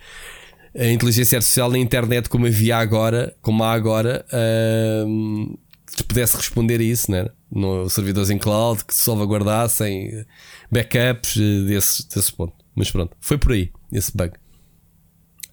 a 0.77 0.87
inteligência 0.87 1.37
artificial 1.37 1.69
na 1.69 1.77
internet 1.77 2.27
como 2.27 2.47
havia 2.47 2.77
agora, 2.77 3.33
como 3.41 3.63
há 3.63 3.71
agora, 3.71 4.25
ahm, 4.33 5.53
que 5.95 6.03
pudesse 6.03 6.35
responder 6.35 6.79
a 6.81 6.83
isso, 6.83 7.09
né? 7.09 7.27
No 7.51 7.89
servidores 7.89 8.29
em 8.29 8.37
cloud 8.37 8.85
que 8.85 8.93
se 8.95 9.01
salvaguardassem 9.01 10.25
backups 10.71 11.35
eh, 11.37 11.65
desse, 11.65 12.07
desse 12.07 12.31
ponto. 12.31 12.53
Mas 12.73 12.89
pronto, 12.89 13.15
foi 13.19 13.37
por 13.37 13.51
aí 13.51 13.71
esse 13.91 14.15
bug. 14.15 14.31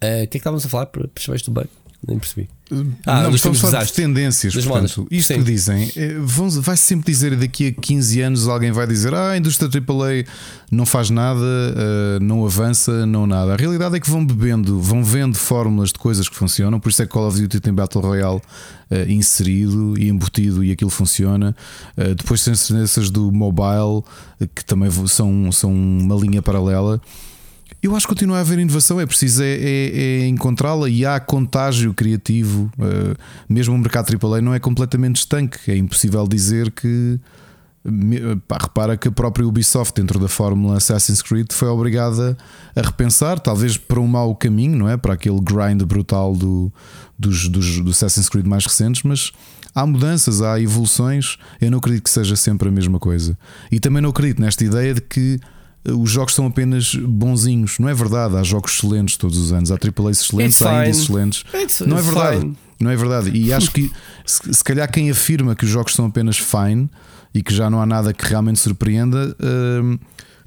Ah, 0.01 0.07
O 0.07 0.07
que 0.07 0.23
é 0.23 0.27
que 0.27 0.37
estávamos 0.39 0.65
a 0.65 0.69
falar? 0.69 0.87
Percebeste 0.87 1.51
o 1.51 1.53
bug? 1.53 1.69
Nem 2.07 2.19
percebi. 2.19 2.49
Ah, 3.07 3.23
não, 3.23 3.35
estamos 3.35 3.65
a 3.65 3.71
falar 3.71 3.85
de 3.85 3.93
tendências. 3.93 4.55
Das 4.55 4.65
Portanto, 4.65 4.99
modas. 4.99 5.13
isto 5.13 5.33
Sim. 5.33 5.39
que 5.39 5.45
dizem, 5.51 5.91
eh, 5.97 6.17
vão, 6.21 6.49
vai 6.51 6.77
sempre 6.77 7.11
dizer 7.11 7.35
daqui 7.35 7.69
a 7.69 7.73
15 7.73 8.21
anos 8.21 8.47
alguém 8.47 8.71
vai 8.71 8.87
dizer 8.87 9.15
ah, 9.15 9.31
a 9.31 9.37
indústria 9.39 9.69
AAA 9.69 10.25
não 10.71 10.85
faz 10.87 11.11
nada, 11.11 11.41
eh, 11.41 12.19
não 12.21 12.45
avança, 12.45 13.05
não 13.07 13.27
nada. 13.27 13.55
A 13.55 13.57
realidade 13.57 13.97
é 13.97 14.01
que 14.01 14.09
vão 14.09 14.25
bebendo, 14.25 14.81
vão 14.81 15.03
vendo 15.03 15.37
fórmulas 15.37 15.89
de 15.89 15.99
coisas 15.99 16.29
que 16.29 16.37
funcionam, 16.37 16.79
por 16.79 16.91
isso 16.91 17.03
é 17.03 17.07
que 17.07 17.13
Call 17.13 17.27
of 17.27 17.41
Duty 17.41 17.59
tem 17.59 17.73
Battle 17.73 18.03
Royale 18.03 18.41
eh, 18.91 19.07
inserido 19.09 19.99
e 19.99 20.09
embutido 20.09 20.63
e 20.63 20.71
aquilo 20.71 20.91
funciona. 20.91 21.57
Depois 22.17 22.45
tem 22.45 22.53
as 22.53 22.67
tendências 22.67 23.11
do 23.11 23.33
mobile, 23.33 24.05
que 24.55 24.65
também 24.65 24.91
são, 25.09 25.51
são 25.51 25.73
uma 25.73 26.15
linha 26.15 26.43
paralela. 26.43 27.01
Eu 27.81 27.95
acho 27.95 28.07
que 28.07 28.13
continua 28.13 28.39
a 28.39 28.41
haver 28.41 28.59
inovação, 28.59 29.01
é 29.01 29.07
preciso 29.07 29.43
é, 29.43 29.47
é- 29.47 29.97
é 30.23 30.27
encontrá-la 30.27 30.89
e 30.89 31.07
há 31.07 31.19
contágio 31.21 31.95
criativo. 31.95 32.71
Uh, 32.77 33.17
mesmo 33.49 33.75
o 33.75 33.79
mercado 33.79 34.11
AAA 34.13 34.41
não 34.41 34.53
é 34.53 34.59
completamente 34.59 35.17
estanque, 35.17 35.71
é 35.71 35.77
impossível 35.77 36.27
dizer 36.27 36.73
que. 36.73 37.21
pá, 38.49 38.59
repara 38.61 38.97
que 38.97 39.07
a 39.07 39.13
própria 39.13 39.47
Ubisoft, 39.47 39.95
dentro 40.01 40.19
da 40.19 40.27
fórmula 40.27 40.77
Assassin's 40.77 41.23
Creed, 41.23 41.53
foi 41.53 41.69
obrigada 41.69 42.37
a 42.75 42.81
repensar, 42.83 43.39
talvez 43.39 43.77
para 43.77 44.01
um 44.01 44.09
mau 44.09 44.35
caminho, 44.35 44.77
não 44.77 44.89
é? 44.89 44.97
Para 44.97 45.15
aquele 45.15 45.41
grind 45.41 45.81
brutal 45.85 46.35
do, 46.35 46.73
dos, 47.17 47.49
dos, 47.49 47.79
do 47.81 47.91
Assassin's 47.93 48.29
Creed 48.29 48.45
mais 48.45 48.67
recentes, 48.67 49.05
mas 49.05 49.31
há 49.73 49.87
mudanças, 49.87 50.43
há 50.43 50.61
evoluções. 50.61 51.39
Eu 51.61 51.71
não 51.71 51.79
acredito 51.79 52.03
que 52.03 52.11
seja 52.11 52.35
sempre 52.35 52.69
a 52.69 52.73
mesma 52.73 52.99
coisa. 52.99 53.39
E 53.71 53.79
também 53.79 54.03
não 54.03 54.11
acredito 54.11 54.41
nesta 54.41 54.65
ideia 54.65 54.95
de 54.95 55.01
que 55.01 55.39
os 55.85 56.11
jogos 56.11 56.35
são 56.35 56.47
apenas 56.47 56.95
bonzinhos. 56.95 57.79
Não 57.79 57.89
é 57.89 57.95
verdade. 57.95 58.37
Há 58.37 58.43
jogos 58.43 58.73
excelentes 58.77 59.17
todos 59.17 59.39
os 59.39 59.53
anos. 59.53 59.71
Há 59.71 59.75
AAAs 59.77 60.21
excelentes, 60.23 60.57
It's 60.57 60.63
há 60.67 60.83
indies 60.85 60.97
fine. 60.97 61.05
excelentes. 61.05 61.45
It's 61.55 61.81
não 61.81 61.99
é 61.99 62.03
verdade. 62.03 62.41
fine. 62.41 62.59
Não 62.81 62.91
é 62.91 62.97
verdade. 62.97 63.31
E 63.31 63.53
acho 63.53 63.71
que 63.73 63.91
se, 64.25 64.55
se 64.55 64.63
calhar 64.65 64.91
quem 64.91 65.11
afirma 65.11 65.55
que 65.57 65.65
os 65.65 65.71
jogos 65.71 65.95
são 65.95 66.07
apenas 66.07 66.39
fine 66.39 66.89
e 67.35 67.43
que 67.43 67.53
já 67.55 67.69
não 67.69 67.81
há 67.81 67.87
nada 67.87 68.13
que 68.15 68.25
realmente 68.25 68.59
surpreenda, 68.61 69.35
hum, 69.83 69.99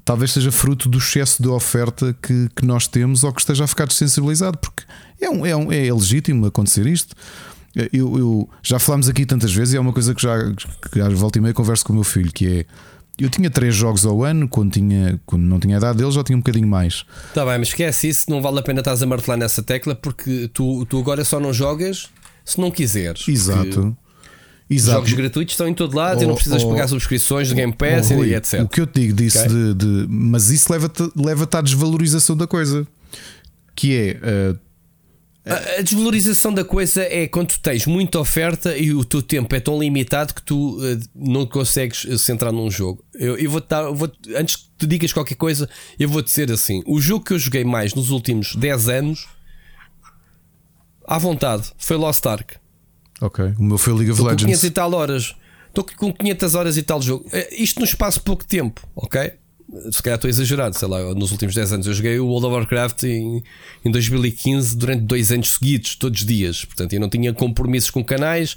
talvez 0.04 0.32
seja 0.32 0.50
fruto 0.50 0.88
do 0.88 0.98
excesso 0.98 1.42
de 1.42 1.48
oferta 1.48 2.16
que, 2.22 2.48
que 2.56 2.64
nós 2.64 2.86
temos 2.86 3.22
ou 3.22 3.32
que 3.32 3.40
esteja 3.40 3.64
a 3.64 3.66
ficar 3.66 3.86
desensibilizado, 3.86 4.56
porque 4.58 4.82
é, 5.20 5.28
um, 5.30 5.44
é, 5.46 5.54
um- 5.54 5.70
é 5.72 5.92
legítimo 5.92 6.46
acontecer 6.46 6.86
isto. 6.86 7.14
Eu, 7.74 8.18
eu- 8.18 8.50
já 8.62 8.78
falámos 8.78 9.08
aqui 9.08 9.24
tantas 9.26 9.52
vezes 9.52 9.74
e 9.74 9.76
é 9.76 9.80
uma 9.80 9.92
coisa 9.92 10.14
que 10.14 10.22
já, 10.22 10.36
que 10.90 10.98
já 10.98 11.08
volta 11.10 11.38
e 11.38 11.40
meia 11.42 11.54
converso 11.54 11.84
com 11.84 11.92
o 11.92 11.96
meu 11.96 12.04
filho, 12.04 12.30
que 12.32 12.46
é 12.46 12.66
eu 13.18 13.28
tinha 13.28 13.50
três 13.50 13.74
jogos 13.74 14.04
ao 14.06 14.22
ano, 14.24 14.48
quando, 14.48 14.72
tinha, 14.72 15.20
quando 15.26 15.42
não 15.42 15.60
tinha 15.60 15.76
a 15.76 15.78
idade 15.78 15.98
dele, 15.98 16.10
já 16.10 16.24
tinha 16.24 16.36
um 16.36 16.40
bocadinho 16.40 16.66
mais. 16.66 17.04
Tá 17.34 17.44
bem, 17.44 17.58
mas 17.58 17.68
esquece 17.68 18.08
isso, 18.08 18.30
não 18.30 18.40
vale 18.40 18.58
a 18.58 18.62
pena 18.62 18.80
estás 18.80 19.02
a 19.02 19.06
martelar 19.06 19.38
nessa 19.38 19.62
tecla 19.62 19.94
porque 19.94 20.48
tu, 20.52 20.84
tu 20.86 20.98
agora 20.98 21.24
só 21.24 21.38
não 21.38 21.52
jogas 21.52 22.08
se 22.44 22.60
não 22.60 22.70
quiseres. 22.70 23.26
Exato. 23.28 23.96
Exato. 24.70 24.98
Jogos 25.00 25.12
gratuitos 25.12 25.52
estão 25.52 25.68
em 25.68 25.74
todo 25.74 25.94
lado 25.94 26.22
e 26.22 26.26
não 26.26 26.32
Oh, 26.32 26.36
precisas 26.36 26.62
oh, 26.64 26.70
pagar 26.70 26.88
subscrições 26.88 27.48
do 27.50 27.54
Game 27.54 27.72
Pass 27.74 28.10
Oh, 28.10 28.24
e 28.24 28.34
etc. 28.34 28.60
O 28.62 28.68
que 28.68 28.80
eu 28.80 28.86
te 28.86 29.00
digo 29.00 29.12
disso 29.12 29.38
Ok. 29.40 29.48
de, 29.50 29.74
de- 29.74 30.06
Mas 30.08 30.48
isso 30.50 30.72
leva-te 30.72 31.02
leva 31.14 31.46
à 31.52 31.60
desvalorização 31.60 32.34
da 32.36 32.46
coisa. 32.46 32.86
Que 33.76 33.94
é. 34.22 34.52
uh, 34.52 34.58
A, 35.44 35.78
a 35.80 35.82
desvalorização 35.82 36.54
da 36.54 36.64
coisa 36.64 37.02
é 37.02 37.26
quando 37.26 37.48
tu 37.48 37.60
tens 37.60 37.84
muita 37.84 38.20
oferta 38.20 38.76
e 38.76 38.92
o 38.94 39.04
teu 39.04 39.20
tempo 39.20 39.52
é 39.56 39.58
tão 39.60 39.76
limitado 39.78 40.32
que 40.34 40.42
tu 40.42 40.78
eh, 40.80 40.98
não 41.14 41.44
consegues 41.46 42.06
eh, 42.08 42.16
centrar 42.16 42.52
num 42.52 42.70
jogo. 42.70 43.04
Eu, 43.12 43.36
eu 43.36 43.50
vou 43.50 43.60
dar, 43.60 43.90
vou 43.90 44.08
antes 44.36 44.54
que 44.54 44.62
tu 44.78 44.86
digas 44.86 45.12
qualquer 45.12 45.34
coisa, 45.34 45.68
eu 45.98 46.08
vou 46.08 46.22
dizer 46.22 46.52
assim: 46.52 46.80
o 46.86 47.00
jogo 47.00 47.24
que 47.24 47.32
eu 47.32 47.38
joguei 47.40 47.64
mais 47.64 47.92
nos 47.92 48.10
últimos 48.10 48.54
10 48.54 48.88
anos, 48.88 49.26
à 51.06 51.18
vontade, 51.18 51.72
foi 51.76 51.96
Lost 51.96 52.24
Ark. 52.26 52.54
ok. 53.20 53.54
O 53.58 53.64
meu 53.64 53.78
foi 53.78 53.92
League 53.94 54.10
of 54.12 54.20
Estou 54.20 54.30
com 54.30 54.36
500 54.36 54.46
Legends. 54.46 54.64
e 54.64 54.70
tal 54.70 54.94
horas. 54.94 55.34
Estou 55.68 55.84
com 55.96 56.12
500 56.12 56.54
horas 56.54 56.76
e 56.76 56.82
tal 56.82 57.02
jogo. 57.02 57.26
Eh, 57.32 57.62
Isto 57.62 57.80
no 57.80 57.84
espaço 57.84 58.18
de 58.18 58.24
pouco 58.24 58.44
tempo, 58.46 58.86
ok? 58.94 59.32
Se 59.90 60.02
calhar 60.02 60.16
estou 60.16 60.28
exagerado, 60.28 60.76
sei 60.78 60.86
lá, 60.86 61.14
nos 61.14 61.32
últimos 61.32 61.54
10 61.54 61.72
anos 61.72 61.86
eu 61.86 61.94
joguei 61.94 62.18
o 62.18 62.26
World 62.26 62.46
of 62.46 62.56
Warcraft 62.56 63.04
em, 63.04 63.42
em 63.84 63.90
2015 63.90 64.76
durante 64.76 65.04
dois 65.04 65.32
anos 65.32 65.52
seguidos, 65.52 65.96
todos 65.96 66.20
os 66.20 66.26
dias. 66.26 66.64
Portanto, 66.64 66.92
eu 66.92 67.00
não 67.00 67.08
tinha 67.08 67.32
compromissos 67.32 67.90
com 67.90 68.04
canais, 68.04 68.56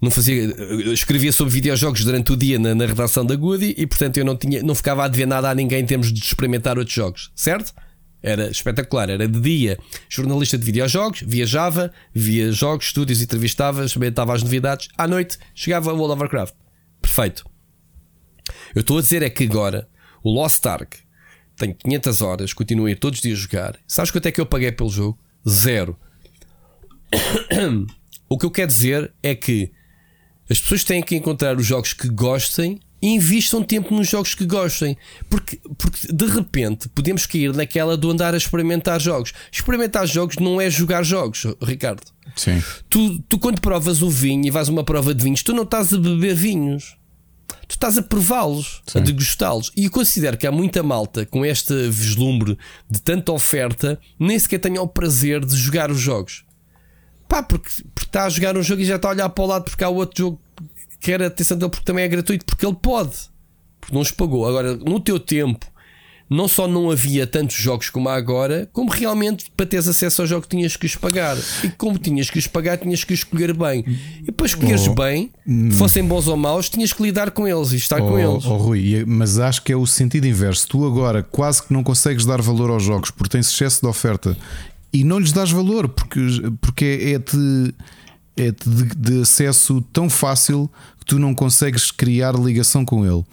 não 0.00 0.10
fazia, 0.10 0.54
escrevia 0.92 1.32
sobre 1.32 1.54
videojogos 1.54 2.04
durante 2.04 2.32
o 2.32 2.36
dia 2.36 2.58
na, 2.58 2.74
na 2.74 2.84
redação 2.84 3.24
da 3.24 3.34
Goody 3.34 3.74
e, 3.78 3.86
portanto, 3.86 4.18
eu 4.18 4.24
não, 4.24 4.36
tinha, 4.36 4.62
não 4.62 4.74
ficava 4.74 5.04
a 5.04 5.08
dever 5.08 5.26
nada 5.26 5.48
a 5.48 5.54
ninguém 5.54 5.80
em 5.80 5.86
termos 5.86 6.12
de 6.12 6.20
experimentar 6.20 6.76
outros 6.76 6.94
jogos, 6.94 7.30
certo? 7.34 7.72
Era 8.22 8.50
espetacular, 8.50 9.08
era 9.10 9.26
de 9.26 9.40
dia 9.40 9.78
jornalista 10.08 10.58
de 10.58 10.64
videojogos, 10.64 11.22
viajava, 11.26 11.92
via 12.12 12.52
jogos, 12.52 12.86
estúdios, 12.86 13.22
entrevistava, 13.22 13.84
experimentava 13.84 14.34
as 14.34 14.42
novidades. 14.42 14.88
À 14.98 15.08
noite 15.08 15.38
chegava 15.54 15.90
a 15.90 15.94
World 15.94 16.12
of 16.12 16.20
Warcraft. 16.20 16.54
Perfeito. 17.00 17.44
Eu 18.74 18.80
estou 18.80 18.98
a 18.98 19.00
dizer 19.00 19.22
é 19.22 19.30
que 19.30 19.44
agora 19.44 19.88
o 20.22 20.30
Lost 20.30 20.64
Ark 20.66 20.98
tem 21.56 21.72
500 21.72 22.22
horas, 22.22 22.52
continuo 22.52 22.86
a 22.86 22.90
ir 22.90 22.98
todos 22.98 23.18
os 23.18 23.22
dias 23.22 23.38
jogar. 23.38 23.78
Sabes 23.86 24.10
quanto 24.10 24.26
é 24.26 24.32
que 24.32 24.40
eu 24.40 24.46
paguei 24.46 24.72
pelo 24.72 24.90
jogo? 24.90 25.18
Zero. 25.48 25.96
O 28.28 28.38
que 28.38 28.46
eu 28.46 28.50
quero 28.50 28.68
dizer 28.68 29.12
é 29.22 29.34
que 29.34 29.70
as 30.48 30.58
pessoas 30.58 30.84
têm 30.84 31.02
que 31.02 31.14
encontrar 31.14 31.54
os 31.58 31.66
jogos 31.66 31.92
que 31.92 32.08
gostem 32.08 32.80
e 33.02 33.08
investam 33.08 33.62
tempo 33.62 33.94
nos 33.94 34.08
jogos 34.08 34.34
que 34.34 34.46
gostem. 34.46 34.96
Porque, 35.28 35.60
porque 35.76 36.10
de 36.10 36.26
repente 36.26 36.88
podemos 36.88 37.26
cair 37.26 37.52
naquela 37.54 37.94
do 37.94 38.10
andar 38.10 38.32
a 38.32 38.38
experimentar 38.38 38.98
jogos. 38.98 39.34
Experimentar 39.52 40.06
jogos 40.06 40.36
não 40.36 40.58
é 40.58 40.70
jogar 40.70 41.02
jogos, 41.02 41.44
Ricardo. 41.62 42.10
Sim. 42.34 42.62
Tu, 42.88 43.18
tu 43.28 43.38
quando 43.38 43.60
provas 43.60 44.00
o 44.00 44.08
vinho 44.08 44.46
e 44.46 44.50
vais 44.50 44.70
a 44.70 44.72
uma 44.72 44.82
prova 44.82 45.14
de 45.14 45.22
vinhos, 45.22 45.42
tu 45.42 45.52
não 45.52 45.64
estás 45.64 45.92
a 45.92 45.98
beber 45.98 46.34
vinhos. 46.34 46.96
Tu 47.72 47.76
estás 47.76 47.96
a 47.96 48.02
prová-los, 48.02 48.82
a 48.94 48.98
degustá-los. 48.98 49.72
E 49.74 49.86
eu 49.86 49.90
considero 49.90 50.36
que 50.36 50.46
há 50.46 50.52
muita 50.52 50.82
malta 50.82 51.24
com 51.24 51.42
este 51.42 51.88
vislumbre 51.88 52.58
de 52.88 53.00
tanta 53.00 53.32
oferta, 53.32 53.98
nem 54.20 54.38
sequer 54.38 54.58
tenha 54.58 54.82
o 54.82 54.86
prazer 54.86 55.42
de 55.42 55.56
jogar 55.56 55.90
os 55.90 55.98
jogos. 55.98 56.44
Pá, 57.26 57.42
porque, 57.42 57.70
porque 57.94 58.10
está 58.10 58.24
a 58.24 58.28
jogar 58.28 58.58
um 58.58 58.62
jogo 58.62 58.82
e 58.82 58.84
já 58.84 58.96
está 58.96 59.08
a 59.08 59.12
olhar 59.12 59.28
para 59.30 59.42
o 59.42 59.46
lado 59.46 59.64
porque 59.64 59.82
há 59.82 59.88
outro 59.88 60.22
jogo 60.22 60.40
que 60.90 60.98
quer 60.98 61.22
a 61.22 61.28
atenção 61.28 61.56
dele 61.56 61.70
porque 61.70 61.86
também 61.86 62.04
é 62.04 62.08
gratuito, 62.08 62.44
porque 62.44 62.66
ele 62.66 62.76
pode, 62.76 63.16
porque 63.80 63.94
não 63.94 64.02
os 64.02 64.10
pagou. 64.10 64.46
Agora, 64.46 64.76
no 64.76 65.00
teu 65.00 65.18
tempo, 65.18 65.64
não 66.30 66.48
só 66.48 66.66
não 66.66 66.90
havia 66.90 67.26
tantos 67.26 67.56
jogos 67.56 67.90
como 67.90 68.08
há 68.08 68.14
agora, 68.14 68.68
como 68.72 68.90
realmente 68.90 69.46
para 69.56 69.66
teres 69.66 69.86
acesso 69.86 70.22
ao 70.22 70.26
jogo 70.26 70.46
tinhas 70.48 70.76
que 70.76 70.86
os 70.86 70.96
pagar. 70.96 71.36
E 71.62 71.68
como 71.70 71.98
tinhas 71.98 72.30
que 72.30 72.38
os 72.38 72.46
pagar, 72.46 72.78
tinhas 72.78 73.04
que 73.04 73.12
escolher 73.12 73.52
bem. 73.54 73.84
E 74.26 74.32
para 74.32 74.46
escolheres 74.46 74.88
Oh. 74.88 74.94
bem, 74.94 75.30
fossem 75.72 76.04
bons 76.04 76.26
ou 76.28 76.36
maus, 76.36 76.68
tinhas 76.70 76.92
que 76.92 77.02
lidar 77.02 77.30
com 77.32 77.46
eles 77.46 77.72
e 77.72 77.76
estar 77.76 77.98
com 78.00 78.12
Oh, 78.12 78.18
eles. 78.18 78.44
oh, 78.46 78.56
Rui, 78.56 79.04
mas 79.06 79.38
acho 79.38 79.62
que 79.62 79.72
é 79.72 79.76
o 79.76 79.86
sentido 79.86 80.26
inverso. 80.26 80.66
Tu 80.68 80.86
agora 80.86 81.22
quase 81.22 81.62
que 81.62 81.72
não 81.72 81.82
consegues 81.82 82.24
dar 82.24 82.40
valor 82.40 82.70
aos 82.70 82.82
jogos 82.82 83.10
porque 83.10 83.30
tens 83.32 83.48
excesso 83.50 83.80
de 83.82 83.86
oferta 83.88 84.36
e 84.92 85.04
não 85.04 85.18
lhes 85.18 85.32
dás 85.32 85.50
valor 85.50 85.88
porque, 85.88 86.20
porque 86.60 86.84
é 87.14 87.18
de, 87.18 87.74
é 88.36 88.50
de, 88.50 88.84
de 88.96 89.20
acesso 89.22 89.80
tão 89.92 90.08
fácil 90.08 90.70
que 90.98 91.04
tu 91.06 91.18
não 91.18 91.34
consegues 91.34 91.90
criar 91.90 92.34
ligação 92.34 92.84
com 92.84 93.04
ele. 93.04 93.24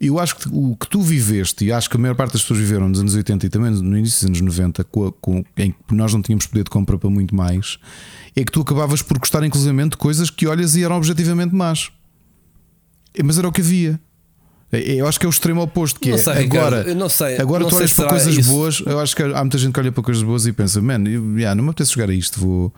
Eu 0.00 0.18
acho 0.18 0.36
que 0.36 0.48
o 0.50 0.74
que 0.76 0.88
tu 0.88 1.02
viveste, 1.02 1.66
e 1.66 1.72
acho 1.72 1.90
que 1.90 1.96
a 1.96 2.00
maior 2.00 2.14
parte 2.14 2.32
das 2.32 2.40
pessoas 2.40 2.58
viveram 2.60 2.88
nos 2.88 3.00
anos 3.00 3.14
80 3.14 3.44
e 3.44 3.48
também 3.50 3.70
no 3.70 3.98
início 3.98 4.20
dos 4.20 4.40
anos 4.40 4.40
90, 4.40 4.82
com, 4.84 5.06
a- 5.08 5.12
com- 5.12 5.44
em 5.58 5.72
que 5.72 5.94
nós 5.94 6.14
não 6.14 6.22
tínhamos 6.22 6.46
poder 6.46 6.64
de 6.64 6.70
compra 6.70 6.96
para 6.98 7.10
muito 7.10 7.34
mais, 7.34 7.78
é 8.34 8.42
que 8.42 8.50
tu 8.50 8.62
acabavas 8.62 9.02
por 9.02 9.18
gostar 9.18 9.44
inclusivamente 9.44 9.90
de 9.90 9.96
coisas 9.98 10.30
que 10.30 10.46
olhas 10.46 10.74
e 10.74 10.82
eram 10.82 10.96
objetivamente 10.96 11.54
más. 11.54 11.90
É, 13.14 13.22
Mas 13.22 13.38
era 13.38 13.46
o 13.46 13.52
que 13.52 13.60
havia. 13.60 14.00
É- 14.72 14.94
Eu 14.94 15.06
acho 15.06 15.20
que 15.20 15.26
é 15.26 15.28
o 15.28 15.30
extremo 15.30 15.60
oposto, 15.60 16.00
que 16.00 16.08
Não 16.08 16.14
é 16.16 16.18
sei, 16.18 16.32
Ricardo, 16.44 16.56
agora. 16.76 16.88
eu 16.88 16.94
não 16.94 17.08
sei, 17.08 17.36
agora 17.38 17.62
não 17.64 17.68
tu 17.70 17.76
olhas 17.76 17.92
para 17.92 18.08
coisas 18.08 18.34
isso. 18.38 18.50
boas. 18.50 18.80
Eu 18.86 19.00
acho 19.00 19.14
que 19.14 19.22
há 19.22 19.40
muita 19.40 19.58
gente 19.58 19.72
que 19.74 19.80
olha 19.80 19.92
para 19.92 20.02
coisas 20.02 20.22
boas 20.22 20.46
e 20.46 20.52
pensa, 20.52 20.80
man, 20.80 21.02
eu, 21.06 21.36
yeah, 21.36 21.54
não 21.54 21.62
me 21.64 21.70
apetece 21.70 21.92
jogar 21.92 22.08
a 22.08 22.14
isto, 22.14 22.40
vou. 22.40 22.72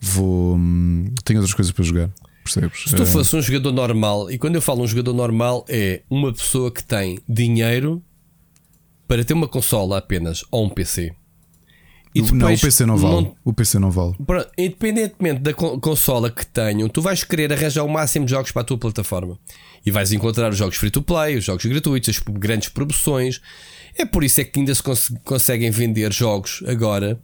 vou 0.00 0.56
hum, 0.56 1.12
tenho 1.24 1.38
outras 1.38 1.54
coisas 1.54 1.70
para 1.72 1.84
jogar. 1.84 2.10
Percebes? 2.52 2.84
Se 2.90 2.94
tu 2.96 3.02
Eh, 3.02 3.06
fosse 3.06 3.34
um 3.36 3.42
jogador 3.42 3.72
normal, 3.72 4.30
e 4.30 4.38
quando 4.38 4.54
eu 4.56 4.62
falo 4.62 4.82
um 4.82 4.86
jogador 4.86 5.12
normal, 5.12 5.64
é 5.68 6.02
uma 6.10 6.32
pessoa 6.32 6.70
que 6.70 6.82
tem 6.84 7.18
dinheiro 7.28 8.02
para 9.06 9.24
ter 9.24 9.34
uma 9.34 9.48
consola 9.48 9.98
apenas 9.98 10.44
ou 10.50 10.64
um 10.66 10.68
PC. 10.68 11.12
E 12.14 12.20
não, 12.22 12.28
o 12.28 12.32
depois 12.38 12.60
PC 12.62 12.86
não 12.86 12.96
vale. 12.96 13.32
O 13.44 13.52
PC 13.52 13.78
não 13.78 13.90
vale. 13.90 14.14
Independentemente 14.56 15.40
da 15.40 15.52
con- 15.52 15.78
consola 15.78 16.30
que 16.30 16.44
tenham, 16.46 16.88
tu 16.88 17.00
vais 17.02 17.22
querer 17.22 17.52
arranjar 17.52 17.84
o 17.84 17.88
máximo 17.88 18.24
de 18.24 18.30
jogos 18.32 18.50
para 18.50 18.62
a 18.62 18.64
tua 18.64 18.78
plataforma 18.78 19.38
e 19.84 19.90
vais 19.90 20.10
encontrar 20.12 20.50
os 20.50 20.56
jogos 20.56 20.76
free 20.76 20.90
to 20.90 21.02
play, 21.02 21.36
os 21.36 21.44
jogos 21.44 21.64
gratuitos, 21.64 22.08
as 22.08 22.18
grandes 22.18 22.70
promoções. 22.70 23.40
É 23.96 24.04
por 24.04 24.24
isso 24.24 24.40
é 24.40 24.44
que 24.44 24.58
ainda 24.58 24.74
se 24.74 24.82
cons- 24.82 25.12
conseguem 25.24 25.70
vender 25.70 26.12
jogos 26.12 26.62
agora 26.66 27.20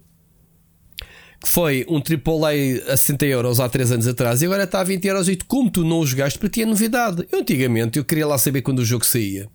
que 1.44 1.48
foi 1.50 1.84
um 1.90 1.96
AAA 1.98 2.90
a 2.92 2.96
60 2.96 3.26
euros 3.26 3.60
há 3.60 3.68
3 3.68 3.92
anos 3.92 4.06
atrás 4.08 4.40
e 4.40 4.46
agora 4.46 4.64
está 4.64 4.80
a 4.80 4.84
20 4.84 5.04
euros. 5.06 5.28
E 5.28 5.36
como 5.36 5.70
tu 5.70 5.84
não 5.84 5.98
o 6.00 6.06
jogaste, 6.06 6.38
para 6.38 6.48
ti 6.48 6.62
é 6.62 6.66
novidade. 6.66 7.26
Eu 7.30 7.40
antigamente 7.40 7.98
eu 7.98 8.04
queria 8.04 8.26
lá 8.26 8.38
saber 8.38 8.62
quando 8.62 8.78
o 8.78 8.84
jogo 8.84 9.04
saía. 9.04 9.48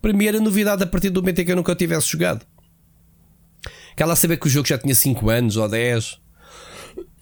Para 0.00 0.12
mim 0.12 0.24
era 0.24 0.38
novidade 0.40 0.82
a 0.84 0.86
partir 0.86 1.10
do 1.10 1.20
momento 1.20 1.40
em 1.40 1.44
que 1.44 1.50
eu 1.52 1.56
nunca 1.56 1.72
o 1.72 1.74
tivesse 1.74 2.08
jogado. 2.08 2.46
Quer 3.96 4.04
lá 4.06 4.14
saber 4.14 4.36
que 4.38 4.46
o 4.46 4.50
jogo 4.50 4.68
já 4.68 4.78
tinha 4.78 4.94
5 4.94 5.28
anos 5.30 5.56
ou 5.56 5.68
10. 5.68 6.18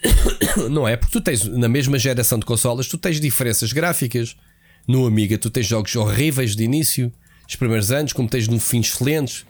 Não 0.70 0.86
é? 0.86 0.96
Porque 0.96 1.12
tu 1.12 1.20
tens, 1.22 1.44
na 1.46 1.68
mesma 1.68 1.98
geração 1.98 2.38
de 2.38 2.44
consolas, 2.44 2.88
tu 2.88 2.98
tens 2.98 3.20
diferenças 3.20 3.72
gráficas. 3.72 4.36
No 4.86 5.06
Amiga, 5.06 5.38
tu 5.38 5.48
tens 5.50 5.66
jogos 5.66 5.94
horríveis 5.96 6.54
de 6.56 6.64
início, 6.64 7.12
os 7.48 7.56
primeiros 7.56 7.90
anos, 7.92 8.12
como 8.12 8.28
tens 8.28 8.48
no 8.48 8.58
fim 8.58 8.80
excelentes, 8.80 9.44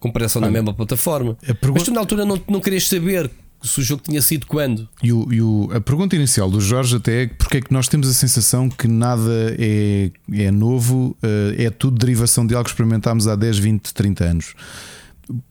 comparação 0.00 0.40
na 0.40 0.50
mesma 0.50 0.72
plataforma. 0.74 1.34
pergunta- 1.34 1.72
Mas 1.72 1.82
tu 1.84 1.90
na 1.92 2.00
altura 2.00 2.24
não, 2.24 2.40
não 2.48 2.60
querias 2.60 2.86
saber 2.88 3.30
se 3.66 3.80
o 3.80 3.82
jogo 3.82 4.02
tinha 4.02 4.22
sido 4.22 4.46
quando. 4.46 4.88
E, 5.02 5.12
o- 5.12 5.32
e 5.32 5.42
o- 5.42 5.68
a 5.72 5.80
pergunta 5.80 6.14
inicial 6.16 6.50
do 6.50 6.60
Jorge 6.60 6.96
até 6.96 7.24
é 7.24 7.26
porque 7.26 7.58
é 7.58 7.60
que 7.60 7.72
nós 7.72 7.88
temos 7.88 8.08
a 8.08 8.12
sensação 8.14 8.68
que 8.70 8.86
nada 8.88 9.54
é, 9.58 10.10
é 10.32 10.50
novo, 10.50 11.16
eh, 11.22 11.64
é 11.64 11.70
tudo 11.70 11.98
derivação 11.98 12.46
de 12.46 12.54
algo 12.54 12.64
que 12.64 12.70
experimentámos 12.70 13.26
há 13.28 13.36
10, 13.36 13.58
20, 13.58 13.92
30 13.92 14.24
anos. 14.24 14.54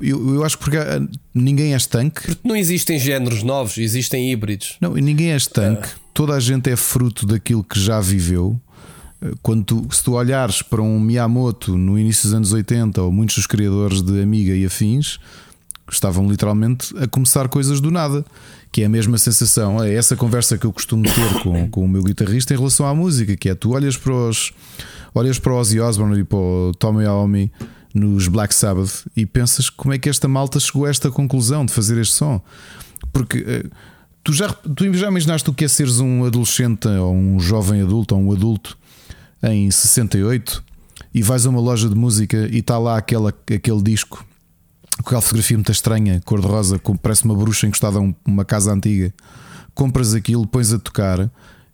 Eu, 0.02 0.35
eu 0.35 0.44
acho 0.45 0.58
que 0.58 0.64
porque 0.64 0.77
há- 0.77 1.06
ninguém 1.34 1.74
é 1.74 1.77
estanque. 1.77 2.22
Porque 2.27 2.48
não 2.48 2.56
existem 2.56 2.98
géneros 2.98 3.44
novos, 3.44 3.77
existem 3.77 4.32
híbridos. 4.32 4.77
Não, 4.80 4.98
e 4.98 5.02
ninguém 5.02 5.32
é 5.34 5.35
estanque. 5.35 5.90
Toda 6.14 6.34
a 6.34 6.40
gente 6.40 6.69
é 6.69 6.76
fruto 6.77 7.26
daquilo 7.26 7.61
que 7.64 7.77
já 7.80 8.00
viveu. 8.00 8.60
Eh, 9.22 9.32
Quando 9.42 9.66
tu, 9.66 9.88
se 9.92 10.02
tu 10.03 10.14
olhares 10.14 10.61
para 10.61 10.82
um 10.82 10.98
Miyamoto 11.00 11.77
no 11.77 12.00
início 12.00 12.24
dos 12.24 12.34
anos 12.34 12.53
80 12.53 13.02
ou 13.02 13.11
muitos 13.11 13.35
dos 13.35 13.48
criadores 13.48 14.02
de 14.02 14.22
Amiga 14.22 14.56
e 14.56 14.66
afins 14.66 15.19
estavam 15.91 16.27
literalmente 16.27 16.93
a 16.97 17.07
começar 17.07 17.47
coisas 17.47 17.80
do 17.80 17.91
nada, 17.91 18.25
que 18.72 18.81
é 18.81 18.85
a 18.85 18.89
mesma 18.89 19.17
sensação, 19.17 19.83
é 19.83 19.93
essa 19.93 20.15
conversa 20.15 20.57
que 20.57 20.65
eu 20.65 20.73
costumo 20.73 21.03
ter 21.03 21.43
com, 21.43 21.69
com 21.69 21.85
o 21.85 21.88
meu 21.88 22.03
guitarrista 22.03 22.53
em 22.53 22.57
relação 22.57 22.85
à 22.85 22.93
música, 22.93 23.35
que 23.35 23.49
é 23.49 23.55
tu 23.55 23.72
olhas 23.72 23.95
para 23.95 24.14
os 24.14 24.51
olhas 25.14 25.39
para 25.39 25.53
o 25.53 25.57
Ozzy 25.57 25.80
Osbourne 25.80 26.19
e 26.19 26.23
para 26.23 26.38
o 26.38 26.73
Tommy 26.77 27.03
Iommi 27.05 27.51
nos 27.93 28.27
Black 28.27 28.53
Sabbath 28.53 29.05
e 29.15 29.25
pensas 29.25 29.69
como 29.69 29.93
é 29.93 29.97
que 29.97 30.09
esta 30.09 30.27
malta 30.27 30.59
chegou 30.59 30.85
a 30.85 30.89
esta 30.89 31.09
conclusão 31.09 31.65
de 31.65 31.72
fazer 31.72 31.97
este 31.97 32.15
som, 32.15 32.41
porque 33.14 33.45
eh, 33.47 33.64
tu 34.22 34.33
já, 34.33 34.49
tu 34.49 34.93
já 34.93 35.07
imaginaste 35.07 35.49
o 35.49 35.53
que 35.53 35.64
é 35.64 35.67
seres 35.67 35.99
um 35.99 36.25
adolescente 36.25 36.88
ou 36.88 37.14
um 37.14 37.39
jovem 37.39 37.81
adulto 37.81 38.14
ou 38.14 38.22
um 38.22 38.33
adulto 38.33 38.77
em 39.41 39.72
68 39.72 40.61
e 41.14 41.22
vais 41.22 41.45
a 41.45 41.49
uma 41.49 41.61
loja 41.61 41.88
de 41.88 41.95
música 41.95 42.49
e 42.51 42.57
está 42.57 42.77
lá 42.77 42.97
aquela, 42.97 43.30
aquele 43.30 43.81
disco 43.81 44.25
aquela 44.99 45.22
fotografia 45.22 45.57
muito 45.57 45.72
estranha, 45.72 46.22
cor-de-rosa, 46.25 46.80
parece 47.01 47.25
uma 47.25 47.35
bruxa 47.35 47.67
encostada 47.67 47.98
a 47.98 48.01
um- 48.01 48.14
uma 48.25 48.45
casa 48.45 48.72
antiga. 48.74 49.14
Compras 49.74 50.14
aquilo, 50.14 50.48
pões 50.48 50.72
a 50.72 50.80
tocar 50.80 51.19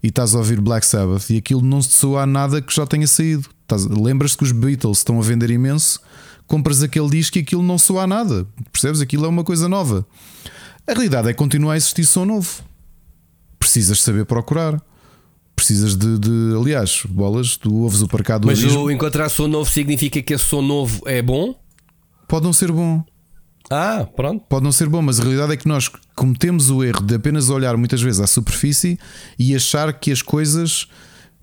e 0.01 0.07
estás 0.07 0.33
a 0.33 0.39
ouvir 0.39 0.59
Black 0.59 0.85
Sabbath 0.85 1.29
e 1.29 1.37
aquilo 1.37 1.61
não 1.61 1.81
se 1.81 1.89
soa 1.89 2.23
a 2.23 2.25
nada 2.25 2.61
que 2.61 2.73
já 2.73 2.85
tenha 2.85 3.07
saído. 3.07 3.47
Lembras-te 3.89 4.37
que 4.37 4.43
os 4.43 4.51
Beatles 4.51 4.97
estão 4.97 5.19
a 5.19 5.21
vender 5.21 5.49
imenso, 5.51 5.99
compras 6.47 6.81
aquele 6.83 7.09
disco 7.09 7.37
e 7.37 7.41
aquilo 7.41 7.63
não 7.63 7.77
soa 7.77 8.03
a 8.03 8.07
nada. 8.07 8.45
Percebes? 8.71 8.99
Aquilo 9.01 9.25
é 9.25 9.29
uma 9.29 9.43
coisa 9.43 9.69
nova. 9.69 10.05
A 10.87 10.93
realidade 10.93 11.29
é 11.29 11.31
que 11.33 11.37
continua 11.37 11.73
a 11.73 11.77
existir 11.77 12.05
som 12.05 12.25
novo. 12.25 12.63
Precisas 13.59 14.01
saber 14.01 14.25
procurar. 14.25 14.81
Precisas 15.55 15.95
de, 15.95 16.17
de 16.17 16.55
aliás, 16.59 17.03
bolas, 17.07 17.55
tu 17.55 17.71
ouves 17.83 18.01
o 18.01 18.07
parcado 18.07 18.41
do 18.41 18.47
Mas 18.47 18.63
o 18.63 18.89
encontrar 18.89 19.29
som 19.29 19.47
novo 19.47 19.69
significa 19.69 20.19
que 20.21 20.33
esse 20.33 20.45
som 20.45 20.61
novo 20.61 21.01
é 21.05 21.21
bom? 21.21 21.53
Pode 22.27 22.45
não 22.45 22.51
ser 22.53 22.71
bom. 22.71 23.03
Ah, 23.71 24.05
pronto. 24.15 24.43
Pode 24.49 24.63
não 24.65 24.71
ser 24.71 24.89
bom, 24.89 25.01
mas 25.01 25.19
a 25.19 25.23
realidade 25.23 25.53
é 25.53 25.57
que 25.57 25.67
nós 25.67 25.89
cometemos 26.13 26.69
o 26.69 26.83
erro 26.83 27.01
de 27.01 27.15
apenas 27.15 27.49
olhar 27.49 27.77
muitas 27.77 28.01
vezes 28.01 28.19
à 28.19 28.27
superfície 28.27 28.99
e 29.39 29.55
achar 29.55 29.93
que 29.93 30.11
as 30.11 30.21
coisas 30.21 30.83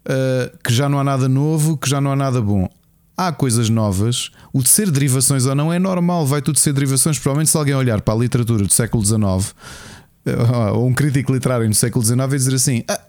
uh, 0.06 0.58
que 0.62 0.72
já 0.72 0.88
não 0.88 0.98
há 0.98 1.04
nada 1.04 1.26
novo, 1.28 1.78
que 1.78 1.88
já 1.88 2.00
não 2.00 2.12
há 2.12 2.16
nada 2.16 2.42
bom. 2.42 2.68
Há 3.16 3.32
coisas 3.32 3.68
novas, 3.70 4.30
o 4.52 4.62
de 4.62 4.68
ser 4.68 4.90
derivações 4.90 5.46
ou 5.46 5.54
não 5.54 5.72
é 5.72 5.78
normal, 5.78 6.24
vai 6.26 6.42
tudo 6.42 6.58
ser 6.58 6.72
derivações. 6.72 7.18
Provavelmente, 7.18 7.50
se 7.50 7.56
alguém 7.56 7.74
olhar 7.74 8.00
para 8.02 8.14
a 8.14 8.16
literatura 8.16 8.62
do 8.62 8.72
século 8.72 9.04
XIX 9.04 9.18
uh, 9.18 10.74
ou 10.74 10.86
um 10.86 10.92
crítico 10.92 11.32
literário 11.32 11.66
no 11.66 11.74
século 11.74 12.04
XIX 12.04 12.20
e 12.20 12.36
dizer 12.36 12.54
assim: 12.54 12.84
ah, 12.86 13.00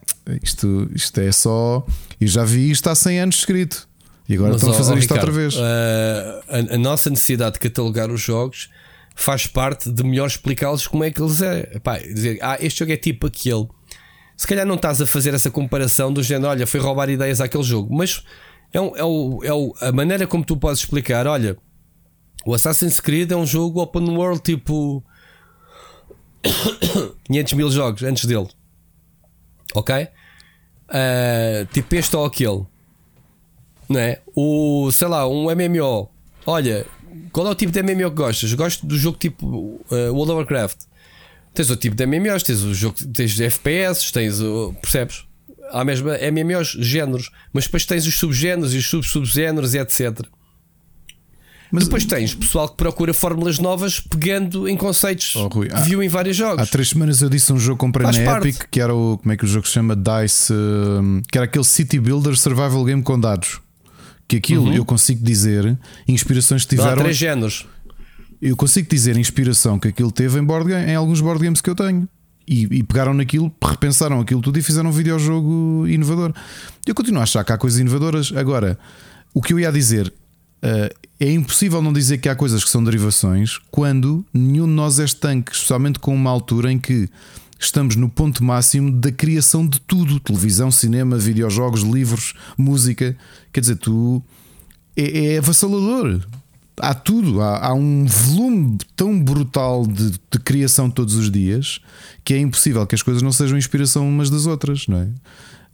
isto, 0.41 0.89
isto 0.95 1.19
é 1.19 1.31
só. 1.31 1.85
Eu 2.19 2.27
já 2.27 2.43
vi 2.43 2.71
isto 2.71 2.89
há 2.89 2.95
100 2.95 3.19
anos 3.19 3.35
escrito 3.35 3.87
e 4.27 4.35
agora 4.35 4.53
Mas, 4.53 4.61
estão 4.61 4.73
a 4.73 4.77
fazer 4.77 4.93
ó, 4.93 4.97
isto 4.97 5.13
Ricardo, 5.13 5.27
outra 5.27 5.41
vez. 5.41 5.55
uh, 5.55 6.71
a, 6.71 6.75
a 6.75 6.77
nossa 6.77 7.09
necessidade 7.09 7.53
de 7.53 7.59
catalogar 7.59 8.09
os 8.11 8.21
jogos 8.21 8.69
faz 9.19 9.45
parte 9.45 9.91
de 9.91 10.01
melhor 10.01 10.27
explicá-los 10.27 10.87
como 10.87 11.03
é 11.03 11.11
que 11.11 11.21
eles 11.21 11.41
é. 11.41 11.71
Epá, 11.75 11.97
dizer, 11.97 12.39
ah, 12.41 12.57
este 12.59 12.79
jogo 12.79 12.93
é 12.93 12.97
tipo 12.97 13.27
aquele. 13.27 13.67
Se 14.37 14.47
calhar 14.47 14.65
não 14.65 14.75
estás 14.75 15.01
a 15.01 15.05
fazer 15.05 15.33
essa 15.33 15.51
comparação 15.51 16.11
do 16.13 16.23
género, 16.23 16.51
olha, 16.51 16.65
foi 16.65 16.79
roubar 16.79 17.09
ideias 17.09 17.41
àquele 17.41 17.63
jogo, 17.63 17.93
mas 17.93 18.23
é, 18.71 18.79
um, 18.79 18.95
é, 18.95 19.03
o, 19.03 19.39
é 19.43 19.53
o, 19.53 19.73
a 19.81 19.91
maneira 19.91 20.25
como 20.25 20.45
tu 20.45 20.55
podes 20.55 20.79
explicar. 20.79 21.27
Olha, 21.27 21.57
o 22.45 22.53
Assassin's 22.53 23.01
Creed 23.01 23.29
é 23.29 23.35
um 23.35 23.45
jogo 23.45 23.81
open 23.81 24.09
world 24.15 24.41
tipo 24.41 25.03
500 27.27 27.53
mil 27.53 27.69
jogos 27.69 28.01
antes 28.03 28.23
dele, 28.23 28.47
ok? 29.75 30.07
Uh, 30.87 31.65
tipo 31.73 31.93
este 31.95 32.15
ou 32.15 32.23
aquele, 32.23 32.65
não 33.89 33.99
é? 33.99 34.21
O 34.33 34.89
sei 34.93 35.09
lá, 35.09 35.27
um 35.27 35.53
MMO. 35.53 36.09
Olha, 36.45 36.85
qual 37.31 37.47
é 37.47 37.49
o 37.51 37.55
tipo 37.55 37.71
de 37.71 37.81
MMO 37.81 38.09
que 38.09 38.15
gostas? 38.17 38.53
Gosto 38.53 38.85
do 38.85 38.97
jogo 38.97 39.17
tipo 39.17 39.45
uh, 39.47 39.83
World 40.11 40.31
of 40.31 40.37
Warcraft. 40.39 40.77
Tens 41.53 41.69
o 41.69 41.75
tipo 41.75 41.95
de 41.95 42.05
MMOs, 42.05 42.43
tens 42.43 42.61
o 42.61 42.73
jogo, 42.73 42.95
tens 43.13 43.39
FPS, 43.39 44.11
tens 44.11 44.39
o. 44.39 44.73
Percebes? 44.81 45.25
Há 45.71 45.83
mesmo 45.83 46.09
MMOs, 46.09 46.69
géneros, 46.79 47.29
mas 47.53 47.65
depois 47.65 47.85
tens 47.85 48.05
os 48.07 48.15
subgéneros 48.17 48.73
e 48.73 48.77
os 48.77 48.87
sub-subgéneros 48.87 49.73
e 49.73 49.79
etc. 49.79 50.21
Mas 51.71 51.83
depois 51.83 52.03
tens 52.03 52.33
pessoal 52.33 52.67
que 52.67 52.75
procura 52.77 53.13
fórmulas 53.13 53.59
novas 53.59 53.99
pegando 53.99 54.67
em 54.67 54.75
conceitos 54.75 55.35
Oh, 55.35 55.47
Rui, 55.47 55.67
que 55.67 55.75
há- 55.75 55.79
viu 55.81 56.01
em 56.01 56.07
vários 56.09 56.35
jogos. 56.35 56.63
Há 56.63 56.65
três 56.65 56.89
semanas 56.89 57.21
eu 57.21 57.29
disse 57.29 57.53
um 57.53 57.59
jogo 57.59 57.77
que 57.77 57.81
comprei 57.85 58.05
Faz 58.05 58.17
na 58.17 58.25
parte. 58.25 58.47
Epic 58.49 58.63
que 58.71 58.79
era 58.81 58.95
o. 58.95 59.19
Como 59.19 59.31
é 59.31 59.37
que 59.37 59.45
o 59.45 59.47
jogo 59.47 59.67
se 59.67 59.73
chama? 59.73 59.95
Dice. 59.95 60.51
hum, 60.51 61.21
que 61.31 61.37
era 61.37 61.45
aquele 61.45 61.65
City 61.65 61.99
Builder 61.99 62.35
Survival 62.35 62.83
Game 62.85 63.03
com 63.03 63.19
dados. 63.19 63.59
Que 64.29 64.37
aquilo 64.37 64.71
eu 64.73 64.85
consigo 64.85 65.21
dizer 65.25 65.77
inspirações 66.07 66.63
que 66.63 66.75
Não, 66.75 66.83
Há 66.83 66.87
tiveram. 66.87 67.03
três 67.03 67.17
géneros. 67.17 67.65
Eu 68.41 68.55
consigo 68.55 68.87
dizer 68.89 69.17
inspiração 69.17 69.77
que 69.77 69.89
aquilo 69.89 70.11
teve 70.11 70.39
em, 70.39 70.43
board 70.43 70.69
game, 70.69 70.89
em 70.89 70.95
alguns 70.95 71.19
board 71.19 71.43
games 71.43 71.59
que 71.59 71.69
eu 71.69 71.75
tenho. 71.75 72.07
E, 72.47 72.63
e 72.71 72.83
pegaram 72.83 73.13
naquilo, 73.13 73.51
repensaram 73.61 74.19
aquilo 74.21 74.41
tudo 74.41 74.57
e 74.57 74.61
fizeram 74.61 74.89
um 74.89 74.93
videojogo 74.93 75.85
inovador. 75.87 76.33
Eu 76.87 76.95
continuo 76.95 77.19
a 77.19 77.23
achar 77.23 77.43
que 77.43 77.51
há 77.51 77.57
coisas 77.57 77.79
inovadoras. 77.79 78.31
Agora, 78.35 78.79
o 79.33 79.41
que 79.41 79.51
eu 79.53 79.59
ia 79.59 79.71
dizer 79.71 80.11
eh, 80.61 80.93
é 81.19 81.31
impossível 81.31 81.81
não 81.81 81.91
dizer 81.91 82.17
que 82.19 82.29
há 82.29 82.35
coisas 82.35 82.63
que 82.63 82.69
são 82.69 82.83
derivações 82.83 83.59
quando 83.69 84.25
nenhum 84.33 84.65
de 84.65 84.73
nós 84.73 84.99
é 84.99 85.05
estanque, 85.05 85.51
especialmente 85.51 85.99
com 85.99 86.13
uma 86.15 86.29
altura 86.29 86.71
em 86.71 86.79
que 86.79 87.09
estamos 87.59 87.95
no 87.95 88.09
ponto 88.09 88.43
máximo 88.43 88.91
da 88.91 89.11
criação 89.11 89.67
de 89.67 89.79
tudo: 89.81 90.19
televisão, 90.19 90.71
cinema, 90.71 91.17
videojogos, 91.17 91.81
livros, 91.81 92.33
música. 92.57 93.15
Quer 93.51 93.59
dizer, 93.59 93.75
tu 93.75 94.23
é, 94.95 95.33
é 95.33 95.37
avassalador. 95.37 96.21
Há 96.81 96.93
tudo, 96.93 97.41
há, 97.41 97.67
há 97.67 97.73
um 97.73 98.05
volume 98.05 98.77
tão 98.95 99.21
brutal 99.21 99.85
de, 99.85 100.11
de 100.11 100.39
criação 100.41 100.89
todos 100.89 101.13
os 101.15 101.29
dias 101.29 101.81
que 102.23 102.33
é 102.33 102.37
impossível 102.37 102.87
que 102.87 102.95
as 102.95 103.01
coisas 103.01 103.21
não 103.21 103.33
sejam 103.33 103.57
inspiração 103.57 104.07
umas 104.07 104.29
das 104.29 104.45
outras, 104.45 104.87
não 104.87 104.99
é? 104.99 105.09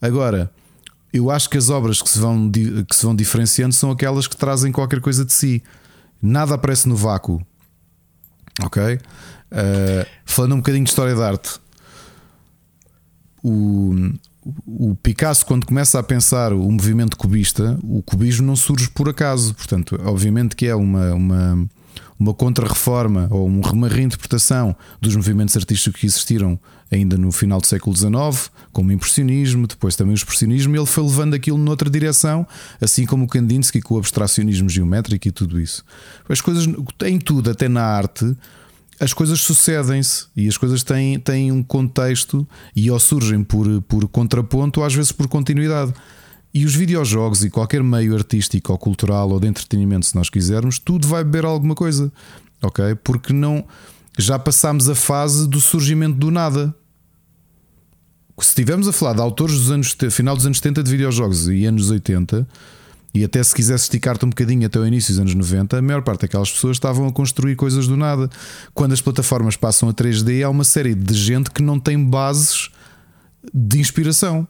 Agora, 0.01 0.51
eu 1.13 1.29
acho 1.29 1.49
que 1.49 1.57
as 1.57 1.69
obras 1.69 2.01
que 2.01 2.09
se 2.09 2.17
vão, 2.17 2.51
que 2.51 2.95
se 2.95 3.05
vão 3.05 3.15
diferenciando 3.15 3.73
são 3.75 3.91
aquelas 3.91 4.27
que 4.27 4.35
trazem 4.35 4.71
qualquer 4.71 4.99
coisa 4.99 5.23
de 5.23 5.31
si. 5.31 5.63
Nada 6.21 6.55
aparece 6.55 6.89
no 6.89 6.95
vácuo, 6.95 7.45
ok? 8.63 8.95
Uh, 8.95 8.99
falando 10.25 10.53
um 10.53 10.57
bocadinho 10.57 10.83
de 10.83 10.89
história 10.89 11.13
de 11.13 11.21
arte, 11.21 11.59
o, 13.45 14.13
o 14.65 14.95
Picasso, 14.95 15.45
quando 15.45 15.67
começa 15.67 15.99
a 15.99 16.03
pensar 16.03 16.51
o 16.51 16.71
movimento 16.71 17.15
cubista, 17.15 17.77
o 17.83 18.01
cubismo 18.01 18.45
não 18.45 18.55
surge 18.55 18.89
por 18.89 19.07
acaso. 19.07 19.53
Portanto, 19.53 19.99
obviamente 20.03 20.55
que 20.55 20.65
é 20.65 20.75
uma, 20.75 21.13
uma, 21.13 21.67
uma 22.19 22.33
contra-reforma 22.33 23.27
ou 23.29 23.47
uma 23.47 23.87
reinterpretação 23.87 24.75
dos 24.99 25.15
movimentos 25.15 25.55
artísticos 25.55 25.99
que 25.99 26.07
existiram 26.07 26.59
ainda 26.91 27.17
no 27.17 27.31
final 27.31 27.61
do 27.61 27.67
século 27.67 27.95
XIX, 27.95 28.49
como 28.71 28.89
o 28.89 28.91
impressionismo, 28.91 29.67
depois 29.67 29.95
também 29.95 30.13
o 30.13 30.15
expressionismo. 30.15 30.75
Ele 30.75 30.85
foi 30.87 31.03
levando 31.03 31.35
aquilo 31.35 31.59
noutra 31.59 31.89
direção, 31.89 32.47
assim 32.81 33.05
como 33.05 33.25
o 33.25 33.27
Kandinsky 33.27 33.79
com 33.79 33.93
o 33.93 33.97
abstracionismo 33.99 34.69
geométrico 34.69 35.27
e 35.27 35.31
tudo 35.31 35.59
isso. 35.59 35.83
As 36.27 36.41
coisas, 36.41 36.67
em 37.05 37.19
tudo, 37.19 37.51
até 37.51 37.67
na 37.67 37.83
arte, 37.83 38.35
as 38.99 39.13
coisas 39.13 39.41
sucedem-se 39.41 40.27
e 40.35 40.47
as 40.47 40.57
coisas 40.57 40.83
têm, 40.83 41.19
têm 41.19 41.51
um 41.51 41.61
contexto 41.61 42.47
e 42.75 42.89
ou 42.89 42.99
surgem 42.99 43.43
por, 43.43 43.81
por 43.83 44.07
contraponto 44.07 44.79
ou 44.79 44.85
às 44.85 44.93
vezes 44.93 45.11
por 45.11 45.27
continuidade. 45.27 45.93
E 46.53 46.63
os 46.63 46.73
videojogos 46.73 47.43
e 47.43 47.49
qualquer 47.49 47.83
meio 47.83 48.15
artístico 48.15 48.71
ou 48.71 48.77
cultural 48.77 49.29
ou 49.29 49.39
de 49.39 49.47
entretenimento, 49.47 50.05
se 50.05 50.15
nós 50.15 50.29
quisermos, 50.29 50.79
tudo 50.79 51.05
vai 51.05 51.23
beber 51.23 51.43
alguma 51.43 51.75
coisa, 51.75 52.11
ok? 52.61 52.95
Porque 52.95 53.33
não 53.33 53.65
já 54.17 54.39
passámos 54.39 54.87
a 54.87 54.95
fase 54.95 55.49
do 55.49 55.59
surgimento 55.59 56.17
do 56.17 56.31
nada. 56.31 56.73
Se 58.39 58.49
estivermos 58.49 58.87
a 58.87 58.93
falar 58.93 59.13
de 59.13 59.21
autores 59.21 59.55
dos 59.57 59.71
anos 59.71 59.97
final 60.11 60.35
dos 60.35 60.45
anos 60.45 60.57
70 60.57 60.83
de 60.83 60.91
videojogos 60.91 61.49
e 61.49 61.65
anos 61.65 61.89
80, 61.89 62.47
e 63.15 63.23
até 63.23 63.41
se 63.41 63.55
quisesse 63.55 63.85
esticar-te 63.85 64.25
um 64.25 64.29
bocadinho 64.29 64.67
até 64.67 64.77
o 64.77 64.85
início 64.85 65.13
dos 65.13 65.21
anos 65.21 65.33
90, 65.33 65.77
a 65.77 65.81
maior 65.81 66.01
parte 66.01 66.21
daquelas 66.21 66.51
pessoas 66.51 66.75
estavam 66.75 67.07
a 67.07 67.13
construir 67.13 67.55
coisas 67.55 67.87
do 67.87 67.95
nada. 67.95 68.29
Quando 68.73 68.91
as 68.91 68.99
plataformas 68.99 69.55
passam 69.55 69.87
a 69.87 69.93
3D, 69.93 70.45
há 70.45 70.49
uma 70.49 70.65
série 70.65 70.93
de 70.93 71.13
gente 71.13 71.49
que 71.49 71.63
não 71.63 71.79
tem 71.79 72.03
bases 72.03 72.69
de 73.53 73.79
inspiração, 73.79 74.45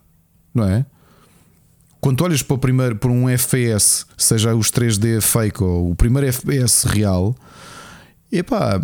não 0.51 0.63
é? 0.63 0.83
Quando 2.01 2.21
olhas 2.23 2.41
para, 2.41 2.55
o 2.55 2.57
primeiro, 2.57 2.95
para 2.95 3.11
um 3.11 3.29
FPS, 3.29 4.05
seja 4.17 4.55
os 4.55 4.71
3D 4.71 5.21
fake 5.21 5.63
ou 5.63 5.91
o 5.91 5.95
primeiro 5.95 6.27
FPS 6.27 6.87
real, 6.87 7.35
epá, 8.31 8.81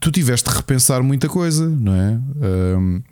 tu 0.00 0.10
tiveste 0.10 0.50
de 0.50 0.56
repensar 0.56 1.00
muita 1.00 1.28
coisa, 1.28 1.68
não 1.68 1.94
é? 1.94 2.20
Um, 2.76 3.02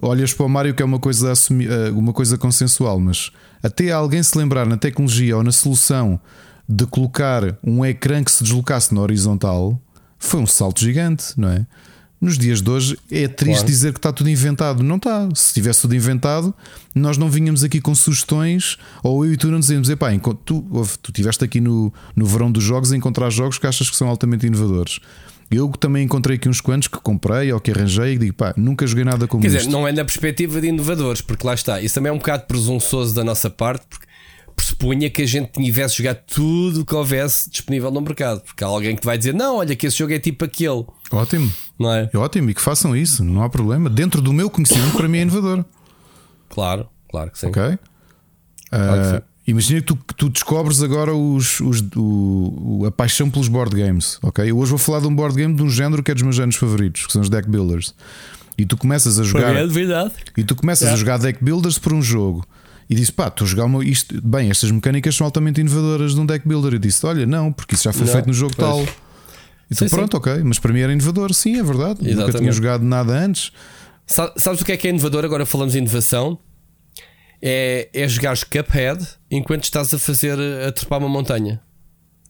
olhas 0.00 0.32
para 0.32 0.46
o 0.46 0.48
Mario 0.48 0.74
que 0.74 0.82
é 0.82 0.84
uma 0.84 0.98
coisa, 0.98 1.32
assumi- 1.32 1.66
eh, 1.66 1.90
uma 1.90 2.12
coisa 2.12 2.36
consensual, 2.38 2.98
mas 3.00 3.30
até 3.62 3.90
alguém 3.90 4.22
se 4.22 4.36
lembrar 4.38 4.66
na 4.66 4.76
tecnologia 4.76 5.36
ou 5.36 5.42
na 5.42 5.52
solução 5.52 6.20
de 6.68 6.86
colocar 6.86 7.58
um 7.64 7.84
ecrã 7.84 8.22
que 8.22 8.30
se 8.30 8.44
deslocasse 8.44 8.94
na 8.94 9.00
horizontal 9.00 9.80
foi 10.18 10.40
um 10.40 10.46
salto 10.46 10.80
gigante, 10.80 11.32
não 11.36 11.48
é? 11.48 11.66
Nos 12.20 12.36
dias 12.36 12.60
de 12.60 12.68
hoje 12.70 12.98
é 13.10 13.26
triste 13.26 13.60
Claro. 13.60 13.66
dizer 13.66 13.92
que 13.94 13.98
está 13.98 14.12
tudo 14.12 14.28
inventado. 14.28 14.82
Não 14.82 14.96
está. 14.96 15.26
Se 15.34 15.54
tivesse 15.54 15.80
tudo 15.80 15.96
inventado, 15.96 16.54
nós 16.94 17.16
não 17.16 17.30
vinhamos 17.30 17.64
aqui 17.64 17.80
com 17.80 17.94
sugestões, 17.94 18.76
ou 19.02 19.24
eu 19.24 19.32
e 19.32 19.36
tu 19.38 19.46
não 19.50 19.58
dizemos, 19.58 19.88
epá, 19.88 20.10
tu, 20.44 20.60
tu 21.00 21.08
estiveste 21.08 21.42
aqui 21.42 21.62
no, 21.62 21.90
no 22.14 22.26
verão 22.26 22.52
dos 22.52 22.62
jogos 22.62 22.92
a 22.92 22.96
encontrar 22.96 23.30
jogos 23.30 23.56
que 23.56 23.66
achas 23.66 23.88
que 23.88 23.96
são 23.96 24.06
altamente 24.06 24.46
inovadores. 24.46 25.00
Eu 25.50 25.68
também 25.72 26.04
encontrei 26.04 26.36
aqui 26.36 26.48
uns 26.48 26.60
quantos 26.60 26.86
que 26.86 26.98
comprei 27.00 27.52
ou 27.52 27.58
que 27.60 27.70
arranjei 27.72 28.14
e 28.14 28.18
digo, 28.18 28.34
pá, 28.34 28.54
nunca 28.56 28.86
joguei 28.86 29.04
nada 29.04 29.26
como 29.26 29.42
Quer 29.42 29.48
isto. 29.48 29.58
dizer, 29.58 29.70
não 29.70 29.86
é 29.88 29.90
na 29.92 30.04
perspectiva 30.04 30.60
de 30.60 30.68
inovadores, 30.68 31.20
porque 31.22 31.44
lá 31.46 31.54
está. 31.54 31.80
Isso 31.80 31.94
também 31.96 32.10
é 32.10 32.12
um 32.12 32.18
bocado 32.18 32.44
presunçoso 32.46 33.12
da 33.14 33.24
nossa 33.24 33.50
parte, 33.50 33.84
porque 33.88 34.06
pressupunha 34.54 35.10
que 35.10 35.22
a 35.22 35.26
gente 35.26 35.50
tivesse 35.52 35.96
jogado 35.96 36.20
tudo 36.26 36.82
o 36.82 36.84
que 36.84 36.94
houvesse 36.94 37.50
disponível 37.50 37.90
no 37.90 38.00
mercado. 38.00 38.42
Porque 38.42 38.62
há 38.62 38.66
alguém 38.68 38.94
que 38.94 39.04
vai 39.04 39.18
dizer, 39.18 39.34
não, 39.34 39.56
olha, 39.56 39.74
que 39.74 39.86
esse 39.88 39.96
jogo 39.98 40.12
é 40.12 40.18
tipo 40.20 40.44
aquele, 40.44 40.84
Ótimo, 41.10 41.50
não 41.78 41.92
é? 41.92 42.08
é 42.12 42.16
ótimo 42.18 42.50
e 42.50 42.54
que 42.54 42.60
façam 42.60 42.94
isso, 42.94 43.24
não 43.24 43.42
há 43.42 43.48
problema. 43.48 43.90
Dentro 43.90 44.20
do 44.22 44.32
meu 44.32 44.48
conhecimento, 44.50 44.96
para 44.96 45.08
mim 45.08 45.18
é 45.18 45.22
inovador. 45.22 45.64
Claro, 46.48 46.88
claro 47.10 47.30
que 47.30 47.38
sim. 47.40 47.46
Ok? 47.48 47.62
Claro 47.62 47.78
que 47.80 47.88
Ah, 48.70 49.14
sim. 49.16 49.22
Imagina 49.50 49.80
que 49.80 49.86
tu, 49.86 49.96
que 49.96 50.14
tu 50.14 50.28
descobres 50.28 50.82
agora 50.82 51.14
os, 51.14 51.60
os- 51.60 51.82
o- 51.96 52.84
a 52.86 52.90
paixão 52.90 53.28
pelos 53.30 53.48
board 53.48 53.74
games. 53.76 54.18
Ok? 54.22 54.48
Eu 54.48 54.56
hoje 54.58 54.70
vou 54.70 54.78
falar 54.78 55.00
de 55.00 55.06
um 55.06 55.14
board 55.14 55.34
game 55.36 55.54
de 55.54 55.62
um 55.62 55.68
género 55.70 56.02
que 56.02 56.10
é 56.10 56.14
dos 56.14 56.22
meus 56.22 56.36
géneros 56.36 56.56
favoritos, 56.56 57.06
que 57.06 57.12
são 57.12 57.20
os 57.22 57.28
deck 57.28 57.48
builders. 57.48 57.94
E 58.56 58.64
tu 58.64 58.76
começas 58.76 59.18
a 59.18 59.24
jogar. 59.24 59.54
É 59.56 59.66
verdade. 59.66 60.12
E 60.36 60.44
tu 60.44 60.54
começas 60.54 60.88
a 60.88 60.96
jogar 60.96 61.18
deck 61.18 61.42
builders 61.42 61.78
por 61.78 61.92
um 61.92 62.02
jogo 62.02 62.44
e 62.88 62.94
dizes, 62.94 63.10
pá, 63.10 63.28
estou 63.28 63.44
a 63.46 63.48
jogar 63.48 63.64
uma, 63.64 63.84
isto. 63.84 64.20
Bem, 64.22 64.50
estas 64.50 64.70
mecânicas 64.70 65.14
são 65.16 65.24
altamente 65.24 65.60
inovadoras 65.60 66.14
de 66.14 66.20
um 66.20 66.26
deck 66.26 66.46
builder. 66.46 66.74
Eu 66.74 66.78
disse, 66.78 67.04
olha, 67.06 67.24
não, 67.26 67.52
porque 67.52 67.74
isso 67.74 67.84
já 67.84 67.92
foi 67.92 68.06
Não, 68.06 68.12
feito 68.12 68.26
no 68.26 68.32
jogo 68.34 68.54
pois. 68.56 68.68
tal. 68.68 68.82
E 69.70 69.74
tu, 69.74 69.88
Sim, 69.88 69.88
pronto, 69.88 70.16
ok, 70.16 70.42
mas 70.44 70.58
para 70.58 70.72
mim 70.72 70.80
era 70.80 70.92
inovador, 70.92 71.32
sim, 71.32 71.56
é 71.58 71.62
verdade. 71.62 72.00
Nunca 72.00 72.10
Exatamente. 72.10 72.38
tinha 72.38 72.52
jogado 72.52 72.82
nada 72.84 73.12
antes. 73.12 73.52
Sa- 74.06 74.32
Sabes 74.36 74.60
o 74.60 74.64
que 74.64 74.72
é 74.72 74.76
que 74.76 74.88
é 74.88 74.90
inovador? 74.90 75.24
Agora 75.24 75.46
falamos 75.46 75.74
em 75.74 75.78
inovação. 75.78 76.38
É, 77.42 77.88
é 77.92 78.08
jogares 78.08 78.44
Cuphead 78.44 79.06
enquanto 79.30 79.64
estás 79.64 79.92
a 79.94 79.98
fazer 79.98 80.38
a 80.66 80.72
trepar 80.72 80.98
uma 80.98 81.08
montanha. 81.08 81.60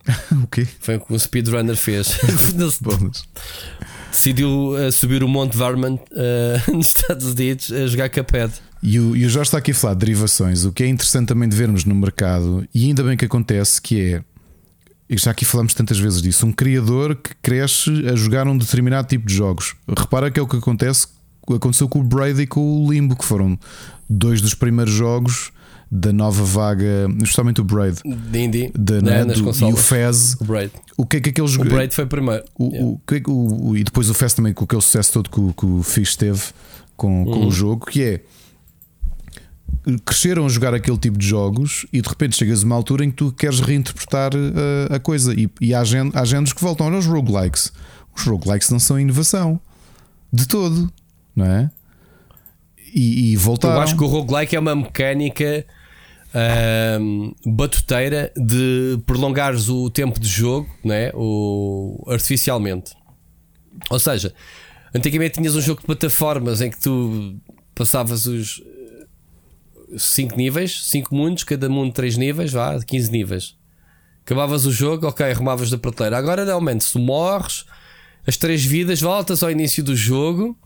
o 0.43 0.47
quê? 0.47 0.67
Foi 0.81 0.97
o 0.97 1.01
que 1.01 1.13
o 1.13 1.19
speedrunner 1.19 1.77
fez. 1.77 2.19
Decidiu 4.11 4.73
uh, 4.75 4.91
subir 4.91 5.23
o 5.23 5.29
Monte 5.29 5.57
Vermont 5.57 6.03
uh, 6.13 6.77
nos 6.77 6.89
Estados 6.89 7.27
Unidos 7.27 7.71
a 7.71 7.87
jogar 7.87 8.09
Cuphead. 8.09 8.53
E 8.83 8.99
o, 8.99 9.15
e 9.15 9.27
o 9.27 9.29
Jorge 9.29 9.49
está 9.49 9.59
aqui 9.59 9.73
a 9.73 9.75
falar 9.75 9.95
de 9.95 10.01
derivações. 10.01 10.65
O 10.65 10.73
que 10.73 10.83
é 10.83 10.89
interessante 10.89 11.29
também 11.29 11.49
de 11.49 11.57
vermos 11.57 11.85
no 11.85 11.95
mercado, 11.95 12.67
e 12.75 12.87
ainda 12.87 13.03
bem 13.03 13.17
que 13.17 13.25
acontece, 13.25 13.81
que 13.81 14.01
é. 14.01 14.25
E 15.09 15.19
já 15.19 15.33
aqui 15.33 15.45
falamos 15.45 15.75
tantas 15.75 15.99
vezes 15.99 16.23
disso. 16.23 16.47
Um 16.47 16.53
criador 16.53 17.17
que 17.17 17.35
cresce 17.43 17.91
a 18.09 18.15
jogar 18.15 18.47
um 18.47 18.57
determinado 18.57 19.09
tipo 19.09 19.27
de 19.27 19.35
jogos. 19.35 19.75
Repara 19.89 20.31
que 20.31 20.39
é 20.39 20.43
o 20.43 20.47
que 20.47 20.57
acontece. 20.57 21.09
Aconteceu 21.49 21.89
com 21.89 22.01
o 22.01 22.03
Braid 22.05 22.41
e 22.43 22.47
com 22.47 22.85
o 22.85 22.93
Limbo, 22.93 23.17
que 23.17 23.25
foram 23.25 23.59
dois 24.09 24.41
dos 24.41 24.55
primeiros 24.55 24.93
jogos 24.93 25.51
da 25.93 26.13
nova 26.13 26.45
vaga, 26.45 27.09
especialmente 27.21 27.61
o 27.61 27.65
Braid, 27.65 27.99
da 28.79 29.01
né, 29.03 29.25
Nando 29.25 29.33
e 29.35 29.73
o 29.73 29.77
Fez. 29.77 30.35
O, 30.41 30.45
Braid. 30.45 30.73
o 30.97 31.05
que 31.05 31.17
é 31.17 31.21
que 31.21 31.31
aqueles 31.31 31.57
O 31.57 31.65
Braid 31.65 31.93
foi 31.93 32.07
primeiro. 32.07 32.45
o, 32.57 32.69
Yeah. 32.71 32.87
o, 32.89 33.01
que 33.05 33.15
é 33.17 33.23
o- 33.27 33.77
e 33.77 33.83
depois 33.83 34.09
o 34.09 34.15
Fez 34.15 34.33
também 34.33 34.53
com 34.55 34.63
aquele 34.65 34.81
sucesso 34.83 35.13
todo 35.15 35.29
que, 35.29 35.41
o- 35.41 35.53
que 35.53 35.67
o 35.67 35.83
Fish 35.83 36.15
teve 36.15 36.41
com, 36.97 37.25
com 37.25 37.31
Uhum. 37.41 37.47
o 37.49 37.51
jogo, 37.51 37.87
que 37.87 38.03
é 38.05 38.21
cresceram 40.05 40.45
a 40.45 40.49
jogar 40.49 40.75
aquele 40.75 40.99
tipo 40.99 41.17
de 41.19 41.27
jogos 41.27 41.87
e 41.93 42.01
de 42.03 42.09
repente 42.09 42.37
chegas 42.37 42.63
a 42.63 42.67
uma 42.67 42.77
altura 42.77 43.05
em 43.05 43.11
que 43.11 43.17
tu 43.17 43.33
queres 43.33 43.61
reinterpretar 43.61 44.33
uh, 44.35 44.95
a 44.95 44.99
coisa. 45.01 45.33
E, 45.35 45.49
e 45.61 45.75
há, 45.75 45.83
gen- 45.85 46.11
há 46.15 46.25
géneros 46.25 46.53
que 46.53 46.61
voltam. 46.61 46.87
Olha 46.87 46.99
os 46.99 47.07
roguelikes. 47.07 47.73
Os 48.17 48.25
roguelikes 48.25 48.71
não 48.71 48.79
são 48.79 48.99
inovação 49.01 49.59
de 50.33 50.47
todo, 50.47 50.93
não 51.41 51.47
é? 51.47 51.71
E, 52.95 53.33
e 53.33 53.37
voltaram. 53.37 53.77
Eu 53.77 53.83
acho 53.83 53.97
que 53.97 54.05
o 54.05 54.07
roguelike 54.07 54.55
é 54.55 54.59
uma 54.59 54.75
mecânica 54.75 55.65
batuteira 57.45 58.33
de 58.37 59.01
prolongares 59.05 59.69
o 59.69 59.91
tempo 59.91 60.21
de 60.21 60.29
jogo 60.29 60.69
né? 60.85 61.11
o, 61.15 62.05
artificialmente. 62.09 62.95
Ou 63.91 63.99
seja, 63.99 64.33
antigamente 64.95 65.35
tinhas 65.35 65.57
um 65.57 65.61
jogo 65.61 65.81
de 65.81 65.87
plataformas 65.87 66.61
em 66.61 66.71
que 66.71 66.81
tu 66.81 67.37
passavas 67.75 68.27
os 68.27 68.63
5 69.97 70.37
níveis, 70.37 70.87
5 70.87 71.15
mundos, 71.15 71.45
cada 71.45 71.69
mundo 71.69 71.93
3 71.93 72.17
níveis, 72.17 72.53
vá, 72.53 72.79
15 72.79 73.11
níveis. 73.11 73.57
Acabavas 74.25 74.67
o 74.67 74.73
jogo, 74.73 75.09
ok, 75.09 75.29
arrumavas 75.29 75.71
da 75.71 75.79
prateleira. 75.79 76.17
Agora 76.17 76.45
realmente, 76.45 76.85
se 76.85 76.93
tu 76.93 77.01
morres, 77.01 77.65
as 78.27 78.37
3 78.37 78.65
vidas, 78.65 79.01
voltas 79.01 79.43
ao 79.43 79.51
início 79.51 79.83
do 79.83 79.97
jogo. 79.97 80.57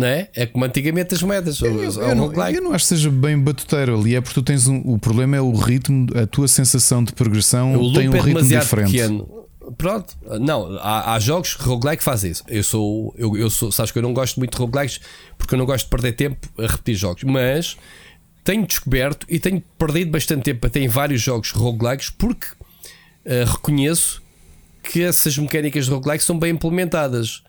Não 0.00 0.06
é? 0.06 0.28
É 0.34 0.46
como 0.46 0.64
antigamente 0.64 1.14
as 1.14 1.22
moedas. 1.22 1.60
Eu, 1.60 1.82
eu 1.82 1.90
um 1.90 2.14
não, 2.14 2.48
eu 2.48 2.62
não 2.62 2.72
acho 2.72 2.86
que 2.86 2.88
seja 2.88 3.10
bem 3.10 3.38
batuteiro 3.38 3.98
ali, 3.98 4.16
é 4.16 4.20
porque 4.20 4.34
tu 4.34 4.42
tens 4.42 4.66
um. 4.66 4.80
O 4.84 4.98
problema 4.98 5.36
é 5.36 5.40
o 5.40 5.52
ritmo, 5.52 6.06
a 6.16 6.26
tua 6.26 6.48
sensação 6.48 7.04
de 7.04 7.12
progressão 7.12 7.74
O 7.74 7.92
tem 7.92 8.08
um 8.08 8.16
é 8.16 8.20
ritmo 8.20 8.42
diferente. 8.42 8.92
pequeno. 8.92 9.28
Pronto, 9.76 10.16
não, 10.40 10.76
há, 10.78 11.14
há 11.14 11.20
jogos 11.20 11.54
que 11.54 11.62
roguelike 11.62 12.02
faz 12.02 12.24
isso. 12.24 12.42
Eu 12.48 12.64
sou, 12.64 13.14
eu, 13.16 13.36
eu 13.36 13.50
sou, 13.50 13.70
sabes 13.70 13.92
que 13.92 13.98
eu 13.98 14.02
não 14.02 14.12
gosto 14.12 14.38
muito 14.38 14.52
de 14.52 14.58
roguelikes 14.58 15.00
porque 15.38 15.54
eu 15.54 15.58
não 15.58 15.66
gosto 15.66 15.84
de 15.84 15.90
perder 15.90 16.12
tempo 16.12 16.48
a 16.58 16.66
repetir 16.66 16.96
jogos, 16.96 17.22
mas 17.24 17.76
tenho 18.42 18.66
descoberto 18.66 19.26
e 19.28 19.38
tenho 19.38 19.62
perdido 19.78 20.10
bastante 20.10 20.42
tempo 20.42 20.66
até 20.66 20.80
em 20.80 20.88
vários 20.88 21.20
jogos 21.20 21.50
roguelikes 21.52 22.10
porque 22.10 22.46
eh, 23.24 23.44
reconheço 23.46 24.20
que 24.82 25.02
essas 25.02 25.36
mecânicas 25.38 25.84
de 25.84 25.90
roguelike 25.92 26.24
são 26.24 26.38
bem 26.38 26.52
implementadas 26.52 27.42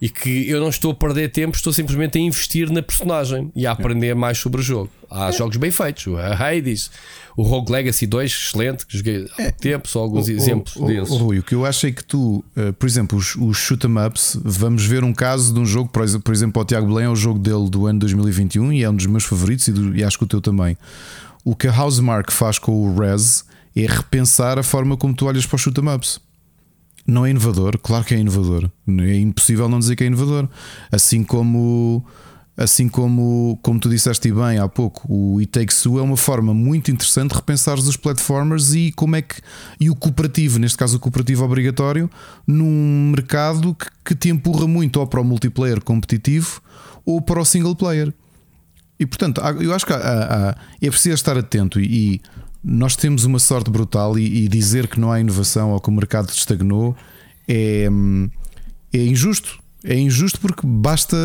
e 0.00 0.08
que 0.08 0.48
eu 0.48 0.60
não 0.60 0.68
estou 0.68 0.92
a 0.92 0.94
perder 0.94 1.30
tempo, 1.32 1.56
estou 1.56 1.72
simplesmente 1.72 2.16
a 2.18 2.20
investir 2.20 2.70
na 2.70 2.80
personagem 2.82 3.50
e 3.56 3.66
a 3.66 3.72
aprender 3.72 4.14
mais 4.14 4.38
sobre 4.38 4.60
o 4.60 4.64
jogo. 4.64 4.88
Há 5.10 5.30
jogos 5.32 5.56
bem 5.56 5.70
feitos, 5.72 6.06
o 6.06 6.16
Hades, 6.16 6.90
o 7.36 7.42
Rogue 7.42 7.72
Legacy 7.72 8.06
2, 8.06 8.30
excelente, 8.30 8.86
que 8.86 8.96
joguei 8.96 9.24
há 9.24 9.34
pouco 9.34 9.58
tempo, 9.60 9.88
só 9.88 10.00
alguns 10.00 10.28
O- 10.28 10.30
exemplos 10.30 10.76
o, 10.76 10.84
o- 10.84 10.86
desses. 10.86 11.10
o 11.10 11.16
Rui, 11.16 11.38
o 11.40 11.42
que 11.42 11.54
eu 11.54 11.64
acho 11.66 11.86
é 11.86 11.90
que 11.90 12.04
tu, 12.04 12.44
eh, 12.54 12.70
por 12.72 12.86
exemplo, 12.86 13.18
os, 13.18 13.34
os 13.34 13.56
shoot 13.56 13.86
'em 13.86 14.06
ups, 14.06 14.38
vamos 14.44 14.84
ver 14.84 15.02
um 15.02 15.12
caso 15.12 15.52
de 15.52 15.58
um 15.58 15.66
jogo, 15.66 15.90
por 15.90 16.04
exemplo, 16.32 16.62
o 16.62 16.64
Tiago 16.64 16.86
Belém 16.86 17.06
é 17.06 17.08
o 17.10 17.16
jogo 17.16 17.38
dele 17.38 17.68
do 17.68 17.86
ano 17.86 17.98
2021 17.98 18.72
e 18.72 18.82
é 18.84 18.90
um 18.90 18.94
dos 18.94 19.06
meus 19.06 19.24
favoritos 19.24 19.66
e, 19.66 19.72
do- 19.72 19.96
e 19.96 20.04
acho 20.04 20.16
que 20.18 20.24
o 20.24 20.28
teu 20.28 20.40
também. 20.40 20.76
O 21.44 21.56
que 21.56 21.66
a 21.66 21.76
Housemark 21.82 22.30
faz 22.30 22.58
com 22.58 22.72
o 22.72 22.96
Res 22.98 23.44
é 23.74 23.80
repensar 23.86 24.58
a 24.58 24.62
forma 24.62 24.96
como 24.96 25.14
tu 25.14 25.26
olhas 25.26 25.46
para 25.46 25.56
os 25.56 25.62
shoot 25.62 25.80
'em 25.80 25.88
ups. 25.88 26.20
Não 27.08 27.24
é 27.24 27.30
inovador, 27.30 27.78
claro 27.78 28.04
que 28.04 28.14
é 28.14 28.18
inovador. 28.18 28.70
É 28.86 29.16
impossível 29.16 29.66
não 29.66 29.78
dizer 29.78 29.96
que 29.96 30.04
é 30.04 30.06
inovador. 30.06 30.46
Assim 30.92 31.24
como 31.24 32.04
assim 32.54 32.88
como, 32.88 33.56
como 33.62 33.78
tu 33.78 33.88
disseste 33.88 34.32
bem 34.32 34.58
há 34.58 34.68
pouco, 34.68 35.06
o 35.08 35.38
It 35.38 35.52
Takes 35.52 35.80
Two 35.80 36.00
é 36.00 36.02
uma 36.02 36.16
forma 36.16 36.52
muito 36.52 36.90
interessante 36.90 37.30
de 37.30 37.36
repensar 37.36 37.78
os 37.78 37.96
platformers 37.96 38.74
e 38.74 38.90
como 38.92 39.14
é 39.14 39.22
que 39.22 39.36
e 39.80 39.88
o 39.88 39.94
cooperativo, 39.94 40.58
neste 40.58 40.76
caso 40.76 40.96
o 40.96 41.00
cooperativo 41.00 41.44
obrigatório, 41.44 42.10
num 42.44 43.12
mercado 43.12 43.74
que, 43.76 43.86
que 44.04 44.14
te 44.14 44.28
empurra 44.28 44.66
muito 44.66 44.98
ou 44.98 45.06
para 45.06 45.20
o 45.20 45.24
multiplayer 45.24 45.80
competitivo 45.80 46.60
ou 47.06 47.22
para 47.22 47.40
o 47.40 47.44
single 47.44 47.76
player. 47.76 48.12
E 48.98 49.06
portanto, 49.06 49.40
eu 49.60 49.72
acho 49.72 49.86
que 49.86 49.92
é 49.92 50.90
preciso 50.90 51.14
estar 51.14 51.38
atento 51.38 51.78
e, 51.78 51.84
e 52.16 52.20
nós 52.62 52.96
temos 52.96 53.24
uma 53.24 53.38
sorte 53.38 53.70
brutal 53.70 54.18
e, 54.18 54.44
e 54.44 54.48
dizer 54.48 54.88
que 54.88 54.98
não 54.98 55.12
há 55.12 55.20
inovação 55.20 55.70
ou 55.70 55.80
que 55.80 55.88
o 55.88 55.92
mercado 55.92 56.30
estagnou 56.30 56.96
é, 57.46 57.88
é 58.92 58.98
injusto. 58.98 59.58
É 59.84 59.94
injusto 59.94 60.40
porque 60.40 60.66
basta, 60.66 61.16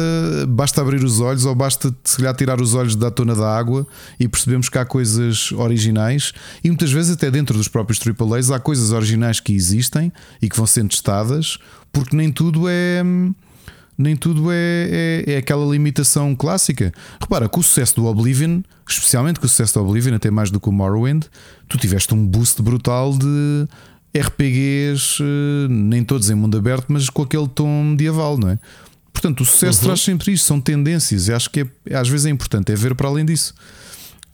basta 0.48 0.80
abrir 0.80 1.04
os 1.04 1.20
olhos 1.20 1.44
ou 1.44 1.56
basta 1.56 1.94
se 2.04 2.18
calhar 2.18 2.36
tirar 2.36 2.62
os 2.62 2.76
olhos 2.76 2.96
da 2.96 3.10
tona 3.10 3.34
da 3.34 3.58
água 3.58 3.86
e 4.20 4.28
percebemos 4.28 4.70
que 4.70 4.78
há 4.78 4.86
coisas 4.86 5.52
originais 5.54 6.34
e 6.64 6.70
muitas 6.70 6.92
vezes 6.92 7.14
até 7.14 7.32
dentro 7.32 7.58
dos 7.58 7.68
próprios 7.68 8.00
AAAs 8.00 8.52
há 8.52 8.60
coisas 8.60 8.92
originais 8.92 9.40
que 9.40 9.54
existem 9.54 10.14
e 10.40 10.48
que 10.48 10.56
vão 10.56 10.68
sendo 10.68 10.90
testadas 10.90 11.58
porque 11.92 12.16
nem 12.16 12.32
tudo 12.32 12.70
é 12.70 13.04
nem 13.98 14.16
tudo 14.16 14.52
é, 14.52 14.56
é, 15.28 15.34
é 15.34 15.38
aquela 15.38 15.66
limitação 15.66 16.36
clássica. 16.36 16.92
Repara, 17.22 17.48
com 17.48 17.60
o 17.60 17.64
sucesso 17.64 17.96
do 17.96 18.06
Oblivion, 18.06 18.62
especialmente 18.88 19.40
com 19.40 19.46
o 19.46 19.50
sucesso 19.50 19.74
do 19.76 19.86
Oblivion, 19.86 20.16
até 20.16 20.32
mais 20.32 20.50
do 20.50 20.60
que 20.60 20.70
o 20.70 20.72
Morrowind, 20.72 21.26
tu 21.68 21.78
tiveste 21.78 22.14
um 22.14 22.26
boost 22.26 22.62
brutal 22.62 23.18
de 23.18 23.68
RPGs, 24.16 25.22
eh, 25.22 25.68
nem 25.70 26.04
todos 26.04 26.30
em 26.30 26.36
mundo 26.36 26.58
aberto, 26.58 26.86
mas 26.90 27.10
com 27.10 27.24
aquele 27.24 27.48
tom 27.48 27.84
medieval, 27.84 28.38
não 28.38 28.50
é? 28.50 28.60
Portanto, 29.12 29.42
o 29.42 29.46
sucesso 29.46 29.82
traz 29.82 30.02
sempre 30.02 30.34
isto, 30.34 30.46
são 30.46 30.60
tendências, 30.60 31.28
e 31.28 31.34
acho 31.34 31.50
que 31.50 31.62
é- 31.62 31.96
às 31.96 32.10
vezes 32.10 32.26
é 32.26 32.30
importante 32.30 32.72
é 32.72 32.76
ver 32.76 32.96
para 32.96 33.08
além 33.08 33.26
disso. 33.26 33.54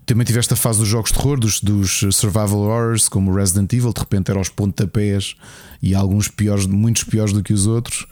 Também 0.06 0.26
tiveste 0.26 0.54
a 0.54 0.58
fase 0.58 0.80
dos 0.80 0.88
jogos 0.88 1.12
de 1.12 1.18
terror, 1.18 1.40
dos, 1.40 1.62
dos 1.62 2.00
survival 2.12 2.62
horrors, 2.62 3.08
como 3.08 3.32
o 3.32 3.36
Resident 3.36 3.72
Evil, 3.74 3.94
de 3.94 4.00
repente 4.00 4.32
eram 4.32 4.40
aos 4.40 4.50
pontapés 4.50 5.36
e 5.84 5.94
alguns 5.94 6.28
piores, 6.28 6.66
muitos 6.66 7.04
piores 7.04 7.32
do 7.32 7.44
que 7.44 7.54
os 7.54 7.68
outros. 7.68 8.08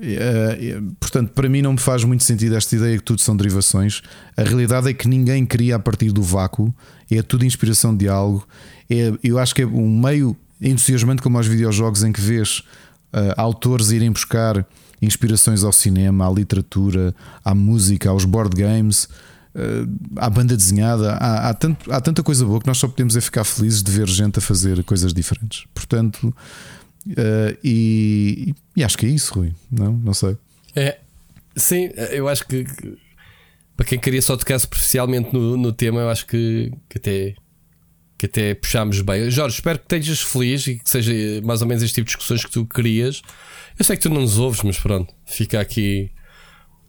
Eh, 0.00 0.80
portanto, 1.00 1.30
para 1.32 1.48
mim 1.48 1.62
não 1.62 1.72
me 1.72 1.78
faz 1.78 2.04
muito 2.04 2.24
sentido 2.24 2.54
esta 2.56 2.74
ideia 2.76 2.96
que 2.98 3.04
tudo 3.04 3.20
são 3.20 3.36
derivações. 3.36 4.02
A 4.36 4.42
realidade 4.42 4.88
é 4.88 4.92
que 4.94 5.08
ninguém 5.08 5.44
cria 5.46 5.76
a 5.76 5.78
partir 5.78 6.10
do 6.12 6.22
vácuo, 6.22 6.74
é 7.10 7.22
tudo 7.22 7.44
inspiração 7.44 7.96
de 7.96 8.08
algo. 8.08 8.46
É, 8.90 9.12
eu 9.22 9.38
acho 9.38 9.54
que 9.54 9.62
é 9.62 9.66
um 9.66 10.00
meio 10.00 10.36
entusiasmante 10.60 11.22
como 11.22 11.36
aos 11.36 11.46
videojogos 11.46 12.02
em 12.02 12.12
que 12.12 12.20
vês 12.20 12.62
eh, 13.12 13.34
autores 13.36 13.90
irem 13.90 14.10
buscar 14.10 14.66
inspirações 15.02 15.62
ao 15.62 15.72
cinema, 15.72 16.26
à 16.26 16.30
literatura, 16.32 17.14
à 17.44 17.54
música, 17.54 18.08
aos 18.10 18.24
board 18.24 18.56
games, 18.60 19.08
eh, 19.54 19.86
à 20.16 20.30
banda 20.30 20.56
desenhada. 20.56 21.12
Há, 21.12 21.50
há, 21.50 21.54
tanto- 21.54 21.92
há 21.92 22.00
tanta 22.00 22.22
coisa 22.22 22.44
boa 22.44 22.60
que 22.60 22.66
nós 22.66 22.78
só 22.78 22.88
podemos 22.88 23.16
é 23.16 23.20
ficar 23.20 23.44
felizes 23.44 23.82
de 23.82 23.90
ver 23.92 24.08
gente 24.08 24.38
a 24.38 24.42
fazer 24.42 24.82
coisas 24.84 25.12
diferentes. 25.12 25.64
Portanto, 25.74 26.34
eh, 27.16 27.56
e, 27.62 28.54
e 28.76 28.84
acho 28.84 28.96
que 28.96 29.06
é 29.06 29.08
isso, 29.08 29.34
Rui. 29.34 29.52
Não, 29.70 29.92
não 29.92 30.14
sei. 30.14 30.36
É, 30.74 30.98
sim, 31.56 31.90
eu 32.10 32.28
acho 32.28 32.46
que, 32.46 32.64
que 32.64 32.98
para 33.76 33.86
quem 33.86 33.98
queria 33.98 34.22
só 34.22 34.36
tocar 34.36 34.58
superficialmente 34.58 35.32
no, 35.32 35.56
no 35.56 35.72
tema, 35.72 36.00
eu 36.00 36.10
acho 36.10 36.26
que, 36.26 36.72
que 36.88 36.98
até 36.98 37.34
que 38.16 38.26
até 38.26 38.54
puxámos 38.54 39.00
bem. 39.00 39.30
Jorge, 39.30 39.56
espero 39.56 39.78
que 39.78 39.84
estejas 39.84 40.20
feliz 40.20 40.66
e 40.66 40.78
que 40.78 40.88
seja 40.88 41.12
mais 41.42 41.60
ou 41.62 41.68
menos 41.68 41.82
este 41.82 41.96
tipo 41.96 42.06
de 42.06 42.10
discussões 42.16 42.44
que 42.44 42.50
tu 42.50 42.64
querias. 42.64 43.22
Eu 43.78 43.84
sei 43.84 43.96
que 43.96 44.02
tu 44.02 44.08
não 44.10 44.20
nos 44.20 44.38
ouves, 44.38 44.62
mas 44.62 44.78
pronto, 44.78 45.12
fica 45.26 45.60
aqui. 45.60 46.10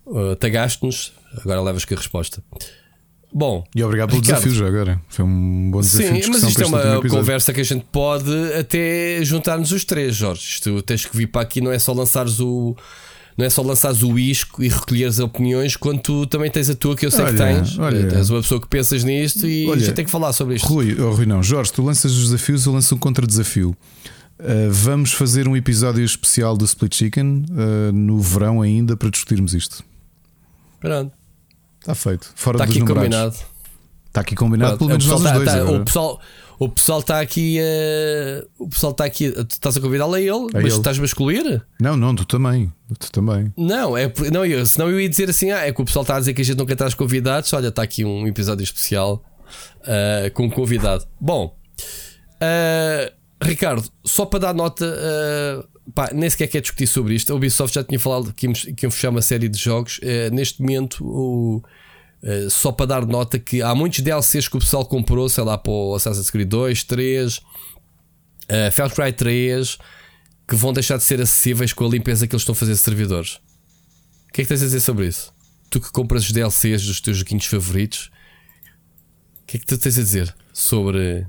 Uh, 0.06 0.36
Tagaste-nos, 0.36 1.14
agora 1.40 1.62
levas 1.62 1.84
com 1.84 1.96
a 1.96 1.98
resposta. 1.98 2.44
Bom, 3.38 3.66
E 3.76 3.84
obrigado 3.84 4.12
pelo 4.12 4.22
Ricardo. 4.22 4.44
desafio 4.44 4.58
já 4.58 4.66
agora. 4.66 5.02
Foi 5.10 5.26
um 5.26 5.70
bom 5.70 5.82
desafio. 5.82 6.14
de 6.14 6.24
Sim, 6.24 6.32
mas 6.32 6.44
isto 6.44 6.62
é 6.64 6.66
uma 6.66 7.02
conversa 7.10 7.52
que 7.52 7.60
a 7.60 7.66
gente 7.66 7.86
pode 7.92 8.32
até 8.58 9.20
juntar-nos 9.26 9.74
os 9.74 9.84
três, 9.84 10.16
Jorge. 10.16 10.42
Isto 10.42 10.82
tens 10.84 11.06
que 11.06 11.18
vir 11.18 11.28
para 11.28 11.42
aqui, 11.42 11.60
não 11.60 11.70
é 11.70 11.78
só 11.78 11.92
lançares 11.92 12.40
o. 12.40 12.78
Não 13.38 13.46
é 13.46 13.50
só 13.50 13.62
lançares 13.62 14.02
o 14.04 14.18
isco 14.18 14.64
e 14.64 14.70
recolheres 14.70 15.20
opiniões, 15.20 15.76
quando 15.76 16.00
tu 16.00 16.26
também 16.26 16.50
tens 16.50 16.70
a 16.70 16.76
tua, 16.76 16.96
que 16.96 17.06
eu 17.06 17.12
sei 17.12 17.26
que 17.26 17.32
Olha, 17.32 17.56
tens. 17.56 17.78
olha. 17.78 18.08
Tens 18.08 18.30
uma 18.30 18.42
pessoa 18.42 18.62
que 18.62 18.70
pensas 18.70 19.04
nisto 19.04 19.46
e 19.46 19.66
a 19.66 19.72
Olha, 19.72 19.82
gente 19.82 19.94
tem 19.96 20.06
que 20.06 20.12
falar 20.12 20.32
sobre 20.32 20.56
isto. 20.56 20.66
Rui, 20.70 20.96
oh, 20.98 21.12
Rui, 21.12 21.26
não, 21.26 21.44
Jorge, 21.44 21.74
tu 21.74 21.84
lanças 21.84 22.14
os 22.14 22.24
desafios, 22.30 22.66
eu 22.66 22.72
lanço 22.72 22.96
um 22.96 22.98
contra-desafio. 22.98 23.76
Uh, 24.40 24.72
vamos 24.72 25.12
fazer 25.12 25.46
um 25.50 25.58
episódio 25.58 26.06
especial 26.06 26.56
do 26.56 26.64
Split 26.64 26.96
Chicken 26.96 27.44
uh, 27.50 27.92
no 27.92 28.22
verão 28.22 28.62
ainda 28.62 28.96
para 28.96 29.10
discutirmos 29.10 29.54
isto. 29.54 29.84
Pronto. 30.80 31.12
Está 31.86 31.96
feito. 31.96 32.32
Fora 32.36 32.58
Está 32.58 32.66
dos 32.66 32.76
aqui 32.76 32.80
numerados. 32.84 33.06
combinado. 33.40 33.56
Está 34.08 34.22
aqui 34.22 34.36
combinado, 34.36 34.78
pelo 34.78 34.90
menos 34.90 35.06
o 35.06 35.10
nós 35.10 35.24
tá- 35.24 35.34
dois. 35.34 35.46
tá- 35.50 35.56
agora. 35.58 35.82
o 35.82 35.86
pessoal 35.86 36.22
o 36.58 36.70
pessoal 36.70 37.00
está 37.02 37.20
aqui 37.20 37.58
eh, 37.60 38.46
o 38.58 38.70
pessoal 38.70 38.92
está 38.94 39.04
aqui 39.04 39.30
tu 39.30 39.46
estás 39.52 39.76
a 39.76 39.82
convidá-lo 39.82 40.14
a 40.14 40.22
ele 40.22 40.48
mas 40.54 40.64
ele. 40.64 40.68
estás-me 40.74 41.04
a 41.04 41.06
excluir 41.06 41.62
Não, 41.82 41.98
não, 41.98 42.16
tu 42.16 42.24
também. 42.24 42.72
Tu 42.98 43.12
também. 43.12 43.54
não 43.58 43.98
é 43.98 44.10
não 44.32 44.46
eu 44.46 44.66
senão 44.66 44.90
eu 44.90 45.02
ia 45.02 45.10
dizer 45.10 45.30
assim 45.30 45.52
ah, 45.52 45.68
é 45.68 45.74
que 45.74 45.82
o 45.82 45.86
pessoal 45.86 46.04
está 46.04 46.16
a 46.16 46.20
dizer 46.20 46.34
que 46.34 46.42
a 46.42 46.46
gente 46.46 46.58
nunca 46.58 46.74
traz 46.78 46.94
convidados 46.94 47.52
olha 47.52 47.68
está 47.68 47.84
aqui 47.84 48.06
um 48.06 48.26
episódio 48.26 48.64
especial 48.64 49.22
eh, 49.86 50.32
com 50.34 50.46
um 50.46 50.50
convidado 50.50 51.06
bom 51.20 51.54
eh, 52.40 53.12
Ricardo 53.44 53.84
só 54.06 54.26
para 54.26 54.40
dar 54.40 54.54
nota 54.54 54.86
eh, 54.98 55.62
pá, 55.94 56.10
nem 56.14 56.30
sequer 56.30 56.48
quer 56.48 56.62
discutir 56.62 56.88
sobre 56.88 57.16
isto 57.16 57.34
a 57.34 57.36
Ubisoft 57.36 57.76
já 57.76 57.84
tinha 57.84 58.00
falado 58.00 58.32
que 58.34 58.46
íamos, 58.46 58.62
que 58.62 58.86
iam 58.86 58.92
fechar 58.92 59.10
uma 59.10 59.22
série 59.22 59.50
de 59.50 59.58
jogos 59.60 60.00
neste 60.32 60.62
momento 60.62 61.04
o 61.06 61.62
Uh, 62.24 62.50
só 62.50 62.72
para 62.72 62.88
dar 62.88 63.06
nota 63.06 63.38
que 63.38 63.62
há 63.62 63.76
muitos 63.76 64.00
DLCs 64.00 64.48
que 64.48 64.58
o 64.58 64.60
pessoal 64.60 64.86
comprou, 64.86 65.30
sei 65.30 65.44
lá, 65.44 65.58
para 65.58 65.72
o 65.72 65.96
Assassin's 65.96 66.30
Creed 66.30 66.50
2, 66.50 66.84
3, 66.84 67.38
uh, 67.38 67.42
Far 68.72 68.94
Cry 68.94 69.14
3, 69.14 69.78
que 70.48 70.56
vão 70.56 70.74
deixar 70.74 70.98
de 70.98 71.04
ser 71.04 71.22
acessíveis 71.22 71.74
com 71.74 71.86
a 71.86 71.90
limpeza 71.90 72.28
que 72.28 72.34
eles 72.34 72.42
estão 72.42 72.54
a 72.54 72.56
fazer 72.56 72.74
de 72.74 72.80
servidores. 72.80 73.36
O 74.30 74.34
que 74.34 74.42
é 74.42 74.44
que 74.44 74.48
tens 74.48 74.62
a 74.62 74.66
dizer 74.66 74.80
sobre 74.80 75.08
isso? 75.08 75.34
Tu 75.70 75.80
que 75.80 75.92
compras 75.92 76.24
os 76.26 76.32
DLCs 76.32 76.86
dos 76.86 77.02
teus 77.02 77.18
joguinhos 77.18 77.46
favoritos, 77.46 78.12
o 79.42 79.46
que 79.46 79.58
é 79.58 79.60
que 79.60 79.66
tu 79.66 79.78
tens 79.78 79.98
a 79.98 80.02
dizer 80.02 80.36
sobre. 80.54 81.28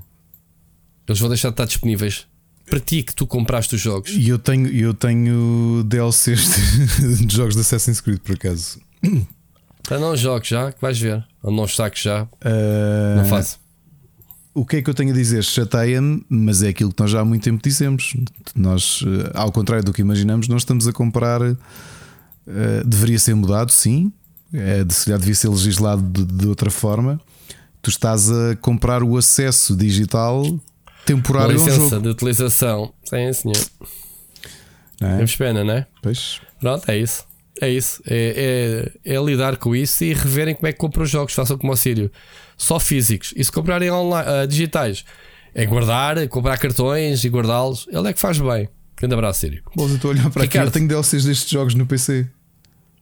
Eles 1.07 1.19
vão 1.19 1.29
deixar 1.29 1.49
de 1.49 1.53
estar 1.53 1.65
disponíveis 1.65 2.27
para 2.65 2.79
ti 2.79 3.01
que 3.01 3.15
tu 3.15 3.25
compraste 3.25 3.75
os 3.75 3.81
jogos. 3.81 4.11
E 4.11 4.27
eu 4.27 4.37
tenho, 4.37 4.67
eu 4.67 4.93
tenho 4.93 5.83
DLCs 5.85 6.49
de, 6.99 7.25
de 7.25 7.35
jogos 7.35 7.55
de 7.55 7.61
Assassin's 7.61 8.01
Creed, 8.01 8.19
por 8.19 8.35
acaso. 8.35 8.79
Ah, 9.89 9.97
não 9.99 10.15
jogues 10.15 10.49
já, 10.49 10.71
que 10.71 10.81
vais 10.81 10.99
ver. 10.99 11.23
Ou 11.43 11.51
não 11.51 11.67
saques 11.67 12.01
já, 12.03 12.27
Ah, 12.41 13.15
não 13.17 13.25
faço. 13.25 13.59
O 14.53 14.65
que 14.65 14.77
é 14.77 14.81
que 14.81 14.89
eu 14.89 14.93
tenho 14.93 15.11
a 15.11 15.13
dizer? 15.13 15.43
Chateia-me, 15.43 16.25
mas 16.27 16.63
é 16.63 16.69
aquilo 16.69 16.91
que 16.91 16.99
nós 17.01 17.11
já 17.11 17.19
há 17.21 17.25
muito 17.25 17.43
tempo 17.43 17.61
dissemos. 17.63 18.15
Nós, 18.55 19.03
eh, 19.05 19.31
ao 19.35 19.51
contrário 19.51 19.85
do 19.85 19.93
que 19.93 20.01
imaginamos, 20.01 20.47
nós 20.47 20.61
estamos 20.63 20.87
a 20.87 20.91
comprar. 20.93 21.41
eh, 21.43 21.55
deveria 22.85 23.19
ser 23.19 23.35
mudado, 23.35 23.71
sim. 23.71 24.11
É, 24.51 24.83
de, 24.83 24.93
se 24.93 25.05
calhar 25.05 25.19
devia 25.19 25.35
ser 25.35 25.49
legislado 25.49 26.01
de, 26.01 26.25
de 26.25 26.47
outra 26.47 26.71
forma. 26.71 27.19
Tu 27.81 27.89
estás 27.91 28.31
a 28.31 28.55
comprar 28.55 29.03
o 29.03 29.15
acesso 29.15 29.75
digital 29.75 30.43
temporário 31.05 31.51
licença 31.53 31.75
jogo. 31.89 31.99
de 32.01 32.09
utilização. 32.09 32.93
Sim, 33.03 33.33
senhor. 33.33 33.57
não 34.99 35.07
é? 35.09 35.15
Temos 35.17 35.35
pena, 35.35 35.63
não 35.63 35.73
é? 35.73 35.87
Pois. 36.01 36.41
Pronto, 36.59 36.89
é 36.89 36.97
isso. 36.97 37.25
É 37.61 37.69
isso. 37.69 38.01
É, 38.07 38.91
é, 39.05 39.13
é 39.15 39.23
lidar 39.23 39.57
com 39.57 39.75
isso 39.75 40.03
e 40.03 40.13
reverem 40.13 40.55
como 40.55 40.67
é 40.67 40.71
que 40.71 40.77
compram 40.77 41.03
os 41.03 41.09
jogos. 41.09 41.33
Façam 41.33 41.57
como 41.57 41.73
o 41.73 41.77
Sírio. 41.77 42.11
Só 42.55 42.79
físicos. 42.79 43.33
E 43.35 43.43
se 43.43 43.51
comprarem 43.51 43.91
online, 43.91 44.29
ah, 44.29 44.45
digitais, 44.45 45.05
é 45.53 45.65
guardar, 45.65 46.27
comprar 46.27 46.57
cartões 46.57 47.23
e 47.23 47.29
guardá-los. 47.29 47.87
Ele 47.91 48.07
é 48.07 48.13
que 48.13 48.19
faz 48.19 48.39
bem. 48.39 48.69
Grande 48.95 49.13
abraço, 49.13 49.41
Sírio. 49.41 49.63
Bom, 49.75 49.87
eu 49.87 49.95
estou 49.95 50.11
a 50.11 50.13
olhar 50.13 50.29
para 50.29 50.43
aqui. 50.43 50.57
Eu 50.57 50.71
tenho 50.71 50.87
DLCs 50.87 51.25
destes 51.25 51.49
jogos 51.49 51.75
no 51.75 51.85
PC. 51.85 52.27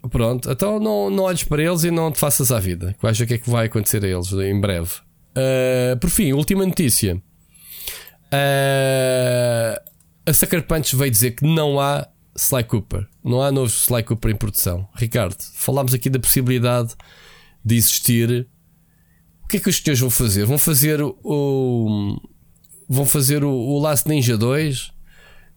Pronto, 0.09 0.51
então 0.51 0.79
não, 0.79 1.09
não 1.09 1.23
olhes 1.23 1.43
para 1.43 1.63
eles 1.63 1.83
e 1.83 1.89
não 1.89 2.11
te 2.11 2.19
faças 2.19 2.51
à 2.51 2.59
vida. 2.59 2.95
Vais 3.01 3.17
ver 3.17 3.23
o 3.23 3.27
que 3.27 3.33
é 3.33 3.37
que 3.39 3.49
vai 3.49 3.65
acontecer 3.65 4.03
a 4.03 4.07
eles 4.07 4.31
em 4.33 4.59
breve. 4.59 4.91
Ah, 5.35 5.97
por 5.99 6.09
fim, 6.09 6.31
última 6.33 6.65
notícia. 6.65 7.21
Ah, 8.31 9.81
a 10.25 10.33
Sucker 10.33 10.63
Punch 10.63 10.95
veio 10.95 11.11
dizer 11.11 11.31
que 11.31 11.45
não 11.45 11.79
há 11.79 12.07
Sly 12.35 12.63
Cooper. 12.65 13.07
Não 13.23 13.41
há 13.41 13.51
novo 13.51 13.71
Sly 13.71 14.03
Cooper 14.03 14.31
em 14.31 14.35
produção. 14.35 14.87
Ricardo, 14.95 15.37
falámos 15.53 15.93
aqui 15.93 16.09
da 16.09 16.19
possibilidade 16.19 16.93
de 17.63 17.75
existir. 17.75 18.47
O 19.43 19.47
que 19.47 19.57
é 19.57 19.59
que 19.59 19.69
os 19.69 19.77
senhores 19.77 19.99
vão 19.99 20.09
fazer? 20.09 20.45
Vão 20.45 20.57
fazer 20.57 21.01
o. 21.01 22.19
Vão 22.87 23.05
fazer 23.05 23.43
o, 23.43 23.49
o 23.49 23.79
Last 23.79 24.07
Ninja 24.07 24.37
2? 24.37 24.91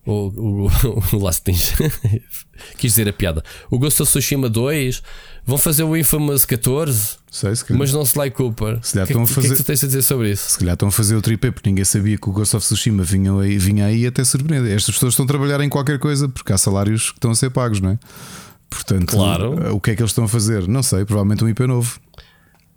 O, 0.06 0.12
o, 0.12 0.70
o 1.16 1.18
Last 1.18 1.50
Ninja. 1.50 1.74
Quis 2.78 2.92
dizer 2.92 3.08
a 3.08 3.12
piada. 3.12 3.42
O 3.70 3.78
Ghost 3.78 4.00
of 4.02 4.10
Tsushima 4.10 4.48
2? 4.48 5.02
Vão 5.48 5.56
fazer 5.58 5.82
o 5.82 5.96
Infamous 5.96 6.44
14? 6.44 7.16
Sei, 7.30 7.56
se 7.56 7.64
Mas 7.72 7.90
não 7.92 8.02
Sly 8.02 8.30
Cooper. 8.30 8.78
Se 8.82 8.92
calhar 8.92 9.04
o 9.04 9.06
que, 9.06 9.12
estão 9.12 9.22
a 9.22 9.24
o 9.24 9.26
que 9.26 9.32
é 9.32 9.34
fazer- 9.34 9.48
que 9.48 9.56
tu 9.56 9.64
tens 9.66 9.82
a 9.82 9.86
dizer 9.86 10.02
sobre 10.02 10.30
isso? 10.30 10.50
se 10.50 10.58
calhar 10.58 10.74
estão 10.74 10.88
a 10.88 10.92
fazer 10.92 11.16
o 11.16 11.22
tripé 11.22 11.50
porque 11.50 11.68
ninguém 11.70 11.84
sabia 11.84 12.16
que 12.18 12.28
o 12.28 12.32
Ghost 12.32 12.54
of 12.54 12.64
Tsushima 12.66 13.02
vinha 13.02 13.32
aí, 13.38 13.56
vinha 13.58 13.86
aí 13.86 14.06
até 14.06 14.22
surpreender. 14.24 14.70
Estas 14.76 14.94
pessoas 14.94 15.14
estão 15.14 15.24
a 15.24 15.28
trabalhar 15.28 15.60
em 15.62 15.68
qualquer 15.68 15.98
coisa 15.98 16.28
porque 16.28 16.52
há 16.52 16.58
salários 16.58 17.10
que 17.10 17.16
estão 17.18 17.30
a 17.30 17.34
ser 17.34 17.50
pagos, 17.50 17.80
não 17.80 17.90
é? 17.90 17.98
Portanto, 18.70 19.10
Claro. 19.16 19.74
o 19.74 19.80
que 19.80 19.90
é 19.92 19.96
que 19.96 20.02
eles 20.02 20.10
estão 20.10 20.24
a 20.24 20.28
fazer? 20.28 20.68
Não 20.68 20.82
sei, 20.82 21.04
provavelmente 21.06 21.42
um 21.42 21.48
IP 21.48 21.66
novo. 21.66 21.98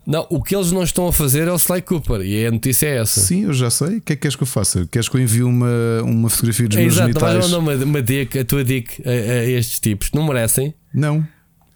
Não, 0.08 0.26
o 0.30 0.42
que 0.42 0.56
eles 0.56 0.72
não 0.72 0.82
estão 0.84 1.08
a 1.08 1.14
fazer 1.14 1.48
é 1.48 1.52
o 1.52 1.58
Sly 1.58 1.82
Cooper. 1.84 2.22
E 2.22 2.46
a 2.46 2.52
notícia 2.52 2.88
é 2.88 2.98
essa. 3.02 3.20
Sim, 3.20 3.44
eu 3.44 3.54
já 3.54 3.70
sei. 3.70 3.98
O 3.98 4.02
que 4.02 4.14
é 4.14 4.16
que 4.16 4.22
queres 4.24 4.36
que 4.36 4.44
eu 4.44 4.48
faça? 4.48 4.88
Queres 4.90 5.08
que 5.08 5.16
eu 5.16 5.22
envie 5.22 5.44
uma, 5.44 5.68
uma 6.04 6.30
fotografia 6.30 6.68
dos 6.68 6.78
É 6.78 6.82
meus 6.82 6.94
exato, 6.96 7.14
não 7.14 7.20
vais 7.20 7.34
genitais? 7.34 7.52
mandar 7.52 7.78
uma, 7.78 7.86
uma 7.86 8.02
dick, 8.02 8.40
a 8.40 8.44
tua 8.46 8.64
dick 8.64 9.02
a, 9.06 9.10
a 9.10 9.46
estes 9.46 9.80
tipos. 9.80 10.10
Não 10.14 10.26
merecem. 10.26 10.74
Não. 10.94 11.26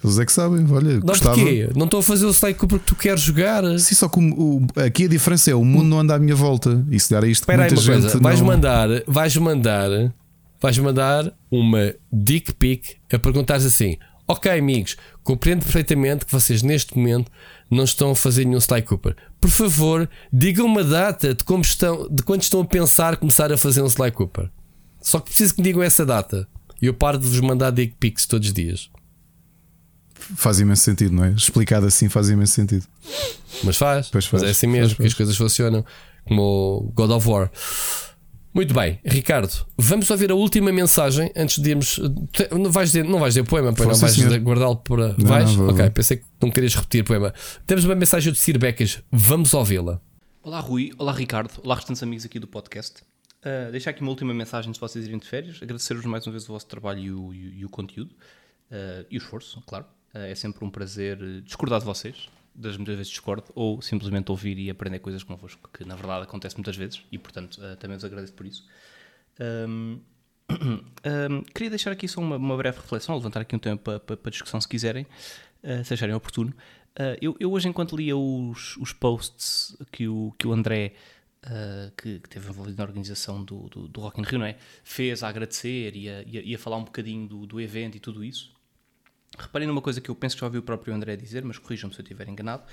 Eles 0.05 0.19
é 0.19 0.25
que 0.25 0.31
sabem. 0.31 0.65
Olha, 0.71 0.93
Não, 0.93 0.99
gostava. 1.01 1.35
porquê? 1.35 1.69
Não 1.75 1.85
estou 1.85 1.99
a 1.99 2.03
fazer 2.03 2.25
o 2.25 2.29
Sly 2.31 2.53
Cooper 2.53 2.79
que 2.79 2.85
tu 2.85 2.95
queres 2.95 3.21
jogar. 3.21 3.63
Sim, 3.79 3.95
só 3.95 4.07
que 4.07 4.19
o, 4.19 4.23
o- 4.57 4.67
aqui 4.79 5.05
a 5.05 5.07
diferença 5.07 5.51
é 5.51 5.55
o 5.55 5.63
mundo 5.65 5.85
não 5.87 5.99
anda 5.99 6.15
à 6.15 6.19
minha 6.19 6.35
volta. 6.35 6.85
E 6.89 6.99
se 6.99 7.09
der 7.09 7.23
a 7.23 7.27
isto, 7.27 7.41
Espera 7.43 7.63
aí 7.63 7.69
muita 7.71 7.81
uma 7.81 7.93
gente 7.93 8.01
coisa. 8.03 8.19
Vais 8.19 8.39
não... 8.39 8.47
mandar, 8.47 8.87
vais 9.07 9.35
mandar, 9.37 10.13
vais 10.61 10.77
mandar 10.77 11.33
uma 11.51 11.93
dick 12.11 12.53
pic 12.53 12.97
a 13.11 13.19
perguntar 13.19 13.55
assim: 13.55 13.97
Ok, 14.27 14.51
amigos, 14.51 14.97
compreendo 15.23 15.63
perfeitamente 15.63 16.25
que 16.25 16.31
vocês 16.31 16.61
neste 16.63 16.97
momento 16.97 17.31
não 17.69 17.83
estão 17.83 18.11
a 18.11 18.15
fazer 18.15 18.45
nenhum 18.45 18.59
Sly 18.59 18.81
Cooper. 18.83 19.15
Por 19.41 19.49
favor, 19.49 20.09
digam 20.31 20.65
uma 20.65 20.83
data 20.83 21.33
de 21.33 21.43
como 21.43 21.61
estão, 21.61 22.07
de 22.09 22.23
quando 22.23 22.41
estão 22.41 22.61
a 22.61 22.65
pensar 22.65 23.17
começar 23.17 23.51
a 23.51 23.57
fazer 23.57 23.81
um 23.81 23.87
Sly 23.87 24.11
Cooper. 24.11 24.49
Só 25.01 25.19
que 25.19 25.25
preciso 25.29 25.53
que 25.55 25.61
me 25.61 25.67
digam 25.67 25.83
essa 25.83 26.03
data. 26.05 26.47
E 26.81 26.87
eu 26.87 26.93
paro 26.93 27.17
de 27.17 27.27
vos 27.27 27.39
mandar 27.39 27.71
dick 27.71 27.95
pics 27.99 28.25
todos 28.25 28.47
os 28.47 28.53
dias. 28.53 28.89
Faz 30.35 30.59
imenso 30.59 30.81
sentido, 30.83 31.13
não 31.13 31.23
é? 31.23 31.31
Explicado 31.31 31.85
assim 31.85 32.09
faz 32.09 32.29
imenso 32.29 32.53
sentido. 32.53 32.85
Mas 33.63 33.77
faz, 33.77 34.09
Pois 34.09 34.25
faz, 34.25 34.41
mas 34.41 34.49
é 34.49 34.51
assim 34.51 34.67
faz, 34.67 34.79
mesmo 34.79 34.89
que 34.95 35.03
faz. 35.03 35.11
as 35.11 35.13
coisas 35.13 35.37
funcionam, 35.37 35.85
como 36.25 36.41
o 36.41 36.91
God 36.93 37.11
of 37.11 37.27
War. 37.29 37.51
Muito 38.53 38.73
bem, 38.73 38.99
Ricardo, 39.03 39.51
vamos 39.77 40.09
ouvir 40.09 40.31
a 40.31 40.35
última 40.35 40.71
mensagem 40.71 41.29
antes 41.35 41.61
de 41.61 41.71
irmos. 41.71 41.99
Não 42.51 42.71
vais 42.71 42.89
dizer, 42.89 43.03
não 43.03 43.19
vais 43.19 43.33
dizer 43.33 43.43
poema, 43.45 43.73
pois 43.73 43.87
não 43.89 43.95
vais 43.95 44.37
guardá-lo 44.41 44.77
para. 44.77 45.09
Não, 45.17 45.25
vais? 45.27 45.55
não, 45.57 45.67
ok, 45.67 45.89
pensei 45.89 46.17
que 46.17 46.23
não 46.41 46.49
querias 46.49 46.73
repetir 46.73 47.03
poema. 47.03 47.33
Temos 47.67 47.83
uma 47.83 47.95
mensagem 47.95 48.31
do 48.31 48.37
Sir 48.37 48.57
Becas, 48.57 49.01
vamos 49.11 49.53
ouvi-la. 49.53 49.99
Olá 50.41 50.59
Rui, 50.61 50.91
olá 50.97 51.11
Ricardo, 51.11 51.51
olá 51.63 51.75
restantes 51.75 52.01
amigos 52.01 52.23
aqui 52.23 52.39
do 52.39 52.47
podcast. 52.47 53.01
Uh, 53.45 53.71
deixar 53.71 53.89
aqui 53.91 54.01
uma 54.01 54.09
última 54.09 54.33
mensagem 54.33 54.69
antes 54.69 54.79
de 54.79 54.87
vocês 54.87 55.05
irem 55.05 55.19
de 55.19 55.27
férias. 55.27 55.59
Agradecer-vos 55.61 56.05
mais 56.05 56.25
uma 56.25 56.31
vez 56.31 56.45
o 56.47 56.53
vosso 56.53 56.65
trabalho 56.67 56.99
e 56.99 57.11
o, 57.11 57.33
e 57.33 57.47
o- 57.47 57.53
e 57.55 57.65
o 57.65 57.69
conteúdo. 57.69 58.11
uh, 58.71 59.05
e 59.11 59.17
o 59.17 59.19
esforço, 59.19 59.61
claro. 59.67 59.85
Uh, 60.15 60.19
é 60.31 60.35
sempre 60.35 60.63
um 60.63 60.69
prazer 60.69 61.17
discordar 61.41 61.79
de 61.79 61.85
vocês. 61.85 62.29
Das 62.57 62.77
muitas 62.77 62.95
vezes 62.95 63.11
discordo, 63.11 63.43
ou 63.53 63.81
simplesmente 63.81 64.31
ouvir 64.31 64.57
e 64.57 64.69
aprender 64.69 64.99
coisas 64.99 65.21
convosco, 65.23 65.69
que 65.73 65.83
na 65.83 65.93
verdade 65.93 66.23
acontece 66.23 66.55
muitas 66.55 66.77
vezes 66.77 67.03
e 67.11 67.17
portanto 67.17 67.55
uh, 67.57 67.75
também 67.75 67.97
vos 67.97 68.05
agradeço 68.05 68.31
por 68.31 68.45
isso. 68.45 68.65
Um, 69.67 69.99
um, 70.49 71.43
queria 71.53 71.69
deixar 71.69 71.91
aqui 71.91 72.07
só 72.07 72.21
uma, 72.21 72.37
uma 72.37 72.55
breve 72.55 72.77
reflexão, 72.79 73.13
levantar 73.15 73.41
aqui 73.41 73.57
um 73.57 73.59
tema 73.59 73.75
para, 73.75 73.99
para, 73.99 74.15
para 74.15 74.31
discussão 74.31 74.61
se 74.61 74.69
quiserem, 74.69 75.05
uh, 75.63 75.83
se 75.83 75.93
acharem 75.93 76.15
oportuno. 76.15 76.53
Eu, 77.21 77.35
eu 77.41 77.51
hoje, 77.51 77.67
enquanto 77.67 77.93
lia 77.97 78.15
os, 78.15 78.77
os 78.77 78.93
posts 78.93 79.75
que 79.91 80.07
o, 80.07 80.33
que 80.39 80.47
o 80.47 80.53
André, 80.53 80.93
uh, 81.45 81.91
que, 81.97 82.19
que 82.21 82.29
teve 82.29 82.47
envolvido 82.47 82.77
na 82.77 82.85
organização 82.85 83.43
do, 83.43 83.67
do, 83.67 83.87
do 83.89 83.99
Rock 83.99 84.21
in 84.21 84.23
Rio, 84.23 84.41
é? 84.45 84.55
fez 84.81 85.21
a 85.21 85.27
agradecer 85.27 85.93
e 85.93 86.07
a, 86.07 86.23
e 86.23 86.37
a- 86.37 86.41
e 86.41 86.55
a 86.55 86.57
falar 86.57 86.77
um 86.77 86.85
bocadinho 86.85 87.27
do, 87.27 87.45
do 87.45 87.59
evento 87.59 87.97
e 87.97 87.99
tudo 87.99 88.23
isso, 88.23 88.54
reparem 89.37 89.67
numa 89.67 89.81
coisa 89.81 89.99
que 89.99 90.09
eu 90.09 90.15
penso 90.15 90.35
que 90.35 90.41
já 90.41 90.47
ouvi 90.47 90.57
o 90.57 90.63
próprio 90.63 90.93
André 90.93 91.15
dizer, 91.15 91.43
mas 91.43 91.57
corrijam-me 91.57 91.93
se 91.93 91.99
eu 91.99 92.03
estiver 92.03 92.27
enganado, 92.29 92.63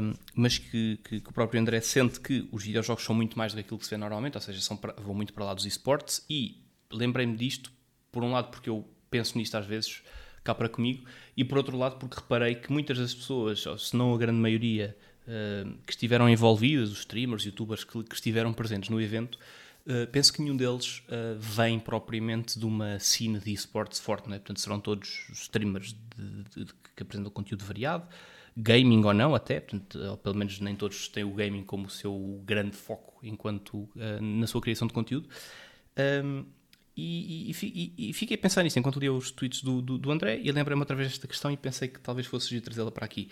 um, 0.00 0.14
mas 0.34 0.58
que, 0.58 0.98
que- 1.04 1.20
que 1.20 1.28
o 1.28 1.32
próprio 1.32 1.60
André 1.60 1.80
sente 1.80 2.20
que 2.20 2.48
os 2.52 2.64
videojogos 2.64 3.04
são 3.04 3.14
muito 3.14 3.36
mais 3.38 3.52
do 3.52 3.56
que 3.56 3.60
aquilo 3.62 3.78
que 3.78 3.84
se 3.84 3.90
vê 3.90 3.96
normalmente, 3.96 4.36
ou 4.36 4.40
seja, 4.40 4.60
são 4.60 4.76
para- 4.76 4.92
vão 4.94 5.14
muito 5.14 5.32
para 5.32 5.44
lá 5.44 5.54
dos 5.54 5.66
esportes, 5.66 6.24
e 6.28 6.62
lembrei-me 6.90 7.36
disto, 7.36 7.72
por 8.10 8.22
um 8.22 8.32
lado 8.32 8.50
porque 8.50 8.68
eu 8.70 8.86
penso 9.10 9.36
nisto 9.38 9.56
às 9.56 9.66
vezes 9.66 10.02
cá 10.44 10.54
para 10.54 10.68
comigo, 10.68 11.04
e 11.36 11.44
por 11.44 11.58
outro 11.58 11.76
lado 11.76 11.96
porque 11.96 12.16
reparei 12.16 12.54
que 12.54 12.70
muitas 12.72 12.98
das 12.98 13.14
pessoas, 13.14 13.64
se 13.78 13.96
não 13.96 14.14
a 14.14 14.18
grande 14.18 14.38
maioria, 14.38 14.96
uh, 15.26 15.72
que 15.86 15.92
estiveram 15.92 16.28
envolvidas, 16.28 16.90
os 16.90 16.98
streamers, 17.00 17.44
youtubers 17.44 17.84
que, 17.84 18.02
que 18.04 18.14
estiveram 18.14 18.52
presentes 18.52 18.88
no 18.90 19.00
evento, 19.00 19.38
Uh, 19.84 20.06
penso 20.12 20.32
que 20.32 20.40
nenhum 20.40 20.56
deles 20.56 21.02
uh, 21.08 21.36
vem 21.40 21.80
propriamente 21.80 22.56
de 22.56 22.64
uma 22.64 23.00
cena 23.00 23.40
de 23.40 23.52
esportes 23.52 23.98
forte, 23.98 24.28
não 24.28 24.36
é? 24.36 24.38
portanto 24.38 24.60
serão 24.60 24.78
todos 24.78 25.26
streamers 25.32 25.92
de- 26.16 26.42
de- 26.54 26.64
de- 26.66 26.72
que 26.94 27.02
apresentam 27.02 27.32
conteúdo 27.32 27.64
variado, 27.64 28.06
gaming 28.56 29.02
ou 29.04 29.12
não 29.12 29.34
até, 29.34 29.58
portanto, 29.58 29.98
ou 29.98 30.16
pelo 30.16 30.36
menos 30.36 30.60
nem 30.60 30.76
todos 30.76 31.08
têm 31.08 31.24
o 31.24 31.32
gaming 31.32 31.64
como 31.64 31.86
o 31.86 31.90
seu 31.90 32.40
grande 32.44 32.76
foco 32.76 33.18
enquanto 33.24 33.74
uh, 33.96 34.20
na 34.20 34.46
sua 34.46 34.60
criação 34.60 34.86
de 34.86 34.94
conteúdo. 34.94 35.28
Um, 36.24 36.44
e, 36.96 37.50
e- 37.50 37.66
e- 37.96 38.10
e- 38.10 38.12
fiquei 38.12 38.36
a 38.36 38.38
pensar 38.38 38.62
nisso 38.62 38.78
enquanto 38.78 39.00
lia 39.00 39.12
os 39.12 39.30
tweets 39.30 39.62
do, 39.62 39.80
do, 39.82 39.98
do 39.98 40.10
André 40.12 40.38
e 40.44 40.52
lembrei-me 40.52 40.80
outra 40.80 40.94
vez 40.94 41.08
desta 41.08 41.26
questão 41.26 41.50
e 41.50 41.56
pensei 41.56 41.88
que 41.88 41.98
talvez 41.98 42.26
fosse 42.26 42.60
trazê-la 42.60 42.90
para 42.92 43.04
aqui. 43.04 43.30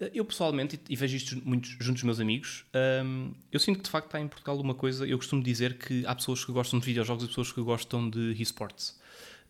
Eu 0.00 0.24
pessoalmente, 0.24 0.78
e 0.88 0.94
vejo 0.94 1.16
isto 1.16 1.42
muito 1.44 1.68
junto 1.68 1.94
dos 1.94 2.04
meus 2.04 2.20
amigos, 2.20 2.64
um, 3.04 3.32
eu 3.50 3.58
sinto 3.58 3.78
que 3.78 3.84
de 3.84 3.90
facto 3.90 4.06
está 4.06 4.20
em 4.20 4.28
Portugal 4.28 4.56
uma 4.60 4.74
coisa. 4.74 5.04
Eu 5.04 5.18
costumo 5.18 5.42
dizer 5.42 5.76
que 5.76 6.06
há 6.06 6.14
pessoas 6.14 6.44
que 6.44 6.52
gostam 6.52 6.78
de 6.78 6.86
videojogos 6.86 7.24
e 7.24 7.26
pessoas 7.26 7.50
que 7.50 7.60
gostam 7.60 8.08
de 8.08 8.40
esportes. 8.40 8.96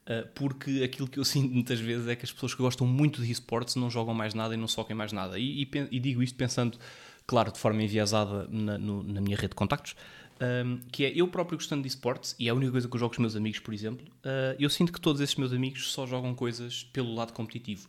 Uh, 0.04 0.26
porque 0.34 0.82
aquilo 0.82 1.06
que 1.06 1.18
eu 1.18 1.24
sinto 1.26 1.52
muitas 1.52 1.78
vezes 1.78 2.08
é 2.08 2.16
que 2.16 2.24
as 2.24 2.32
pessoas 2.32 2.54
que 2.54 2.62
gostam 2.62 2.86
muito 2.86 3.22
de 3.22 3.30
esportes 3.30 3.76
não 3.76 3.90
jogam 3.90 4.14
mais 4.14 4.32
nada 4.32 4.54
e 4.54 4.56
não 4.56 4.66
soquem 4.66 4.96
mais 4.96 5.12
nada. 5.12 5.38
E, 5.38 5.64
e, 5.64 5.70
e 5.90 6.00
digo 6.00 6.22
isto 6.22 6.34
pensando, 6.34 6.78
claro, 7.26 7.52
de 7.52 7.58
forma 7.58 7.82
enviesada 7.82 8.48
na, 8.50 8.78
no, 8.78 9.02
na 9.02 9.20
minha 9.20 9.36
rede 9.36 9.50
de 9.50 9.54
contactos, 9.54 9.94
um, 10.40 10.78
que 10.90 11.04
é 11.04 11.12
eu 11.14 11.28
próprio 11.28 11.58
gostando 11.58 11.82
de 11.82 11.88
esportes, 11.88 12.34
e 12.38 12.48
é 12.48 12.50
a 12.50 12.54
única 12.54 12.72
coisa 12.72 12.88
que 12.88 12.94
eu 12.94 12.98
jogo 12.98 13.10
com 13.10 13.16
os 13.16 13.20
meus 13.20 13.36
amigos, 13.36 13.58
por 13.58 13.74
exemplo, 13.74 14.06
uh, 14.24 14.56
eu 14.58 14.70
sinto 14.70 14.92
que 14.92 15.00
todos 15.00 15.20
esses 15.20 15.36
meus 15.36 15.52
amigos 15.52 15.92
só 15.92 16.06
jogam 16.06 16.34
coisas 16.34 16.84
pelo 16.84 17.14
lado 17.14 17.34
competitivo. 17.34 17.88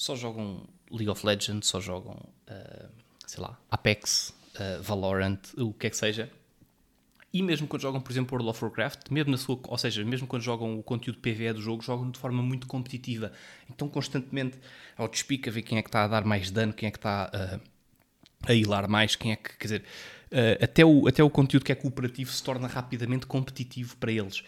Só 0.00 0.16
jogam 0.16 0.66
League 0.90 1.10
of 1.10 1.26
Legends, 1.26 1.68
só 1.68 1.78
jogam, 1.78 2.14
uh, 2.14 2.88
sei 3.26 3.42
lá, 3.42 3.60
Apex, 3.70 4.34
uh, 4.54 4.82
Valorant, 4.82 5.38
o 5.58 5.74
que 5.74 5.88
é 5.88 5.90
que 5.90 5.96
seja. 5.98 6.32
E 7.30 7.42
mesmo 7.42 7.68
quando 7.68 7.82
jogam, 7.82 8.00
por 8.00 8.10
exemplo, 8.10 8.34
World 8.34 8.48
of 8.48 8.64
Warcraft, 8.64 9.10
mesmo 9.10 9.30
na 9.30 9.36
sua, 9.36 9.60
ou 9.62 9.76
seja, 9.76 10.02
mesmo 10.02 10.26
quando 10.26 10.40
jogam 10.40 10.78
o 10.78 10.82
conteúdo 10.82 11.18
PvE 11.18 11.52
do 11.52 11.60
jogo, 11.60 11.82
jogam 11.82 12.10
de 12.10 12.18
forma 12.18 12.42
muito 12.42 12.66
competitiva. 12.66 13.30
Então, 13.68 13.90
constantemente 13.90 14.58
ao 14.96 15.06
despica, 15.06 15.50
ver 15.50 15.60
quem 15.60 15.76
é 15.76 15.82
que 15.82 15.90
está 15.90 16.04
a 16.04 16.08
dar 16.08 16.24
mais 16.24 16.50
dano, 16.50 16.72
quem 16.72 16.86
é 16.86 16.90
que 16.90 16.96
está 16.96 17.30
uh, 17.34 17.60
a 18.48 18.54
hilar 18.54 18.88
mais, 18.88 19.14
quem 19.16 19.32
é 19.32 19.36
que, 19.36 19.54
quer 19.58 19.64
dizer, 19.66 19.84
até, 20.62 20.82
o, 20.82 21.08
até 21.08 21.22
o 21.22 21.28
conteúdo 21.28 21.64
que 21.64 21.72
é 21.72 21.74
cooperativo 21.74 22.32
se 22.32 22.42
torna 22.42 22.66
rapidamente 22.68 23.26
competitivo 23.26 23.98
para 23.98 24.12
eles. 24.12 24.42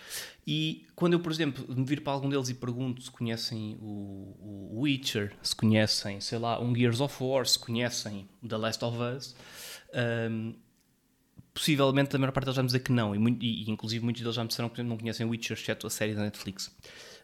E 0.46 0.86
quando 0.96 1.12
eu, 1.12 1.20
por 1.20 1.30
exemplo, 1.30 1.64
me 1.74 1.84
vir 1.84 2.02
para 2.02 2.12
algum 2.12 2.28
deles 2.28 2.48
e 2.48 2.54
pergunto 2.54 3.00
se 3.02 3.10
conhecem 3.10 3.76
o, 3.80 4.70
o 4.72 4.80
Witcher, 4.80 5.36
se 5.40 5.54
conhecem, 5.54 6.20
sei 6.20 6.38
lá, 6.38 6.60
um 6.60 6.74
Gears 6.74 7.00
of 7.00 7.22
War, 7.22 7.46
se 7.46 7.58
conhecem 7.58 8.28
The 8.46 8.56
Last 8.56 8.84
of 8.84 8.98
Us, 8.98 9.36
um, 10.30 10.54
possivelmente 11.54 12.16
a 12.16 12.18
maior 12.18 12.32
parte 12.32 12.46
deles 12.46 12.56
já 12.56 12.62
me 12.62 12.66
dizer 12.66 12.80
que 12.80 12.90
não, 12.90 13.14
e, 13.14 13.38
e, 13.40 13.70
inclusive 13.70 14.04
muitos 14.04 14.20
deles 14.20 14.34
já 14.34 14.42
me 14.42 14.48
disseram 14.48 14.68
que 14.68 14.82
não 14.82 14.98
conhecem 14.98 15.24
Witcher, 15.26 15.56
exceto 15.56 15.86
a 15.86 15.90
série 15.90 16.14
da 16.14 16.22
Netflix. 16.22 16.74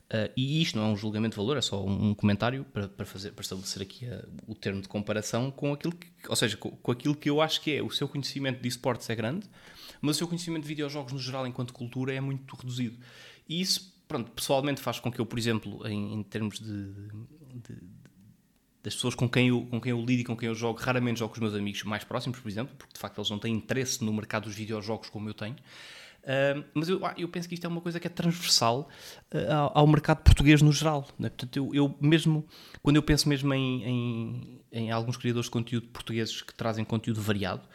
Uh, 0.08 0.32
e 0.34 0.62
isto 0.62 0.78
não 0.78 0.86
é 0.86 0.88
um 0.88 0.96
julgamento 0.96 1.34
de 1.34 1.36
valor, 1.36 1.58
é 1.58 1.60
só 1.60 1.84
um, 1.84 2.10
um 2.10 2.14
comentário 2.14 2.64
para, 2.72 2.88
para, 2.88 3.04
fazer, 3.04 3.32
para 3.32 3.42
estabelecer 3.42 3.82
aqui 3.82 4.06
a, 4.06 4.24
o 4.46 4.54
termo 4.54 4.80
de 4.80 4.88
comparação 4.88 5.50
com 5.50 5.72
aquilo 5.72 5.94
que, 5.94 6.08
ou 6.26 6.36
seja, 6.36 6.56
com, 6.56 6.70
com, 6.70 6.92
aquilo 6.92 7.14
que 7.14 7.28
eu 7.28 7.42
acho 7.42 7.60
que 7.60 7.76
é 7.76 7.82
o 7.82 7.90
seu 7.90 8.08
conhecimento 8.08 8.62
de 8.62 8.68
esportes 8.68 9.10
é 9.10 9.14
grande, 9.14 9.46
mas 10.00 10.16
o 10.16 10.18
seu 10.18 10.28
conhecimento 10.28 10.62
de 10.62 10.68
videojogos 10.68 11.12
no 11.12 11.18
geral 11.18 11.46
enquanto 11.46 11.72
cultura 11.72 12.12
é 12.12 12.20
muito 12.20 12.54
reduzido. 12.56 12.98
E 13.48 13.60
isso, 13.60 14.02
pronto, 14.06 14.30
pessoalmente 14.32 14.80
faz 14.80 15.00
com 15.00 15.10
que 15.10 15.20
eu, 15.20 15.26
por 15.26 15.38
exemplo, 15.38 15.86
em, 15.86 16.14
em 16.14 16.22
termos 16.22 16.58
de, 16.58 16.92
de, 16.92 17.78
das 18.82 18.94
pessoas 18.94 19.14
com 19.14 19.28
quem, 19.28 19.48
eu, 19.48 19.66
com 19.66 19.80
quem 19.80 19.90
eu 19.90 20.00
lido 20.04 20.20
e 20.20 20.24
com 20.24 20.36
quem 20.36 20.48
eu 20.48 20.54
jogo, 20.54 20.78
raramente 20.78 21.18
jogo 21.18 21.30
com 21.30 21.36
os 21.36 21.40
meus 21.40 21.54
amigos 21.54 21.82
mais 21.84 22.04
próximos, 22.04 22.38
por 22.38 22.48
exemplo, 22.48 22.74
porque 22.76 22.94
de 22.94 22.98
facto 22.98 23.18
eles 23.18 23.30
não 23.30 23.38
têm 23.38 23.54
interesse 23.54 24.04
no 24.04 24.12
mercado 24.12 24.44
dos 24.44 24.54
videojogos 24.54 25.08
como 25.08 25.28
eu 25.28 25.34
tenho. 25.34 25.56
Uh, 26.28 26.62
mas 26.74 26.88
eu, 26.88 27.04
ah, 27.06 27.14
eu 27.16 27.28
penso 27.28 27.48
que 27.48 27.54
isto 27.54 27.64
é 27.64 27.68
uma 27.68 27.80
coisa 27.80 27.98
que 27.98 28.06
é 28.06 28.10
transversal 28.10 28.88
uh, 29.32 29.52
ao, 29.52 29.78
ao, 29.78 29.86
mercado 29.86 30.22
português 30.22 30.60
no 30.60 30.72
geral. 30.72 31.08
Né? 31.18 31.30
Portanto, 31.30 31.56
eu, 31.56 31.74
eu, 31.74 31.96
mesmo, 32.00 32.46
quando 32.82 32.96
eu 32.96 33.02
penso 33.02 33.28
mesmo 33.28 33.54
em, 33.54 33.84
em, 33.84 34.60
em 34.70 34.90
alguns 34.90 35.16
criadores 35.16 35.46
de 35.46 35.50
conteúdo 35.50 35.88
portugueses 35.88 36.42
que 36.42 36.52
trazem 36.52 36.84
conteúdo 36.84 37.20
variado, 37.22 37.66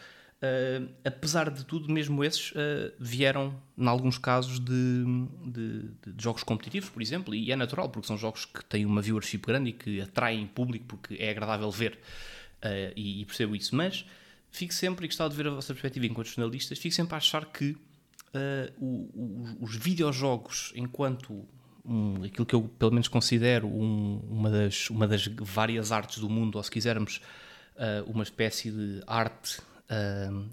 Uh, 0.43 0.89
apesar 1.05 1.49
de 1.49 1.63
tudo, 1.63 1.89
mesmo 1.89 2.21
esses 2.21 2.51
uh, 2.51 2.91
vieram, 2.99 3.55
em 3.77 3.87
alguns 3.87 4.17
casos, 4.17 4.59
de, 4.59 5.05
de, 5.45 5.83
de, 6.05 6.21
jogos 6.21 6.43
competitivos, 6.43 6.89
por 6.89 7.01
exemplo, 7.01 7.33
e 7.33 7.49
é 7.49 7.55
natural, 7.55 7.87
porque 7.87 8.07
são 8.07 8.17
jogos 8.17 8.43
que 8.43 8.65
têm 8.65 8.85
uma 8.85 9.01
viewership 9.01 9.37
grande 9.37 9.69
e 9.69 9.73
que 9.73 10.01
atraem 10.01 10.45
público 10.45 10.83
porque 10.85 11.15
é 11.17 11.29
agradável 11.29 11.71
ver, 11.71 11.93
uh, 11.93 12.91
e, 12.93 13.21
e, 13.21 13.25
percebo 13.25 13.55
isso. 13.55 13.73
Mas 13.73 14.05
fico 14.51 14.73
sempre, 14.73 15.05
e 15.05 15.07
gostava 15.07 15.29
de 15.29 15.37
ver 15.37 15.47
a 15.47 15.51
vossa 15.51 15.73
perspectiva 15.73 16.07
enquanto 16.07 16.27
jornalistas, 16.27 16.77
fico 16.77 16.93
sempre 16.93 17.13
a 17.13 17.17
achar 17.19 17.45
que 17.45 17.77
os 19.61 19.75
videojogos, 19.75 20.73
enquanto 20.75 21.45
um, 21.85 22.23
aquilo 22.23 22.47
que 22.47 22.55
eu 22.55 22.63
pelo 22.63 22.91
menos 22.91 23.07
considero 23.07 23.67
um, 23.67 24.19
uma, 24.27 24.49
das, 24.49 24.89
uma 24.89 25.07
das 25.07 25.27
várias 25.27 25.91
artes 25.91 26.17
do 26.17 26.27
mundo, 26.27 26.55
ou 26.55 26.63
se 26.63 26.71
quisermos, 26.71 27.21
uma 28.07 28.23
espécie 28.23 28.71
de 28.71 29.03
arte 29.05 29.61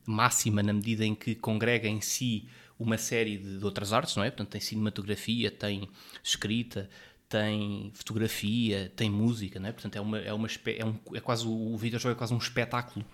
máxima 0.06 0.62
na 0.62 0.72
medida 0.72 1.04
em 1.04 1.14
que 1.14 1.34
congrega 1.34 1.88
em 1.88 2.00
si 2.00 2.48
uma 2.78 2.96
série 2.96 3.36
de, 3.36 3.58
de, 3.58 3.64
outras 3.64 3.92
artes, 3.92 4.16
não 4.16 4.24
é? 4.24 4.30
Portanto, 4.30 4.48
tem 4.48 4.60
cinematografia, 4.60 5.50
tem 5.50 5.88
escrita, 6.22 6.88
tem 7.28 7.92
fotografia, 7.94 8.90
tem 8.96 9.10
música, 9.10 9.60
não 9.60 9.68
é? 9.68 9.72
Portanto, 9.72 9.96
é, 9.96 10.00
uma, 10.00 10.18
é, 10.18 10.32
uma, 10.32 10.48
é, 10.48 10.84
um, 10.84 10.94
é 11.14 11.20
quase 11.20 11.46
o, 11.46 11.74
o 11.74 11.76
videojogo 11.76 12.14
é 12.14 12.16
quase 12.16 12.32
um 12.32 12.38
espetáculo 12.38 13.04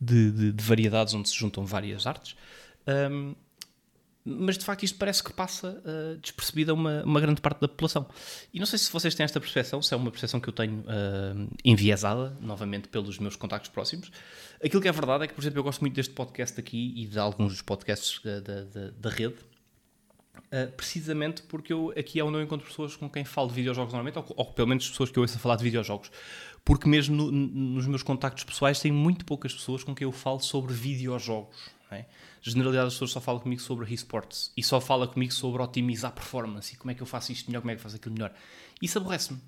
de, 0.00 0.30
de, 0.30 0.52
de 0.52 0.64
variedades 0.64 1.14
onde 1.14 1.28
se 1.28 1.34
juntam 1.34 1.64
várias 1.64 2.06
artes. 2.06 2.36
Um, 2.86 3.34
mas 4.24 4.56
de 4.56 4.64
facto 4.64 4.84
isto 4.84 4.96
parece 4.98 5.22
que 5.22 5.32
passa 5.32 5.82
uh, 5.84 6.16
despercebida 6.18 6.72
uma, 6.72 7.02
uma 7.02 7.20
grande 7.20 7.40
parte 7.40 7.60
da 7.60 7.66
população. 7.66 8.06
E 8.54 8.58
não 8.58 8.66
sei 8.66 8.78
se 8.78 8.90
vocês 8.92 9.14
têm 9.14 9.24
esta 9.24 9.40
percepção, 9.40 9.82
se 9.82 9.92
é 9.92 9.96
uma 9.96 10.10
percepção 10.10 10.38
que 10.38 10.48
eu 10.48 10.52
tenho 10.52 10.80
uh, 10.80 11.48
enviesada, 11.64 12.36
novamente 12.40 12.88
pelos 12.88 13.18
meus 13.18 13.34
contactos 13.34 13.70
próximos. 13.70 14.12
Aquilo 14.64 14.80
que 14.80 14.88
é 14.88 14.92
verdade 14.92 15.24
é 15.24 15.26
que, 15.26 15.34
por 15.34 15.42
exemplo, 15.42 15.58
eu 15.58 15.64
gosto 15.64 15.80
muito 15.80 15.94
deste 15.94 16.14
podcast 16.14 16.58
aqui 16.58 16.94
e 16.96 17.06
de 17.06 17.18
alguns 17.18 17.52
dos 17.52 17.62
podcasts 17.62 18.20
da, 18.22 18.40
da, 18.40 18.90
da 18.96 19.10
rede, 19.10 19.34
uh, 20.36 20.70
precisamente 20.76 21.42
porque 21.42 21.72
eu 21.72 21.92
aqui 21.98 22.20
é 22.20 22.24
onde 22.24 22.38
eu 22.38 22.42
encontro 22.42 22.66
pessoas 22.66 22.94
com 22.94 23.10
quem 23.10 23.24
falo 23.24 23.48
de 23.48 23.54
videojogos 23.54 23.92
normalmente, 23.92 24.18
ou, 24.18 24.24
ou 24.36 24.52
pelo 24.52 24.68
menos 24.68 24.88
pessoas 24.88 25.10
que 25.10 25.18
eu 25.18 25.22
ouço 25.22 25.36
a 25.36 25.40
falar 25.40 25.56
de 25.56 25.64
videojogos. 25.64 26.12
Porque 26.64 26.88
mesmo 26.88 27.16
no, 27.16 27.32
nos 27.32 27.88
meus 27.88 28.04
contactos 28.04 28.44
pessoais 28.44 28.78
tem 28.78 28.92
muito 28.92 29.24
poucas 29.24 29.52
pessoas 29.52 29.82
com 29.82 29.94
quem 29.94 30.04
eu 30.04 30.12
falo 30.12 30.38
sobre 30.38 30.72
videojogos. 30.72 31.70
Não 31.90 31.98
é? 31.98 32.06
generalidade 32.50 32.86
das 32.86 32.94
pessoas 32.94 33.12
só 33.12 33.20
fala 33.20 33.38
comigo 33.38 33.60
sobre 33.60 33.92
esportes 33.94 34.52
e 34.56 34.62
só 34.62 34.80
fala 34.80 35.06
comigo 35.06 35.32
sobre 35.32 35.62
otimizar 35.62 36.12
performance 36.12 36.74
e 36.74 36.76
como 36.76 36.90
é 36.90 36.94
que 36.94 37.00
eu 37.00 37.06
faço 37.06 37.30
isto 37.30 37.48
melhor, 37.48 37.60
como 37.60 37.70
é 37.70 37.74
que 37.74 37.78
eu 37.78 37.82
faço 37.82 37.96
aquilo 37.96 38.14
melhor. 38.14 38.32
Isso 38.82 38.98
aborrece-me. 38.98 39.38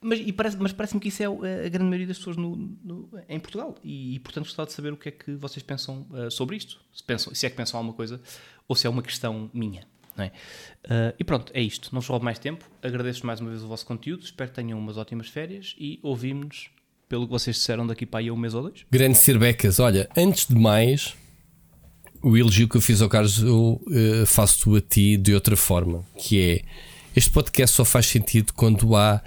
Mas, 0.00 0.30
parece, 0.32 0.56
parece-me 0.74 1.00
que 1.00 1.08
isso 1.08 1.22
é 1.22 1.26
a 1.26 1.68
grande 1.68 1.90
maioria 1.90 2.06
das 2.06 2.18
pessoas 2.18 2.36
no, 2.36 2.56
no, 2.82 3.10
em 3.28 3.38
Portugal 3.38 3.76
e, 3.84 4.14
e, 4.14 4.18
portanto, 4.18 4.44
gostava 4.44 4.66
de 4.66 4.72
saber 4.72 4.92
o 4.92 4.96
que 4.96 5.08
é 5.10 5.12
que 5.12 5.34
vocês 5.34 5.62
pensam 5.62 6.06
uh, 6.10 6.30
sobre 6.30 6.56
isto. 6.56 6.80
Se, 6.92 7.02
pensam, 7.02 7.34
se 7.34 7.46
é 7.46 7.50
que 7.50 7.56
pensam 7.56 7.78
alguma 7.78 7.94
coisa 7.94 8.20
ou 8.66 8.74
se 8.74 8.86
é 8.86 8.90
uma 8.90 9.02
questão 9.02 9.50
minha. 9.52 9.86
É? 10.16 10.26
Uh, 10.26 11.14
e 11.18 11.22
pronto, 11.22 11.52
é 11.54 11.60
isto. 11.60 11.90
Não 11.92 12.00
vos 12.00 12.08
roubo 12.08 12.24
mais 12.24 12.38
tempo. 12.38 12.64
Agradeço 12.82 13.26
mais 13.26 13.40
uma 13.40 13.50
vez 13.50 13.62
o 13.62 13.68
vosso 13.68 13.86
conteúdo. 13.86 14.24
Espero 14.24 14.50
que 14.50 14.56
tenham 14.56 14.78
umas 14.78 14.96
ótimas 14.96 15.28
férias 15.28 15.76
e 15.78 16.00
ouvimos-nos 16.02 16.70
pelo 17.08 17.26
que 17.26 17.30
vocês 17.30 17.56
disseram 17.56 17.86
daqui 17.86 18.04
para 18.04 18.20
aí 18.20 18.28
a 18.28 18.32
um 18.32 18.36
mês 18.36 18.54
ou 18.54 18.62
dois. 18.62 18.84
Grande 18.90 19.38
Becas, 19.38 19.78
olha, 19.78 20.08
antes 20.16 20.46
de 20.46 20.54
mais, 20.54 21.14
o 22.22 22.36
elogio 22.36 22.68
que 22.68 22.76
eu 22.76 22.80
fiz 22.80 23.00
ao 23.00 23.08
Carlos 23.08 23.38
eu 23.38 23.80
uh, 23.86 24.26
faço 24.26 24.74
a 24.76 24.80
ti 24.80 25.16
de 25.16 25.34
outra 25.34 25.56
forma, 25.56 26.04
que 26.18 26.40
é 26.40 26.62
este 27.18 27.30
podcast 27.30 27.74
só 27.74 27.84
faz 27.84 28.06
sentido 28.06 28.52
quando 28.54 28.94
há 28.94 29.20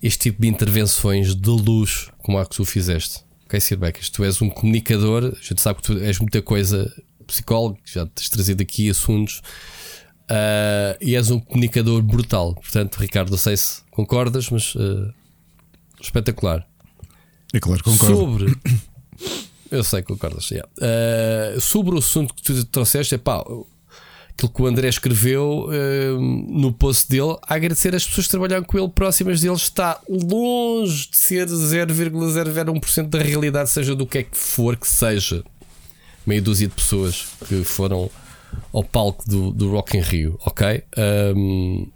este 0.00 0.30
tipo 0.30 0.42
de 0.42 0.48
intervenções 0.48 1.34
de 1.34 1.50
luz 1.50 2.08
como 2.18 2.38
a 2.38 2.46
que 2.46 2.54
tu 2.54 2.64
fizeste. 2.64 3.24
Ok, 3.44 3.60
Sir 3.60 3.76
Becas, 3.76 4.08
tu 4.08 4.24
és 4.24 4.40
um 4.40 4.48
comunicador, 4.48 5.24
a 5.24 5.42
gente 5.42 5.60
sabe 5.60 5.80
que 5.80 5.82
tu 5.82 5.98
és 5.98 6.20
muita 6.20 6.40
coisa 6.40 6.90
psicólogo, 7.26 7.78
já 7.84 8.06
tens 8.06 8.28
trazido 8.28 8.62
aqui 8.62 8.88
assuntos 8.88 9.42
uh, 10.30 10.96
e 11.00 11.16
és 11.16 11.30
um 11.30 11.40
comunicador 11.40 12.00
brutal. 12.00 12.54
Portanto, 12.54 12.96
Ricardo, 12.98 13.30
não 13.30 13.38
sei 13.38 13.56
se 13.56 13.82
concordas, 13.90 14.48
mas 14.48 14.76
uh, 14.76 15.12
espetacular. 16.00 16.64
É 17.52 17.58
claro 17.58 17.82
que 17.82 17.90
concordo. 17.90 18.16
Sobre 18.16 18.56
Eu 19.68 19.82
sei, 19.82 20.02
concordas. 20.02 20.50
Yeah. 20.50 20.68
Uh, 20.76 21.60
sobre 21.60 21.94
o 21.94 21.98
assunto 21.98 22.34
que 22.34 22.42
tu 22.42 22.64
trouxeste, 22.66 23.14
é 23.16 23.18
pá, 23.18 23.42
aquilo 24.34 24.52
que 24.52 24.62
o 24.62 24.66
André 24.66 24.88
escreveu 24.88 25.66
uh, 25.68 26.20
no 26.20 26.72
post 26.72 27.08
dele, 27.08 27.36
a 27.42 27.54
agradecer 27.54 27.94
as 27.94 28.06
pessoas 28.06 28.26
que 28.26 28.30
trabalham 28.30 28.62
com 28.62 28.78
ele 28.78 28.88
próximas 28.88 29.40
dele, 29.40 29.54
está 29.54 30.00
longe 30.08 31.10
de 31.10 31.16
ser 31.16 31.46
0,001% 31.46 33.08
da 33.08 33.18
realidade, 33.18 33.70
seja 33.70 33.94
do 33.94 34.06
que 34.06 34.18
é 34.18 34.22
que 34.22 34.36
for 34.36 34.76
que 34.76 34.88
seja. 34.88 35.44
Meia 36.26 36.40
dúzia 36.42 36.68
de 36.68 36.74
pessoas 36.74 37.26
que 37.48 37.64
foram 37.64 38.10
ao 38.72 38.84
palco 38.84 39.28
do, 39.28 39.50
do 39.52 39.70
Rock 39.70 39.96
in 39.96 40.00
Rio, 40.00 40.38
ok? 40.44 40.82
Um, 41.36 41.86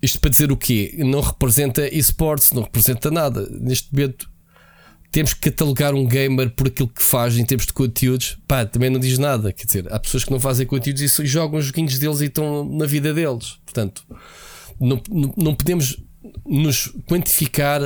isto 0.00 0.20
para 0.20 0.30
dizer 0.30 0.52
o 0.52 0.56
quê? 0.56 0.94
Não 0.98 1.20
representa 1.20 1.88
esportes, 1.88 2.52
não 2.52 2.62
representa 2.62 3.10
nada. 3.10 3.48
Neste 3.50 3.92
momento, 3.92 4.30
temos 5.10 5.32
que 5.32 5.50
catalogar 5.50 5.94
um 5.94 6.06
gamer 6.06 6.50
por 6.50 6.68
aquilo 6.68 6.88
que 6.88 7.02
faz 7.02 7.38
em 7.38 7.44
termos 7.44 7.66
de 7.66 7.72
conteúdos, 7.72 8.36
pá, 8.46 8.66
também 8.66 8.90
não 8.90 9.00
diz 9.00 9.18
nada. 9.18 9.52
Quer 9.52 9.66
dizer, 9.66 9.92
há 9.92 9.98
pessoas 9.98 10.24
que 10.24 10.30
não 10.30 10.38
fazem 10.38 10.66
conteúdos 10.66 11.02
e 11.18 11.26
jogam 11.26 11.58
os 11.58 11.66
joguinhos 11.66 11.98
deles 11.98 12.20
e 12.20 12.26
estão 12.26 12.64
na 12.64 12.86
vida 12.86 13.12
deles. 13.14 13.56
Portanto, 13.64 14.04
não, 14.78 15.00
não, 15.36 15.54
podemos 15.54 15.96
nos 16.46 16.92
quantificar 17.06 17.80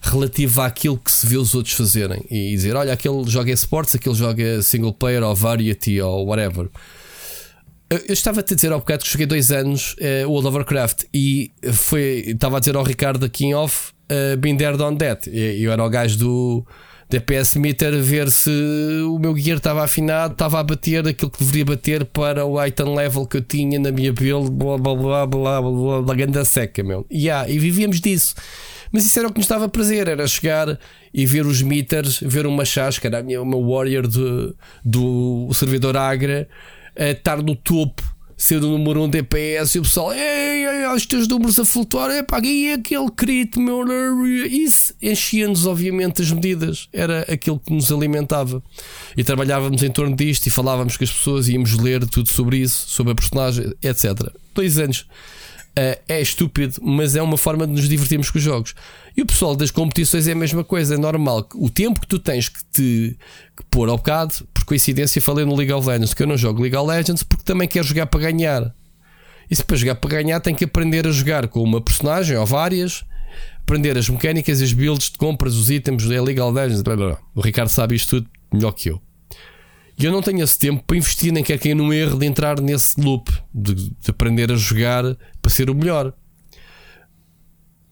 relativo 0.00 0.60
àquilo 0.60 0.98
que 0.98 1.10
se 1.10 1.26
vê 1.26 1.36
os 1.36 1.54
outros 1.54 1.74
fazerem 1.74 2.24
e 2.30 2.50
dizer, 2.50 2.76
olha, 2.76 2.92
aquele 2.92 3.24
joga 3.28 3.50
esportes, 3.50 3.94
aquele 3.94 4.14
joga 4.14 4.62
single 4.62 4.92
player 4.92 5.22
ou 5.22 5.34
variety 5.34 6.00
ou 6.00 6.26
whatever. 6.26 6.68
Eu 7.90 8.12
estava 8.12 8.40
a 8.40 8.42
dizer 8.42 8.72
ao 8.72 8.80
bocado 8.80 9.04
que 9.04 9.10
joguei 9.10 9.26
dois 9.26 9.52
anos 9.52 9.94
uh, 9.94 10.28
World 10.28 10.48
of 10.48 10.56
Warcraft 10.56 11.04
e 11.14 11.52
foi, 11.72 12.24
estava 12.26 12.56
a 12.56 12.60
dizer 12.60 12.74
ao 12.74 12.82
Ricardo 12.82 13.24
aqui 13.24 13.46
em 13.46 13.54
off, 13.54 13.92
uh, 14.10 14.36
been 14.36 14.56
there 14.56 14.76
done 14.76 14.96
that. 14.98 15.30
Eu 15.30 15.70
era 15.70 15.84
o 15.84 15.88
gajo 15.88 16.18
do 16.18 16.66
DPS 17.08 17.56
Meter 17.56 17.96
ver 18.02 18.28
se 18.28 18.50
o 19.08 19.18
meu 19.20 19.36
gear 19.36 19.58
estava 19.58 19.84
afinado, 19.84 20.32
estava 20.32 20.58
a 20.58 20.64
bater 20.64 21.06
aquilo 21.06 21.30
que 21.30 21.38
deveria 21.38 21.64
bater 21.64 22.04
para 22.04 22.44
o 22.44 22.62
item 22.64 22.92
level 22.96 23.24
que 23.24 23.36
eu 23.36 23.42
tinha 23.42 23.78
na 23.78 23.92
minha 23.92 24.12
build, 24.12 24.50
blá 24.50 24.76
blá 24.76 24.94
blá 24.94 25.26
blá 25.26 25.62
blá 25.62 26.02
blá, 26.02 26.14
ganda 26.16 26.44
seca, 26.44 26.82
meu. 26.82 27.06
Yeah, 27.12 27.48
e 27.48 27.56
vivíamos 27.58 28.00
disso. 28.00 28.34
Mas 28.90 29.04
isso 29.04 29.18
era 29.18 29.28
o 29.28 29.32
que 29.32 29.38
nos 29.38 29.46
dava 29.46 29.68
prazer, 29.68 30.08
era 30.08 30.26
chegar 30.26 30.78
e 31.14 31.24
ver 31.24 31.46
os 31.46 31.62
meters, 31.62 32.18
ver 32.20 32.46
uma 32.46 32.64
chasca, 32.64 33.06
era 33.06 33.18
a 33.18 33.22
minha, 33.22 33.40
warrior 33.40 34.08
de, 34.08 34.52
do 34.84 35.48
servidor 35.52 35.96
Agra 35.96 36.48
estar 36.96 37.42
no 37.42 37.54
topo, 37.54 38.02
ser 38.36 38.62
o 38.62 38.78
número 38.78 39.00
1 39.00 39.04
um 39.04 39.08
DPS 39.08 39.76
e 39.76 39.78
o 39.78 39.82
pessoal, 39.82 40.12
ei, 40.12 40.66
ei, 40.66 40.86
os 40.94 41.06
teus 41.06 41.26
números 41.26 41.58
a 41.58 41.64
flutuar, 41.64 42.10
é 42.10 42.22
pá, 42.22 42.38
e 42.44 42.72
aquele 42.72 43.10
crit, 43.10 43.58
meu. 43.58 43.86
Isso 44.46 44.94
enchia-nos, 45.00 45.66
obviamente, 45.66 46.20
as 46.20 46.30
medidas, 46.30 46.88
era 46.92 47.20
aquilo 47.22 47.58
que 47.58 47.72
nos 47.72 47.90
alimentava. 47.90 48.62
E 49.16 49.24
trabalhávamos 49.24 49.82
em 49.82 49.90
torno 49.90 50.14
disto 50.14 50.46
e 50.46 50.50
falávamos 50.50 50.96
com 50.96 51.04
as 51.04 51.10
pessoas, 51.10 51.48
íamos 51.48 51.72
ler 51.78 52.06
tudo 52.06 52.28
sobre 52.28 52.58
isso, 52.58 52.88
sobre 52.88 53.12
a 53.12 53.16
personagem, 53.16 53.72
etc. 53.82 54.30
Dois 54.54 54.78
anos. 54.78 55.06
Uh, 55.78 55.92
é 56.08 56.22
estúpido, 56.22 56.76
mas 56.80 57.16
é 57.16 57.20
uma 57.20 57.36
forma 57.36 57.66
de 57.66 57.74
nos 57.74 57.86
divertirmos 57.86 58.30
com 58.30 58.38
os 58.38 58.44
jogos. 58.44 58.74
E 59.14 59.20
o 59.20 59.26
pessoal 59.26 59.54
das 59.54 59.70
competições 59.70 60.26
é 60.26 60.32
a 60.32 60.34
mesma 60.34 60.64
coisa, 60.64 60.94
é 60.94 60.98
normal. 60.98 61.46
O 61.54 61.68
tempo 61.68 62.00
que 62.00 62.06
tu 62.06 62.18
tens 62.18 62.48
que 62.48 62.64
te 62.72 63.18
que 63.54 63.62
pôr 63.70 63.90
ao 63.90 63.98
bocado, 63.98 64.34
coincidência, 64.66 65.22
falei 65.22 65.44
no 65.44 65.54
League 65.54 65.72
of 65.72 65.88
Legends 65.88 66.12
que 66.12 66.22
eu 66.22 66.26
não 66.26 66.36
jogo 66.36 66.60
League 66.60 66.76
of 66.76 66.86
Legends 66.86 67.22
porque 67.22 67.44
também 67.44 67.68
quero 67.68 67.86
jogar 67.86 68.06
para 68.06 68.20
ganhar. 68.20 68.74
E 69.50 69.54
se 69.54 69.64
para 69.64 69.76
jogar 69.76 69.94
para 69.94 70.10
ganhar, 70.10 70.40
tem 70.40 70.54
que 70.54 70.64
aprender 70.64 71.06
a 71.06 71.12
jogar 71.12 71.46
com 71.48 71.62
uma 71.62 71.80
personagem 71.80 72.36
ou 72.36 72.44
várias, 72.44 73.04
aprender 73.60 73.96
as 73.96 74.08
mecânicas, 74.08 74.60
as 74.60 74.72
builds 74.72 75.10
de 75.10 75.18
compras, 75.18 75.54
os 75.54 75.70
itens, 75.70 76.10
é 76.10 76.20
League 76.20 76.40
of 76.40 76.54
Legends. 76.54 76.82
Blá, 76.82 76.96
blá. 76.96 77.18
O 77.34 77.40
Ricardo 77.40 77.68
sabe 77.68 77.94
isto 77.94 78.20
tudo 78.20 78.30
melhor 78.52 78.72
que 78.72 78.90
eu. 78.90 79.00
E 79.98 80.04
eu 80.04 80.12
não 80.12 80.20
tenho 80.20 80.42
esse 80.42 80.58
tempo 80.58 80.82
para 80.86 80.96
investir, 80.96 81.32
nem 81.32 81.42
quero 81.42 81.60
cair 81.60 81.74
no 81.74 81.92
erro 81.92 82.18
de 82.18 82.26
entrar 82.26 82.60
nesse 82.60 83.00
loop, 83.00 83.32
de, 83.54 83.74
de 83.74 84.10
aprender 84.10 84.52
a 84.52 84.56
jogar 84.56 85.04
para 85.40 85.50
ser 85.50 85.70
o 85.70 85.74
melhor. 85.74 86.12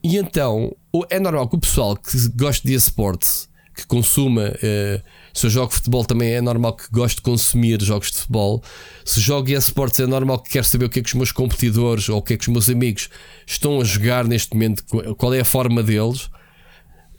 E 0.03 0.19
então, 0.19 0.77
é 1.09 1.19
normal 1.19 1.49
que 1.49 1.57
o 1.57 1.61
pessoal 1.61 1.97
que 1.97 2.29
gosta 2.37 2.69
de 2.69 2.75
esportes, 2.75 3.49
que 3.75 3.87
consuma, 3.87 4.53
eh, 4.63 5.01
se 5.35 5.47
eu 5.47 5.51
jogo 5.51 5.73
futebol 5.73 6.05
também 6.05 6.33
é 6.33 6.41
normal 6.41 6.77
que 6.77 6.85
goste 6.93 7.17
de 7.17 7.23
consumir 7.23 7.83
jogos 7.83 8.13
de 8.13 8.19
futebol. 8.19 8.63
Se 9.05 9.21
jogo 9.21 9.51
esportes 9.51 9.99
é 9.99 10.07
normal 10.07 10.39
que 10.39 10.51
quero 10.51 10.65
saber 10.65 10.85
o 10.85 10.89
que 10.89 11.01
é 11.01 11.03
que 11.03 11.09
os 11.09 11.15
meus 11.15 11.33
competidores 11.33 12.09
ou 12.09 12.19
o 12.19 12.23
que 12.23 12.35
é 12.35 12.37
que 12.37 12.45
os 12.45 12.49
meus 12.49 12.69
amigos 12.69 13.11
estão 13.45 13.81
a 13.81 13.85
jogar 13.85 14.25
neste 14.25 14.55
momento, 14.55 14.85
qual 15.17 15.35
é 15.35 15.41
a 15.41 15.45
forma 15.45 15.83
deles. 15.83 16.27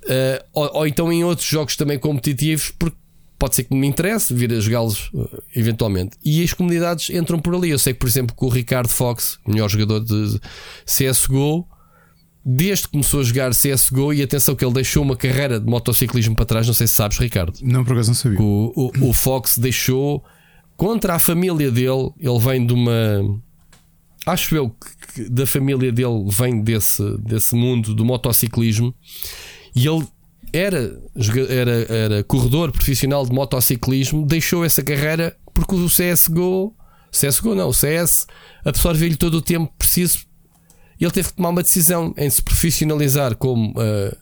Uh, 0.05 0.39
ou, 0.53 0.69
ou, 0.77 0.87
então 0.87 1.11
em 1.11 1.23
outros 1.25 1.47
jogos 1.47 1.75
também 1.75 1.99
competitivos, 1.99 2.71
porque 2.79 2.95
pode 3.37 3.55
ser 3.55 3.63
que 3.63 3.75
me 3.75 3.85
interesse 3.85 4.33
vir 4.33 4.53
a 4.53 4.59
jogá-los 4.61 5.09
uh, 5.13 5.43
eventualmente. 5.53 6.17
E 6.23 6.41
as 6.41 6.53
comunidades 6.53 7.09
entram 7.09 7.39
por 7.39 7.53
ali. 7.53 7.71
Eu 7.71 7.79
sei 7.79 7.91
que, 7.91 7.99
por 7.99 8.07
exemplo, 8.07 8.33
que 8.33 8.45
o 8.45 8.49
Ricardo 8.49 8.87
Fox, 8.87 9.39
melhor 9.45 9.69
jogador 9.69 9.99
de 9.99 10.39
CSGO, 10.85 11.67
desde 12.45 12.85
que 12.85 12.91
começou 12.91 13.21
a 13.21 13.23
jogar 13.23 13.51
CSGO, 13.51 14.13
e 14.13 14.21
atenção 14.21 14.55
que 14.55 14.63
ele 14.63 14.73
deixou 14.73 15.01
uma 15.01 15.15
carreira 15.15 15.59
de 15.59 15.65
motociclismo 15.65 16.35
para 16.35 16.45
trás, 16.45 16.67
não 16.67 16.73
sei 16.75 16.85
se 16.85 16.93
sabes, 16.93 17.17
Ricardo. 17.17 17.57
Não, 17.63 17.83
por 17.83 17.93
acaso 17.93 18.09
não 18.09 18.15
sabia. 18.15 18.39
O, 18.39 18.71
o, 18.75 19.09
o 19.09 19.13
Fox 19.13 19.57
deixou 19.57 20.23
contra 20.77 21.15
a 21.15 21.19
família 21.19 21.71
dele, 21.71 22.11
ele 22.19 22.39
vem 22.39 22.65
de 22.65 22.73
uma. 22.73 23.41
Acho 24.27 24.55
eu 24.55 24.75
que 25.13 25.29
da 25.29 25.47
família 25.47 25.91
dele 25.91 26.25
vem 26.29 26.61
desse, 26.61 27.03
desse 27.19 27.55
mundo 27.55 27.93
do 27.93 28.03
motociclismo 28.03 28.93
e 29.75 29.87
ele 29.87 30.07
era, 30.51 30.99
era, 31.49 31.93
era 31.93 32.23
corredor 32.23 32.71
profissional 32.71 33.25
de 33.25 33.31
motociclismo, 33.31 34.25
deixou 34.25 34.63
essa 34.65 34.83
carreira 34.83 35.35
porque 35.53 35.75
o 35.75 35.87
CSGO, 35.87 36.75
CSGO 37.11 37.55
não, 37.55 37.69
o 37.69 37.73
CS 37.73 38.27
absorveu-lhe 38.63 39.15
todo 39.15 39.35
o 39.35 39.41
tempo 39.41 39.71
preciso. 39.77 40.19
Ele 40.99 41.11
teve 41.11 41.29
que 41.29 41.35
tomar 41.35 41.49
uma 41.49 41.61
decisão 41.61 42.13
em 42.17 42.29
se 42.29 42.41
profissionalizar 42.41 43.35
como 43.35 43.71
uh, 43.71 44.15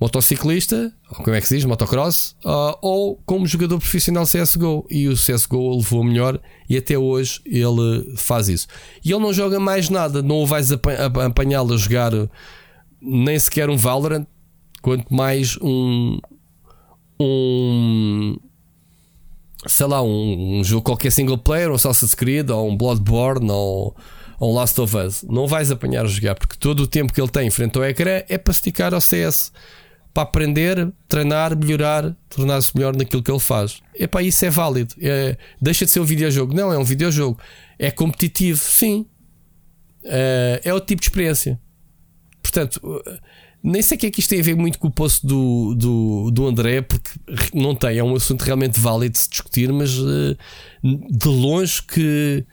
motociclista, 0.00 0.92
ou 1.10 1.24
como 1.24 1.36
é 1.36 1.40
que 1.40 1.48
se 1.48 1.56
diz, 1.56 1.64
motocross, 1.64 2.36
uh, 2.44 2.76
ou 2.82 3.16
como 3.24 3.46
jogador 3.46 3.78
profissional 3.78 4.24
CSGO. 4.24 4.86
E 4.90 5.08
o 5.08 5.14
CSGO 5.14 5.76
levou 5.76 6.02
melhor 6.02 6.40
e 6.68 6.76
até 6.76 6.98
hoje 6.98 7.40
ele 7.46 8.14
faz 8.16 8.48
isso. 8.48 8.66
E 9.04 9.12
ele 9.12 9.22
não 9.22 9.32
joga 9.32 9.60
mais 9.60 9.88
nada, 9.88 10.22
não 10.22 10.36
o 10.36 10.46
vais 10.46 10.70
apanhá-lo 10.72 11.74
a 11.74 11.76
jogar 11.76 12.12
nem 13.00 13.38
sequer 13.38 13.70
um 13.70 13.76
Valorant, 13.76 14.26
Quanto 14.82 15.12
mais 15.12 15.56
um. 15.60 16.18
Um. 17.20 18.36
Sei 19.66 19.86
lá, 19.86 20.00
um, 20.02 20.60
um 20.60 20.64
jogo 20.64 20.82
qualquer 20.82 21.10
single 21.10 21.36
player, 21.36 21.68
ou 21.68 21.74
Assassin's 21.74 22.14
Creed, 22.14 22.48
ou 22.50 22.68
um 22.68 22.76
Bloodborne, 22.76 23.50
ou, 23.50 23.96
ou 24.38 24.52
um 24.52 24.54
Last 24.54 24.80
of 24.80 24.96
Us. 24.96 25.22
Não 25.22 25.46
vais 25.46 25.70
apanhar 25.70 26.04
a 26.04 26.08
jogar, 26.08 26.34
porque 26.34 26.56
todo 26.58 26.80
o 26.80 26.86
tempo 26.86 27.12
que 27.12 27.20
ele 27.20 27.30
tem 27.30 27.46
em 27.46 27.50
frente 27.50 27.76
ao 27.76 27.84
ecrã 27.84 28.22
é 28.28 28.38
para 28.38 28.52
esticar 28.52 28.94
ao 28.94 29.00
CS 29.00 29.52
para 30.18 30.22
aprender, 30.24 30.90
treinar, 31.06 31.56
melhorar, 31.56 32.16
tornar-se 32.28 32.74
melhor 32.74 32.96
naquilo 32.96 33.22
que 33.22 33.30
ele 33.30 33.38
faz. 33.38 33.80
Epá, 33.94 34.20
isso 34.20 34.44
é 34.44 34.50
válido. 34.50 34.94
É, 35.00 35.36
deixa 35.60 35.84
de 35.84 35.92
ser 35.92 36.00
um 36.00 36.04
videojogo. 36.04 36.52
Não, 36.52 36.72
é 36.72 36.78
um 36.78 36.82
videojogo. 36.82 37.38
É 37.78 37.90
competitivo, 37.90 38.58
sim. 38.58 39.06
É, 40.04 40.60
é 40.64 40.74
outro 40.74 40.88
tipo 40.88 41.00
de 41.00 41.06
experiência. 41.06 41.60
Portanto, 42.42 42.80
nem 43.62 43.82
sei 43.82 43.96
o 43.96 44.00
que 44.00 44.06
é 44.06 44.10
que 44.10 44.18
isto 44.18 44.30
tem 44.30 44.40
a 44.40 44.42
ver 44.42 44.56
muito 44.56 44.78
com 44.78 44.88
o 44.88 44.90
posto 44.90 45.24
do, 45.24 45.74
do, 45.76 46.30
do 46.30 46.46
André, 46.46 46.80
porque 46.80 47.10
não 47.54 47.74
tem, 47.74 47.98
é 47.98 48.02
um 48.02 48.16
assunto 48.16 48.42
realmente 48.42 48.80
válido 48.80 49.12
de 49.12 49.18
se 49.18 49.30
discutir, 49.30 49.72
mas 49.72 49.96
uh, 49.98 50.36
de 50.82 51.28
longe 51.28 51.82
que 51.82 52.44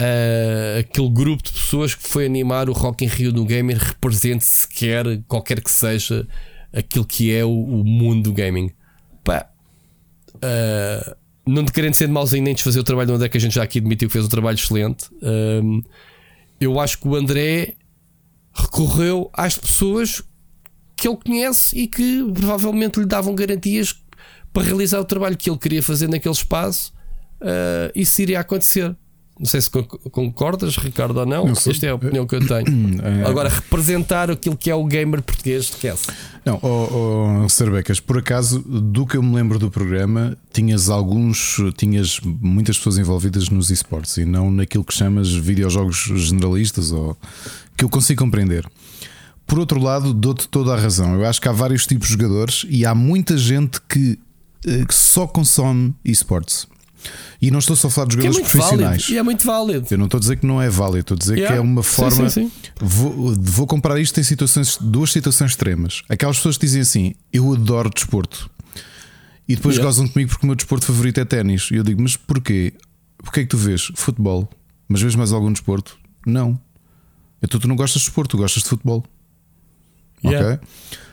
uh, 0.00 0.78
aquele 0.80 1.10
grupo 1.10 1.42
de 1.42 1.52
pessoas 1.52 1.94
que 1.94 2.08
foi 2.08 2.26
animar 2.26 2.68
o 2.68 2.72
Rock 2.72 3.04
in 3.04 3.08
Rio 3.08 3.32
no 3.32 3.44
Gamer 3.44 3.76
represente 3.76 4.44
sequer, 4.44 5.22
qualquer 5.28 5.60
que 5.60 5.70
seja, 5.70 6.26
aquilo 6.72 7.04
que 7.04 7.34
é 7.34 7.44
o, 7.44 7.50
o 7.50 7.84
mundo 7.84 8.30
do 8.30 8.32
gaming. 8.32 8.70
Pá, 9.22 9.48
uh, 10.36 11.16
não 11.46 11.64
te 11.64 11.72
querendo 11.72 11.94
ser 11.94 12.06
de 12.06 12.12
mauzinho 12.12 12.42
nem 12.42 12.54
desfazer 12.54 12.80
o 12.80 12.84
trabalho 12.84 13.08
do 13.08 13.14
André, 13.14 13.28
que 13.28 13.36
a 13.36 13.40
gente 13.40 13.54
já 13.54 13.62
aqui 13.62 13.78
admitiu 13.78 14.08
que 14.08 14.12
fez 14.12 14.24
um 14.24 14.28
trabalho 14.28 14.56
excelente. 14.56 15.08
eu 16.60 16.80
acho 16.80 16.98
que 16.98 17.08
o 17.08 17.14
André 17.14 17.74
recorreu 18.52 19.30
às 19.32 19.56
pessoas 19.56 20.22
que 20.96 21.08
ele 21.08 21.16
conhece 21.16 21.76
e 21.76 21.86
que 21.86 22.30
provavelmente 22.34 23.00
lhe 23.00 23.06
davam 23.06 23.34
garantias 23.34 23.94
para 24.52 24.62
realizar 24.64 25.00
o 25.00 25.04
trabalho 25.04 25.36
que 25.36 25.48
ele 25.48 25.58
queria 25.58 25.82
fazer 25.82 26.08
naquele 26.08 26.34
espaço, 26.34 26.92
uh, 27.40 27.90
isso 27.94 28.20
iria 28.20 28.40
acontecer. 28.40 28.94
Não 29.40 29.46
sei 29.46 29.58
se 29.58 29.70
concordas, 29.70 30.76
Ricardo, 30.76 31.16
ou 31.18 31.24
não. 31.24 31.46
não 31.46 31.52
Esta 31.52 31.86
é 31.86 31.88
a 31.88 31.94
opinião 31.94 32.26
que 32.26 32.34
eu 32.36 32.46
tenho. 32.46 33.00
É. 33.00 33.24
Agora, 33.26 33.48
representar 33.48 34.30
aquilo 34.30 34.56
que 34.56 34.70
é 34.70 34.74
o 34.74 34.84
gamer 34.84 35.22
português, 35.22 35.64
esquece. 35.64 36.08
Não, 36.44 36.58
oh, 36.62 37.44
oh, 37.44 37.48
Serbecas, 37.48 37.98
por 37.98 38.18
acaso, 38.18 38.58
do 38.60 39.06
que 39.06 39.16
eu 39.16 39.22
me 39.22 39.34
lembro 39.34 39.58
do 39.58 39.70
programa, 39.70 40.36
tinhas 40.52 40.90
alguns, 40.90 41.56
tinhas 41.76 42.20
muitas 42.22 42.76
pessoas 42.76 42.98
envolvidas 42.98 43.48
nos 43.48 43.70
esportes 43.70 44.18
e 44.18 44.24
não 44.24 44.50
naquilo 44.50 44.84
que 44.84 44.92
chamas 44.92 45.32
videojogos 45.32 45.96
generalistas 46.16 46.92
ou 46.92 47.16
que 47.76 47.84
eu 47.84 47.88
consigo 47.88 48.22
compreender. 48.22 48.66
Por 49.46 49.58
outro 49.58 49.80
lado, 49.80 50.12
dou-te 50.12 50.46
toda 50.48 50.74
a 50.74 50.76
razão. 50.76 51.14
Eu 51.14 51.24
acho 51.26 51.40
que 51.40 51.48
há 51.48 51.52
vários 51.52 51.86
tipos 51.86 52.08
de 52.08 52.14
jogadores 52.14 52.66
e 52.68 52.84
há 52.84 52.94
muita 52.94 53.38
gente 53.38 53.80
que, 53.88 54.18
eh, 54.66 54.84
que 54.84 54.94
só 54.94 55.26
consome 55.26 55.94
esportes. 56.04 56.66
E 57.40 57.50
não 57.50 57.58
estou 57.58 57.74
só 57.74 57.88
a 57.88 57.90
falar 57.90 58.08
de 58.08 58.14
jogadores 58.14 58.38
é 58.38 58.40
profissionais. 58.40 59.02
Válido, 59.02 59.12
e 59.12 59.18
é 59.18 59.22
muito 59.22 59.46
válido. 59.46 59.86
Eu 59.90 59.98
não 59.98 60.04
estou 60.04 60.18
a 60.18 60.20
dizer 60.20 60.36
que 60.36 60.46
não 60.46 60.60
é 60.60 60.68
válido, 60.68 61.00
estou 61.00 61.14
a 61.14 61.18
dizer 61.18 61.38
yeah. 61.38 61.54
que 61.54 61.58
é 61.58 61.60
uma 61.60 61.82
forma. 61.82 62.28
Sim, 62.28 62.48
sim, 62.48 62.52
sim. 62.62 62.72
Vou, 62.80 63.34
vou 63.38 63.66
comparar 63.66 63.98
isto 64.00 64.18
em 64.20 64.22
situações, 64.22 64.76
duas 64.80 65.10
situações 65.10 65.52
extremas. 65.52 66.02
Aquelas 66.08 66.36
pessoas 66.36 66.56
que 66.56 66.66
dizem 66.66 66.82
assim: 66.82 67.14
Eu 67.32 67.52
adoro 67.52 67.90
desporto. 67.90 68.50
E 69.48 69.56
depois 69.56 69.76
yeah. 69.76 69.86
gozam 69.88 70.06
comigo 70.06 70.30
porque 70.30 70.44
o 70.44 70.46
meu 70.46 70.54
desporto 70.54 70.86
favorito 70.86 71.18
é 71.18 71.24
ténis. 71.24 71.70
E 71.70 71.76
eu 71.76 71.82
digo: 71.82 72.02
Mas 72.02 72.16
porquê? 72.16 72.74
Porquê 73.18 73.40
é 73.40 73.42
que 73.42 73.48
tu 73.48 73.56
vês 73.56 73.90
futebol? 73.94 74.48
Mas 74.88 75.00
vês 75.00 75.14
mais 75.14 75.32
algum 75.32 75.52
desporto? 75.52 75.98
Não. 76.26 76.60
Então 77.42 77.58
tu 77.58 77.66
não 77.66 77.76
gostas 77.76 78.02
de 78.02 78.08
desporto, 78.08 78.36
tu 78.36 78.40
gostas 78.40 78.62
de 78.62 78.68
futebol. 78.68 79.04
Yeah. 80.24 80.54
Ok? 80.54 80.68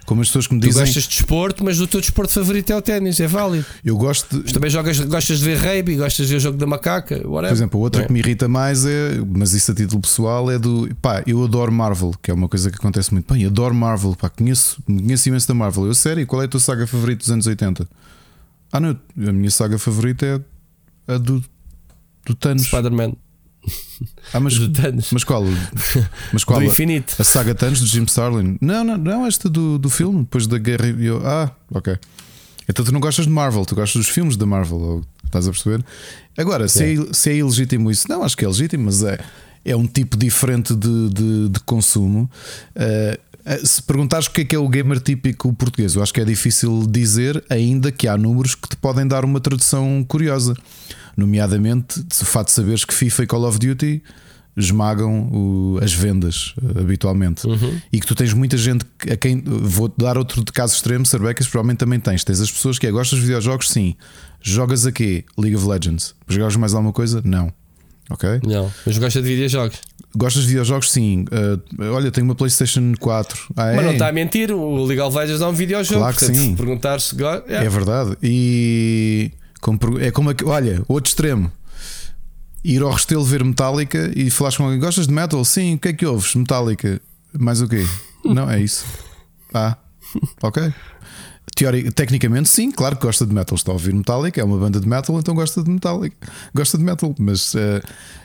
Como 0.08 0.22
as 0.22 0.30
pessoas 0.30 0.48
que 0.48 0.54
me 0.54 0.62
dizem. 0.62 0.74
Tu 0.74 0.86
gostas 0.86 1.04
de 1.04 1.10
desporto, 1.10 1.66
mas 1.66 1.82
o 1.82 1.86
teu 1.86 2.00
desporto 2.00 2.32
favorito 2.32 2.72
é 2.72 2.78
o 2.78 2.82
ténis, 2.82 3.20
é 3.20 3.28
válido. 3.28 3.66
Eu 3.84 3.98
gosto 3.98 4.38
de. 4.38 4.44
Mas 4.44 4.54
também 4.54 4.70
jogas, 4.70 4.98
gostas 5.02 5.40
de 5.40 5.44
ver 5.44 5.58
rugby, 5.58 5.98
gostas 5.98 6.28
de 6.28 6.32
ver 6.32 6.38
o 6.38 6.40
jogo 6.40 6.58
da 6.58 6.66
macaca, 6.66 7.16
whatever. 7.16 7.50
Por 7.50 7.54
exemplo, 7.54 7.80
outra 7.82 8.04
é. 8.04 8.06
que 8.06 8.14
me 8.14 8.20
irrita 8.20 8.48
mais 8.48 8.86
é, 8.86 9.20
mas 9.36 9.52
isso 9.52 9.70
a 9.70 9.76
título 9.76 10.00
pessoal, 10.02 10.50
é 10.50 10.58
do. 10.58 10.90
Pá, 11.02 11.24
eu 11.28 11.44
adoro 11.44 11.74
Marvel, 11.74 12.14
que 12.24 12.32
é 12.32 12.34
uma 12.34 12.48
coisa 12.48 12.72
que 12.72 12.78
acontece 12.78 13.12
muito. 13.12 13.34
Bem, 13.34 13.46
adoro 13.46 13.76
Marvel, 13.76 14.16
pá, 14.16 14.30
conheço, 14.30 14.82
conheço 14.86 15.28
imenso 15.28 15.46
da 15.46 15.54
Marvel. 15.54 15.88
Eu, 15.88 15.94
sério, 15.94 16.26
qual 16.26 16.42
é 16.42 16.46
a 16.46 16.48
tua 16.48 16.62
saga 16.62 16.88
favorita 16.88 17.20
dos 17.20 17.30
anos 17.30 17.46
80? 17.46 17.86
Ah, 18.72 18.80
não, 18.80 18.98
a 19.28 19.32
minha 19.34 19.52
saga 19.52 19.78
favorita 19.78 20.26
é 21.06 21.14
a 21.14 21.18
do, 21.18 21.44
do 22.26 22.34
Thanos. 22.34 22.64
Spider-Man. 22.64 23.12
Ah, 24.34 24.40
mas, 24.40 24.54
De 24.54 24.70
Thanos. 24.70 25.10
mas 25.12 25.24
qual? 25.24 25.44
Mas 26.34 26.44
qual? 26.44 26.60
Do 26.60 26.66
infinito. 26.66 27.16
A 27.18 27.24
saga 27.24 27.56
Thanos 27.56 27.80
de 27.80 27.88
Jim 27.88 28.04
Starlin? 28.04 28.58
Não, 28.62 28.84
não, 28.84 28.98
não, 28.98 29.26
esta 29.26 29.50
do, 29.50 29.78
do 29.80 29.90
filme, 29.90 30.20
depois 30.20 30.46
da 30.46 30.58
guerra. 30.58 30.88
eu- 30.88 31.26
Ah, 31.26 31.50
ok. 31.72 31.98
Então 32.70 32.84
tu 32.86 32.92
não 32.92 33.00
gostas 33.00 33.26
de 33.26 33.32
Marvel, 33.32 33.66
tu 33.66 33.74
gostas 33.74 34.06
dos 34.06 34.10
filmes 34.14 34.36
da 34.38 34.46
Marvel, 34.46 34.78
ou- 34.78 35.06
estás 35.26 35.48
a 35.48 35.52
perceber? 35.52 35.84
Agora, 36.38 36.68
se 36.68 36.84
é, 36.84 37.14
se 37.14 37.30
é 37.32 37.36
ilegítimo 37.38 37.90
isso, 37.90 38.06
não, 38.10 38.22
acho 38.24 38.36
que 38.38 38.44
é 38.46 38.48
legítimo, 38.48 38.84
mas 38.86 39.02
é, 39.04 39.18
é 39.66 39.76
um 39.76 39.88
tipo 39.88 40.16
diferente 40.18 40.76
de, 40.76 41.10
de, 41.10 41.50
de 41.50 41.60
consumo. 41.62 42.30
Ah, 42.76 43.18
se 43.64 43.82
perguntares 43.82 44.28
o 44.28 44.32
que 44.32 44.42
é 44.42 44.46
que 44.46 44.56
é 44.56 44.60
o 44.60 44.68
gamer 44.68 45.00
típico 45.00 45.52
português, 45.54 45.96
eu 45.96 46.04
acho 46.04 46.14
que 46.14 46.20
é 46.20 46.26
difícil 46.26 46.86
dizer, 46.90 47.42
ainda 47.50 47.92
que 47.94 48.06
há 48.08 48.18
números 48.18 48.54
que 48.56 48.68
te 48.68 48.76
podem 48.76 49.08
dar 49.08 49.24
uma 49.24 49.40
tradução 49.40 50.04
curiosa. 50.08 50.54
Nomeadamente, 51.18 52.00
o 52.00 52.26
fato 52.26 52.48
de 52.48 52.54
saberes 52.54 52.86
que 52.86 52.94
FIFA 52.94 53.24
e 53.24 53.28
Call 53.28 53.44
of 53.46 53.58
Duty 53.60 54.04
esmagam 54.56 55.30
o- 55.32 55.80
as 55.84 55.92
vendas 55.94 56.54
eh, 56.62 56.80
habitualmente 56.80 57.44
e 57.92 58.00
que 58.00 58.08
tu 58.08 58.16
tens 58.16 58.34
muita 58.34 58.58
gente 58.58 58.86
a 59.12 59.16
quem 59.16 59.42
vou 59.46 59.92
dar 59.98 60.18
outro 60.18 60.44
de 60.44 60.52
caso 60.52 60.74
extremo, 60.76 61.06
Sarbecas, 61.06 61.48
provavelmente 61.48 61.78
também 61.80 62.00
tens. 62.00 62.24
Tens 62.24 62.40
as 62.42 62.52
pessoas 62.52 62.80
que 62.80 62.88
é 62.88 62.92
gostas 62.92 63.20
de 63.20 63.26
videojogos, 63.26 63.70
sim. 63.70 63.96
Jogas 64.42 64.86
a 64.86 64.92
quê? 64.92 65.26
League 65.38 65.56
of 65.56 65.66
Legends. 65.68 66.14
Jogas 66.28 66.56
mais 66.56 66.74
alguma 66.74 66.94
coisa? 66.94 67.22
Não. 67.26 67.52
Ok? 68.10 68.40
Não, 68.48 68.72
mas 68.86 68.98
gosta 68.98 69.22
de 69.22 69.28
videojogos. 69.28 69.80
Gostas 70.16 70.44
de 70.44 70.48
videojogos? 70.50 70.92
Sim. 70.92 71.26
Eh, 71.30 71.84
olha, 71.92 72.10
tenho 72.10 72.26
uma 72.26 72.34
PlayStation 72.36 72.94
4. 73.00 73.38
Ah, 73.56 73.74
Mas 73.76 73.80
é? 73.80 73.86
não 73.86 73.92
está 73.94 74.08
a 74.08 74.12
mentir, 74.14 74.52
o 74.52 74.86
Legal 74.86 75.10
of 75.10 75.18
Legends 75.18 75.42
é 75.42 75.46
um 75.48 75.52
videojogo. 75.54 76.00
Claro 76.00 76.16
que 76.16 76.20
portanto, 76.26 76.38
sim. 76.42 76.50
Se 76.52 76.56
perguntar 76.56 77.02
se 77.02 77.16
gosta. 77.16 77.52
É 77.52 77.68
verdade. 77.70 78.18
E 78.24 79.32
é 80.00 80.12
como 80.12 80.30
olha, 80.46 80.84
outro 80.88 81.10
extremo. 81.10 81.52
Ir 82.64 82.82
ao 82.82 82.92
Restelo 82.92 83.24
ver 83.24 83.44
Metallica 83.44 84.12
e 84.16 84.30
falares 84.30 84.58
com 84.58 84.64
alguém: 84.64 84.80
Gostas 84.80 85.08
de 85.08 85.14
metal? 85.14 85.44
Sim, 85.46 85.76
o 85.76 85.80
que 85.80 85.90
é 85.90 85.94
que 85.94 86.06
ouves? 86.06 86.36
Metallica. 86.36 87.02
Mais 87.38 87.62
o 87.62 87.68
quê? 87.68 87.86
Não, 88.26 88.50
é 88.50 88.60
isso. 88.60 88.86
Ah, 89.54 89.78
ok. 90.42 90.74
Teori- 91.58 91.92
tecnicamente, 91.92 92.48
sim, 92.50 92.70
claro 92.72 92.96
que 92.96 93.02
gosta 93.02 93.26
de 93.26 93.34
metal. 93.34 93.56
Está 93.56 93.72
a 93.72 93.74
ouvir 93.74 93.92
Metallica, 93.92 94.40
é 94.40 94.44
uma 94.44 94.58
banda 94.60 94.80
de 94.80 94.88
metal, 94.88 95.18
então 95.18 95.34
gosta 95.34 95.64
de 95.64 95.70
Metallica. 95.72 96.16
Gosta 96.54 96.78
de 96.78 96.84
metal, 96.84 97.16
mas 97.18 97.56
eh, 97.56 97.82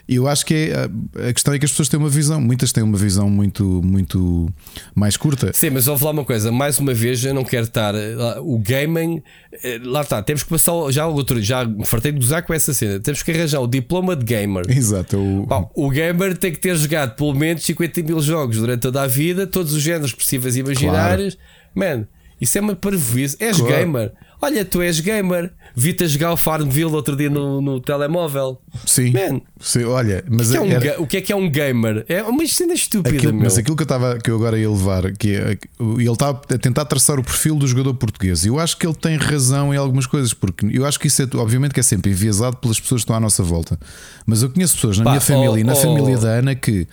eu 0.07 0.27
acho 0.27 0.45
que 0.45 0.53
é, 0.53 0.75
a- 0.75 1.29
a 1.29 1.33
questão 1.33 1.51
é 1.51 1.57
que 1.57 1.65
as 1.65 1.71
pessoas 1.71 1.89
têm 1.89 1.99
uma 1.99 2.09
visão, 2.09 2.39
muitas 2.39 2.71
têm 2.71 2.83
uma 2.83 2.95
visão 2.95 3.27
muito, 3.31 3.63
muito 3.83 4.47
mais 4.93 5.17
curta. 5.17 5.51
Sim, 5.51 5.71
mas 5.71 5.85
vou 5.85 5.97
falar 5.97 6.11
uma 6.11 6.23
coisa, 6.23 6.51
mais 6.51 6.77
uma 6.77 6.93
vez 6.93 7.25
eu 7.25 7.33
não 7.33 7.43
quero 7.43 7.63
estar 7.65 7.95
eh, 7.95 8.15
o 8.39 8.59
gaming, 8.59 9.23
eh, 9.63 9.79
lá 9.83 10.01
está, 10.01 10.21
temos 10.21 10.43
que 10.43 10.49
passar 10.49 10.73
já 10.91 11.07
outro, 11.07 11.41
já 11.41 11.65
me 11.65 11.85
fartei 11.87 12.11
de 12.11 12.19
gozar 12.19 12.43
com 12.45 12.53
essa 12.53 12.71
cena. 12.71 12.99
Temos 12.99 13.23
que 13.23 13.31
arranjar 13.31 13.61
o 13.61 13.67
diploma 13.67 14.15
de 14.15 14.25
gamer. 14.25 14.65
Exato. 14.69 15.17
o- 15.17 15.47
Pá, 15.47 15.65
o 15.73 15.89
gamer 15.89 16.37
tem 16.37 16.51
que 16.51 16.59
ter 16.59 16.75
jogado 16.77 17.15
pelo 17.15 17.33
menos 17.33 17.63
50 17.63 18.03
mil 18.03 18.19
jogos 18.21 18.57
durante 18.57 18.81
toda 18.81 19.01
a 19.01 19.07
vida, 19.07 19.47
todos 19.47 19.73
os 19.73 19.81
géneros 19.81 20.13
possíveis 20.13 20.55
e 20.55 20.59
imaginários. 20.59 21.35
Man, 21.75 22.05
isso 22.43 22.57
é 22.57 22.61
uma 22.61 22.75
parvoíce. 22.75 23.35
És 23.39 23.57
Claro. 23.57 23.73
gamer. 23.75 24.11
Olha, 24.41 24.65
tu 24.65 24.81
és 24.81 24.99
gamer. 24.99 25.53
Vi-te 25.73 26.03
a 26.03 26.07
jogar 26.07 26.33
o 26.33 26.37
Farmville 26.37 26.91
outro 26.93 27.15
dia 27.15 27.29
no, 27.29 27.61
no 27.61 27.79
telemóvel. 27.79 28.61
Sim. 28.85 29.11
Man, 29.11 29.39
Sim, 29.59 29.85
olha, 29.85 30.21
mas 30.29 30.49
o 30.49 30.51
que 30.51 30.57
é 30.57 30.61
um 30.61 30.69
era- 30.69 31.01
o 31.01 31.07
que 31.07 31.17
é 31.17 31.21
que 31.21 31.31
é 31.31 31.35
um 31.35 31.49
gamer? 31.49 32.05
É 32.09 32.21
uma 32.23 32.45
cena 32.45 32.73
estúpida, 32.73 33.15
Aquilo- 33.15 33.33
mas 33.33 33.57
aquilo 33.57 33.75
que 33.77 33.83
eu, 33.83 33.85
estava, 33.85 34.17
que 34.19 34.29
eu 34.29 34.35
agora 34.35 34.59
ia 34.59 34.69
levar, 34.69 35.13
que 35.13 35.33
é, 35.33 35.57
ele 35.79 36.11
está 36.11 36.29
a 36.31 36.33
tentar 36.57 36.83
traçar 36.85 37.17
o 37.17 37.23
perfil 37.23 37.55
do 37.55 37.65
jogador 37.65 37.93
português. 37.93 38.43
E 38.43 38.49
eu 38.49 38.59
acho 38.59 38.77
que 38.77 38.85
ele 38.85 38.95
tem 38.95 39.15
razão 39.15 39.73
em 39.73 39.77
algumas 39.77 40.05
coisas, 40.05 40.33
porque 40.33 40.67
eu 40.71 40.85
acho 40.85 40.99
que 40.99 41.07
isso 41.07 41.21
é, 41.23 41.27
obviamente, 41.35 41.73
que 41.73 41.79
é 41.79 41.83
sempre 41.83 42.11
enviesado 42.11 42.57
pelas 42.57 42.77
pessoas 42.79 42.99
que 42.99 43.03
estão 43.05 43.15
à 43.15 43.19
nossa 43.21 43.41
volta. 43.41 43.79
Mas 44.25 44.43
eu 44.43 44.49
conheço 44.49 44.75
pessoas 44.75 44.97
na 44.97 45.05
Pá, 45.05 45.09
minha 45.11 45.21
família 45.21 45.51
oh, 45.51 45.57
e 45.57 45.63
na 45.63 45.73
oh. 45.73 45.75
família 45.77 46.17
da 46.17 46.27
Ana 46.29 46.53
que 46.53 46.85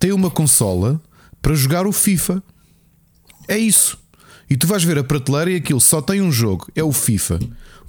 têm 0.00 0.10
uma 0.12 0.28
consola 0.30 1.00
para 1.40 1.54
jogar 1.54 1.86
o 1.86 1.92
FIFA. 1.92 2.42
É 3.46 3.56
isso. 3.56 4.02
E 4.48 4.56
tu 4.56 4.66
vais 4.66 4.82
ver 4.84 4.98
a 4.98 5.04
prateleira 5.04 5.50
e 5.50 5.56
aquilo 5.56 5.80
só 5.80 6.00
tem 6.02 6.20
um 6.20 6.30
jogo, 6.32 6.68
é 6.74 6.82
o 6.82 6.92
FIFA. 6.92 7.38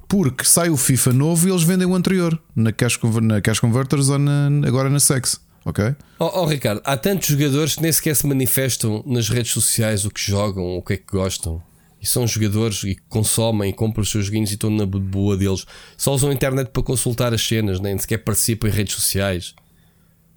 Porque 0.07 0.45
sai 0.45 0.69
o 0.69 0.77
FIFA 0.77 1.13
novo 1.13 1.47
e 1.47 1.51
eles 1.51 1.63
vendem 1.63 1.87
o 1.87 1.95
anterior 1.95 2.39
na 2.55 2.71
Cash, 2.71 2.99
na 3.21 3.41
cash 3.41 3.59
Converters 3.59 4.07
ou 4.09 4.19
na- 4.19 4.49
agora 4.67 4.89
na 4.89 4.99
Sex. 4.99 5.39
Ok? 5.65 5.83
Oh, 6.19 6.41
oh, 6.41 6.45
Ricardo, 6.45 6.79
há 6.85 6.95
tantos 6.95 7.27
jogadores 7.27 7.73
que 7.75 7.81
nem 7.81 7.91
sequer 7.91 8.15
se 8.15 8.27
manifestam 8.27 9.03
nas 9.05 9.29
redes 9.29 9.51
sociais 9.51 10.05
o 10.05 10.11
que 10.11 10.21
jogam, 10.21 10.77
o 10.77 10.81
que 10.83 10.93
é 10.93 10.97
que 10.97 11.07
gostam. 11.11 11.59
E 11.99 12.05
são 12.05 12.27
jogadores 12.27 12.83
e 12.83 12.93
que 12.93 13.01
consomem 13.09 13.73
compram 13.73 14.03
os 14.03 14.11
seus 14.11 14.27
joguinhos 14.27 14.51
e 14.51 14.53
estão 14.53 14.69
na 14.69 14.85
boa 14.85 15.35
deles. 15.35 15.65
Só 15.97 16.13
usam 16.13 16.29
a 16.29 16.33
internet 16.33 16.69
para 16.69 16.83
consultar 16.83 17.33
as 17.33 17.41
cenas, 17.41 17.79
nem 17.79 17.97
sequer 17.97 18.19
participam 18.19 18.67
em 18.67 18.71
redes 18.71 18.93
sociais. 18.93 19.55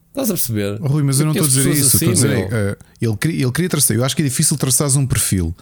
Estás 0.09 0.31
a 0.31 0.33
perceber? 0.33 0.79
Oh, 0.81 0.89
Rui, 0.89 1.03
mas 1.03 1.21
eu 1.21 1.27
não 1.27 1.33
estou 1.33 1.45
a 1.45 1.49
dizer 1.49 1.71
isso. 1.73 1.81
eu 1.81 1.87
estou 1.87 2.09
a 2.09 2.13
assim, 2.13 2.23
dizer, 2.23 2.29
meu. 2.49 2.59
eh, 2.59 2.77
ele, 3.03 3.17
queria, 3.19 3.43
ele 3.45 3.53
queria 3.53 3.69
traçar. 3.69 3.97
Eu 3.97 4.05
acho 4.05 4.17
que 4.17 4.23
é 4.23 4.25
difícil 4.25 4.57
traçares 4.57 4.97
um 4.97 5.07
perfil 5.07 5.55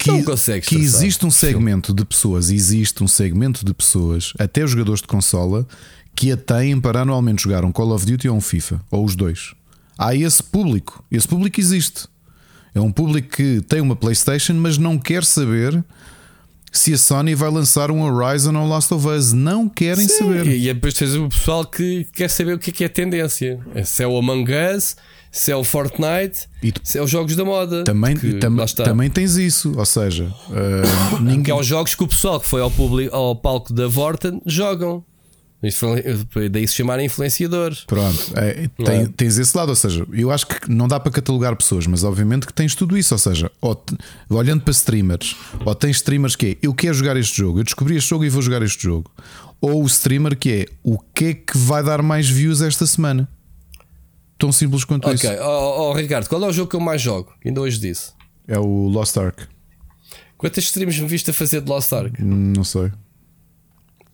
que, 0.00 0.10
Não 0.10 0.22
consegues 0.24 0.66
que 0.66 0.76
traçar 0.76 1.02
existe 1.02 1.26
um 1.26 1.30
segmento 1.30 1.92
de 1.92 2.04
pessoas, 2.06 2.50
existe 2.50 3.04
um 3.04 3.08
segmento 3.08 3.64
de 3.64 3.74
pessoas, 3.74 4.32
até 4.38 4.64
os 4.64 4.70
jogadores 4.70 5.02
de 5.02 5.06
consola, 5.06 5.66
que 6.16 6.32
a 6.32 6.36
têm 6.36 6.80
para 6.80 7.02
anualmente 7.02 7.42
jogar 7.42 7.64
um 7.64 7.70
Call 7.70 7.92
of 7.92 8.06
Duty 8.06 8.28
ou 8.28 8.36
um 8.36 8.40
FIFA, 8.40 8.80
ou 8.90 9.04
os 9.04 9.14
dois. 9.14 9.52
Há 9.98 10.14
esse 10.14 10.42
público. 10.42 11.04
Esse 11.10 11.28
público 11.28 11.60
existe. 11.60 12.08
É 12.74 12.80
um 12.80 12.90
público 12.90 13.36
que 13.36 13.60
tem 13.60 13.82
uma 13.82 13.94
PlayStation, 13.94 14.54
mas 14.54 14.78
não 14.78 14.98
quer 14.98 15.22
saber 15.22 15.84
se 16.72 16.94
a 16.94 16.98
Sony 16.98 17.34
vai 17.34 17.50
lançar 17.50 17.90
um 17.90 18.00
Horizon 18.02 18.54
ou 18.54 18.66
Last 18.66 18.94
of 18.94 19.06
Us. 19.06 19.34
Não 19.34 19.68
querem 19.68 20.08
Sim, 20.08 20.18
saber. 20.18 20.46
E, 20.46 20.68
e 20.68 20.74
depois 20.74 20.94
tens 20.94 21.14
o 21.14 21.28
pessoal 21.28 21.66
que 21.66 22.06
quer 22.14 22.30
saber 22.30 22.54
o 22.54 22.58
que 22.58 22.70
é 22.70 22.72
que 22.72 22.84
é 22.84 22.86
a 22.86 22.90
tendência. 22.90 23.60
Se 23.84 24.02
é 24.02 24.06
o 24.06 24.16
Among 24.16 24.50
Us, 24.74 24.96
se 25.30 25.52
é 25.52 25.56
o 25.56 25.62
Fortnite, 25.64 26.48
tu- 26.72 26.80
se 26.82 26.98
é 26.98 27.02
os 27.02 27.10
jogos 27.10 27.36
da 27.36 27.44
moda. 27.44 27.84
Também, 27.84 28.16
Que 28.16 28.34
tam- 28.34 28.56
também 28.84 29.08
tens 29.10 29.36
isso. 29.36 29.72
Ou 29.76 29.86
seja, 29.86 30.24
eh, 30.52 31.16
Que 31.16 31.22
ninguém. 31.22 31.54
é 31.54 31.58
os 31.58 31.66
jogos 31.66 31.94
que 31.94 32.02
o 32.02 32.08
pessoal 32.08 32.40
que 32.40 32.46
foi 32.46 32.60
ao, 32.60 32.70
público, 32.70 33.14
ao 33.14 33.36
palco 33.36 33.72
da 33.72 33.86
Vorten 33.86 34.40
jogam. 34.46 35.04
Foi- 36.30 36.48
Daí 36.48 36.66
se 36.66 36.74
chamarem 36.74 37.04
influenciadores. 37.04 37.80
Pronto, 37.86 38.32
é, 38.34 38.70
Não 38.78 38.86
tem- 38.86 39.00
é? 39.02 39.08
tens 39.14 39.36
esse 39.38 39.54
lado, 39.54 39.68
ou 39.68 39.76
seja, 39.76 40.06
eu 40.10 40.30
acho 40.30 40.46
que 40.46 40.70
não 40.70 40.88
dá 40.88 40.98
para 40.98 41.12
catalogar 41.12 41.54
pessoas, 41.54 41.86
mas 41.86 42.02
obviamente 42.02 42.46
que 42.46 42.52
tens 42.54 42.74
tudo 42.74 42.96
isso, 42.96 43.12
ou 43.14 43.18
seja, 43.18 43.52
ou 43.60 43.74
te- 43.74 43.94
olhando 44.30 44.62
para 44.62 44.70
streamers, 44.70 45.36
ou 45.62 45.74
tens 45.74 45.96
streamers 45.96 46.34
que 46.34 46.46
é 46.46 46.56
eu 46.62 46.72
quero 46.72 46.94
jogar 46.94 47.14
este 47.18 47.36
jogo, 47.36 47.60
eu 47.60 47.64
descobri 47.64 47.94
este 47.94 48.08
jogo 48.08 48.24
e 48.24 48.30
vou 48.30 48.40
jogar 48.40 48.62
este 48.62 48.82
jogo, 48.84 49.10
ou 49.60 49.82
o 49.82 49.86
streamer 49.86 50.34
que 50.34 50.50
é 50.50 50.66
o 50.82 50.98
que 50.98 51.24
é 51.26 51.34
que 51.34 51.58
vai 51.58 51.82
dar 51.84 52.00
mais 52.00 52.26
views 52.26 52.62
esta 52.62 52.86
semana. 52.86 53.28
Tão 54.40 54.50
simples 54.50 54.84
quanto 54.84 55.08
isso. 55.12 55.26
Ok, 55.28 55.38
oh, 55.40 55.90
oh, 55.90 55.92
Ricardo, 55.92 56.28
qual 56.28 56.42
é 56.42 56.46
o 56.48 56.52
jogo 56.52 56.68
que 56.70 56.74
eu 56.76 56.80
mais 56.80 57.00
jogo? 57.00 57.32
Ainda 57.44 57.60
hoje 57.60 57.78
disse. 57.78 58.12
É 58.48 58.58
o 58.58 58.88
Lost 58.88 59.16
Ark. 59.16 59.46
Quantas 60.36 60.64
streams 60.64 61.00
me 61.00 61.06
viste 61.06 61.30
a 61.30 61.34
fazer 61.34 61.60
de 61.60 61.68
Lost 61.70 61.92
Ark? 61.92 62.20
Hum, 62.20 62.52
Não 62.56 62.64
sei. 62.64 62.90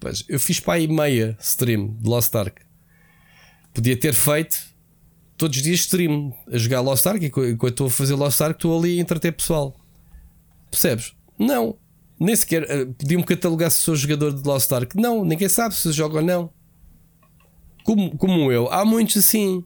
Pois, 0.00 0.24
eu 0.28 0.38
fiz 0.38 0.60
para 0.60 0.74
aí 0.74 0.86
meia 0.88 1.36
stream 1.40 1.94
de 2.00 2.08
Lost 2.08 2.34
Ark. 2.34 2.60
Podia 3.72 3.96
ter 3.96 4.12
feito 4.12 4.56
todos 5.36 5.56
os 5.56 5.62
dias 5.62 5.80
stream 5.80 6.34
a 6.52 6.58
jogar 6.58 6.80
Lost 6.80 7.06
Ark 7.06 7.22
e 7.22 7.26
enqu- 7.28 7.46
enquanto 7.46 7.70
estou 7.72 7.86
a 7.86 7.90
fazer 7.90 8.14
Lost 8.14 8.40
Ark 8.40 8.56
estou 8.58 8.78
ali 8.78 8.98
a 8.98 9.02
entreter 9.02 9.32
pessoal. 9.32 9.74
Percebes? 10.70 11.14
Não. 11.38 11.76
Nem 12.18 12.34
sequer 12.34 12.64
eh, 12.68 12.84
podiam-me 12.86 13.24
catalogar 13.24 13.70
se 13.70 13.80
sou 13.80 13.94
jogador 13.94 14.32
de 14.32 14.42
Lost 14.46 14.70
Ark. 14.72 14.96
Não, 14.96 15.24
ninguém 15.24 15.48
sabe 15.48 15.74
se 15.74 15.92
joga 15.92 16.16
ou 16.18 16.24
não. 16.24 16.50
Como, 17.84 18.16
como 18.18 18.50
eu, 18.50 18.68
há 18.72 18.84
muitos 18.84 19.16
assim. 19.18 19.62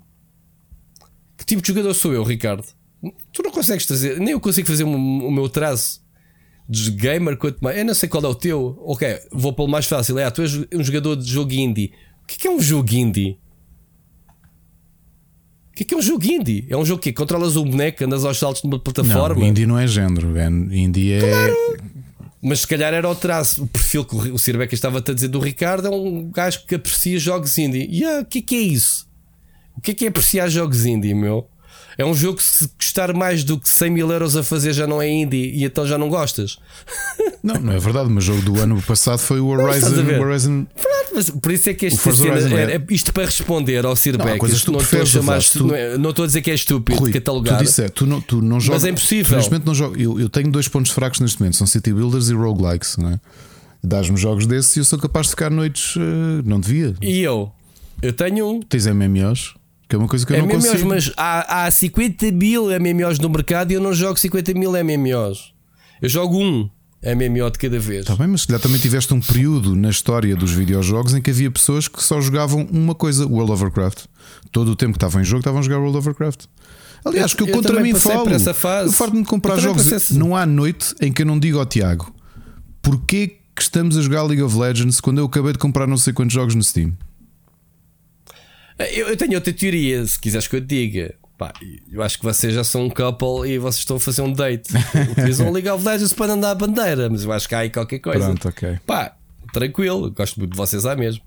Que 1.41 1.47
tipo 1.47 1.63
de 1.63 1.69
jogador 1.69 1.95
sou 1.95 2.13
eu, 2.13 2.23
Ricardo? 2.23 2.67
Tu 3.33 3.43
não 3.43 3.51
consegues 3.51 3.87
trazer, 3.87 4.21
nem 4.21 4.33
eu 4.33 4.41
consigo 4.41 4.69
fazer 4.69 4.85
o 4.85 5.31
meu 5.31 5.49
traço 5.49 6.03
de 6.69 6.91
gamer 6.91 7.35
quanto 7.39 7.65
mais. 7.65 7.79
Eu 7.79 7.85
não 7.87 7.95
sei 7.95 8.11
qual 8.11 8.23
é 8.23 8.29
o 8.29 8.35
teu. 8.35 8.79
Ok, 8.85 9.19
vou 9.33 9.55
pelo 9.55 9.67
mais 9.67 9.87
fácil. 9.87 10.19
É, 10.19 10.31
tu 10.31 10.43
és 10.43 10.55
um 10.55 10.85
jogador 10.85 11.17
de 11.17 11.25
jogo 11.27 11.51
indie. 11.55 11.95
O 12.23 12.27
que 12.27 12.47
é, 12.47 12.51
é 12.51 12.55
um 12.55 12.61
jogo 12.61 12.93
indie? 12.93 13.39
O 15.71 15.77
que 15.77 15.83
é, 15.83 15.87
que 15.87 15.95
é 15.95 15.97
um 15.97 16.03
jogo 16.03 16.27
indie? 16.27 16.67
É 16.69 16.77
um 16.77 16.85
jogo 16.85 17.01
que 17.01 17.11
controlas 17.11 17.57
um 17.57 17.65
boneco, 17.65 18.05
andas 18.05 18.23
aos 18.23 18.39
saltos 18.39 18.63
numa 18.63 18.79
plataforma. 18.79 19.41
Não, 19.41 19.47
indie 19.47 19.65
não 19.65 19.79
é 19.79 19.87
género, 19.87 20.37
é, 20.37 20.47
indie 20.47 21.15
é. 21.15 21.55
Mas 22.43 22.61
se 22.61 22.67
calhar 22.67 22.93
era 22.93 23.09
o 23.09 23.15
traço, 23.15 23.65
o 23.65 23.67
perfil 23.67 24.05
que 24.05 24.15
o 24.15 24.39
Sirbeca 24.39 24.75
estava-te 24.75 25.11
a 25.11 25.15
dizer 25.15 25.29
do 25.29 25.41
Ricardo 25.41 25.89
é 25.89 25.91
um 25.91 26.31
gajo 26.31 26.67
que 26.67 26.75
aprecia 26.75 27.19
jogos 27.19 27.57
indie. 27.57 27.89
E 27.91 28.05
ah, 28.05 28.21
o 28.21 28.27
que 28.27 28.41
é 28.41 28.43
que 28.43 28.55
é 28.57 28.61
isso? 28.61 29.10
O 29.81 29.83
que 29.83 29.93
é 29.93 29.95
que 29.95 30.05
é 30.05 30.09
apreciar 30.09 30.49
jogos 30.49 30.85
indie, 30.85 31.15
meu? 31.15 31.49
É 31.99 32.05
um 32.05 32.15
jogo 32.15 32.37
que 32.39 32.45
se 32.45 32.69
custar 32.79 33.13
mais 33.15 33.45
do 33.45 33.59
que 33.59 33.69
100 33.69 33.91
mil 33.91 34.11
euros 34.11 34.37
a 34.37 34.43
fazer 34.43 34.73
já 34.73 34.87
não 34.87 35.03
é 35.03 35.09
indie 35.11 35.51
e 35.55 35.65
então 35.65 35.87
já 35.87 35.99
não 35.99 36.09
gostas. 36.09 36.59
Não, 37.43 37.55
não 37.55 37.73
é 37.73 37.79
verdade, 37.79 38.11
mas 38.11 38.25
o 38.25 38.27
jogo 38.35 38.43
do 38.43 38.61
ano 38.61 38.83
passado 38.83 39.19
foi 39.19 39.41
o 39.41 39.47
Horizon. 39.47 39.91
ver? 40.03 40.21
o 40.21 40.23
Horizon 40.23 40.67
Pronto, 40.75 41.11
mas 41.15 41.31
por 41.31 41.51
isso 41.53 41.71
é 41.71 41.75
que 41.75 41.91
Forza 41.91 42.25
cena 42.25 42.35
Horizon 42.37 42.59
é, 42.59 42.63
é- 42.73 42.77
é 42.77 42.85
isto 42.91 43.15
para 43.15 43.25
responder 43.25 43.87
ao 43.87 43.97
Sir 43.97 44.19
Não, 44.19 44.27
Beck. 44.27 44.43
Não 44.43 44.49
estou 44.51 44.75
a 44.75 44.79
preferes, 44.79 45.09
chamar, 45.09 45.43
tu- 45.43 45.67
não, 45.67 45.75
é- 45.75 45.97
não 45.97 46.11
estou 46.11 46.25
a 46.25 46.27
dizer 46.27 46.43
que 46.43 46.51
é 46.51 46.55
estúpido 46.55 46.99
Rui, 47.01 47.11
catalogar. 47.13 47.57
Tu, 47.57 47.65
disse, 47.65 47.89
tu, 47.89 48.05
não, 48.07 48.21
tu 48.21 48.43
não 48.43 48.61
jogas. 48.61 48.85
é 48.85 48.91
impossível. 48.91 49.37
Neste 49.39 49.51
momento 49.51 49.65
não 49.67 49.75
jogo. 49.75 49.97
Eu, 49.99 50.21
eu 50.21 50.29
tenho 50.29 50.51
dois 50.53 50.69
pontos 50.69 50.93
fracos 50.93 51.19
neste 51.21 51.41
momento: 51.41 51.57
são 51.57 51.67
City 51.67 51.95
Builders 51.95 52.29
e 52.29 52.35
Roguelikes. 52.35 52.99
Não 52.99 53.09
é? 53.13 53.21
Dás-me 53.83 54.19
jogos 54.19 54.45
desses 54.47 54.77
e 54.77 54.81
eu 54.81 54.85
sou 54.85 54.99
capaz 54.99 55.29
de 55.29 55.31
ficar 55.31 55.49
noites. 55.51 55.95
eh, 55.97 56.43
não 56.45 56.61
devia. 56.61 56.95
E 57.01 57.21
eu? 57.21 57.51
Eu 58.03 58.13
tenho 58.13 58.47
um. 58.47 58.61
Tens 58.61 58.85
MMOs, 58.87 59.55
que 59.91 59.97
é 59.97 59.99
uma 59.99 60.07
coisa 60.09 60.25
que 60.25 60.33
eu 60.33 60.39
não 60.39 60.47
MMOs, 60.47 60.67
consigo. 60.67 60.89
mas 60.89 61.13
há, 61.17 61.65
há 61.67 61.71
50 61.71 62.31
mil 62.31 62.67
MMOs 62.81 63.19
no 63.19 63.29
mercado 63.29 63.73
e 63.73 63.75
eu 63.75 63.81
não 63.81 63.93
jogo 63.93 64.19
50 64.19 64.55
mil 64.55 64.71
MMOs. 64.73 65.53
Eu 66.01 66.09
jogo 66.09 66.39
um 66.39 66.71
MMO 67.05 67.51
de 67.51 67.59
cada 67.59 67.79
vez. 67.79 68.03
Está 68.03 68.15
bem, 68.15 68.29
mas 68.29 68.43
se 68.43 68.47
calhar 68.47 68.61
também 68.61 68.79
tiveste 68.79 69.13
um 69.13 69.21
período 69.21 69.75
na 69.75 69.91
história 69.91 70.37
dos 70.37 70.53
videojogos 70.53 71.13
em 71.15 71.21
que 71.21 71.31
havia 71.31 71.51
pessoas 71.51 71.89
que 71.89 72.03
só 72.03 72.21
jogavam 72.21 72.69
uma 72.71 72.95
coisa, 72.95 73.27
World 73.27 73.51
of 73.53 73.63
Warcraft. 73.65 74.05
Todo 74.53 74.71
o 74.71 74.77
tempo 74.77 74.93
que 74.93 74.97
estavam 74.99 75.21
em 75.21 75.25
jogo 75.25 75.41
estavam 75.41 75.59
a 75.59 75.63
jogar 75.63 75.79
World 75.79 75.99
of 75.99 76.07
Warcraft. 76.09 76.43
Aliás, 77.05 77.33
Eu- 77.33 77.37
que 77.37 77.43
eu, 77.43 77.47
eu 77.49 77.53
contra 77.55 77.81
mim 77.81 77.95
falo. 77.95 78.31
essa 78.31 78.55
fase. 78.55 78.91
Eu 78.91 78.93
farto-me 78.93 79.23
de 79.23 79.29
comprar 79.29 79.59
jogos. 79.59 80.11
Não 80.13 80.37
há 80.37 80.47
noite 80.47 80.95
em 81.01 81.13
que 81.13 81.23
eu 81.23 81.27
não 81.27 81.39
digo 81.39 81.59
ao 81.59 81.67
Tiago 81.67 82.15
porquê 82.83 83.39
que 83.57 83.63
estamos 83.63 83.97
a 83.99 84.03
jogar 84.03 84.23
League 84.23 84.43
of 84.43 84.57
Legends 84.57 85.01
quando 85.01 85.19
eu 85.19 85.25
acabei 85.25 85.53
de 85.53 85.59
comprar 85.59 85.87
não 85.87 85.97
sei 85.97 86.13
quantos 86.13 86.33
jogos 86.35 86.55
no 86.55 86.63
Steam. 86.63 86.93
Eu, 88.93 89.09
eu 89.09 89.17
tenho 89.17 89.35
outra 89.35 89.53
teoria, 89.53 90.05
se 90.07 90.19
quiseres 90.19 90.47
que 90.47 90.57
eu 90.57 90.61
te 90.61 90.67
diga. 90.67 91.15
Pá, 91.37 91.53
eu 91.91 92.03
acho 92.03 92.19
que 92.19 92.25
vocês 92.25 92.53
já 92.53 92.63
são 92.63 92.85
um 92.85 92.91
couple 92.91 93.51
e 93.51 93.59
vocês 93.59 93.81
estão 93.81 93.97
a 93.97 94.01
fazer 94.01 94.23
um 94.23 94.33
date. 94.33 94.71
Utilizam 95.13 95.49
o 95.49 95.53
League 95.53 95.69
of 95.69 95.85
Legends 95.85 96.13
para 96.13 96.33
andar 96.33 96.51
a 96.51 96.55
bandeira, 96.55 97.09
mas 97.09 97.25
eu 97.25 97.33
acho 97.33 97.49
que 97.49 97.55
há 97.55 97.61
aí 97.61 97.71
qualquer 97.71 97.99
coisa. 97.99 98.27
Pronto, 98.27 98.49
ok. 98.49 98.79
Pá, 98.87 99.17
tranquilo, 99.53 100.11
gosto 100.11 100.39
muito 100.39 100.53
de 100.53 100.57
vocês 100.57 100.85
há 100.85 100.95
mesmo. 100.95 101.23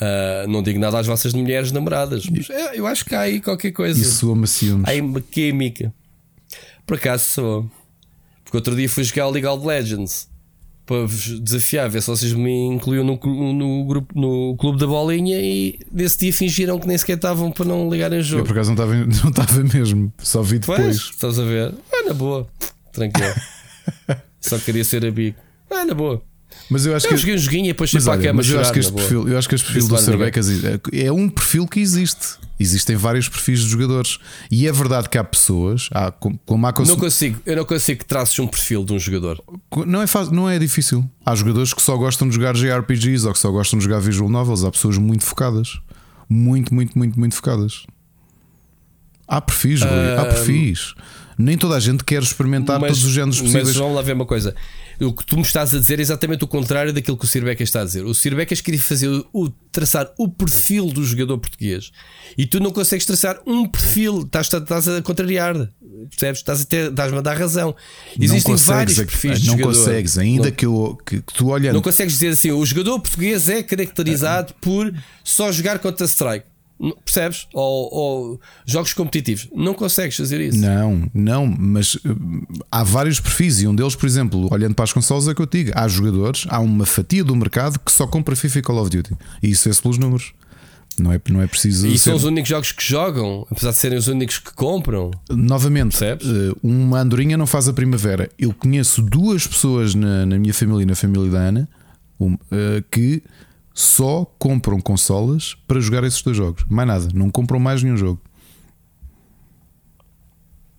Ah, 0.00 0.46
não 0.48 0.62
digo 0.62 0.78
nada 0.78 0.98
às 0.98 1.06
vossas 1.06 1.32
mulheres 1.32 1.72
namoradas, 1.72 2.26
mas 2.26 2.48
é, 2.50 2.78
eu 2.78 2.86
acho 2.86 3.04
que 3.04 3.14
há 3.14 3.20
aí 3.20 3.40
qualquer 3.40 3.72
coisa. 3.72 4.00
Isso 4.00 4.16
soa-me 4.16 4.46
ciúmes. 4.46 4.86
Há 4.86 4.90
aí 4.90 5.00
uma 5.00 5.20
química. 5.20 5.92
Por 6.86 6.96
acaso 6.96 7.24
sou. 7.24 7.70
Porque 8.44 8.56
outro 8.56 8.76
dia 8.76 8.88
fui 8.88 9.04
jogar 9.04 9.28
o 9.28 9.30
League 9.30 9.46
of 9.46 9.66
Legends 9.66 10.28
para 10.92 11.06
vos 11.06 11.40
desafiar, 11.40 11.88
ver 11.88 12.02
se 12.02 12.08
vocês 12.08 12.32
me 12.32 12.50
incluíam 12.66 13.02
no, 13.04 13.18
no 13.52 13.84
grupo, 13.86 14.18
no 14.20 14.56
clube 14.58 14.78
da 14.78 14.86
bolinha 14.86 15.40
e 15.40 15.78
nesse 15.90 16.18
dia 16.18 16.32
fingiram 16.32 16.78
que 16.78 16.86
nem 16.86 16.98
sequer 16.98 17.16
estavam 17.16 17.50
para 17.50 17.64
não 17.64 17.88
ligarem 17.88 18.18
o 18.18 18.20
Eu 18.20 18.24
jogo. 18.24 18.44
por 18.44 18.52
acaso 18.52 18.74
não 18.74 18.74
estava, 18.74 18.94
não 19.24 19.30
estava 19.30 19.64
mesmo, 19.64 20.12
só 20.18 20.42
vi 20.42 20.60
Pois, 20.60 20.78
depois. 20.78 20.96
estás 20.96 21.38
a 21.38 21.44
ver? 21.44 21.74
Ah, 21.92 22.08
na 22.08 22.14
boa, 22.14 22.46
tranquilo. 22.92 23.32
Só 24.40 24.58
queria 24.58 24.82
ser 24.84 25.06
amigo. 25.06 25.36
Ah, 25.70 25.84
na 25.84 25.94
boa. 25.94 26.20
Mas 26.70 26.86
eu 26.86 26.94
acho 26.96 27.06
Eu 27.06 27.10
que. 27.10 27.16
joguei 27.16 27.34
um 27.34 27.38
joguinho 27.38 27.64
e 27.66 27.68
depois 27.68 27.90
fui 27.90 27.98
Mas, 27.98 28.04
para 28.04 28.14
a 28.14 28.18
cama 28.18 28.34
mas 28.34 28.50
eu 28.50 28.60
acho 28.60 28.72
que 28.72 28.78
este 28.78 28.92
perfil, 28.92 29.28
eu 29.28 29.38
acho 29.38 29.48
que 29.48 29.54
este 29.54 29.66
perfil 29.66 29.88
do. 29.88 29.98
Cerbecas 29.98 30.64
é 30.64 30.80
é 31.06 31.12
um 31.12 31.28
perfil 31.28 31.66
que 31.66 31.80
existe. 31.80 32.40
Existem 32.58 32.94
vários 32.94 33.28
perfis 33.28 33.60
de 33.60 33.68
jogadores. 33.68 34.18
E 34.50 34.68
é 34.68 34.72
verdade 34.72 35.08
que 35.08 35.18
há 35.18 35.24
pessoas, 35.24 35.88
há, 35.92 36.12
como 36.12 36.66
há 36.66 36.72
Não 36.86 36.96
consigo, 36.96 37.40
eu 37.44 37.56
não 37.56 37.64
consigo 37.64 38.00
que 38.00 38.04
traças 38.06 38.38
um 38.38 38.46
perfil 38.46 38.84
de 38.84 38.92
um 38.92 38.98
jogador. 38.98 39.42
não, 39.86 40.00
é 40.00 40.06
fácil, 40.06 40.32
não 40.32 40.48
é 40.48 40.58
difícil. 40.58 41.04
Há 41.26 41.34
jogadores 41.34 41.74
que 41.74 41.82
só 41.82 41.96
gostam 41.96 42.28
de 42.28 42.34
jogar 42.36 42.54
JRPGs 42.54 43.26
ou 43.26 43.32
que 43.32 43.38
só 43.38 43.50
gostam 43.50 43.78
de 43.78 43.84
jogar 43.84 43.98
visual 43.98 44.28
novels. 44.30 44.64
Há 44.64 44.70
pessoas 44.70 44.96
muito 44.96 45.24
focadas. 45.24 45.80
Muito, 46.28 46.72
muito, 46.72 46.96
muito, 46.96 47.18
muito 47.18 47.34
focadas. 47.34 47.84
Há 49.26 49.40
perfis, 49.40 49.82
Rui, 49.82 50.16
há 50.18 50.24
perfis. 50.26 50.94
Nem 51.38 51.56
toda 51.56 51.74
a 51.76 51.80
gente 51.80 52.04
quer 52.04 52.22
experimentar 52.22 52.78
todos 52.78 53.04
os 53.04 53.10
géneros 53.12 53.40
mas 53.40 53.50
possíveis. 53.52 53.76
vamos 53.76 53.96
lá 53.96 54.02
ver 54.02 54.12
uma 54.12 54.26
coisa. 54.26 54.54
O 55.04 55.12
que 55.12 55.24
tu 55.26 55.36
me 55.36 55.42
estás 55.42 55.74
a 55.74 55.78
dizer 55.78 55.98
é 55.98 56.02
exatamente 56.02 56.44
o 56.44 56.46
contrário 56.46 56.92
daquilo 56.92 57.16
que 57.16 57.24
o 57.24 57.28
Sir 57.28 57.42
Becas 57.44 57.68
está 57.68 57.80
a 57.82 57.84
dizer. 57.84 58.04
O 58.04 58.14
Sir 58.14 58.34
Becas 58.34 58.60
queria 58.60 58.80
fazer 58.80 59.08
o, 59.32 59.48
traçar 59.72 60.10
o 60.16 60.28
perfil 60.28 60.86
do 60.86 61.04
jogador 61.04 61.38
português 61.38 61.90
e 62.38 62.46
tu 62.46 62.60
não 62.60 62.70
consegues 62.70 63.04
traçar 63.04 63.40
um 63.46 63.66
perfil, 63.68 64.22
estás, 64.22 64.46
estás 64.52 64.88
a 64.88 65.02
contrariar, 65.02 65.54
percebes? 66.10 66.38
Estás 66.38 66.60
a 66.62 66.64
ter, 66.64 66.90
estás-me 66.90 67.18
a 67.18 67.20
dar 67.20 67.36
razão. 67.36 67.74
Existem 68.18 68.54
vários 68.56 68.96
perfis 68.96 69.40
de 69.40 69.48
não 69.48 69.58
jogador. 69.58 69.78
consegues, 69.78 70.18
ainda 70.18 70.44
Não- 70.44 70.50
que, 70.52 70.66
eu, 70.66 70.98
que, 71.06 71.22
que 71.22 71.34
tu 71.34 71.48
olhando. 71.48 71.74
Não 71.74 71.82
consegues 71.82 72.12
dizer 72.14 72.28
assim, 72.28 72.52
o 72.52 72.64
jogador 72.64 73.00
português 73.00 73.48
é 73.48 73.62
caracterizado 73.62 74.54
por 74.60 74.92
só 75.24 75.50
jogar 75.50 75.78
Counter-Strike. 75.78 76.46
Não- 76.46 76.51
Percebes? 77.04 77.46
Ou, 77.54 77.94
ou 77.94 78.40
jogos 78.66 78.92
competitivos. 78.92 79.48
Não 79.54 79.72
consegues 79.74 80.16
fazer 80.16 80.40
isso. 80.40 80.58
Não, 80.58 81.08
não, 81.14 81.46
mas 81.46 81.96
hum, 82.04 82.42
há 82.70 82.82
vários 82.82 83.20
perfis 83.20 83.60
e 83.62 83.66
um 83.68 83.74
deles, 83.74 83.94
por 83.94 84.06
exemplo, 84.06 84.48
olhando 84.52 84.74
para 84.74 84.84
as 84.84 84.92
consoles, 84.92 85.28
é 85.28 85.34
que 85.34 85.40
eu 85.42 85.46
te 85.46 85.58
digo: 85.64 85.72
há 85.78 85.86
jogadores, 85.86 86.44
há 86.48 86.58
uma 86.58 86.84
fatia 86.86 87.22
do 87.22 87.36
mercado 87.36 87.78
que 87.78 87.92
só 87.92 88.06
compra 88.06 88.34
FIFA 88.34 88.58
e 88.58 88.62
Call 88.62 88.78
of 88.80 88.90
Duty. 88.90 89.14
E 89.42 89.50
isso 89.50 89.68
é 89.68 89.72
pelos 89.74 89.98
números. 89.98 90.32
Não 90.98 91.10
é, 91.10 91.18
não 91.30 91.40
é 91.40 91.46
preciso. 91.46 91.86
E 91.86 91.92
ser- 91.92 92.10
são 92.10 92.14
os 92.16 92.24
únicos 92.24 92.50
jogos 92.50 92.70
que 92.72 92.84
jogam, 92.84 93.46
apesar 93.50 93.70
de 93.70 93.76
serem 93.76 93.96
os 93.96 94.08
únicos 94.08 94.38
que 94.38 94.52
compram. 94.52 95.10
Novamente, 95.30 95.96
Percebes? 95.96 96.26
eh, 96.26 96.52
uma 96.62 97.00
andorinha 97.00 97.36
não 97.36 97.46
faz 97.46 97.66
a 97.66 97.72
primavera. 97.72 98.28
Eu 98.38 98.52
conheço 98.52 99.00
duas 99.00 99.46
pessoas 99.46 99.94
na, 99.94 100.26
na 100.26 100.38
minha 100.38 100.52
família 100.52 100.82
e 100.82 100.86
na 100.86 100.94
família 100.94 101.30
da 101.30 101.38
Ana 101.38 101.68
eh, 102.50 102.84
que 102.90 103.22
só 103.74 104.24
compram 104.38 104.80
consolas 104.80 105.56
para 105.66 105.80
jogar 105.80 106.04
esses 106.04 106.22
dois 106.22 106.36
jogos. 106.36 106.64
Mais 106.68 106.86
nada, 106.86 107.08
não 107.14 107.30
compram 107.30 107.58
mais 107.58 107.82
nenhum 107.82 107.96
jogo. 107.96 108.20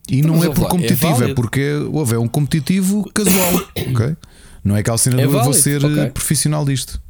E 0.10 0.22
não 0.22 0.44
é 0.44 0.50
por 0.50 0.66
é 0.66 0.70
competitivo, 0.70 1.08
é, 1.08 1.12
válido. 1.14 1.36
porque 1.36 1.60
é, 1.62 2.16
é 2.16 2.20
um 2.20 2.28
competitivo 2.28 3.10
casual. 3.14 3.54
ok? 3.94 4.18
Não 4.64 4.76
é 4.76 4.80
aquela 4.82 4.98
cena 4.98 5.16
É 5.16 5.20
de 5.20 5.24
eu 5.24 5.32
vou 5.32 5.40
válido, 5.42 5.58
ser 5.62 5.84
ok. 5.84 6.00
eh, 6.00 6.10
profissional 6.10 6.66
disto. 6.66 7.02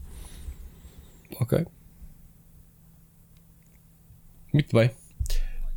Ok. 1.39 1.65
Muito 4.53 4.75
bem. 4.75 4.91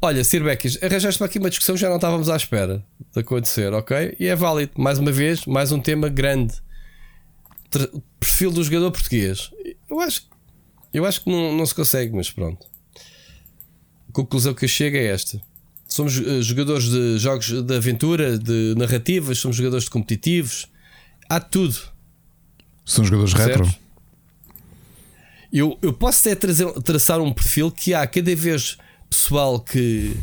Olha, 0.02 0.23
Sir 0.23 0.44
Beckis, 0.44 0.78
arranjaste 0.83 1.18
para 1.18 1.26
aqui 1.26 1.39
uma 1.39 1.49
discussão 1.49 1.75
que 1.75 1.81
já 1.81 1.89
não 1.89 1.97
estávamos 1.97 2.28
à 2.28 2.36
espera 2.36 2.85
de 3.15 3.20
acontecer, 3.20 3.73
ok? 3.73 4.15
E 4.20 4.26
é 4.26 4.36
válido. 4.36 4.73
Mais 4.76 4.99
uma 4.99 5.10
vez, 5.10 5.47
mais 5.47 5.73
um 5.73 5.81
tema 5.81 6.09
grande. 6.09 6.55
Perfil 8.20 8.52
do 8.52 8.62
jogador 8.62 8.91
português. 8.91 9.51
Eu 9.89 10.00
acho, 10.00 10.28
eu 10.92 11.05
acho 11.05 11.23
que 11.23 11.31
não, 11.31 11.56
não 11.56 11.66
se 11.66 11.74
consegue, 11.74 12.15
mas 12.15 12.31
pronto. 12.31 12.66
A 14.08 14.12
conclusão 14.12 14.55
que 14.55 14.65
eu 14.65 14.68
chego 14.68 14.97
é 14.97 15.06
esta. 15.06 15.40
Somos 15.86 16.18
eh, 16.18 16.42
jogadores 16.42 16.90
de 16.90 17.18
jogos 17.18 17.50
de 17.62 17.76
aventura, 17.76 18.39
de 18.39 18.74
narrativas, 18.76 19.39
somos 19.39 19.56
jogadores 19.56 19.84
de 19.84 19.90
competitivos. 19.90 20.68
Há 21.28 21.40
tudo. 21.40 21.76
São 22.84 23.05
jogadores 23.05 23.32
retro. 23.32 23.73
Eu, 25.52 25.78
eu 25.81 25.92
posso 25.92 26.20
até 26.20 26.34
trazer, 26.34 26.70
traçar 26.82 27.20
um 27.20 27.32
perfil 27.32 27.70
que 27.70 27.94
há 27.94 28.06
cada 28.06 28.34
vez 28.34 28.76
pessoal 29.08 29.60
que 29.60 30.16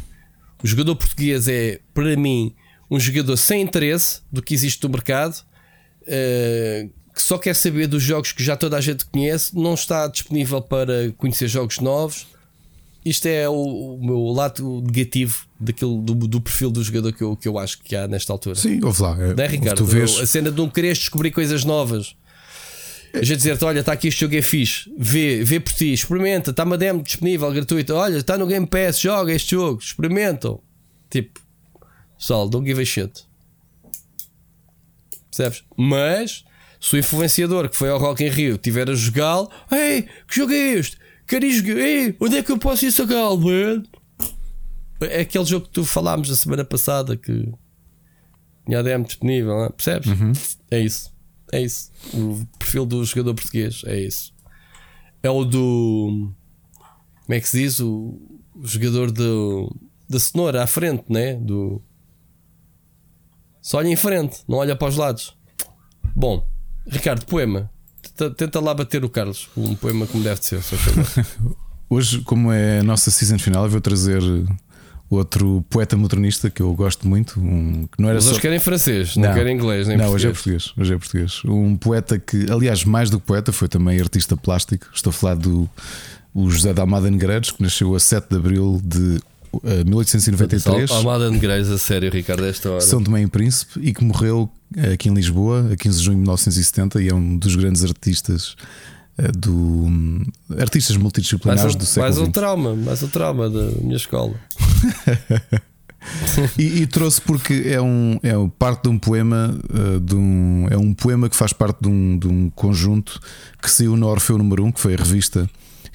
o 0.62 0.68
jogador 0.68 0.96
português 0.96 1.48
é, 1.48 1.80
para 1.94 2.16
mim, 2.16 2.54
um 2.90 3.00
jogador 3.00 3.36
sem 3.38 3.62
interesse 3.62 4.22
do 4.32 4.42
que 4.42 4.54
existe 4.54 4.84
no 4.84 4.90
mercado, 4.90 5.44
eh, 6.06 6.88
que 7.14 7.22
só 7.22 7.38
quer 7.38 7.54
saber 7.56 7.88
dos 7.88 8.02
jogos 8.02 8.32
que 8.32 8.44
já 8.44 8.56
toda 8.56 8.78
a 8.78 8.82
gente 8.82 9.06
conhece, 9.06 9.56
não 9.56 9.74
está 9.76 10.08
disponível 10.08 10.62
para 10.62 11.12
conhecer 11.18 11.48
jogos 11.48 11.80
novos. 11.80 12.26
Isto 13.06 13.28
é 13.28 13.48
o, 13.50 13.54
o 13.54 14.00
meu 14.06 14.24
lado 14.32 14.82
negativo 14.82 15.46
daquilo, 15.60 16.02
do, 16.02 16.16
do 16.16 16.42
perfil 16.42 16.72
do 16.72 16.82
jogador 16.82 17.12
que 17.12 17.22
eu, 17.22 17.36
que 17.36 17.48
eu 17.48 17.60
acho 17.60 17.80
que 17.84 17.96
há 17.96 18.08
nesta 18.08 18.32
altura. 18.32 18.56
Sim, 18.56 18.80
ouve 18.84 19.02
lá. 19.02 19.18
é, 19.20 19.34
Não 19.36 19.44
é, 19.44 19.48
Ricardo? 19.48 19.78
Tu 19.78 19.86
vês, 19.86 20.18
A 20.20 20.26
cena 20.26 20.50
de 20.50 20.58
não 20.58 20.70
quereres 20.70 21.00
descobrir 21.00 21.32
coisas 21.32 21.66
novas. 21.66 22.16
A 23.14 23.24
gente 23.24 23.38
dizer-te, 23.38 23.64
olha, 23.64 23.82
está 23.82 23.92
aqui 23.94 24.08
este 24.08 24.22
jogo 24.22 24.36
é 24.36 24.42
fixe, 24.42 24.92
vê, 24.98 25.44
vê 25.44 25.60
por 25.60 25.72
ti, 25.72 25.94
experimenta, 25.94 26.50
está 26.50 26.64
uma 26.64 26.76
demo 26.76 27.04
disponível, 27.04 27.52
gratuita, 27.52 27.94
olha, 27.94 28.18
está 28.18 28.40
no 28.40 28.48
Game 28.48 28.66
Pass, 28.66 29.00
joga 29.00 29.32
este 29.32 29.52
jogo, 29.52 29.80
experimentam. 29.80 30.60
Tipo, 31.12 31.40
pessoal, 32.18 32.50
don't 32.50 32.68
give 32.68 32.82
a 32.82 32.86
shit. 32.86 33.24
Percebes? 35.30 35.64
Mas, 35.78 36.44
se 36.84 36.98
o 36.98 37.00
influenciador 37.00 37.70
que 37.70 37.78
foi 37.78 37.90
ao 37.90 37.98
Rock 37.98 38.26
in 38.26 38.28
Rio 38.28 38.58
tiver 38.58 38.90
a 38.90 38.94
jogá-lo, 38.94 39.50
ei, 39.72 40.02
que 40.28 40.36
jogo 40.36 40.52
é 40.52 40.74
este? 40.74 40.98
Quero 41.26 41.50
jogar, 41.50 41.78
ei, 41.78 42.14
onde 42.20 42.38
é 42.38 42.44
que 42.44 42.52
eu 42.52 42.58
posso 42.58 42.86
ir 42.86 42.94
man? 43.08 43.84
É 45.00 45.22
aquele 45.22 45.46
jogo 45.46 45.66
que 45.68 45.72
tu 45.72 45.86
falámos 45.86 46.30
a 46.30 46.36
semana 46.36 46.66
passada 46.66 47.16
que 47.16 47.50
tinha 48.66 48.80
a 48.80 48.82
demo 48.82 49.06
disponível, 49.06 49.54
não 49.54 49.64
é? 49.64 49.70
percebes? 49.70 50.58
É 50.70 50.80
isso. 50.80 51.14
É 51.54 51.62
isso. 51.62 51.90
O 52.14 52.46
perfil 52.60 52.86
do 52.86 53.06
jogador 53.06 53.34
português 53.36 53.82
é 53.86 54.02
isso. 54.02 54.34
É 55.22 55.30
o 55.30 55.46
do. 55.46 56.34
Como 57.26 57.34
é 57.34 57.40
que 57.40 57.48
se 57.48 57.62
diz? 57.62 57.80
O, 57.80 58.20
o 58.56 58.68
jogador 58.68 59.10
do, 59.10 59.74
da 60.10 60.20
cenoura 60.20 60.62
à 60.62 60.68
frente, 60.68 61.06
né? 61.08 61.36
Do. 61.36 61.82
Só 63.62 63.78
olha 63.78 63.88
em 63.88 63.96
frente, 63.96 64.44
não 64.50 64.58
olha 64.58 64.76
para 64.76 64.90
os 64.90 64.98
lados. 64.98 65.38
Bom, 66.14 66.46
Ricardo, 66.88 67.26
poema. 67.26 67.70
Tenta, 68.02 68.36
tenta 68.36 68.60
lá 68.60 68.74
bater 68.74 69.04
o 69.04 69.10
Carlos. 69.10 69.50
Um 69.56 69.76
poema 69.76 70.06
como 70.08 70.24
deve 70.24 70.40
de 70.40 70.46
ser. 70.46 70.62
Hoje, 71.90 72.22
como 72.22 72.52
é 72.52 72.80
a 72.80 72.84
nossa 72.84 73.12
season 73.12 73.38
final, 73.38 73.66
eu 73.66 73.70
vou 73.70 73.82
trazer 73.82 74.22
outro 75.10 75.64
poeta 75.70 75.96
modernista 75.96 76.50
que 76.50 76.62
eu 76.62 76.74
gosto 76.74 77.08
muito. 77.08 77.40
Um, 77.40 77.86
que 77.88 78.02
não 78.02 78.10
era 78.10 78.16
Mas 78.16 78.26
só. 78.26 78.32
hoje 78.32 78.42
querem 78.42 78.60
francês, 78.60 79.16
não, 79.16 79.34
querem 79.34 79.56
inglês, 79.56 79.88
nem 79.88 79.98
não, 79.98 80.10
hoje 80.10 80.28
é 80.28 80.32
português. 80.32 80.64
português. 80.68 80.86
Hoje 80.88 80.94
é 80.94 80.98
português. 80.98 81.42
Um 81.46 81.76
poeta 81.76 82.18
que, 82.20 82.52
aliás, 82.52 82.84
mais 82.84 83.10
do 83.10 83.20
que 83.20 83.26
poeta, 83.28 83.52
foi 83.52 83.68
também 83.68 84.00
artista 84.00 84.36
plástico. 84.36 84.88
Estou 84.94 85.12
a 85.12 85.14
falar 85.14 85.36
do 85.36 85.70
o 86.34 86.50
José 86.50 86.74
da 86.74 86.82
Almada 86.82 87.12
Negreiros, 87.12 87.52
que 87.52 87.62
nasceu 87.62 87.94
a 87.94 88.00
7 88.00 88.30
de 88.30 88.36
abril 88.38 88.82
de 88.84 89.20
1893. 89.62 90.92
Almada 90.92 91.30
Negreiros, 91.30 91.70
a 91.70 91.78
sério, 91.78 92.12
Ricardo, 92.12 92.46
esta 92.46 92.72
hora. 92.72 92.82
São 92.82 93.04
Tomé 93.04 93.22
e 93.22 93.28
Príncipe 93.28 93.80
e 93.82 93.94
que 93.94 94.04
morreu 94.04 94.50
aqui 94.94 95.10
em 95.10 95.14
Lisboa 95.14 95.70
a 95.72 95.76
15 95.76 95.98
de 95.98 96.04
junho 96.04 96.18
de 96.18 96.22
1970 96.22 97.02
e 97.02 97.10
é 97.10 97.14
um 97.14 97.38
dos 97.38 97.56
grandes 97.56 97.84
artistas 97.84 98.56
uh, 99.20 99.32
do 99.38 99.54
um, 99.54 100.24
artistas 100.58 100.98
multidisciplinares 100.98 101.76
um, 101.76 101.78
do 101.78 101.86
século 101.86 102.06
Mais 102.06 102.18
um 102.18 102.26
XX. 102.26 102.34
trauma, 102.34 102.76
mais 102.76 103.04
um 103.04 103.08
trauma 103.08 103.50
da 103.50 103.64
minha 103.82 103.98
escola. 103.98 104.34
e, 106.58 106.82
e 106.82 106.88
trouxe 106.88 107.22
porque 107.22 107.64
é 107.66 107.82
um 107.82 108.20
é 108.24 108.34
parte 108.58 108.84
de 108.84 108.90
um 108.90 108.98
poema 108.98 109.58
de 110.02 110.16
um, 110.16 110.68
é 110.70 110.78
um 110.78 110.94
poema 110.94 111.30
que 111.30 111.36
faz 111.36 111.54
parte 111.54 111.82
de 111.82 111.88
um, 111.88 112.18
de 112.18 112.28
um 112.28 112.50
conjunto 112.50 113.20
que 113.62 113.70
saiu 113.70 113.96
no 113.96 114.08
Orfeu 114.08 114.38
número 114.38 114.66
1, 114.66 114.72
que 114.72 114.80
foi 114.80 114.96
a 114.96 114.98
revista 114.98 115.50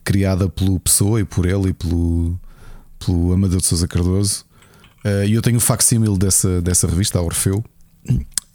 criada 0.05 0.49
pelo 0.49 0.81
Pessoa 0.81 1.21
e 1.21 1.25
por 1.25 1.45
ele 1.45 1.69
e 1.69 1.73
pelo, 1.75 2.39
pelo 2.99 3.33
Amadeu 3.33 3.59
de 3.59 3.67
Sousa 3.67 3.87
Cardoso. 3.87 4.45
Uh, 5.05 5.25
e 5.25 5.35
eu 5.35 5.43
tenho 5.43 5.59
o 5.59 5.61
facsímil 5.61 6.17
dessa, 6.17 6.61
dessa 6.61 6.87
revista, 6.87 7.19
a 7.19 7.23
Orfeu. 7.23 7.65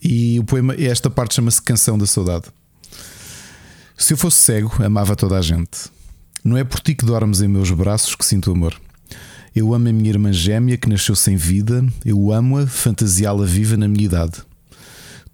E 0.03 0.39
o 0.39 0.43
poema, 0.43 0.75
esta 0.75 1.09
parte 1.09 1.35
chama-se 1.35 1.61
Canção 1.61 1.97
da 1.97 2.05
Saudade. 2.05 2.45
Se 3.97 4.13
eu 4.13 4.17
fosse 4.17 4.37
cego, 4.37 4.71
amava 4.83 5.15
toda 5.15 5.37
a 5.37 5.41
gente. 5.41 5.89
Não 6.43 6.57
é 6.57 6.63
por 6.63 6.79
ti 6.81 6.93
que 6.93 7.05
dormes 7.05 7.41
em 7.41 7.47
meus 7.47 7.71
braços 7.71 8.15
que 8.15 8.25
sinto 8.25 8.51
amor. 8.51 8.79
Eu 9.55 9.73
amo 9.73 9.87
a 9.87 9.93
minha 9.93 10.09
irmã 10.09 10.33
gêmea 10.33 10.77
que 10.77 10.89
nasceu 10.89 11.15
sem 11.15 11.37
vida. 11.37 11.85
Eu 12.03 12.31
amo-a, 12.31 12.67
fantasiá-la 12.67 13.45
viva 13.45 13.77
na 13.77 13.87
minha 13.87 14.05
idade. 14.05 14.41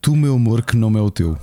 Tu, 0.02 0.16
meu 0.16 0.36
amor, 0.36 0.62
que 0.62 0.78
não 0.78 0.96
é 0.98 1.02
o 1.02 1.10
teu. 1.10 1.38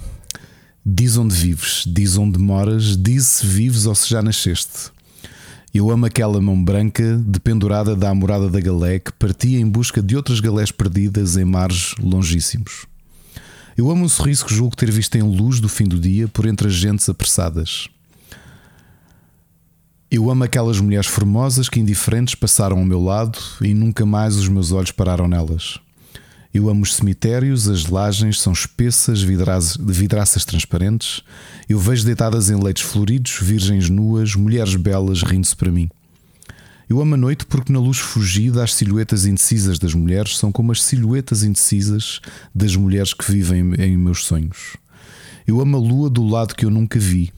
Diz 0.85 1.17
onde 1.17 1.35
vives, 1.35 1.83
diz 1.85 2.17
onde 2.17 2.39
moras, 2.39 2.97
diz 2.97 3.25
se 3.25 3.47
vives 3.47 3.87
ou 3.87 3.95
se 3.95 4.09
já 4.09 4.23
nasceste. 4.23 4.93
Eu 5.77 5.91
amo 5.91 6.07
aquela 6.07 6.41
mão 6.41 6.65
branca, 6.65 7.19
dependurada 7.19 7.95
da 7.95 8.09
amorada 8.09 8.49
da 8.49 8.59
galé, 8.59 8.99
que 8.99 9.13
partia 9.13 9.61
em 9.61 9.69
busca 9.69 10.03
de 10.03 10.17
outras 10.17 10.41
galés 10.41 10.71
perdidas 10.71 11.37
em 11.37 11.45
mares 11.45 11.95
longíssimos. 12.01 12.87
Eu 13.77 13.91
amo 13.91 14.07
um 14.07 14.09
sorriso 14.09 14.47
que 14.47 14.55
julgo 14.55 14.75
ter 14.75 14.91
visto 14.91 15.17
em 15.17 15.23
luz 15.23 15.61
do 15.61 15.69
fim 15.69 15.85
do 15.85 16.01
dia 16.01 16.29
por 16.29 16.47
entre 16.47 16.69
as 16.69 16.73
gentes 16.73 17.07
apressadas. 17.11 17.89
Eu 20.11 20.31
amo 20.31 20.45
aquelas 20.45 20.81
mulheres 20.81 21.09
formosas 21.09 21.69
que 21.69 21.79
indiferentes 21.79 22.35
passaram 22.35 22.79
ao 22.79 22.85
meu 22.87 23.03
lado 23.03 23.39
e 23.61 23.75
nunca 23.75 24.07
mais 24.07 24.35
os 24.35 24.49
meus 24.49 24.73
olhos 24.73 24.93
pararam 24.93 25.29
nelas. 25.29 25.79
Eu 26.57 26.71
amo 26.71 26.85
os 26.85 26.95
cemitérios, 26.95 27.69
as 27.69 27.85
lajes 27.85 28.41
são 28.41 28.51
espessas, 28.51 29.21
vidraças, 29.21 29.77
vidraças 29.79 30.43
transparentes. 30.43 31.21
Eu 31.69 31.79
vejo 31.79 32.07
deitadas 32.07 32.49
em 32.49 32.59
leitos 32.59 32.83
floridos, 32.83 33.37
virgens 33.43 33.91
nuas, 33.91 34.35
mulheres 34.35 34.75
belas 34.75 35.23
rindo-se 35.23 35.55
para 35.55 35.71
mim. 35.71 35.91
Eu 36.89 36.99
amo 36.99 37.13
a 37.13 37.19
noite 37.19 37.45
porque 37.45 37.71
na 37.71 37.79
luz 37.79 37.99
fugida 37.99 38.65
as 38.65 38.73
silhuetas 38.73 39.27
indecisas 39.27 39.79
das 39.79 39.93
mulheres 39.93 40.39
são 40.39 40.51
como 40.51 40.73
as 40.73 40.83
silhuetas 40.83 41.43
indecisas 41.43 42.23
das 42.55 42.75
mulheres 42.75 43.13
que 43.13 43.31
vivem 43.31 43.75
em 43.75 43.95
meus 43.95 44.25
sonhos. 44.25 44.79
Eu 45.47 45.61
amo 45.61 45.77
a 45.77 45.81
lua 45.81 46.09
do 46.09 46.25
lado 46.25 46.55
que 46.55 46.65
eu 46.65 46.71
nunca 46.71 46.99
vi. 46.99 47.35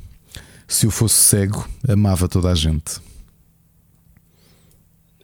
Se 0.69 0.87
eu 0.87 0.93
fosse 0.93 1.17
cego, 1.17 1.69
amava 1.89 2.29
toda 2.29 2.53
a 2.53 2.55
gente. 2.55 3.01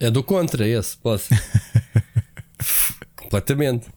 É 0.00 0.10
do 0.10 0.24
contra 0.24 0.66
esse, 0.66 0.96
posso. 0.96 1.28
Completamente. 3.34 3.88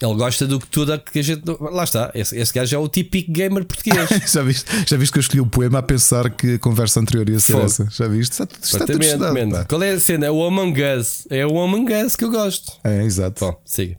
Ele 0.00 0.14
gosta 0.14 0.46
do 0.46 0.60
que 0.60 0.66
tudo 0.68 0.98
que 1.00 1.18
a 1.18 1.22
gente. 1.22 1.42
Lá 1.60 1.82
está, 1.84 2.10
esse, 2.14 2.36
esse 2.36 2.52
gajo 2.52 2.76
é 2.76 2.78
o 2.78 2.88
típico 2.88 3.32
gamer 3.32 3.64
português. 3.64 4.08
já, 4.32 4.42
viste, 4.42 4.70
já 4.88 4.96
viste 4.96 5.12
que 5.12 5.18
eu 5.18 5.20
escolhi 5.20 5.40
o 5.40 5.46
poema 5.46 5.80
a 5.80 5.82
pensar 5.82 6.30
que 6.30 6.54
a 6.54 6.58
conversa 6.58 7.00
anterior 7.00 7.28
ia 7.28 7.40
ser 7.40 7.54
Fogo. 7.54 7.64
essa? 7.64 7.88
Já 7.90 8.06
viste? 8.08 8.32
Está, 8.32 8.44
está 8.62 8.86
tudo 8.86 9.02
estudado. 9.02 9.66
Qual 9.68 9.82
é 9.82 9.90
a 9.90 10.00
cena? 10.00 10.26
É 10.26 10.30
o 10.30 10.42
Among 10.44 10.80
Us. 10.98 11.26
É 11.30 11.44
o 11.46 11.60
Among 11.60 11.92
Us 11.94 12.14
que 12.16 12.24
eu 12.24 12.30
gosto. 12.30 12.72
É, 12.84 13.02
exato. 13.02 13.44
Bom, 13.44 13.60
siga. 13.64 13.98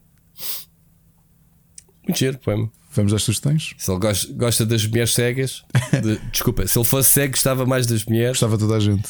Muito 2.07 2.17
giro, 2.17 2.37
poema. 2.39 2.71
Vamos 2.91 3.13
às 3.13 3.23
sugestões? 3.23 3.75
Se 3.77 3.91
ele 3.91 3.99
gosta, 3.99 4.33
gosta 4.33 4.65
das 4.65 4.85
mulheres 4.85 5.13
cegas, 5.13 5.63
de- 6.01 6.17
desculpa, 6.31 6.65
se 6.65 6.77
ele 6.77 6.85
fosse 6.85 7.09
cego, 7.09 7.33
gostava 7.33 7.65
mais 7.65 7.85
das 7.85 8.03
mulheres, 8.05 8.31
Gostava 8.39 8.57
toda 8.57 8.75
a 8.75 8.79
gente. 8.79 9.09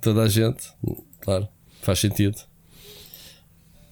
toda 0.00 0.22
a 0.22 0.28
gente, 0.28 0.62
claro, 1.20 1.48
faz 1.82 1.98
sentido. 1.98 2.36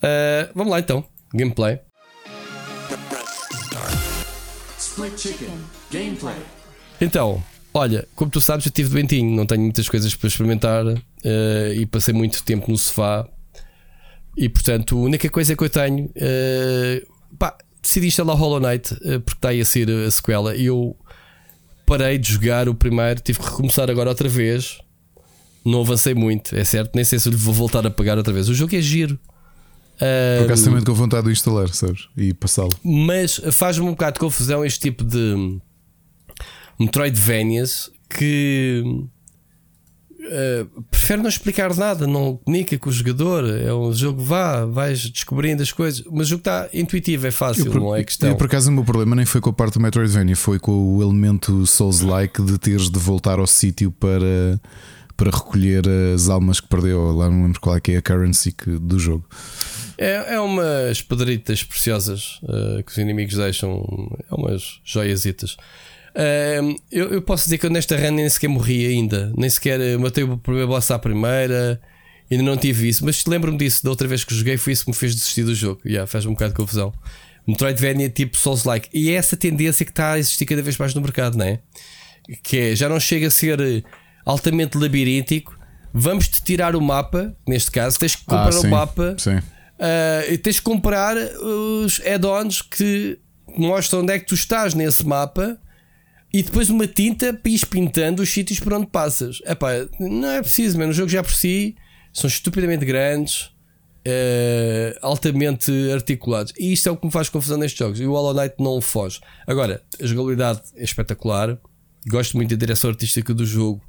Ah, 0.02 0.50
vamos 0.54 0.70
lá 0.70 0.80
então, 0.80 1.04
gameplay. 1.32 1.80
Split 4.78 5.18
Chicken. 5.18 5.48
Gameplay. 5.90 6.36
Então, 7.00 7.42
olha, 7.72 8.06
como 8.14 8.30
tu 8.30 8.40
sabes, 8.40 8.66
eu 8.66 8.70
estive 8.70 8.90
doentinho, 8.90 9.34
não 9.34 9.46
tenho 9.46 9.62
muitas 9.62 9.88
coisas 9.88 10.14
para 10.14 10.28
experimentar 10.28 10.84
eh, 11.24 11.74
e 11.76 11.86
passei 11.86 12.12
muito 12.12 12.42
tempo 12.42 12.70
no 12.70 12.76
sofá. 12.76 13.26
E 14.36 14.48
portanto, 14.48 14.98
a 14.98 15.00
única 15.00 15.28
coisa 15.30 15.56
que 15.56 15.64
eu 15.64 15.70
tenho, 15.70 16.10
eh, 16.14 17.02
pá, 17.38 17.56
decidi 17.80 18.08
instalar 18.08 18.36
Hollow 18.36 18.60
Knight 18.60 18.94
eh, 19.04 19.18
porque 19.18 19.38
está 19.38 19.48
aí 19.48 19.60
a 19.60 19.64
ser 19.64 19.88
a 19.88 20.10
sequela. 20.10 20.54
E 20.54 20.66
eu 20.66 20.96
parei 21.86 22.18
de 22.18 22.32
jogar 22.32 22.68
o 22.68 22.74
primeiro, 22.74 23.20
tive 23.20 23.38
que 23.38 23.44
recomeçar 23.46 23.90
agora 23.90 24.10
outra 24.10 24.28
vez. 24.28 24.78
Não 25.64 25.80
avancei 25.80 26.12
muito, 26.12 26.56
é 26.56 26.64
certo, 26.64 26.94
nem 26.94 27.04
sei 27.04 27.18
se 27.18 27.30
lhe 27.30 27.36
vou 27.36 27.54
voltar 27.54 27.86
a 27.86 27.90
pegar 27.90 28.18
outra 28.18 28.32
vez. 28.32 28.48
O 28.48 28.54
jogo 28.54 28.74
é 28.76 28.80
giro. 28.80 29.18
Por 30.38 30.44
acaso 30.46 30.64
também 30.64 30.82
com 30.84 30.94
vontade 30.94 31.26
de 31.26 31.32
instalar, 31.32 31.68
sabes? 31.68 32.08
E 32.16 32.32
passá-lo. 32.34 32.70
Mas 32.84 33.40
faz-me 33.52 33.86
um 33.86 33.90
bocado 33.92 34.14
de 34.14 34.20
confusão 34.20 34.64
este 34.64 34.80
tipo 34.80 35.04
de 35.04 35.58
Metroidvanias 36.78 37.90
que 38.08 38.82
eh, 40.24 40.66
prefere 40.90 41.20
não 41.22 41.28
explicar 41.28 41.74
nada, 41.76 42.06
não 42.06 42.36
comunica 42.36 42.78
com 42.78 42.90
o 42.90 42.92
jogador. 42.92 43.44
É 43.48 43.72
um 43.72 43.92
jogo, 43.92 44.22
vá, 44.22 44.64
vais 44.64 45.08
descobrindo 45.10 45.62
as 45.62 45.72
coisas, 45.72 46.04
mas 46.10 46.26
o 46.26 46.30
jogo 46.30 46.40
está 46.40 46.68
intuitivo, 46.72 47.26
é 47.26 47.30
fácil, 47.30 47.66
Eu, 47.66 47.74
não 47.74 47.94
é 47.96 48.02
questão. 48.04 48.28
eu, 48.30 48.36
por 48.36 48.46
acaso, 48.46 48.70
o 48.70 48.72
meu 48.72 48.84
problema 48.84 49.14
nem 49.16 49.24
foi 49.26 49.40
com 49.40 49.50
a 49.50 49.52
parte 49.52 49.74
do 49.74 49.80
Metroidvania, 49.80 50.36
foi 50.36 50.58
com 50.58 50.96
o 50.96 51.02
elemento 51.02 51.66
Souls-like 51.66 52.42
de 52.42 52.58
teres 52.58 52.90
de 52.90 52.98
voltar 52.98 53.38
ao 53.38 53.46
sítio 53.46 53.90
para, 53.90 54.60
para 55.16 55.30
recolher 55.30 55.84
as 56.14 56.28
almas 56.28 56.60
que 56.60 56.68
perdeu. 56.68 57.12
Lá 57.16 57.30
não 57.30 57.42
lembro 57.44 57.60
qual 57.60 57.76
é 57.76 57.80
que 57.80 57.92
é 57.92 57.96
a 57.98 58.02
currency 58.02 58.52
que- 58.52 58.78
do 58.78 58.98
jogo. 58.98 59.24
É, 59.98 60.34
é 60.34 60.40
umas 60.40 61.02
pedritas 61.02 61.62
preciosas 61.62 62.40
eh, 62.48 62.82
que 62.82 62.92
os 62.92 62.98
inimigos 62.98 63.34
deixam, 63.36 63.84
é 64.30 64.34
umas 64.34 64.80
joiasitas. 64.84 65.56
Eh, 66.14 66.60
eu, 66.90 67.10
eu 67.10 67.22
posso 67.22 67.44
dizer 67.44 67.58
que 67.58 67.66
eu 67.66 67.70
nesta 67.70 67.96
run 67.96 68.10
nem 68.12 68.28
sequer 68.28 68.48
morri 68.48 68.86
ainda, 68.86 69.32
nem 69.36 69.48
sequer 69.48 69.80
eh, 69.80 69.96
matei 69.96 70.24
o 70.24 70.36
primeiro 70.36 70.68
boss 70.68 70.90
à 70.90 70.98
primeira, 70.98 71.80
ainda 72.30 72.42
não 72.42 72.56
tive 72.56 72.88
isso, 72.88 73.04
mas 73.04 73.24
lembro-me 73.26 73.58
disso 73.58 73.82
da 73.84 73.90
outra 73.90 74.06
vez 74.08 74.24
que 74.24 74.34
joguei, 74.34 74.56
foi 74.56 74.72
isso 74.72 74.84
que 74.84 74.90
me 74.90 74.96
fez 74.96 75.14
desistir 75.14 75.44
do 75.44 75.54
jogo. 75.54 75.80
Yeah, 75.84 76.06
faz 76.06 76.26
um 76.26 76.32
bocado 76.32 76.52
de 76.52 76.56
confusão. 76.56 76.92
Metroidvania 77.46 78.08
tipo 78.08 78.36
Souls-like, 78.36 78.88
e 78.92 79.10
é 79.10 79.14
essa 79.14 79.36
tendência 79.36 79.84
que 79.84 79.90
está 79.90 80.12
a 80.12 80.18
existir 80.18 80.46
cada 80.46 80.62
vez 80.62 80.76
mais 80.78 80.94
no 80.94 81.00
mercado, 81.00 81.36
não 81.36 81.44
é? 81.44 81.58
Que 82.42 82.56
é, 82.58 82.76
já 82.76 82.88
não 82.88 83.00
chega 83.00 83.26
a 83.26 83.30
ser 83.30 83.60
eh, 83.60 83.82
altamente 84.24 84.78
labiríntico. 84.78 85.58
Vamos-te 85.94 86.42
tirar 86.42 86.74
o 86.76 86.80
mapa, 86.80 87.36
neste 87.46 87.70
caso, 87.70 87.98
tens 87.98 88.14
que 88.14 88.24
comprar 88.24 88.48
Ah, 88.48 88.52
sim, 88.52 88.66
o 88.66 88.70
mapa 88.70 89.14
Sim. 89.18 89.40
Uh, 89.82 90.32
e 90.32 90.38
tens 90.38 90.56
de 90.56 90.62
comprar 90.62 91.16
os 91.16 92.00
add-ons 92.06 92.62
que 92.62 93.18
mostram 93.58 94.02
onde 94.02 94.12
é 94.12 94.18
que 94.20 94.26
tu 94.26 94.34
estás 94.34 94.74
nesse 94.74 95.04
mapa 95.04 95.58
e 96.32 96.40
depois 96.40 96.70
uma 96.70 96.86
tinta 96.86 97.34
para 97.34 97.52
pintando 97.68 98.22
os 98.22 98.30
sítios 98.30 98.60
por 98.60 98.72
onde 98.74 98.86
passas. 98.86 99.42
Epá, 99.44 99.70
não 99.98 100.30
é 100.30 100.40
preciso, 100.40 100.78
mano. 100.78 100.92
O 100.92 100.94
jogo 100.94 101.08
já 101.08 101.20
por 101.20 101.32
si 101.32 101.74
são 102.12 102.28
estupidamente 102.28 102.84
grandes, 102.84 103.46
uh, 104.06 104.98
altamente 105.02 105.72
articulados. 105.92 106.52
E 106.56 106.72
isto 106.72 106.88
é 106.88 106.92
o 106.92 106.96
que 106.96 107.04
me 107.04 107.12
faz 107.12 107.28
confusão 107.28 107.58
nestes 107.58 107.78
jogos. 107.78 107.98
E 107.98 108.06
o 108.06 108.12
Hollow 108.12 108.34
Knight 108.34 108.54
não 108.60 108.80
foge. 108.80 109.20
Agora, 109.48 109.82
a 110.00 110.06
jogabilidade 110.06 110.60
é 110.76 110.84
espetacular. 110.84 111.58
Gosto 112.06 112.36
muito 112.36 112.50
da 112.50 112.56
direção 112.56 112.90
artística 112.90 113.34
do 113.34 113.44
jogo. 113.44 113.82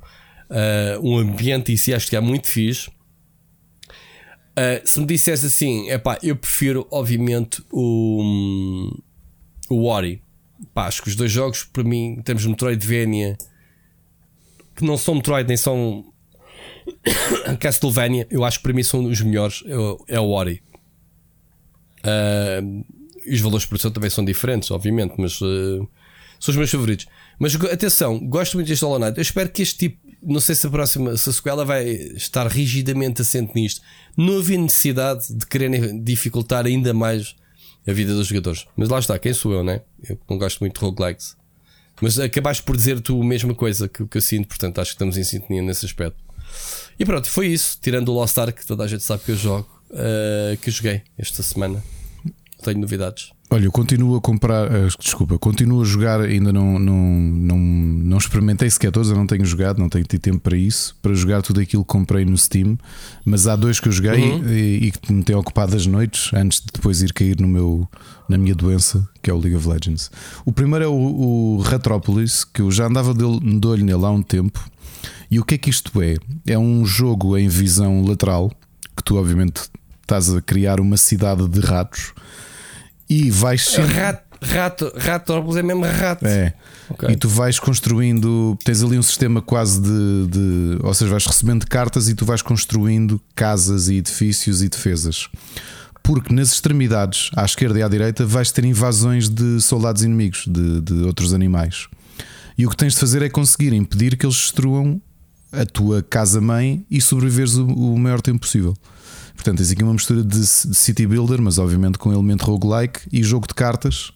Uh, 0.49 1.07
um 1.07 1.17
ambiente 1.19 1.71
em 1.71 1.77
si 1.77 1.93
acho 1.93 2.09
que 2.09 2.15
é 2.15 2.19
muito 2.19 2.47
fixe. 2.47 2.89
Uh, 4.53 4.85
se 4.85 4.99
me 4.99 5.05
dissesse 5.07 5.47
assim, 5.47 5.89
é 5.89 5.97
pá, 5.97 6.17
eu 6.21 6.35
prefiro 6.35 6.87
obviamente 6.91 7.63
o, 7.71 8.91
o 9.69 9.85
Ori. 9.85 10.21
Pá, 10.73 10.85
acho 10.85 11.01
que 11.01 11.09
os 11.09 11.15
dois 11.15 11.31
jogos, 11.31 11.63
para 11.63 11.83
mim, 11.83 12.15
em 12.17 12.21
termos 12.21 12.43
de 12.43 12.49
Metroidvania, 12.49 13.37
que 14.75 14.85
não 14.85 14.95
são 14.95 15.15
Metroid 15.15 15.47
nem 15.47 15.57
são 15.57 16.05
Castlevania, 17.59 18.27
eu 18.29 18.43
acho 18.43 18.59
que 18.59 18.63
para 18.63 18.73
mim 18.73 18.83
são 18.83 19.03
os 19.05 19.21
melhores. 19.21 19.63
É 19.65 19.77
o, 19.77 20.05
é 20.07 20.19
Ori. 20.19 20.61
Uh, 22.05 22.85
os 23.31 23.39
valores 23.39 23.63
de 23.63 23.69
produção 23.69 23.91
também 23.91 24.09
são 24.09 24.23
diferentes, 24.23 24.69
obviamente, 24.69 25.15
mas 25.17 25.39
uh, 25.41 25.87
são 26.39 26.51
os 26.51 26.55
meus 26.55 26.69
favoritos. 26.69 27.07
Mas 27.39 27.55
atenção, 27.55 28.19
gosto 28.19 28.55
muito 28.55 28.67
deste 28.67 28.83
Hollow 28.85 28.99
Knight. 28.99 29.17
Eu 29.17 29.21
espero 29.21 29.49
que 29.49 29.61
este 29.61 29.77
tipo, 29.77 30.02
não 30.25 30.39
sei 30.39 30.55
se 30.55 30.65
a 30.67 30.69
próxima, 30.69 31.17
se 31.17 31.29
a 31.29 31.33
sequela 31.33 31.65
vai 31.65 31.85
estar 31.85 32.47
rigidamente 32.47 33.21
assente 33.21 33.53
nisto. 33.55 33.81
Não 34.15 34.37
havia 34.39 34.57
necessidade 34.57 35.33
de 35.33 35.45
quererem 35.45 36.01
dificultar 36.01 36.65
ainda 36.65 36.93
mais 36.93 37.35
a 37.87 37.91
vida 37.91 38.13
dos 38.13 38.27
jogadores. 38.27 38.65
Mas 38.75 38.89
lá 38.89 38.99
está, 38.99 39.17
quem 39.19 39.33
sou 39.33 39.53
eu, 39.53 39.63
né? 39.63 39.81
Eu 40.07 40.17
não 40.29 40.37
gosto 40.37 40.59
muito 40.59 40.75
de 40.75 40.81
roguelikes. 40.81 41.35
Mas 42.01 42.17
acabaste 42.17 42.63
por 42.63 42.75
dizer 42.75 42.99
tu 43.01 43.21
a 43.21 43.25
mesma 43.25 43.53
coisa 43.53 43.87
que, 43.87 44.05
que 44.05 44.17
eu 44.17 44.21
sinto, 44.21 44.47
portanto 44.47 44.79
acho 44.79 44.91
que 44.91 44.95
estamos 44.95 45.17
em 45.17 45.23
sintonia 45.23 45.61
nesse 45.61 45.85
aspecto. 45.85 46.17
E 46.99 47.05
pronto, 47.05 47.29
foi 47.29 47.47
isso. 47.47 47.77
Tirando 47.81 48.09
o 48.09 48.13
Lost 48.13 48.37
Ark, 48.37 48.59
que 48.59 48.65
toda 48.65 48.83
a 48.83 48.87
gente 48.87 49.03
sabe 49.03 49.23
que 49.23 49.31
eu 49.31 49.35
jogo, 49.35 49.69
uh, 49.91 50.57
que 50.57 50.69
eu 50.69 50.73
joguei 50.73 51.01
esta 51.17 51.43
semana. 51.43 51.83
Tenho 52.63 52.79
novidades. 52.79 53.31
Olha, 53.53 53.65
eu 53.65 53.71
continuo 53.71 54.15
a 54.15 54.19
comprar, 54.19 54.65
eh, 54.65 54.87
desculpa, 54.99 55.37
continuo 55.37 55.83
a 55.83 55.85
jogar, 55.85 56.19
ainda 56.21 56.51
não, 56.51 56.79
não, 56.79 56.97
não, 56.97 57.57
não 57.59 58.17
experimentei 58.17 58.67
sequer 58.67 58.91
todos, 58.91 59.11
eu 59.11 59.15
não 59.15 59.27
tenho 59.27 59.45
jogado, 59.45 59.77
não 59.77 59.87
tenho 59.87 60.03
tido 60.05 60.21
tempo 60.21 60.39
para 60.39 60.57
isso, 60.57 60.95
para 61.03 61.13
jogar 61.13 61.43
tudo 61.43 61.61
aquilo 61.61 61.85
que 61.85 61.87
comprei 61.87 62.25
no 62.25 62.35
Steam, 62.35 62.75
mas 63.23 63.45
há 63.45 63.55
dois 63.55 63.79
que 63.79 63.87
eu 63.87 63.91
joguei 63.91 64.23
Uhum. 64.23 64.49
e, 64.49 64.87
e 64.87 64.91
que 64.91 65.13
me 65.13 65.21
têm 65.21 65.35
ocupado 65.35 65.75
as 65.75 65.85
noites 65.85 66.33
antes 66.33 66.61
de 66.61 66.65
depois 66.73 67.03
ir 67.03 67.13
cair 67.13 67.39
no 67.39 67.47
meu, 67.47 67.87
na 68.27 68.39
minha 68.39 68.55
doença, 68.55 69.07
que 69.21 69.29
é 69.29 69.33
o 69.35 69.37
League 69.37 69.55
of 69.55 69.67
Legends. 69.67 70.09
O 70.43 70.51
primeiro 70.51 70.85
é 70.85 70.87
o, 70.87 70.93
o 70.93 71.61
Retropolis, 71.61 72.43
que 72.43 72.63
eu 72.63 72.71
já 72.71 72.87
andava 72.87 73.13
de, 73.13 73.59
de 73.59 73.67
olho 73.67 73.85
nele 73.85 74.03
há 74.03 74.09
um 74.09 74.23
tempo. 74.23 74.67
E 75.29 75.39
o 75.39 75.45
que 75.45 75.53
é 75.53 75.57
que 75.59 75.69
isto 75.69 76.01
é? 76.01 76.15
É 76.47 76.57
um 76.57 76.83
jogo 76.87 77.37
em 77.37 77.47
visão 77.47 78.03
lateral, 78.03 78.51
que 78.97 79.03
tu 79.03 79.15
obviamente 79.15 79.69
estás 80.01 80.33
a 80.33 80.41
criar 80.41 80.79
uma 80.79 80.97
cidade 80.97 81.47
de 81.47 81.59
ratos 81.59 82.13
e 83.09 83.29
vais 83.31 83.63
sempre. 83.65 83.93
Rato, 83.93 84.23
rato, 84.41 84.91
rato, 84.95 85.57
é 85.57 85.63
mesmo 85.63 85.83
rato. 85.85 86.25
É. 86.25 86.53
Ok. 86.89 87.09
E 87.09 87.15
tu 87.15 87.29
vais 87.29 87.59
construindo, 87.59 88.57
tens 88.63 88.83
ali 88.83 88.97
um 88.97 89.03
sistema 89.03 89.41
quase 89.41 89.81
de, 89.81 90.27
de- 90.27 90.77
Ou 90.83 90.93
seja, 90.93 91.09
vais 91.11 91.25
recebendo 91.25 91.65
cartas 91.67 92.09
e 92.09 92.13
tu 92.15 92.25
vais 92.25 92.41
construindo 92.41 93.21
casas 93.35 93.87
e 93.87 93.95
edifícios 93.95 94.61
e 94.61 94.69
defesas. 94.69 95.29
Porque 96.03 96.33
nas 96.33 96.51
extremidades, 96.51 97.29
à 97.35 97.45
esquerda 97.45 97.79
e 97.79 97.83
à 97.83 97.87
direita, 97.87 98.25
vais 98.25 98.51
ter 98.51 98.65
invasões 98.65 99.29
de 99.29 99.61
soldados 99.61 100.03
inimigos, 100.03 100.43
de, 100.47 100.81
de 100.81 100.93
outros 101.03 101.33
animais. 101.33 101.87
E 102.57 102.65
o 102.67 102.69
que 102.69 102.75
tens 102.75 102.93
de 102.93 102.99
fazer 102.99 103.21
é 103.21 103.29
conseguir 103.29 103.71
impedir 103.73 104.17
que 104.17 104.25
eles 104.25 104.35
destruam 104.35 105.01
a 105.51 105.65
tua 105.65 106.03
casa-mãe 106.03 106.85
e 106.91 106.99
sobreviveres 106.99 107.55
o, 107.55 107.65
o 107.65 107.97
maior 107.97 108.19
tempo 108.21 108.39
possível. 108.41 108.75
Portanto, 109.35 109.57
tens 109.57 109.71
aqui 109.71 109.83
uma 109.83 109.93
mistura 109.93 110.23
de 110.23 110.45
city 110.45 111.05
builder, 111.05 111.41
mas 111.41 111.57
obviamente 111.57 111.97
com 111.97 112.11
elemento 112.11 112.45
roguelike 112.45 113.01
e 113.11 113.21
jogo 113.23 113.47
de 113.47 113.53
cartas. 113.53 114.11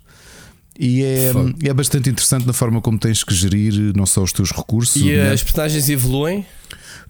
E 0.80 1.04
é, 1.04 1.32
Fogo. 1.34 1.54
é 1.64 1.74
bastante 1.74 2.10
interessante 2.10 2.46
na 2.46 2.54
forma 2.54 2.80
como 2.82 3.00
tens 3.00 3.24
que 3.24 3.34
gerir 3.34 3.74
não 3.96 4.06
só 4.06 4.22
os 4.22 4.32
teus 4.32 4.52
recursos, 4.52 5.02
E 5.02 5.12
né? 5.12 5.32
as 5.32 5.42
personagens 5.42 5.90
evoluem? 5.90 6.46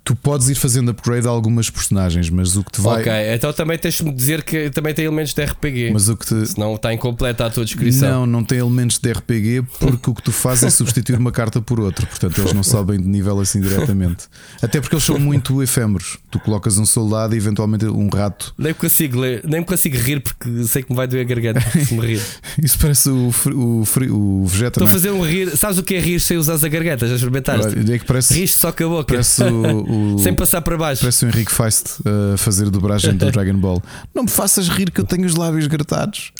Tu 0.04 0.16
podes 0.16 0.50
ir 0.50 0.56
fazendo 0.56 0.90
upgrade 0.92 1.28
a 1.28 1.30
algumas 1.30 1.70
personagens, 1.70 2.30
mas 2.30 2.56
o 2.56 2.64
que 2.64 2.72
te 2.72 2.82
vai. 2.82 3.02
Ok, 3.02 3.12
então 3.34 3.52
também 3.54 3.78
tens-me 3.78 4.10
de 4.10 4.16
dizer 4.16 4.44
que 4.44 4.70
também 4.70 4.94
tem 4.94 5.06
elementos 5.06 5.34
de 5.34 5.44
RPG. 5.44 5.92
Mas 5.92 6.08
o 6.10 6.16
que 6.16 6.26
te, 6.26 6.46
Senão 6.46 6.76
está 6.76 6.94
incompleta 6.94 7.46
a 7.46 7.50
tua 7.50 7.66
descrição. 7.66 8.22
Não, 8.22 8.26
não 8.26 8.44
tem 8.44 8.60
elementos 8.60 9.00
de 9.00 9.12
RPG 9.12 9.64
porque 9.80 10.10
o 10.10 10.14
que 10.14 10.24
tu 10.24 10.32
fazes 10.32 10.64
é 10.64 10.70
substituir 10.70 11.18
uma 11.18 11.32
carta 11.32 11.62
por 11.62 11.80
outra. 11.80 12.06
Portanto, 12.06 12.40
eles 12.40 12.54
não 12.54 12.64
sobem 12.64 13.00
de 13.00 13.08
nível 13.08 13.40
assim 13.40 13.60
diretamente. 13.60 14.26
Até 14.62 14.80
porque 14.80 14.96
eles 14.96 15.04
são 15.04 15.20
muito 15.20 15.62
efêmeros. 15.62 16.18
Tu 16.32 16.40
colocas 16.40 16.78
um 16.78 16.86
soldado 16.86 17.36
e 17.36 17.38
eventualmente 17.38 17.86
um 17.86 18.08
rato. 18.08 18.54
Nem 18.58 18.74
consigo 18.74 19.20
ler, 19.20 19.42
nem 19.44 19.60
me 19.60 19.66
consigo 19.66 19.98
rir 19.98 20.22
porque 20.22 20.64
sei 20.64 20.84
que 20.84 20.90
me 20.90 20.96
vai 20.96 21.08
doer 21.08 21.22
a 21.22 21.26
garganta 21.26 21.62
se 21.84 21.94
me 21.94 22.06
rir. 22.06 22.22
Isso 22.62 22.78
parece 22.80 23.10
o, 23.10 23.32
o, 23.54 23.84
o 24.12 24.46
Vegeta. 24.46 24.80
Estou 24.80 24.86
a 24.86 24.90
é? 24.90 24.92
fazer 24.92 25.12
um 25.12 25.22
rir. 25.22 25.56
Sabes 25.58 25.78
o 25.78 25.84
que 25.84 25.96
é 25.96 26.00
rir 26.00 26.20
sem 26.20 26.38
usar 26.38 26.54
a 26.54 26.70
garganta? 26.70 27.08
Já 27.08 27.16
experimentaste? 27.16 27.92
É 27.92 28.00
que 28.00 28.06
parece, 28.06 28.34
Riste 28.34 28.58
só 28.58 28.72
com 28.72 28.86
a 28.86 28.88
boca. 28.88 29.14
parece 29.14 29.44
o, 29.44 29.77
o- 29.84 30.20
sem 30.20 30.34
passar 30.34 30.62
para 30.62 30.78
baixo. 30.78 31.02
Parece 31.02 31.26
o 31.26 31.30
Henrique 31.30 31.52
Feist 31.52 32.00
uh, 32.02 32.34
a 32.34 32.38
fazer 32.38 32.68
a 32.68 32.70
dobragem 32.70 33.16
do 33.16 33.30
Dragon 33.32 33.58
Ball. 33.58 33.82
Não 34.14 34.24
me 34.24 34.30
faças 34.30 34.68
rir 34.70 34.92
que 34.92 35.02
eu 35.02 35.06
tenho 35.06 35.26
os 35.26 35.36
lábios 35.36 35.68
gratados. 35.68 36.32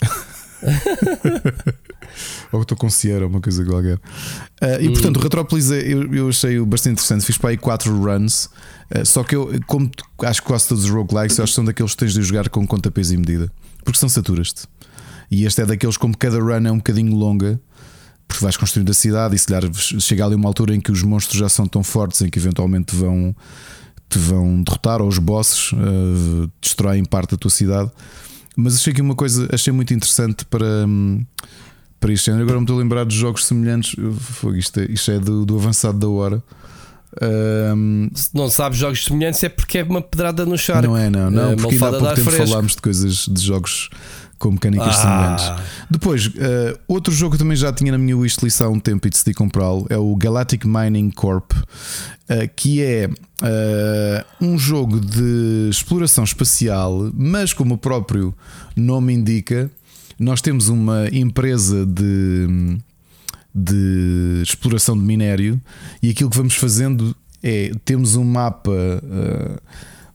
Ou 2.52 2.62
estou 2.62 2.76
com 2.76 2.88
Sierra, 2.90 3.26
uma 3.26 3.40
coisa 3.40 3.64
qualquer. 3.64 3.96
Uh, 3.96 4.80
e 4.80 4.90
portanto, 4.90 5.18
o 5.18 5.20
Retrópolis 5.20 5.70
é- 5.70 5.80
eu, 5.82 6.12
eu 6.14 6.28
achei 6.28 6.58
bastante 6.60 6.94
interessante. 6.94 7.24
Fiz 7.24 7.38
para 7.38 7.50
aí 7.50 7.56
4 7.56 7.94
runs. 7.96 8.46
uh, 8.94 9.04
só 9.04 9.22
que 9.22 9.36
eu, 9.36 9.52
como 9.66 9.90
acho 10.22 10.40
que 10.42 10.48
quase 10.48 10.66
todos 10.68 10.84
os 10.84 10.90
roguelikes, 10.90 11.36
eu 11.38 11.44
acho 11.44 11.52
que 11.52 11.56
são 11.56 11.64
daqueles 11.64 11.92
que 11.92 11.98
tens 11.98 12.14
de 12.14 12.22
jogar 12.22 12.48
com 12.48 12.66
conta, 12.66 12.90
peso 12.90 13.14
e 13.14 13.16
medida. 13.16 13.50
Porque 13.84 13.98
são 13.98 14.08
saturas-te. 14.08 14.62
E 15.30 15.44
este 15.44 15.60
é 15.60 15.66
daqueles 15.66 15.96
como 15.96 16.16
cada 16.16 16.38
run 16.40 16.66
é 16.66 16.72
um 16.72 16.78
bocadinho 16.78 17.14
longa. 17.14 17.60
Porque 18.28 18.42
vais 18.44 18.56
construindo 18.58 18.90
a 18.90 18.94
cidade 18.94 19.34
e 19.34 19.38
se 19.38 19.46
calhar 19.46 19.64
chega 19.74 20.24
ali 20.26 20.34
uma 20.34 20.48
altura 20.48 20.74
em 20.74 20.80
que 20.80 20.92
os 20.92 21.02
monstros 21.02 21.38
já 21.40 21.48
são 21.48 21.66
tão 21.66 21.82
fortes 21.82 22.20
em 22.20 22.28
que 22.28 22.38
eventualmente 22.38 22.94
vão 22.94 23.34
te 24.08 24.18
vão 24.18 24.62
derrotar, 24.62 25.00
ou 25.02 25.08
os 25.08 25.18
bosses 25.18 25.70
eh, 25.74 26.48
destroem 26.62 27.04
parte 27.04 27.32
da 27.32 27.36
tua 27.36 27.50
cidade. 27.50 27.90
Mas 28.56 28.76
achei 28.76 28.92
aqui 28.92 29.02
uma 29.02 29.14
coisa, 29.14 29.48
achei 29.52 29.72
muito 29.72 29.92
interessante 29.94 30.44
para, 30.46 30.66
para 32.00 32.12
isto. 32.12 32.30
Agora 32.30 32.56
me 32.56 32.62
estou 32.62 32.76
a 32.76 32.80
lembrar 32.82 33.04
de 33.04 33.14
jogos 33.16 33.44
semelhantes. 33.46 33.94
Isto 34.56 34.80
é, 34.80 34.84
isto 34.86 35.10
é 35.10 35.18
do, 35.18 35.44
do 35.46 35.56
avançado 35.56 35.98
da 35.98 36.08
hora. 36.08 36.42
Hum, 37.74 38.10
Se 38.14 38.30
não 38.34 38.48
sabes 38.50 38.78
jogos 38.78 39.04
semelhantes 39.04 39.42
é 39.42 39.48
porque 39.48 39.78
é 39.78 39.82
uma 39.82 40.02
pedrada 40.02 40.44
no 40.44 40.56
charco. 40.58 40.86
não 40.88 40.96
é, 40.96 41.08
não, 41.10 41.30
não, 41.30 41.52
Eh, 41.52 41.56
porque 41.56 41.74
ainda 41.74 41.86
há 41.88 41.90
pouco 41.90 42.14
tempo 42.14 42.30
fresco. 42.30 42.48
falámos 42.48 42.74
de 42.76 42.82
coisas 42.82 43.26
de 43.28 43.42
jogos 43.42 43.90
com 44.38 44.52
mecânicas 44.52 44.86
Ah. 44.98 45.36
semelhantes. 45.38 45.64
Depois, 45.90 46.30
eh, 46.36 46.78
outro 46.86 47.12
jogo 47.12 47.32
que 47.32 47.38
também 47.38 47.56
já 47.56 47.72
tinha 47.72 47.92
na 47.92 47.98
minha 47.98 48.16
wishlist 48.16 48.60
há 48.60 48.68
um 48.68 48.78
tempo 48.80 49.06
e 49.06 49.10
decidi 49.10 49.34
comprá-lo 49.34 49.86
é 49.90 49.96
o 49.98 50.14
Galactic 50.16 50.64
Mining 50.64 51.10
Corp, 51.10 51.52
eh, 52.28 52.46
que 52.46 52.82
é 52.82 53.10
eh, 53.42 54.24
um 54.40 54.56
jogo 54.58 55.00
de 55.00 55.68
exploração 55.70 56.24
espacial, 56.24 57.10
mas 57.14 57.52
como 57.52 57.74
o 57.74 57.78
próprio 57.78 58.34
nome 58.76 59.12
indica, 59.12 59.70
nós 60.18 60.40
temos 60.40 60.68
uma 60.68 61.08
empresa 61.12 61.86
de, 61.86 62.78
de 63.54 64.40
exploração 64.42 64.96
de 64.96 65.02
minério 65.04 65.60
e 66.02 66.10
aquilo 66.10 66.30
que 66.30 66.36
vamos 66.36 66.54
fazendo 66.54 67.14
é 67.42 67.70
temos 67.84 68.16
um 68.16 68.24
mapa. 68.24 68.72
eh, 68.72 69.58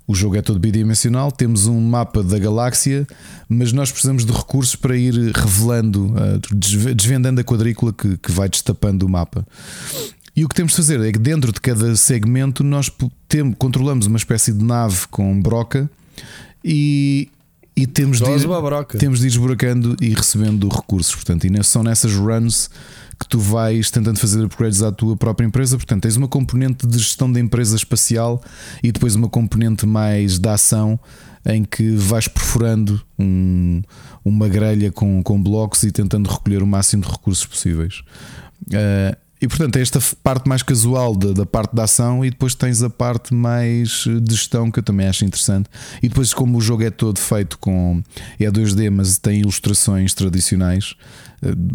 o 0.05 0.13
jogo 0.13 0.35
é 0.35 0.41
todo 0.41 0.59
bidimensional, 0.59 1.31
temos 1.31 1.65
um 1.67 1.79
mapa 1.79 2.21
da 2.21 2.37
galáxia, 2.37 3.07
mas 3.47 3.71
nós 3.71 3.89
precisamos 3.91 4.25
de 4.25 4.31
recursos 4.33 4.75
para 4.75 4.97
ir 4.97 5.13
revelando, 5.33 6.13
eh, 6.17 6.39
desve- 6.53 6.93
desvendando 6.93 7.39
a 7.39 7.43
quadrícula 7.43 7.93
que, 7.93 8.17
que 8.17 8.31
vai 8.31 8.49
destapando 8.49 9.05
o 9.05 9.09
mapa. 9.09 9.45
E 10.35 10.43
o 10.43 10.49
que 10.49 10.55
temos 10.55 10.71
de 10.73 10.77
fazer 10.77 10.99
é 10.99 11.11
que 11.11 11.19
dentro 11.19 11.51
de 11.53 11.61
cada 11.61 11.95
segmento 11.95 12.63
nós 12.63 12.89
po- 12.89 13.11
tem- 13.29 13.51
controlamos 13.53 14.05
uma 14.07 14.17
espécie 14.17 14.51
de 14.51 14.63
nave 14.63 15.07
com 15.09 15.39
broca 15.41 15.89
e, 16.63 17.29
e 17.75 17.85
temos, 17.87 18.17
de 18.19 18.25
ir, 18.31 18.35
temos 18.97 19.19
de 19.19 19.25
ir 19.25 19.29
esburacando 19.29 19.95
e 20.01 20.09
recebendo 20.09 20.67
recursos. 20.67 21.13
Portanto, 21.15 21.45
e 21.45 21.63
são 21.63 21.83
nessas 21.83 22.13
runs 22.13 22.69
que 23.19 23.27
tu 23.27 23.39
vais 23.39 23.89
tentando 23.91 24.17
fazer 24.19 24.43
upgrades 24.43 24.81
à 24.81 24.91
tua 24.91 25.15
própria 25.15 25.45
empresa. 25.45 25.77
Portanto, 25.77 26.01
tens 26.03 26.15
uma 26.15 26.27
componente 26.27 26.85
de 26.87 26.97
gestão 26.97 27.31
da 27.31 27.39
empresa 27.39 27.75
espacial 27.75 28.41
e 28.81 28.91
depois 28.91 29.15
uma 29.15 29.29
componente 29.29 29.85
mais 29.85 30.39
da 30.39 30.53
ação 30.53 30.99
em 31.45 31.63
que 31.63 31.91
vais 31.95 32.27
perforando 32.27 33.01
um- 33.19 33.81
uma 34.23 34.47
grelha 34.47 34.91
com, 34.91 35.21
com 35.21 35.41
blocos 35.41 35.83
e 35.83 35.91
tentando 35.91 36.29
recolher 36.29 36.63
o 36.63 36.67
máximo 36.67 37.03
de 37.03 37.09
recursos 37.11 37.45
possíveis. 37.45 38.01
Eh, 38.71 39.17
e 39.41 39.47
portanto, 39.47 39.75
é 39.75 39.81
esta 39.81 39.99
parte 40.23 40.47
mais 40.47 40.63
casual 40.63 41.13
da, 41.17 41.33
da 41.33 41.45
parte 41.45 41.75
da 41.75 41.83
ação, 41.83 42.23
e 42.23 42.29
depois 42.29 42.55
tens 42.55 42.81
a 42.81 42.89
parte 42.89 43.33
mais 43.33 44.05
de 44.21 44.33
gestão 44.35 44.71
que 44.71 44.79
eu 44.79 44.83
também 44.83 45.05
acho 45.05 45.25
interessante. 45.25 45.69
E 46.01 46.07
depois, 46.07 46.33
como 46.33 46.57
o 46.57 46.61
jogo 46.61 46.81
é 46.83 46.89
todo 46.89 47.19
feito 47.19 47.59
com. 47.59 48.01
é 48.39 48.49
2D, 48.49 48.89
mas 48.89 49.17
tem 49.17 49.41
ilustrações 49.41 50.13
tradicionais, 50.13 50.95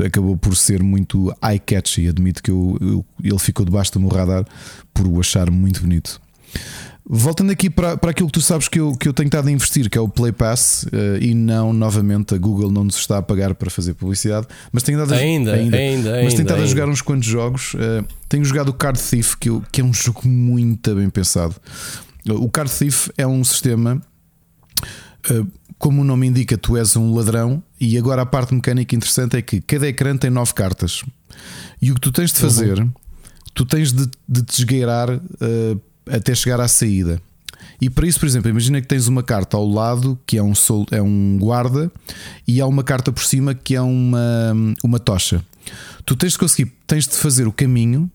acabou 0.04 0.36
por 0.36 0.56
ser 0.56 0.82
muito 0.82 1.32
eye-catchy. 1.42 2.08
Admito 2.08 2.42
que 2.42 2.50
eu, 2.50 2.76
eu- 2.80 3.04
ele 3.22 3.38
ficou 3.38 3.64
debaixo 3.64 3.92
do 3.92 4.00
meu 4.00 4.08
radar 4.08 4.44
por 4.94 5.06
o 5.06 5.20
achar 5.20 5.50
muito 5.50 5.80
bonito. 5.80 6.20
Voltando 7.10 7.50
aqui 7.50 7.70
para, 7.70 7.96
para 7.96 8.10
aquilo 8.10 8.26
que 8.28 8.34
tu 8.34 8.42
sabes 8.42 8.68
que 8.68 8.78
eu, 8.78 8.92
que 8.94 9.08
eu 9.08 9.14
tenho 9.14 9.28
estado 9.28 9.48
a 9.48 9.50
investir, 9.50 9.88
que 9.88 9.96
é 9.96 10.00
o 10.00 10.08
Play 10.10 10.30
Pass, 10.30 10.86
eh, 10.92 11.18
e 11.22 11.34
não 11.34 11.72
novamente 11.72 12.34
a 12.34 12.38
Google 12.38 12.70
não 12.70 12.84
nos 12.84 12.96
está 12.96 13.16
a 13.16 13.22
pagar 13.22 13.54
para 13.54 13.70
fazer 13.70 13.94
publicidade, 13.94 14.46
mas 14.70 14.82
tenho 14.82 14.98
dado 14.98 15.14
a, 15.14 15.16
Ainda, 15.16 15.54
ainda, 15.54 15.70
mas 15.70 15.80
tenho 15.80 16.10
ainda, 16.10 16.28
estado 16.28 16.50
a 16.50 16.54
ainda. 16.56 16.66
jogar 16.66 16.86
uns 16.86 17.00
quantos 17.00 17.26
jogos. 17.26 17.74
eh, 17.78 18.04
tenho 18.28 18.44
jogado 18.44 18.68
o 18.68 18.74
Card 18.74 19.00
Thief, 19.00 19.36
que, 19.40 19.48
eu- 19.48 19.62
que 19.72 19.80
é 19.80 19.84
um 19.84 19.94
jogo 19.94 20.28
muito 20.28 20.94
bem 20.94 21.08
pensado. 21.08 21.54
O 22.28 22.50
Card 22.50 22.70
Thief 22.70 23.08
é 23.16 23.26
um 23.26 23.42
sistema, 23.42 24.02
eh, 25.30 25.42
como 25.78 26.02
o 26.02 26.04
nome 26.04 26.26
indica, 26.26 26.58
tu 26.58 26.76
és 26.76 26.96
um 26.96 27.14
ladrão, 27.14 27.62
e 27.80 27.96
agora 27.96 28.22
a 28.22 28.26
parte 28.26 28.54
mecânica 28.54 28.94
interessante 28.96 29.36
é 29.36 29.42
que 29.42 29.60
cada 29.60 29.88
ecrã 29.88 30.16
tem 30.16 30.30
nove 30.30 30.52
cartas. 30.52 31.04
E 31.80 31.90
o 31.90 31.94
que 31.94 32.00
tu 32.00 32.10
tens 32.10 32.32
de 32.32 32.40
fazer, 32.40 32.86
tu 33.54 33.64
tens 33.64 33.92
de, 33.92 34.08
de 34.28 34.42
te 34.42 34.58
esgueirar 34.58 35.08
eh, 35.10 35.76
até 36.10 36.34
chegar 36.34 36.60
à 36.60 36.66
saída. 36.66 37.20
E 37.80 37.88
para 37.88 38.06
isso, 38.06 38.18
por 38.18 38.26
exemplo, 38.26 38.50
imagina 38.50 38.80
que 38.80 38.88
tens 38.88 39.06
uma 39.06 39.22
carta 39.22 39.56
ao 39.56 39.66
lado 39.66 40.18
que 40.26 40.36
é 40.36 40.42
um, 40.42 40.54
sol, 40.54 40.84
é 40.90 41.00
um 41.00 41.38
guarda 41.38 41.90
e 42.46 42.60
há 42.60 42.66
uma 42.66 42.82
carta 42.82 43.12
por 43.12 43.22
cima 43.22 43.54
que 43.54 43.76
é 43.76 43.80
uma, 43.80 44.52
uma 44.82 44.98
tocha. 44.98 45.44
Tu 46.04 46.16
tens 46.16 46.32
de 46.32 46.38
conseguir, 46.38 46.72
tens 46.86 47.06
de 47.06 47.14
fazer 47.14 47.46
o 47.46 47.52
caminho, 47.52 48.10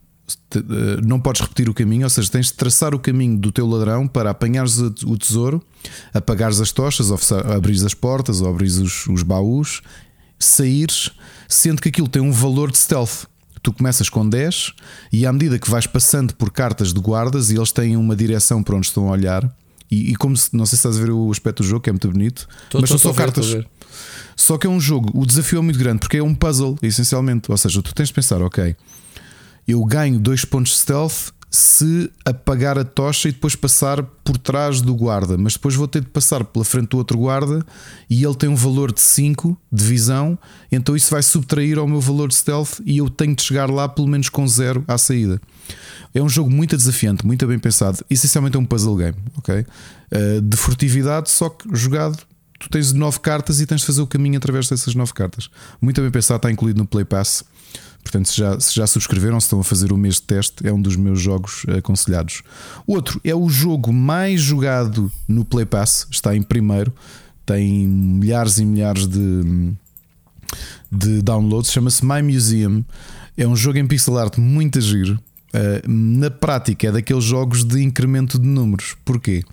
não 1.04 1.20
podes 1.20 1.42
repetir 1.42 1.68
o 1.70 1.74
caminho, 1.74 2.04
ou 2.04 2.10
seja, 2.10 2.30
tens 2.32 2.48
de 2.48 2.54
traçar 2.54 2.94
o 2.96 3.00
caminho 3.00 3.38
do 3.38 3.52
teu 3.52 3.68
ladrão 3.68 4.08
para 4.08 4.30
apanhares 4.30 4.78
o 4.78 5.18
tesouro, 5.18 5.62
apagares 6.14 6.60
as 6.62 6.72
tochas, 6.72 7.10
abrires 7.46 7.84
as 7.84 7.94
portas, 7.94 8.40
ou 8.42 8.50
abrires 8.50 8.78
os, 8.78 9.06
os 9.08 9.24
baús, 9.24 9.82
saíres, 10.40 11.12
sendo 11.48 11.82
que 11.82 11.90
aquilo 11.90 12.08
tem 12.08 12.22
um 12.22 12.32
valor 12.32 12.72
de 12.72 12.78
stealth. 12.78 13.26
Tu 13.62 13.72
começas 13.72 14.10
com 14.10 14.28
10 14.28 14.74
e 15.12 15.26
à 15.26 15.32
medida 15.32 15.58
que 15.58 15.70
vais 15.70 15.88
passando 15.88 16.34
por 16.36 16.52
cartas 16.52 16.94
de 16.94 17.00
guardas 17.00 17.50
e 17.50 17.56
eles 17.56 17.72
têm 17.72 17.96
uma 17.96 18.14
direção 18.16 18.62
para 18.62 18.76
onde 18.76 18.88
estão 18.88 19.08
a 19.08 19.12
olhar, 19.12 19.50
e, 19.90 20.12
e 20.12 20.16
como 20.16 20.36
se, 20.36 20.50
não 20.56 20.66
sei 20.66 20.72
se 20.78 20.88
estás 20.88 20.98
a 20.98 21.00
ver 21.00 21.12
o 21.12 21.32
aspecto 21.32 21.64
do 21.64 21.70
jogo, 21.70 21.82
que 21.82 21.90
é 21.90 21.94
muito 21.94 22.10
bonito, 22.10 22.48
Tô- 22.70 22.82
mas 22.82 22.90
tô- 22.90 22.98
são 22.98 23.12
só 23.14 23.18
cartas. 23.18 23.46
Só 24.36 24.58
que 24.58 24.66
é 24.68 24.70
um 24.70 24.80
jogo, 24.82 25.12
o 25.14 25.26
desafio 25.26 25.60
é 25.60 25.62
muito 25.62 25.78
grande 25.80 26.00
porque 26.00 26.18
é 26.18 26.24
um 26.24 26.34
puzzle, 26.36 26.78
essencialmente. 26.82 27.50
Ou 27.52 27.58
seja, 27.58 27.82
tu 27.82 27.94
tens 27.94 28.08
de 28.10 28.14
pensar, 28.16 28.42
ok, 28.42 28.76
eu 29.68 29.84
ganho 29.86 30.20
dois 30.20 30.46
pontos 30.46 30.74
de 30.74 30.78
stealth 30.80 31.32
se 31.54 32.12
apagar 32.26 32.80
a 32.80 32.84
tocha 32.84 33.30
e 33.30 33.32
depois 33.32 33.56
passar 33.56 34.02
por 34.02 34.40
trás 34.40 34.82
do 34.82 34.96
guarda, 34.96 35.38
mas 35.38 35.54
depois 35.54 35.76
vou 35.76 35.88
ter 35.88 36.02
de 36.02 36.08
passar 36.08 36.44
pela 36.44 36.66
frente 36.66 36.90
do 36.90 36.98
outro 36.98 37.16
guarda 37.16 37.64
e 38.10 38.24
ele 38.24 38.34
tem 38.34 38.50
um 38.50 38.56
valor 38.56 38.92
de 38.92 39.00
5 39.00 39.56
de 39.72 39.84
visão, 39.84 40.36
então 40.72 40.96
isso 40.96 41.12
vai 41.12 41.22
subtrair 41.22 41.78
ao 41.78 41.88
meu 41.88 42.02
valor 42.02 42.28
de 42.28 42.34
stealth 42.34 42.80
e 42.84 42.98
eu 42.98 43.08
tenho 43.08 43.36
de 43.36 43.44
chegar 43.44 43.70
lá 43.70 43.88
pelo 43.88 44.08
menos 44.08 44.30
com 44.30 44.48
zero 44.48 44.84
à 44.88 44.98
saída. 44.98 45.40
É 46.12 46.20
um 46.24 46.28
jogo 46.28 46.50
muito 46.50 46.76
desafiante, 46.76 47.24
muito 47.24 47.46
bem 47.46 47.60
pensado. 47.60 48.04
Essencialmente 48.10 48.58
é 48.58 48.60
um 48.60 48.66
puzzle 48.66 48.96
game, 48.96 49.18
ok? 49.38 49.60
Uh, 49.60 50.42
de 50.42 50.58
furtividade, 50.58 51.30
só 51.30 51.50
que 51.50 51.68
jogado. 51.76 52.18
Tu 52.60 52.70
tens 52.70 52.94
nove 52.94 53.20
cartas 53.20 53.60
e 53.60 53.66
tens 53.68 53.82
de 53.82 53.88
fazer 53.88 54.02
o 54.02 54.08
caminho 54.08 54.38
através 54.38 54.70
dessas 54.70 54.96
nove 54.96 55.14
cartas. 55.14 55.50
Muito 55.82 56.02
bem 56.02 56.10
pensado, 56.10 56.38
está 56.38 56.52
incluído 56.52 56.80
no 56.80 56.88
Play 56.88 57.06
Pass. 57.06 57.44
Portanto, 58.04 58.28
se 58.28 58.38
já, 58.38 58.60
se 58.60 58.76
já 58.76 58.86
subscreveram, 58.86 59.40
se 59.40 59.46
estão 59.46 59.60
a 59.62 59.64
fazer 59.64 59.92
o 59.94 59.98
mês 59.98 60.16
de 60.16 60.24
teste, 60.24 60.68
é 60.68 60.72
um 60.72 60.82
dos 60.82 60.96
meus 60.96 61.20
jogos 61.20 61.66
aconselhados. 61.78 62.44
Outro 62.86 63.20
é 63.24 63.34
o 63.34 63.50
jogo 63.50 63.92
mais 63.94 64.42
jogado 64.42 65.12
no 65.28 65.46
Play 65.46 65.66
Pass, 65.66 66.06
está 66.12 66.36
em 66.36 66.44
primeiro, 66.44 66.94
tem 67.46 67.88
milhares 67.88 68.58
e 68.58 68.66
milhares 68.66 69.08
de, 69.08 69.74
de 70.92 71.22
downloads, 71.22 71.72
chama-se 71.72 72.06
My 72.06 72.22
Museum. 72.22 72.84
É 73.36 73.48
um 73.48 73.56
jogo 73.56 73.80
em 73.80 73.88
pixel 73.88 74.18
art 74.18 74.38
muito 74.38 74.80
giro. 74.80 75.20
Uh, 75.54 75.88
na 75.88 76.32
prática 76.32 76.88
é 76.88 76.92
daqueles 76.92 77.24
jogos 77.24 77.64
de 77.64 77.84
incremento 77.84 78.40
de 78.40 78.48
números. 78.48 78.96
Porquê? 79.06 79.44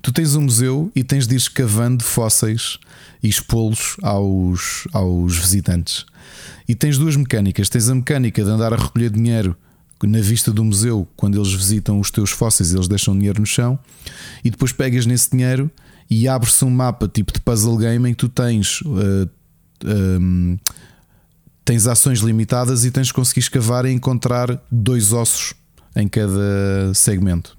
Tu 0.00 0.12
tens 0.12 0.36
um 0.36 0.42
museu 0.42 0.92
e 0.94 1.02
tens 1.02 1.26
de 1.26 1.34
ir 1.34 1.38
escavando 1.38 2.04
fósseis 2.04 2.78
e 3.20 3.28
expô-los 3.28 3.96
aos, 4.02 4.86
aos 4.92 5.36
visitantes. 5.36 6.06
E 6.68 6.76
tens 6.76 6.96
duas 6.96 7.16
mecânicas: 7.16 7.68
tens 7.68 7.88
a 7.88 7.94
mecânica 7.94 8.44
de 8.44 8.48
andar 8.48 8.72
a 8.72 8.76
recolher 8.76 9.10
dinheiro 9.10 9.56
na 10.04 10.20
vista 10.20 10.52
do 10.52 10.64
museu 10.64 11.08
quando 11.16 11.36
eles 11.36 11.52
visitam 11.52 11.98
os 11.98 12.08
teus 12.08 12.30
fósseis, 12.30 12.72
eles 12.72 12.86
deixam 12.86 13.14
dinheiro 13.16 13.40
no 13.40 13.46
chão, 13.46 13.76
e 14.44 14.50
depois 14.50 14.70
pegas 14.70 15.06
nesse 15.06 15.30
dinheiro 15.30 15.68
e 16.08 16.28
abre-se 16.28 16.64
um 16.64 16.70
mapa 16.70 17.08
tipo 17.08 17.32
de 17.32 17.40
puzzle 17.40 17.76
game 17.76 18.08
em 18.08 18.12
que 18.12 18.18
tu 18.18 18.28
tens. 18.28 18.80
Uh, 18.82 19.28
um, 19.84 20.56
tens 21.68 21.86
ações 21.86 22.20
limitadas 22.20 22.86
e 22.86 22.90
tens 22.90 23.08
de 23.08 23.12
conseguir 23.12 23.40
escavar 23.40 23.84
e 23.84 23.92
encontrar 23.92 24.58
dois 24.72 25.12
ossos 25.12 25.52
em 25.94 26.08
cada 26.08 26.94
segmento. 26.94 27.58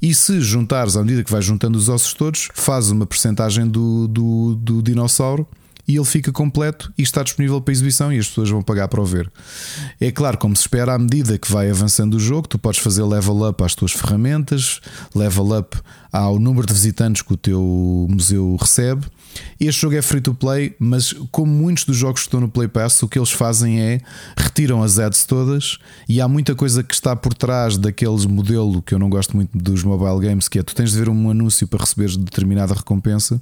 E 0.00 0.14
se 0.14 0.40
juntares, 0.40 0.96
à 0.96 1.02
medida 1.02 1.24
que 1.24 1.32
vais 1.32 1.44
juntando 1.44 1.76
os 1.76 1.88
ossos 1.88 2.14
todos, 2.14 2.48
faz 2.54 2.92
uma 2.92 3.04
percentagem 3.04 3.66
do, 3.66 4.06
do, 4.06 4.54
do 4.54 4.80
dinossauro 4.80 5.44
e 5.88 5.96
ele 5.96 6.04
fica 6.04 6.30
completo 6.30 6.92
e 6.96 7.02
está 7.02 7.24
disponível 7.24 7.60
para 7.60 7.72
exibição 7.72 8.12
e 8.12 8.20
as 8.20 8.28
pessoas 8.28 8.50
vão 8.50 8.62
pagar 8.62 8.86
para 8.86 9.00
o 9.00 9.04
ver. 9.04 9.28
É 10.00 10.12
claro, 10.12 10.38
como 10.38 10.54
se 10.54 10.62
espera, 10.62 10.94
à 10.94 10.98
medida 10.98 11.36
que 11.36 11.50
vai 11.50 11.68
avançando 11.68 12.14
o 12.14 12.20
jogo, 12.20 12.46
tu 12.46 12.56
podes 12.56 12.78
fazer 12.78 13.02
level 13.02 13.48
up 13.48 13.64
às 13.64 13.74
tuas 13.74 13.90
ferramentas, 13.90 14.80
level 15.12 15.58
up 15.58 15.76
ao 16.12 16.38
número 16.38 16.68
de 16.68 16.72
visitantes 16.72 17.20
que 17.20 17.32
o 17.32 17.36
teu 17.36 18.06
museu 18.08 18.56
recebe. 18.60 19.06
Este 19.58 19.80
jogo 19.82 19.96
é 19.96 20.02
free 20.02 20.20
to 20.20 20.34
play, 20.34 20.74
mas 20.78 21.12
como 21.30 21.52
muitos 21.52 21.84
dos 21.84 21.96
jogos 21.96 22.22
que 22.22 22.26
estão 22.26 22.40
no 22.40 22.48
Play 22.48 22.68
Pass, 22.68 23.02
o 23.02 23.08
que 23.08 23.18
eles 23.18 23.30
fazem 23.30 23.80
é 23.80 24.00
retiram 24.36 24.82
as 24.82 24.98
ads 24.98 25.24
todas 25.24 25.78
e 26.08 26.20
há 26.20 26.28
muita 26.28 26.54
coisa 26.54 26.82
que 26.82 26.94
está 26.94 27.14
por 27.14 27.32
trás 27.34 27.76
daqueles 27.76 28.26
modelo 28.26 28.82
que 28.82 28.94
eu 28.94 28.98
não 28.98 29.08
gosto 29.08 29.36
muito 29.36 29.56
dos 29.56 29.84
mobile 29.84 30.26
games, 30.26 30.48
que 30.48 30.58
é 30.58 30.62
tu 30.62 30.74
tens 30.74 30.92
de 30.92 30.98
ver 30.98 31.08
um 31.08 31.30
anúncio 31.30 31.66
para 31.68 31.80
receber 31.80 32.16
determinada 32.16 32.74
recompensa 32.74 33.40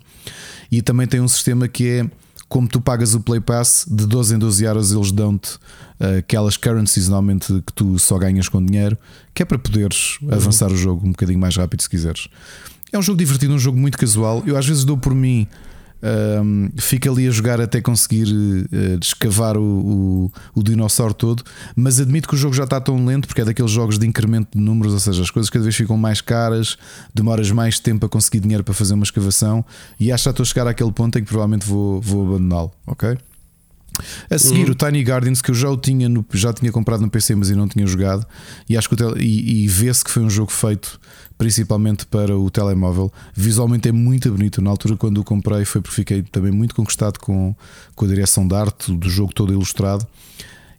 e 0.71 0.83
também 0.83 1.07
tem 1.07 1.21
um 1.21 1.29
sistema 1.29 1.67
que 1.67 1.89
é 1.89 2.11
como 2.49 2.67
tu 2.67 2.81
pagas 2.81 3.15
o 3.15 3.21
Play 3.21 3.41
Pass, 3.41 3.87
de 3.89 4.07
12 4.07 4.35
em 4.35 4.39
12 4.39 4.67
horas 4.67 4.91
eles 4.91 5.13
dão-te 5.13 5.55
uh, 5.55 6.19
aquelas 6.19 6.57
currencies 6.57 7.09
normalmente 7.09 7.47
que 7.65 7.73
tu 7.73 7.97
só 7.97 8.19
ganhas 8.19 8.49
com 8.49 8.65
dinheiro, 8.65 8.99
que 9.33 9.43
é 9.43 9.47
para 9.47 9.57
poderes 9.57 10.19
uhum. 10.21 10.35
avançar 10.35 10.71
o 10.73 10.77
jogo 10.77 11.07
um 11.07 11.13
bocadinho 11.13 11.39
mais 11.39 11.57
rápido 11.57 11.81
se 11.81 11.89
quiseres. 11.89 12.29
É 12.93 12.99
um 12.99 13.03
jogo 13.03 13.19
divertido, 13.19 13.55
um 13.55 13.59
jogo 13.59 13.79
muito 13.79 13.97
casual. 13.97 14.43
Eu 14.45 14.57
às 14.57 14.67
vezes 14.67 14.85
dou 14.85 14.99
por 14.99 15.15
mim 15.15 15.47
um, 16.03 16.71
fica 16.79 17.11
ali 17.11 17.29
a 17.29 17.31
jogar 17.31 17.61
até 17.61 17.81
conseguir 17.81 18.27
uh, 18.27 18.99
escavar 19.01 19.57
o, 19.57 19.63
o, 19.63 20.33
o, 20.55 20.63
dinossauro 20.63 21.15
todo, 21.15 21.43
mas 21.77 22.01
admito 22.01 22.29
que 22.29 22.35
o 22.35 22.39
jogo 22.39 22.55
já 22.55 22.65
está 22.65 22.81
tão 22.81 23.05
lento 23.05 23.27
porque 23.27 23.43
é 23.43 23.45
daqueles 23.45 23.71
jogos 23.71 23.99
de 23.99 24.07
incremento 24.07 24.57
de 24.57 24.63
números, 24.63 24.93
ou 24.93 25.01
seja, 25.01 25.23
as 25.23 25.31
coisas 25.31 25.51
cada 25.51 25.63
vez 25.63 25.75
ficam 25.75 25.97
mais 25.97 26.21
caras, 26.21 26.77
demoras 27.15 27.51
mais 27.51 27.79
tempo 27.79 28.07
a 28.07 28.09
conseguir 28.09 28.41
dinheiro 28.41 28.65
para 28.65 28.75
fazer 28.75 28.95
uma 28.95 29.05
escavação 29.05 29.65
e 29.99 30.11
acho 30.11 30.23
que 30.23 30.25
já 30.27 30.31
estou 30.31 30.43
a 30.43 30.47
chegar 30.47 30.67
àquele 30.67 30.93
ponto 30.93 31.19
em 31.19 31.23
que 31.23 31.29
provavelmente 31.29 31.67
vou, 31.67 32.01
vou 32.01 32.27
abandoná-lo, 32.29 32.73
ok? 32.87 33.19
A 34.31 34.39
seguir, 34.39 34.67
uhum. 34.67 34.73
o 34.73 34.75
Tiny 34.75 35.05
Gardens, 35.05 35.43
que 35.43 35.51
eu 35.51 35.55
já 35.55 35.69
o 35.69 35.77
tinha 35.77 36.09
no, 36.09 36.25
já 36.33 36.53
tinha 36.53 36.73
comprado 36.73 37.01
no 37.03 37.11
PC, 37.11 37.35
mas 37.35 37.49
ainda 37.51 37.61
não 37.61 37.69
tinha 37.69 37.87
jogado, 37.87 38.27
e 38.69 38.77
acho 38.77 38.89
que 38.89 38.97
e, 39.19 39.65
e 39.65 39.69
vê-se 39.69 40.03
que 40.03 40.11
foi 40.11 40.23
um 40.23 40.31
jogo 40.31 40.51
feito 40.51 40.99
principalmente 41.41 42.05
para 42.05 42.37
o 42.37 42.51
telemóvel. 42.51 43.11
Visualmente 43.33 43.89
é 43.89 43.93
muito 43.93 44.31
bonito. 44.31 44.61
Na 44.61 44.69
altura, 44.69 44.95
quando 44.95 45.23
o 45.23 45.25
comprei, 45.25 45.65
foi 45.65 45.81
porque 45.81 45.97
fiquei 45.97 46.23
também 46.23 46.53
muito 46.53 46.75
conquistado 46.75 47.19
com, 47.19 47.57
com 47.95 48.05
a 48.05 48.09
direção 48.09 48.47
de 48.47 48.55
arte 48.55 48.93
do 48.93 49.09
jogo 49.09 49.33
todo 49.33 49.51
ilustrado. 49.51 50.07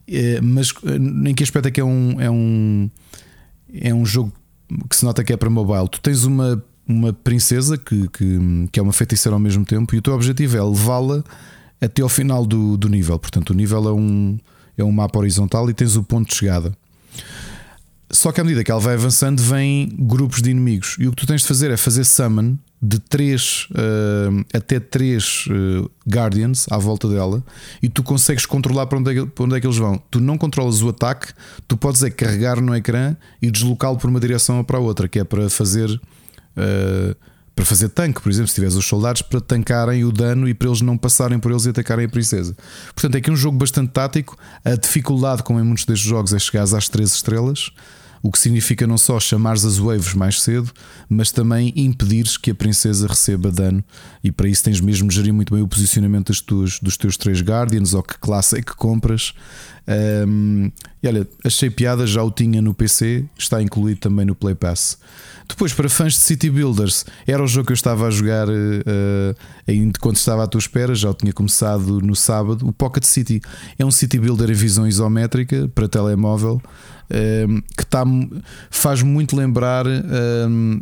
É, 0.07 0.39
mas 0.39 0.71
eh, 0.85 1.29
em 1.29 1.33
que 1.33 1.41
aspecto 1.41 1.67
é 1.67 1.71
que 1.71 1.81
é 1.81 1.83
um, 1.83 2.21
é 2.21 2.29
um, 2.29 2.91
é 3.73 3.91
um 3.91 4.05
jogo 4.05 4.31
que 4.87 4.95
se 4.95 5.03
nota 5.03 5.23
que 5.23 5.33
é 5.33 5.37
para 5.37 5.49
mobile? 5.49 5.89
Tu 5.89 5.99
tens 5.99 6.25
uma, 6.25 6.63
uma 6.87 7.11
princesa 7.11 7.75
que, 7.75 8.07
que, 8.09 8.67
que 8.71 8.79
é 8.79 8.83
uma 8.83 8.93
feiticeira 8.93 9.35
ao 9.35 9.39
mesmo 9.39 9.65
tempo 9.65 9.95
e 9.95 9.97
o 9.97 10.01
teu 10.03 10.13
objetivo 10.13 10.57
é 10.57 10.63
levá-la 10.63 11.23
até 11.81 12.03
ao 12.03 12.09
final 12.09 12.45
do, 12.45 12.77
do 12.77 12.87
nível. 12.87 13.17
Portanto, 13.17 13.49
o 13.49 13.55
nível 13.55 13.89
é 13.89 13.93
um, 13.93 14.37
é 14.77 14.83
um 14.83 14.91
mapa 14.91 15.17
horizontal 15.17 15.67
e 15.71 15.73
tens 15.73 15.95
o 15.95 16.03
ponto 16.03 16.29
de 16.29 16.35
chegada. 16.35 16.71
Só 18.11 18.31
que 18.31 18.41
à 18.41 18.43
medida 18.43 18.63
que 18.63 18.71
ela 18.71 18.79
vai 18.79 18.95
avançando, 18.95 19.41
vêm 19.41 19.89
grupos 19.97 20.41
de 20.41 20.51
inimigos. 20.51 20.97
E 20.99 21.07
o 21.07 21.11
que 21.11 21.17
tu 21.17 21.27
tens 21.27 21.41
de 21.41 21.47
fazer 21.47 21.71
é 21.71 21.77
fazer 21.77 22.03
summon 22.03 22.57
de 22.81 22.97
3 22.97 23.67
uh, 23.69 23.75
eh, 24.53 24.57
até 24.57 24.79
3 24.79 25.45
uh, 25.45 25.51
eh, 25.51 25.89
Guardians 26.09 26.65
à 26.71 26.79
volta 26.79 27.07
dela 27.07 27.43
e 27.81 27.87
tu 27.87 28.01
consegues 28.01 28.43
controlar 28.43 28.87
para 28.87 28.97
onde, 28.97 29.11
é 29.11 29.13
que, 29.13 29.25
para 29.27 29.45
onde 29.45 29.55
é 29.55 29.61
que 29.61 29.67
eles 29.67 29.77
vão. 29.77 30.01
Tu 30.09 30.19
não 30.19 30.35
controlas 30.35 30.81
o 30.81 30.89
ataque, 30.89 31.27
tu 31.67 31.77
podes 31.77 32.01
é 32.01 32.09
carregar 32.09 32.59
no 32.59 32.75
ecrã 32.75 33.15
e 33.39 33.51
deslocá-lo 33.51 33.97
por 33.97 34.09
uma 34.09 34.19
direção 34.19 34.57
ou 34.57 34.63
para 34.63 34.77
a 34.77 34.81
outra, 34.81 35.07
que 35.07 35.19
é 35.19 35.23
para 35.23 35.49
fazer. 35.49 35.89
Uh, 36.57 37.15
para 37.53 37.65
fazer 37.65 37.89
tanque, 37.89 38.21
por 38.21 38.31
exemplo, 38.31 38.47
se 38.47 38.55
tiveres 38.55 38.75
os 38.75 38.85
soldados 38.85 39.21
para 39.21 39.41
tancarem 39.41 40.05
o 40.05 40.11
dano 40.11 40.47
e 40.47 40.53
para 40.53 40.69
eles 40.69 40.81
não 40.81 40.97
passarem 40.97 41.37
por 41.37 41.51
eles 41.51 41.65
e 41.65 41.69
atacarem 41.69 42.05
a 42.05 42.09
princesa. 42.09 42.55
Portanto, 42.95 43.15
é 43.15 43.17
aqui 43.17 43.29
um 43.29 43.35
jogo 43.35 43.57
bastante 43.57 43.91
tático. 43.91 44.37
A 44.63 44.75
dificuldade, 44.75 45.43
como 45.43 45.59
em 45.59 45.63
muitos 45.63 45.83
destes 45.83 46.07
jogos, 46.07 46.33
é 46.33 46.39
chegar 46.39 46.63
às 46.63 46.87
3 46.87 47.13
estrelas 47.13 47.71
o 48.21 48.31
que 48.31 48.39
significa 48.39 48.85
não 48.85 48.97
só 48.97 49.19
chamares 49.19 49.65
as 49.65 49.77
waves 49.77 50.13
mais 50.13 50.41
cedo, 50.41 50.71
mas 51.09 51.31
também 51.31 51.73
impedires 51.75 52.37
que 52.37 52.51
a 52.51 52.55
princesa 52.55 53.07
receba 53.07 53.51
dano. 53.51 53.83
E 54.23 54.31
para 54.31 54.47
isso 54.47 54.63
tens 54.63 54.79
mesmo 54.79 55.09
de 55.09 55.15
gerir 55.15 55.33
muito 55.33 55.53
bem 55.53 55.63
o 55.63 55.67
posicionamento 55.67 56.31
tuas, 56.43 56.79
dos 56.79 56.97
teus 56.97 57.17
três 57.17 57.41
Guardians 57.41 57.93
ou 57.93 58.03
que 58.03 58.17
classe 58.19 58.57
é 58.57 58.61
que 58.61 58.75
compras. 58.75 59.33
Um, 60.27 60.71
e 61.01 61.07
olha, 61.07 61.27
achei 61.43 61.69
piada, 61.69 62.05
já 62.05 62.23
o 62.23 62.29
tinha 62.29 62.61
no 62.61 62.73
PC, 62.73 63.25
está 63.37 63.61
incluído 63.61 63.99
também 63.99 64.25
no 64.25 64.35
Play 64.35 64.53
Pass. 64.53 64.99
Depois, 65.49 65.73
para 65.73 65.89
fãs 65.89 66.13
de 66.13 66.19
City 66.19 66.49
Builders, 66.49 67.05
era 67.27 67.43
o 67.43 67.47
jogo 67.47 67.67
que 67.67 67.73
eu 67.73 67.75
estava 67.75 68.07
a 68.07 68.11
jogar 68.11 68.47
uh, 68.47 69.35
ainda 69.67 69.99
quando 69.99 70.15
estava 70.15 70.43
à 70.43 70.47
tua 70.47 70.59
espera, 70.59 70.93
já 70.93 71.09
o 71.09 71.13
tinha 71.13 71.33
começado 71.33 71.99
no 71.99 72.15
sábado. 72.15 72.67
O 72.67 72.71
Pocket 72.71 73.03
City 73.03 73.41
é 73.77 73.83
um 73.83 73.91
City 73.91 74.19
Builder 74.19 74.49
em 74.49 74.53
visão 74.53 74.87
isométrica 74.87 75.67
para 75.73 75.89
telemóvel 75.89 76.61
que 77.77 77.85
tá, 77.85 78.03
faz 78.69 79.01
muito 79.01 79.35
lembrar. 79.35 79.85
Um, 79.87 80.81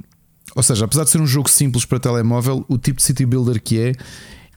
ou 0.56 0.64
seja, 0.64 0.85
apesar 0.85 1.03
de 1.03 1.09
ser 1.09 1.22
um 1.22 1.27
jogo 1.27 1.49
simples 1.49 1.85
para 1.85 1.99
telemóvel, 1.99 2.66
o 2.67 2.77
tipo 2.77 2.98
de 2.98 3.03
City 3.03 3.25
Builder 3.25 3.61
que 3.61 3.80
é 3.80 3.93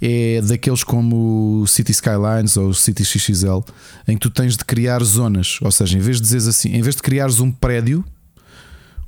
é 0.04 0.42
daqueles 0.42 0.82
como 0.82 1.60
o 1.62 1.66
City 1.68 1.92
Skylines 1.92 2.56
ou 2.56 2.70
o 2.70 2.74
City 2.74 3.04
XXL, 3.04 3.60
em 4.08 4.14
que 4.14 4.20
tu 4.20 4.30
tens 4.30 4.56
de 4.56 4.64
criar 4.64 5.00
zonas. 5.04 5.60
Ou 5.62 5.70
seja, 5.70 5.96
em 5.96 6.00
vez 6.00 6.16
de 6.16 6.24
dizeres 6.24 6.48
assim, 6.48 6.70
em 6.70 6.82
vez 6.82 6.96
de 6.96 7.02
criares 7.02 7.38
um 7.38 7.52
prédio, 7.52 8.04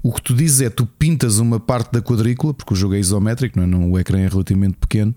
o 0.01 0.13
que 0.13 0.23
tu 0.23 0.33
dizes 0.33 0.61
é 0.61 0.71
tu 0.71 0.87
pintas 0.87 1.39
uma 1.39 1.59
parte 1.59 1.91
da 1.91 2.01
quadrícula, 2.01 2.55
porque 2.55 2.73
o 2.73 2.77
jogo 2.77 2.95
é 2.95 3.01
isométrico, 3.01 3.59
não 3.59 3.83
é? 3.83 3.87
o 3.87 3.99
ecrã 3.99 4.21
é 4.21 4.29
relativamente 4.29 4.77
pequeno, 4.77 5.13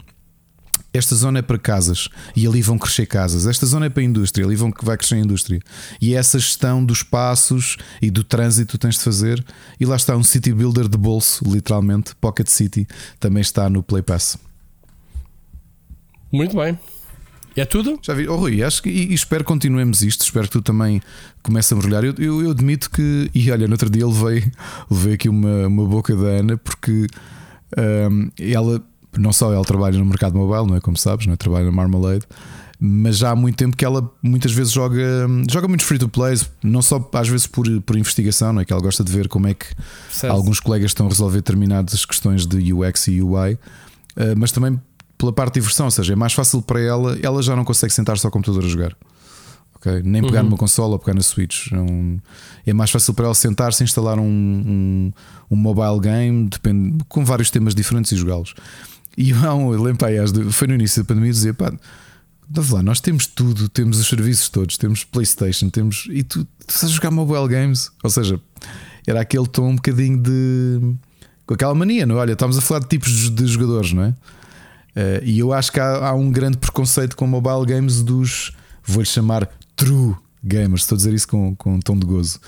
esta 0.98 1.16
zona 1.16 1.40
é 1.40 1.42
para 1.42 1.58
casas 1.58 2.10
e 2.36 2.46
ali 2.48 2.62
vão 2.62 2.78
crescer 2.78 3.06
casas. 3.06 3.48
Esta 3.48 3.66
zona 3.66 3.86
é 3.86 3.90
para 3.90 4.02
a 4.02 4.06
indústria, 4.06 4.46
ali 4.46 4.56
vão, 4.56 4.74
vai 4.82 4.98
crescer 4.98 5.16
a 5.16 5.20
indústria. 5.20 5.60
E 6.02 6.14
essa 6.16 6.40
gestão 6.40 6.84
dos 6.84 7.04
passos 7.04 7.78
e 8.02 8.10
do 8.10 8.24
trânsito 8.24 8.78
tens 8.78 8.96
de 8.96 9.02
fazer. 9.02 9.44
E 9.80 9.86
lá 9.86 9.96
está 9.96 10.16
um 10.16 10.24
City 10.24 10.52
Builder 10.52 10.88
de 10.88 10.98
bolso, 10.98 11.44
literalmente, 11.48 12.16
Pocket 12.16 12.48
City, 12.48 12.88
também 13.20 13.42
está 13.42 13.70
no 13.70 13.84
Play 13.84 14.02
Pass. 14.02 14.38
Muito 16.32 16.58
bem. 16.58 16.78
É 17.56 17.66
tudo? 17.66 18.00
Já 18.04 18.14
vi, 18.14 18.28
oh, 18.28 18.36
Rui, 18.36 18.62
acho 18.62 18.84
que 18.84 18.90
e, 18.90 19.10
e 19.10 19.14
espero 19.16 19.44
que 19.44 19.48
continuemos 19.48 20.04
isto. 20.04 20.24
Espero 20.24 20.46
que 20.46 20.52
tu 20.52 20.62
também 20.62 21.02
comeces 21.42 21.72
a 21.72 21.76
mergulhar. 21.76 22.04
Eu, 22.04 22.14
eu, 22.20 22.44
eu, 22.44 22.52
admito 22.52 22.90
que, 22.92 23.32
e 23.34 23.50
olha, 23.52 23.66
no 23.66 23.74
outro 23.74 23.90
dia 23.90 24.06
levei, 24.06 24.44
levei 24.92 25.14
aqui 25.16 25.28
uma, 25.28 25.68
uma 25.68 25.86
boca 25.86 26.16
da 26.16 26.28
Ana 26.28 26.56
porque 26.56 27.08
um, 27.76 28.30
ela 28.40 28.84
não 29.18 29.34
só 29.34 29.52
ela 29.54 29.64
trabalha 29.66 29.98
no 29.98 30.06
mercado 30.06 30.38
mobile, 30.38 30.68
não 30.68 30.76
é? 30.76 30.80
Como 30.82 30.98
sabes, 30.98 31.26
não 31.26 31.34
é? 31.34 31.38
Trabalha 31.38 31.66
na 31.66 31.72
Marmalade, 31.72 32.26
mas 32.80 33.18
já 33.18 33.32
há 33.32 33.36
muito 33.36 33.56
tempo 33.56 33.76
que 33.76 33.84
ela 33.84 34.10
muitas 34.22 34.52
vezes 34.52 34.72
joga, 34.72 35.02
joga 35.50 35.68
muitos 35.68 35.86
free 35.86 35.98
to 35.98 36.08
plays, 36.08 36.50
não 36.64 36.82
só 36.82 37.10
às 37.14 37.28
vezes 37.28 37.48
por, 37.48 37.66
por 37.82 37.98
investigação, 37.98 38.54
não 38.54 38.62
é? 38.62 38.66
Que 38.66 38.72
ela 38.74 38.82
gosta 38.82 39.04
de 39.04 39.12
ver 39.12 39.28
como 39.28 39.48
é 39.48 39.54
que 39.54 39.66
Certo. 40.12 40.32
alguns 40.34 40.60
colegas 40.60 40.92
estão 40.92 41.06
a 41.08 41.10
resolver 41.10 41.38
determinadas 41.38 42.06
questões 42.06 42.46
de 42.46 42.72
UX 42.74 43.08
e 43.08 43.22
UI, 43.22 43.58
eh, 44.16 44.36
mas 44.36 44.52
também 44.52 44.80
pela 45.18 45.34
parte 45.34 45.56
de 45.56 45.60
diversão, 45.62 45.88
ou 45.88 45.92
seja, 45.92 46.14
é 46.14 46.16
mais 46.16 46.34
fácil 46.34 46.62
para 46.62 46.80
ela, 46.80 47.18
ela 47.24 47.42
já 47.42 47.56
não 47.56 47.66
consegue 47.66 47.92
sentar-se 47.92 48.24
ao 48.26 48.32
computador 48.32 48.64
a 48.64 48.68
jogar. 48.68 48.96
ok? 49.76 50.02
Nem 50.04 50.22
pegar 50.22 50.44
numa 50.44 50.58
consola 50.58 50.94
ou 50.94 51.00
pegar 51.00 51.16
na 51.16 51.22
Switch. 51.24 51.72
Não- 51.72 52.20
é 52.66 52.74
mais 52.74 52.92
fácil 52.92 53.14
para 53.16 53.26
ela 53.26 53.34
sentar-se, 53.34 53.84
instalar 53.84 54.20
um, 54.20 54.24
um, 54.24 55.12
um 55.50 55.56
mobile 55.56 56.00
game 56.00 56.48
depende, 56.50 57.04
com 57.08 57.26
vários 57.26 57.50
temas 57.50 57.74
diferentes 57.74 58.12
e 58.12 58.16
jogá-los. 58.16 58.54
E 59.18 59.34
há 59.44 59.54
um, 59.56 59.74
eu 59.74 59.82
lembro, 59.82 60.06
foi 60.52 60.68
no 60.68 60.76
início 60.76 61.04
da 61.04 61.08
pandemia 61.08 61.32
dizer, 61.32 61.54
pá, 61.54 61.74
lá, 62.72 62.84
nós 62.84 63.02
temos 63.02 63.26
tudo, 63.26 63.68
temos 63.68 64.00
os 64.00 64.08
serviços 64.08 64.48
todos, 64.50 64.78
temos 64.78 65.04
PlayStation, 65.04 65.70
temos. 65.70 66.08
E 66.10 66.24
tu, 66.24 66.46
tu 66.46 66.86
a 66.86 66.88
jogar 66.88 67.12
mobile 67.12 67.48
games? 67.48 67.92
Ou 68.04 68.10
seja, 68.10 68.40
era 69.06 69.22
aquele 69.22 69.48
tom 69.48 69.70
um 69.70 69.76
bocadinho 69.76 70.22
de. 70.22 70.96
com 71.46 71.54
aquela 71.54 71.74
mania, 71.74 72.06
não 72.06 72.18
é? 72.18 72.20
Olha, 72.20 72.34
estamos 72.34 72.58
a 72.58 72.62
falar 72.62 72.82
de 72.82 72.88
tipos 72.88 73.32
de 73.32 73.48
jogadores, 73.48 73.92
não 73.92 74.04
é? 74.04 74.16
Eh, 74.96 75.22
e 75.26 75.40
eu 75.40 75.54
acho 75.54 75.72
que 75.72 75.80
há, 75.80 76.08
há 76.08 76.14
um 76.14 76.32
grande 76.32 76.58
preconceito 76.58 77.16
com 77.16 77.28
mobile 77.28 77.66
games 77.66 78.02
dos, 78.02 78.52
vou-lhe 78.84 79.08
chamar 79.08 79.48
true 79.76 80.16
gamers, 80.44 80.82
estou 80.82 80.96
a 80.96 80.98
dizer 80.98 81.14
isso 81.14 81.28
com, 81.28 81.56
com 81.56 81.76
um 81.76 81.80
tom 81.80 81.98
de 81.98 82.06
gozo. 82.06 82.40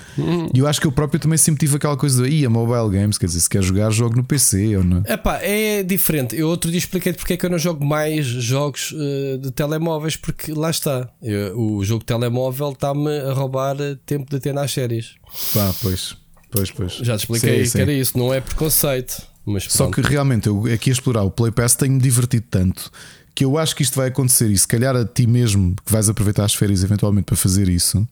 E 0.53 0.59
eu 0.59 0.67
acho 0.67 0.79
que 0.79 0.87
eu 0.87 0.91
próprio 0.91 1.19
também 1.19 1.37
sempre 1.37 1.59
tive 1.59 1.75
aquela 1.77 1.97
coisa 1.97 2.23
de, 2.23 2.29
ia 2.29 2.49
mobile 2.49 2.97
games, 2.97 3.17
quer 3.17 3.25
dizer, 3.25 3.39
se 3.39 3.49
quer 3.49 3.61
jogar, 3.61 3.89
jogo 3.91 4.15
no 4.15 4.23
PC 4.23 4.77
ou 4.77 4.83
não. 4.83 5.03
Epá, 5.07 5.39
é 5.41 5.83
diferente. 5.83 6.35
Eu 6.35 6.47
outro 6.47 6.69
dia 6.69 6.77
expliquei-te 6.77 7.17
porque 7.17 7.33
é 7.33 7.37
que 7.37 7.45
eu 7.45 7.49
não 7.49 7.57
jogo 7.59 7.83
mais 7.85 8.25
jogos 8.25 8.93
eh, 8.97 9.37
de 9.37 9.51
telemóveis, 9.51 10.15
porque 10.15 10.51
lá 10.53 10.69
está. 10.69 11.09
Eu- 11.21 11.59
o 11.59 11.83
jogo 11.83 11.99
de 11.99 12.05
telemóvel 12.05 12.71
está-me 12.71 13.09
a 13.19 13.33
roubar 13.33 13.75
eh, 13.79 13.97
tempo 14.05 14.29
de 14.29 14.39
ter 14.39 14.53
nas 14.53 14.71
séries. 14.71 15.15
Pá, 15.53 15.73
pois, 15.81 16.15
pois, 16.51 16.71
pois. 16.71 16.93
Já 16.93 17.15
te 17.17 17.21
expliquei 17.21 17.65
Sim, 17.65 17.77
que 17.77 17.81
era 17.81 17.93
isso, 17.93 18.17
não 18.17 18.33
é 18.33 18.39
preconceito. 18.41 19.27
Mas 19.45 19.63
Só 19.63 19.89
que 19.89 20.01
realmente 20.01 20.47
eu 20.47 20.65
aqui 20.71 20.91
a 20.91 20.93
explorar 20.93 21.23
o 21.23 21.31
Play 21.31 21.51
Pass 21.51 21.73
tenho-me 21.75 21.99
divertido 21.99 22.45
tanto 22.51 22.91
que 23.39 23.45
eu 23.45 23.57
acho 23.57 23.73
que 23.73 23.81
isto 23.83 23.95
vai 23.95 24.09
acontecer 24.09 24.49
e 24.51 24.57
se 24.57 24.67
calhar 24.67 24.93
a 24.97 25.05
ti 25.05 25.25
mesmo 25.25 25.73
que 25.85 25.89
vais 25.91 26.09
aproveitar 26.09 26.43
as 26.43 26.53
férias 26.53 26.83
eventualmente 26.83 27.23
para 27.23 27.37
fazer 27.37 27.69
isso 27.69 28.05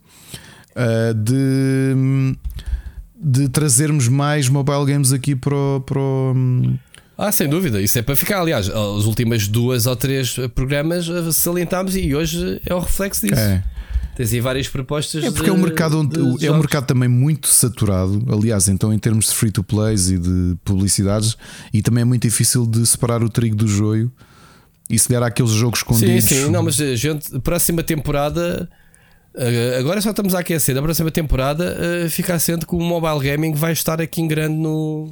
ah, 0.74 1.12
de, 1.14 2.34
de 3.22 3.50
trazermos 3.50 4.08
mais 4.08 4.48
mobile 4.48 4.86
games 4.86 5.12
aqui 5.12 5.36
para 5.36 5.54
o, 5.54 5.82
para 5.86 6.00
o- 6.00 6.74
Ah, 7.18 7.32
sem 7.32 7.50
dúvida, 7.50 7.82
isso 7.82 8.00
é 8.00 8.02
para 8.02 8.16
ficar. 8.16 8.40
Aliás, 8.40 8.70
as 8.70 9.04
últimas 9.06 9.48
duas 9.50 9.86
ou 9.86 9.96
três 9.98 10.36
programas 10.56 11.08
salientámos 11.36 11.96
e 11.98 12.16
hoje 12.16 12.62
é 12.66 12.74
o 12.74 12.80
reflexo 12.80 13.28
disso. 13.28 13.40
É. 13.42 13.64
Tens 14.16 14.32
aí 14.34 14.40
várias 14.40 14.68
propostas. 14.68 15.24
É 15.24 15.30
porque 15.32 15.50
é 15.50 15.54
um 15.54 15.58
de- 15.58 15.62
mercado 15.64 16.00
onde 16.00 16.38
de 16.38 16.46
é 16.48 16.52
um 16.52 16.58
mercado 16.58 16.86
também 16.86 17.10
muito 17.10 17.48
saturado. 17.50 18.24
Aliás, 18.32 18.68
então 18.70 18.94
em 18.94 18.98
termos 18.98 19.26
de 19.26 19.32
free 19.36 19.52
to 19.52 19.64
plays 19.64 20.10
e 20.10 20.18
de 20.18 20.56
publicidades, 20.64 21.36
e 21.74 21.82
também 21.82 22.02
é 22.04 22.06
muito 22.06 22.22
difícil 22.24 22.66
de 22.66 22.86
separar 22.86 23.22
o 23.24 23.30
trigo 23.30 23.56
do 23.58 23.68
joio. 23.68 24.10
E 24.90 24.98
se 24.98 25.09
der 25.09 25.22
àqueles 25.22 25.51
jogos 25.51 25.80
Sim, 25.80 25.85
escondidos. 25.93 26.24
sim, 26.30 26.49
não, 26.49 26.64
mas 26.64 26.80
a 26.80 26.95
gente, 26.95 27.40
próxima 27.40 27.83
temporada. 27.83 28.69
eh, 29.35 29.77
Agora 29.80 29.99
só 30.01 30.11
estamos 30.11 30.33
a 30.33 30.40
aquecer. 30.40 30.77
A 30.77 30.82
próxima 30.82 31.11
temporada 31.11 31.77
eh, 32.06 32.09
fica 32.09 32.33
assente 32.35 32.66
que 32.66 32.74
o 32.75 32.80
mobile 32.80 33.19
gaming 33.30 33.53
vai 33.53 33.74
estar 33.74 33.99
aqui 34.01 34.22
em 34.22 34.27
grande 34.27 34.56
no, 34.56 35.11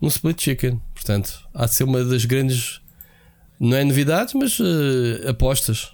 no 0.00 0.08
Split 0.08 0.42
Chicken. 0.42 0.80
Portanto, 0.94 1.46
há 1.54 1.66
de 1.66 1.74
ser 1.74 1.84
uma 1.84 2.02
das 2.04 2.24
grandes. 2.24 2.80
Não 3.60 3.76
é 3.76 3.84
novidades, 3.84 4.34
mas 4.34 4.58
eh, 4.60 5.28
apostas. 5.30 5.92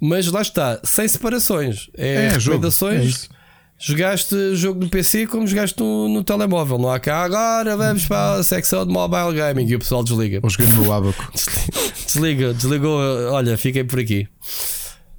Mas 0.00 0.26
lá 0.30 0.42
está, 0.42 0.78
sem 0.84 1.08
separações. 1.08 1.88
É, 1.96 2.26
É, 2.26 2.30
jogo, 2.38 2.56
recomendações. 2.58 3.30
Jogaste 3.78 4.56
jogo 4.56 4.80
no 4.80 4.88
PC 4.88 5.26
como 5.26 5.46
jogaste 5.46 5.78
no, 5.78 6.08
no 6.08 6.24
telemóvel. 6.24 6.78
Não 6.78 6.90
há 6.90 6.98
cá 6.98 7.22
agora 7.24 7.76
vamos 7.76 8.06
para 8.06 8.36
a 8.40 8.42
secção 8.42 8.86
de 8.86 8.92
mobile 8.92 9.34
gaming 9.34 9.66
e 9.68 9.74
o 9.76 9.78
pessoal 9.78 10.02
desliga. 10.02 10.40
Ou 10.42 10.48
joguei 10.50 10.66
no 10.68 10.90
abaco. 10.92 11.32
Desliga, 12.06 12.54
desligou. 12.54 12.98
Olha, 13.32 13.58
fiquei 13.58 13.84
por 13.84 13.98
aqui. 14.00 14.26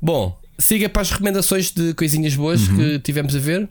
Bom, 0.01 0.39
siga 0.57 0.89
para 0.89 1.03
as 1.03 1.11
recomendações 1.11 1.69
de 1.71 1.93
coisinhas 1.93 2.33
boas 2.35 2.67
Uhum. 2.67 2.75
que 2.77 2.99
tivemos 2.99 3.35
a 3.35 3.39
ver. 3.39 3.69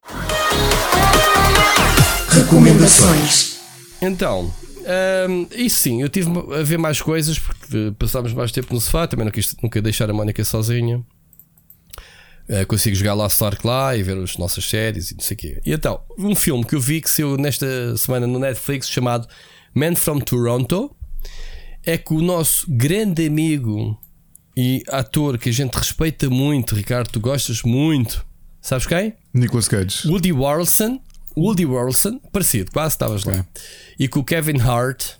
Recomendações. 2.28 3.56
Então, 4.00 4.52
hum, 5.28 5.46
isso 5.56 5.78
sim, 5.78 6.02
eu 6.02 6.08
tive 6.08 6.30
a 6.54 6.62
ver 6.62 6.78
mais 6.78 7.00
coisas 7.00 7.38
porque 7.38 7.92
passámos 7.98 8.32
mais 8.32 8.52
tempo 8.52 8.72
no 8.72 8.80
sofá. 8.80 9.06
Também 9.08 9.24
não 9.24 9.32
quis 9.32 9.56
nunca 9.62 9.80
deixar 9.82 10.08
a 10.10 10.12
Mónica 10.12 10.44
sozinha. 10.44 11.02
Eh, 12.48 12.64
consigo 12.64 12.94
jogar 12.94 13.14
lá 13.14 13.26
Stark 13.26 13.66
lá 13.66 13.96
e 13.96 14.02
ver 14.02 14.16
as 14.18 14.36
nossas 14.36 14.64
séries 14.64 15.10
e 15.10 15.14
não 15.14 15.20
sei 15.20 15.34
o 15.34 15.38
quê. 15.38 15.60
E 15.66 15.72
então, 15.72 16.00
um 16.16 16.34
filme 16.34 16.64
que 16.64 16.74
eu 16.74 16.80
vi 16.80 17.00
que 17.00 17.10
saiu 17.10 17.36
nesta 17.36 17.96
semana 17.96 18.26
no 18.26 18.38
Netflix 18.38 18.88
chamado 18.88 19.26
Man 19.74 19.96
from 19.96 20.20
Toronto 20.20 20.94
é 21.84 21.98
que 21.98 22.14
o 22.14 22.22
nosso 22.22 22.66
grande 22.68 23.26
amigo 23.26 23.98
e 24.56 24.82
ator 24.88 25.38
que 25.38 25.48
a 25.48 25.52
gente 25.52 25.74
respeita 25.74 26.30
muito, 26.30 26.74
Ricardo, 26.74 27.10
tu 27.10 27.20
gostas 27.20 27.62
muito, 27.62 28.24
sabes 28.60 28.86
quem? 28.86 29.14
Nicolas 29.34 29.68
Cage. 29.68 30.08
Woody 30.08 30.32
Warrelson, 30.32 31.00
Woody 31.36 31.66
Warrelson, 31.66 32.18
parecido, 32.32 32.70
quase 32.70 32.94
estavas 32.94 33.24
lá. 33.24 33.44
E 33.98 34.08
com 34.08 34.20
o 34.20 34.24
Kevin 34.24 34.58
Hart, 34.60 35.14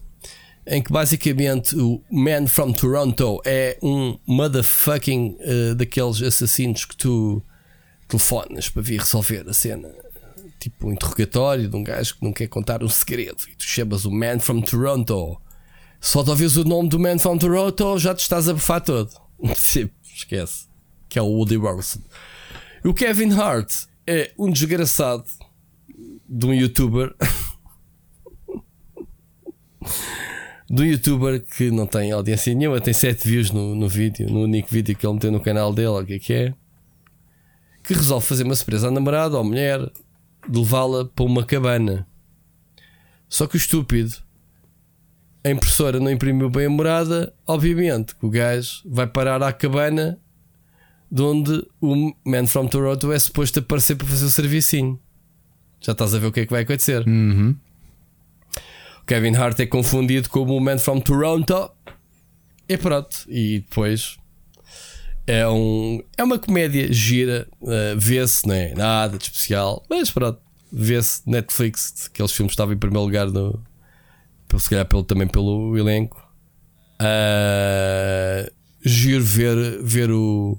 em 0.67 0.83
que 0.83 0.93
basicamente 0.93 1.79
o 1.79 2.03
Man 2.11 2.49
from 2.49 2.73
Toronto 2.73 3.41
é 3.45 3.79
um 3.81 4.19
motherfucking 4.27 5.37
eh, 5.39 5.75
daqueles 5.75 6.21
assassinos 6.21 6.85
que 6.85 6.97
tu 6.97 7.41
telefonas 8.09 8.69
para 8.69 8.83
vir 8.83 8.99
resolver 8.99 9.49
a 9.49 9.53
cena. 9.53 9.89
Tipo 10.59 10.89
um 10.89 10.93
interrogatório 10.93 11.69
de 11.69 11.77
um 11.77 11.85
gajo 11.85 12.17
que 12.17 12.25
não 12.25 12.33
quer 12.33 12.49
contar 12.49 12.83
um 12.83 12.89
segredo. 12.89 13.45
E 13.49 13.55
tu 13.55 13.65
chamas 13.65 14.05
o 14.05 14.11
Man 14.11 14.41
from 14.41 14.61
Toronto. 14.61 15.41
Só 16.01 16.21
ouvires 16.21 16.57
o 16.57 16.65
nome 16.65 16.89
do 16.89 16.99
Man 16.99 17.19
from 17.19 17.39
Toronto 17.39 17.99
já 17.99 18.13
te 18.13 18.21
estás 18.21 18.49
a 18.49 18.53
bufar 18.53 18.81
todo. 18.81 19.11
Tipo, 19.55 19.95
esquece. 20.03 20.67
Que 21.09 21.19
é 21.19 21.23
o 21.23 21.27
Woody 21.27 21.57
Warrelson. 21.57 22.01
O 22.85 22.93
Kevin 22.93 23.33
Hart 23.33 23.85
é 24.07 24.33
um 24.37 24.51
desgraçado 24.51 25.25
de 26.29 26.47
um 26.47 26.53
youtuber. 26.53 27.15
um 30.71 30.85
youtuber 30.85 31.41
que 31.41 31.71
não 31.71 31.87
tem 31.87 32.11
audiência 32.13 32.55
nenhuma, 32.55 32.81
tem 32.81 32.93
7 32.93 33.27
views 33.27 33.51
no, 33.51 33.75
no 33.75 33.89
vídeo, 33.89 34.29
no 34.29 34.43
único 34.43 34.69
vídeo 34.69 34.97
que 34.97 35.07
ele 35.07 35.15
meteu 35.15 35.31
no 35.31 35.41
canal 35.41 35.73
dele, 35.73 35.89
o 35.89 36.05
que 36.05 36.15
é 36.15 36.19
que 36.19 36.33
é. 36.33 36.55
Que 37.85 37.95
resolve 37.95 38.27
fazer 38.27 38.43
uma 38.43 38.55
surpresa 38.55 38.89
à 38.89 38.91
namorada 38.91 39.37
ou 39.37 39.41
à 39.41 39.45
mulher 39.45 39.79
de 40.49 40.59
levá-la 40.59 41.05
para 41.05 41.25
uma 41.25 41.45
cabana. 41.45 42.07
Só 43.29 43.47
que 43.47 43.57
o 43.57 43.59
estúpido, 43.59 44.15
a 45.45 45.51
impressora 45.51 46.01
não 46.01 46.11
imprimiu 46.11 46.51
bem 46.51 46.67
a 46.67 46.71
morada, 46.71 47.33
obviamente 47.47 48.17
que 48.17 48.27
o 48.27 48.31
gajo 48.31 48.83
vai 48.85 49.07
parar 49.07 49.43
à 49.43 49.53
cabana 49.53 50.19
de 51.11 51.23
onde 51.23 51.65
o 51.81 52.13
Man 52.25 52.47
from 52.47 52.67
Toronto 52.67 53.13
é 53.13 53.19
suposto 53.19 53.61
aparecer 53.61 53.95
para 53.97 54.07
fazer 54.09 54.25
o 54.25 54.31
servicinho. 54.31 55.01
Já 55.81 55.93
estás 55.93 56.15
a 56.15 56.19
ver 56.19 56.27
o 56.27 56.33
que 56.33 56.41
é 56.41 56.47
que 56.47 56.53
vai 56.53 56.63
acontecer. 56.63 57.07
Uhum. 57.07 57.55
Kevin 59.07 59.37
Hart 59.37 59.61
é 59.61 59.67
confundido 59.67 60.29
como 60.29 60.57
o 60.57 60.61
Man 60.61 60.79
from 60.79 61.01
Toronto. 61.01 61.71
E 62.69 62.77
pronto. 62.77 63.25
E 63.29 63.61
depois 63.61 64.19
é, 65.27 65.47
um, 65.49 66.03
é 66.17 66.25
uma 66.25 66.39
comédia 66.39 66.93
gira. 66.93 67.49
uh, 67.61 67.99
vê-se, 67.99 68.47
não 68.47 68.55
é 68.55 68.75
nada 68.75 69.19
de 69.19 69.25
especial. 69.25 69.85
Mas 69.89 70.11
pronto, 70.11 70.41
vê-se 70.73 71.23
Netflix. 71.27 72.09
Aqueles 72.13 72.33
filmes 72.33 72.53
estavam 72.53 72.75
em 72.75 72.79
primeiro 72.79 73.05
lugar, 73.05 73.27
no, 73.27 73.63
se 74.59 74.71
calhar 74.71 74.87
pelo, 74.87 75.03
também 75.03 75.27
pelo 75.27 75.77
elenco. 75.77 76.25
Uh, 77.01 78.51
giro 78.85 79.25
ver, 79.25 79.83
ver 79.83 80.11
o, 80.11 80.59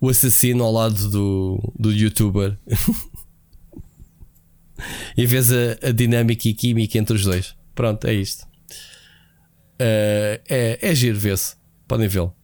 o 0.00 0.08
assassino 0.08 0.64
ao 0.64 0.72
lado 0.72 1.10
do, 1.10 1.72
do 1.78 1.92
youtuber. 1.92 2.58
e 5.16 5.26
vês 5.26 5.52
a, 5.52 5.88
a 5.88 5.92
dinâmica 5.92 6.48
e 6.48 6.54
química 6.54 6.98
entre 6.98 7.14
os 7.14 7.24
dois. 7.24 7.57
Pronto, 7.78 8.08
é 8.08 8.12
isto. 8.12 8.42
Uh, 9.80 10.42
é, 10.48 10.78
é 10.82 10.94
giro, 10.96 11.16
vê-se. 11.16 11.54
Podem 11.86 12.08
vê-lo. 12.08 12.34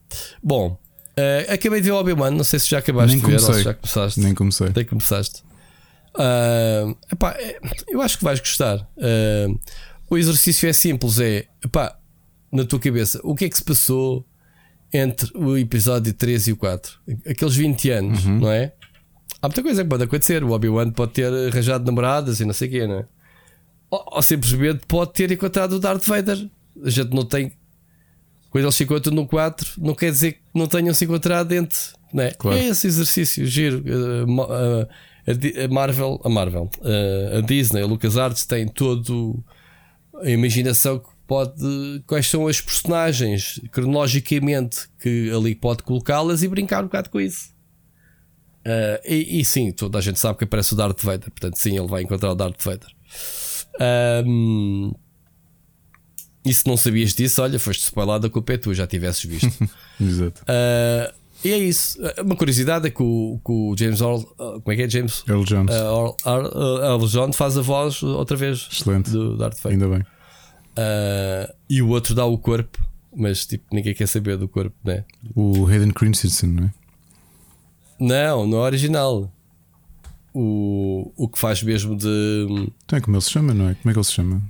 Bom, 0.41 0.79
uh, 1.19 1.53
acabei 1.53 1.81
de 1.81 1.87
ver 1.87 1.91
o 1.91 1.97
Obi-Wan. 1.99 2.31
Não 2.31 2.45
sei 2.45 2.57
se 2.57 2.69
já 2.69 2.77
acabaste 2.77 3.17
Nem 3.17 3.19
de 3.19 3.25
ver 3.27 3.33
ou 3.33 3.39
comecei. 3.41 3.55
se 3.55 3.63
já 3.65 3.73
começaste. 3.73 4.19
Nem 4.21 4.33
comecei. 4.33 4.67
Até 4.67 4.85
começaste. 4.85 5.43
Uh, 6.15 6.97
epá, 7.11 7.31
é- 7.37 7.59
eu 7.89 8.01
acho 8.01 8.17
que 8.17 8.23
vais 8.23 8.39
gostar. 8.39 8.89
O 10.09 10.17
exercício 10.17 10.69
é 10.69 10.71
simples: 10.71 11.19
é 11.19 11.47
epá, 11.61 11.99
na 12.49 12.63
tua 12.63 12.79
cabeça, 12.79 13.19
o 13.21 13.35
que 13.35 13.43
é 13.43 13.49
que 13.49 13.57
se 13.57 13.63
passou 13.65 14.25
entre 14.93 15.29
o 15.37 15.57
episódio 15.57 16.13
3 16.13 16.47
e 16.47 16.51
o 16.53 16.55
4? 16.55 16.93
Aqueles 17.29 17.55
20 17.57 17.89
anos, 17.89 18.23
não 18.23 18.49
é? 18.49 18.71
Há 19.41 19.49
muita 19.49 19.61
coisa 19.61 19.83
que 19.83 19.89
pode 19.89 20.03
acontecer. 20.05 20.45
O 20.45 20.51
Obi-Wan 20.51 20.91
pode 20.91 21.11
ter 21.11 21.27
arranjado 21.49 21.83
namoradas 21.85 22.39
e 22.39 22.45
não 22.45 22.53
sei 22.53 22.69
o 22.69 22.71
quê, 22.71 22.87
não 22.87 22.99
é? 22.99 23.05
Ou, 23.95 24.03
ou 24.17 24.21
simplesmente 24.21 24.81
pode 24.87 25.13
ter 25.13 25.31
encontrado 25.31 25.73
o 25.73 25.79
Darth 25.79 26.05
Vader 26.05 26.49
A 26.83 26.89
gente 26.89 27.13
não 27.13 27.25
tem. 27.25 27.53
Quando 28.49 28.65
eles 28.65 28.75
se 28.75 28.83
encontram 28.83 29.13
no 29.13 29.27
4, 29.27 29.73
não 29.77 29.93
quer 29.93 30.11
dizer 30.11 30.33
que 30.33 30.39
não 30.53 30.67
tenham 30.67 30.93
se 30.93 31.05
encontrado 31.05 31.47
dentro. 31.47 31.77
Né? 32.13 32.31
Claro. 32.31 32.57
É 32.57 32.67
esse 32.67 32.87
exercício, 32.87 33.45
giro. 33.45 33.79
Uh, 33.79 34.87
a 35.27 35.67
Marvel, 35.67 36.21
a 36.23 36.29
Marvel, 36.29 36.69
uh, 36.79 37.37
a 37.37 37.41
Disney, 37.41 37.81
a 37.81 37.85
LucasArts 37.85 38.45
tem 38.45 38.67
todo 38.67 39.43
a 40.21 40.29
imaginação 40.29 40.99
que 40.99 41.09
pode. 41.27 41.53
Quais 42.07 42.27
são 42.27 42.47
as 42.47 42.61
personagens 42.61 43.59
cronologicamente 43.71 44.87
que 44.99 45.31
ali 45.31 45.55
pode 45.55 45.83
colocá-las 45.83 46.43
e 46.43 46.47
brincar 46.47 46.81
um 46.81 46.87
bocado 46.87 47.09
com 47.09 47.19
isso. 47.19 47.53
Uh, 48.65 48.97
e, 49.05 49.41
e 49.41 49.45
sim, 49.45 49.71
toda 49.71 49.97
a 49.97 50.01
gente 50.01 50.19
sabe 50.19 50.37
que 50.37 50.43
aparece 50.45 50.73
o 50.73 50.77
Darth 50.77 51.01
Vader, 51.01 51.29
portanto, 51.29 51.55
sim, 51.57 51.77
ele 51.77 51.87
vai 51.87 52.03
encontrar 52.03 52.31
o 52.31 52.35
Darth 52.35 52.63
Vader. 52.63 52.89
Um, 54.25 54.93
e 56.45 56.53
se 56.53 56.67
não 56.67 56.77
sabias 56.77 57.13
disso, 57.13 57.41
olha, 57.41 57.57
foste 57.59 57.83
spoilado, 57.83 58.27
a 58.27 58.29
culpa 58.29 58.53
é 58.53 58.57
tua, 58.57 58.73
já 58.73 58.85
tivesses 58.85 59.23
visto. 59.25 59.69
Exato. 59.99 60.41
Uh, 60.43 61.13
e 61.43 61.51
é 61.51 61.57
isso. 61.57 61.99
Uma 62.23 62.35
curiosidade 62.35 62.87
é 62.87 62.89
que 62.89 63.01
o, 63.01 63.39
que 63.43 63.51
o 63.51 63.75
James 63.77 63.99
Earl, 63.99 64.17
uh, 64.17 64.61
como 64.61 64.71
é 64.71 64.75
que 64.75 64.81
é? 64.83 64.89
James 64.89 65.23
Earl 65.27 65.43
Jones. 65.43 65.73
uh, 65.73 65.77
Earl, 65.77 66.15
Earl, 66.25 66.83
Earl 66.83 67.05
Jones 67.07 67.35
faz 67.35 67.57
a 67.57 67.61
voz 67.61 68.01
outra 68.03 68.37
vez 68.37 68.67
Excelente. 68.71 69.09
do 69.09 69.37
Vader. 69.37 69.57
Ainda 69.65 69.87
bem. 69.87 69.99
Uh, 69.99 71.53
e 71.69 71.81
o 71.81 71.89
outro 71.89 72.13
dá 72.13 72.25
o 72.25 72.37
corpo, 72.37 72.79
mas 73.15 73.45
tipo, 73.45 73.63
ninguém 73.71 73.93
quer 73.93 74.07
saber 74.07 74.37
do 74.37 74.47
corpo, 74.47 74.75
né? 74.83 75.03
O 75.35 75.65
Hayden 75.67 75.91
Christensen, 75.91 76.49
não 76.51 76.63
é? 76.65 76.73
Não, 77.99 78.45
no 78.45 78.57
original. 78.57 79.31
O, 80.37 81.13
o 81.15 81.29
que 81.29 81.39
faz 81.39 81.63
mesmo 81.63 81.95
de. 81.95 82.67
Então 82.85 82.97
é 82.97 83.01
como 83.01 83.15
ele 83.15 83.23
se 83.23 83.31
chama, 83.31 83.53
não 83.53 83.69
é? 83.69 83.73
Como 83.75 83.89
é 83.89 83.93
que 83.93 83.97
ele 83.99 84.03
se 84.03 84.11
chama? 84.11 84.41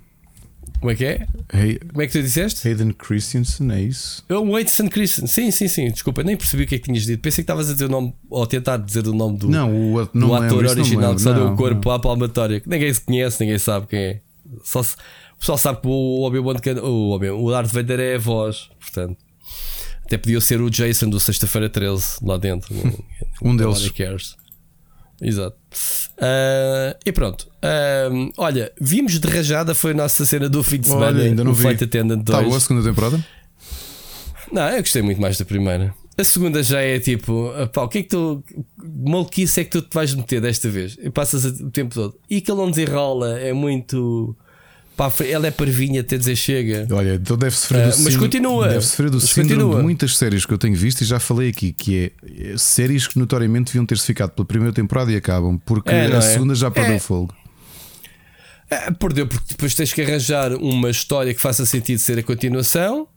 Como 0.80 0.91
é 0.91 0.95
que 0.95 1.05
é? 1.05 1.27
Hay- 1.53 1.77
Como 1.80 2.01
é 2.01 2.07
que 2.07 2.14
tu 2.14 2.22
disseste? 2.23 2.67
Hayden 2.67 2.91
Christensen, 2.91 3.72
é 3.72 3.81
isso? 3.83 4.23
É 4.27 4.33
O 4.35 4.51
Waitson 4.51 4.89
Christian. 4.89 5.27
Sim, 5.27 5.51
sim, 5.51 5.67
sim. 5.67 5.89
Desculpa, 5.91 6.23
nem 6.23 6.35
percebi 6.35 6.64
o 6.64 6.67
que 6.67 6.75
é 6.75 6.80
que 6.80 6.85
tinhas 6.85 7.05
dito. 7.05 7.22
Pensei 7.22 7.38
que 7.38 7.41
estavas 7.43 7.69
a 7.69 7.73
dizer 7.73 7.85
o 7.85 7.89
nome, 7.89 8.14
ou 8.30 8.45
tentar 8.47 8.77
dizer 8.77 9.07
o 9.07 9.14
nome 9.14 9.38
do, 9.38 9.47
Não, 9.47 9.69
o 9.93 10.09
não 10.14 10.27
do 10.30 10.33
ator 10.35 10.41
lembro, 10.57 10.64
não 10.64 10.72
original 10.72 11.01
lembro. 11.01 11.15
que 11.15 11.22
só 11.22 11.33
deu 11.33 11.45
Não, 11.45 11.53
o 11.53 11.57
corpo 11.57 11.88
não. 11.89 11.95
à 11.95 11.99
palmatória. 11.99 12.59
Que 12.59 12.67
ninguém 12.69 12.91
se 12.93 13.01
conhece, 13.01 13.39
ninguém 13.41 13.57
sabe 13.59 13.88
quem 13.88 13.99
é. 13.99 14.22
Só 14.64 14.81
se- 14.83 14.95
o 15.35 15.39
pessoal 15.39 15.57
sabe 15.57 15.81
que 15.81 15.88
o 15.88 16.22
Obi-Wan, 16.23 16.55
o, 16.83 17.11
Obi 17.11 17.30
o 17.30 17.51
Darth 17.51 17.72
Vader 17.72 17.99
é 17.99 18.15
a 18.15 18.19
voz, 18.19 18.69
portanto. 18.80 19.17
Até 20.03 20.17
podia 20.17 20.41
ser 20.41 20.61
o 20.61 20.69
Jason 20.69 21.09
do 21.09 21.19
Sexta-feira 21.19 21.69
13 21.69 22.17
lá 22.23 22.38
dentro. 22.38 22.73
Um 23.41 23.55
deles. 23.55 23.89
Cares. 23.91 24.35
Exato. 25.22 25.58
Ah, 26.19 26.95
e 27.06 27.11
pronto. 27.11 27.48
Ah, 27.61 28.10
olha, 28.38 28.72
vimos 28.80 29.19
de 29.19 29.27
rajada, 29.27 29.74
foi 29.76 29.92
a 29.92 29.95
nossa 29.95 30.26
cena 30.26 30.50
do 30.50 30.64
fim 30.64 30.80
de 30.80 30.90
Olha, 30.90 31.08
semana. 31.08 31.24
ainda 31.24 31.44
não 31.44 31.53
vi. 31.53 31.61
Flight 31.64 31.84
Attendant 31.84 32.24
2. 32.24 32.38
Está 32.38 32.42
boa 32.42 32.58
a 32.58 32.60
segunda 32.60 32.84
temporada? 32.88 33.26
Não, 34.52 34.69
eu 34.69 34.80
gostei 34.80 35.02
muito 35.02 35.19
mais 35.19 35.38
da 35.38 35.45
primeira. 35.45 35.94
A 36.18 36.24
segunda 36.24 36.64
já 36.64 36.80
é 36.82 36.98
tipo, 37.00 37.52
pá, 37.74 37.84
o 37.84 37.90
que 37.90 37.98
é 37.98 38.03
que 38.03 38.10
tu. 38.10 38.42
Maluquice 38.82 39.60
é 39.60 39.64
que 39.66 39.72
tu 39.72 39.82
te 39.82 39.94
vais 39.94 40.14
meter 40.14 40.40
desta 40.40 40.69
vez? 40.69 40.98
E 41.02 41.10
passas 41.10 41.44
o 41.44 41.69
tempo 41.69 41.94
todo. 41.94 42.16
E 42.30 42.38
aquele 42.38 42.58
não 42.58 42.69
desenrola, 42.69 43.38
é 43.40 43.52
muito. 43.52 44.35
Pá, 44.95 45.11
ela 45.27 45.45
é 45.48 45.51
parvinha 45.51 45.99
até 46.01 46.17
dizer 46.17 46.35
chega. 46.38 46.88
Olha, 46.91 47.15
então 47.15 47.35
deve 47.38 47.56
sofrer 47.56 47.80
Ah, 47.80 47.82
do 47.83 47.88
mas 47.88 47.95
síndrome- 47.98 48.17
continua. 48.19 48.67
Deve 48.69 48.82
sofrer 48.85 49.09
do 49.09 49.17
Mas 49.17 49.30
síndrome 49.30 49.49
continua. 49.61 49.75
de 49.77 49.83
muitas 49.83 50.17
séries 50.17 50.45
que 50.45 50.53
eu 50.53 50.57
tenho 50.57 50.75
visto 50.75 51.01
e 51.01 51.06
já 51.06 51.19
falei 51.19 51.49
aqui, 51.49 51.74
que 51.74 52.11
é 52.32 52.53
é, 52.53 52.57
séries 52.57 53.06
que 53.07 53.19
notoriamente 53.19 53.65
deviam 53.67 53.85
ter-se 53.85 54.06
ficado 54.06 54.32
pela 54.32 54.45
primeira 54.45 54.74
temporada 54.74 55.11
e 55.11 55.15
acabam, 55.17 55.59
porque 55.65 55.90
É, 55.91 56.06
a 56.14 56.17
é? 56.17 56.22
segunda 56.22 56.56
já 56.56 56.72
perdeu 56.72 56.95
É. 56.95 56.99
fogo. 56.99 57.33
Ah, 58.72 58.91
perdeu, 58.98 59.27
porque 59.27 59.45
depois 59.49 59.75
tens 59.75 59.93
que 59.93 60.01
arranjar 60.01 60.53
uma 60.53 60.90
história 60.90 61.33
que 61.33 61.41
faça 61.41 61.65
sentido 61.65 61.99
ser 61.99 62.17
a 62.17 62.24
continuação. 62.24 63.07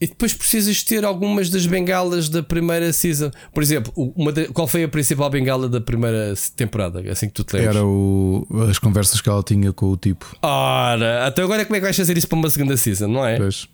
E 0.00 0.06
depois 0.08 0.34
precisas 0.34 0.82
ter 0.82 1.04
algumas 1.04 1.48
das 1.48 1.66
bengalas 1.66 2.28
da 2.28 2.42
primeira 2.42 2.92
season. 2.92 3.30
Por 3.54 3.62
exemplo, 3.62 3.92
uma 4.16 4.32
da- 4.32 4.48
qual 4.48 4.66
foi 4.66 4.82
a 4.84 4.88
principal 4.88 5.30
bengala 5.30 5.68
da 5.68 5.80
primeira 5.80 6.34
temporada? 6.56 7.00
Assim 7.10 7.28
que 7.28 7.34
tu 7.34 7.44
te 7.44 7.54
lembras. 7.56 7.76
Era 7.76 7.86
o, 7.86 8.46
as 8.68 8.78
conversas 8.78 9.20
que 9.20 9.28
ela 9.28 9.42
tinha 9.42 9.72
com 9.72 9.86
o 9.86 9.96
tipo. 9.96 10.36
Ora, 10.42 11.26
até 11.26 11.42
agora 11.42 11.64
como 11.64 11.76
é 11.76 11.78
que 11.78 11.84
vais 11.84 11.96
fazer 11.96 12.18
isso 12.18 12.28
para 12.28 12.36
uma 12.36 12.50
segunda 12.50 12.76
season, 12.76 13.06
não 13.08 13.24
é? 13.24 13.36
Pois. 13.36 13.68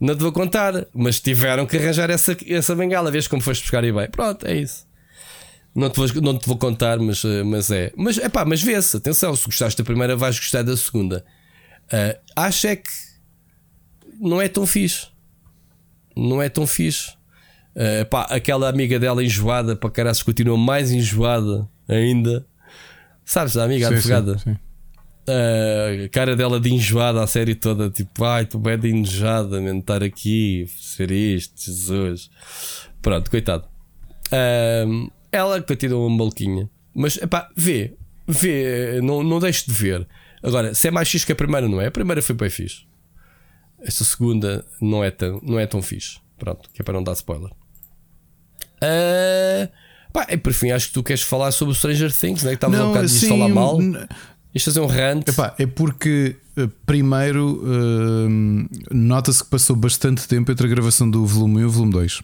Não 0.00 0.14
te 0.16 0.20
vou 0.20 0.32
contar, 0.32 0.84
mas 0.92 1.20
tiveram 1.20 1.64
que 1.64 1.76
arranjar 1.76 2.10
essa, 2.10 2.36
essa 2.48 2.74
bengala, 2.74 3.10
vês 3.10 3.28
como 3.28 3.40
foste 3.40 3.62
buscar 3.62 3.84
e 3.84 3.92
bem. 3.92 4.08
Pronto, 4.10 4.44
é 4.46 4.56
isso. 4.56 4.84
Não 5.74 5.88
te 5.88 5.96
vou, 5.96 6.08
não 6.22 6.36
te 6.36 6.46
vou 6.46 6.56
contar, 6.58 6.98
mas, 6.98 7.24
eh, 7.24 7.42
mas 7.44 7.70
é. 7.70 7.92
Mas, 7.96 8.18
epá, 8.18 8.44
mas 8.44 8.60
vê-se, 8.62 8.96
atenção, 8.96 9.34
se 9.34 9.44
gostaste 9.46 9.78
da 9.80 9.84
primeira, 9.84 10.16
vais 10.16 10.38
gostar 10.38 10.62
da 10.62 10.76
segunda. 10.76 11.24
Ah, 11.90 12.16
acho 12.46 12.66
é 12.66 12.76
que 12.76 12.90
não 14.20 14.40
é 14.40 14.48
tão 14.48 14.66
fixe. 14.66 15.08
Não 16.16 16.40
é 16.42 16.48
tão 16.48 16.66
fixe. 16.66 17.12
Ah, 17.76 18.00
epá, 18.00 18.22
aquela 18.30 18.68
amiga 18.68 18.98
dela 18.98 19.22
enjoada, 19.22 19.74
para 19.74 19.90
caraças, 19.90 20.22
continua 20.22 20.56
mais 20.56 20.90
enjoada 20.92 21.68
ainda. 21.88 22.46
Sabes, 23.24 23.56
a 23.56 23.64
amiga 23.64 23.88
Sim, 23.88 23.94
advogada? 23.94 24.38
sim, 24.38 24.52
sim. 24.52 24.56
a 26.04 26.08
cara 26.10 26.36
dela 26.36 26.60
de 26.60 26.72
enjoada 26.72 27.22
a 27.22 27.26
série 27.26 27.54
toda, 27.54 27.88
tipo, 27.90 28.24
ai, 28.24 28.44
tu 28.44 28.58
bem 28.58 28.78
de 28.78 28.90
enjoada, 28.90 29.60
man, 29.60 29.78
estar 29.78 30.02
aqui, 30.02 30.66
ser 30.78 31.10
isto, 31.10 31.54
Jesus. 31.64 32.30
Pronto, 33.00 33.30
coitado. 33.30 33.64
Ahm, 34.30 35.08
ela 35.32 35.60
continua 35.62 36.06
uma 36.06 36.16
maluquinha, 36.16 36.68
mas 36.94 37.16
epá, 37.16 37.48
vê, 37.56 37.94
vê, 38.28 39.00
não, 39.02 39.22
não 39.22 39.40
deixe 39.40 39.66
de 39.66 39.72
ver. 39.72 40.06
Agora, 40.42 40.74
se 40.74 40.88
é 40.88 40.90
mais 40.90 41.08
fixe 41.08 41.24
que 41.24 41.32
a 41.32 41.36
primeira, 41.36 41.66
não 41.66 41.80
é? 41.80 41.86
A 41.86 41.90
primeira 41.90 42.20
foi 42.22 42.34
bem 42.34 42.50
fixe. 42.50 42.82
Esta 43.84 44.02
segunda 44.04 44.64
não 44.80 45.04
é 45.04 45.10
tão, 45.10 45.40
não 45.42 45.58
é 45.58 45.66
tão 45.66 45.82
fixe. 45.82 46.18
Pronto, 46.38 46.68
que 46.72 46.80
é 46.80 46.84
para 46.84 46.94
não 46.94 47.02
dar 47.02 47.12
spoiler. 47.12 47.50
Ah, 48.80 49.68
pá, 50.12 50.26
e 50.30 50.36
por 50.36 50.52
fim, 50.52 50.70
acho 50.70 50.88
que 50.88 50.94
tu 50.94 51.02
queres 51.02 51.22
falar 51.22 51.52
sobre 51.52 51.72
o 51.72 51.74
Stranger 51.74 52.12
Things, 52.12 52.42
né? 52.42 52.50
que 52.50 52.54
estavas 52.56 52.80
um 52.80 52.88
bocado 52.88 53.06
assim, 53.06 53.28
falar 53.28 53.48
mal. 53.48 53.80
n- 53.80 54.06
Ias 54.54 54.62
fazer 54.64 54.80
um 54.80 54.86
rant. 54.86 55.28
Epá, 55.28 55.52
é 55.58 55.66
porque 55.66 56.36
eh, 56.56 56.68
primeiro 56.86 57.60
eh, 57.66 58.94
nota-se 58.94 59.42
que 59.42 59.50
passou 59.50 59.74
bastante 59.74 60.28
tempo 60.28 60.52
entre 60.52 60.64
a 60.66 60.70
gravação 60.70 61.10
do 61.10 61.26
volume 61.26 61.56
1 61.56 61.60
e 61.60 61.64
o 61.64 61.70
volume 61.70 61.92
2. 61.92 62.22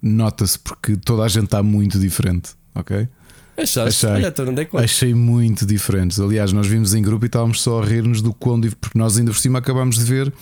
Nota-se 0.00 0.58
porque 0.60 0.96
toda 0.96 1.24
a 1.24 1.28
gente 1.28 1.44
está 1.46 1.60
muito 1.62 1.98
diferente, 1.98 2.50
ok? 2.74 3.08
Achaste? 3.56 4.06
Achei. 4.06 4.10
Olha, 4.24 4.34
não 4.46 4.54
dei 4.54 4.64
conta. 4.64 4.84
Achei 4.84 5.12
muito 5.12 5.66
diferentes. 5.66 6.20
Aliás, 6.20 6.52
nós 6.52 6.66
vimos 6.68 6.94
em 6.94 7.02
grupo 7.02 7.24
e 7.24 7.26
estávamos 7.26 7.60
só 7.60 7.82
a 7.82 7.84
rir-nos 7.84 8.22
do 8.22 8.32
quão 8.32 8.60
porque 8.60 8.96
nós 8.98 9.18
ainda 9.18 9.32
por 9.32 9.38
cima 9.40 9.58
acabámos 9.58 9.96
de 9.98 10.04
ver 10.04 10.32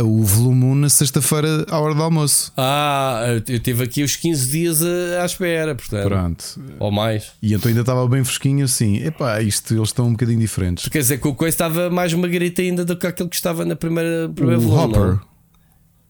o 0.00 0.22
volume 0.22 0.64
1 0.64 0.74
na 0.76 0.88
sexta-feira 0.88 1.66
à 1.68 1.78
hora 1.78 1.94
do 1.94 2.02
almoço. 2.02 2.52
Ah, 2.56 3.24
eu 3.46 3.60
tive 3.60 3.84
aqui 3.84 4.02
os 4.02 4.16
15 4.16 4.50
dias 4.50 4.82
à 4.82 5.24
espera, 5.24 5.74
portanto. 5.74 6.08
Pronto. 6.08 6.44
Ou 6.78 6.90
mais. 6.90 7.32
E 7.42 7.52
então 7.52 7.68
ainda 7.68 7.82
estava 7.82 8.06
bem 8.08 8.24
fresquinho 8.24 8.64
assim. 8.64 8.96
Epá, 9.04 9.42
isto 9.42 9.74
eles 9.74 9.88
estão 9.88 10.06
um 10.06 10.12
bocadinho 10.12 10.38
diferentes. 10.38 10.88
Quer 10.88 11.00
dizer 11.00 11.18
que 11.18 11.28
o 11.28 11.34
coisa 11.34 11.54
estava 11.54 11.90
mais 11.90 12.14
magrita 12.14 12.62
ainda 12.62 12.84
do 12.84 12.96
que 12.96 13.06
aquele 13.06 13.28
que 13.28 13.36
estava 13.36 13.64
na 13.64 13.76
primeira, 13.76 14.30
primeira 14.34 14.58
O 14.58 14.62
volume. 14.62 14.94
Hopper, 14.94 15.06
não? 15.06 15.32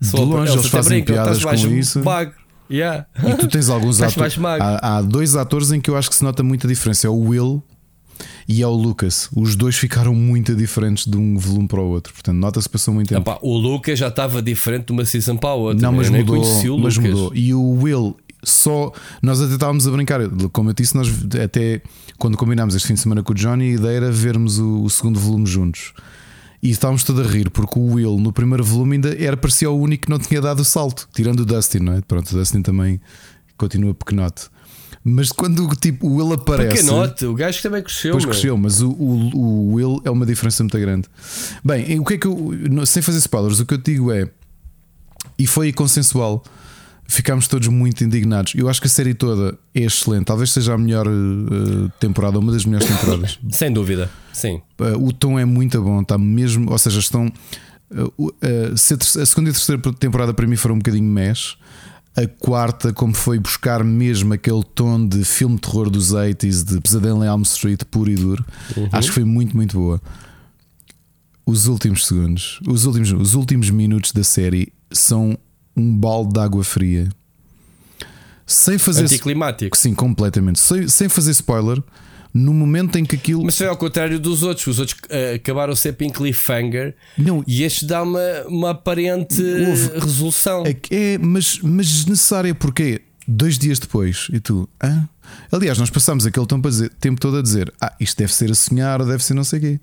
de 0.01 0.21
longe 0.21 0.53
eles 0.53 0.67
fazem 0.67 1.03
brincam, 1.05 1.15
piadas 1.15 1.45
com 1.45 1.69
isso. 1.69 2.03
Magro. 2.03 2.43
Yeah. 2.71 3.07
E 3.23 3.35
tu 3.35 3.49
tens 3.49 3.69
alguns 3.69 4.01
atores. 4.03 4.39
Há, 4.39 4.97
há 4.97 5.03
dois 5.03 5.37
atores 5.37 5.71
em 5.73 5.81
que 5.81 5.91
eu 5.91 5.97
acho 5.97 6.09
que 6.09 6.17
se 6.17 6.25
nota 6.25 6.43
muita 6.43 6.67
diferença: 6.67 7.07
é 7.07 7.11
o 7.11 7.19
Will 7.19 7.63
e 8.49 8.63
é 8.63 8.67
o 8.67 8.73
Lucas. 8.73 9.29
Os 9.35 9.57
dois 9.57 9.77
ficaram 9.77 10.15
muito 10.15 10.55
diferentes 10.55 11.07
de 11.07 11.17
um 11.17 11.37
volume 11.37 11.69
para 11.69 11.81
o 11.81 11.89
outro. 11.89 12.13
Portanto, 12.13 12.37
nota-se 12.37 12.69
que 12.69 12.73
passou 12.73 12.95
muito 12.95 13.09
tempo. 13.09 13.21
Epá, 13.21 13.39
o 13.43 13.57
Lucas 13.57 13.99
já 13.99 14.09
estava 14.09 14.43
diferente 14.43 14.87
de 14.87 14.93
uma 14.93 15.05
season 15.05 15.37
para 15.37 15.51
a 15.51 15.55
outra. 15.55 15.83
Não, 15.83 15.93
mas 15.93 16.09
mudou, 16.09 16.39
mas 16.79 16.97
Lucas. 16.97 16.97
mudou. 16.97 17.33
E 17.35 17.55
o 17.55 17.83
Will, 17.83 18.17
só. 18.45 18.93
Nós 19.23 19.41
até 19.41 19.55
estávamos 19.55 19.87
a 19.87 19.91
brincar. 19.91 20.21
Como 20.53 20.71
eu 20.71 20.75
disse, 20.75 20.97
nós 20.97 21.09
até 21.43 21.83
quando 22.19 22.37
combinámos 22.37 22.75
este 22.75 22.89
fim 22.89 22.95
de 22.95 23.01
semana 23.01 23.23
com 23.23 23.33
o 23.33 23.35
Johnny, 23.35 23.71
a 23.71 23.75
ideia 23.75 23.97
era 23.97 24.13
vermos 24.13 24.59
o, 24.59 24.83
o 24.83 24.91
segundo 24.91 25.19
volume 25.19 25.47
juntos. 25.47 25.93
E 26.63 26.71
estávamos 26.71 27.03
todos 27.03 27.27
a 27.27 27.29
rir, 27.29 27.51
porque 27.51 27.77
o 27.77 27.95
Will 27.95 28.19
no 28.19 28.33
primeiro 28.33 28.63
volume 28.63 28.95
ainda 28.95 29.17
era 29.21 29.37
parecia 29.37 29.69
o 29.69 29.77
único 29.77 30.05
que 30.05 30.11
não 30.11 30.19
tinha 30.21 30.41
dado 30.41 30.61
o 30.61 30.65
salto, 30.65 31.09
tirando 31.13 31.41
o 31.41 31.45
Dustin, 31.45 31.79
não 31.79 31.95
é? 31.95 32.01
Pronto, 32.01 32.31
o 32.31 32.39
Dustin 32.39 32.63
também 32.63 33.01
continua 33.57 33.93
pequenote. 33.93 34.45
Mas 35.05 35.33
quando 35.33 35.69
tipo, 35.77 36.07
o 36.07 36.15
Will 36.17 36.33
aparece. 36.33 36.77
Pequenote, 36.77 37.27
o 37.27 37.35
gajo 37.35 37.61
também 37.61 37.83
cresceu. 37.83 38.11
Depois 38.13 38.25
meu. 38.25 38.33
cresceu, 38.33 38.57
mas 38.57 38.81
o, 38.81 38.91
o, 38.91 39.37
o 39.37 39.75
Will 39.75 40.01
é 40.05 40.11
uma 40.11 40.25
diferença 40.25 40.63
muito 40.63 40.79
grande. 40.79 41.09
Bem, 41.65 41.99
o 41.99 42.05
que 42.05 42.15
é 42.15 42.19
que 42.19 42.27
eu. 42.27 42.51
Sem 42.87 43.03
fazer 43.03 43.19
spoilers, 43.19 43.59
o 43.59 43.67
que 43.67 43.75
eu 43.75 43.79
te 43.79 43.93
digo 43.93 44.13
é. 44.13 44.29
E 45.39 45.47
foi 45.47 45.73
consensual. 45.73 46.45
Ficámos 47.05 47.47
todos 47.49 47.67
muito 47.69 48.03
indignados. 48.05 48.55
Eu 48.55 48.69
acho 48.71 48.81
que 48.81 48.87
a 48.87 48.91
série 48.91 49.13
toda 49.13 49.59
é 49.75 49.81
excelente. 49.83 50.25
Talvez 50.25 50.51
seja 50.53 50.73
a 50.73 50.79
melhor 50.79 51.07
eh, 51.07 51.91
temporada, 52.01 52.39
uma 52.39 52.53
das 52.53 52.65
melhores 52.65 52.87
temporadas. 52.89 53.39
Sem 53.51 53.71
dúvida, 53.73 54.09
sim. 54.33 54.63
Uh, 54.81 55.05
o 55.09 55.13
tom 55.13 55.39
é 55.39 55.45
muito 55.45 55.83
bom, 55.83 56.01
está 56.01 56.17
mesmo. 56.17 56.71
Ou 56.71 56.79
seja, 56.79 57.01
estão. 57.01 57.27
uh, 57.91 58.05
uh, 58.19 58.79
se 58.79 58.95
a, 58.95 58.97
terce- 58.97 59.21
a 59.21 59.27
segunda 59.27 59.49
e 59.49 59.51
a 59.51 59.55
terceira 59.55 59.83
temporada 59.95 60.33
para 60.33 60.47
mim 60.47 60.57
foram 60.57 60.77
um 60.77 60.79
bocadinho 60.79 61.05
mesh. 61.05 61.59
A 62.15 62.27
quarta, 62.27 62.93
como 62.93 63.15
foi 63.15 63.39
buscar 63.39 63.83
mesmo 63.83 64.35
aquele 64.35 64.63
tom 64.63 65.07
de 65.07 65.25
filme 65.25 65.55
de 65.55 65.63
terror 65.63 65.89
dos 65.89 66.13
80s, 66.13 66.63
de 66.63 66.81
Pesadelo 66.81 67.25
em 67.25 67.27
Elm 67.27 67.43
Street, 67.43 67.81
puro 67.91 68.11
e 68.11 68.15
duro, 68.15 68.45
acho 68.93 69.09
que 69.09 69.15
foi 69.15 69.25
muito, 69.25 69.57
muito 69.57 69.79
boa. 69.79 70.01
os 71.47 71.67
últimos 71.67 72.07
segundos, 72.07 72.61
os 72.67 72.85
últimos, 72.85 73.13
os 73.13 73.35
últimos 73.35 73.71
minutos 73.71 74.13
da 74.13 74.23
série 74.23 74.73
são 74.91 75.39
um 75.75 75.97
balde 75.97 76.35
de 76.35 76.41
água 76.41 76.63
fria. 76.63 77.09
Sem 78.47 78.77
fazer. 78.77 79.05
Anticlimático. 79.05 79.77
Sim, 79.77 79.95
completamente. 79.95 80.61
Sem, 80.61 80.89
sem 80.89 81.09
fazer 81.09 81.31
spoiler, 81.31 81.83
no 82.35 82.55
momento 82.55 82.97
em 82.99 83.05
que 83.05 83.15
aquilo. 83.17 83.45
Mas 83.45 83.59
foi 83.59 83.67
ao 83.67 83.77
contrário 83.77 84.19
dos 84.19 84.43
outros. 84.43 84.67
Os 84.67 84.79
outros 84.79 84.99
eh, 85.11 85.35
acabaram 85.35 85.75
sempre 85.77 86.07
em 86.07 86.11
cliffhanger 86.11 86.95
Não, 87.19 87.45
e 87.47 87.63
este 87.63 87.85
dá 87.85 88.03
uma, 88.03 88.21
uma 88.47 88.71
aparente 88.71 89.43
Houve- 89.43 89.99
resolução. 89.99 90.65
É, 90.67 90.77
é 90.91 91.19
mas, 91.19 91.59
mas 91.63 91.87
desnecessária, 91.89 92.55
porque 92.55 93.03
dois 93.29 93.59
dias 93.59 93.79
depois, 93.79 94.29
e 94.33 94.41
tu, 94.41 94.69
hã? 94.83 95.09
Aliás, 95.51 95.79
nós 95.79 95.89
passámos 95.91 96.27
aquele 96.27 96.47
tempo, 96.47 96.67
a 96.67 96.71
dizer- 96.71 96.91
tempo 97.01 97.21
todo 97.21 97.37
a 97.39 97.43
dizer: 97.43 97.73
Ah, 97.81 97.95
isto 98.01 98.17
deve 98.19 98.35
ser 98.35 98.51
a 98.51 98.55
sonhar, 98.55 99.05
deve 99.05 99.23
ser 99.25 99.35
não 99.35 99.45
sei 99.45 99.59
o 99.59 99.63
quê. 99.63 99.81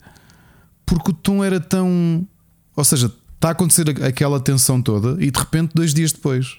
Porque 0.86 1.12
o 1.12 1.14
tom 1.14 1.44
era 1.44 1.60
tão. 1.60 2.28
Ou 2.76 2.84
seja, 2.84 3.12
está 3.36 3.50
a 3.50 3.52
acontecer 3.52 3.88
aquela 4.04 4.40
tensão 4.40 4.82
toda 4.82 5.24
e 5.24 5.30
de 5.30 5.40
repente, 5.40 5.72
dois 5.76 5.94
dias 5.94 6.12
depois. 6.12 6.56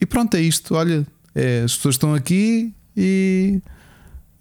E 0.00 0.04
pronto, 0.06 0.34
é 0.36 0.40
isto. 0.40 0.74
Olha, 0.74 1.06
é, 1.34 1.62
as 1.64 1.76
pessoas 1.76 1.94
estão 1.94 2.12
aqui 2.14 2.72
e. 2.96 3.60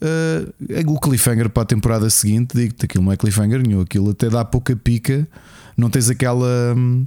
ah, 0.03 0.83
o 0.91 0.99
cliffhanger 0.99 1.49
para 1.49 1.63
a 1.63 1.65
temporada 1.65 2.09
seguinte, 2.09 2.55
digo-te, 2.55 2.85
aquilo 2.85 3.03
não 3.03 3.11
é 3.11 3.17
cliffhanger 3.17 3.65
nenhum, 3.65 3.81
aquilo 3.81 4.11
até 4.11 4.29
dá 4.29 4.43
pouca 4.45 4.75
pica, 4.75 5.27
não 5.77 5.89
tens 5.89 6.09
aquela. 6.09 6.73
hum, 6.75 7.05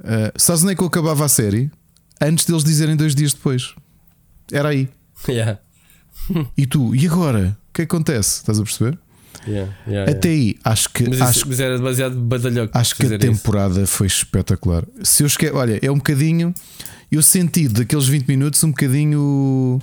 Uh, 0.00 0.32
sabes 0.36 0.62
onde 0.62 0.72
é 0.72 0.74
que 0.74 0.82
eu 0.82 0.86
acabava 0.86 1.24
a 1.24 1.28
série? 1.28 1.70
Antes 2.20 2.46
deles 2.46 2.64
dizerem 2.64 2.96
dois 2.96 3.14
dias 3.14 3.34
depois. 3.34 3.74
Era 4.50 4.70
aí. 4.70 4.88
Yeah, 5.28 5.58
E 6.56 6.66
tu, 6.66 6.94
e 6.94 7.06
agora? 7.06 7.56
O 7.68 7.72
que 7.74 7.82
é 7.82 7.84
acontece? 7.84 8.38
Estás 8.38 8.58
a 8.58 8.62
perceber? 8.62 8.98
yeah, 9.46 9.72
yeah, 9.86 10.10
Até 10.10 10.30
aí, 10.30 10.56
acho 10.64 10.88
que. 10.90 11.08
Mas, 11.08 11.20
acho, 11.20 11.46
mas 11.48 11.60
era 11.60 11.76
demasiado 11.76 12.16
badalhoco. 12.18 12.76
acho 12.76 12.96
que 12.96 13.02
a 13.02 13.04
fazer 13.10 13.18
isso. 13.22 13.30
temporada 13.30 13.86
foi 13.86 14.06
espetacular. 14.06 14.84
Se 15.02 15.22
eu 15.22 15.26
esque... 15.26 15.50
Olha, 15.50 15.78
é 15.82 15.90
um 15.90 15.96
bocadinho. 15.96 16.54
Eu 17.12 17.22
senti 17.22 17.68
daqueles 17.68 18.06
20 18.06 18.26
minutos 18.26 18.64
um 18.64 18.70
bocadinho 18.70 19.80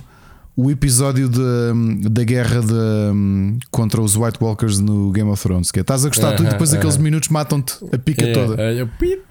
o, 0.62 0.70
episódio 0.70 1.28
da, 1.28 1.38
da 2.10 2.24
guerra 2.24 2.60
de, 2.60 3.58
contra 3.70 4.00
os 4.00 4.16
White 4.16 4.38
Walkers 4.42 4.80
no 4.80 5.10
Game 5.12 5.30
of 5.30 5.42
Thrones. 5.42 5.70
Que 5.70 5.80
é, 5.80 5.82
estás 5.82 6.04
a 6.04 6.08
gostar 6.08 6.30
de 6.32 6.36
tudo 6.38 6.46
e 6.48 6.50
depois 6.50 6.70
Aham, 6.70 6.78
aqueles 6.78 6.94
aham. 6.96 7.04
minutos 7.04 7.28
matam-te 7.28 7.74
a 7.92 7.98
pica 7.98 8.24
Yeah, 8.24 8.46
toda. 8.46 8.86
pip. 8.98 9.22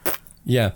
Yeah. 0.47 0.75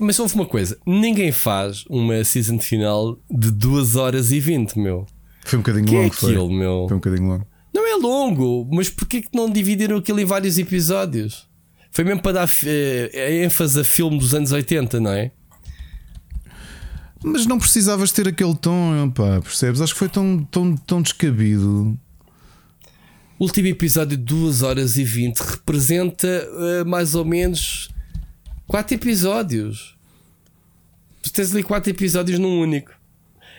Mas 0.00 0.18
houve 0.18 0.34
uma 0.34 0.46
coisa: 0.46 0.76
ninguém 0.86 1.30
faz 1.32 1.84
uma 1.90 2.24
season 2.24 2.58
final 2.58 3.18
de 3.30 3.50
2 3.50 3.96
horas 3.96 4.32
e 4.32 4.40
20, 4.40 4.78
meu. 4.78 5.06
Foi 5.44 5.58
um 5.58 5.62
bocadinho 5.62 5.86
Que 5.86 5.96
é 5.96 6.00
longo. 6.02 6.14
foi. 6.14 6.30
aquilo, 6.30 6.50
meu? 6.50 6.84
Foi 6.88 6.96
um 6.96 7.00
bocadinho 7.00 7.28
longo. 7.28 7.46
Não 7.74 7.86
é 7.86 7.96
longo, 7.96 8.68
mas 8.72 8.88
porquê 8.90 9.20
que 9.22 9.28
não 9.34 9.50
dividiram 9.50 9.96
aquilo 9.98 10.20
em 10.20 10.24
vários 10.24 10.58
episódios? 10.58 11.46
Foi 11.90 12.04
mesmo 12.04 12.22
para 12.22 12.32
dar 12.32 12.50
eh, 12.64 13.42
ênfase 13.44 13.80
a 13.80 13.84
filme 13.84 14.18
dos 14.18 14.34
anos 14.34 14.52
80, 14.52 15.00
não 15.00 15.10
é? 15.12 15.30
Mas 17.24 17.46
não 17.46 17.58
precisavas 17.58 18.10
ter 18.10 18.26
aquele 18.26 18.54
tom, 18.56 19.10
pá, 19.10 19.40
percebes? 19.40 19.80
Acho 19.80 19.92
que 19.92 19.98
foi 19.98 20.08
tão, 20.08 20.44
tão, 20.50 20.76
tão 20.76 21.02
descabido. 21.02 21.98
O 23.38 23.44
último 23.44 23.68
episódio 23.68 24.16
de 24.16 24.24
2 24.24 24.62
horas 24.62 24.96
e 24.96 25.04
20 25.04 25.38
representa 25.38 26.26
eh, 26.26 26.84
mais 26.84 27.14
ou 27.14 27.24
menos 27.24 27.90
4 28.66 28.94
episódios. 28.94 29.96
Tu 31.22 31.32
tens 31.32 31.52
ali 31.52 31.62
4 31.62 31.90
episódios 31.90 32.38
num 32.38 32.60
único. 32.60 32.92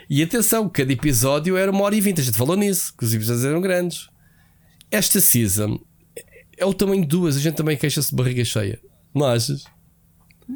E 0.09 0.21
atenção, 0.21 0.67
cada 0.69 0.91
episódio 0.91 1.55
era 1.57 1.71
uma 1.71 1.83
hora 1.83 1.95
e 1.95 2.01
20. 2.01 2.19
A 2.19 2.23
gente 2.23 2.37
falou 2.37 2.55
nisso, 2.55 2.93
que 2.97 3.05
os 3.05 3.13
episódios 3.13 3.45
eram 3.45 3.61
grandes. 3.61 4.09
Esta 4.91 5.19
season 5.19 5.79
é 6.57 6.65
o 6.65 6.73
tamanho 6.73 7.01
de 7.01 7.07
duas. 7.07 7.37
A 7.37 7.39
gente 7.39 7.55
também 7.55 7.77
queixa-se 7.77 8.09
de 8.09 8.15
barriga 8.15 8.43
cheia. 8.43 8.79
Não 9.13 9.25
achas? 9.25 9.63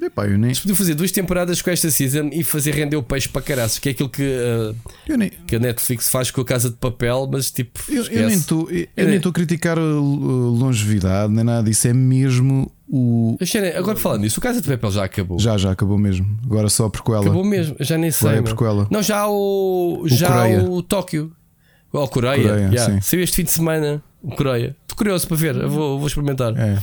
Epá, 0.01 0.25
eu 0.25 0.37
nem, 0.37 0.49
Eles 0.49 0.59
podiam 0.59 0.75
fazer 0.75 0.95
duas 0.95 1.11
temporadas 1.11 1.61
com 1.61 1.69
esta 1.69 1.89
season 1.89 2.29
e 2.31 2.43
fazer 2.43 2.71
render 2.73 2.97
o 2.97 3.03
peixe 3.03 3.29
para 3.29 3.41
caraças, 3.41 3.79
que 3.79 3.89
é 3.89 3.91
aquilo 3.91 4.09
que, 4.09 4.23
eh, 4.23 4.73
eu 5.07 5.17
nem, 5.17 5.29
que 5.29 5.55
a 5.55 5.59
Netflix 5.59 6.09
faz 6.09 6.29
com 6.29 6.41
a 6.41 6.45
Casa 6.45 6.69
de 6.69 6.75
Papel, 6.75 7.27
mas 7.31 7.49
tipo. 7.51 7.79
eu, 7.89 8.03
eu 8.05 8.27
nem 8.27 8.37
estou 8.37 8.69
É. 8.69 9.05
nem 9.05 9.17
a 9.17 9.31
criticar 9.31 9.77
a 9.77 9.81
uh, 9.81 9.99
longevidade 9.99 11.31
nem 11.33 11.43
nada 11.43 11.63
disso. 11.63 11.87
É 11.87 11.93
mesmo 11.93 12.71
o. 12.87 13.37
Agora 13.75 13.97
falando 13.97 14.21
nisso, 14.21 14.39
o 14.39 14.43
Casa 14.43 14.61
de 14.61 14.67
Papel 14.67 14.91
já 14.91 15.03
acabou. 15.03 15.39
Já, 15.39 15.57
já 15.57 15.71
acabou 15.71 15.97
mesmo. 15.97 16.37
Agora 16.43 16.69
só 16.69 16.89
por 16.89 17.13
ela. 17.13 17.21
Acabou 17.21 17.43
mesmo, 17.43 17.75
já 17.79 17.97
nem 17.97 18.11
sei. 18.11 18.29
A 18.29 18.33
meu. 18.33 18.43
prequela. 18.43 18.87
Não, 18.89 19.01
já 19.01 19.27
o. 19.27 20.03
já 20.05 20.27
Coreia. 20.27 20.63
o 20.63 20.81
Tóquio. 20.81 21.31
Ou 21.91 22.03
oh, 22.03 22.07
Coreia. 22.07 22.43
Coreia, 22.43 22.69
yeah. 22.69 23.01
Saiu 23.01 23.23
este 23.23 23.37
fim 23.37 23.43
de 23.43 23.51
semana. 23.51 24.03
O 24.21 24.35
Coreia. 24.35 24.75
Estou 24.81 24.97
curioso 24.97 25.27
para 25.27 25.37
ver. 25.37 25.55
Eu 25.55 25.69
vou, 25.69 25.97
vou 25.97 26.07
experimentar. 26.07 26.53
É. 26.57 26.77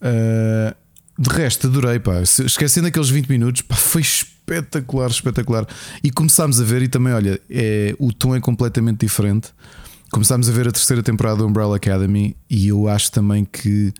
Uh, 0.00 0.74
de 1.18 1.28
resto, 1.30 1.66
adorei, 1.66 1.98
pá. 1.98 2.20
Esquecendo 2.22 2.86
aqueles 2.86 3.10
20 3.10 3.28
minutos, 3.28 3.62
pá, 3.62 3.74
foi 3.74 4.02
espetacular, 4.02 5.10
espetacular. 5.10 5.66
E 6.02 6.10
começámos 6.10 6.60
a 6.60 6.64
ver, 6.64 6.82
e 6.82 6.88
também, 6.88 7.12
olha, 7.12 7.40
é, 7.50 7.94
o 7.98 8.12
tom 8.12 8.36
é 8.36 8.40
completamente 8.40 9.00
diferente. 9.00 9.48
Começámos 10.10 10.48
a 10.48 10.52
ver 10.52 10.68
a 10.68 10.72
terceira 10.72 11.02
temporada 11.02 11.38
do 11.38 11.46
Umbrella 11.46 11.76
Academy 11.76 12.36
e 12.48 12.68
eu 12.68 12.88
acho 12.88 13.12
também 13.12 13.44
que 13.44 13.92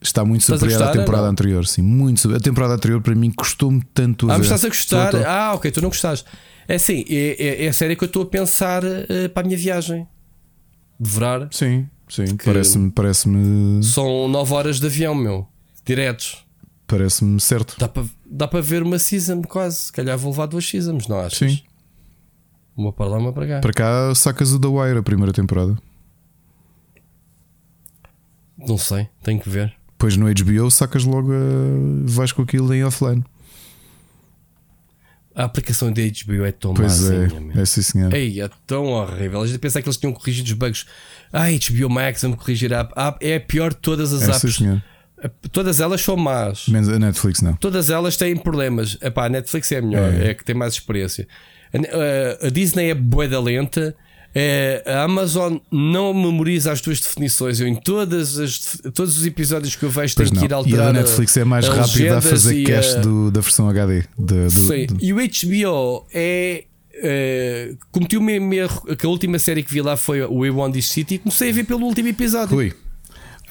está 0.00 0.24
muito 0.24 0.42
Estás 0.42 0.62
a 0.62 0.66
superior 0.66 0.88
à 0.88 0.92
temporada 0.92 1.24
não? 1.24 1.30
anterior. 1.32 1.66
Sim, 1.66 1.82
muito. 1.82 2.32
A 2.34 2.38
temporada 2.38 2.74
anterior 2.74 3.00
para 3.00 3.14
mim 3.14 3.30
custou-me 3.32 3.82
tanto 3.92 4.30
a 4.30 4.34
Ah, 4.34 4.36
ver. 4.36 4.44
estás 4.44 4.64
a 4.64 4.68
gostar? 4.68 5.10
Tô. 5.10 5.16
Ah, 5.26 5.52
ok, 5.54 5.70
tu 5.72 5.80
não 5.80 5.88
gostaste. 5.88 6.24
É 6.68 6.76
assim, 6.76 7.04
é, 7.08 7.36
é, 7.38 7.64
é 7.64 7.68
a 7.68 7.72
série 7.72 7.96
que 7.96 8.04
eu 8.04 8.06
estou 8.06 8.22
a 8.22 8.26
pensar 8.26 8.82
eh, 8.84 9.26
para 9.28 9.42
a 9.42 9.46
minha 9.46 9.58
viagem. 9.58 10.06
Devorar. 11.00 11.48
Sim, 11.50 11.88
sim, 12.08 12.36
parece-me 12.44 12.90
parece-me 12.90 13.82
São 13.82 14.28
9 14.28 14.54
horas 14.54 14.78
de 14.78 14.86
avião, 14.86 15.14
meu. 15.16 15.48
Diretos. 15.84 16.44
Parece-me 16.90 17.40
certo. 17.40 17.76
Dá 17.78 17.88
para 17.88 18.04
dá 18.26 18.48
para 18.48 18.60
ver 18.60 18.82
uma 18.82 18.98
season 18.98 19.42
quase. 19.42 19.76
Se 19.76 19.92
calhar 19.92 20.18
vou 20.18 20.30
levar 20.32 20.46
duas 20.46 20.66
seasons, 20.68 21.06
não 21.08 21.18
achas? 21.20 21.38
Sim. 21.52 21.62
Uma 22.76 22.92
para 22.92 23.06
lá, 23.10 23.18
uma 23.18 23.32
para 23.32 23.46
cá. 23.46 23.60
Para 23.60 23.72
cá 23.72 24.14
sacas 24.14 24.52
o 24.52 24.58
The 24.60 24.68
Wire 24.68 24.98
a 24.98 25.02
primeira 25.02 25.32
temporada. 25.32 25.76
Não 28.58 28.76
sei, 28.78 29.08
tenho 29.22 29.40
que 29.40 29.48
ver. 29.48 29.72
Depois 29.92 30.16
no 30.16 30.26
HBO 30.32 30.70
sacas 30.70 31.04
logo 31.04 31.32
a... 31.32 31.36
vais 32.04 32.32
com 32.32 32.42
aquilo 32.42 32.72
em 32.74 32.84
offline. 32.84 33.24
A 35.34 35.44
aplicação 35.44 35.92
da 35.92 36.02
HBO 36.02 36.44
é 36.44 36.52
tão 36.52 36.74
Pois 36.74 37.00
mazinha, 37.00 37.40
meu. 37.40 37.56
é, 37.58 37.62
é 37.62 37.64
sim 37.64 37.82
senhor. 37.82 38.12
Ei, 38.12 38.40
é 38.40 38.50
tão 38.66 38.86
horrível. 38.86 39.40
A 39.40 39.46
gente 39.46 39.58
pensa 39.58 39.80
que 39.80 39.88
eles 39.88 39.96
tinham 39.96 40.12
corrigido 40.12 40.46
os 40.48 40.52
bugs. 40.54 40.86
Ah, 41.32 41.46
HBO 41.50 41.88
Max, 41.88 42.22
vamos 42.22 42.38
corrigir 42.38 42.74
a 42.74 42.80
app. 42.80 43.24
É 43.24 43.36
a 43.36 43.40
pior 43.40 43.70
de 43.72 43.78
todas 43.80 44.12
as 44.12 44.22
É 44.22 44.32
sim 44.32 44.46
apps. 44.46 44.56
senhor. 44.56 44.82
Todas 45.52 45.80
elas 45.80 46.00
são 46.00 46.16
más. 46.16 46.66
Menos 46.68 46.88
a 46.88 46.98
Netflix 46.98 47.42
não. 47.42 47.54
Todas 47.54 47.90
elas 47.90 48.16
têm 48.16 48.36
problemas. 48.36 48.96
Epá, 49.02 49.26
a 49.26 49.28
Netflix 49.28 49.70
é 49.72 49.78
a 49.78 49.82
melhor, 49.82 50.12
É. 50.14 50.30
é, 50.30 50.34
que 50.34 50.44
tem 50.44 50.54
mais 50.54 50.74
experiência. 50.74 51.26
A, 51.72 52.44
a- 52.44 52.46
a 52.46 52.50
Disney 52.50 52.90
é 52.90 52.94
boeda 52.94 53.40
lenta. 53.40 53.94
É, 54.32 54.84
a 54.86 55.02
Amazon 55.02 55.56
não 55.72 56.14
memoriza 56.14 56.70
as 56.70 56.80
tuas 56.80 57.00
definições. 57.00 57.58
Eu, 57.60 57.66
em 57.66 57.74
todas 57.74 58.38
as, 58.38 58.78
todos 58.94 59.18
os 59.18 59.26
episódios 59.26 59.74
que 59.74 59.82
eu 59.82 59.90
vejo, 59.90 60.14
Pois 60.14 60.30
tenho 60.30 60.40
não. 60.40 60.40
que 60.40 60.46
ir 60.46 60.50
E 60.50 60.54
a 60.54 60.56
alterar. 60.56 60.92
Netflix 60.92 61.36
é 61.36 61.44
mais 61.44 61.66
rápida 61.66 62.18
a 62.18 62.20
fazer 62.20 62.62
cache 62.62 62.96
a- 62.96 63.00
do- 63.00 63.30
da 63.32 63.40
versão 63.40 63.68
HD. 63.68 64.02
de- 64.16 64.44
do- 64.44 64.50
Sim. 64.50 64.86
do- 64.86 64.98
E 65.04 65.12
o 65.12 65.16
HBO 65.20 66.06
é. 66.14 66.64
é 67.02 67.72
cometi 67.90 68.16
o 68.16 68.22
mesmo 68.22 68.52
erro 68.54 68.82
que 68.96 69.04
a 69.04 69.08
última 69.08 69.38
série 69.38 69.62
que 69.62 69.72
vi 69.72 69.80
lá 69.82 69.96
foi 69.96 70.22
o 70.22 70.32
We 70.38 70.50
Want 70.50 70.74
This 70.74 70.88
City. 70.90 71.18
Comecei 71.18 71.50
a 71.50 71.52
ver 71.52 71.64
pelo 71.64 71.84
último 71.86 72.08
episódio. 72.08 72.54
Rui, 72.54 72.72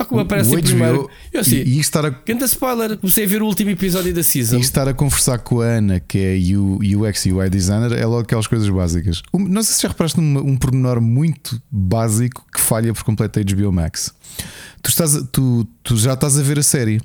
Ah, 0.02 0.06
como 0.06 0.22
aparece 0.22 0.50
o 0.56 0.62
primeiro. 0.64 1.10
Eu 1.34 1.42
assim, 1.42 1.58
e, 1.58 1.76
e 1.76 1.80
estar 1.80 2.06
a, 2.06 2.10
Ganda 2.10 2.46
spoiler, 2.46 2.98
comecei 2.98 3.26
a 3.26 3.28
ver 3.28 3.42
o 3.42 3.46
último 3.46 3.70
episódio 3.70 4.14
da 4.14 4.24
season. 4.24 4.58
e 4.58 4.62
estar 4.62 4.88
a 4.88 4.94
conversar 4.94 5.40
com 5.40 5.60
a 5.60 5.66
Ana, 5.66 6.00
que 6.00 6.18
é 6.18 6.38
UX 6.98 7.26
e 7.26 7.34
UI 7.34 7.50
designer, 7.50 7.92
é 7.92 8.06
logo 8.06 8.22
aquelas 8.22 8.48
coisas 8.48 8.70
básicas. 8.70 9.22
Não 9.34 9.62
sei 9.62 9.76
se 9.76 9.82
já 9.84 9.90
reparaste 9.90 10.20
num 10.22 10.40
um 10.40 10.56
pormenor 10.58 11.02
muito 11.02 11.62
básico 11.70 12.46
que 12.54 12.62
falha 12.62 12.94
por 12.94 13.04
completo 13.04 13.40
a 13.40 13.44
HBO 13.44 13.72
Max. 13.74 14.14
Tu, 14.82 14.90
estás 14.90 15.16
a- 15.18 15.24
tu, 15.30 15.68
tu 15.84 15.98
já 15.98 16.14
estás 16.14 16.40
a 16.40 16.42
ver 16.42 16.58
a 16.58 16.64
série. 16.64 17.02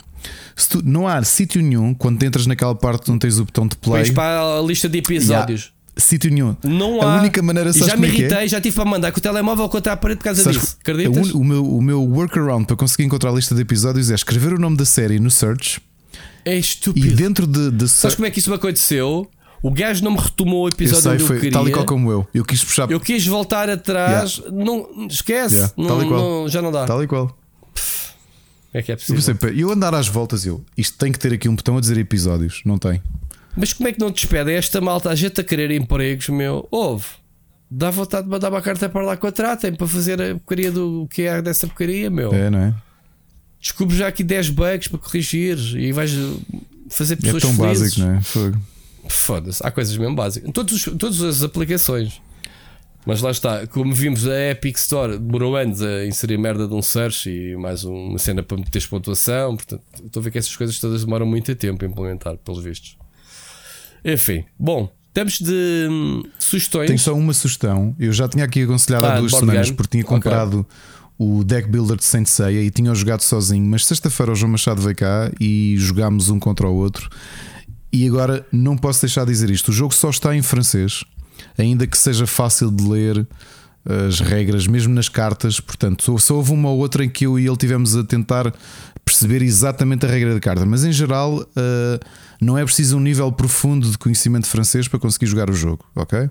Se 0.54 0.68
tu- 0.68 0.82
não 0.84 1.08
há 1.08 1.20
sítio 1.24 1.60
nenhum 1.60 1.92
quando 1.92 2.22
entras 2.22 2.46
naquela 2.46 2.74
parte 2.76 3.10
onde 3.10 3.18
tens 3.18 3.38
o 3.40 3.44
botão 3.44 3.66
de 3.66 3.76
play. 3.76 4.04
Vais 4.04 4.10
para 4.10 4.40
a 4.58 4.62
lista 4.62 4.88
de 4.88 4.98
episódios. 4.98 5.73
Sítio 5.96 6.30
nenhum. 6.30 6.56
Não 6.64 7.00
a 7.00 7.14
há. 7.16 7.20
única 7.20 7.40
maneira 7.40 7.70
E 7.70 7.72
sabes 7.72 7.86
já 7.88 7.92
como 7.94 8.02
me 8.02 8.08
é 8.08 8.14
que 8.16 8.22
é? 8.22 8.26
irritei, 8.26 8.48
já 8.48 8.60
tive 8.60 8.74
para 8.74 8.84
mandar 8.84 9.12
com 9.12 9.18
o 9.18 9.22
telemóvel 9.22 9.68
contra 9.68 9.92
a 9.92 9.96
parede 9.96 10.18
por 10.18 10.24
causa 10.24 10.42
Sabes 10.42 10.60
disso. 10.60 10.76
Acreditas? 10.80 11.30
o, 11.32 11.38
o 11.40 11.44
meu, 11.44 11.64
o 11.76 11.80
meu 11.82 12.02
workaround 12.02 12.66
para 12.66 12.74
conseguir 12.76 13.04
encontrar 13.04 13.30
a 13.30 13.32
lista 13.34 13.54
de 13.54 13.60
episódios 13.62 14.10
é 14.10 14.14
escrever 14.14 14.52
o 14.54 14.58
nome 14.58 14.76
da 14.76 14.84
série 14.84 15.20
no 15.20 15.30
search 15.30 15.80
É 16.44 16.56
e 16.56 16.58
estúpido. 16.60 17.14
dentro 17.14 17.46
de, 17.46 17.70
de 17.70 17.88
Sabes 17.88 18.16
como 18.16 18.26
é 18.26 18.30
que 18.30 18.40
isso 18.40 18.50
me 18.50 18.56
aconteceu? 18.56 19.28
O 19.62 19.70
gajo 19.70 20.02
não 20.04 20.10
me 20.10 20.18
retomou 20.18 20.64
o 20.64 20.66
eu 20.66 20.72
episódio 20.72 21.02
sei, 21.02 21.12
onde 21.12 21.22
eu 21.22 21.26
foi 21.28 21.36
queria. 21.36 21.52
tal 21.52 21.68
e 21.68 21.72
qual 21.72 21.86
como 21.86 22.10
eu. 22.10 22.26
Eu 22.34 22.44
quis 22.44 22.62
puxar 22.64 22.90
Eu 22.90 22.98
quis 23.00 23.24
voltar 23.26 23.70
atrás, 23.70 24.42
não 24.52 25.06
esquece, 25.08 25.54
Yeah, 25.54 25.72
não, 25.76 26.02
e 26.02 26.10
não- 26.10 26.48
já 26.48 26.60
não 26.60 26.70
dá. 26.72 26.84
tal 26.86 27.02
e 27.02 27.06
qual. 27.06 27.34
É 28.74 28.82
que 28.82 28.90
é 28.90 28.94
Eu 28.94 28.98
possível. 28.98 29.36
pá, 29.36 29.46
eu 29.48 29.70
andar 29.70 29.94
às 29.94 30.08
voltas, 30.08 30.44
eu 30.44 30.62
isto 30.76 30.98
tem 30.98 31.12
que 31.12 31.18
ter 31.18 31.32
aqui 31.32 31.48
um 31.48 31.54
botão 31.54 31.78
a 31.78 31.80
dizer 31.80 31.96
episódios, 31.96 32.60
não 32.66 32.76
tem. 32.76 33.00
Mas 33.56 33.72
como 33.72 33.88
é 33.88 33.92
que 33.92 34.00
não 34.00 34.10
te 34.10 34.22
despedem 34.22 34.56
esta 34.56 34.80
malta? 34.80 35.10
A 35.10 35.14
gente 35.14 35.40
a 35.40 35.44
querer 35.44 35.70
empregos, 35.70 36.28
meu. 36.28 36.66
Houve. 36.70 37.06
Dá 37.70 37.90
vontade 37.90 38.24
de 38.24 38.30
mandar 38.30 38.50
uma 38.50 38.60
carta 38.62 38.88
para 38.88 39.02
lá 39.04 39.16
contratem 39.16 39.74
para 39.74 39.86
fazer 39.86 40.20
a 40.20 40.34
porcaria 40.34 40.70
do 40.70 41.08
que 41.10 41.22
é 41.22 41.40
dessa 41.42 41.66
porcaria, 41.66 42.10
meu. 42.10 42.32
É, 42.32 42.50
não 42.50 42.58
é? 42.58 42.74
descubres 43.60 43.98
já 43.98 44.08
aqui 44.08 44.22
10 44.22 44.50
bugs 44.50 44.88
para 44.88 44.98
corrigir 44.98 45.56
e 45.76 45.90
vais 45.90 46.10
fazer 46.90 47.14
É 47.14 47.16
pessoas 47.16 47.42
tão 47.42 47.54
felizes. 47.54 47.96
básico, 47.96 48.00
não 48.06 48.16
é? 48.16 48.20
Fogo. 48.20 48.58
Foda-se, 49.08 49.66
há 49.66 49.70
coisas 49.70 49.96
mesmo 49.96 50.14
básicas. 50.14 50.50
Todos, 50.52 50.74
os- 50.86 50.94
todas 50.98 51.22
as 51.22 51.42
aplicações. 51.42 52.20
Mas 53.06 53.20
lá 53.22 53.30
está, 53.30 53.66
como 53.66 53.92
vimos 53.94 54.26
a 54.28 54.50
Epic 54.50 54.76
Store 54.76 55.18
demorou 55.18 55.56
anos 55.56 55.80
a 55.82 56.04
inserir 56.06 56.36
merda 56.38 56.66
de 56.68 56.74
um 56.74 56.80
search 56.82 57.28
e 57.30 57.56
mais 57.56 57.84
uma 57.84 58.18
cena 58.18 58.42
para 58.42 58.56
meteres 58.58 58.86
pontuação. 58.86 59.56
Portanto, 59.56 59.82
estou 60.04 60.20
a 60.20 60.24
ver 60.24 60.30
que 60.30 60.38
essas 60.38 60.54
coisas 60.56 60.78
todas 60.78 61.02
demoram 61.04 61.24
muito 61.26 61.54
tempo 61.54 61.84
a 61.84 61.88
implementar, 61.88 62.36
pelos 62.38 62.62
vistos. 62.62 62.96
Enfim, 64.04 64.44
bom, 64.58 64.90
temos 65.12 65.38
de 65.38 65.86
hum, 65.90 66.22
sugestões. 66.38 66.88
Tenho 66.88 66.98
só 66.98 67.14
uma 67.14 67.32
sugestão. 67.32 67.94
Eu 67.98 68.12
já 68.12 68.28
tinha 68.28 68.44
aqui 68.44 68.62
aconselhado 68.62 69.06
Ah, 69.06 69.14
há 69.14 69.20
duas 69.20 69.32
semanas 69.32 69.66
game? 69.66 69.76
porque 69.76 69.92
tinha 69.92 70.04
comprado 70.04 70.66
o 71.16 71.44
deck 71.44 71.68
builder 71.68 71.96
de 71.96 72.04
Saint 72.04 72.26
Seiya 72.26 72.60
e 72.60 72.70
tinha 72.70 72.92
jogado 72.94 73.20
sozinho. 73.22 73.64
Mas 73.64 73.86
sexta-feira 73.86 74.32
o 74.32 74.34
João 74.34 74.52
Machado 74.52 74.82
veio 74.82 74.96
cá 74.96 75.30
e 75.40 75.76
jogámos 75.78 76.28
um 76.28 76.38
contra 76.38 76.68
o 76.68 76.74
outro. 76.74 77.08
E 77.92 78.06
agora 78.08 78.44
não 78.50 78.76
posso 78.76 79.02
deixar 79.02 79.24
de 79.24 79.30
dizer 79.30 79.50
isto: 79.50 79.68
o 79.68 79.72
jogo 79.72 79.94
só 79.94 80.10
está 80.10 80.34
em 80.34 80.42
francês, 80.42 81.04
ainda 81.56 81.86
que 81.86 81.96
seja 81.96 82.26
fácil 82.26 82.70
de 82.70 82.82
ler 82.82 83.26
as 84.08 84.18
regras, 84.18 84.66
mesmo 84.66 84.92
nas 84.92 85.08
cartas. 85.08 85.60
Portanto, 85.60 86.18
só 86.18 86.34
houve 86.34 86.52
uma 86.52 86.70
ou 86.70 86.78
outra 86.78 87.04
em 87.04 87.08
que 87.08 87.26
eu 87.26 87.38
e 87.38 87.46
ele 87.46 87.56
tivemos 87.56 87.94
a 87.96 88.02
tentar 88.02 88.52
perceber 89.04 89.42
exatamente 89.42 90.06
a 90.06 90.08
regra 90.08 90.34
da 90.34 90.40
carta, 90.40 90.64
mas 90.64 90.84
em 90.84 90.92
geral 90.92 91.46
eh, 91.56 92.00
não 92.40 92.56
é 92.56 92.64
preciso 92.64 92.96
um 92.96 93.00
nível 93.00 93.30
profundo 93.30 93.90
de 93.90 93.98
conhecimento 93.98 94.46
francês 94.46 94.88
para 94.88 94.98
conseguir 94.98 95.26
jogar 95.26 95.50
o 95.50 95.52
jogo, 95.52 95.84
ok? 95.94 96.30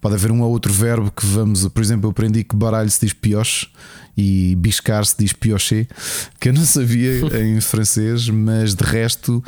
Pode 0.00 0.14
haver 0.14 0.30
um 0.30 0.42
ou 0.42 0.50
outro 0.50 0.72
verbo 0.72 1.10
que 1.10 1.26
vamos, 1.26 1.66
por 1.68 1.82
exemplo, 1.82 2.06
eu 2.06 2.10
aprendi 2.10 2.44
que 2.44 2.54
baralho 2.54 2.90
se 2.90 3.00
diz 3.00 3.12
pioche 3.12 3.68
e 4.16 4.54
biscar 4.56 5.04
se 5.04 5.16
diz 5.18 5.32
piocher, 5.32 5.88
que 6.38 6.50
eu 6.50 6.52
não 6.52 6.64
sabia 6.64 7.20
em 7.42 7.60
francês, 7.60 8.28
mas 8.28 8.74
de 8.74 8.84
resto, 8.84 9.42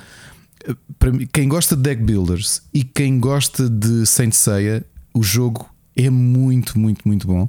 para 0.99 1.13
mim, 1.13 1.29
quem 1.33 1.49
gosta 1.49 1.77
de 1.77 1.83
deck 1.83 2.03
builders 2.03 2.63
e 2.75 2.83
quem 2.83 3.21
gosta 3.21 3.69
de 3.69 4.05
Saint 4.07 4.33
Seiya, 4.33 4.85
o 5.15 5.23
jogo 5.23 5.69
é 5.97 6.11
muito, 6.11 6.79
muito, 6.79 7.07
muito 7.07 7.27
bom 7.27 7.49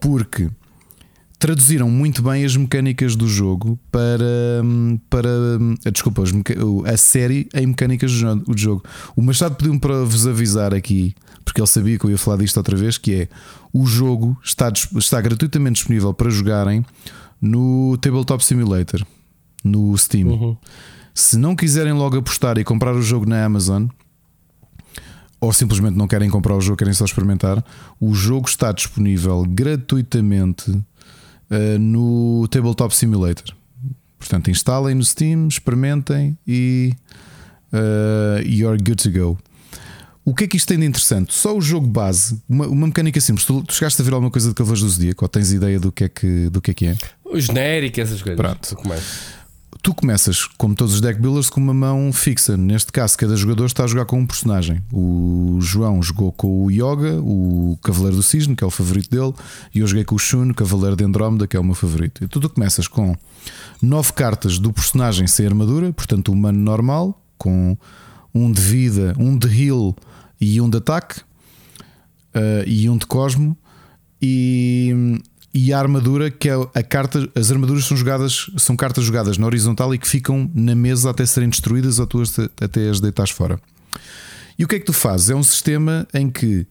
porque 0.00 0.48
traduziram 1.46 1.88
muito 1.88 2.22
bem 2.22 2.44
as 2.44 2.56
mecânicas 2.56 3.14
do 3.14 3.28
jogo 3.28 3.78
para, 3.92 4.64
para 5.08 5.28
desculpa, 5.92 6.24
as 6.24 6.32
meca- 6.32 6.56
a 6.84 6.96
série 6.96 7.48
em 7.54 7.68
mecânicas 7.68 8.10
do 8.10 8.18
jo- 8.18 8.34
do 8.52 8.58
jogo. 8.58 8.82
O 9.14 9.22
Machado 9.22 9.54
pediu-me 9.54 9.78
para 9.78 10.02
vos 10.04 10.26
avisar 10.26 10.74
aqui, 10.74 11.14
porque 11.44 11.60
ele 11.60 11.68
sabia 11.68 11.96
que 12.00 12.04
eu 12.04 12.10
ia 12.10 12.18
falar 12.18 12.38
disto 12.38 12.56
outra 12.56 12.76
vez, 12.76 12.98
que 12.98 13.14
é 13.14 13.28
o 13.72 13.86
jogo 13.86 14.36
está, 14.42 14.72
está 14.96 15.20
gratuitamente 15.20 15.74
disponível 15.74 16.12
para 16.12 16.30
jogarem 16.30 16.84
no 17.40 17.96
Tabletop 17.98 18.44
Simulator, 18.44 19.06
no 19.62 19.96
Steam. 19.96 20.58
Se 21.14 21.38
não 21.38 21.54
quiserem 21.54 21.92
logo 21.92 22.16
apostar 22.18 22.58
e 22.58 22.64
comprar 22.64 22.92
o 22.92 23.00
jogo 23.02 23.24
na 23.24 23.44
Amazon, 23.44 23.86
ou 25.40 25.52
simplesmente 25.52 25.96
não 25.96 26.08
querem 26.08 26.28
comprar 26.28 26.56
o 26.56 26.60
jogo, 26.60 26.76
querem 26.78 26.92
só 26.92 27.04
experimentar, 27.04 27.64
o 28.00 28.12
jogo 28.14 28.48
está 28.48 28.72
disponível 28.72 29.44
gratuitamente 29.48 30.76
uh, 31.50 31.78
no 31.78 32.46
Tabletop 32.48 32.94
Simulator. 32.94 33.54
Portanto, 34.18 34.50
instalem 34.50 34.94
no 34.94 35.04
Steam, 35.04 35.48
experimentem 35.48 36.36
e 36.46 36.94
uh, 37.72 38.42
you're 38.46 38.78
good 38.78 38.96
to 38.96 39.10
go. 39.10 39.38
O 40.24 40.34
que 40.34 40.44
é 40.44 40.46
que 40.48 40.56
isto 40.56 40.66
tem 40.66 40.78
de 40.78 40.84
interessante? 40.84 41.32
Só 41.32 41.56
o 41.56 41.60
jogo 41.60 41.86
base, 41.86 42.42
uma, 42.48 42.66
uma 42.66 42.86
mecânica 42.88 43.20
simples. 43.20 43.46
Tu, 43.46 43.62
tu 43.62 43.72
chegaste 43.72 44.02
a 44.02 44.04
ver 44.04 44.12
alguma 44.12 44.30
coisa 44.30 44.48
de 44.48 44.54
Cavaleiros 44.54 44.82
do 44.82 44.90
Zodíaco 44.90 45.24
ou 45.24 45.28
tens 45.28 45.52
ideia 45.52 45.78
do 45.78 45.92
que 45.92 46.04
é 46.04 46.08
que, 46.08 46.50
do 46.50 46.60
que, 46.60 46.72
é, 46.72 46.74
que 46.74 46.86
é? 46.86 46.96
O 47.24 47.38
genérico, 47.38 48.00
essas 48.00 48.20
coisas. 48.20 48.36
Pronto. 48.36 48.76
Tu 49.82 49.94
começas. 49.94 50.46
Como 50.56 50.74
todos 50.74 50.94
os 50.94 51.00
deck 51.00 51.20
builders, 51.20 51.50
com 51.50 51.60
uma 51.60 51.74
mão 51.74 52.12
fixa. 52.12 52.56
Neste 52.56 52.92
caso, 52.92 53.16
cada 53.16 53.36
jogador 53.36 53.66
está 53.66 53.84
a 53.84 53.86
jogar 53.86 54.04
com 54.04 54.18
um 54.18 54.26
personagem. 54.26 54.82
O 54.92 55.58
João 55.60 56.02
jogou 56.02 56.32
com 56.32 56.64
o 56.64 56.70
Yoga, 56.70 57.20
o 57.20 57.78
Cavaleiro 57.82 58.16
do 58.16 58.22
Cisne, 58.22 58.56
que 58.56 58.64
é 58.64 58.66
o 58.66 58.70
favorito 58.70 59.10
dele, 59.10 59.32
e 59.74 59.80
eu 59.80 59.86
joguei 59.86 60.04
com 60.04 60.14
o 60.14 60.18
Shun, 60.18 60.52
Cavaleiro 60.52 60.96
de 60.96 61.04
Andrómeda, 61.04 61.46
que 61.46 61.56
é 61.56 61.60
o 61.60 61.64
meu 61.64 61.74
favorito. 61.74 62.24
E 62.24 62.28
tu, 62.28 62.40
começas 62.48 62.88
com 62.88 63.16
nove 63.82 64.12
cartas 64.12 64.58
do 64.58 64.72
personagem 64.72 65.26
sem 65.26 65.46
armadura, 65.46 65.92
portanto, 65.92 66.32
humano 66.32 66.58
normal, 66.58 67.20
com 67.36 67.76
um 68.34 68.50
de 68.50 68.60
vida, 68.60 69.14
um 69.18 69.36
de 69.36 69.48
heal 69.48 69.96
e 70.40 70.60
um 70.60 70.68
de 70.68 70.78
ataque, 70.78 71.20
eh, 72.34 72.64
e 72.66 72.88
um 72.88 72.96
de 72.96 73.06
Cosmo. 73.06 73.56
E, 74.20 75.20
e 75.58 75.72
a 75.72 75.78
armadura, 75.78 76.30
que 76.30 76.50
é 76.50 76.54
a 76.74 76.82
carta, 76.82 77.26
as 77.34 77.50
armaduras 77.50 77.86
são 77.86 77.96
jogadas, 77.96 78.50
são 78.58 78.76
cartas 78.76 79.04
jogadas 79.04 79.38
na 79.38 79.46
horizontal 79.46 79.94
e 79.94 79.98
que 79.98 80.06
ficam 80.06 80.50
na 80.54 80.74
mesa 80.74 81.08
até 81.08 81.24
serem 81.24 81.48
destruídas 81.48 81.98
ou 81.98 82.06
tu 82.06 82.20
as, 82.20 82.38
até 82.38 82.90
as 82.90 83.00
deitas 83.00 83.30
fora. 83.30 83.58
E 84.58 84.64
o 84.64 84.68
que 84.68 84.76
é 84.76 84.78
que 84.78 84.84
tu 84.84 84.92
fazes? 84.92 85.30
É 85.30 85.34
um 85.34 85.42
sistema 85.42 86.06
em 86.12 86.28
que 86.28 86.66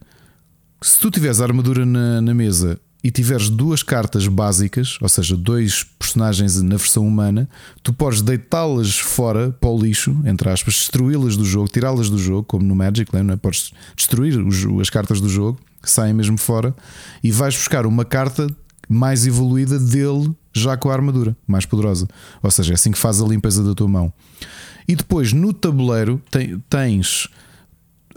se 0.83 0.99
tu 0.99 1.09
tiveres 1.09 1.41
a 1.41 1.45
armadura 1.45 1.83
na, 1.83 2.21
na 2.21 2.33
mesa 2.35 2.79
e 3.03 3.09
tiveres 3.09 3.49
duas 3.49 3.81
cartas 3.81 4.27
básicas, 4.27 4.97
ou 5.01 5.09
seja, 5.09 5.35
dois 5.35 5.83
personagens 5.97 6.61
na 6.61 6.75
versão 6.77 7.07
humana, 7.07 7.49
tu 7.81 7.91
podes 7.91 8.21
deitá-las 8.21 8.99
fora 8.99 9.49
para 9.51 9.69
o 9.69 9.79
lixo, 9.81 10.15
entre 10.25 10.47
aspas, 10.49 10.75
destruí-las 10.75 11.35
do 11.37 11.45
jogo, 11.45 11.67
tirá-las 11.69 12.07
do 12.09 12.19
jogo, 12.19 12.43
como 12.43 12.63
no 12.63 12.75
Magic, 12.75 13.11
não 13.13 13.33
é? 13.33 13.35
Podes 13.35 13.71
destruir 13.95 14.37
os- 14.39 14.63
as 14.79 14.89
cartas 14.91 15.19
do 15.19 15.29
jogo, 15.29 15.59
saem 15.83 16.13
mesmo 16.13 16.37
fora, 16.37 16.75
e 17.23 17.31
vais 17.31 17.55
buscar 17.55 17.85
uma 17.87 18.05
carta 18.05 18.47
mais 18.89 19.25
evoluída 19.27 19.79
dele, 19.79 20.31
já 20.53 20.77
com 20.77 20.89
a 20.89 20.93
armadura, 20.93 21.35
mais 21.47 21.65
poderosa. 21.65 22.07
Ou 22.41 22.51
seja, 22.51 22.73
é 22.73 22.75
assim 22.75 22.91
que 22.91 22.97
faz 22.97 23.21
a 23.21 23.25
limpeza 23.25 23.63
da 23.63 23.73
tua 23.73 23.87
mão. 23.87 24.11
E 24.87 24.95
depois 24.95 25.33
no 25.33 25.51
tabuleiro 25.53 26.21
tens 26.69 27.27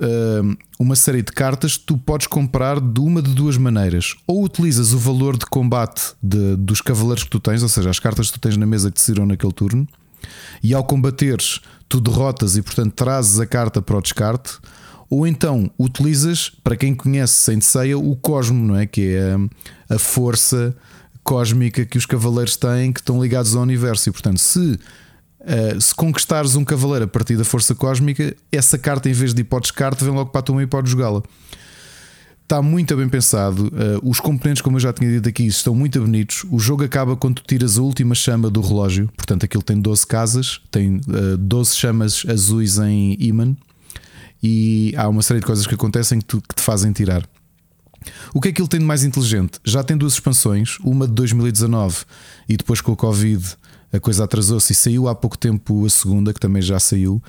hum, 0.01 0.57
uma 0.79 0.95
série 0.95 1.23
de 1.23 1.33
cartas 1.33 1.77
que 1.77 1.85
tu 1.87 1.97
podes 1.99 2.27
comprar 2.27 2.81
de 2.81 3.01
uma 3.01 3.21
de 3.23 3.33
duas 3.35 3.57
maneiras. 3.57 4.15
Ou 4.27 4.45
utilizas 4.45 4.93
o 4.93 4.99
valor 4.99 5.37
de 5.37 5.47
combate 5.47 6.13
de- 6.23 6.57
dos 6.57 6.81
cavaleiros 6.81 7.25
que 7.25 7.31
tu 7.31 7.41
tens, 7.41 7.63
ou 7.63 7.69
seja, 7.69 7.91
as 7.91 7.99
cartas 7.99 8.29
que 8.31 8.35
tu 8.39 8.41
tens 8.41 8.57
na 8.57 8.67
mesa 8.67 8.91
que 8.91 8.97
te 8.97 9.01
saíram 9.03 9.27
naquele 9.27 9.53
turno, 9.53 9.87
e 10.63 10.75
ao 10.75 10.85
combateres 10.85 11.61
tu 11.89 12.01
derrotas 12.01 12.57
e 12.57 12.63
portanto 12.63 12.93
trazes 12.93 13.41
a 13.41 13.47
carta 13.47 13.81
para 13.81 13.97
o 13.97 14.03
descarte. 14.03 14.59
Ou 15.11 15.27
então 15.27 15.70
utilizas, 15.78 16.51
para 16.62 16.77
quem 16.77 16.95
conhece 16.95 17.35
Saint 17.35 17.62
Seiya, 17.62 17.99
o 17.99 18.15
Cosmo, 18.17 18.67
não 18.67 18.77
é? 18.77 18.87
Que 18.87 19.15
é 19.15 19.37
hum, 19.37 19.49
a 19.89 19.99
força 19.99 20.77
cósmica 21.25 21.85
que 21.85 21.99
os 21.99 22.07
cavaleiros 22.07 22.57
têm 22.57 22.93
que 22.93 23.01
estão 23.01 23.23
ligados 23.23 23.55
ao 23.55 23.62
universo. 23.62 24.09
E 24.09 24.12
portanto, 24.12 24.39
se 24.39 24.78
Uh, 25.41 25.81
se 25.81 25.95
conquistares 25.95 26.57
um 26.57 26.65
cavaleiro 26.65 27.05
a 27.07 27.09
partir 27.09 27.37
da 27.37 27.45
força 27.45 27.75
cósmica, 27.75 28.37
essa 28.53 28.77
carta, 28.77 29.09
em 29.09 29.12
vez 29.12 29.33
de 29.33 29.47
o 29.49 29.61
descarte, 29.61 30.05
vem 30.05 30.12
logo 30.12 30.31
para 30.31 30.41
a 30.41 30.43
tua 30.43 30.57
mão 30.57 30.62
e 30.62 30.67
podes 30.67 30.91
jogá-la. 30.91 31.23
Está 32.43 32.61
muito 32.61 32.97
bem 32.97 33.09
pensado. 33.09 33.69
Uh, 33.69 34.11
os 34.11 34.20
componentes, 34.20 34.61
como 34.61 34.77
eu 34.77 34.81
já 34.81 34.93
tinha 34.93 35.11
dito 35.11 35.28
aqui, 35.28 35.47
estão 35.47 35.75
muito 35.75 36.01
bonitos. 36.01 36.45
O 36.51 36.59
jogo 36.59 36.83
acaba 36.83 37.17
quando 37.17 37.37
tu 37.37 37.45
tiras 37.47 37.78
a 37.78 37.83
última 37.83 38.15
chama 38.15 38.51
do 38.51 38.61
relógio. 38.61 39.09
Portanto, 39.17 39.45
aquilo 39.45 39.62
tem 39.62 39.81
12 39.81 40.07
casas, 40.07 40.61
tem 40.70 40.97
uh, 40.97 41.37
12 41.39 41.75
chamas 41.77 42.27
azuis 42.28 42.78
em 42.78 43.17
imã. 43.20 43.55
E 44.42 44.94
há 44.97 45.08
uma 45.08 45.23
série 45.23 45.41
de 45.41 45.47
coisas 45.47 45.67
que 45.67 45.75
acontecem 45.75 46.18
que, 46.20 46.25
tu- 46.25 46.41
que 46.47 46.55
te 46.55 46.62
fazem 46.62 46.92
tirar. 46.92 47.28
O 48.33 48.41
que 48.41 48.49
é 48.49 48.52
que 48.52 48.60
ele 48.60 48.68
tem 48.68 48.78
de 48.81 48.86
mais 48.86 49.02
inteligente? 49.05 49.58
Já 49.65 49.83
tem 49.83 49.97
duas 49.97 50.12
expansões, 50.15 50.78
uma 50.81 51.07
de 51.07 51.15
2019 51.15 52.05
e 52.49 52.57
depois 52.57 52.81
com 52.81 52.92
o 52.92 52.97
Covid 52.97 53.44
a 53.92 53.99
coisa 53.99 54.25
atrasou-se 54.25 54.73
e 54.73 54.76
saiu 54.76 55.08
há 55.08 55.15
pouco 55.15 55.36
tempo 55.36 55.84
a 55.84 55.91
segunda, 55.91 56.33
que 56.33 56.39
também 56.39 56.60
já 56.62 56.78
saiu. 56.78 57.23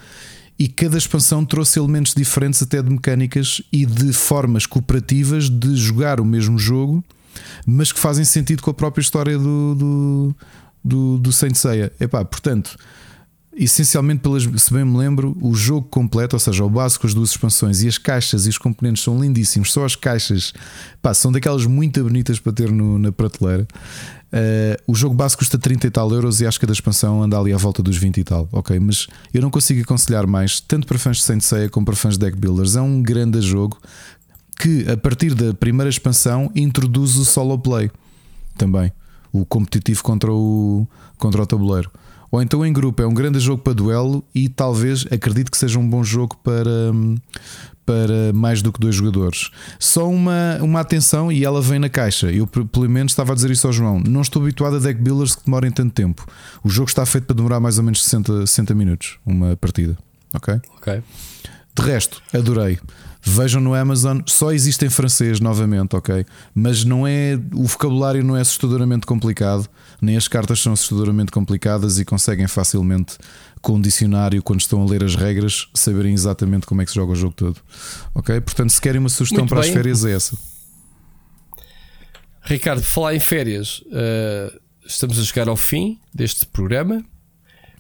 E 0.60 0.68
cada 0.68 0.98
expansão 0.98 1.46
trouxe 1.46 1.80
elementos 1.80 2.14
diferentes, 2.14 2.62
até 2.62 2.82
de 2.84 2.90
mecânicas 2.90 3.62
e 3.72 3.86
de 3.86 4.12
formas 4.12 4.66
cooperativas 4.66 5.50
de 5.50 5.74
jogar 5.78 6.20
o 6.20 6.26
mesmo 6.26 6.60
jogo, 6.60 7.02
mas 7.66 7.94
que 7.94 8.00
fazem 8.00 8.26
sentido 8.26 8.62
com 8.62 8.70
a 8.70 8.74
própria 8.74 9.02
história 9.02 9.38
do, 9.38 9.74
do, 9.76 10.36
do, 10.84 11.18
do 11.20 11.32
Saint 11.32 11.56
Seiya. 11.56 11.94
Epá, 11.98 12.26
portanto, 12.26 12.76
essencialmente, 13.64 14.22
pelas, 14.22 14.44
se 14.44 14.74
bem 14.74 14.86
me 14.86 14.98
lembro, 14.98 15.36
o 15.42 15.54
jogo 15.54 15.88
completo, 15.90 16.36
ou 16.36 16.40
seja, 16.40 16.64
o 16.64 16.70
básico, 16.70 17.06
as 17.06 17.14
duas 17.14 17.32
expansões 17.32 17.82
e 17.84 17.88
as 17.88 17.98
caixas 17.98 18.46
e 18.46 18.50
os 18.50 18.58
componentes 18.58 19.04
são 19.04 19.20
lindíssimos. 19.20 19.74
Só 19.74 19.84
as 19.84 19.96
caixas 19.96 20.54
pá, 21.02 21.14
são 21.14 21.32
daquelas 21.32 21.66
muito 21.66 22.02
bonitas 22.04 22.40
para 22.40 22.54
ter 22.54 22.72
no- 22.72 22.98
na 22.98 23.12
prateleira. 23.12 23.68
Uh, 24.32 24.78
o 24.86 24.94
jogo 24.96 25.16
básico 25.16 25.40
custa 25.40 25.58
30 25.58 25.88
e 25.88 25.90
tal 25.90 26.12
euros 26.14 26.40
e 26.40 26.46
acho 26.46 26.60
que 26.60 26.66
a 26.66 26.68
da 26.68 26.74
expansão 26.74 27.22
anda 27.24 27.38
ali 27.38 27.52
à 27.52 27.58
volta 27.58 27.82
dos 27.82 27.98
20 27.98 28.20
e 28.20 28.24
tal, 28.24 28.48
ok? 28.52 28.80
Mas 28.80 29.08
eu 29.34 29.42
não 29.42 29.50
consigo 29.50 29.82
aconselhar 29.82 30.28
mais, 30.28 30.60
tanto 30.60 30.86
para 30.86 31.00
fãs 31.00 31.18
de 31.18 31.24
Saint 31.24 31.70
como 31.72 31.86
para 31.86 31.96
fãs 31.96 32.14
de 32.14 32.20
deck 32.26 32.38
builders. 32.38 32.76
É 32.76 32.82
um 32.82 33.02
grande 33.02 33.42
jogo 33.42 33.78
que, 34.60 34.88
a 34.90 34.96
partir 34.96 35.34
da 35.34 35.54
primeira 35.54 35.90
expansão, 35.90 36.52
introduz 36.56 37.18
o 37.18 37.26
solo 37.26 37.58
play 37.58 37.90
também, 38.56 38.92
o 39.34 39.44
competitivo 39.46 40.04
contra 40.04 40.32
o, 40.32 40.88
contra 41.18 41.42
o 41.42 41.46
tabuleiro. 41.48 41.90
Ou 42.32 42.42
então 42.42 42.66
em 42.66 42.72
grupo, 42.72 43.02
é 43.02 43.08
um 43.08 43.14
grande 43.14 43.40
jogo 43.40 43.62
para 43.64 43.74
duelo 43.74 44.24
e 44.34 44.48
talvez 44.48 45.06
acredito 45.12 45.50
que 45.50 45.58
seja 45.58 45.80
um 45.80 45.90
bom 45.90 46.04
jogo 46.04 46.38
para, 46.44 46.92
hum, 46.94 47.16
para 47.86 48.32
mais 48.34 48.62
do 48.62 48.72
que 48.72 48.80
dois 48.80 48.96
jogadores. 48.96 49.50
Só 49.80 50.08
uma, 50.08 50.60
uma 50.62 50.80
atenção 50.80 51.32
e 51.32 51.44
ela 51.44 51.62
vem 51.62 51.80
na 51.80 51.90
caixa. 51.90 52.32
Eu, 52.32 52.46
pelo 52.46 52.90
menos, 52.90 53.12
estava 53.12 53.32
a 53.32 53.36
dizer 53.36 53.50
isso 53.50 53.66
ao 53.66 53.74
João. 53.74 54.00
Não 54.00 54.22
estou 54.22 54.42
habituado 54.42 54.76
a 54.76 54.80
deck 54.80 55.02
builders 55.02 55.36
que 55.36 55.46
demorem 55.46 55.72
tanto 55.72 55.94
tempo. 55.94 56.26
O 56.64 56.70
jogo 56.70 56.90
está 56.90 57.06
feito 57.06 57.26
para 57.26 57.36
demorar 57.36 57.60
mais 57.60 57.78
ou 57.78 57.84
menos 57.84 58.04
60, 58.04 58.46
60 58.46 58.76
minutos 58.76 59.18
uma 59.26 59.58
partida. 59.58 59.98
Ok? 60.34 60.62
Ok. 60.78 61.02
De 61.76 61.82
resto, 61.82 62.22
adorei. 62.34 62.78
Vejam 63.22 63.60
no 63.62 63.74
Amazon, 63.74 64.22
só 64.26 64.52
existe 64.52 64.86
em 64.86 64.90
francês 64.90 65.40
novamente, 65.40 65.96
ok? 65.96 66.26
Mas 66.56 66.86
não 66.86 67.06
é 67.06 67.38
o 67.54 67.66
vocabulário 67.66 68.24
não 68.24 68.36
é 68.36 68.42
assustadoramente 68.42 69.06
complicado, 69.06 69.68
nem 70.02 70.16
as 70.16 70.28
cartas 70.28 70.60
são 70.62 70.72
assustadoramente 70.72 71.32
complicadas 71.32 72.00
e 72.00 72.06
conseguem 72.06 72.48
facilmente 72.48 73.18
com 73.62 73.74
um 73.74 73.82
dicionário 73.82 74.42
quando 74.42 74.62
estão 74.62 74.82
a 74.82 74.86
ler 74.86 75.04
as 75.04 75.16
regras 75.16 75.68
saberem 75.74 76.14
exatamente 76.14 76.66
como 76.66 76.82
é 76.82 76.86
que 76.86 76.92
se 76.92 76.96
joga 76.96 77.12
o 77.12 77.16
jogo 77.16 77.34
todo. 77.36 77.58
Ok? 78.16 78.40
Portanto, 78.40 78.70
se 78.70 78.80
querem 78.80 79.00
uma 79.00 79.10
sugestão 79.10 79.40
Muito 79.40 79.50
para 79.50 79.62
bem. 79.62 79.70
as 79.70 79.76
férias 79.76 80.06
é 80.06 80.12
essa. 80.14 80.38
Ricardo, 82.42 82.82
falar 82.82 83.16
em 83.16 83.20
férias, 83.20 83.84
eh, 83.92 84.60
estamos 84.86 85.20
a 85.20 85.24
chegar 85.24 85.48
ao 85.50 85.58
fim 85.58 86.00
deste 86.14 86.46
programa. 86.48 87.04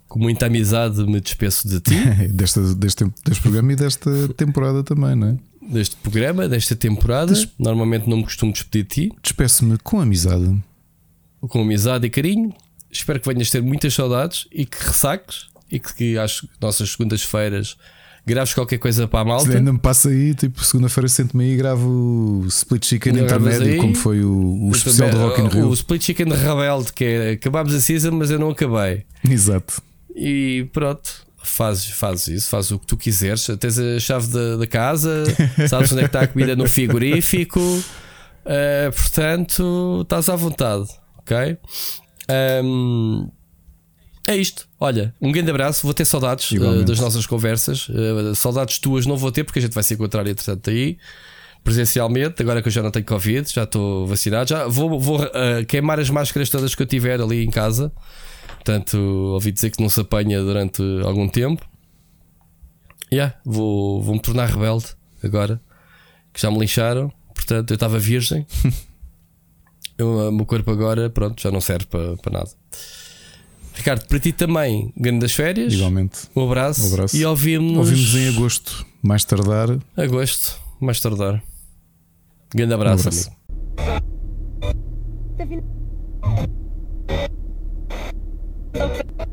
Com 0.10 0.20
muita 0.20 0.48
amizade 0.48 1.02
me 1.06 1.22
despeço 1.22 1.68
de 1.70 1.80
ti, 1.80 1.96
deste, 2.34 2.60
deste, 2.76 3.06
deste 3.26 3.42
programa 3.42 3.72
e 3.72 3.76
desta 3.78 4.28
temporada 4.36 4.84
também, 4.84 5.16
não 5.16 5.28
é? 5.30 5.38
deste 5.72 5.96
programa, 5.98 6.50
desta 6.50 6.76
temporada. 6.76 7.32
Normalmente 7.60 8.10
não 8.10 8.18
me 8.18 8.24
costumo 8.24 8.52
despedir 8.52 8.84
de 8.84 8.90
ti, 8.90 9.12
Despeço-me 9.22 9.78
com 9.78 10.02
amizade. 10.02 10.60
com 11.42 11.62
amizade 11.62 12.08
e 12.08 12.10
carinho. 12.10 12.52
Espero 12.92 13.20
que 13.20 13.32
venhas 13.32 13.52
ter 13.52 13.62
muitas 13.62 13.94
saudades 13.94 14.48
e 14.52 14.66
que 14.66 14.84
ressaques 14.84 15.46
e 15.72 15.80
que, 15.80 15.94
que 15.94 16.18
às 16.18 16.42
nossas 16.60 16.90
segundas-feiras 16.90 17.78
graves 18.26 18.54
qualquer 18.56 18.80
coisa 18.80 19.08
para 19.08 19.20
a 19.20 19.24
Se 19.24 19.28
malta. 19.46 19.58
ainda 19.60 19.72
me 19.74 19.78
passa 19.80 20.10
aí, 20.10 20.34
tipo, 20.34 20.64
segunda-feira 20.66 21.08
sento-me 21.08 21.44
aí 21.44 21.52
e 21.54 21.58
gravo 21.58 21.88
o 22.44 22.48
Split 22.48 22.86
Chicken 22.86 23.14
Ainda 23.14 23.26
intermédio, 23.26 23.68
aí? 23.74 23.78
como 23.78 23.94
foi 23.96 24.24
o, 24.24 24.68
o 24.68 24.72
especial 24.72 25.12
de 25.12 25.18
Rock 25.18 25.40
in 25.42 25.48
Rio. 25.50 25.68
o 25.70 25.74
Split 25.74 26.04
Chicken 26.04 26.26
de 26.28 26.36
Rebelde, 26.36 26.92
que 26.94 27.04
é 27.04 27.32
acabámos 27.34 27.76
a 27.76 27.80
season, 27.80 28.12
mas 28.12 28.32
eu 28.32 28.40
não 28.40 28.50
acabei. 28.50 29.04
Exato. 29.30 29.82
E 30.22 30.70
pronto, 30.74 31.26
fazes, 31.42 31.92
fazes 31.92 32.28
isso, 32.28 32.50
fazes 32.50 32.72
o 32.72 32.80
que 32.80 32.86
tu 32.86 32.98
quiseres. 32.98 33.48
Tens 33.58 33.80
a 33.80 34.00
chave 34.00 34.28
da, 34.28 34.58
da 34.58 34.68
casa, 34.68 35.24
sabes 35.70 35.94
onde 35.94 36.02
é 36.02 36.04
que 36.04 36.10
está 36.10 36.22
a 36.22 36.28
comida 36.28 36.58
no 36.58 36.68
frigorífico. 36.68 37.60
Uh, 37.60 38.92
portanto, 38.94 40.00
estás 40.02 40.28
à 40.28 40.36
vontade, 40.36 40.90
ok? 41.20 41.58
Um, 42.64 43.30
é 44.28 44.36
isto. 44.36 44.68
Olha, 44.78 45.14
um 45.22 45.32
grande 45.32 45.50
abraço. 45.50 45.84
Vou 45.84 45.94
ter 45.94 46.04
saudades 46.04 46.52
uh, 46.52 46.84
das 46.84 47.00
nossas 47.00 47.26
conversas. 47.26 47.88
Uh, 47.88 48.36
saudades 48.36 48.78
tuas 48.78 49.06
não 49.06 49.16
vou 49.16 49.32
ter, 49.32 49.46
porque 49.46 49.60
a 49.60 49.62
gente 49.62 49.74
vai 49.74 49.84
se 49.84 49.94
encontrar 49.94 50.28
entretanto 50.28 50.70
aí 50.70 50.98
presencialmente. 51.64 52.42
Agora 52.42 52.62
que 52.62 52.68
eu 52.68 52.72
já 52.72 52.84
não 52.84 52.92
tenho 52.92 53.06
Covid, 53.06 53.50
já 53.52 53.64
estou 53.64 54.06
vacinado. 54.06 54.50
Já 54.50 54.68
vou, 54.68 55.00
vou 55.00 55.22
uh, 55.22 55.66
queimar 55.68 56.00
as 56.00 56.10
máscaras 56.10 56.50
todas 56.50 56.76
que 56.76 56.82
eu 56.82 56.88
tiver 56.88 57.22
ali 57.22 57.44
em 57.44 57.50
casa. 57.50 57.92
Portanto, 58.70 58.98
ouvi 59.34 59.52
dizer 59.52 59.72
que 59.72 59.82
não 59.82 59.90
se 59.90 60.00
apanha 60.00 60.44
durante 60.44 60.84
algum 61.04 61.28
tempo. 61.28 61.68
Yeah, 63.12 63.36
vou, 63.44 64.00
vou 64.04 64.14
me 64.14 64.22
tornar 64.22 64.48
rebelde 64.48 64.86
agora 65.24 65.60
que 66.32 66.40
já 66.40 66.52
me 66.52 66.60
lixaram. 66.60 67.12
Portanto, 67.34 67.72
eu 67.72 67.74
estava 67.74 67.98
virgem. 67.98 68.46
O 70.02 70.32
meu 70.32 70.46
corpo 70.46 70.72
agora, 70.72 71.10
pronto, 71.10 71.42
já 71.42 71.52
não 71.52 71.60
serve 71.60 71.86
para, 71.88 72.16
para 72.16 72.32
nada. 72.32 72.50
Ricardo, 73.74 74.08
para 74.08 74.18
ti 74.18 74.32
também, 74.32 74.94
grande 74.96 75.20
das 75.20 75.34
férias. 75.34 75.74
Igualmente. 75.74 76.20
Um 76.34 76.46
abraço. 76.46 76.90
Um 76.90 76.94
abraço. 76.94 77.18
E 77.18 77.26
ouvimos, 77.26 77.78
Ouvimos 77.78 78.16
em 78.16 78.30
agosto, 78.30 78.86
mais 79.04 79.26
tardar. 79.26 79.78
agosto, 79.98 80.58
mais 80.80 81.02
tardar. 81.02 81.44
Grande 82.56 82.74
abraço, 82.76 83.04
Um 83.04 83.08
abraço. 83.10 83.32
amigo. 85.38 85.80
Okay. 88.76 89.29